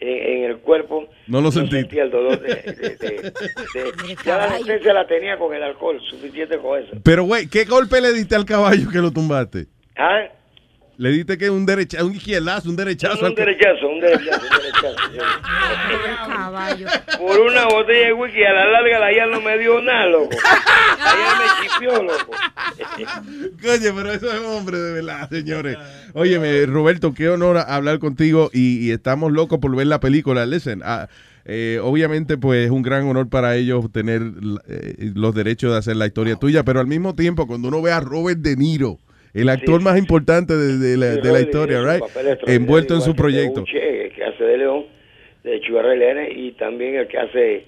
en, 0.00 0.44
en 0.44 0.50
el 0.50 0.58
cuerpo, 0.58 1.08
No 1.26 1.40
lo 1.40 1.50
sentí. 1.50 1.72
sentía 1.76 2.04
el 2.04 2.10
dolor 2.10 2.40
de... 2.40 2.48
de- 2.54 2.96
de- 2.96 3.12
de- 3.18 4.16
ya 4.24 4.36
la 4.36 4.44
anestesia 4.44 4.92
la 4.92 5.06
tenía 5.06 5.36
con 5.38 5.54
el 5.54 5.62
alcohol, 5.62 6.00
suficiente 6.08 6.58
con 6.58 6.78
eso. 6.82 6.96
Pero, 7.02 7.24
güey, 7.24 7.48
¿qué 7.48 7.64
golpe 7.64 8.00
le 8.00 8.12
diste 8.12 8.34
al 8.36 8.44
caballo 8.44 8.88
que 8.90 8.98
lo 8.98 9.10
tumbaste? 9.10 9.66
¿Ah? 9.96 10.28
Le 10.98 11.10
diste 11.12 11.38
que 11.38 11.48
un 11.48 11.64
derechazo, 11.64 12.06
un 12.06 12.16
izquierdazo, 12.16 12.68
un 12.68 12.74
derechazo. 12.74 13.24
Un 13.24 13.34
derechazo, 13.36 13.88
un 13.88 14.00
derechazo, 14.00 14.40
un 14.42 14.50
derechazo. 14.58 14.98
Por 17.18 17.38
una 17.38 17.66
botella 17.66 18.06
de 18.06 18.12
whisky, 18.14 18.42
a 18.42 18.52
la 18.52 18.68
larga 18.68 18.98
la 18.98 19.14
ya 19.14 19.26
no 19.26 19.40
me 19.40 19.56
dio 19.58 19.80
nada, 19.80 20.06
loco. 20.06 20.36
Allá 21.00 21.38
me 21.38 21.44
chipió, 21.62 22.02
loco. 22.02 22.32
Coño, 23.62 23.94
pero 23.94 24.12
eso 24.12 24.26
es 24.32 24.40
hombre 24.40 24.76
de 24.76 24.92
verdad, 24.94 25.30
señores. 25.30 25.76
Óyeme, 26.14 26.66
Roberto, 26.66 27.14
qué 27.14 27.28
honor 27.28 27.58
hablar 27.58 28.00
contigo 28.00 28.50
y, 28.52 28.84
y 28.84 28.90
estamos 28.90 29.30
locos 29.30 29.60
por 29.60 29.76
ver 29.76 29.86
la 29.86 30.00
película. 30.00 30.46
Listen, 30.46 30.82
ah, 30.84 31.06
eh, 31.44 31.78
obviamente, 31.80 32.38
pues 32.38 32.64
es 32.64 32.72
un 32.72 32.82
gran 32.82 33.04
honor 33.06 33.28
para 33.28 33.54
ellos 33.54 33.90
tener 33.92 34.20
eh, 34.66 35.12
los 35.14 35.32
derechos 35.32 35.70
de 35.70 35.78
hacer 35.78 35.94
la 35.94 36.06
historia 36.06 36.34
tuya, 36.34 36.64
pero 36.64 36.80
al 36.80 36.88
mismo 36.88 37.14
tiempo, 37.14 37.46
cuando 37.46 37.68
uno 37.68 37.80
ve 37.82 37.92
a 37.92 38.00
Robert 38.00 38.40
De 38.40 38.56
Niro, 38.56 38.98
el 39.40 39.48
actor 39.48 39.80
más 39.82 39.98
importante 39.98 40.54
de, 40.56 40.78
de 40.78 40.96
la, 40.96 41.14
Sí, 41.14 41.20
de 41.20 41.32
la 41.32 41.40
historia, 41.40 41.80
right? 41.82 42.02
Envuelto 42.46 42.94
en 42.94 43.00
su 43.02 43.14
proyecto. 43.14 43.60
El 43.60 44.12
que 44.12 44.24
hace 44.24 44.44
de 44.44 44.58
León, 44.58 44.84
de 45.44 45.60
Chivarra 45.60 45.94
Leones, 45.94 46.30
y 46.36 46.52
también 46.52 46.96
el 46.96 47.06
que 47.08 47.18
hace 47.18 47.64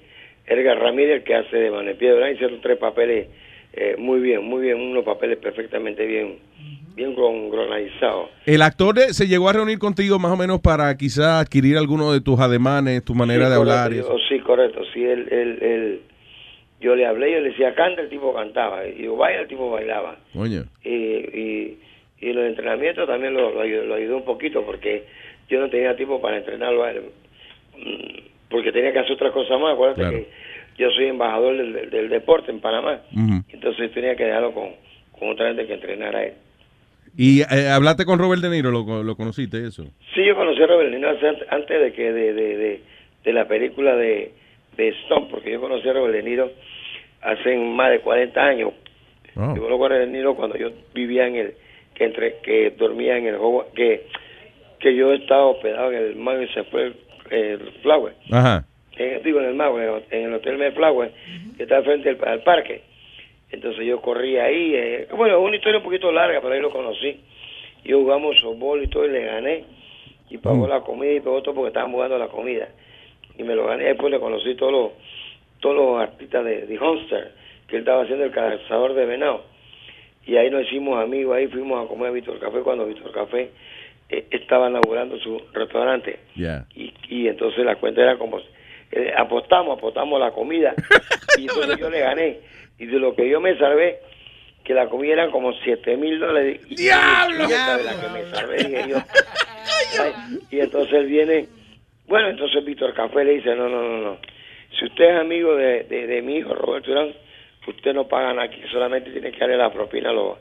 Edgar 0.47 0.79
Ramírez, 0.79 1.19
el 1.19 1.23
que 1.25 1.35
hace 1.35 1.57
de 1.57 1.71
Manepiedra. 1.71 2.17
¿verdad? 2.17 2.31
Hicieron 2.35 2.61
tres 2.61 2.79
papeles 2.79 3.29
eh, 3.73 3.95
muy 3.99 4.21
bien, 4.21 4.43
muy 4.45 4.63
bien, 4.63 4.81
unos 4.81 5.05
papeles 5.05 5.39
perfectamente 5.39 6.05
bien, 6.05 6.39
bien 6.97 7.15
congronizados. 7.15 8.31
El 8.47 8.63
actor 8.63 8.95
de- 8.97 9.13
se 9.15 9.29
llegó 9.29 9.49
a 9.49 9.53
reunir 9.53 9.79
contigo 9.79 10.19
más 10.19 10.33
o 10.33 10.37
menos 10.37 10.61
para 10.61 10.97
quizás 10.97 11.43
adquirir 11.45 11.77
alguno 11.77 12.13
de 12.13 12.21
tus 12.21 12.41
ademanes, 12.41 13.05
tu 13.05 13.15
manera 13.15 13.45
Sí, 13.45 13.51
de 13.51 13.57
hablar. 13.57 13.93
y 13.93 13.99
eso. 13.99 14.17
sí, 14.29 14.41
correcto. 14.41 14.81
Sí, 14.93 15.05
él, 15.05 15.29
él, 15.31 15.59
él- 15.63 16.01
yo 16.81 16.97
le 16.97 17.07
hablé, 17.07 17.33
yo 17.33 17.41
le 17.41 17.51
decía, 17.51 17.75
canta, 17.75 18.01
el 18.03 18.09
tipo 18.09 18.33
cantaba. 18.35 18.87
Y 18.87 19.03
yo, 19.05 19.17
vaya, 19.17 19.41
el 19.41 19.49
tipo 19.49 19.71
bailaba. 19.71 20.17
Coño. 20.33 20.65
Y, 20.85 20.89
y, 20.91 21.79
y 22.21 22.33
los 22.33 22.45
entrenamientos 22.47 23.07
también 23.07 23.35
lo, 23.35 23.51
lo, 23.53 23.61
ayudó, 23.61 23.85
lo 23.85 23.95
ayudó 23.95 24.17
un 24.17 24.25
poquito 24.25 24.65
porque 24.65 25.05
yo 25.49 25.61
no 25.61 25.69
tenía 25.71 25.95
tiempo 25.97 26.21
para 26.21 26.39
entrenarlo 26.39 26.85
a 26.85 26.91
él. 26.93 27.03
Mm, 27.77 28.21
Porque 28.49 28.73
tenía 28.73 28.93
que 28.93 28.99
hacer 29.01 29.13
otra 29.13 29.31
cosa 29.33 29.57
más. 29.59 29.75
Acuérdate 29.75 30.01
Claro. 30.01 30.17
que 30.19 30.27
yo 30.83 30.91
soy 30.93 31.07
embajador 31.07 31.57
del, 31.57 31.73
del- 31.73 31.91
del 31.91 32.09
deporte 32.09 32.51
en 32.51 32.61
Panamá. 32.61 33.01
Ujú. 33.13 33.43
Entonces 33.53 33.93
tenía 33.93 34.17
que 34.17 34.25
dejarlo 34.25 34.53
con, 34.53 34.71
con 35.19 35.29
otra 35.31 35.49
gente 35.49 35.67
que 35.67 35.75
entrenara 35.75 36.19
a 36.21 36.25
él. 36.25 36.33
Y 37.17 37.41
eh, 37.43 37.69
hablaste 37.69 38.05
con 38.05 38.19
Robert 38.19 38.41
De 38.41 38.49
Niro, 38.51 38.71
lo, 38.71 39.03
lo 39.03 39.17
conociste, 39.17 39.67
eso. 39.67 39.85
Sí, 40.15 40.25
yo 40.25 40.35
conocí 40.37 40.63
a 40.63 40.67
Robert 40.67 40.91
De 40.91 40.97
Niro 40.97 41.11
antes 41.51 41.81
de 41.83 41.93
que 41.93 42.13
de, 42.13 42.33
de, 42.33 42.57
de, 42.57 42.81
de 43.25 43.33
la 43.33 43.49
película 43.49 43.97
de, 43.97 44.31
de 44.77 44.89
Stone, 44.91 45.27
porque 45.31 45.51
yo 45.51 45.61
conocí 45.61 45.89
a 45.89 45.93
Robert 45.93 46.15
De 46.15 46.23
Niro 46.23 46.51
hace 47.23 47.57
más 47.57 47.91
de 47.91 48.01
40 48.01 48.41
años. 48.41 48.73
Oh. 49.37 49.55
Yo 49.55 49.69
Robert 49.69 49.95
De 49.95 50.07
Niro 50.07 50.35
cuando 50.35 50.57
yo 50.57 50.71
vivía 50.95 51.27
en 51.27 51.37
el, 51.37 51.55
que 51.95 52.05
entre, 52.05 52.39
que 52.39 52.71
dormía 52.71 53.17
en 53.17 53.27
el 53.27 53.37
que, 53.75 54.07
que 54.79 54.95
yo 54.95 55.13
estaba 55.13 55.47
hospedado 55.47 55.93
en 55.93 55.99
el 55.99 56.17
Mago 56.17 56.43
y 56.43 56.49
se 56.49 56.65
fue 56.65 56.87
el, 56.87 56.95
el 57.31 57.59
Flower. 57.83 58.15
Ajá. 58.31 58.65
En, 58.97 59.23
digo, 59.23 59.41
en 59.41 59.47
el 59.47 59.55
Mago, 59.55 59.81
en 59.81 59.89
el, 59.89 60.05
en 60.11 60.25
el 60.27 60.35
Hotel 60.35 60.59
Mayflower, 60.59 61.13
que 61.57 61.63
está 61.63 61.83
frente 61.83 62.11
al, 62.11 62.19
al 62.27 62.43
parque. 62.43 62.83
Entonces 63.51 63.85
yo 63.85 64.01
corrí 64.01 64.37
ahí, 64.37 64.75
eh, 64.75 65.09
bueno, 65.17 65.39
es 65.39 65.43
una 65.45 65.57
historia 65.57 65.79
un 65.79 65.85
poquito 65.85 66.13
larga, 66.13 66.41
pero 66.41 66.55
ahí 66.55 66.61
lo 66.61 66.71
conocí. 66.71 67.21
Y 67.85 67.93
jugamos 67.93 68.37
softball 68.41 68.83
y 68.83 68.89
todo, 68.89 69.07
y 69.07 69.11
le 69.11 69.25
gané. 69.25 69.65
Y 70.29 70.39
pagó 70.39 70.69
la 70.69 70.81
comida 70.83 71.13
y 71.13 71.21
pagó 71.21 71.43
todo 71.43 71.55
porque 71.55 71.69
estaban 71.69 71.91
jugando 71.91 72.17
la 72.19 72.29
comida. 72.29 72.69
Y 73.37 73.43
me 73.43 73.55
lo 73.55 73.67
gané, 73.67 73.85
después 73.85 74.13
le 74.13 74.21
conocí 74.21 74.55
todos 74.55 74.73
los, 74.73 74.91
todos 75.61 75.77
los 75.77 76.01
artistas 76.01 76.45
de, 76.45 76.67
de 76.67 76.79
Hunster, 76.79 77.33
que 77.69 77.77
él 77.77 77.83
estaba 77.83 78.03
haciendo 78.03 78.25
el 78.25 78.33
cazador 78.33 78.95
de 78.95 79.07
venado. 79.07 79.45
Y 80.27 80.37
ahí 80.37 80.51
nos 80.51 80.67
hicimos 80.67 81.03
amigos, 81.03 81.37
ahí 81.37 81.47
fuimos 81.47 81.85
a 81.85 81.89
comer 81.89 82.09
a 82.09 82.13
Víctor 82.13 82.39
Café 82.39 82.61
cuando 82.61 82.87
Víctor 82.87 83.13
Café 83.13 83.51
eh, 84.09 84.27
estaba 84.31 84.69
inaugurando 84.69 85.19
su 85.19 85.41
restaurante. 85.53 86.21
Y, 86.75 86.93
y 87.09 87.29
entonces 87.29 87.65
la 87.65 87.77
cuenta 87.77 88.03
era 88.03 88.19
como 88.19 88.41
eh, 88.93 89.13
apostamos, 89.17 89.79
apostamos 89.79 90.21
la 90.21 90.31
comida. 90.33 90.75
Y 91.39 91.43
entonces 91.43 91.79
yo 91.79 91.89
le 91.89 92.01
gané. 92.01 92.39
Y 92.79 92.87
de 92.87 92.99
lo 92.99 93.15
que 93.15 93.27
yo 93.27 93.41
me 93.41 93.57
salvé 93.57 94.01
que 94.65 94.75
la 94.75 94.89
comida 94.89 95.15
eran 95.15 95.31
como 95.31 95.53
siete 95.65 95.97
mil 95.97 96.19
dólares. 96.19 96.61
¡Diablo! 96.69 97.45
esta 97.45 97.79
de 97.79 97.85
la 97.85 98.01
que 98.01 98.09
me 98.09 98.25
salvé 98.31 98.57
dije 98.57 98.85
yo. 98.89 98.97
Ay, 100.01 100.13
y 100.51 100.61
entonces 100.61 100.93
él 100.93 101.07
viene 101.07 101.47
bueno 102.07 102.29
entonces 102.29 102.65
Víctor 102.65 102.93
Café 102.95 103.25
le 103.25 103.35
dice 103.35 103.55
no 103.55 103.69
no 103.69 103.83
no 103.83 103.99
no 103.99 104.19
si 104.79 104.85
usted 104.87 105.05
es 105.05 105.21
amigo 105.21 105.55
de, 105.57 105.85
de, 105.85 106.07
de 106.07 106.23
mi 106.23 106.37
hijo 106.37 106.55
Roberto 106.55 106.91
Durán 106.91 107.13
usted 107.67 107.93
no 107.95 108.09
paga 108.09 108.33
nada 108.35 108.45
aquí 108.49 108.61
solamente 108.73 109.11
tiene 109.11 109.31
que 109.33 109.39
darle 109.39 109.57
la 109.57 109.73
propina 109.73 110.11
a 110.11 110.13
los 110.13 110.39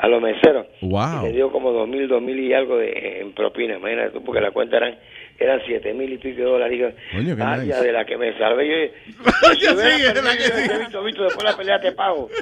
a 0.00 0.06
los 0.06 0.22
meseros 0.22 0.66
Wow. 0.80 1.22
y 1.22 1.26
le 1.28 1.32
dio 1.32 1.50
como 1.50 1.72
dos 1.72 1.88
mil, 1.88 2.06
dos 2.06 2.22
mil 2.22 2.38
y 2.38 2.52
algo 2.54 2.76
de, 2.78 3.20
en 3.20 3.32
propina, 3.32 3.76
imagínate 3.78 4.10
tú, 4.10 4.22
porque 4.24 4.40
la 4.40 4.52
cuenta 4.52 4.76
eran, 4.76 4.96
eran 5.40 5.60
siete 5.66 5.92
mil 5.92 6.12
y 6.12 6.18
pico 6.18 6.36
de 6.38 6.44
dólares. 6.44 6.78
Digo, 6.78 6.90
Coño, 7.12 7.34
qué 7.34 7.42
"Ay, 7.42 7.60
nice. 7.62 7.70
ya 7.70 7.80
de 7.82 7.90
la 7.92 8.04
que 8.04 8.16
me 8.16 8.38
salvé. 8.38 8.92
Yo, 9.08 9.52
Yo 9.60 9.70
sí, 9.70 10.02
de 10.02 10.12
de 10.12 10.22
la 10.22 10.36
que 10.36 10.78
Visto, 10.78 11.02
visto, 11.02 11.24
después 11.24 11.42
la 11.44 11.56
pelea 11.56 11.80
te 11.80 11.90
pago. 11.90 12.28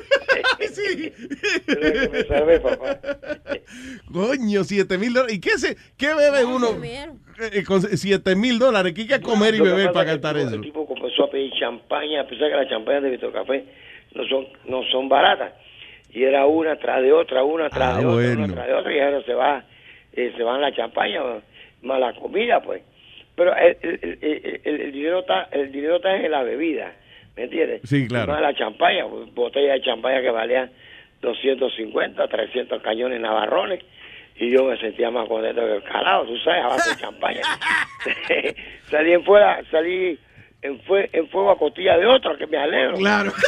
De 1.66 1.74
la 1.80 1.92
que 1.92 2.08
me 2.10 2.22
salvé, 2.24 2.60
papá. 2.60 2.98
Coño, 4.12 4.64
7 4.64 4.98
mil 4.98 5.12
dólares. 5.14 5.36
¿Y 5.36 5.40
qué, 5.40 5.50
se, 5.58 5.76
qué 5.96 6.08
bebe 6.14 6.44
uno 6.44 6.68
eh, 6.84 7.64
con 7.64 7.80
7 7.82 8.36
mil 8.36 8.58
dólares? 8.58 8.92
¿Qué 8.94 9.02
hay 9.02 9.08
que 9.08 9.20
comer 9.20 9.54
y 9.54 9.60
beber 9.60 9.92
para 9.92 10.06
cantar 10.10 10.36
eso? 10.36 10.48
tipo- 10.50 10.56
El 10.56 10.62
tipo 10.62 10.85
comenzó 11.16 11.24
a 11.24 11.30
pedir 11.30 11.52
champaña, 11.58 12.20
a 12.20 12.26
pesar 12.26 12.50
que 12.50 12.56
las 12.56 12.68
champañas 12.68 13.02
de 13.02 13.10
Víctor 13.10 13.32
Café 13.32 13.64
no 14.14 14.24
son, 14.28 14.46
no 14.66 14.82
son 14.84 15.08
baratas. 15.08 15.52
Y 16.12 16.24
era 16.24 16.46
una 16.46 16.76
tras 16.76 17.02
de 17.02 17.12
otra, 17.12 17.42
una 17.42 17.68
tras 17.68 17.96
Ah, 17.96 18.00
de 18.00 18.06
otra, 18.06 18.32
una 18.32 18.46
tras 18.54 18.66
de 18.66 18.74
otra, 18.74 18.94
y 18.94 19.00
ahora 19.00 19.22
se 19.22 19.34
va, 19.34 19.64
eh, 20.14 20.32
se 20.36 20.42
van 20.42 20.60
la 20.60 20.72
champaña, 20.74 21.20
más 21.82 22.00
la 22.00 22.12
comida, 22.14 22.60
pues. 22.62 22.82
Pero 23.34 23.54
el, 23.56 23.76
el, 23.82 24.18
el- 24.22 24.60
el- 24.64 24.80
el 24.80 24.92
dinero 24.92 25.20
está, 25.20 25.48
el 25.52 25.70
dinero 25.70 25.96
está 25.96 26.16
en 26.16 26.30
la 26.30 26.42
bebida, 26.42 26.92
¿me 27.36 27.44
entiendes? 27.44 27.82
Sí, 27.84 28.06
claro. 28.08 28.32
Más 28.32 28.40
la 28.40 28.54
champaña, 28.54 29.06
pues, 29.08 29.34
botella 29.34 29.74
de 29.74 29.82
champaña 29.82 30.22
que 30.22 30.30
valían 30.30 30.70
250, 31.20 32.28
300 32.28 32.82
cañones 32.82 33.20
navarrones. 33.20 33.80
Y 34.38 34.50
yo 34.50 34.64
me 34.64 34.76
sentía 34.78 35.10
más 35.10 35.26
contento 35.28 35.62
que 35.62 35.76
el 35.76 35.82
calado, 35.82 36.26
tú 36.26 36.36
sabes, 36.38 36.62
a 36.64 36.68
base 36.68 36.90
de 36.90 37.00
champaña. 37.00 37.40
salí 38.90 39.12
en 39.12 39.24
fuera, 39.24 39.62
salí 39.70 40.18
en, 40.62 40.80
fue, 40.82 41.08
en 41.12 41.28
fuego 41.28 41.50
a 41.50 41.58
costilla 41.58 41.96
de 41.98 42.06
otro, 42.06 42.36
que 42.36 42.46
me 42.46 42.56
alegro. 42.56 42.96
Claro. 42.96 43.32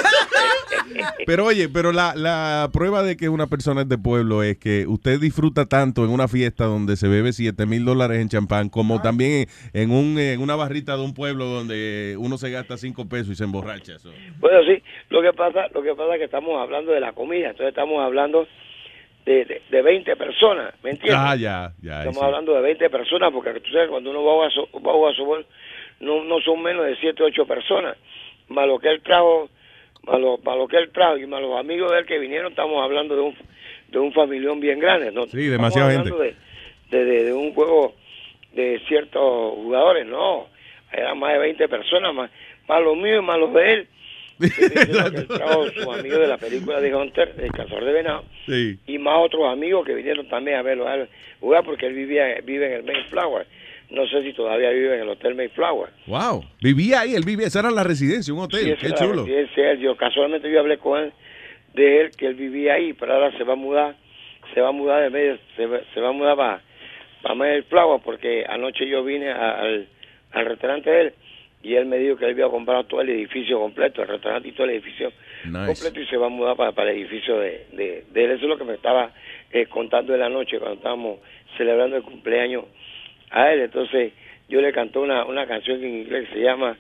Pero 1.27 1.45
oye, 1.47 1.69
pero 1.69 1.93
la, 1.93 2.15
la 2.15 2.71
prueba 2.73 3.03
de 3.03 3.17
que 3.17 3.29
una 3.29 3.47
persona 3.47 3.83
es 3.83 3.89
de 3.89 3.99
pueblo 3.99 4.43
es 4.43 4.57
que 4.59 4.87
usted 4.87 5.21
disfruta 5.21 5.67
tanto 5.67 6.05
en 6.05 6.11
una 6.11 6.29
fiesta 6.29 6.65
donde 6.65 6.97
se 6.97 7.09
bebe 7.09 7.33
7 7.33 7.67
mil 7.67 7.85
dólares 7.85 8.21
en 8.21 8.29
champán, 8.29 8.69
como 8.71 9.01
también 9.03 9.47
en, 9.75 9.91
un, 9.91 10.19
en 10.19 10.41
una 10.41 10.57
barrita 10.57 10.97
de 10.97 11.03
un 11.03 11.13
pueblo 11.15 11.45
donde 11.47 12.17
uno 12.19 12.39
se 12.39 12.51
gasta 12.51 12.77
5 12.79 13.09
pesos 13.09 13.29
y 13.31 13.35
se 13.35 13.45
emborracha. 13.45 13.97
eso. 13.97 14.11
Bueno, 14.39 14.61
sí, 14.67 14.83
lo 15.11 15.21
que 15.21 15.33
pasa, 15.35 15.67
lo 15.75 15.83
que 15.83 15.95
pasa 15.95 16.13
es 16.15 16.19
que 16.19 16.25
estamos 16.25 16.59
hablando 16.61 16.93
de 16.93 17.01
la 17.01 17.13
comida, 17.13 17.51
entonces 17.51 17.69
estamos 17.69 18.03
hablando 18.03 18.47
de, 19.27 19.45
de, 19.45 19.63
de 19.71 19.83
20 19.83 20.17
personas, 20.17 20.73
¿me 20.83 20.91
entiendes? 20.91 21.21
Ah, 21.23 21.37
ya, 21.37 21.73
ya. 21.83 21.99
Estamos 21.99 22.19
sí. 22.19 22.25
hablando 22.25 22.55
de 22.55 22.63
20 22.63 22.89
personas, 22.89 23.31
porque 23.33 23.61
tú 23.61 23.71
sabes, 23.73 23.89
cuando 23.91 24.11
uno 24.11 24.25
va 24.25 24.47
a 24.47 24.51
so- 24.51 24.69
va 24.81 25.11
a 25.11 25.15
softball, 25.15 25.45
no, 26.01 26.25
no 26.25 26.41
son 26.41 26.63
menos 26.63 26.87
de 26.87 26.97
7, 26.97 27.23
8 27.23 27.47
personas. 27.47 27.97
Más 28.49 28.67
lo 28.67 28.79
que 28.79 28.89
él 28.89 29.03
trajo, 29.03 29.49
más 30.05 30.21
lo, 30.21 30.39
más 30.39 30.57
lo 30.57 30.69
que 30.69 30.77
él 30.79 30.91
trajo 30.91 31.19
y 31.19 31.27
más 31.27 31.41
los 31.41 31.59
amigos 31.59 31.91
de 31.93 31.99
él 31.99 32.07
que 32.07 32.19
vinieron, 32.19 32.51
estamos 32.53 32.83
hablando 32.83 33.15
de 33.15 33.21
un, 33.23 33.35
de 33.89 33.99
un 33.99 34.13
familión 34.13 34.61
bien 34.61 34.79
grande. 34.79 35.11
¿no? 35.13 35.27
Sí, 35.27 35.47
demasiada 35.49 35.91
Estamos 35.93 36.13
hablando 36.13 36.37
De, 36.91 36.99
de, 36.99 37.05
de- 37.05 37.25
de 37.25 37.33
un 37.33 37.53
juego 37.53 37.95
de 38.55 38.81
ciertos 38.89 39.55
jugadores, 39.55 40.07
no. 40.07 40.47
Eran 40.93 41.19
más 41.19 41.33
de 41.35 41.39
20 41.41 41.69
personas, 41.69 42.15
más, 42.15 42.31
más 42.67 42.83
los 42.83 42.97
míos 42.97 43.23
y 43.23 43.27
más 43.27 43.39
los 43.39 43.53
de 43.53 43.73
él. 43.75 43.89
Él 44.41 45.27
trajo 45.27 45.67
sus 45.71 45.87
amigos 45.99 46.21
de 46.21 46.27
la 46.29 46.39
película 46.39 46.81
de 46.81 46.95
Hunter, 46.95 47.35
El 47.39 47.51
Cazador 47.51 47.85
de 47.85 47.93
Venado 47.93 48.25
Sí. 48.47 48.79
y 48.87 48.97
más 48.99 49.17
otros 49.19 49.53
amigos 49.53 49.85
que 49.85 49.95
vinieron 49.95 50.29
también 50.29 50.59
a 50.59 50.63
verlo 50.63 50.87
a 50.87 50.95
él 50.95 51.09
jugar 51.41 51.65
porque 51.65 51.87
él 51.87 51.95
vivía 51.95 52.37
vive 52.45 52.67
en 52.67 52.73
el 52.75 52.83
Mayflower. 52.85 53.47
No 53.91 54.07
sé 54.07 54.23
si 54.23 54.33
todavía 54.35 54.71
vive 54.71 54.97
en 54.97 55.01
el 55.03 55.09
Hotel 55.09 55.35
Mayflower. 55.35 55.91
Wow. 56.07 56.45
Vivía 56.61 57.01
ahí, 57.01 57.15
él 57.15 57.25
vivía, 57.25 57.47
esa 57.47 57.61
era 57.61 57.71
la 57.71 57.85
residencia, 57.85 58.35
un 58.35 58.41
hotel. 58.41 58.77
Sí, 58.79 58.87
Qué 58.87 58.93
chulo. 58.95 59.25
de. 59.25 59.79
Yo 59.81 59.97
casualmente 59.97 60.51
yo 60.51 60.61
hablé 60.61 60.77
con 60.79 61.01
él 61.01 61.13
de 61.75 62.01
él 62.03 62.11
que 62.17 62.27
él 62.27 62.35
vivía 62.35 62.75
ahí, 62.75 62.93
pero 62.93 63.15
ahora 63.15 63.31
se 63.39 63.45
va 63.45 63.55
a 63.55 63.57
mudar, 63.57 63.95
se 64.53 64.61
va 64.61 64.69
a 64.69 64.73
mudar 64.73 65.03
de 65.03 65.11
medio, 65.11 65.39
se 65.57 65.67
va, 65.67 65.81
se 65.95 66.01
va 66.01 66.09
a 66.09 66.13
mudar 66.13 66.37
para 66.37 66.63
para 67.23 67.35
Mayflower 67.35 68.01
porque 68.05 68.45
anoche 68.49 68.87
yo 68.89 69.03
vine 69.03 69.31
a- 69.31 69.59
al, 69.61 69.89
al 70.33 70.47
restaurante 70.47 70.89
de 70.91 71.01
él 71.01 71.13
y 71.65 71.75
él 71.75 71.87
me 71.87 71.97
dijo 71.99 72.17
que 72.17 72.27
él 72.27 72.31
había 72.33 72.47
comprado 72.49 72.85
todo 72.85 73.01
el 73.01 73.09
edificio 73.09 73.59
completo, 73.59 74.03
el 74.03 74.09
restaurante 74.09 74.49
y 74.49 74.53
todo 74.53 74.65
el 74.65 74.75
edificio 74.75 75.11
Nice. 75.45 75.67
completo 75.67 76.01
y 76.01 76.07
se 76.07 76.17
va 76.17 76.27
a 76.27 76.31
mudar 76.31 76.57
para, 76.57 76.71
para 76.73 76.91
el 76.93 76.99
edificio 76.99 77.39
de, 77.41 77.67
de, 77.73 78.05
de 78.13 78.25
él. 78.25 78.31
Eso 78.33 78.45
es 78.45 78.49
lo 78.49 78.57
que 78.57 78.63
me 78.65 78.75
estaba 78.75 79.11
eh, 79.51 79.67
contando 79.67 80.15
en 80.15 80.21
la 80.21 80.29
noche 80.29 80.59
cuando 80.59 80.77
estábamos 80.77 81.19
celebrando 81.57 81.97
el 81.97 82.03
cumpleaños 82.05 82.65
a 83.31 83.53
él. 83.53 83.61
Entonces 83.63 84.13
yo 84.49 84.61
le 84.61 84.73
canté 84.73 84.99
una, 84.99 85.25
una 85.25 85.47
canción 85.47 85.83
en 85.83 86.01
inglés 86.01 86.29
que 86.29 86.35
se 86.35 86.41
llama, 86.43 86.77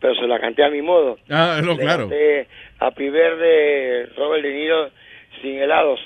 pero 0.00 0.14
se 0.14 0.26
la 0.26 0.38
canté 0.40 0.64
a 0.64 0.70
mi 0.70 0.82
modo. 0.82 1.18
Ah, 1.28 1.60
no, 1.62 1.72
Le 1.72 1.78
claro. 1.82 2.02
canté 2.08 2.46
Happy 2.78 3.08
Verde, 3.10 4.06
Robert 4.16 4.42
De 4.42 4.52
Niro, 4.52 4.90
sin 5.42 5.58
helados. 5.58 6.00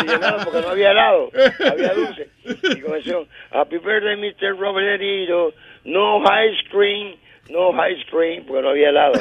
sin 0.00 0.10
helado 0.10 0.44
porque 0.44 0.60
no 0.60 0.68
había 0.68 0.90
helado, 0.92 1.30
había 1.70 1.92
dulce. 1.94 2.28
Y 2.76 2.80
comenzó, 2.80 3.26
Happy 3.50 3.78
Birthday, 3.78 4.16
Mr. 4.16 4.56
Robert 4.58 4.86
De 4.86 4.98
Niro, 4.98 5.52
no 5.84 6.22
ice 6.22 6.62
cream, 6.70 7.16
no 7.50 7.70
ice 7.88 8.04
cream, 8.10 8.44
porque 8.46 8.62
no 8.62 8.68
había 8.70 8.90
helado. 8.90 9.14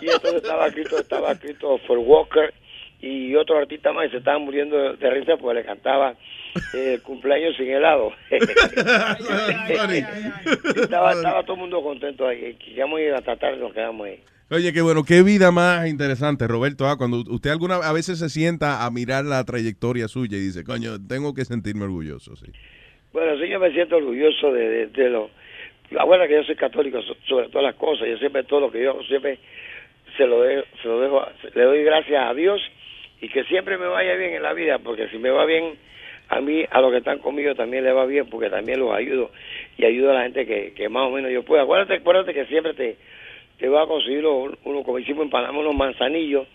y 0.00 0.06
entonces 0.06 0.42
estaba 0.42 0.66
escrito, 0.66 0.98
estaba 0.98 1.32
escrito 1.32 1.78
for 1.86 1.98
Walker 1.98 2.52
y 3.00 3.34
otro 3.36 3.58
artista 3.58 3.92
más 3.92 4.06
y 4.06 4.10
se 4.10 4.16
estaban 4.18 4.42
muriendo 4.42 4.76
de, 4.76 4.96
de 4.96 5.10
risa 5.10 5.36
porque 5.36 5.60
le 5.60 5.64
cantaba 5.64 6.14
eh, 6.74 6.94
el 6.94 7.02
cumpleaños 7.02 7.56
sin 7.56 7.70
helado. 7.70 8.12
estaba, 10.76 11.12
estaba 11.12 11.42
todo 11.42 11.54
el 11.54 11.60
mundo 11.60 11.82
contento 11.82 12.26
ahí. 12.26 12.56
Ir 12.66 13.14
hasta 13.14 13.36
tarde, 13.36 13.58
nos 13.58 13.72
quedamos 13.72 14.06
ahí. 14.06 14.20
Oye, 14.50 14.72
qué 14.72 14.82
bueno, 14.82 15.02
qué 15.04 15.22
vida 15.22 15.50
más 15.50 15.88
interesante, 15.88 16.46
Roberto. 16.46 16.86
Ah, 16.86 16.98
cuando 16.98 17.18
usted 17.30 17.50
alguna 17.50 17.76
a 17.76 17.92
veces 17.92 18.18
se 18.18 18.28
sienta 18.28 18.84
a 18.84 18.90
mirar 18.90 19.24
la 19.24 19.42
trayectoria 19.44 20.08
suya 20.08 20.36
y 20.36 20.40
dice, 20.40 20.62
coño, 20.62 20.98
tengo 21.08 21.32
que 21.32 21.44
sentirme 21.46 21.84
orgulloso, 21.84 22.36
sí. 22.36 22.46
Bueno, 23.14 23.38
sí, 23.40 23.48
yo 23.48 23.58
me 23.58 23.72
siento 23.72 23.96
orgulloso 23.96 24.52
de, 24.52 24.68
de, 24.68 24.86
de 24.88 25.08
lo... 25.10 25.30
La 25.90 26.04
buena 26.04 26.26
que 26.26 26.34
yo 26.34 26.42
soy 26.44 26.56
católico 26.56 27.00
so- 27.02 27.16
sobre 27.26 27.48
todas 27.48 27.64
las 27.64 27.74
cosas. 27.76 28.08
Yo 28.08 28.16
siempre 28.18 28.44
todo 28.44 28.60
lo 28.60 28.70
que 28.70 28.82
yo 28.82 28.98
siempre 29.08 29.38
se 30.16 30.26
lo, 30.26 30.42
dejo, 30.42 30.64
se 30.82 30.88
lo 30.88 31.00
dejo, 31.00 31.22
le 31.54 31.62
doy 31.64 31.84
gracias 31.84 32.22
a 32.30 32.34
Dios 32.34 32.60
y 33.20 33.28
que 33.28 33.44
siempre 33.44 33.78
me 33.78 33.86
vaya 33.86 34.14
bien 34.16 34.34
en 34.34 34.42
la 34.42 34.52
vida, 34.52 34.78
porque 34.78 35.08
si 35.08 35.18
me 35.18 35.30
va 35.30 35.44
bien 35.46 35.74
a 36.32 36.40
mí, 36.40 36.64
a 36.70 36.80
los 36.80 36.90
que 36.90 36.98
están 36.98 37.18
conmigo 37.18 37.54
también 37.54 37.84
le 37.84 37.92
va 37.92 38.06
bien, 38.06 38.26
porque 38.26 38.48
también 38.48 38.80
los 38.80 38.94
ayudo 38.94 39.30
y 39.76 39.84
ayudo 39.84 40.12
a 40.12 40.14
la 40.14 40.22
gente 40.22 40.46
que, 40.46 40.72
que 40.72 40.88
más 40.88 41.06
o 41.06 41.10
menos 41.10 41.30
yo 41.30 41.42
pueda. 41.42 41.62
Acuérdate, 41.62 41.94
acuérdate 41.94 42.32
que 42.32 42.46
siempre 42.46 42.72
te, 42.72 42.96
te 43.58 43.68
va 43.68 43.82
a 43.82 43.86
conseguir 43.86 44.24
uno, 44.24 44.56
uno, 44.64 44.82
como 44.82 44.98
hicimos 44.98 45.24
en 45.24 45.30
Panamá, 45.30 45.58
unos 45.58 45.74
manzanillos, 45.74 46.48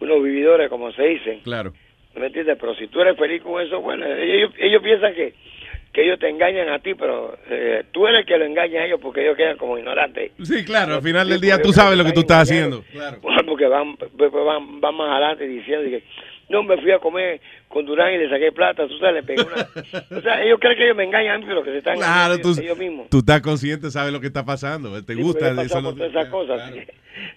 unos 0.00 0.22
vividores, 0.22 0.68
como 0.68 0.92
se 0.92 1.02
dicen. 1.04 1.40
Claro. 1.40 1.72
¿Me 2.14 2.26
entiendes? 2.26 2.58
Pero 2.60 2.74
si 2.74 2.88
tú 2.88 3.00
eres 3.00 3.16
feliz 3.16 3.42
con 3.42 3.58
eso, 3.62 3.80
bueno, 3.80 4.04
ellos, 4.06 4.52
ellos 4.58 4.82
piensan 4.82 5.14
que, 5.14 5.32
que 5.94 6.04
ellos 6.04 6.18
te 6.18 6.28
engañan 6.28 6.68
a 6.68 6.78
ti, 6.80 6.94
pero 6.94 7.34
eh, 7.48 7.84
tú 7.90 8.06
eres 8.06 8.20
el 8.20 8.26
que 8.26 8.36
lo 8.36 8.44
engaña 8.44 8.82
a 8.82 8.84
ellos 8.84 9.00
porque 9.00 9.22
ellos 9.22 9.36
quedan 9.36 9.56
como 9.56 9.78
ignorantes. 9.78 10.32
Sí, 10.42 10.62
claro, 10.62 10.96
al 10.96 11.02
final 11.02 11.26
del 11.26 11.40
día 11.40 11.62
tú 11.62 11.72
sabes 11.72 11.96
lo 11.96 12.04
que 12.04 12.12
tú 12.12 12.20
estás 12.20 12.42
haciendo. 12.42 12.84
Claro. 12.92 13.18
Porque 13.46 13.66
van, 13.66 13.96
pues, 13.96 14.30
van, 14.30 14.80
van 14.80 14.94
más 14.94 15.10
adelante 15.10 15.48
diciendo 15.48 15.88
que 15.88 16.02
no 16.52 16.62
me 16.62 16.80
fui 16.80 16.92
a 16.92 16.98
comer 16.98 17.40
con 17.68 17.84
Durán 17.86 18.12
y 18.14 18.18
le 18.18 18.28
saqué 18.30 18.52
plata, 18.52 18.86
tú 18.86 18.96
sabes, 18.98 19.14
le 19.16 19.22
pegué 19.24 19.42
una... 19.42 19.66
o 20.18 20.20
sea, 20.20 20.42
ellos 20.44 20.58
creen 20.60 20.76
que 20.76 20.84
ellos 20.84 20.96
me 20.96 21.04
engañan 21.04 21.42
pero 21.46 21.62
que 21.64 21.70
se 21.72 21.78
están 21.78 21.96
Claro, 21.96 22.34
engañando 22.34 22.54
tú, 22.54 22.60
ellos 22.60 22.78
mismos. 22.78 23.08
tú 23.10 23.18
estás 23.18 23.40
consciente, 23.40 23.90
sabes 23.90 24.12
lo 24.12 24.20
que 24.20 24.26
está 24.28 24.44
pasando, 24.44 24.90
te 24.92 24.98
Sí, 25.14 25.22
porque 25.22 25.22
gusta. 25.22 25.62
eso 25.62 25.80
lo- 25.80 25.94
todas 25.94 26.10
esas 26.10 26.28
cosas. 26.28 26.72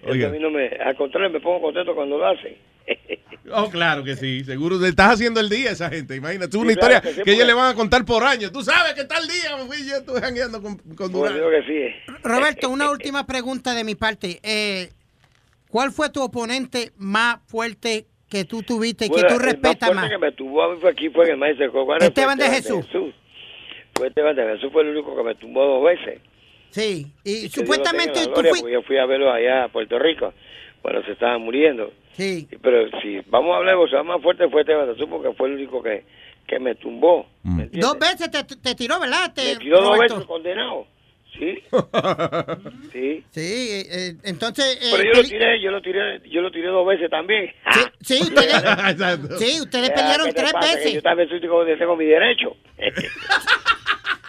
Oiga. 0.04 0.28
a 0.28 0.32
mí 0.32 0.40
no 0.40 0.50
me, 0.52 0.68
al 0.68 0.96
contrario, 0.96 1.30
me 1.32 1.40
pongo 1.40 1.62
contento 1.62 1.96
cuando 1.96 2.18
lo 2.18 2.28
hacen. 2.28 2.56
Oh, 3.54 3.70
claro 3.70 4.04
que 4.04 4.16
sí, 4.16 4.44
seguro. 4.44 4.80
Le 4.80 4.88
estás 4.88 5.14
haciendo 5.14 5.40
el 5.40 5.50
día 5.50 5.70
a 5.70 5.74
esa 5.74 5.88
gente. 5.92 6.16
Imagínate, 6.16 6.48
es 6.48 6.52
Sí, 6.54 6.58
una 6.58 6.74
claro 6.74 6.94
historia 6.96 7.02
que 7.02 7.08
sí, 7.10 7.14
que, 7.14 7.20
porque- 7.22 7.32
ellos 7.34 7.46
le 7.46 7.54
van 7.54 7.72
a 7.72 7.76
contar 7.76 8.04
por 8.04 8.24
años. 8.24 8.52
Tú 8.52 8.64
sabes 8.64 8.94
que 8.96 9.04
tal 9.04 9.22
día 9.28 9.56
me 9.58 9.66
fui 9.68 9.88
yo 9.88 9.98
estuve 9.98 10.20
jangueando 10.20 10.64
con, 10.64 10.78
con 10.78 10.96
Pues 10.96 11.12
Durán. 11.12 11.36
digo 11.36 11.50
que 11.52 11.62
sí. 11.64 12.14
Roberto, 12.24 12.70
una 12.70 12.90
última 12.90 13.28
pregunta 13.28 13.76
de 13.76 13.84
mi 13.84 13.94
parte. 13.94 14.40
Eh, 14.42 14.90
¿Cuál 15.70 15.92
fue 15.92 16.10
tu 16.10 16.24
oponente 16.24 16.92
más 16.98 17.38
fuerte 17.46 18.08
que 18.30 18.46
tú 18.46 18.64
tuviste, 18.64 19.08
Bueno, 19.08 19.28
que 19.28 19.34
tú 19.34 19.40
respetas 19.40 19.94
más 19.94 20.10
que 20.10 20.18
me 20.18 20.32
tumbó 20.32 20.64
a 20.64 20.74
mí 20.74 20.78
fue 20.82 20.90
aquí 20.90 21.10
fue 21.10 21.30
en 21.30 21.42
el 21.42 21.58
de. 21.58 21.66
Ahora 21.66 22.06
Esteban 22.06 22.38
de 22.38 22.50
Jesús. 22.50 22.86
Fue 23.94 24.08
Esteban 24.08 24.36
de 24.36 24.44
Jesús, 24.44 24.72
fue 24.72 24.84
el 24.84 24.90
único 24.90 25.16
que 25.16 25.24
me 25.24 25.36
tumbó 25.36 25.66
dos 25.66 25.84
veces. 25.84 26.22
Sí, 26.70 27.08
y 27.24 27.48
supuestamente 27.48 28.26
tú 28.26 28.32
gloria, 28.32 28.52
porque 28.60 28.74
yo 28.74 28.82
fui 28.82 28.98
a 28.98 29.06
verlo 29.06 29.32
allá 29.32 29.66
a 29.66 29.68
Puerto 29.70 29.98
Rico. 29.98 30.34
Bueno, 30.84 31.02
se 31.04 31.14
estaban 31.14 31.42
muriendo. 31.42 31.94
Sí. 32.12 32.48
Pero 32.62 32.90
si 33.02 33.20
vamos 33.28 33.54
a 33.54 33.58
hablar, 33.58 33.76
o 33.76 33.88
sea, 33.88 34.04
más 34.04 34.22
fuerte 34.22 34.50
fue 34.50 34.62
Esteban 34.62 34.88
de 34.88 34.94
Jesús 34.94 35.08
porque 35.10 35.34
fue 35.34 35.48
el 35.48 35.56
único 35.56 35.82
que, 35.82 36.04
que 36.46 36.60
me 36.60 36.76
tumbó. 36.76 37.28
¿me 37.44 37.64
entiendes? 37.64 37.82
Dos 37.82 37.98
veces 37.98 38.30
te, 38.30 38.44
te 38.44 38.76
tiró, 38.76 39.00
¿verdad? 39.00 39.34
Te, 39.34 39.54
Me 39.54 39.60
tiró 39.60 39.82
dos 39.82 40.00
veces 40.00 40.26
condenado. 40.26 40.88
Sí. 41.38 41.64
sí. 42.94 43.24
Sí, 43.30 43.42
eh, 43.72 43.84
eh, 43.92 44.14
entonces... 44.24 44.78
eh, 44.82 44.90
Pero 44.92 45.04
yo 45.04 45.22
lo 45.22 45.28
tiré, 45.28 45.62
yo 45.62 45.72
lo 45.72 45.82
tiré, 45.82 46.22
yo 46.30 46.42
lo 46.42 46.52
tiré 46.52 46.68
dos 46.68 46.88
veces 46.88 47.10
también. 47.10 47.52
Sí, 48.02 48.20
ustedes, 48.22 48.62
sí, 49.40 49.62
ustedes 49.62 49.90
Ya, 49.90 49.96
pelearon 49.96 50.28
¿qué 50.28 50.34
te 50.34 50.40
tres 50.42 50.54
pasa? 50.54 50.70
Que 50.70 50.76
veces. 50.78 50.94
Yo 50.94 51.02
también 51.02 51.30
soy 51.30 51.42
tengo, 51.42 51.66
tengo 51.66 51.96
mi 51.96 52.06
derecho. 52.06 52.56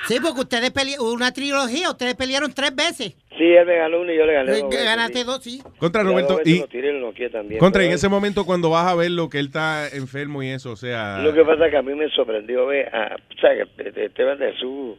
Sí, 0.09 0.19
porque 0.23 0.41
ustedes 0.43 0.71
pelearon 0.71 1.05
una 1.09 1.33
trilogía, 1.33 1.91
ustedes 1.91 2.15
pelearon 2.15 2.53
tres 2.55 2.73
veces. 2.77 3.17
Sí, 3.37 3.43
él 3.43 3.67
me 3.67 3.77
ganó 3.77 4.01
uno 4.03 4.13
y 4.13 4.17
yo 4.17 4.25
le 4.25 4.35
gané 4.35 4.53
Eh, 4.53 4.61
dos 4.61 4.71
veces, 4.71 4.85
Ganaste 4.85 5.19
sí. 5.19 5.25
dos, 5.25 5.43
sí. 5.43 5.63
Contra 5.79 6.05
Roberto, 6.05 6.41
y 6.45 6.61
lo 6.61 6.69
tiré 6.69 6.91
y 6.91 6.93
lo 6.93 7.09
noqueé 7.09 7.29
también. 7.29 7.59
contra 7.59 7.83
en 7.85 7.91
ese 7.91 8.09
momento 8.09 8.47
cuando 8.47 8.71
vas 8.71 8.87
a 8.87 8.95
ver 8.95 9.11
lo 9.11 9.29
que 9.29 9.41
él 9.41 9.47
está 9.47 9.89
enfermo 9.89 10.45
y 10.45 10.51
eso, 10.51 10.71
o 10.71 10.77
sea, 10.77 11.19
Lo 11.25 11.35
que 11.35 11.45
pasa 11.45 11.65
es 11.67 11.71
que 11.73 11.77
a 11.77 11.83
mí 11.83 11.93
me 11.95 12.09
sorprendió 12.11 12.67
ver 12.67 12.87
a, 12.95 13.17
¿sabes? 13.41 13.67
que 13.77 13.83
este- 13.89 14.05
Esteban 14.07 14.39
de 14.39 14.53
Jesús, 14.53 14.97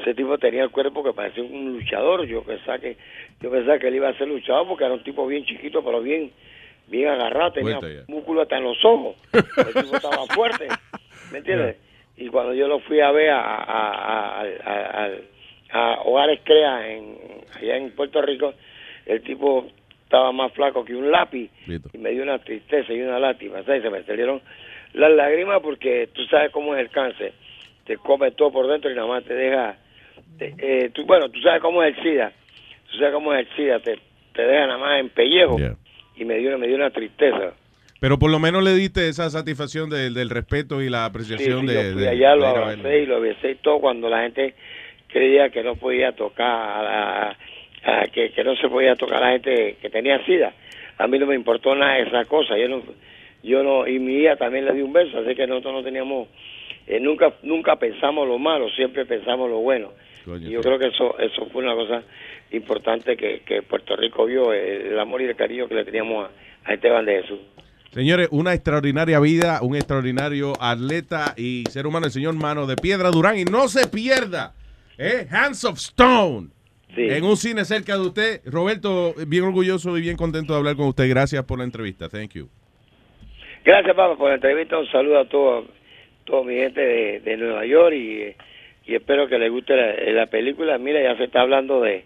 ese 0.00 0.14
tipo 0.14 0.36
tenía 0.38 0.62
el 0.64 0.70
cuerpo 0.70 1.02
que 1.02 1.12
parecía 1.12 1.42
un 1.44 1.72
luchador. 1.78 2.24
Yo 2.26 2.42
pensaba 2.42 2.78
que, 2.78 2.96
yo 3.40 3.50
pensaba 3.50 3.78
que 3.78 3.88
él 3.88 3.94
iba 3.96 4.08
a 4.08 4.18
ser 4.18 4.28
luchador 4.28 4.66
porque 4.68 4.84
era 4.84 4.94
un 4.94 5.02
tipo 5.02 5.26
bien 5.26 5.44
chiquito, 5.44 5.84
pero 5.84 6.00
bien, 6.00 6.30
bien 6.88 7.08
agarrado, 7.08 7.52
tenía 7.52 7.76
músculo 8.08 8.42
hasta 8.42 8.56
en 8.58 8.64
los 8.64 8.84
ojos. 8.84 9.16
El 9.32 9.42
tipo 9.84 9.96
estaba 9.96 10.26
fuerte. 10.34 10.68
¿Me 11.32 11.38
entiendes? 11.38 11.76
Y 12.16 12.28
cuando 12.28 12.52
yo 12.54 12.68
lo 12.68 12.80
fui 12.80 13.00
a 13.00 13.10
ver 13.12 13.30
a, 13.30 13.40
a, 13.40 13.62
a, 13.64 14.42
a- 14.42 15.06
a- 15.06 15.10
a 15.72 16.00
Hogares 16.02 16.40
Crea 16.44 16.90
en, 16.90 17.16
allá 17.54 17.76
en 17.76 17.90
Puerto 17.92 18.20
Rico, 18.20 18.52
el 19.06 19.22
tipo 19.22 19.66
estaba 20.02 20.32
más 20.32 20.52
flaco 20.52 20.84
que 20.84 20.94
un 20.96 21.10
lápiz 21.12 21.48
y 21.94 21.98
me 21.98 22.10
dio 22.10 22.24
una 22.24 22.40
tristeza 22.40 22.92
y 22.92 23.00
una 23.00 23.20
lástima, 23.20 23.62
¿sabes? 23.62 23.82
Se 23.82 23.90
me 23.90 24.02
salieron 24.02 24.42
las 24.94 25.12
lágrimas 25.12 25.60
porque 25.62 26.08
tú 26.12 26.24
sabes 26.24 26.50
cómo 26.50 26.74
es 26.74 26.80
el 26.80 26.90
cáncer, 26.90 27.32
te 27.84 27.96
come 27.98 28.32
todo 28.32 28.50
por 28.50 28.66
dentro 28.66 28.90
y 28.90 28.94
nada 28.96 29.06
más 29.06 29.22
te 29.22 29.32
deja, 29.34 29.76
te- 30.40 30.54
eh, 30.58 30.90
tú, 30.90 31.04
bueno, 31.04 31.28
tú 31.28 31.40
sabes 31.42 31.60
cómo 31.60 31.82
es 31.82 31.96
el 31.96 32.02
SIDA, 32.02 32.32
tú 32.90 32.96
sabes 32.98 33.12
cómo 33.14 33.32
es 33.34 33.46
el 33.46 33.56
SIDA, 33.56 33.78
te, 33.80 33.98
te 34.34 34.42
deja 34.42 34.66
nada 34.66 34.78
más 34.78 34.98
en 35.00 35.10
pellejo 35.10 35.58
y 36.16 36.24
me 36.24 36.36
dio, 36.38 36.56
me 36.58 36.66
dio 36.66 36.76
una 36.76 36.90
tristeza. 36.90 37.54
Pero 38.00 38.18
por 38.18 38.30
lo 38.30 38.38
menos 38.38 38.64
le 38.64 38.72
diste 38.74 39.08
esa 39.08 39.28
satisfacción 39.28 39.90
del- 39.90 40.14
del 40.14 40.30
respeto 40.30 40.80
y 40.82 40.88
la 40.88 41.04
Sí, 41.04 41.10
apreciación 41.10 41.60
sí, 41.60 41.66
de, 41.66 41.74
yo 41.74 42.00
de- 42.00 42.08
allá, 42.08 42.34
lo 42.34 42.42
de 42.42 42.48
abracé 42.48 43.02
y 43.02 43.06
lo 43.06 43.20
besé 43.20 43.50
y 43.52 43.54
todo 43.56 43.78
cuando 43.78 44.08
la 44.08 44.22
gente 44.22 44.54
creía 45.08 45.50
que 45.50 45.62
no 45.62 45.76
podía 45.76 46.12
tocar 46.12 46.46
a 46.46 46.82
la- 46.82 47.36
a- 47.84 48.06
que, 48.08 48.30
que 48.32 48.42
no 48.44 48.56
se 48.56 48.68
podía 48.68 48.96
tocar 48.96 49.22
a 49.22 49.26
la 49.26 49.32
gente 49.32 49.76
que 49.82 49.90
tenía 49.90 50.24
sida. 50.24 50.52
A 50.98 51.06
mí 51.06 51.18
no 51.18 51.26
me 51.26 51.34
importó 51.34 51.74
nada 51.74 51.98
esa 51.98 52.24
cosa. 52.24 52.56
Yo 52.56 52.68
no, 52.68 52.82
yo 53.42 53.62
no, 53.62 53.86
y 53.86 53.98
mi 53.98 54.16
hija 54.22 54.36
también 54.36 54.64
le 54.66 54.72
di 54.72 54.82
un 54.82 54.92
beso, 54.92 55.18
así 55.18 55.34
que 55.34 55.46
nosotros 55.46 55.74
no 55.74 55.82
teníamos, 55.82 56.28
eh, 56.86 57.00
nunca, 57.00 57.34
nunca 57.42 57.76
pensamos 57.76 58.26
lo 58.28 58.38
malo, 58.38 58.68
siempre 58.70 59.04
pensamos 59.06 59.48
lo 59.50 59.58
bueno. 59.58 59.92
Yo 60.38 60.60
creo 60.60 60.78
que 60.78 60.86
eso, 60.86 61.18
eso 61.18 61.46
fue 61.52 61.62
una 61.62 61.74
cosa 61.74 62.02
importante 62.50 63.16
que, 63.16 63.40
que 63.40 63.62
Puerto 63.62 63.96
Rico 63.96 64.26
vio, 64.26 64.52
el, 64.52 64.98
amor 64.98 65.22
y 65.22 65.26
el 65.26 65.36
cariño 65.36 65.68
que 65.68 65.74
le 65.74 65.84
teníamos 65.84 66.28
a, 66.28 66.70
a 66.70 66.74
Esteban 66.74 67.04
de 67.04 67.22
Jesús. 67.22 67.40
Señores, 67.90 68.28
una 68.30 68.54
extraordinaria 68.54 69.18
vida, 69.18 69.58
un 69.62 69.74
extraordinario 69.74 70.52
atleta 70.60 71.34
y 71.36 71.64
ser 71.70 71.86
humano, 71.86 72.06
el 72.06 72.12
señor 72.12 72.34
Mano 72.34 72.66
de 72.66 72.76
Piedra 72.76 73.10
Durán. 73.10 73.36
Y 73.36 73.44
no 73.44 73.66
se 73.66 73.88
pierda, 73.88 74.54
¿eh? 74.96 75.26
Hands 75.28 75.64
of 75.64 75.76
Stone. 75.78 76.50
En 76.96 77.24
un 77.24 77.36
cine 77.36 77.64
cerca 77.64 77.94
de 77.94 78.02
usted. 78.02 78.40
Roberto, 78.44 79.14
bien 79.26 79.44
orgulloso 79.44 79.96
y 79.96 80.00
bien 80.00 80.16
contento 80.16 80.52
de 80.52 80.58
hablar 80.58 80.76
con 80.76 80.86
usted. 80.86 81.08
Gracias 81.08 81.44
por 81.44 81.58
la 81.58 81.64
entrevista. 81.64 82.08
Thank 82.08 82.34
you. 82.34 82.48
Gracias, 83.64 83.94
papá, 83.94 84.16
por 84.16 84.28
la 84.28 84.36
entrevista. 84.36 84.78
Un 84.78 84.90
saludo 84.90 85.20
a 85.20 85.28
todo, 85.28 85.66
toda 86.24 86.44
mi 86.44 86.54
gente 86.54 86.80
de, 86.80 87.20
de 87.20 87.36
Nueva 87.36 87.66
York 87.66 87.94
y, 87.94 88.34
y 88.90 88.94
espero 88.96 89.28
que 89.28 89.38
les 89.38 89.50
guste 89.50 89.76
la, 89.76 89.94
la 90.12 90.26
película. 90.26 90.76
Mira, 90.78 91.00
ya 91.02 91.16
se 91.16 91.24
está 91.24 91.42
hablando 91.42 91.80
de 91.80 92.04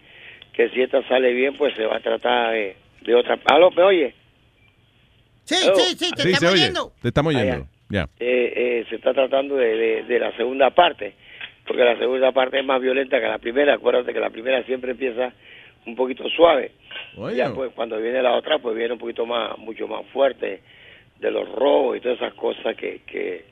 que 0.53 0.69
si 0.69 0.81
esta 0.81 1.01
sale 1.07 1.33
bien, 1.33 1.55
pues 1.57 1.73
se 1.75 1.85
va 1.85 1.97
a 1.97 1.99
tratar 1.99 2.51
de, 2.53 2.75
de 3.01 3.15
otra. 3.15 3.39
¿Aló, 3.45 3.71
me 3.71 3.83
oye? 3.83 4.13
Sí, 5.43 5.55
Hello. 5.63 5.75
sí, 5.75 5.95
sí, 5.97 6.11
te 6.15 6.23
Sí, 6.23 6.29
estamos 6.31 6.53
oye. 6.53 6.63
oyendo. 6.63 6.91
Te 7.01 7.07
estamos 7.09 7.35
Ah, 7.35 7.39
oyendo. 7.39 7.65
Ya. 7.89 8.03
Eh, 8.19 8.53
eh, 8.55 8.85
se 8.89 8.95
está 8.95 9.13
tratando 9.13 9.55
de, 9.55 9.75
de, 9.75 10.03
de 10.03 10.19
la 10.19 10.35
segunda 10.35 10.71
parte, 10.71 11.13
porque 11.67 11.83
la 11.83 11.97
segunda 11.97 12.31
parte 12.31 12.59
es 12.59 12.65
más 12.65 12.81
violenta 12.81 13.19
que 13.19 13.27
la 13.27 13.37
primera. 13.37 13.75
Acuérdate 13.75 14.11
que 14.13 14.19
la 14.19 14.29
primera 14.31 14.63
siempre 14.63 14.91
empieza 14.91 15.33
un 15.85 15.95
poquito 15.95 16.27
suave. 16.29 16.71
Oye. 17.17 17.35
Ya 17.37 17.53
pues 17.53 17.71
cuando 17.75 17.97
viene 18.01 18.21
la 18.23 18.33
otra, 18.35 18.57
pues 18.59 18.75
viene 18.75 18.93
un 18.93 18.99
poquito 18.99 19.25
más, 19.25 19.57
mucho 19.59 19.87
más 19.87 20.03
fuerte 20.07 20.61
de 21.19 21.31
los 21.31 21.47
robos 21.51 21.97
y 21.97 21.99
todas 22.01 22.17
esas 22.17 22.33
cosas 22.33 22.75
que, 22.75 23.01
que, 23.05 23.45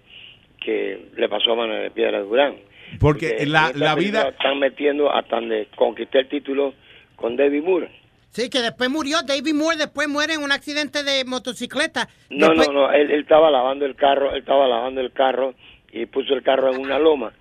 que 0.60 1.00
le 1.16 1.30
pasó 1.30 1.52
a 1.52 1.56
Manuel 1.56 1.84
de 1.84 1.92
Piedra 1.92 2.20
Durán. 2.22 2.56
Porque 3.00 3.46
la, 3.46 3.72
la 3.76 3.96
vida... 3.96 4.30
están 4.30 4.60
metiendo 4.60 5.12
hasta 5.12 5.38
donde 5.38 5.68
conquisté 5.76 6.20
el 6.20 6.30
título 6.30 6.74
con 7.16 7.36
David 7.36 7.64
Moore. 7.64 7.90
Sí, 8.30 8.50
que 8.50 8.60
después 8.62 8.90
murió. 8.90 9.18
David 9.26 9.54
Moore 9.54 9.78
después 9.78 10.08
muere 10.08 10.34
en 10.34 10.42
un 10.42 10.52
accidente 10.52 11.04
de 11.04 11.24
motocicleta. 11.26 12.10
No, 12.30 12.48
Después- 12.48 12.68
no, 12.70 12.74
no, 12.88 12.92
él, 12.92 13.12
él 13.12 13.22
estaba 13.22 13.52
lavando 13.52 13.86
el 13.86 13.96
carro, 13.96 14.32
él 14.32 14.40
estaba 14.40 14.68
lavando 14.68 15.02
el 15.02 15.12
carro 15.12 15.54
y 15.92 16.06
puso 16.08 16.34
el 16.34 16.42
carro 16.42 16.74
en 16.74 16.80
una 16.82 16.98
loma. 16.98 17.32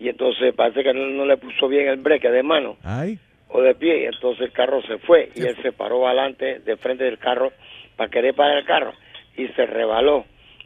Y 0.00 0.08
entonces 0.08 0.54
parece 0.54 0.82
que 0.82 0.94
no, 0.94 1.06
no 1.08 1.26
le 1.26 1.36
puso 1.36 1.68
bien 1.68 1.86
el 1.88 1.98
breque 1.98 2.30
de 2.30 2.42
mano 2.42 2.76
Ay. 2.82 3.18
o 3.48 3.60
de 3.60 3.74
pie, 3.74 4.02
y 4.02 4.04
entonces 4.06 4.46
el 4.46 4.52
carro 4.52 4.80
se 4.82 4.98
fue 4.98 5.30
y 5.36 5.42
él 5.42 5.56
se 5.62 5.70
paró 5.72 6.06
adelante, 6.08 6.60
de 6.60 6.76
frente 6.78 7.04
del 7.04 7.18
carro, 7.18 7.52
para 7.96 8.10
querer 8.10 8.34
parar 8.34 8.56
el 8.58 8.64
carro 8.64 8.94
y 9.36 9.46
se 9.48 9.66
rebaló 9.66 10.24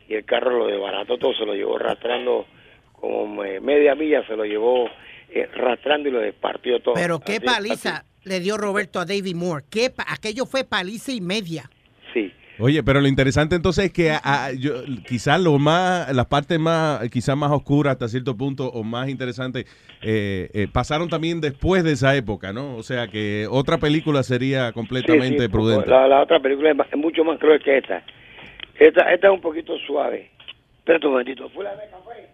y 0.09 0.15
el 0.15 0.25
carro 0.25 0.57
lo 0.57 0.67
desbarató 0.69 1.19
todo, 1.19 1.35
se 1.35 1.45
lo 1.45 1.55
llevó 1.55 1.77
arrastrando 1.77 2.47
como 3.09 3.45
eh, 3.45 3.61
media 3.61 3.95
milla, 3.95 4.27
se 4.27 4.37
lo 4.37 4.45
llevó 4.45 4.87
eh, 5.31 5.49
arrastrando 5.55 6.09
y 6.09 6.13
lo 6.13 6.21
despartió 6.21 6.81
todo. 6.81 6.95
Pero 6.95 7.21
qué 7.21 7.37
Así- 7.37 7.47
paliza 7.47 8.05
le 8.25 8.41
dio 8.41 8.57
Roberto 8.57 8.99
a 9.01 9.05
David 9.05 9.35
Moore. 9.35 9.65
Qué 9.71 9.91
pa- 9.91 10.07
aquello 10.09 10.47
fue 10.47 10.65
paliza 10.65 11.13
y 11.13 11.21
media. 11.21 11.71
Sí. 12.13 12.33
Oye, 12.59 12.83
pero 12.83 13.01
lo 13.03 13.07
interesante 13.09 13.55
entonces 13.55 13.85
es 13.87 13.93
que 13.93 14.11
a- 14.11 14.21
a- 14.25 14.53
yo- 14.53 14.83
quizás 15.07 15.41
lo 15.41 15.59
más, 15.59 16.11
las 16.15 16.27
partes 16.27 16.59
más, 16.59 17.07
quizás 17.11 17.37
más 17.37 17.51
oscuras 17.53 17.93
hasta 17.93 18.09
cierto 18.09 18.37
punto 18.37 18.69
o 18.69 18.83
más 18.83 19.09
interesantes 19.09 19.67
eh, 20.03 20.49
eh, 20.55 20.67
pasaron 20.73 21.09
también 21.09 21.41
después 21.41 21.85
de 21.85 21.93
esa 21.93 22.17
época, 22.17 22.53
¿no? 22.53 22.77
O 22.77 22.83
sea 22.83 23.09
que 23.09 23.47
otra 23.51 23.79
película 23.79 24.23
sería 24.23 24.73
completamente 24.73 25.39
Sí, 25.39 25.45
sí, 25.45 25.49
prudente. 25.49 25.91
La, 25.91 26.07
la 26.09 26.23
otra 26.23 26.41
película 26.41 26.71
es, 26.71 26.77
ma- 26.77 26.87
es 26.91 26.97
mucho 26.99 27.25
más 27.25 27.39
cruel 27.39 27.63
que 27.63 27.79
esta. 27.79 28.03
Esta, 28.79 29.13
esta 29.13 29.27
es 29.29 29.33
un 29.33 29.41
poquito 29.41 29.77
suave. 29.87 30.31
Espera 30.79 30.99
un 31.05 31.13
momentito. 31.13 31.49
Fue 31.51 31.65
la 31.65 31.73
de 31.77 31.89
café. 31.91 32.29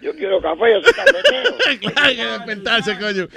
Yo 0.00 0.12
quiero 0.16 0.40
café, 0.40 0.72
yo 0.72 0.82
soy 0.82 0.92
cafetero. 0.92 1.56
Hay 2.02 2.16
que 2.16 2.24
despertarse, 2.24 2.98
coño. 2.98 3.28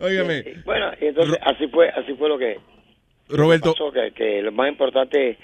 Óigame. 0.00 0.62
Bueno, 0.64 0.90
y 1.00 1.06
entonces 1.06 1.38
así 1.42 1.66
fue, 1.68 1.88
así 1.90 2.14
fue 2.14 2.28
lo 2.28 2.38
que 2.38 2.58
Roberto. 3.28 3.72
pasó, 3.72 3.92
que, 3.92 4.12
que 4.12 4.42
lo 4.42 4.52
más 4.52 4.68
importante, 4.68 5.36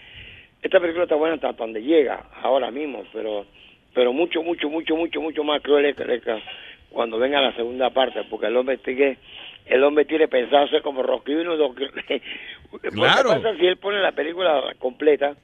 esta 0.62 0.80
película 0.80 1.04
está 1.04 1.16
buena 1.16 1.34
hasta 1.34 1.52
donde 1.52 1.82
llega, 1.82 2.24
ahora 2.42 2.70
mismo, 2.70 3.04
pero 3.12 3.46
pero 3.92 4.12
mucho, 4.12 4.42
mucho, 4.42 4.68
mucho, 4.70 4.94
mucho, 4.94 5.20
mucho 5.20 5.42
más 5.44 5.60
cruel 5.62 5.86
es 5.86 5.96
que- 5.96 6.42
cuando 6.90 7.18
venga 7.18 7.40
la 7.40 7.54
segunda 7.54 7.90
parte, 7.90 8.22
porque 8.30 8.46
el 8.46 8.56
hombre 8.56 8.78
tiene, 8.78 9.18
el 9.66 9.82
hombre 9.84 10.04
tiene 10.04 10.28
pensado 10.28 10.66
ser 10.68 10.82
como 10.82 11.02
Rocky 11.02 11.34
uno, 11.34 11.56
dos, 11.56 11.74
Claro. 12.92 13.28
pasa 13.30 13.54
si 13.58 13.66
él 13.66 13.76
pone 13.78 13.98
la 14.00 14.12
película 14.12 14.74
completa? 14.78 15.34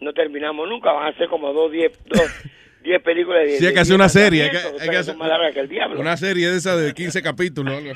No 0.00 0.12
terminamos 0.12 0.68
nunca, 0.68 0.92
van 0.92 1.12
a 1.12 1.16
ser 1.16 1.28
como 1.28 1.52
dos, 1.52 1.70
diez, 1.72 1.92
dos, 2.06 2.22
diez 2.82 3.02
películas. 3.02 3.44
De, 3.44 3.58
Sí, 3.58 3.66
hay 3.66 3.74
que 3.74 3.80
hacer 3.80 3.94
una 3.94 4.08
serie. 4.08 4.44
Hay 4.44 4.50
que, 4.50 4.56
hay 4.82 4.88
que 4.88 4.96
hacer 4.96 5.16
que 5.52 5.60
el 5.60 5.68
diablo. 5.68 6.00
una 6.00 6.16
serie 6.16 6.48
de 6.48 6.56
esa 6.56 6.76
de 6.76 6.92
15 6.92 7.22
capítulos. 7.22 7.82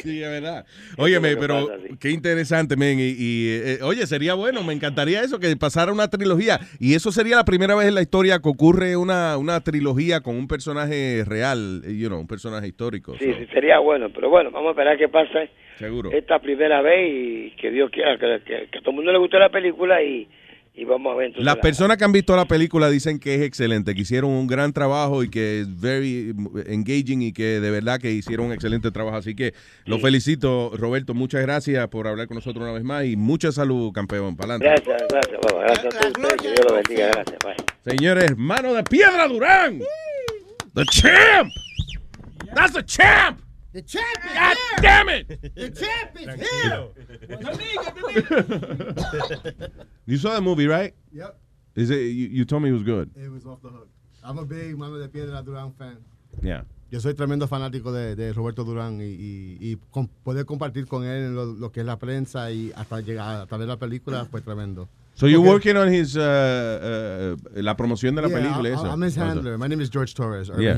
Sí, 0.00 0.22
es 0.22 0.28
verdad. 0.28 0.66
Óyeme, 0.98 1.36
pero 1.36 1.68
pasa, 1.68 1.80
sí. 1.86 1.94
qué 2.00 2.10
interesante, 2.10 2.76
men. 2.76 2.98
Y, 2.98 3.14
y, 3.16 3.48
eh, 3.48 3.78
oye, 3.82 4.06
sería 4.06 4.34
bueno, 4.34 4.62
me 4.64 4.72
encantaría 4.72 5.22
eso, 5.22 5.38
que 5.38 5.56
pasara 5.56 5.92
una 5.92 6.08
trilogía. 6.10 6.58
Y 6.80 6.94
eso 6.94 7.12
sería 7.12 7.36
la 7.36 7.44
primera 7.44 7.74
vez 7.76 7.88
en 7.88 7.94
la 7.94 8.02
historia 8.02 8.40
que 8.40 8.48
ocurre 8.48 8.96
una, 8.96 9.38
una 9.38 9.60
trilogía 9.60 10.20
con 10.20 10.36
un 10.36 10.48
personaje 10.48 11.22
real, 11.24 11.82
eh, 11.86 11.96
you 11.96 12.08
know, 12.08 12.18
un 12.18 12.26
personaje 12.26 12.66
histórico. 12.66 13.14
Sí, 13.18 13.32
sí, 13.38 13.46
sería 13.52 13.78
bueno, 13.78 14.10
pero 14.12 14.28
bueno, 14.28 14.50
vamos 14.50 14.68
a 14.68 14.70
esperar 14.72 14.98
que 14.98 15.08
pase 15.08 15.50
Seguro. 15.76 16.10
esta 16.12 16.38
primera 16.40 16.82
vez 16.82 17.08
y 17.08 17.50
que 17.52 17.70
Dios 17.70 17.90
quiera 17.90 18.18
que, 18.18 18.40
que, 18.44 18.66
que 18.70 18.78
a 18.78 18.80
todo 18.80 18.90
el 18.90 18.96
mundo 18.96 19.12
le 19.12 19.18
guste 19.18 19.38
la 19.38 19.50
película 19.50 20.02
y, 20.02 20.28
y 20.76 20.84
vamos 20.84 21.12
a 21.12 21.16
ver 21.16 21.32
Las 21.36 21.56
la- 21.56 21.60
personas 21.60 21.96
que 21.96 22.04
han 22.04 22.10
visto 22.12 22.34
la 22.34 22.46
película 22.46 22.90
dicen 22.90 23.18
que 23.20 23.36
es 23.36 23.42
excelente, 23.42 23.94
que 23.94 24.00
hicieron 24.00 24.30
un 24.30 24.46
gran 24.48 24.72
trabajo 24.72 25.22
y 25.22 25.30
que 25.30 25.60
es 25.60 25.80
very 25.80 26.34
engaging 26.66 27.22
y 27.22 27.32
que 27.32 27.60
de 27.60 27.70
verdad 27.70 28.00
que 28.00 28.10
hicieron 28.10 28.46
un 28.46 28.52
excelente 28.52 28.90
trabajo. 28.90 29.16
Así 29.16 29.34
que 29.36 29.54
lo 29.86 29.98
felicito, 30.00 30.72
Roberto. 30.76 31.14
Muchas 31.14 31.42
gracias 31.42 31.86
por 31.88 32.08
hablar 32.08 32.26
con 32.26 32.34
nosotros 32.34 32.62
una 32.62 32.72
vez 32.72 32.82
más 32.82 33.04
y 33.04 33.16
mucha 33.16 33.52
salud, 33.52 33.92
campeón. 33.92 34.36
Para 34.36 34.54
adelante. 34.54 34.82
Gracias, 34.84 35.08
gracias, 35.08 35.40
gracias 35.54 35.84
a 35.86 35.88
todos 36.00 36.06
ustedes, 36.18 36.42
que 36.42 36.48
Dios 36.48 36.60
los 36.68 36.74
bendiga, 36.74 37.06
gracias, 37.12 37.38
bye. 37.44 37.92
Señores, 37.96 38.36
mano 38.36 38.74
de 38.74 38.82
piedra 38.82 39.28
Durán. 39.28 39.78
The 40.74 40.84
champ. 40.90 41.50
That's 42.54 42.72
the 42.72 42.82
champ. 42.84 43.38
The 43.74 43.82
champ 43.82 44.24
is 44.24 44.32
God 44.32 44.56
here. 44.56 44.78
damn 44.82 45.08
it. 45.08 45.26
The 45.56 45.70
champ 45.70 46.14
is 46.14 46.28
here. 46.48 46.88
You 50.06 50.16
saw 50.18 50.34
the 50.34 50.40
movie, 50.40 50.66
right? 50.66 50.94
Yep. 51.12 51.36
Is 51.76 51.90
it? 51.90 51.96
You, 51.96 52.28
you 52.28 52.44
told 52.44 52.62
me 52.62 52.68
it 52.68 52.72
was 52.72 52.82
good. 52.84 53.10
It 53.16 53.30
was 53.30 53.44
off 53.46 53.60
the 53.62 53.68
hook. 53.70 53.88
I'm 54.22 54.38
a 54.38 54.44
big 54.44 54.76
Mano 54.78 54.96
de 54.98 55.08
Piedra 55.08 55.42
Durán 55.42 55.72
fan. 55.76 55.98
Yeah. 56.42 56.62
Yo 56.90 57.00
soy 57.00 57.14
tremendo 57.14 57.48
fanático 57.48 57.90
de, 57.92 58.14
de 58.14 58.32
Roberto 58.32 58.62
Durán 58.64 59.00
y, 59.00 59.04
y, 59.04 59.58
y 59.60 59.76
con- 59.90 60.08
poder 60.22 60.44
compartir 60.46 60.86
con 60.86 61.02
él 61.04 61.34
lo, 61.34 61.46
lo 61.46 61.72
que 61.72 61.80
es 61.80 61.86
la 61.86 61.98
prensa 61.98 62.50
y 62.52 62.70
hasta 62.76 63.00
llegar 63.00 63.42
hasta 63.42 63.56
ver 63.56 63.66
la 63.66 63.76
película 63.78 64.24
fue 64.26 64.40
tremendo. 64.40 64.88
So 65.16 65.26
you're 65.26 65.46
working 65.48 65.76
on 65.76 65.92
his 65.92 66.16
uh, 66.16 66.20
uh, 66.20 67.62
la 67.62 67.76
promoción 67.76 68.14
de 68.16 68.22
la 68.22 68.28
Yeah, 68.28 68.36
película. 68.38 68.68
I- 68.68 68.72
eso. 68.74 68.86
I'm 68.86 69.02
his 69.02 69.16
handler. 69.16 69.58
My 69.58 69.66
name 69.68 69.80
is 69.80 69.88
George 69.90 70.14
Torres. 70.14 70.48
Or 70.50 70.60
Yeah. 70.60 70.76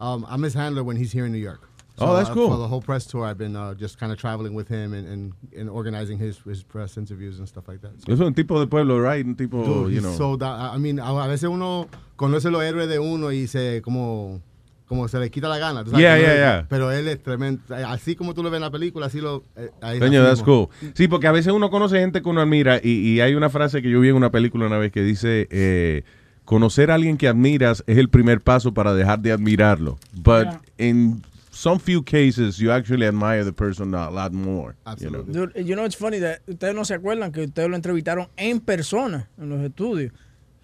Um, 0.00 0.24
I'm 0.28 0.42
his 0.42 0.54
handler 0.54 0.82
when 0.84 0.96
he's 0.96 1.12
here 1.12 1.26
in 1.26 1.32
New 1.32 1.38
York. 1.38 1.68
Oh, 2.10 2.14
that's 2.16 2.30
uh, 2.30 2.34
cool. 2.34 2.48
For 2.50 2.58
the 2.58 2.68
whole 2.68 2.80
press 2.80 3.06
tour, 3.06 3.24
I've 3.24 3.38
been 3.38 3.54
uh, 3.56 3.74
just 3.74 3.98
kind 3.98 4.12
of 4.12 4.18
traveling 4.18 4.54
with 4.54 4.68
him 4.68 4.92
and, 4.92 5.06
and, 5.08 5.32
and 5.56 5.68
organizing 5.70 6.18
his, 6.18 6.38
his 6.44 6.62
press 6.62 6.96
interviews 6.96 7.38
and 7.38 7.46
stuff 7.48 7.68
like 7.68 7.80
that. 7.82 7.92
So- 8.06 8.12
Es 8.12 8.20
un 8.20 8.34
tipo 8.34 8.58
de 8.60 8.66
pueblo, 8.66 8.98
right? 9.00 9.24
Un 9.24 9.34
tipo, 9.36 9.62
Dude, 9.64 9.94
you 9.94 10.00
know. 10.00 10.12
so 10.16 10.36
da- 10.36 10.74
I 10.74 10.78
mean, 10.78 10.98
a 11.00 11.26
veces 11.26 11.48
uno 11.48 11.88
conoce 12.16 12.50
los 12.50 12.62
héroes 12.62 12.88
de 12.88 12.98
uno 12.98 13.30
y 13.32 13.46
se 13.46 13.80
como 13.82 14.40
como 14.86 15.08
se 15.08 15.18
le 15.18 15.30
quita 15.30 15.48
la 15.48 15.56
gana. 15.56 15.84
sabes, 15.86 16.00
Yeah, 16.00 16.18
yeah, 16.18 16.32
es- 16.32 16.38
yeah. 16.38 16.66
Pero 16.68 16.92
él 16.92 17.08
es 17.08 17.22
tremendo. 17.22 17.62
Así 17.86 18.14
como 18.14 18.34
tú 18.34 18.42
lo 18.42 18.50
ves 18.50 18.58
en 18.58 18.62
la 18.62 18.70
película, 18.70 19.06
así 19.06 19.22
lo. 19.22 19.42
eh, 19.56 19.70
ahí 19.80 19.98
así 19.98 20.10
that's 20.16 20.42
cool. 20.42 20.68
Sí, 20.94 21.08
porque 21.08 21.26
a 21.26 21.32
veces 21.32 21.50
uno 21.52 21.70
conoce 21.70 21.98
gente 21.98 22.20
que 22.20 22.28
uno 22.28 22.42
admira 22.42 22.78
y, 22.82 22.90
y 22.90 23.20
hay 23.20 23.34
una 23.34 23.48
frase 23.48 23.80
que 23.80 23.88
yo 23.90 24.00
vi 24.00 24.10
en 24.10 24.16
una 24.16 24.30
película 24.30 24.66
una 24.66 24.76
vez 24.76 24.92
que 24.92 25.02
dice, 25.02 25.48
eh, 25.50 26.02
conocer 26.44 26.90
a 26.90 26.96
alguien 26.96 27.16
que 27.16 27.26
admiras 27.26 27.82
es 27.86 27.96
el 27.96 28.10
primer 28.10 28.42
paso 28.42 28.74
para 28.74 28.92
dejar 28.92 29.20
de 29.20 29.32
admirarlo. 29.32 29.96
But 30.14 30.48
in 30.76 31.22
some 31.52 31.78
few 31.78 32.02
cases, 32.02 32.58
you 32.60 32.70
actually 32.72 33.06
admire 33.06 33.44
the 33.44 33.52
person 33.52 33.94
a 33.94 34.10
lot 34.10 34.32
more. 34.32 34.74
you 34.98 35.10
know? 35.10 35.22
Dude, 35.22 35.52
you 35.56 35.76
know, 35.76 35.84
it's 35.84 35.94
funny 35.94 36.18
that 36.18 36.40
ustedes 36.48 36.74
no 36.74 36.82
se 36.82 36.94
acuerdan 36.94 37.32
que 37.32 37.46
ustedes 37.46 37.68
lo 37.68 37.76
entrevistaron 37.76 38.28
en 38.36 38.60
persona 38.60 39.28
en 39.38 39.50
los 39.50 39.60
estudios. 39.60 40.10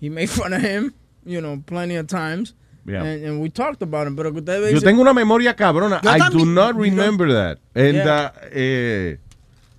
He 0.01 0.09
made 0.09 0.31
fun 0.31 0.53
of 0.53 0.63
him, 0.63 0.95
you 1.25 1.41
know, 1.41 1.63
plenty 1.67 1.97
of 1.97 2.07
times. 2.07 2.55
Yeah. 2.87 3.03
And, 3.03 3.25
and 3.25 3.41
we 3.41 3.51
talked 3.51 3.83
about 3.83 4.07
him, 4.07 4.17
pero 4.17 4.33
que 4.33 4.41
ustedes 4.41 4.73
Yo 4.73 4.81
tengo 4.81 5.03
una 5.03 5.13
memoria 5.13 5.55
cabrona. 5.55 6.01
I 6.05 6.31
do 6.31 6.47
not 6.47 6.75
remember 6.75 7.31
that. 7.33 7.59
And, 7.75 7.97
Yeah. 7.97 8.31
uh, 8.35 8.49
eh, 8.51 9.17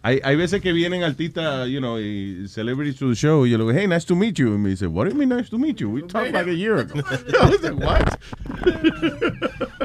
hay, 0.03 0.19
hay 0.23 0.35
veces 0.35 0.61
que 0.61 0.71
vienen 0.73 1.03
artistas, 1.03 1.67
you 1.69 1.79
know, 1.79 1.97
y 1.97 2.45
celebrities 2.47 2.97
to 2.97 3.09
the 3.09 3.15
show, 3.15 3.45
y 3.45 3.49
yo 3.49 3.57
le 3.57 3.63
digo, 3.65 3.73
hey, 3.73 3.87
nice 3.87 4.05
to 4.05 4.15
meet 4.15 4.37
you. 4.37 4.51
Y 4.53 4.57
me 4.57 4.69
dice, 4.69 4.87
what 4.87 5.05
do 5.05 5.09
you 5.11 5.17
mean 5.17 5.29
nice 5.29 5.49
to 5.49 5.57
meet 5.57 5.81
you? 5.81 5.89
We 5.89 6.03
talked 6.03 6.31
like 6.31 6.47
a 6.47 6.53
year 6.53 6.77
ago. 6.77 7.01
I 7.41 7.49
was 7.49 7.63
like, 7.63 7.79
what? 7.79 8.19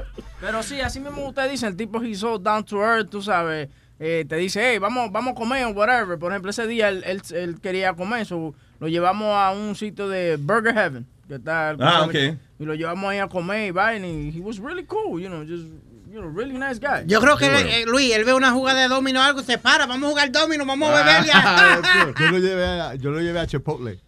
Pero 0.45 0.63
sí, 0.63 0.81
así 0.81 1.01
mismo 1.01 1.27
usted 1.29 1.51
dice, 1.51 1.67
el 1.67 1.77
tipo 1.77 2.03
he's 2.03 2.19
so 2.21 2.39
down 2.39 2.65
to 2.65 2.83
earth, 2.83 3.09
tú 3.11 3.23
sabes. 3.23 3.69
eh, 3.99 4.25
te 4.29 4.37
dice, 4.37 4.61
hey, 4.73 4.79
vamos, 4.79 5.11
vamos 5.11 5.33
a 5.33 5.35
comer 5.35 5.65
o 5.65 5.71
whatever. 5.71 6.19
Por 6.19 6.33
ejemplo, 6.33 6.51
ese 6.51 6.67
día 6.67 6.89
él, 6.89 7.03
él, 7.07 7.23
él 7.33 7.61
quería 7.61 7.95
comer, 7.95 8.27
so 8.27 8.55
lo 8.81 8.89
llevamos 8.89 9.29
a 9.35 9.53
un 9.53 9.75
sitio 9.75 10.09
de 10.09 10.37
Burger 10.37 10.75
Heaven. 10.75 11.07
Que 11.29 11.37
está, 11.37 11.71
Ah, 11.81 12.03
ok. 12.05 12.15
Y 12.59 12.65
lo 12.67 12.75
llevamos 12.75 13.09
ahí 13.11 13.19
a 13.19 13.29
comer 13.29 13.69
y 13.69 13.71
vaina. 13.71 14.07
Y 14.07 14.31
he 14.37 14.41
was 14.41 14.59
really 14.59 14.85
cool, 14.85 15.21
you 15.21 15.29
know, 15.29 15.41
just, 15.43 15.65
you 16.13 16.21
know, 16.21 16.29
really 16.29 16.53
nice 16.59 16.79
guy. 16.79 17.07
Yo 17.07 17.21
creo 17.21 17.37
que, 17.39 17.47
eh, 17.47 17.87
Luis, 17.87 18.15
él 18.15 18.25
ve 18.25 18.35
una 18.35 18.51
jugada 18.51 18.83
de 18.83 18.89
domino 18.89 19.21
o 19.21 19.23
algo, 19.23 19.43
se 19.43 19.57
para, 19.57 19.87
vamos 19.87 20.09
a 20.09 20.11
jugar 20.11 20.31
domino, 20.31 20.67
vamos 20.67 20.91
a 20.91 21.03
beber 21.03 21.25
ya. 21.25 21.81
yo, 22.21 22.31
lo 22.31 22.39
llevé 22.39 22.65
a, 22.67 22.95
yo 22.97 23.11
lo 23.11 23.21
llevé 23.21 23.41
a 23.41 23.47
Chipotle. 23.47 24.01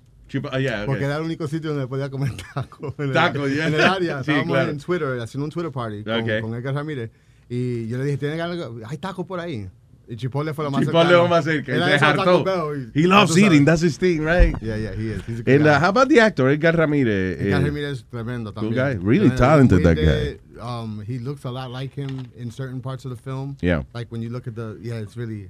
Ah, 0.52 0.58
yeah, 0.58 0.80
ok. 0.82 0.86
Porque 0.86 1.04
era 1.04 1.16
el 1.16 1.22
único 1.22 1.46
sitio 1.48 1.70
donde 1.70 1.86
podía 1.86 2.10
comer 2.10 2.32
tacos. 2.54 2.94
En 2.98 3.04
el- 3.06 3.12
Tacos, 3.12 3.50
yeah. 3.52 3.68
En 3.68 3.74
el 3.74 3.80
área. 3.80 4.14
Sí, 4.24 4.30
Estábamos 4.32 4.56
claro. 4.56 4.70
en 4.70 4.78
Twitter, 4.78 5.20
haciendo 5.20 5.44
un 5.44 5.50
Twitter 5.50 5.72
party 5.72 6.04
con, 6.04 6.14
Ok. 6.20 6.40
con 6.42 6.54
Edgar 6.54 6.74
Ramírez. 6.74 7.10
Y 7.48 7.86
yo 7.88 7.98
le 7.98 8.04
dije, 8.04 8.16
¿tiene 8.18 8.36
de- 8.36 8.84
Hay 8.86 8.98
tacos 8.98 9.24
por 9.26 9.38
ahí. 9.40 9.68
Y 10.08 10.14
Chipotle 10.14 10.54
fue 10.54 10.64
lo 10.64 10.70
más 10.70 10.82
Chipotle 10.82 11.00
cercano. 11.08 11.22
lo 11.24 11.28
más 11.28 11.44
cerca. 11.44 11.74
Era 11.74 11.88
Se 11.90 11.98
Taco 11.98 12.20
hartó. 12.22 12.74
He 12.94 13.08
loves 13.08 13.36
eating. 13.36 13.64
That's 13.64 13.82
his 13.82 13.98
thing, 13.98 14.20
right? 14.20 14.54
Yeah, 14.62 14.76
yeah, 14.76 14.92
he 14.94 15.10
is. 15.12 15.22
He's 15.26 15.40
a 15.40 15.42
good 15.42 15.48
And 15.48 15.64
guy. 15.64 15.70
uh, 15.70 15.80
how 15.80 15.88
about 15.88 16.08
the 16.08 16.20
actor, 16.20 16.48
Edgar 16.48 16.76
Ramírez? 16.76 17.40
Edgar 17.40 17.60
Eh, 17.60 17.64
Ramírez 17.64 17.92
es 17.92 18.04
tremendo 18.08 18.52
también. 18.52 18.74
guy. 18.74 18.94
Really 19.04 19.30
Tremendo. 19.30 19.36
talented, 19.36 19.82
that 19.82 19.96
Humilde, 19.98 20.40
Um, 20.60 21.00
he 21.06 21.18
looks 21.18 21.44
a 21.44 21.50
lot 21.50 21.70
like 21.72 21.92
him 22.00 22.28
in 22.36 22.52
certain 22.52 22.80
parts 22.80 23.04
of 23.04 23.10
the 23.14 23.20
film. 23.20 23.56
Yeah. 23.60 23.82
Like 23.94 24.10
when 24.12 24.22
you 24.22 24.30
look 24.30 24.46
at 24.46 24.54
the, 24.54 24.78
yeah, 24.80 25.00
it's 25.00 25.16
really, 25.16 25.48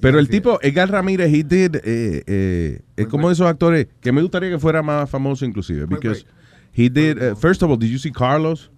Pero 0.00 0.18
el 0.18 0.28
tipo, 0.28 0.58
Edgar 0.62 0.90
Ramírez, 0.90 1.28
he 1.32 1.42
did, 1.44 1.76
eh, 1.76 2.22
eh, 2.26 2.80
es 2.96 3.06
como 3.06 3.28
de 3.28 3.34
esos 3.34 3.46
actores 3.46 3.86
que 4.00 4.12
me 4.12 4.20
gustaría 4.22 4.50
que 4.50 4.58
fuera 4.58 4.82
más 4.82 5.08
famoso 5.08 5.44
inclusive. 5.44 5.86
Because 5.86 6.24
he 6.72 6.88
did, 6.90 7.18
eh, 7.22 7.34
first 7.36 7.62
of 7.62 7.70
all, 7.70 7.78
did 7.78 7.88
you 7.90 7.98
see 7.98 8.10
Carlos? 8.12 8.70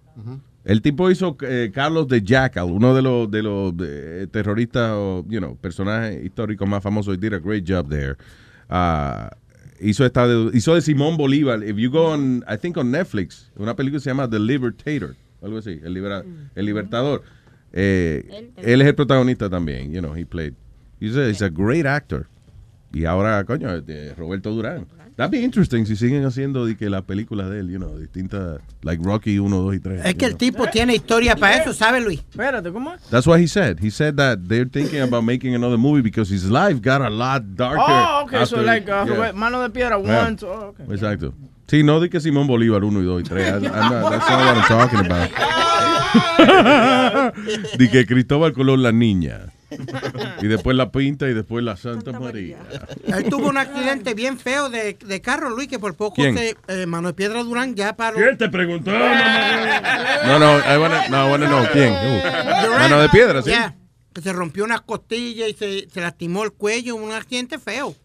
El 0.65 0.81
tipo 0.81 1.09
hizo 1.09 1.37
eh, 1.41 1.71
Carlos 1.73 2.07
de 2.07 2.21
Jackal, 2.21 2.65
uno 2.69 2.93
de 2.93 3.01
los 3.01 3.31
de 3.31 3.41
los 3.41 3.73
eh, 3.81 4.27
terroristas 4.29 4.91
o, 4.93 5.25
you 5.29 5.39
know, 5.39 5.55
personajes 5.55 6.23
históricos 6.23 6.67
más 6.67 6.83
famosos. 6.83 7.15
He 7.15 7.17
did 7.17 7.33
a 7.33 7.39
great 7.39 7.65
job 7.67 7.89
there. 7.89 8.17
Ah, 8.69 9.31
hizo 9.79 10.05
esta 10.05 10.27
de, 10.27 10.51
hizo 10.55 10.75
de 10.75 10.81
Simón 10.81 11.15
Bolívar. 11.17 11.63
If 11.63 11.77
you 11.77 11.89
go 11.89 12.11
on, 12.11 12.43
I 12.47 12.57
think 12.57 12.77
on 12.77 12.91
Netflix, 12.91 13.49
una 13.57 13.75
película 13.75 13.99
que 13.99 14.03
se 14.03 14.09
llama 14.09 14.29
The 14.29 14.37
Libertator, 14.39 15.15
algo 15.41 15.57
así, 15.59 15.79
el, 15.83 15.93
libera- 15.93 16.23
el 16.55 16.65
libertador. 16.65 17.23
Eh, 17.73 18.51
él 18.57 18.81
es 18.81 18.87
el 18.87 18.95
protagonista 18.95 19.49
también, 19.49 19.91
you 19.91 19.99
know, 20.01 20.15
he 20.15 20.25
played. 20.25 20.53
He's 20.99 21.15
a, 21.15 21.29
he's 21.29 21.41
a 21.41 21.49
great 21.49 21.85
actor. 21.85 22.27
Y 22.91 23.05
ahora, 23.05 23.43
coño, 23.45 23.73
este, 23.75 24.13
Roberto 24.15 24.51
Durán. 24.51 24.87
That'd 25.15 25.31
be 25.31 25.43
interesting 25.43 25.85
si 25.85 25.97
siguen 25.97 26.23
haciendo 26.25 26.65
de 26.65 26.77
que 26.77 26.89
las 26.89 27.01
películas 27.03 27.49
de 27.49 27.59
él, 27.59 27.69
you 27.69 27.77
know, 27.77 27.97
distintas, 27.99 28.61
like 28.83 29.03
Rocky 29.03 29.37
1, 29.37 29.53
2 29.63 29.75
y 29.75 29.79
3. 29.81 30.05
Es 30.05 30.15
que 30.15 30.25
el 30.25 30.37
tipo 30.37 30.65
tiene 30.67 30.95
historia 30.95 31.35
para 31.35 31.57
eso, 31.57 31.73
¿sabe, 31.73 31.99
Luis? 31.99 32.19
Espérate, 32.31 32.71
¿cómo 32.71 32.93
es? 32.93 33.01
That's 33.09 33.27
what 33.27 33.39
he 33.41 33.47
said. 33.47 33.79
He 33.81 33.91
said 33.91 34.15
that 34.15 34.39
they're 34.47 34.65
thinking 34.69 35.01
about 35.01 35.25
making 35.25 35.55
another 35.55 35.77
movie 35.77 36.01
because 36.01 36.33
his 36.33 36.45
life 36.49 36.79
got 36.81 37.01
a 37.01 37.09
lot 37.09 37.43
darker. 37.55 37.83
Oh, 37.85 38.23
okay, 38.23 38.45
so 38.45 38.59
after- 38.59 38.63
like 38.63 38.89
uh, 38.89 39.05
yeah. 39.07 39.31
Mano 39.33 39.61
de 39.61 39.69
Piedra 39.69 40.01
Yeah. 40.01 40.23
1. 40.29 40.37
Oh, 40.43 40.69
okay. 40.69 40.85
Exacto. 40.89 41.33
Sí, 41.67 41.83
no 41.83 41.99
de 41.99 42.09
que 42.09 42.21
Simón 42.21 42.47
Bolívar 42.47 42.85
1 42.85 43.01
y 43.01 43.03
2 43.03 43.19
y 43.21 43.23
3. 43.25 43.47
I'm 43.55 43.61
not- 43.63 44.09
that's 44.11 44.29
not 44.29 44.39
what 44.39 44.57
I'm 44.57 44.63
talking 44.69 44.99
about. 45.05 45.29
que 47.91 48.05
Cristóbal 48.05 48.53
Colón 48.53 48.83
la 48.83 48.91
niña. 48.91 49.53
Y 50.41 50.47
después 50.47 50.75
la 50.75 50.91
pinta 50.91 51.29
y 51.29 51.33
después 51.33 51.63
la 51.63 51.77
Santa 51.77 52.11
María. 52.19 52.57
Él 53.05 53.25
tuvo 53.29 53.49
un 53.49 53.57
accidente 53.57 54.13
bien 54.15 54.39
feo 54.39 54.69
de, 54.69 54.93
de 54.93 55.21
carro, 55.21 55.49
Luis, 55.51 55.67
que 55.67 55.77
por 55.77 55.95
poco 55.95 56.15
¿Quién? 56.15 56.35
se. 56.35 56.57
Eh, 56.67 56.85
Manuel 56.87 57.13
Piedra 57.13 57.43
Durán 57.43 57.75
ya 57.75 57.95
paró. 57.95 58.17
¿Quién 58.17 58.37
te 58.37 58.49
preguntó? 58.49 58.91
No, 60.25 60.37
no, 60.37 60.57
I 60.59 60.77
wanna, 60.77 61.07
no, 61.07 61.27
I 61.27 61.31
wanna 61.31 61.47
know. 61.47 61.65
¿Quién? 61.71 61.93
Uh, 61.93 62.69
Mano 62.77 62.99
de 62.99 63.09
piedra, 63.09 63.41
¿sí? 63.41 63.51
ya, 63.51 63.75
que 64.13 64.21
se 64.21 64.33
rompió 64.33 64.63
unas 64.65 64.81
costillas 64.81 65.49
y 65.49 65.53
se, 65.53 65.89
se 65.89 66.01
lastimó 66.01 66.43
el 66.43 66.51
cuello, 66.51 66.95
un 66.95 67.11
accidente 67.13 67.57
feo. 67.57 67.95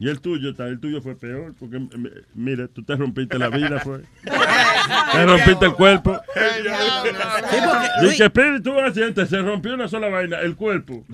Y 0.00 0.08
el 0.08 0.20
tuyo, 0.20 0.50
el 0.58 0.80
tuyo 0.80 1.00
fue 1.02 1.16
peor, 1.16 1.54
porque 1.58 1.76
m- 1.76 1.88
mira, 2.34 2.68
tú 2.68 2.82
te 2.82 2.94
rompiste 2.96 3.38
la 3.38 3.48
vida, 3.48 3.80
fue. 3.80 4.02
Te 5.12 5.24
rompiste 5.26 5.64
el 5.66 5.74
cuerpo. 5.74 6.20
Y 8.12 8.16
que 8.16 8.30
Piri 8.30 8.62
tuvo 8.62 8.78
un 8.78 8.84
accidente, 8.84 9.26
se 9.26 9.40
rompió 9.40 9.74
una 9.74 9.88
sola 9.88 10.08
vaina, 10.08 10.40
el 10.40 10.54
cuerpo. 10.56 11.04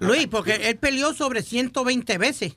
Luis, 0.00 0.26
porque 0.26 0.54
él 0.68 0.76
peleó 0.76 1.14
sobre 1.14 1.42
120 1.42 2.18
veces. 2.18 2.56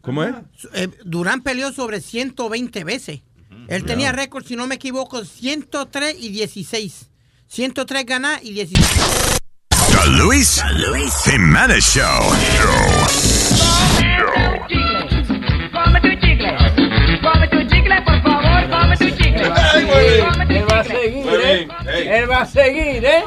¿Cómo 0.00 0.22
es? 0.24 0.34
Eh, 0.74 0.88
Durán 1.04 1.42
peleó 1.42 1.72
sobre 1.72 2.00
120 2.00 2.84
veces. 2.84 3.20
Él 3.68 3.84
tenía 3.84 4.12
récord, 4.12 4.44
si 4.44 4.56
no 4.56 4.66
me 4.66 4.74
equivoco, 4.76 5.24
103 5.24 6.16
y 6.18 6.28
16. 6.30 7.08
103 7.46 8.06
ganadas 8.06 8.44
y 8.44 8.52
16. 8.52 9.38
The 10.00 10.08
Luis 10.12 10.62
Show. 11.80 12.04
Chicle, 17.68 18.00
por 18.06 18.22
favor, 18.22 18.70
come 18.70 18.96
tu 18.96 19.10
chicle. 19.10 19.42
Él 20.48 20.64
va 20.70 20.80
a 20.80 20.84
seguir, 20.84 21.26
¿eh? 21.44 21.68
Él 22.18 22.30
va 22.30 22.40
a 22.40 22.46
seguir, 22.46 23.04
¿eh? 23.04 23.24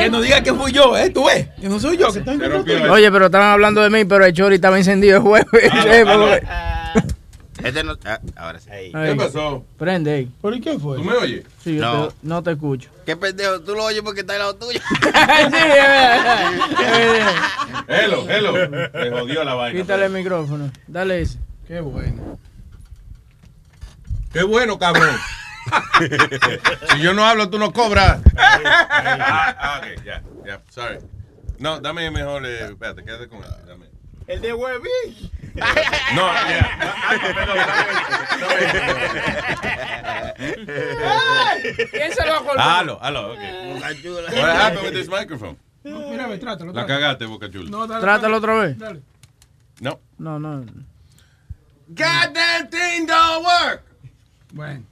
Que 0.00 0.10
no 0.10 0.20
diga 0.20 0.42
que 0.42 0.52
fui 0.52 0.72
yo, 0.72 0.96
¿eh? 0.96 1.10
Tú 1.10 1.26
ves, 1.26 1.46
que 1.60 1.68
no 1.68 1.78
soy 1.78 1.96
yo. 1.96 2.12
Que 2.12 2.18
están 2.18 2.42
Oye, 2.90 3.12
pero 3.12 3.26
estaban 3.26 3.50
hablando 3.50 3.80
de 3.80 3.90
mí, 3.90 4.04
pero 4.04 4.24
el 4.24 4.32
Chori 4.32 4.56
estaba 4.56 4.78
encendido 4.78 5.18
el 5.18 5.22
jueves. 5.22 5.46
Este 7.62 7.82
no, 7.84 7.96
ah, 8.04 8.20
ahora 8.36 8.60
sí. 8.60 8.70
Ahí. 8.70 8.92
Prende 9.78 10.12
ahí. 10.12 10.26
¿Por 10.40 10.60
qué 10.60 10.78
fue? 10.78 10.98
¿Tú 10.98 11.04
me 11.04 11.14
oyes? 11.14 11.44
Sí, 11.64 11.76
yo 11.76 11.82
No. 11.82 12.08
te- 12.08 12.14
no 12.22 12.42
te 12.42 12.52
escucho. 12.52 12.90
¿Qué 13.06 13.16
pendejo? 13.16 13.60
Tú 13.60 13.74
lo 13.74 13.84
oyes 13.84 14.02
porque 14.02 14.20
está 14.20 14.34
al 14.34 14.40
lado 14.40 14.56
tuyo. 14.56 14.78
Hello, 17.88 18.26
hello. 18.28 18.52
Me 18.92 19.10
jodió 19.10 19.44
la 19.44 19.54
vaina. 19.54 19.80
Quítale 19.80 20.06
el 20.06 20.12
micrófono. 20.12 20.70
Dale 20.86 21.22
ese. 21.22 21.38
Qué 21.66 21.80
bueno. 21.80 22.38
Qué 24.32 24.42
bueno, 24.42 24.78
cabrón. 24.78 25.16
si 26.92 27.00
yo 27.00 27.12
no 27.14 27.24
hablo, 27.24 27.48
tú 27.50 27.58
no 27.58 27.72
cobras. 27.72 28.20
ah, 28.36 29.80
ok, 29.80 30.04
ya, 30.04 30.22
ya, 30.44 30.60
sorry. 30.70 30.98
No, 31.58 31.80
dame 31.80 32.10
mejor, 32.10 32.44
eh, 32.44 32.66
espérate, 32.70 33.02
quédate 33.02 33.28
con 33.28 33.38
él. 33.42 33.50
Dame. 33.66 33.86
El 34.26 34.40
de 34.40 34.52
huevín. 34.52 35.30
No, 36.14 36.26
ya. 36.34 36.94
¿Quién 41.90 42.12
se 42.12 42.26
lo 42.26 42.34
ha 42.34 42.38
colgado? 42.44 42.60
Halo, 42.70 42.98
halo, 43.00 43.32
ok. 43.32 43.38
What 43.82 44.56
happened 44.56 44.82
with 44.84 44.92
this 44.92 45.08
microphone? 45.08 45.56
Mira, 45.84 46.26
ve, 46.26 46.38
trátalo. 46.38 46.72
La 46.72 46.86
cagaste, 46.86 47.26
Boca 47.26 47.50
Chula. 47.50 47.70
No, 47.70 47.86
dale, 47.86 48.00
Trátalo 48.00 48.40
dale. 48.40 48.52
otra 48.52 48.54
vez. 48.66 48.78
Dale. 48.78 49.00
No. 49.80 50.00
No, 50.18 50.38
no. 50.38 50.64
Goddamn 51.88 52.68
thing 52.68 53.06
don't 53.06 53.44
work. 53.44 53.82
Bueno, 54.52 54.82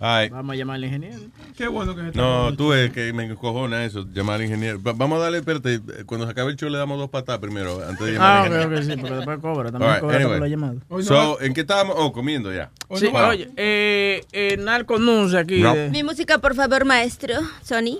Vamos 0.00 0.54
a 0.54 0.56
llamar 0.56 0.76
al 0.76 0.84
ingeniero. 0.84 1.18
qué 1.58 1.68
bueno 1.68 1.94
que 1.94 2.02
No, 2.14 2.54
tú 2.56 2.68
ves 2.70 2.90
que 2.90 3.12
me 3.12 3.24
encojona 3.26 3.84
eso, 3.84 4.06
llamar 4.12 4.36
al 4.36 4.44
ingeniero. 4.44 4.82
Va- 4.82 4.94
vamos 4.94 5.18
a 5.18 5.24
darle, 5.24 5.38
espérate, 5.38 5.78
cuando 6.06 6.24
se 6.26 6.32
acabe 6.32 6.50
el 6.52 6.56
show 6.56 6.70
le 6.70 6.78
damos 6.78 6.98
dos 6.98 7.10
patadas 7.10 7.38
primero, 7.40 7.82
antes 7.86 8.06
de 8.06 8.12
llamar 8.14 8.28
Ah, 8.28 8.40
al 8.40 8.46
ingeniero. 8.46 8.76
ok, 8.78 8.82
sí, 8.82 8.96
porque 8.96 9.14
después 9.16 9.38
cobra. 9.40 9.70
También 9.70 9.90
right, 9.92 10.00
cobra 10.00 10.16
anyway. 10.16 10.32
por 10.38 10.40
la 10.40 10.48
llamada. 10.48 10.74
So, 11.02 11.40
¿en 11.42 11.52
qué 11.52 11.60
estábamos? 11.60 11.96
Oh, 11.98 12.12
comiendo 12.12 12.50
ya. 12.52 12.70
Sí, 12.96 13.08
oye, 13.08 13.50
eh, 13.56 14.24
eh, 14.32 14.56
Narco 14.58 14.98
News 14.98 15.34
aquí. 15.34 15.60
No. 15.60 15.74
de- 15.74 15.90
Mi 15.90 16.02
música, 16.02 16.38
por 16.38 16.54
favor, 16.54 16.86
maestro. 16.86 17.34
Sony. 17.62 17.98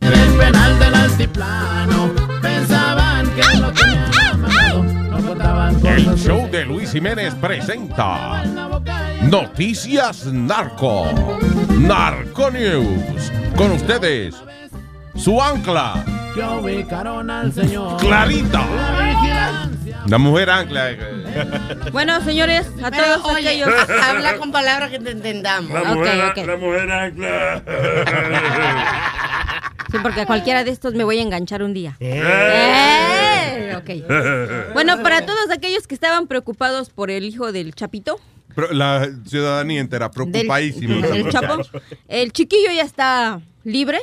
El 0.00 0.36
penal 0.38 0.78
del 0.78 0.94
altiplano. 0.94 2.12
Pensaban 2.40 3.26
que 3.34 3.58
lo 3.58 3.72
tenían 3.72 4.12
amarrado. 4.30 4.82
No 4.84 5.26
contaban 5.28 5.80
con 5.80 5.92
El 5.92 6.14
show 6.16 6.48
de 6.50 6.64
Luis 6.64 6.92
Jiménez 6.92 7.34
presenta 7.34 8.42
Noticias 9.28 10.26
Narco. 10.26 11.06
Narco 11.78 12.50
News. 12.50 13.32
Con 13.56 13.72
ustedes, 13.72 14.34
su 15.16 15.40
ancla, 15.40 16.04
Que 16.34 16.42
ubicaron 16.42 17.30
al 17.30 17.52
señor. 17.52 17.98
Clarita. 17.98 18.64
La 20.06 20.18
mujer 20.18 20.50
ancla. 20.50 20.90
Bueno, 21.92 22.20
señores, 22.22 22.66
a 22.82 22.90
Pero, 22.90 23.20
todos 23.20 23.36
oye, 23.36 23.48
aquellos. 23.48 23.68
habla 24.02 24.36
con 24.36 24.50
palabras 24.50 24.90
que 24.90 24.98
te 24.98 25.10
entendamos. 25.12 25.70
La 25.70 25.94
mujer, 25.94 26.46
la 26.46 26.56
mujer 26.56 26.90
ancla. 26.90 27.62
Sí, 29.92 29.98
porque 30.02 30.22
a 30.22 30.26
cualquiera 30.26 30.64
de 30.64 30.70
estos 30.70 30.94
me 30.94 31.04
voy 31.04 31.18
a 31.18 31.22
enganchar 31.22 31.62
un 31.62 31.74
día. 31.74 31.98
Eh. 32.00 32.22
Eh, 32.24 33.76
ok. 33.76 34.70
Bueno, 34.72 35.02
para 35.02 35.26
todos 35.26 35.50
aquellos 35.50 35.86
que 35.86 35.94
estaban 35.94 36.28
preocupados 36.28 36.88
por 36.88 37.10
el 37.10 37.24
hijo 37.24 37.52
del 37.52 37.74
Chapito, 37.74 38.18
Pero 38.54 38.72
la 38.72 39.08
ciudadanía 39.26 39.80
entera 39.80 40.10
preocupadísima. 40.10 41.06
del 41.06 41.28
Chapo, 41.30 41.62
el 42.08 42.32
chiquillo 42.32 42.70
ya 42.74 42.82
está 42.82 43.40
libre, 43.64 43.98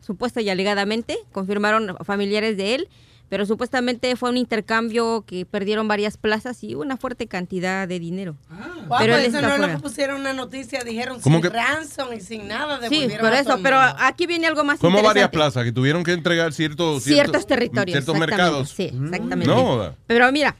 supuesta 0.00 0.40
y 0.40 0.48
alegadamente, 0.50 1.16
confirmaron 1.32 1.96
familiares 2.04 2.56
de 2.56 2.74
él, 2.74 2.88
pero 3.30 3.46
supuestamente 3.46 4.14
fue 4.16 4.28
un 4.30 4.36
intercambio 4.36 5.24
que 5.26 5.46
perdieron 5.46 5.88
varias 5.88 6.16
plazas 6.18 6.62
y 6.62 6.74
una 6.74 6.96
fuerte 6.98 7.26
cantidad 7.26 7.88
de 7.88 7.98
dinero. 7.98 8.36
Guau, 8.86 9.00
pero 9.00 9.16
eso 9.16 9.38
está 9.38 9.56
no 9.58 9.64
es 9.66 9.72
lo 9.72 9.80
pusieron 9.80 10.20
una 10.20 10.34
noticia, 10.34 10.84
dijeron 10.84 11.20
¿Cómo 11.20 11.36
sin 11.36 11.42
que- 11.42 11.48
ransom 11.48 12.12
y 12.12 12.20
sin 12.20 12.46
nada. 12.46 12.78
Sí, 12.88 12.96
devolvieron 13.00 13.26
por 13.26 13.32
a 13.34 13.40
eso, 13.40 13.58
pero 13.62 13.78
aquí 13.80 14.26
viene 14.26 14.46
algo 14.46 14.62
más 14.62 14.78
Como 14.78 15.02
varias 15.02 15.30
plazas 15.30 15.64
que 15.64 15.72
tuvieron 15.72 16.04
que 16.04 16.12
entregar 16.12 16.52
ciertos, 16.52 17.02
ciertos 17.02 17.46
territorios. 17.46 17.94
ciertos 17.94 18.16
mercados. 18.18 18.68
Sí, 18.70 18.84
exactamente. 18.84 19.46
No. 19.46 19.94
Pero 20.06 20.30
mira, 20.30 20.54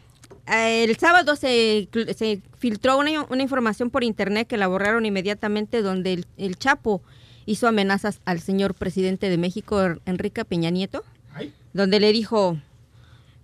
el 0.46 0.96
sábado 0.96 1.36
se, 1.36 1.88
se 2.16 2.42
filtró 2.58 2.98
una, 2.98 3.22
una 3.30 3.42
información 3.42 3.90
por 3.90 4.04
internet 4.04 4.46
que 4.46 4.56
la 4.56 4.66
borraron 4.66 5.06
inmediatamente 5.06 5.82
donde 5.82 6.12
el, 6.12 6.26
el 6.36 6.58
Chapo 6.58 7.02
hizo 7.46 7.68
amenazas 7.68 8.20
al 8.24 8.40
señor 8.40 8.74
presidente 8.74 9.28
de 9.28 9.38
México, 9.38 9.80
Enrique 10.06 10.44
Peña 10.44 10.70
Nieto, 10.70 11.04
donde 11.72 12.00
le 12.00 12.12
dijo, 12.12 12.58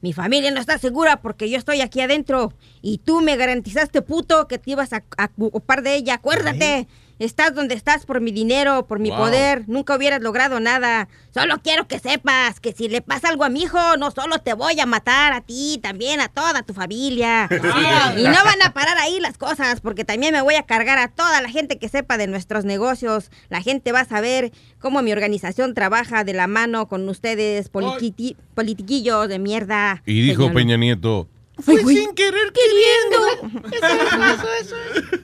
mi 0.01 0.13
familia 0.13 0.51
no 0.51 0.61
está 0.61 0.79
segura 0.79 1.21
porque 1.21 1.51
yo 1.51 1.59
estoy 1.59 1.81
aquí 1.81 2.01
adentro 2.01 2.55
y 2.81 2.99
tú 2.99 3.21
me 3.21 3.37
garantizaste, 3.37 4.03
puto, 4.03 4.47
que 4.49 4.59
te 4.59 4.71
ibas 4.71 4.93
a, 4.93 5.05
a 5.19 5.31
ocupar 5.39 5.83
de 5.83 5.97
ella. 5.97 6.15
Acuérdate, 6.15 6.87
estás 7.25 7.55
donde 7.55 7.75
estás 7.75 8.05
por 8.07 8.21
mi 8.21 8.33
dinero, 8.33 8.87
por 8.87 8.99
mi 8.99 9.11
Wow. 9.11 9.19
poder. 9.19 9.65
Nunca 9.69 9.95
hubieras 9.95 10.21
logrado 10.21 10.59
nada. 10.59 11.09
Solo 11.33 11.61
quiero 11.63 11.87
que 11.87 11.99
sepas 12.01 12.59
que 12.59 12.73
si 12.73 12.89
le 12.89 13.03
pasa 13.03 13.29
algo 13.29 13.45
a 13.45 13.49
mi 13.51 13.63
hijo, 13.63 13.79
no 13.99 14.11
solo 14.11 14.39
te 14.39 14.53
voy 14.55 14.81
a 14.81 14.87
matar 14.87 15.33
a 15.33 15.41
ti, 15.43 15.79
también 15.83 16.21
a 16.21 16.29
toda 16.29 16.63
tu 16.63 16.75
familia. 16.75 17.49
y 18.17 18.23
no 18.25 18.45
van 18.45 18.63
a 18.65 18.73
parar 18.73 18.99
ahí 18.99 19.21
las 19.21 19.39
cosas 19.39 19.81
porque 19.81 20.05
también 20.05 20.33
me 20.33 20.43
voy 20.43 20.57
a 20.57 20.65
cargar 20.65 20.99
a 20.99 21.09
toda 21.09 21.41
la 21.41 21.49
gente 21.49 21.79
que 21.79 21.89
sepa 21.89 22.19
de 22.19 22.27
nuestros 22.27 22.65
negocios. 22.65 23.31
La 23.49 23.63
gente 23.63 23.93
va 23.93 24.01
a 24.01 24.05
saber 24.05 24.51
cómo 24.81 25.03
mi 25.03 25.13
organización 25.13 25.75
trabaja 25.75 26.25
de 26.25 26.33
la 26.33 26.47
mano 26.49 26.89
con 26.89 27.09
ustedes, 27.09 27.71
politiqui- 27.71 28.37
politiquillos 28.55 29.29
de 29.29 29.39
mierda. 29.39 30.03
Y 30.07 30.21
dijo. 30.23 30.53
Peña 30.53 30.77
Nieto, 30.77 31.29
Fue 31.63 31.79
sin 31.85 32.15
querer 32.15 32.53
queriendo. 32.53 33.51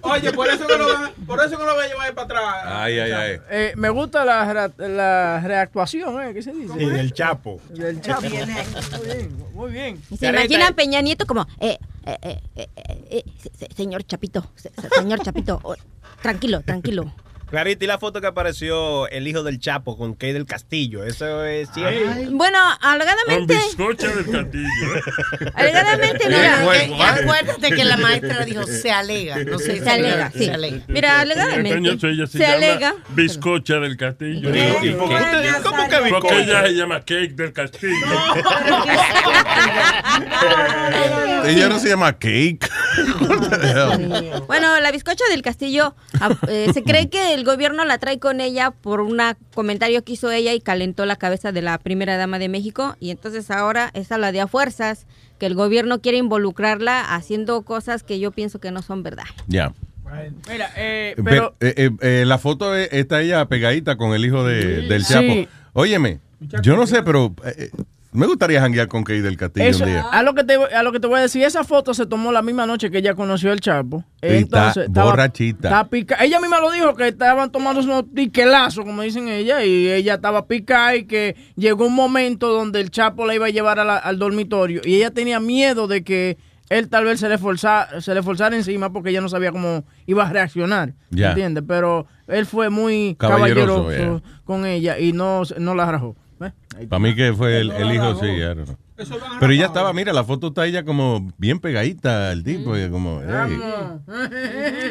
Oye, 0.02 0.32
por 0.32 0.48
eso 0.48 0.66
que 0.66 0.76
lo, 0.76 0.86
van- 0.88 1.12
por 1.26 1.40
eso 1.44 1.58
que 1.58 1.64
lo 1.64 1.74
voy 1.74 1.84
a 1.84 1.88
llevar 1.88 2.14
para 2.14 2.24
atrás. 2.24 2.64
ay, 2.66 2.98
ay, 2.98 3.12
ay. 3.12 3.40
Eh, 3.50 3.72
me 3.76 3.90
gusta 3.90 4.24
la, 4.24 4.68
re- 4.68 4.88
la 4.88 5.40
reactuación, 5.40 6.20
¿eh? 6.22 6.34
¿Qué 6.34 6.42
se 6.42 6.52
dice? 6.52 6.72
Sí, 6.78 6.84
del 6.86 7.12
Chapo. 7.12 7.60
Del 7.70 8.00
Chapo. 8.00 8.22
Muy 8.22 9.06
bien, 9.06 9.36
muy 9.52 9.70
bien. 9.72 10.02
Se 10.18 10.28
imaginan 10.28 10.74
Peña 10.74 11.00
Nieto 11.00 11.26
como, 11.26 11.46
eh, 11.60 11.78
eh, 12.04 12.16
eh, 12.22 12.40
eh, 12.56 12.68
eh, 12.76 13.06
eh, 13.10 13.24
se- 13.42 13.50
se- 13.66 13.74
señor 13.74 14.04
Chapito, 14.04 14.46
se- 14.54 14.70
se- 14.80 14.88
señor 14.90 15.20
Chapito, 15.22 15.60
oh, 15.62 15.74
tranquilo, 16.22 16.62
tranquilo. 16.62 17.12
Clarita, 17.48 17.84
y 17.84 17.88
la 17.88 17.98
foto 17.98 18.20
que 18.20 18.26
apareció 18.26 19.08
el 19.08 19.28
hijo 19.28 19.42
del 19.44 19.60
Chapo 19.60 19.96
con 19.96 20.14
Kay 20.14 20.32
del 20.32 20.46
Castillo. 20.46 21.04
Eso 21.04 21.44
es 21.44 21.68
cierto. 21.72 22.10
Bueno, 22.32 22.58
Con 22.80 22.90
alegadamente, 22.90 23.54
bizcocha 23.54 24.08
del 24.08 24.30
castillo. 24.30 24.70
alegadamente, 25.54 26.26
mira, 26.26 26.64
Eh, 26.76 26.92
acuérdate 27.00 27.70
que 27.70 27.84
la 27.84 27.96
maestra 27.98 28.44
dijo 28.44 28.64
se 28.64 28.90
alega, 28.90 29.36
no 29.44 29.58
sé, 29.58 29.78
Se 29.82 29.88
alega, 29.90 30.30
sí. 30.32 30.50
Mira, 30.88 31.20
alegadamente, 31.20 32.08
ella 32.08 32.26
se, 32.26 32.32
se 32.32 32.38
llama 32.40 32.54
alega. 32.54 32.94
bizcocha 33.10 33.74
del 33.80 33.96
castillo. 33.96 34.50
¿Qué? 34.52 34.78
¿Y 34.82 34.90
por 34.92 35.08
qué 35.08 35.14
¿Qué? 35.16 35.22
usted- 35.24 35.62
¿Cómo 35.62 35.88
que 35.88 36.00
bizcocha? 36.00 36.20
Porque 36.20 36.42
ella 36.42 36.62
se 36.66 36.72
llama 36.74 36.98
cake 37.00 37.34
del 37.36 37.52
castillo. 37.52 37.94
Ella 41.46 41.68
no 41.68 41.78
se 41.78 41.88
llama 41.88 42.12
Cake. 42.12 42.68
Bueno, 44.46 44.80
la 44.80 44.90
bizcocha 44.92 45.24
del 45.30 45.42
castillo, 45.42 45.94
ah, 46.20 46.30
eh, 46.48 46.70
se 46.72 46.82
cree 46.82 47.08
que 47.08 47.34
el 47.34 47.44
gobierno 47.44 47.84
la 47.84 47.98
trae 47.98 48.18
con 48.18 48.40
ella 48.40 48.70
por 48.70 49.00
un 49.00 49.20
comentario 49.54 50.04
que 50.04 50.12
hizo 50.14 50.30
ella 50.30 50.52
y 50.52 50.60
calentó 50.60 51.06
la 51.06 51.16
cabeza 51.16 51.52
de 51.52 51.62
la 51.62 51.78
primera 51.78 52.16
dama 52.16 52.38
de 52.38 52.48
México 52.48 52.96
y 53.00 53.10
entonces 53.10 53.50
ahora 53.50 53.90
esa 53.94 54.18
la 54.18 54.32
de 54.32 54.40
a 54.40 54.46
fuerzas, 54.46 55.06
que 55.38 55.46
el 55.46 55.54
gobierno 55.54 56.00
quiere 56.00 56.18
involucrarla 56.18 57.14
haciendo 57.14 57.62
cosas 57.62 58.02
que 58.02 58.18
yo 58.18 58.30
pienso 58.30 58.58
que 58.58 58.70
no 58.70 58.82
son 58.82 59.02
verdad. 59.02 59.24
Ya. 59.46 59.72
Mira, 60.48 60.70
eh, 60.76 61.14
Pero, 61.22 61.54
eh, 61.60 61.74
eh, 61.76 61.90
eh, 62.00 62.24
la 62.26 62.38
foto 62.38 62.76
eh, 62.76 62.88
está 62.92 63.20
ella 63.22 63.44
pegadita 63.46 63.96
con 63.96 64.14
el 64.14 64.24
hijo 64.24 64.44
de- 64.44 64.82
del 64.82 65.04
Sí. 65.04 65.12
Chapo. 65.12 65.50
Óyeme, 65.72 66.20
yo 66.62 66.76
no 66.76 66.86
sé, 66.86 67.02
pero 67.02 67.34
me 68.16 68.26
gustaría 68.26 68.60
janguear 68.60 68.88
con 68.88 69.04
Kay 69.04 69.20
del 69.20 69.36
Castillo 69.36 69.66
Eso, 69.66 69.84
un 69.84 69.90
día. 69.90 70.02
a, 70.10 70.22
lo 70.22 70.34
que 70.34 70.44
te, 70.44 70.54
a 70.54 70.82
lo 70.82 70.92
que 70.92 71.00
te 71.00 71.06
voy 71.06 71.18
a 71.18 71.22
decir, 71.22 71.42
esa 71.44 71.62
foto 71.64 71.94
se 71.94 72.06
tomó 72.06 72.32
la 72.32 72.42
misma 72.42 72.66
noche 72.66 72.90
que 72.90 72.98
ella 72.98 73.14
conoció 73.14 73.52
al 73.52 73.60
Chapo. 73.60 74.04
Y 74.22 74.26
está 74.28 74.72
borrachita. 74.88 75.68
estaba 75.68 75.88
pica- 75.88 76.16
Ella 76.24 76.40
misma 76.40 76.60
lo 76.60 76.70
dijo, 76.72 76.94
que 76.94 77.08
estaban 77.08 77.52
tomando 77.52 77.80
unos 77.82 78.04
tiquelazos, 78.14 78.84
como 78.84 79.02
dicen 79.02 79.28
ella, 79.28 79.64
y 79.64 79.88
ella 79.90 80.14
estaba 80.14 80.46
picada 80.46 80.96
y 80.96 81.04
que 81.04 81.36
llegó 81.56 81.86
un 81.86 81.94
momento 81.94 82.48
donde 82.52 82.80
el 82.80 82.90
Chapo 82.90 83.26
la 83.26 83.34
iba 83.34 83.46
a 83.46 83.50
llevar 83.50 83.78
a 83.78 83.84
la- 83.84 83.96
al 83.98 84.18
dormitorio 84.18 84.80
y 84.84 84.96
ella 84.96 85.10
tenía 85.10 85.38
miedo 85.40 85.86
de 85.86 86.02
que 86.02 86.38
él 86.68 86.88
tal 86.88 87.04
vez 87.04 87.20
se 87.20 87.28
le, 87.28 87.38
forzara, 87.38 88.00
se 88.00 88.12
le 88.12 88.22
forzara 88.24 88.56
encima 88.56 88.92
porque 88.92 89.10
ella 89.10 89.20
no 89.20 89.28
sabía 89.28 89.52
cómo 89.52 89.84
iba 90.06 90.26
a 90.26 90.32
reaccionar. 90.32 90.94
Ya. 91.10 91.28
¿Entiendes? 91.28 91.62
Pero 91.66 92.06
él 92.26 92.44
fue 92.44 92.70
muy 92.70 93.14
Caballeroso, 93.18 93.82
caballeroso, 93.82 94.22
con 94.44 94.66
ella 94.66 94.98
y 94.98 95.12
no, 95.12 95.42
no 95.58 95.74
la 95.76 95.90
rajó. 95.90 96.16
Para 96.88 97.00
mí 97.00 97.14
que 97.14 97.32
fue 97.32 97.60
el, 97.60 97.70
el 97.70 97.92
hijo, 97.94 98.18
sí, 98.20 98.26
I 98.26 98.40
don't 98.40 98.64
know. 98.66 98.76
Pero 99.40 99.52
ella 99.52 99.66
estaba, 99.66 99.92
mira, 99.92 100.12
la 100.12 100.24
foto 100.24 100.48
está 100.48 100.64
ella 100.66 100.84
como 100.84 101.30
bien 101.38 101.58
pegadita 101.58 102.30
al 102.30 102.42
tipo, 102.42 102.76
y 102.78 102.88
como, 102.88 103.20
hey. 103.26 103.58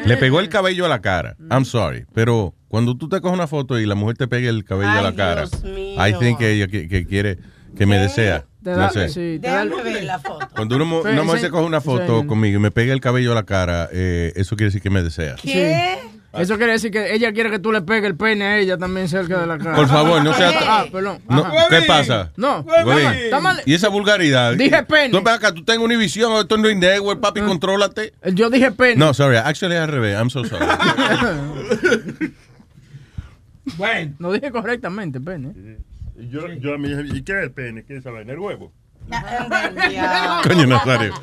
Le 0.06 0.18
pegó 0.18 0.40
el 0.40 0.50
cabello 0.50 0.86
a 0.86 0.90
la 0.90 1.02
cara. 1.02 1.36
I'm 1.52 1.66
sorry. 1.66 2.06
Pero 2.14 2.54
cuando 2.68 2.96
tú 2.98 3.10
te 3.10 3.20
coges 3.22 3.36
una 3.36 3.48
foto 3.48 3.80
y 3.80 3.86
la 3.86 3.96
mujer 3.96 4.18
te 4.18 4.28
pega 4.28 4.50
el 4.50 4.64
cabello 4.64 4.92
a 4.92 5.02
la 5.02 5.16
cara, 5.16 5.46
I 5.66 6.14
think 6.20 6.38
que 6.40 6.52
ella 6.52 6.68
que, 6.68 6.88
que 6.88 7.06
quiere, 7.06 7.40
que 7.76 7.86
me 7.86 7.98
desea. 7.98 8.46
Te 8.64 8.72
No 8.72 8.78
da- 8.78 8.90
sé. 8.90 9.10
sí, 9.10 9.40
te 9.40 9.48
da- 9.48 9.64
Déjame 9.66 9.84
ver 9.84 10.04
la 10.06 10.20
foto. 10.20 10.48
Cuando 10.56 10.76
Pero 10.76 10.86
una 11.14 11.24
mujer 11.24 11.40
se 11.40 11.50
coge 11.50 11.66
una 11.66 11.82
foto 11.82 12.22
sí. 12.22 12.28
conmigo 12.28 12.58
y 12.58 12.62
me 12.62 12.72
pega 12.72 12.94
el 12.94 13.00
cabello 13.02 13.32
a 13.32 13.36
la 13.36 13.44
cara, 13.44 13.90
eh, 13.92 14.34
eso 14.36 14.56
quiere 14.56 14.68
decir 14.70 14.82
que 14.82 14.90
me 14.90 15.04
desea. 15.04 15.36
¿Qué? 15.42 15.98
Eso 16.38 16.58
quiere 16.58 16.74
decir 16.74 16.92
que 16.92 17.14
ella 17.14 17.32
quiere 17.34 17.50
que 17.52 17.60
tú 17.60 17.72
le 17.72 17.82
pegues 17.82 18.06
el 18.06 18.16
pene 18.16 18.46
a 18.46 18.58
ella 18.60 18.78
también 18.78 19.08
cerca 19.08 19.40
de 19.40 19.48
la 19.48 19.58
cara. 19.58 19.76
Por 19.76 19.88
favor, 19.88 20.24
no 20.24 20.34
sea- 20.34 20.52
Ah, 20.68 20.86
perdón. 20.92 21.20
No. 21.30 21.46
¿Qué 21.70 21.82
pasa? 21.88 22.32
No, 22.36 22.60
Huevín. 22.62 23.08
está 23.14 23.40
mal. 23.40 23.62
Y 23.66 23.74
esa 23.74 23.90
vulgaridad. 23.90 24.54
Dije 24.56 24.84
pene. 24.84 25.10
Tú 25.10 25.28
acá, 25.30 25.54
tú 25.54 25.64
tengo 25.64 25.84
Univision, 25.86 26.34
esto 26.42 26.58
no 26.58 26.68
es 26.68 26.76
network, 26.78 27.20
papi, 27.22 27.42
contrólate. 27.42 28.14
Yo 28.34 28.50
dije 28.50 28.72
pene. 28.72 28.96
No, 28.96 29.14
sorry, 29.14 29.38
actually 29.38 29.76
al 29.76 29.88
revés. 29.90 30.16
I'm 30.18 30.30
so 30.30 30.44
sorry. 30.44 30.66
Bueno. 33.78 34.14
Lo 34.20 34.32
dije 34.32 34.52
correctamente, 34.52 35.20
pene. 35.20 35.52
Y 36.18 36.30
yo, 36.30 36.48
yo 36.54 36.76
a 36.76 36.78
mí, 36.78 36.90
¿y 37.14 37.24
qué 37.24 37.34
es 37.40 37.44
el 37.46 37.52
pene? 37.52 37.84
¿Qué 37.84 37.94
es 37.96 38.00
esa 38.02 38.12
vaina? 38.12 38.34
¿El 38.34 38.40
huevo? 38.40 38.72
Coño, 40.44 40.68
Nazario. 40.68 41.14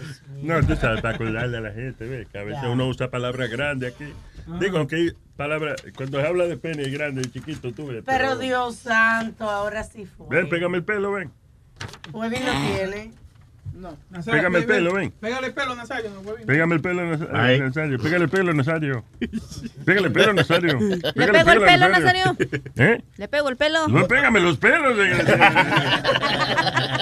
No, 0.43 0.61
tú 0.67 0.75
sabes, 0.77 1.01
para 1.01 1.15
acordarle 1.15 1.59
a 1.59 1.61
la 1.61 1.71
gente, 1.71 2.05
¿ves? 2.05 2.27
Que 2.33 2.39
a 2.39 2.43
veces 2.43 2.65
uno 2.69 2.89
usa 2.89 3.11
palabras 3.11 3.49
grandes 3.49 3.95
aquí. 3.95 4.05
Digo, 4.61 4.79
aunque 4.79 4.97
hay 4.97 5.13
palabras, 5.37 5.83
cuando 5.97 6.21
se 6.21 6.27
habla 6.27 6.47
de 6.47 6.57
pene 6.57 6.89
grande 6.91 7.23
y 7.25 7.31
chiquito, 7.31 7.73
tú 7.73 7.87
ves. 7.87 8.03
Pero 8.05 8.37
Dios 8.37 8.77
santo, 8.77 9.49
ahora 9.49 9.85
sí 9.85 10.07
fue. 10.07 10.27
Ven, 10.29 10.49
pégame 10.49 10.79
el 10.79 10.85
pelo, 10.85 11.13
ven. 11.13 11.31
Huevín 12.13 12.45
no 12.45 12.53
tiene. 12.75 13.13
No, 13.83 13.97
Pégame 14.25 14.59
el 14.61 14.65
pelo, 14.67 14.93
ven. 14.95 15.11
Pégale 15.11 15.49
el 15.49 15.55
pelo, 15.55 15.75
Nazario. 15.75 16.11
no. 16.11 16.23
Pégame 16.47 16.77
el 16.77 16.81
pelo, 16.81 17.03
eh, 17.03 17.59
Nazario. 17.59 17.99
Pégale 17.99 18.25
el 18.25 18.31
pelo, 18.31 18.55
Nazario. 18.55 19.05
Pégale 19.85 20.07
el 20.07 20.13
pelo, 20.13 20.33
Nazario. 20.35 20.79
¿Le 20.79 21.01
pego 21.29 21.53
el 21.53 21.61
pelo, 21.63 21.89
Nazario? 21.89 22.37
¿Eh? 22.77 23.03
¿Le 23.17 23.29
pego 23.29 23.49
el 23.49 23.57
pelo? 23.57 23.89
No, 23.89 24.07
pégame 24.07 24.39
los 24.41 24.57
pelos. 24.59 24.97
eh. 24.99 25.13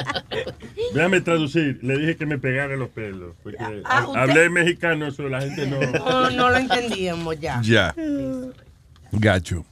Déjame 0.95 1.21
traducir. 1.21 1.79
Le 1.83 1.99
dije 1.99 2.17
que 2.17 2.27
me 2.27 2.39
pegara 2.39 2.77
los 2.77 2.89
pelos. 2.91 3.35
Porque 3.43 3.59
Ah, 3.85 4.07
hablé 4.17 4.49
mexicano, 4.51 5.07
eso 5.07 5.29
la 5.29 5.41
gente 5.43 5.67
no. 5.67 5.81
No, 5.93 6.31
no 6.31 6.51
lo 6.51 6.57
entendíamos 6.57 7.39
ya. 7.39 7.61
Ya. 7.63 7.95
Gacho. 9.13 9.65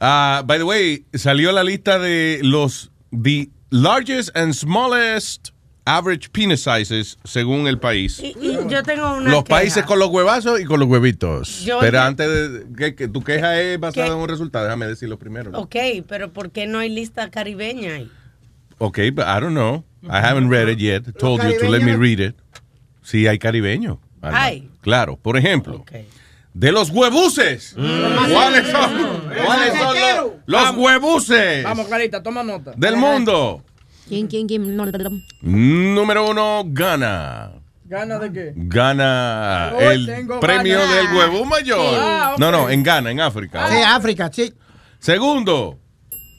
Ah, 0.00 0.42
by 0.46 0.58
the 0.58 0.64
way, 0.64 1.04
salió 1.14 1.52
la 1.52 1.64
lista 1.64 1.98
de 1.98 2.40
los 2.42 2.90
the 3.10 3.48
largest 3.70 4.36
and 4.36 4.52
smallest 4.54 5.50
average 5.86 6.28
penis 6.30 6.62
sizes 6.62 7.18
según 7.24 7.66
el 7.66 7.78
país. 7.78 8.18
Y, 8.20 8.34
y 8.40 8.58
yo 8.68 8.82
tengo 8.82 9.14
una 9.16 9.30
Los 9.30 9.44
queja. 9.44 9.56
países 9.58 9.84
con 9.84 9.98
los 9.98 10.08
huevazos 10.08 10.60
y 10.60 10.64
con 10.64 10.80
los 10.80 10.88
huevitos. 10.88 11.60
Yo- 11.64 11.78
Pero 11.80 12.00
antes 12.00 12.28
de 12.28 12.64
que, 12.76 12.94
que 12.94 13.08
tu 13.08 13.22
queja 13.22 13.60
es 13.60 13.78
basada 13.78 14.06
¿Qué? 14.06 14.12
en 14.12 14.18
un 14.18 14.28
resultado, 14.28 14.64
déjame 14.64 14.86
decirlo 14.86 15.18
primero. 15.18 15.50
¿no? 15.50 15.58
Ok, 15.58 15.76
pero 16.08 16.32
¿por 16.32 16.50
qué 16.50 16.66
no 16.66 16.78
hay 16.78 16.88
lista 16.88 17.30
caribeña 17.30 17.94
ahí? 17.94 18.10
Ok, 18.78 18.98
but 19.12 19.24
I 19.26 19.40
don't 19.40 19.50
know. 19.52 19.84
I 20.04 20.18
haven't 20.22 20.50
read 20.50 20.68
it 20.68 20.78
yet. 20.78 21.02
Told 21.18 21.42
you 21.42 21.58
to 21.58 21.68
let 21.70 21.80
me 21.82 21.96
read 21.96 22.18
it. 22.20 22.34
Sí, 23.02 23.26
hay 23.26 23.38
caribeño. 23.38 24.00
Hay. 24.22 24.68
Claro, 24.80 25.16
por 25.16 25.36
ejemplo, 25.36 25.84
de 26.54 26.72
los 26.72 26.88
huevuses. 26.90 27.74
¿Cuáles 27.76 28.68
son? 28.70 29.22
¿Cuáles 29.44 29.74
son 29.78 29.94
los, 29.94 30.32
los 30.46 30.62
Vamos. 30.62 30.84
huevuses 30.84 31.62
Vamos, 31.64 31.86
Clarita, 31.88 32.22
toma 32.22 32.42
nota. 32.42 32.72
del 32.76 32.96
mundo? 32.96 33.62
¿Quién, 34.08 34.26
quién, 34.26 34.46
quién? 34.46 34.76
Número 35.42 36.30
uno, 36.30 36.62
Gana. 36.66 37.52
¿Gana 37.86 38.18
de 38.18 38.32
qué? 38.32 38.52
Gana 38.56 39.72
Hoy 39.76 40.08
el 40.08 40.26
premio 40.40 40.78
del 40.78 41.06
huevo 41.14 41.44
mayor. 41.44 41.80
Sí. 41.80 41.96
Ah. 41.98 42.34
No, 42.38 42.50
no, 42.50 42.70
en 42.70 42.82
Ghana, 42.82 43.10
en 43.10 43.20
África. 43.20 43.68
Sí, 43.68 43.76
África, 43.86 44.30
sí. 44.32 44.54
Segundo, 44.98 45.78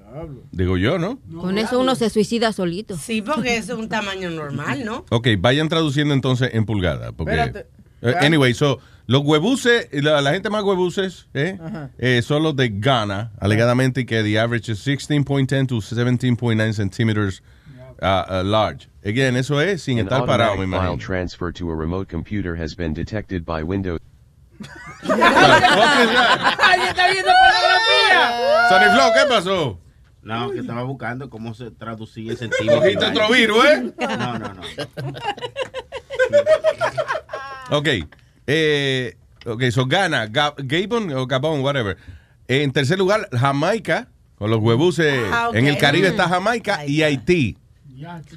Digo 0.52 0.78
yo, 0.78 0.98
¿no? 0.98 1.20
Con 1.40 1.58
eso 1.58 1.80
uno 1.80 1.96
se 1.96 2.10
suicida 2.10 2.54
solito. 2.54 2.98
Sí, 2.98 3.22
porque 3.22 3.58
eso 3.58 3.74
es 3.74 3.80
un 3.80 3.90
tamaño 3.90 4.30
normal, 4.30 4.86
¿no? 4.86 5.06
Ok, 5.10 5.28
vayan 5.40 5.70
traduciendo 5.70 6.14
entonces 6.14 6.52
en 6.54 6.66
pulgada. 6.66 7.12
Porque, 7.12 7.34
Espérate. 7.34 7.68
Eh, 8.02 8.14
anyway, 8.22 8.54
so, 8.54 8.80
los 9.08 9.22
huebuses, 9.24 9.88
la, 9.92 10.22
la 10.22 10.32
gente 10.32 10.50
más 10.50 10.64
huebuses 10.64 11.28
eh, 11.34 11.58
eh, 11.98 12.22
son 12.24 12.44
los 12.44 12.56
de 12.56 12.70
Ghana, 12.70 13.32
alegadamente 13.40 14.02
y 14.02 14.06
que 14.06 14.24
the 14.24 14.40
average 14.40 14.70
is 14.72 14.80
16.10 14.86 15.68
to 15.68 15.76
17.9 15.76 16.74
centimeters 16.74 17.42
uh, 18.02 18.24
uh, 18.30 18.44
large. 18.44 18.88
Again, 19.04 19.36
eso 19.36 19.60
es 19.62 19.84
sin 19.84 20.00
An 20.00 20.06
estar 20.08 20.26
parado, 20.26 20.56
me 20.58 20.64
automatic 20.64 20.82
file 20.82 20.94
imagino. 20.96 21.00
transfer 21.00 21.52
to 21.54 21.70
a 21.70 21.76
remote 21.76 22.08
computer 22.10 22.56
has 22.56 22.74
been 22.76 22.94
detected 22.94 23.46
by 23.46 23.62
Windows. 23.64 24.00
¡Ay, 25.04 26.80
está 26.88 27.08
viendo 27.12 27.32
pornografía! 27.32 28.70
Sonny 28.70 28.86
Flow, 28.96 29.12
¿qué 29.14 29.26
pasó? 29.30 29.80
No, 30.24 30.50
que 30.52 30.60
estaba 30.62 30.82
buscando 30.84 31.30
cómo 31.30 31.54
se 31.54 31.70
traducía 31.70 32.32
en 32.32 32.38
centímetros. 32.38 32.80
Cogiste 32.82 33.06
otro 33.06 33.30
virus, 33.30 33.66
¿eh? 33.66 33.94
No, 34.00 34.40
no, 34.40 34.54
no. 34.56 34.62
Ok, 37.72 37.88
eh, 38.48 39.16
ok, 39.46 39.64
so 39.72 39.86
Ghana, 39.86 40.28
Ga- 40.28 40.56
Gabon 40.58 41.12
o 41.14 41.26
Gabon, 41.28 41.62
whatever. 41.62 41.98
En 42.48 42.72
tercer 42.72 42.98
lugar, 42.98 43.28
Jamaica, 43.32 44.08
con 44.38 44.50
los 44.52 44.60
huebuses. 44.60 45.14
Ah, 45.32 45.50
ok. 45.50 45.56
En 45.56 45.68
el 45.68 45.78
Caribe 45.78 46.08
está 46.10 46.28
Jamaica 46.28 46.86
y 46.86 47.02
Haití. 47.04 47.58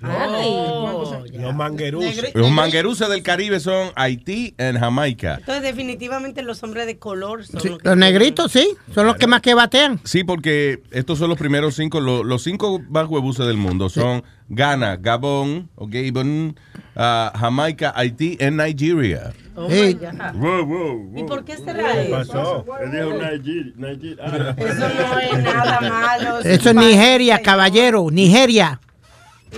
Oh, 0.03 1.25
Los 1.33 1.55
mangueruses. 1.55 2.35
Los 2.35 2.51
mangueruses 2.51 3.09
del 3.09 3.23
Caribe 3.23 3.61
son 3.61 3.91
Haití 3.97 4.55
y 4.59 4.79
Jamaica. 4.79 5.37
Entonces, 5.39 5.63
definitivamente 5.63 6.43
los 6.43 6.63
hombres 6.63 6.87
de 6.87 6.99
color 6.99 7.45
son 7.47 7.61
Sí, 7.61 7.69
los 7.69 7.79
que... 7.79 7.89
Los 7.89 7.97
negritos, 7.97 8.53
sí, 8.53 8.69
son 8.95 9.07
los 9.07 9.17
que 9.17 9.27
más 9.27 9.41
que 9.41 9.55
batean. 9.55 10.01
Sí, 10.05 10.25
porque 10.25 10.83
estos 10.93 11.19
son 11.19 11.29
los 11.31 11.39
primeros 11.39 11.75
cinco, 11.75 12.01
lo- 12.01 12.23
los 12.25 12.43
cinco 12.43 12.81
más 12.89 13.07
huebuses 13.09 13.47
del 13.47 13.57
mundo 13.57 13.89
son 13.89 14.23
Ghana, 14.49 14.97
Gabón, 14.97 15.69
o 15.75 15.87
Gabon, 15.89 16.59
ah, 16.97 17.33
Jamaica, 17.39 17.93
Haití 17.97 18.39
y 18.41 18.51
Nigeria. 18.51 19.33
Oh, 19.55 19.69
Sí. 19.69 19.75
my 19.83 19.93
God. 19.95 20.35
Wow, 20.35 20.67
wow, 20.67 21.13
¿Y 21.19 21.25
por 21.25 21.45
qué 21.45 21.57
será 21.57 22.01
eso? 22.01 22.11
pasó? 22.13 22.65
Nigeria. 22.87 23.73
Nigeria. 23.77 24.17
Ah. 24.23 24.55
Eso 24.57 24.89
no 24.89 25.19
es 25.19 25.43
nada 25.43 25.81
malo. 25.81 26.39
Eso 26.41 26.71
es 26.71 26.75
Nigeria, 26.77 27.43
caballero, 27.43 28.07
Nigeria. 28.11 28.81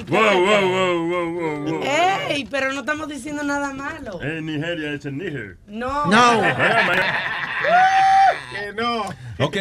Wow, 0.08 0.18
wow, 0.20 0.68
wow, 0.68 1.08
wow, 1.08 1.34
wow, 1.34 1.64
wow. 1.64 1.82
Ey, 2.28 2.46
pero 2.50 2.72
no 2.72 2.80
estamos 2.80 3.08
diciendo 3.08 3.42
nada 3.42 3.72
malo. 3.72 4.22
En 4.22 4.46
Nigeria 4.46 4.92
es 4.92 5.04
en 5.04 5.18
Níger. 5.18 5.58
No. 5.66 6.06
No. 6.06 6.42
Que 8.50 8.72
no. 8.72 9.02
Ok, 9.38 9.56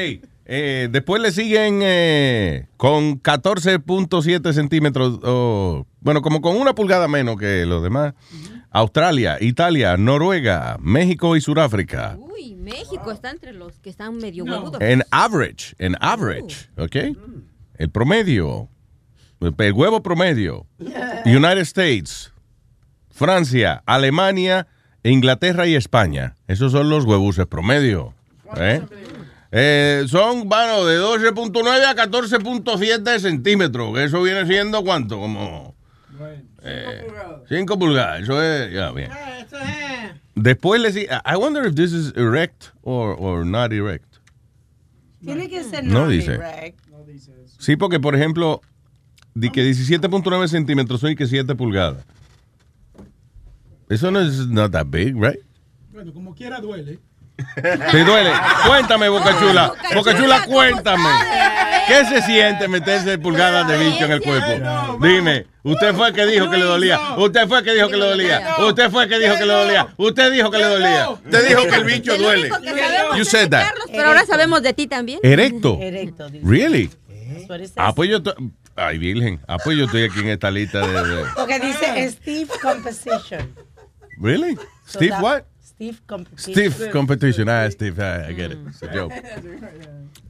eh, 0.46 0.90
después 0.92 1.22
le 1.22 1.32
siguen 1.32 1.80
eh, 1.84 2.68
con 2.76 3.22
14.7 3.22 4.52
centímetros, 4.52 5.20
bueno, 6.00 6.22
como 6.22 6.42
con 6.42 6.58
una 6.58 6.74
pulgada 6.74 7.08
menos 7.08 7.38
que 7.38 7.66
los 7.66 7.84
demás. 7.84 8.14
Australia, 8.72 9.38
Italia, 9.42 9.98
Noruega, 9.98 10.78
México 10.80 11.36
y 11.36 11.42
Sudáfrica. 11.42 12.18
Uy, 12.20 12.56
México 12.56 13.12
está 13.12 13.32
entre 13.32 13.54
los 13.54 13.80
que 13.80 13.90
están 13.90 14.18
medio 14.18 14.44
huevudos. 14.44 14.80
En 14.82 15.04
average, 15.12 15.76
en 15.80 15.96
average, 16.00 16.70
¿ok? 16.78 16.96
El 17.78 17.90
promedio, 17.90 18.70
el 19.40 19.74
huevo 19.74 20.02
promedio. 20.04 20.66
United 21.26 21.60
States, 21.60 22.32
Francia, 23.12 23.82
Alemania, 23.86 24.68
Inglaterra 25.04 25.68
y 25.68 25.76
España. 25.76 26.36
Esos 26.48 26.72
son 26.72 26.90
los 26.90 27.06
huevuses 27.06 27.46
promedio. 27.48 28.14
¿eh? 28.58 28.82
Eh, 29.52 30.06
son, 30.08 30.48
bueno, 30.48 30.86
de 30.86 31.00
12.9 31.00 31.86
a 31.86 31.96
14.7 31.96 33.20
centímetros. 33.20 33.98
Eso 34.00 34.22
viene 34.22 34.46
siendo 34.46 34.84
cuánto? 34.84 35.18
Como... 35.18 35.76
5 37.48 37.80
pulgadas. 37.80 38.24
Eso 38.24 38.44
es, 38.44 38.74
ya, 38.74 38.92
bien. 38.92 39.10
Después 40.36 40.82
le 40.82 40.92
sigue, 40.92 41.08
I 41.26 41.36
wonder 41.38 41.66
if 41.66 41.76
this 41.76 41.92
is 41.92 42.14
erect 42.16 42.68
or, 42.82 43.16
or 43.20 43.46
not 43.46 43.72
erect. 43.72 44.06
Tiene 45.24 45.50
que 45.50 45.64
ser 45.64 45.84
No 45.86 46.02
no 46.02 46.08
dice. 46.08 46.34
direct. 46.34 46.80
Sí, 47.58 47.76
porque 47.76 48.00
por 48.00 48.16
ejemplo, 48.16 48.62
di 49.40 49.50
que 49.50 49.64
17.9 49.64 50.48
centímetros 50.48 51.00
son 51.00 51.12
y 51.12 51.16
que 51.16 51.26
7 51.26 51.56
pulgadas. 51.56 52.06
Eso 53.88 54.12
no 54.12 54.20
es 54.20 54.48
not 54.48 54.72
that 54.72 54.86
big, 54.88 55.16
right? 55.16 55.40
Bueno, 55.92 56.14
como 56.14 56.36
quiera 56.36 56.60
duele. 56.60 57.00
¿Te 57.92 58.04
duele? 58.04 58.32
Cuéntame, 58.68 59.10
Boca 59.10 59.38
Chula. 59.40 59.74
Boca 59.96 60.16
Chula, 60.16 60.44
cuéntame. 60.46 61.10
¿Qué 61.88 62.06
se 62.06 62.22
siente 62.22 62.68
meterse 62.68 63.18
pulgadas 63.18 63.68
de 63.68 63.78
bicho 63.78 64.06
en 64.06 64.12
el 64.12 64.22
cuerpo? 64.22 65.00
Dime, 65.02 65.48
usted 65.64 65.96
fue 65.96 66.10
el 66.10 66.14
que 66.14 66.26
dijo 66.28 66.50
que 66.50 66.58
le 66.58 66.66
dolía. 66.66 67.00
Usted 67.18 67.48
fue 67.48 67.60
el 67.60 67.64
que 67.64 67.74
dijo 67.74 67.88
que 67.88 67.98
le 67.98 68.06
dolía. 68.06 68.56
Usted 68.60 68.92
fue 68.92 69.04
el 69.04 69.10
que 69.10 69.20
dijo 69.20 69.36
que 69.38 69.46
le 69.46 69.54
dolía. 69.54 69.88
Usted 69.98 70.32
dijo 70.32 70.52
que 70.52 70.58
le 70.58 70.66
dolía. 70.66 71.10
Usted 71.10 71.48
dijo 71.48 71.62
que 71.64 71.76
el 71.76 71.84
bicho 71.86 72.14
El 72.14 72.22
duele. 72.22 72.50
You 73.18 73.26
said 73.26 73.46
de 73.46 73.58
that. 73.58 73.74
Pero 73.92 74.10
ahora 74.10 74.26
sabemos 74.26 74.62
de 74.62 74.74
ti 74.74 74.86
también. 74.86 75.20
Erecto. 75.24 75.80
Erecto. 75.82 76.28
Really? 76.44 76.92
Ah, 77.76 77.94
pues 77.96 78.10
yo. 78.10 78.22
Ay, 78.80 78.98
virgen. 78.98 79.40
Ah, 79.48 79.58
pues 79.64 79.78
yo 79.78 79.86
estoy 79.86 80.04
aquí 80.04 80.20
en 80.22 80.30
esta 80.30 80.50
lista 80.50 80.86
de... 80.86 80.94
de- 81.16 81.26
Porque 81.36 81.60
dice 81.60 82.10
Steve 82.12 82.50
Composition. 82.62 83.54
Really? 84.20 84.56
So 84.86 85.00
Steve 85.00 85.12
that- 85.12 85.22
what? 85.24 85.44
Steve 85.64 85.98
Competition. 86.08 86.72
Steve 86.74 86.92
competition. 86.92 87.50
Ah, 87.50 87.70
Steve, 87.72 87.96
I, 88.02 88.32
I 88.32 88.36
get 88.36 88.52
it. 88.52 88.58
It's 88.68 88.84
a 88.84 88.88
joke. 88.94 89.14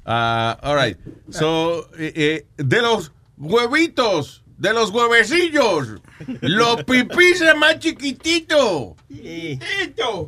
Ah, 0.05 0.57
all 0.61 0.75
right. 0.75 0.97
So, 1.31 1.89
eh, 1.97 2.13
eh, 2.15 2.45
de 2.57 2.81
los 2.81 3.11
huevitos, 3.37 4.43
de 4.57 4.73
los 4.73 4.91
huevecillos, 4.91 6.01
los 6.41 6.83
pipices 6.83 7.55
más 7.57 7.79
chiquititos. 7.79 8.93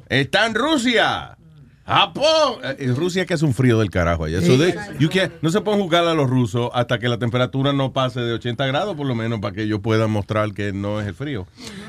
Están 0.09 0.56
Rusia. 0.56 1.38
Japón. 1.85 2.59
Eh, 2.63 2.75
En 2.79 2.95
Rusia 2.95 3.25
que 3.25 3.33
hace 3.33 3.45
un 3.45 3.53
frío 3.53 3.79
del 3.79 3.89
carajo 3.89 4.25
allá. 4.25 4.41
So 4.41 4.57
they- 4.57 4.73
you 4.99 5.09
can't- 5.09 5.31
no 5.41 5.49
se 5.49 5.61
pueden 5.61 5.81
jugar 5.81 6.05
a 6.05 6.13
los 6.13 6.29
rusos 6.29 6.69
hasta 6.73 6.99
que 6.99 7.09
la 7.09 7.17
temperatura 7.17 7.73
no 7.73 7.91
pase 7.91 8.19
de 8.21 8.33
80 8.33 8.65
grados, 8.67 8.95
por 8.95 9.05
lo 9.07 9.15
menos, 9.15 9.39
para 9.39 9.53
que 9.55 9.63
ellos 9.63 9.79
puedan 9.81 10.11
mostrar 10.11 10.53
que 10.53 10.73
no 10.73 11.01
es 11.01 11.07
el 11.07 11.13
frío. 11.15 11.47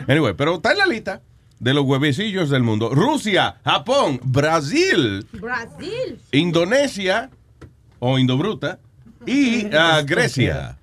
Anyway, 0.09 0.35
pero 0.37 0.55
está 0.57 0.73
en 0.73 0.79
la 0.79 0.87
lista 0.87 1.21
de 1.61 1.75
los 1.75 1.85
huevecillos 1.85 2.51
del 2.51 2.63
mundo. 2.63 2.91
Rusia, 2.93 3.57
Japón, 3.65 4.19
Brasil, 4.25 5.27
Brasil. 5.33 6.19
Indonesia 6.33 7.31
o 8.01 8.19
Indobruta 8.19 8.79
y 9.27 9.67
ah, 9.73 10.03
Grecia. 10.05 10.79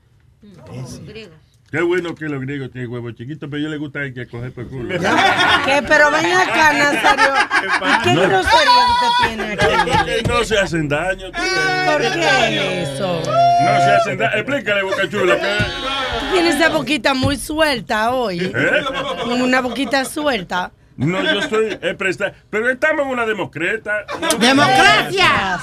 Qué 1.72 1.82
bueno 1.82 2.16
que 2.16 2.26
los 2.28 2.42
griegos 2.42 2.72
tienen 2.72 2.90
huevos 2.92 3.14
chiquitos, 3.16 3.48
pero 3.48 3.58
ellos 3.60 3.70
les 3.72 3.80
gusta 3.80 4.00
el 4.02 4.14
que 4.14 4.28
coger 4.28 4.52
por 4.52 4.68
culo. 4.70 4.90
¿Qué? 4.90 5.84
Pero 5.88 6.12
ven 6.12 6.26
acá, 6.34 6.74
Nazario. 6.94 7.34
¿Y 7.62 8.04
qué 8.04 8.14
No. 8.14 8.22
grosería 8.22 8.86
usted 8.90 9.28
tiene 9.28 9.54
aquí? 9.54 10.24
No 10.28 10.44
se 10.44 10.58
hacen 10.58 10.90
daño. 10.90 11.28
¿Por 11.32 12.02
qué 12.02 12.82
eso? 12.84 13.22
No 13.22 13.78
se 13.80 13.92
hacen 13.92 14.18
daño. 14.18 14.36
Explícale, 14.38 14.82
Boca 14.84 15.10
Chula. 15.10 15.36
que- 15.40 16.32
Tiene 16.34 16.50
esa 16.50 16.70
boquita 16.70 17.14
muy 17.14 17.38
suelta 17.38 18.12
hoy. 18.14 18.40
¿Eh? 18.56 18.84
Una 19.40 19.62
boquita 19.62 20.06
suelta. 20.06 20.72
No, 21.00 21.24
yo 21.24 21.40
estoy 21.40 21.78
eh, 21.82 21.96
presta- 21.98 22.34
Pero 22.50 22.70
estamos 22.70 23.06
en 23.06 23.12
una 23.14 23.26
democreta. 23.26 24.06
¡Democracia! 24.40 25.60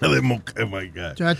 La 0.00 0.08
democracia, 0.08 0.64
oh 0.64 0.68
my 0.68 0.88
God. 0.90 1.36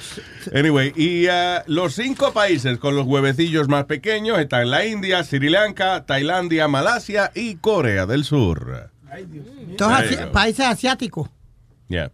Anyway, 0.54 0.92
y 0.96 1.26
uh, 1.28 1.62
los 1.66 1.94
cinco 1.94 2.32
países 2.32 2.78
con 2.78 2.96
los 2.96 3.06
huevecillos 3.06 3.68
más 3.68 3.84
pequeños 3.84 4.38
están 4.38 4.70
la 4.70 4.84
India, 4.84 5.22
Sri 5.24 5.48
Lanka, 5.50 6.04
Tailandia, 6.06 6.68
Malasia 6.68 7.30
y 7.34 7.56
Corea 7.56 8.06
del 8.06 8.24
Sur. 8.24 8.90
Todos 9.76 9.98
There 9.98 10.10
you 10.16 10.22
asi- 10.22 10.32
países 10.32 10.66
asiáticos. 10.66 11.28
Yeah. 11.88 12.10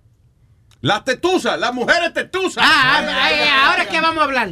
Las 0.81 1.05
tetuzas, 1.05 1.59
las 1.59 1.73
mujeres 1.75 2.13
tetuzas. 2.13 2.65
Ah, 2.67 3.01
ah, 3.01 3.07
ah, 3.09 3.69
ahora 3.71 3.83
es 3.85 3.89
que 3.89 4.01
vamos 4.01 4.19
a 4.19 4.25
hablar. 4.25 4.49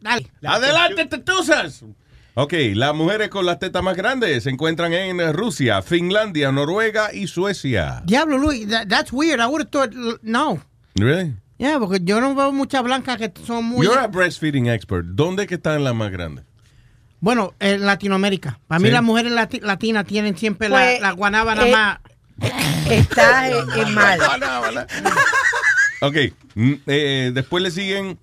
Dale. 0.00 0.30
Adelante, 0.44 1.06
tetuzas. 1.06 1.84
Ok, 2.40 2.52
las 2.74 2.94
mujeres 2.94 3.30
con 3.30 3.44
las 3.46 3.58
tetas 3.58 3.82
más 3.82 3.96
grandes 3.96 4.44
se 4.44 4.50
encuentran 4.50 4.92
en 4.92 5.32
Rusia, 5.32 5.82
Finlandia, 5.82 6.52
Noruega 6.52 7.12
y 7.12 7.26
Suecia. 7.26 8.00
Diablo, 8.04 8.38
Luis, 8.38 8.68
that- 8.68 8.86
that's 8.88 9.12
weird. 9.12 9.40
I 9.40 9.46
would 9.46 9.62
have 9.62 9.70
thought, 9.70 9.92
no. 10.22 10.60
Really? 10.94 11.34
Yeah, 11.58 11.80
porque 11.80 11.98
yo 12.00 12.20
no 12.20 12.36
veo 12.36 12.52
muchas 12.52 12.84
blancas 12.84 13.16
que 13.16 13.32
son 13.44 13.64
muy... 13.64 13.84
You're 13.84 13.98
a 14.00 14.06
breastfeeding 14.06 14.68
expert. 14.68 15.04
¿Dónde 15.04 15.48
que 15.48 15.56
están 15.56 15.82
las 15.82 15.96
más 15.96 16.12
grandes? 16.12 16.44
Bueno, 17.18 17.54
en 17.58 17.84
Latinoamérica. 17.84 18.60
Para 18.68 18.78
mí 18.78 18.86
Sí. 18.86 18.92
las 18.92 19.02
mujeres 19.02 19.32
lati- 19.32 19.60
latinas 19.60 20.06
tienen 20.06 20.36
siempre 20.38 20.68
Pues, 20.68 21.00
la, 21.00 21.08
la 21.08 21.12
guanábana 21.14 21.66
eh, 21.66 21.72
más... 21.72 21.98
Está 22.88 23.48
eh, 23.50 23.54
eh, 23.78 23.86
mal. 23.86 24.20
Ok, 26.02 26.16
eh, 26.86 27.32
después 27.34 27.64
le 27.64 27.72
siguen. 27.72 28.16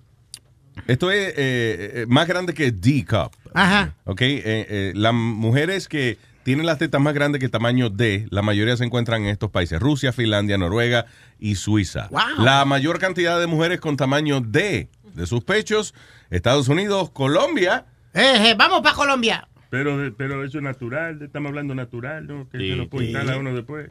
Esto 0.86 1.10
es 1.10 1.28
eh, 1.30 1.34
eh, 1.36 2.06
más 2.08 2.26
grande 2.28 2.54
que 2.54 2.70
D 2.70 3.04
cup. 3.08 3.32
Ajá. 3.54 3.94
Ok, 4.04 4.20
eh, 4.22 4.42
eh, 4.44 4.92
las 4.94 5.12
mujeres 5.14 5.88
que 5.88 6.18
tienen 6.44 6.64
las 6.66 6.78
tetas 6.78 7.00
más 7.00 7.12
grandes 7.12 7.40
que 7.40 7.48
tamaño 7.48 7.90
D, 7.90 8.26
la 8.30 8.42
mayoría 8.42 8.76
se 8.76 8.84
encuentran 8.84 9.22
en 9.22 9.28
estos 9.28 9.50
países: 9.50 9.80
Rusia, 9.80 10.12
Finlandia, 10.12 10.58
Noruega 10.58 11.06
y 11.40 11.56
Suiza. 11.56 12.08
Wow. 12.10 12.44
La 12.44 12.64
mayor 12.64 12.98
cantidad 12.98 13.40
de 13.40 13.46
mujeres 13.46 13.80
con 13.80 13.96
tamaño 13.96 14.40
D 14.40 14.88
de 15.14 15.26
sus 15.26 15.42
pechos: 15.42 15.92
Estados 16.30 16.68
Unidos, 16.68 17.10
Colombia. 17.10 17.86
Eh, 18.14 18.50
eh, 18.50 18.54
vamos 18.56 18.80
para 18.82 18.94
Colombia. 18.94 19.48
Pero, 19.70 19.98
de- 19.98 20.12
pero 20.12 20.44
eso 20.44 20.58
es 20.58 20.64
natural, 20.64 21.20
estamos 21.20 21.48
hablando 21.48 21.74
natural, 21.74 22.26
¿no? 22.28 22.48
Que 22.48 22.58
se 22.58 22.76
lo 22.76 22.88
puede 22.88 23.06
sí. 23.06 23.12
instalar 23.12 23.38
uno 23.40 23.52
después. 23.52 23.90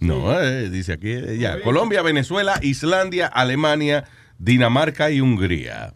No, 0.00 0.40
eh, 0.40 0.70
dice 0.70 0.94
aquí 0.94 1.10
eh, 1.10 1.36
ya. 1.38 1.60
Colombia, 1.60 2.00
Venezuela, 2.02 2.58
Islandia, 2.62 3.26
Alemania, 3.26 4.04
Dinamarca 4.38 5.10
y 5.10 5.20
Hungría. 5.20 5.92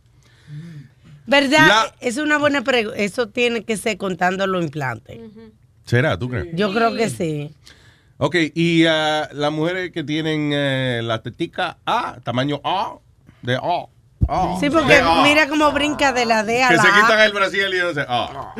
¿Verdad? 1.31 1.67
La- 1.69 1.95
Es 2.01 2.17
una 2.17 2.39
buena 2.39 2.63
pregunta. 2.63 2.99
Eso 2.99 3.29
tiene 3.29 3.63
que 3.65 3.77
ser 3.77 3.97
contando 3.97 4.47
los 4.47 4.63
implantes. 4.65 5.19
¿Será? 5.85 6.19
¿Tú 6.19 6.29
crees? 6.29 6.49
Yo 6.55 6.73
creo 6.75 6.95
que 6.95 7.09
sí. 7.09 7.55
Ok, 8.19 8.37
y 8.55 8.85
ah, 8.87 9.29
las 9.33 9.51
mujeres 9.51 9.93
que 9.93 10.05
tienen 10.05 10.51
eh, 10.53 11.01
la 11.03 11.23
tetica 11.23 11.79
A, 11.87 12.19
tamaño 12.23 12.61
A, 12.65 12.97
de 13.43 13.57
A. 13.57 13.87
Sí, 14.61 14.69
porque 14.71 14.97
de 14.97 15.03
mira 15.25 15.49
cómo 15.49 15.73
brinca 15.73 16.13
de 16.13 16.27
la 16.27 16.45
D 16.45 16.63
a 16.63 16.69
Que 16.69 16.77
la 16.77 16.83
se 16.83 16.89
A. 16.89 16.95
quitan 16.95 17.21
el 17.21 17.33
Brasil 17.33 17.65
y 17.75 17.79
no 17.79 17.95
sé. 17.95 18.05
A. 18.07 18.55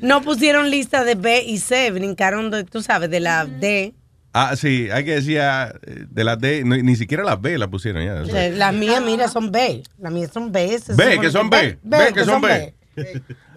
No 0.00 0.20
pusieron 0.22 0.70
lista 0.70 1.04
de 1.04 1.14
B 1.14 1.42
y 1.46 1.58
C, 1.58 1.90
brincaron, 1.90 2.50
de, 2.50 2.64
tú 2.64 2.82
sabes, 2.82 3.08
de 3.10 3.20
la 3.20 3.46
D. 3.46 3.94
Ah, 4.36 4.56
sí, 4.56 4.88
hay 4.92 5.04
que 5.04 5.14
decir 5.14 5.40
ah, 5.40 5.72
de 5.86 6.24
las 6.24 6.40
D, 6.40 6.64
no, 6.64 6.74
ni 6.76 6.96
siquiera 6.96 7.22
las 7.22 7.40
B 7.40 7.56
la 7.56 7.68
pusieron 7.68 8.04
ya. 8.04 8.14
O 8.14 8.26
sea, 8.26 8.48
Las 8.50 8.74
mías, 8.74 9.00
mira, 9.00 9.28
son 9.28 9.52
B. 9.52 9.84
Las 10.00 10.12
mías 10.12 10.30
son 10.34 10.50
B. 10.50 10.76
B, 10.88 11.20
que 11.20 11.30
son 11.30 11.48
B. 11.48 11.78
B, 11.84 12.12
que 12.12 12.24
son 12.24 12.40
B. 12.42 12.74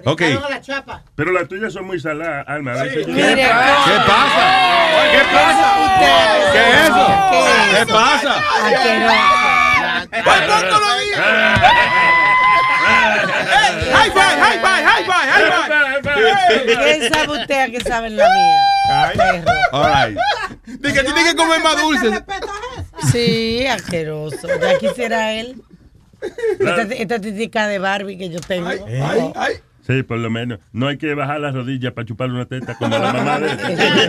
Ok. 0.06 0.22
la 0.50 0.62
chapa. 0.62 1.04
Pero 1.16 1.32
las 1.32 1.48
tuyas 1.48 1.74
son 1.74 1.88
muy 1.88 2.00
saladas, 2.00 2.48
Alma. 2.48 2.74
Mire, 2.74 3.06
¿Qué 3.08 3.98
pasa? 4.06 4.46
¿Qué 5.12 5.22
pasa? 5.34 5.68
¿Qué 6.54 6.60
es 6.60 6.76
eso? 6.86 7.08
¿Qué 7.74 7.92
pasa? 7.92 8.34
High 13.90 14.12
five, 14.12 14.38
high 14.40 14.60
five, 14.62 14.84
high 14.86 15.04
five, 15.06 15.28
high 15.28 15.46
five. 16.04 16.18
¿Quién 16.84 17.14
sabe 17.14 17.40
usted 17.40 17.60
a 17.60 17.70
qué 17.70 17.80
sabe 17.82 18.10
la 18.12 18.28
mía? 18.30 19.14
Perro. 19.16 19.52
All 19.74 19.84
right. 19.84 20.18
De 20.68 20.94
que 20.94 21.02
tiene 21.02 21.24
que 21.24 21.36
comer 21.36 21.64
más 21.64 21.82
dulces. 21.82 22.22
Sí, 23.12 23.66
asqueroso. 23.66 24.48
Ya 24.60 24.78
quisiera 24.78 25.34
él. 25.34 25.62
Esta, 26.60 26.82
esta 26.82 27.22
títica 27.22 27.68
de 27.68 27.80
Barbie 27.80 28.18
que 28.18 28.30
yo 28.30 28.42
tengo. 28.42 28.70
Oh. 28.70 29.34
Sí, 29.88 30.04
por 30.04 30.18
lo 30.18 30.30
menos. 30.30 30.60
No 30.74 30.88
hay 30.88 30.98
que 30.98 31.14
bajar 31.14 31.40
las 31.40 31.54
rodillas 31.54 31.94
para 31.94 32.06
chupar 32.06 32.30
una 32.30 32.46
teta 32.46 32.76
como 32.78 32.98
la 32.98 33.14
mamá 33.14 33.40
de 33.40 33.48
Siempre 33.58 34.08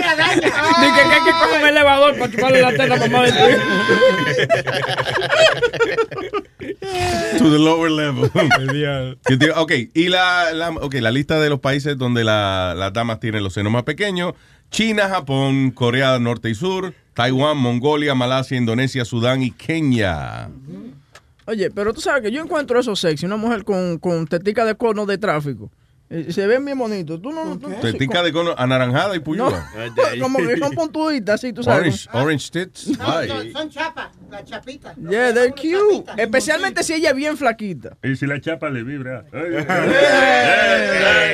la 0.00 0.14
daña. 0.14 0.40
Que 0.40 1.00
hay 1.00 1.24
que 1.24 1.30
coger 1.32 1.62
un 1.62 1.68
elevador 1.68 2.18
para 2.18 2.30
chuparle 2.30 2.60
la 2.60 2.70
teta 2.72 2.94
a 2.94 2.98
mamá 2.98 3.22
de 3.24 3.32
To 7.38 7.50
the 7.50 7.58
lower 7.58 7.90
level. 7.90 8.30
Ok, 9.56 9.72
y 9.94 10.08
la, 10.08 10.52
la, 10.52 10.70
ok, 10.70 10.94
la 10.96 11.10
lista 11.10 11.40
de 11.40 11.48
los 11.48 11.60
países 11.60 11.96
donde 11.98 12.24
la- 12.24 12.74
las 12.76 12.92
damas 12.92 13.20
tienen 13.20 13.42
los 13.42 13.54
senos 13.54 13.72
más 13.72 13.82
pequeños. 13.84 14.34
China, 14.70 15.08
Japón, 15.08 15.70
Corea 15.70 16.12
del 16.14 16.22
Norte 16.22 16.48
y 16.50 16.54
Sur, 16.54 16.94
Taiwán, 17.14 17.58
Mongolia, 17.58 18.14
Malasia, 18.14 18.56
Indonesia, 18.56 19.04
Sudán 19.04 19.42
y 19.42 19.50
Kenia. 19.50 20.48
Oye, 21.46 21.70
pero 21.70 21.92
tú 21.92 22.00
sabes 22.00 22.22
que 22.22 22.30
yo 22.30 22.42
encuentro 22.42 22.78
eso 22.78 22.94
sexy, 22.96 23.26
una 23.26 23.36
mujer 23.36 23.64
con, 23.64 23.98
con 23.98 24.26
tetica 24.26 24.64
de 24.64 24.74
cono 24.76 25.06
de 25.06 25.18
tráfico. 25.18 25.70
Eh, 26.14 26.30
Se 26.30 26.46
ven 26.46 26.62
bien 26.64 26.78
bonitos. 26.78 27.22
Tú 27.22 27.32
no, 27.32 27.58
tú- 27.58 27.68
sí, 27.70 27.74
Tetica 27.80 28.22
de 28.22 28.32
cono 28.34 28.54
anaranjada 28.58 29.16
y 29.16 29.20
puyúa. 29.20 29.66
como 30.20 30.38
que 30.40 30.58
son 30.58 30.72
puntuditas, 30.72 31.36
así, 31.36 31.54
tú 31.54 31.62
sabes. 31.62 32.06
Orange, 32.12 32.50
orange 32.50 32.50
tits. 32.50 33.00
Ay. 33.00 33.28
Son, 33.28 33.50
son 33.52 33.70
chapas, 33.70 34.10
la 34.30 34.44
chapita. 34.44 34.94
Yeah, 34.96 35.32
they're 35.32 35.52
cute. 35.52 36.04
Especialmente 36.18 36.82
si 36.82 36.92
ella 36.92 37.10
es 37.10 37.16
bien 37.16 37.38
flaquita. 37.38 37.96
Y 38.02 38.14
si 38.16 38.26
la 38.26 38.38
chapa 38.42 38.68
le 38.68 38.82
vibra. 38.82 39.24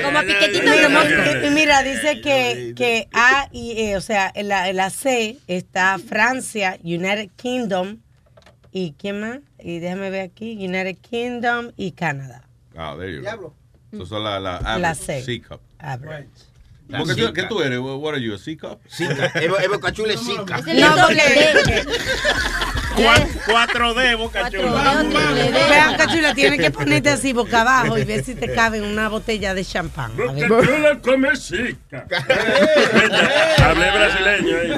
Como 0.05 0.21
piquetito 0.21 0.71
de 0.71 0.89
mosca. 0.89 1.47
Y 1.47 1.51
mira, 1.51 1.83
dice 1.83 2.21
que, 2.21 2.73
que 2.77 3.09
A 3.13 3.49
y 3.53 3.81
E, 3.81 3.97
o 3.97 4.01
sea, 4.01 4.31
en 4.35 4.47
la, 4.49 4.69
en 4.69 4.77
la 4.77 4.91
C 4.91 5.39
está 5.49 5.99
Francia, 5.99 6.79
United 6.85 7.31
Kingdom 7.37 7.99
y 8.71 8.93
¿quién 8.99 9.21
más? 9.21 9.39
Y 9.61 9.79
déjame 9.81 10.11
ver 10.11 10.23
aquí, 10.23 10.53
United 10.57 10.97
Kingdom 10.99 11.73
y 11.77 11.93
Canadá. 11.93 12.45
Ah, 12.77 12.95
there 12.99 13.13
you 13.13 13.23
go. 13.23 13.55
Esas 13.93 14.09
son 14.09 14.23
la, 14.23 14.39
la, 14.39 14.79
La 14.79 14.95
C. 14.95 15.23
C-cup. 15.23 15.61
Average. 15.79 16.29
¿Por 16.91 17.15
qué 17.15 17.23
tú- 17.27 17.33
¿Qué 17.33 17.43
tú 17.45 17.61
eres? 17.61 17.79
What 17.81 18.15
are 18.15 18.23
you, 18.23 18.35
a 18.35 18.39
C-cup? 18.39 18.81
Sica. 18.87 19.31
Evo, 19.35 19.59
Evo 19.59 19.79
Cachula 19.81 20.15
es 20.15 20.21
Sica. 20.21 20.59
No, 20.59 20.95
porque... 21.07 21.85
4D, 22.99 24.17
boca 24.17 24.51
chula. 24.51 25.05
Vean, 25.69 25.97
cachula, 25.97 26.35
tienes 26.35 26.61
que 26.61 26.71
ponerte 26.71 27.11
así 27.11 27.33
boca 27.33 27.61
abajo 27.63 27.99
y 27.99 28.05
ver 28.05 28.25
si 28.25 28.35
te 28.35 28.53
cabe 28.53 28.79
en 28.79 28.85
una 28.85 29.09
botella 29.09 29.55
de 29.55 29.65
champán. 29.65 30.17
Boca 30.17 30.47
chula 30.65 30.99
come 31.03 31.33
chica. 31.37 32.07
Hablé 33.65 33.91
brasileño 33.91 34.57
ahí. 34.57 34.73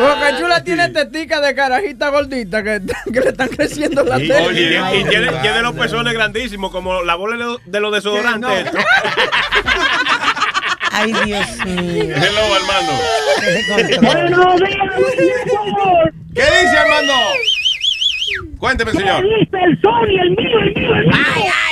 Boca 0.00 0.38
Chula 0.38 0.64
tiene 0.64 0.88
tetica 0.90 1.40
de 1.40 1.54
carajita 1.54 2.08
gordita 2.10 2.62
que, 2.62 2.80
que 3.12 3.20
le 3.20 3.28
están 3.30 3.48
creciendo 3.48 4.04
las 4.04 4.18
tetas. 4.20 4.46
oye, 4.46 4.80
y 4.94 5.04
tiene, 5.04 5.32
tiene 5.40 5.62
los 5.62 5.74
pezones 5.74 6.12
grandísimos, 6.12 6.70
como 6.70 7.02
la 7.02 7.14
bola 7.14 7.58
de 7.64 7.80
los 7.80 7.92
desodorantes. 7.92 8.70
Ay, 11.00 11.12
Dios 11.12 11.66
mío. 11.66 12.14
Hello, 12.16 12.54
Armando. 12.54 12.92
Buenos 14.02 14.60
días, 14.60 14.80
¿Qué 16.34 16.42
dice 16.42 16.76
Armando? 16.76 17.12
Cuénteme, 18.58 18.90
señor. 18.92 19.22
¿Qué 19.22 19.28
dice 19.38 19.58
el 19.64 19.80
Sony, 19.80 20.20
el 20.22 20.30
mío, 20.30 20.58
el 20.58 20.74
mío, 20.74 20.94
el 20.96 21.06
mío? 21.06 21.16
¡Ay! 21.36 21.67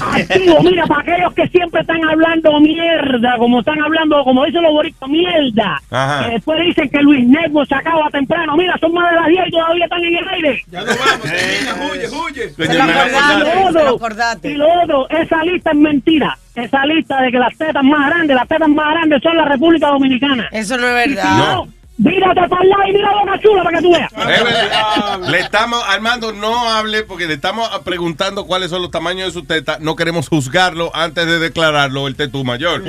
Activo, 0.00 0.62
mira, 0.62 0.86
para 0.86 1.00
aquellos 1.00 1.34
que 1.34 1.48
siempre 1.48 1.80
están 1.80 2.04
hablando 2.04 2.60
mierda, 2.60 3.36
como 3.38 3.60
están 3.60 3.80
hablando, 3.82 4.22
como 4.24 4.44
dicen 4.44 4.62
los 4.62 4.72
boricuas, 4.72 5.10
mierda. 5.10 5.80
Ajá. 5.90 6.26
Que 6.26 6.30
después 6.34 6.60
dicen 6.60 6.88
que 6.88 6.98
Luis 7.02 7.26
Network 7.26 7.68
se 7.68 7.74
acaba 7.74 8.08
temprano. 8.10 8.56
Mira, 8.56 8.76
son 8.80 8.92
más 8.94 9.10
de 9.10 9.16
las 9.16 9.26
10 9.26 9.46
y 9.46 9.50
todavía 9.50 9.84
están 9.84 10.04
en 10.04 10.16
el 10.16 10.28
aire. 10.28 10.62
Ya 10.70 10.80
no 10.80 10.86
vamos, 10.86 11.22
termina, 11.22 11.90
huye, 11.92 12.08
huye. 12.08 13.72
Lo 13.84 13.96
acordaste. 13.96 14.50
Y 14.50 14.54
lo 14.54 14.82
otro, 14.82 15.08
esa 15.10 15.42
lista 15.44 15.70
es 15.70 15.76
mentira. 15.76 16.38
Esa 16.54 16.86
lista 16.86 17.20
de 17.20 17.30
que 17.30 17.38
las 17.38 17.56
tetas 17.58 17.84
más 17.84 18.08
grandes, 18.10 18.34
las 18.34 18.48
tetas 18.48 18.68
más 18.68 18.90
grandes 18.94 19.22
son 19.22 19.36
la 19.36 19.44
República 19.44 19.88
Dominicana. 19.88 20.48
Eso 20.52 20.78
no 20.78 20.86
es 20.96 21.06
Y 21.06 21.10
si 21.10 21.16
verdad. 21.16 21.38
no, 21.38 21.68
Mírate 21.98 22.46
para 22.48 22.62
el 22.62 22.68
lado 22.68 22.82
y 22.88 22.92
mira 22.92 23.10
boca 23.10 23.40
chula 23.40 23.62
para 23.62 23.78
que 23.78 23.82
tú 23.82 23.92
veas. 23.92 24.12
Es 24.12 24.44
verdad. 24.44 25.20
Le 25.30 25.38
estamos, 25.40 25.82
Armando, 25.88 26.32
no 26.32 26.68
hable 26.68 27.04
porque 27.04 27.26
le 27.26 27.34
estamos 27.34 27.68
preguntando 27.84 28.46
cuáles 28.46 28.68
son 28.68 28.82
los 28.82 28.90
tamaños 28.90 29.28
de 29.28 29.40
su 29.40 29.46
teta. 29.46 29.78
No 29.80 29.96
queremos 29.96 30.28
juzgarlo 30.28 30.90
antes 30.94 31.26
de 31.26 31.38
declararlo 31.38 32.06
el 32.06 32.14
tetú 32.14 32.44
mayor. 32.44 32.82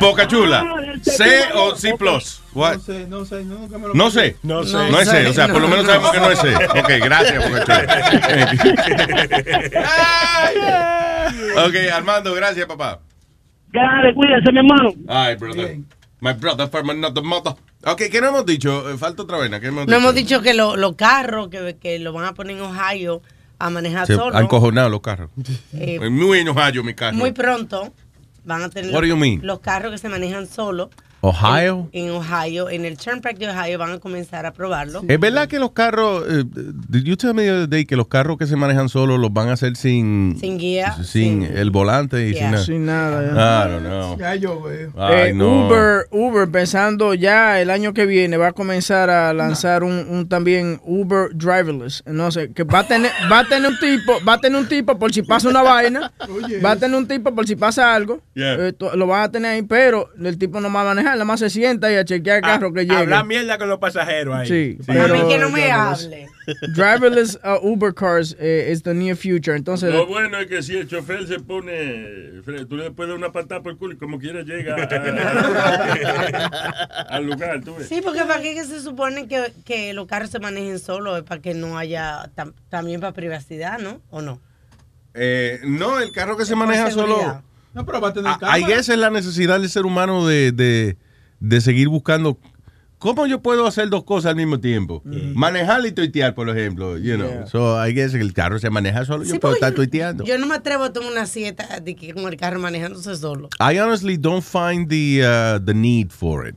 Boca 0.00 0.26
chula. 0.26 0.64
¿C 1.02 1.42
o 1.54 1.76
C 1.76 1.94
plus? 1.98 2.40
What? 2.54 2.76
No 2.76 2.80
sé, 2.80 3.06
no 3.06 3.24
sé, 3.24 3.44
no, 3.44 3.58
nunca 3.58 3.78
me 3.78 3.88
lo 3.88 3.94
No 3.94 4.10
sé. 4.10 4.36
No 4.42 4.64
sé. 4.64 4.76
No 4.90 4.98
es 4.98 5.08
C. 5.08 5.26
O 5.26 5.32
sea, 5.34 5.48
por 5.48 5.60
lo 5.60 5.68
menos 5.68 5.84
sabemos 5.84 6.10
que 6.10 6.20
no 6.20 6.30
es 6.30 6.38
C. 6.38 6.54
Ok, 6.54 6.90
gracias, 7.04 7.50
Boca 7.50 7.64
chula. 7.64 7.82
ok, 11.66 11.74
Armando, 11.92 12.34
gracias, 12.34 12.66
papá. 12.66 13.00
Dale, 13.72 14.14
cuídense, 14.14 14.52
mi 14.52 14.58
hermano. 14.58 14.90
Ay, 15.08 15.36
brother. 15.36 15.76
My 16.22 16.32
brother 16.34 16.68
from 16.68 16.88
another 16.90 17.22
mother. 17.22 17.54
Ok, 17.84 18.02
¿qué 18.10 18.20
no 18.20 18.28
hemos 18.28 18.46
dicho? 18.46 18.88
Eh, 18.88 18.96
Falta 18.96 19.24
otra 19.24 19.38
vena. 19.38 19.58
¿Qué 19.58 19.66
hemos 19.66 19.88
No 19.88 19.96
hemos 19.96 20.14
dicho 20.14 20.40
que 20.40 20.54
lo- 20.54 20.76
los 20.76 20.94
carros 20.94 21.48
que, 21.48 21.76
que 21.80 21.98
lo 21.98 22.12
van 22.12 22.26
a 22.26 22.32
poner 22.34 22.56
en 22.56 22.62
Ohio 22.62 23.22
a 23.58 23.70
manejar 23.70 24.06
Se 24.06 24.14
solo. 24.14 24.36
han 24.36 24.46
cojonado 24.46 24.88
los 24.88 25.00
carros. 25.00 25.30
Eh, 25.74 25.98
Muy 26.10 26.38
enojados 26.38 26.84
mi 26.84 26.94
carro. 26.94 27.16
Muy 27.16 27.32
pronto 27.32 27.92
van 28.44 28.62
a 28.62 28.70
tener 28.70 28.92
What 28.94 29.00
do 29.00 29.06
you 29.08 29.16
mean? 29.16 29.40
los 29.42 29.58
carros 29.58 29.90
que 29.90 29.98
se 29.98 30.08
manejan 30.08 30.46
solo 30.46 30.90
Ohio. 31.24 31.88
en 31.92 32.10
Ohio, 32.10 32.68
en 32.68 32.84
el 32.84 32.96
Turnpike 32.98 33.38
de 33.38 33.48
Ohio 33.48 33.78
van 33.78 33.92
a 33.92 33.98
comenzar 33.98 34.44
a 34.44 34.52
probarlo. 34.52 35.02
Es 35.06 35.20
verdad 35.20 35.46
que 35.48 35.58
los 35.60 35.70
carros, 35.70 36.24
eh, 36.28 36.44
did 36.88 37.04
you 37.04 37.16
tell 37.16 37.32
me 37.32 37.44
the 37.44 37.50
other 37.52 37.68
day 37.68 37.84
que 37.84 37.94
los 37.96 38.08
carros 38.08 38.36
que 38.38 38.46
se 38.46 38.56
manejan 38.56 38.88
solos 38.88 39.20
los 39.20 39.32
van 39.32 39.48
a 39.48 39.52
hacer 39.52 39.76
sin 39.76 40.36
Sin 40.40 40.58
guía, 40.58 40.96
sin 41.04 41.42
el 41.44 41.70
volante 41.70 42.28
y 42.28 42.32
Yeah. 42.32 42.58
sin 42.58 42.86
nada. 42.86 43.22
Sin 43.22 43.34
nada, 43.34 43.66
I 43.66 43.70
don't 43.70 43.84
know. 43.86 44.18
Ya 44.18 44.34
yo 44.34 44.60
veo. 44.62 44.92
Ay, 44.96 45.30
Eh, 45.30 45.32
no. 45.34 45.66
Uber, 45.68 46.06
Uber, 46.10 46.48
pensando 46.50 47.14
ya 47.14 47.60
el 47.60 47.70
año 47.70 47.94
que 47.94 48.04
viene, 48.06 48.36
va 48.36 48.48
a 48.48 48.52
comenzar 48.52 49.08
a 49.10 49.32
lanzar 49.32 49.84
un, 49.84 49.92
un 50.10 50.28
también 50.28 50.80
Uber 50.84 51.28
driverless. 51.34 52.02
No 52.06 52.30
sé, 52.32 52.52
que 52.52 52.64
va 52.64 52.80
a 52.80 52.86
tener, 52.88 53.12
va 53.30 53.40
a 53.40 53.44
tener 53.48 53.70
un 53.70 53.78
tipo, 53.78 54.12
va 54.26 54.34
a 54.34 54.38
tener 54.38 54.58
un 54.60 54.66
tipo 54.68 54.98
por 54.98 55.12
si 55.12 55.22
pasa 55.22 55.48
una 55.48 55.62
vaina, 55.62 56.12
va 56.64 56.72
a 56.72 56.76
tener 56.76 56.96
un 56.96 57.06
tipo 57.06 57.32
por 57.34 57.46
si 57.46 57.54
pasa 57.54 57.94
algo, 57.94 58.20
Yeah. 58.34 58.68
eh, 58.68 58.74
lo 58.96 59.06
van 59.06 59.22
a 59.22 59.30
tener 59.30 59.52
ahí, 59.52 59.62
pero 59.62 60.08
el 60.20 60.36
tipo 60.38 60.60
no 60.60 60.72
va 60.72 60.80
a 60.82 60.84
manejar, 60.94 61.11
nada 61.12 61.24
más 61.24 61.40
se 61.40 61.50
sienta 61.50 61.90
y 61.92 61.96
a 61.96 62.04
chequear 62.04 62.36
el 62.38 62.42
carro 62.42 62.72
que 62.72 62.82
llega. 62.82 62.98
Habla 63.00 63.24
mierda 63.24 63.58
con 63.58 63.68
los 63.68 63.78
pasajeros 63.78 64.34
ahí. 64.34 64.48
Sí, 64.48 64.78
A 64.88 64.92
mí 65.08 65.20
que 65.28 65.38
no 65.38 65.50
me 65.50 65.60
driverless. 65.62 66.04
hable. 66.04 66.26
Driverless 66.74 67.38
uh, 67.44 67.64
Uber 67.66 67.94
cars 67.94 68.34
eh, 68.40 68.70
is 68.72 68.82
the 68.82 68.92
near 68.92 69.16
future. 69.16 69.56
Entonces, 69.56 69.92
Lo 69.92 70.06
bueno 70.06 70.38
es 70.38 70.46
que 70.48 70.62
si 70.62 70.76
el 70.76 70.88
chofer 70.88 71.26
se 71.28 71.38
pone, 71.38 72.42
tú 72.68 72.76
le 72.76 72.90
puedes 72.90 73.10
dar 73.10 73.16
una 73.18 73.30
patada 73.30 73.62
por 73.62 73.72
el 73.72 73.78
culo 73.78 73.94
y 73.94 73.96
como 73.96 74.18
quiera 74.18 74.42
llega 74.42 74.74
a- 74.74 75.92
al 77.08 77.24
lugar, 77.26 77.60
tú 77.62 77.76
ves. 77.76 77.88
Sí, 77.88 78.00
porque 78.02 78.20
para 78.24 78.40
qué 78.42 78.54
que 78.54 78.64
se 78.64 78.80
supone 78.80 79.28
que, 79.28 79.52
que 79.64 79.92
los 79.92 80.06
carros 80.06 80.30
se 80.30 80.38
manejen 80.38 80.78
solos, 80.78 81.18
es 81.18 81.24
para 81.24 81.40
que 81.40 81.54
no 81.54 81.78
haya 81.78 82.30
tam- 82.36 82.54
también 82.68 83.00
para 83.00 83.12
privacidad, 83.12 83.78
¿no? 83.78 84.00
¿O 84.10 84.22
no? 84.22 84.40
Eh, 85.14 85.60
no, 85.64 86.00
el 86.00 86.12
carro 86.12 86.36
que 86.36 86.44
se 86.44 86.54
maneja 86.56 86.90
seguridad. 86.90 87.16
solo. 87.18 87.42
No, 87.74 87.84
pero 87.86 88.00
va 88.00 88.08
a 88.08 88.12
tener 88.12 88.32
I 88.32 88.38
cámara. 88.38 88.66
guess 88.66 88.88
es 88.88 88.98
la 88.98 89.10
necesidad 89.10 89.58
del 89.60 89.68
ser 89.70 89.86
humano 89.86 90.26
de, 90.26 90.52
de, 90.52 90.96
de 91.40 91.60
seguir 91.60 91.88
buscando. 91.88 92.38
¿Cómo 92.98 93.26
yo 93.26 93.42
puedo 93.42 93.66
hacer 93.66 93.88
dos 93.88 94.04
cosas 94.04 94.30
al 94.30 94.36
mismo 94.36 94.60
tiempo? 94.60 95.02
Manejar 95.04 95.84
y 95.84 95.90
tuitear, 95.90 96.34
por 96.36 96.48
ejemplo. 96.48 96.98
You 96.98 97.16
know. 97.16 97.28
Yeah. 97.28 97.46
So, 97.46 97.84
I 97.84 97.92
guess 97.92 98.14
el 98.14 98.32
carro 98.32 98.60
se 98.60 98.70
maneja 98.70 99.04
solo. 99.04 99.24
Sí, 99.24 99.32
yo 99.32 99.40
puedo 99.40 99.54
estar 99.54 99.74
tuiteando. 99.74 100.22
Yo 100.24 100.38
no 100.38 100.46
me 100.46 100.54
atrevo 100.54 100.84
a 100.84 100.92
tomar 100.92 101.10
una 101.10 101.26
siesta 101.26 101.80
de 101.80 101.96
que 101.96 102.14
con 102.14 102.28
el 102.28 102.36
carro 102.36 102.60
manejándose 102.60 103.16
solo, 103.16 103.48
I 103.58 103.78
honestly 103.80 104.16
don't 104.16 104.44
find 104.44 104.88
the, 104.88 105.22
uh, 105.24 105.64
the 105.64 105.74
need 105.74 106.10
for 106.10 106.46
it. 106.46 106.54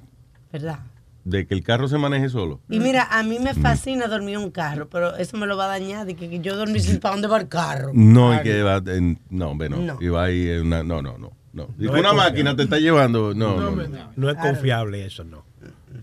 ¿verdad? 0.53 0.80
De 1.26 1.45
que 1.48 1.54
el 1.56 1.64
carro 1.64 1.88
se 1.88 1.98
maneje 1.98 2.30
solo. 2.30 2.62
Y 2.70 2.80
mira, 2.80 3.08
a 3.10 3.24
mí 3.24 3.40
me 3.40 3.54
fascina 3.56 4.08
dormir 4.08 4.36
en 4.36 4.42
un 4.42 4.52
carro, 4.52 4.88
pero 4.90 5.16
eso 5.18 5.36
me 5.38 5.48
lo 5.48 5.58
va 5.58 5.66
a 5.66 5.68
dañar 5.70 6.06
de 6.06 6.16
que, 6.16 6.30
que 6.30 6.40
yo 6.40 6.56
dormir 6.56 6.82
sin 6.82 7.00
para 7.00 7.16
dónde 7.16 7.28
va 7.28 7.38
el 7.40 7.48
carro. 7.48 7.90
No, 7.94 8.34
y 8.34 8.44
que 8.44 8.62
va 8.62 8.82
en, 8.86 9.20
no, 9.30 9.50
hombre, 9.50 9.68
no. 9.68 9.78
No. 9.78 9.98
Y 10.00 10.08
va 10.08 10.26
ahí 10.26 10.48
en 10.48 10.68
una, 10.68 10.84
no, 10.84 11.02
no, 11.02 11.18
no. 11.18 11.32
no. 11.52 11.68
Y 11.80 11.86
No 11.86 11.92
una 11.94 12.02
confiable. 12.04 12.14
máquina 12.30 12.56
te 12.56 12.64
está 12.64 12.78
llevando, 12.78 13.34
no, 13.34 13.60
no. 13.60 13.72
no. 13.72 14.12
No 14.16 14.30
es 14.30 14.38
confiable 14.38 15.04
eso, 15.06 15.24
no. 15.24 15.44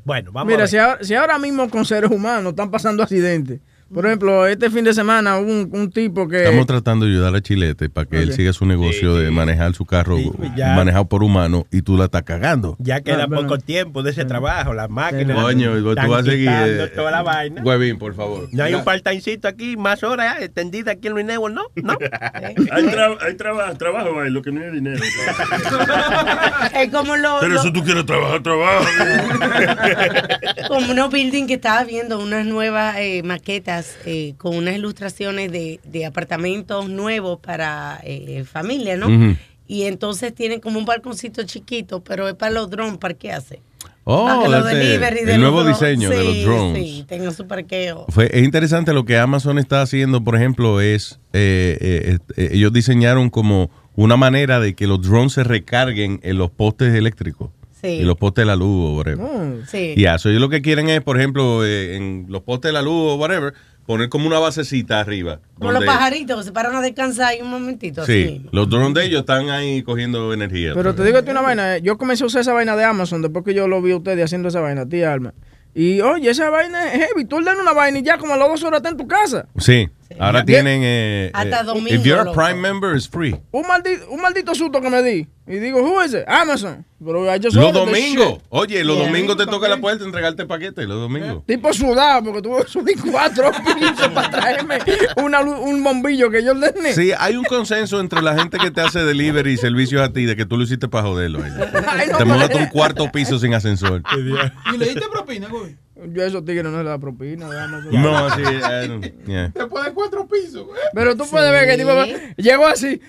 Bueno, 0.05 0.33
vamos 0.33 0.51
Mira, 0.52 0.65
a 0.65 0.67
si 0.67 0.75
ver. 0.76 0.84
ahora, 0.84 1.05
si 1.05 1.15
ahora 1.15 1.39
mismo 1.39 1.70
con 1.70 1.84
seres 1.84 2.10
humanos 2.10 2.51
están 2.51 2.70
pasando 2.73 3.02
accidentes. 3.05 3.60
Por 3.93 4.07
ejemplo, 4.07 4.47
este 4.47 4.71
fin 4.71 4.85
de 4.85 4.95
semana 4.95 5.39
hubo 5.39 5.51
un, 5.51 5.69
un 5.73 5.91
tipo 5.91 6.27
que... 6.27 6.45
Estamos 6.45 6.67
tratando 6.67 7.05
de 7.05 7.12
ayudar 7.12 7.35
a 7.35 7.41
Chilete 7.43 7.91
para 7.91 8.07
que 8.09 8.23
él 8.23 8.33
siga 8.33 8.53
su 8.53 8.65
negocio 8.65 9.15
de 9.17 9.31
manejar 9.31 9.75
su 9.75 9.85
carro 9.85 10.17
ya. 10.57 10.75
manejado 10.75 11.07
por 11.09 11.23
humano 11.23 11.67
y 11.71 11.83
tú 11.83 11.97
la 11.99 12.05
estás 12.07 12.23
cagando. 12.23 12.77
Ya 12.79 13.01
queda 13.03 13.25
Ah, 13.25 13.27
bueno. 13.27 13.43
poco 13.43 13.59
tiempo 13.59 14.03
de 14.03 14.11
ese 14.12 14.25
trabajo, 14.25 14.73
las 14.73 14.89
máquinas. 14.89 15.39
Coño, 15.41 15.75
tú 15.83 15.95
vas 16.09 16.23
a 16.23 16.25
seguir. 16.25 16.49
eh, 16.51 16.91
toda 16.95 17.11
la 17.11 17.23
vaina. 17.23 17.62
Huevín, 17.62 17.99
por 17.99 18.15
favor. 18.15 18.49
No 18.53 18.65
hay 18.65 18.75
un 18.75 18.83
part-timecito 18.85 19.47
aquí, 19.49 19.77
más 19.77 20.03
horas 20.03 20.41
eh, 20.41 20.45
extendida 20.45 20.93
aquí 20.93 21.09
en 21.09 21.12
Luis 21.15 21.27
Network, 21.27 21.55
¿no? 21.55 21.62
¿No? 21.77 21.93
Hay, 22.73 22.85
tra- 22.87 23.19
hay 23.21 23.35
traba- 23.37 23.75
trabajo 23.77 24.21
ahí, 24.21 24.31
lo 24.31 24.41
que 24.43 24.53
no 24.53 24.62
es 24.65 24.73
dinero. 24.73 25.03
Es 26.75 26.91
como 26.91 27.17
lo, 27.17 27.39
Pero 27.41 27.55
lo- 27.55 27.62
si 27.62 27.73
tú 27.73 27.83
quieres 27.85 28.07
trabajar, 28.07 28.43
trabaja. 28.43 28.89
como 30.69 30.93
unos 30.93 31.11
building 31.11 31.47
que 31.47 31.55
estaba 31.55 31.85
viendo 31.85 32.19
unas 32.19 32.47
nuevas 32.47 32.97
eh, 32.99 33.23
maquetas 33.25 33.82
eh, 34.07 34.35
con 34.39 34.57
unas 34.57 34.75
ilustraciones 34.77 35.51
de, 35.52 35.81
de 35.85 36.07
apartamentos 36.07 36.89
nuevos 36.89 37.39
para 37.41 38.01
eh, 38.05 38.44
familia, 38.44 38.97
¿no? 38.97 39.36
Y 39.67 39.85
entonces 39.85 40.35
tienen 40.35 40.61
como 40.61 40.78
un 40.78 40.85
balconcito 40.85 41.43
chiquito, 41.44 42.02
pero 42.02 42.28
es 42.28 42.35
para 42.35 42.52
los 42.52 42.69
drones 42.69 42.99
parquearse. 42.99 43.61
Oh, 44.05 44.27
Para 44.27 44.43
que 44.43 44.49
los 44.49 44.65
delivery 44.67 45.25
de 45.25 45.35
el 45.35 45.41
los 45.41 45.52
nuevo 45.52 45.62
drones- 45.62 45.78
diseño 45.78 46.11
de 46.11 46.25
los 46.25 46.33
sí, 46.35 46.43
drones. 46.44 46.83
Sí, 46.85 47.05
tengan 47.07 47.33
su 47.33 47.47
parqueo. 47.47 48.05
Fue, 48.09 48.28
es 48.33 48.43
interesante 48.43 48.93
lo 48.93 49.05
que 49.05 49.17
Amazon 49.17 49.59
está 49.61 49.81
haciendo, 49.81 50.23
por 50.25 50.35
ejemplo, 50.35 50.81
es 50.81 51.20
eh, 51.33 51.78
eh, 51.81 52.19
eh, 52.36 52.49
ellos 52.52 52.73
diseñaron 52.73 53.31
como 53.31 53.70
una 53.94 54.17
manera 54.17 54.59
de 54.59 54.75
que 54.75 54.86
los 54.89 55.01
drones 55.02 55.35
se 55.35 55.44
recarguen 55.44 56.19
en 56.25 56.36
los 56.36 56.51
postes 56.51 56.93
eléctricos. 56.94 57.51
Sí. 57.81 57.89
Y 57.89 58.02
los 58.02 58.17
postes 58.17 58.43
de 58.43 58.47
la 58.47 58.57
luz 58.57 58.91
o 58.91 58.97
whatever. 58.97 59.27
Sí. 59.69 59.94
Y 59.97 60.05
eso 60.05 60.28
ellos 60.28 60.41
lo 60.41 60.49
que 60.49 60.62
quieren 60.62 60.89
es, 60.89 61.01
por 61.01 61.19
ejemplo, 61.19 61.65
eh, 61.65 61.97
en 61.97 62.27
los 62.28 62.43
postes 62.43 62.69
de 62.70 62.73
la 62.73 62.83
luz 62.83 63.12
o 63.12 63.15
whatever, 63.17 63.55
poner 63.86 64.09
como 64.09 64.27
una 64.27 64.39
basecita 64.39 65.01
arriba. 65.01 65.41
Como 65.59 65.73
los 65.73 65.85
pajaritos 65.85 66.39
que 66.39 66.44
se 66.44 66.52
paran 66.52 66.75
a 66.75 66.81
descansar 66.81 67.28
ahí 67.28 67.43
un 67.43 67.51
momentito. 67.51 68.05
Sí, 68.05 68.47
los 68.52 68.69
drones 68.69 68.94
de 68.94 69.07
ellos 69.07 69.20
están 69.20 69.51
ahí 69.51 69.83
cogiendo 69.83 70.33
energía. 70.33 70.73
Pero 70.75 70.94
te 70.94 71.05
digo 71.05 71.23
ti 71.23 71.31
una 71.31 71.43
vaina, 71.43 71.77
eh, 71.77 71.83
yo 71.83 71.99
comencé 71.99 72.25
a 72.25 72.27
usar 72.27 72.43
esa 72.43 72.52
vaina 72.52 72.77
de 72.77 72.85
Amazon 72.85 73.23
después 73.23 73.44
que 73.44 73.55
yo 73.55 73.69
lo 73.69 73.83
vi 73.83 73.93
a 73.93 73.97
ustedes 73.97 74.25
haciendo 74.25 74.49
esa 74.49 74.61
vaina, 74.61 74.89
tía 74.89 75.12
Alma. 75.12 75.35
Y 75.75 76.01
oye, 76.02 76.31
esa 76.31 76.51
vaina 76.51 76.93
es 76.93 77.09
heavy, 77.09 77.25
tú 77.25 77.36
ordenas 77.36 77.61
una 77.61 77.73
vaina 77.73 77.99
y 77.99 78.02
ya 78.02 78.19
como 78.19 78.35
a 78.35 78.36
las 78.36 78.49
dos 78.49 78.62
horas 78.62 78.78
está 78.78 78.91
en 78.91 78.99
tu 78.99 79.07
casa. 79.07 79.47
Sí, 79.57 79.89
ahora 80.18 80.41
Ya. 80.41 80.44
tienen... 80.47 80.81
Eh, 80.84 81.31
Hasta 81.34 81.60
eh, 81.60 81.65
domingo, 81.65 81.94
If 81.94 82.02
you're 82.05 82.20
a 82.20 82.24
loco. 82.24 82.36
Prime 82.36 82.60
member, 82.60 82.94
it's 82.97 83.08
free. 83.08 83.34
Un 83.50 83.66
maldito, 83.66 84.10
un 84.10 84.20
maldito 84.20 84.55
susto 84.55 84.81
que 84.81 84.91
me 84.91 85.02
di. 85.02 85.26
Y 85.44 85.57
digo, 85.57 85.81
who 85.82 86.00
is 86.05 86.15
it? 86.15 86.23
Amazon. 86.28 86.86
Pero 87.05 87.24
I 87.26 87.41
just 87.42 87.57
Los 87.57 87.73
domingos. 87.73 88.39
Oye, 88.50 88.84
los 88.84 88.97
Yeah. 88.97 89.07
domingos 89.07 89.36
te 89.36 89.47
toca 89.47 89.68
la 89.68 89.78
puerta 89.78 90.05
entregarte 90.05 90.42
el 90.42 90.49
paquete, 90.49 90.86
los 90.86 91.00
domingos. 91.00 91.44
Tipo 91.47 91.73
sudado, 91.73 92.23
porque 92.23 92.42
tuve 92.42 92.62
que 92.65 92.68
subir 92.70 92.97
cuatro 93.10 93.50
pisos 93.74 94.08
para 94.15 94.31
traerme 94.31 94.78
una 95.16 95.42
luz- 95.42 95.58
un 95.60 95.82
bombillo 95.82 96.31
que 96.31 96.44
yo 96.44 96.52
ordené. 96.52 96.92
Sí, 96.94 97.10
hay 97.18 97.36
un 97.36 97.42
consenso 97.44 97.99
entre 97.99 98.23
la 98.23 98.36
gente 98.39 98.57
que 98.58 98.70
te 98.70 98.81
hace 98.82 99.00
delivery 99.05 99.55
y 99.55 99.57
servicios 99.57 100.00
a 100.00 100.12
ti 100.12 100.26
de 100.26 100.36
que 100.36 100.47
tú 100.47 100.57
lo 100.57 100.62
hiciste 100.62 100.86
para 100.86 101.08
joderlo. 101.08 101.41
Ay, 101.89 102.07
no 102.12 102.18
te 102.18 102.24
mudaste 102.24 102.57
un 102.58 102.66
cuarto 102.66 103.10
piso 103.10 103.36
sin 103.41 103.52
ascensor. 103.52 104.00
¿Y 104.73 104.76
le 104.78 104.84
diste 104.86 105.08
propina, 105.10 105.49
güey? 105.49 105.76
Yo 106.12 106.22
a 106.22 106.26
esos 106.26 106.44
tigres 106.44 106.64
no 106.64 106.78
les 106.78 106.86
da 106.86 106.98
propina. 106.98 107.47
No, 107.90 108.16
así. 108.26 108.42
eh, 108.44 109.14
yeah. 109.26 109.52
Después 109.55 109.84
de 109.84 109.92
cuatro 109.92 110.26
pisos, 110.26 110.66
güey. 110.66 110.81
Pero 110.94 111.16
tú 111.16 111.24
puedes 111.31 111.50
ver 111.50 111.66
que 111.66 111.74
el 111.74 111.78
tipo 111.78 112.32
llegó 112.36 112.66
así. 112.66 113.00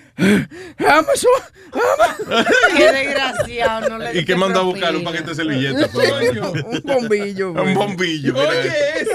Amazon, 0.78 1.30
Amazon. 1.72 2.44
Qué 2.76 2.92
desgraciado, 2.92 3.88
no 3.90 3.98
le 3.98 4.18
¿Y 4.18 4.24
qué 4.24 4.36
mandó 4.36 4.60
a 4.60 4.62
buscar? 4.62 4.94
Un 4.94 5.04
paquete 5.04 5.30
de 5.30 5.34
servilletas. 5.34 5.90
un 5.94 6.82
bombillo. 6.84 7.52
Un 7.52 7.74
bombillo. 7.74 8.34
mira. 8.34 8.52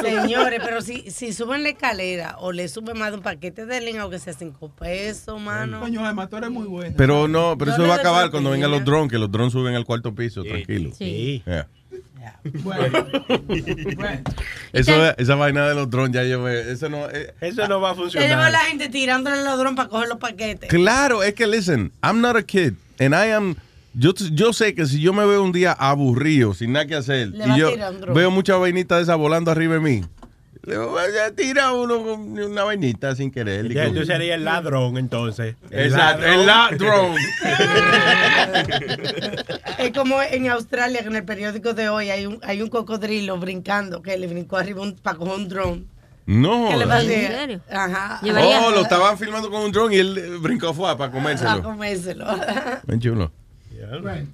Señores, 0.01 0.61
pero 0.63 0.81
si, 0.81 1.09
si 1.09 1.33
suben 1.33 1.63
la 1.63 1.69
escalera 1.69 2.35
o 2.39 2.51
le 2.51 2.67
suben 2.67 2.97
más 2.97 3.11
de 3.11 3.17
un 3.17 3.23
paquete 3.23 3.65
de 3.65 3.81
línea, 3.81 4.01
aunque 4.01 4.19
sea 4.19 4.33
cinco 4.33 4.69
pesos, 4.69 5.39
mano. 5.39 5.79
Coño, 5.79 6.03
además 6.05 6.29
tú 6.29 6.37
eres 6.37 6.49
muy 6.49 6.67
bueno. 6.67 6.95
Pero 6.97 7.27
no, 7.27 7.57
pero 7.57 7.71
Yo 7.71 7.75
eso 7.75 7.81
le 7.83 7.89
va 7.89 7.95
a 7.95 7.99
acabar 7.99 8.31
cuando 8.31 8.49
vengan 8.49 8.71
los 8.71 8.83
drones, 8.83 9.09
que 9.11 9.17
los 9.17 9.31
drones 9.31 9.53
suben 9.53 9.75
al 9.75 9.85
cuarto 9.85 10.13
piso, 10.13 10.43
tranquilo. 10.43 10.91
Sí. 10.97 11.43
Yeah. 11.45 11.67
Bueno. 12.63 13.07
bueno. 13.95 14.21
Eso, 14.73 14.91
esa 15.17 15.35
vaina 15.35 15.67
de 15.67 15.75
los 15.75 15.89
drones 15.89 16.13
ya 16.13 16.23
yo 16.23 16.41
me- 16.41 16.71
eso 16.71 16.89
no 16.89 17.09
eh, 17.09 17.33
Eso 17.41 17.67
no 17.67 17.81
va 17.81 17.91
a 17.91 17.95
Se 18.09 18.19
lleva 18.19 18.49
la 18.49 18.59
gente 18.59 18.89
tirándole 18.89 19.43
los 19.43 19.57
drones 19.57 19.75
para 19.75 19.89
coger 19.89 20.07
los 20.07 20.17
paquetes. 20.17 20.69
Claro, 20.69 21.23
es 21.23 21.33
que 21.33 21.47
listen, 21.47 21.91
I'm 22.03 22.21
not 22.21 22.35
a 22.35 22.43
kid 22.43 22.73
and 22.99 23.13
I 23.13 23.31
am 23.31 23.55
yo, 23.93 24.13
yo 24.31 24.53
sé 24.53 24.75
que 24.75 24.85
si 24.85 25.01
yo 25.01 25.13
me 25.13 25.25
veo 25.25 25.41
un 25.43 25.51
día 25.51 25.71
aburrido, 25.71 26.53
sin 26.53 26.73
nada 26.73 26.85
que 26.85 26.95
hacer, 26.95 27.29
Le 27.29 27.47
y 27.47 27.57
yo 27.57 27.71
veo 28.13 28.29
muchas 28.31 28.59
vainitas 28.59 28.99
de 28.99 29.03
esas 29.03 29.17
volando 29.17 29.49
arriba 29.51 29.73
de 29.75 29.79
mí, 29.79 30.01
ya 30.01 30.07
tira 31.35 31.71
uno 31.73 32.03
con 32.03 32.39
una 32.39 32.63
vainita 32.63 33.15
sin 33.15 33.31
querer. 33.31 33.71
Ya, 33.73 33.91
tú 33.91 34.05
serías 34.05 34.37
el 34.37 34.45
ladrón, 34.45 34.97
entonces. 34.97 35.55
Exacto, 35.71 36.25
el 36.25 36.45
ladrón. 36.45 37.15
Es 39.79 39.91
como 39.93 40.21
en 40.21 40.49
Australia, 40.49 41.01
que 41.01 41.07
en 41.07 41.15
el 41.15 41.23
periódico 41.23 41.73
de 41.73 41.87
hoy 41.87 42.09
hay 42.09 42.25
un, 42.25 42.39
hay 42.43 42.61
un 42.61 42.67
cocodrilo 42.67 43.37
brincando 43.37 44.01
que 44.01 44.17
le 44.17 44.27
brincó 44.27 44.57
arriba 44.57 44.81
un, 44.81 44.93
para 44.95 45.17
coger 45.17 45.35
un 45.35 45.47
dron. 45.47 45.87
No. 46.25 46.67
¿Qué 46.69 46.77
le 46.77 46.85
pasó? 46.85 47.07
Ajá. 47.71 48.19
Oh, 48.21 48.71
lo 48.71 48.81
estaban 48.81 49.17
filmando 49.17 49.49
con 49.49 49.63
un 49.63 49.71
drone 49.71 49.95
y 49.95 49.99
él 49.99 50.17
eh, 50.17 50.37
brincó 50.39 50.73
fue 50.73 50.95
para 50.97 51.11
comérselo. 51.11 51.63
comérselo. 51.63 52.25
Bien 52.87 52.99
chulo. 52.99 53.31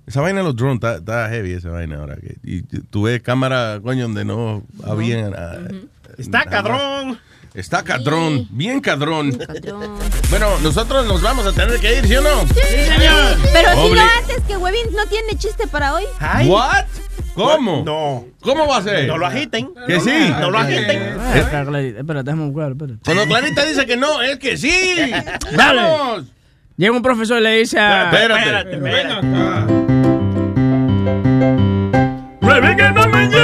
Esa 0.06 0.22
vaina 0.22 0.40
de 0.40 0.46
los 0.46 0.56
drones 0.56 0.84
está, 0.84 1.30
heavy, 1.30 1.54
esa 1.54 1.70
vaina 1.70 1.98
ahora. 1.98 2.18
Y 2.44 2.64
tú 2.64 3.04
ves 3.04 3.22
cámara, 3.22 3.80
coño, 3.82 4.04
donde 4.04 4.26
no 4.26 4.64
había. 4.84 5.28
ah, 5.28 5.60
Está 6.18 6.46
cadrón. 6.46 7.20
Está 7.54 7.84
cadrón, 7.84 8.48
bien 8.52 8.82
cadrón. 8.82 9.38
Bueno, 10.30 10.60
nosotros 10.60 11.06
nos 11.06 11.22
vamos 11.22 11.46
a 11.46 11.54
tener 11.54 11.80
que 11.80 12.00
ir, 12.00 12.06
¿sí 12.06 12.16
o 12.18 12.22
no? 12.22 12.46
Pero 13.54 13.72
si 13.72 13.94
no 13.94 14.02
antes 14.02 14.42
que 14.46 14.58
Webin 14.58 14.94
no 14.94 15.06
tiene 15.06 15.38
chiste 15.38 15.66
para 15.68 15.94
hoy. 15.94 16.04
What? 16.48 16.86
¿Cómo? 17.34 17.84
No. 17.86 18.26
¿Cómo 18.42 18.68
va 18.68 18.78
a 18.78 18.82
ser? 18.82 19.08
No 19.08 19.18
lo 19.18 19.26
agiten. 19.26 19.70
Que 19.88 20.00
sí. 20.00 20.34
No 20.40 20.52
lo 20.52 20.58
agiten. 20.58 21.02
Eh, 21.02 21.96
espera, 21.98 22.24
déjame 22.24 22.46
buscar, 22.50 22.72
espera. 22.72 22.94
Cuando 23.04 23.26
Clarita 23.26 23.66
dice 23.66 23.86
que 23.86 23.98
no, 23.98 24.22
es 24.22 24.38
que 24.38 24.58
sí. 24.58 24.96
¡Vamos! 25.56 26.26
Llega 26.78 26.92
un 26.92 27.02
profesor 27.02 27.40
y 27.40 27.44
le 27.44 27.58
dice 27.58 27.80
a... 27.80 28.12
Espérate. 28.12 28.78
Ven 28.78 29.12
acá. 29.12 29.66
Ven 32.62 32.78
que 32.78 32.92
no 32.92 33.08
me 33.08 33.28
lleva. 33.28 33.35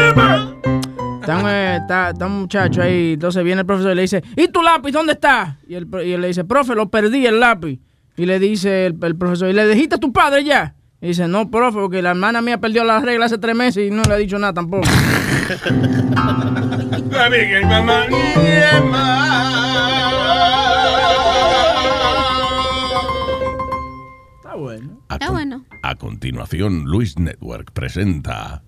Está 1.21 1.37
un, 1.37 1.47
eh, 1.47 1.77
está, 1.77 2.09
está 2.09 2.25
un 2.25 2.41
muchacho 2.41 2.81
ahí, 2.81 3.13
entonces 3.13 3.43
viene 3.43 3.61
el 3.61 3.67
profesor 3.67 3.91
y 3.91 3.95
le 3.95 4.01
dice, 4.01 4.23
¿y 4.35 4.47
tu 4.47 4.63
lápiz 4.63 4.91
dónde 4.91 5.13
está? 5.13 5.59
Y, 5.67 5.75
el, 5.75 5.87
y 6.03 6.13
él 6.13 6.21
le 6.21 6.27
dice, 6.27 6.43
profe, 6.45 6.73
lo 6.73 6.89
perdí 6.89 7.27
el 7.27 7.39
lápiz. 7.39 7.79
Y 8.17 8.25
le 8.25 8.39
dice 8.39 8.87
el, 8.87 8.97
el 9.03 9.15
profesor, 9.15 9.47
¿y 9.49 9.53
le 9.53 9.67
dijiste 9.67 9.95
a 9.95 9.99
tu 9.99 10.11
padre 10.11 10.43
ya? 10.43 10.73
Y 10.99 11.09
dice, 11.09 11.27
no, 11.27 11.51
profe, 11.51 11.77
porque 11.79 12.01
la 12.01 12.09
hermana 12.09 12.41
mía 12.41 12.59
perdió 12.59 12.83
las 12.83 13.03
reglas 13.03 13.31
hace 13.31 13.39
tres 13.39 13.55
meses 13.55 13.87
y 13.87 13.91
no 13.91 14.01
le 14.01 14.13
ha 14.15 14.17
dicho 14.17 14.39
nada 14.39 14.53
tampoco. 14.53 14.87
Está 24.37 24.55
bueno. 24.55 25.01
Está 25.09 25.29
bueno. 25.29 25.65
A 25.83 25.95
continuación, 25.95 26.85
Luis 26.85 27.19
Network 27.19 27.71
presenta 27.73 28.63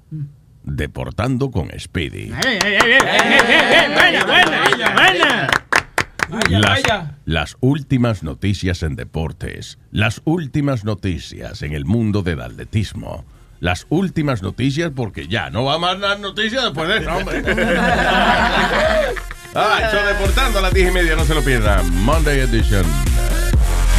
Deportando 0.63 1.51
con 1.51 1.69
Speedy. 1.77 2.29
buena, 2.29 4.25
buena, 4.25 4.93
buena. 4.93 5.49
Las, 6.49 6.81
las 7.25 7.57
últimas 7.59 8.23
noticias 8.23 8.81
en 8.81 8.95
deportes, 8.95 9.77
las 9.91 10.21
últimas 10.25 10.83
noticias 10.83 11.61
en 11.61 11.73
el 11.73 11.85
mundo 11.85 12.23
del 12.23 12.41
atletismo, 12.41 13.25
las 13.59 13.85
últimas 13.89 14.41
noticias 14.41 14.91
porque 14.95 15.27
ya 15.27 15.49
no 15.49 15.63
va 15.65 15.77
más 15.77 15.99
las 15.99 16.19
noticias 16.19 16.63
después 16.63 16.87
de 16.89 16.97
eso, 16.97 17.11
hombre. 17.15 17.43
Ah, 19.55 19.81
eso 19.87 20.03
deportando 20.07 20.57
a 20.57 20.61
las 20.63 20.73
10 20.73 20.89
y 20.89 20.91
media, 20.91 21.15
no 21.15 21.25
se 21.25 21.35
lo 21.35 21.43
pierdan. 21.43 21.87
Monday 22.03 22.39
Edition. 22.39 22.83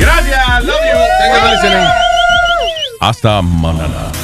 Gracias, 0.01 0.65
love 0.65 0.75
you. 0.75 0.99
Thank 1.21 1.33
you 1.33 1.41
for 1.41 1.51
listening. 1.51 1.89
Hasta 3.01 3.41
mañana. 3.41 4.24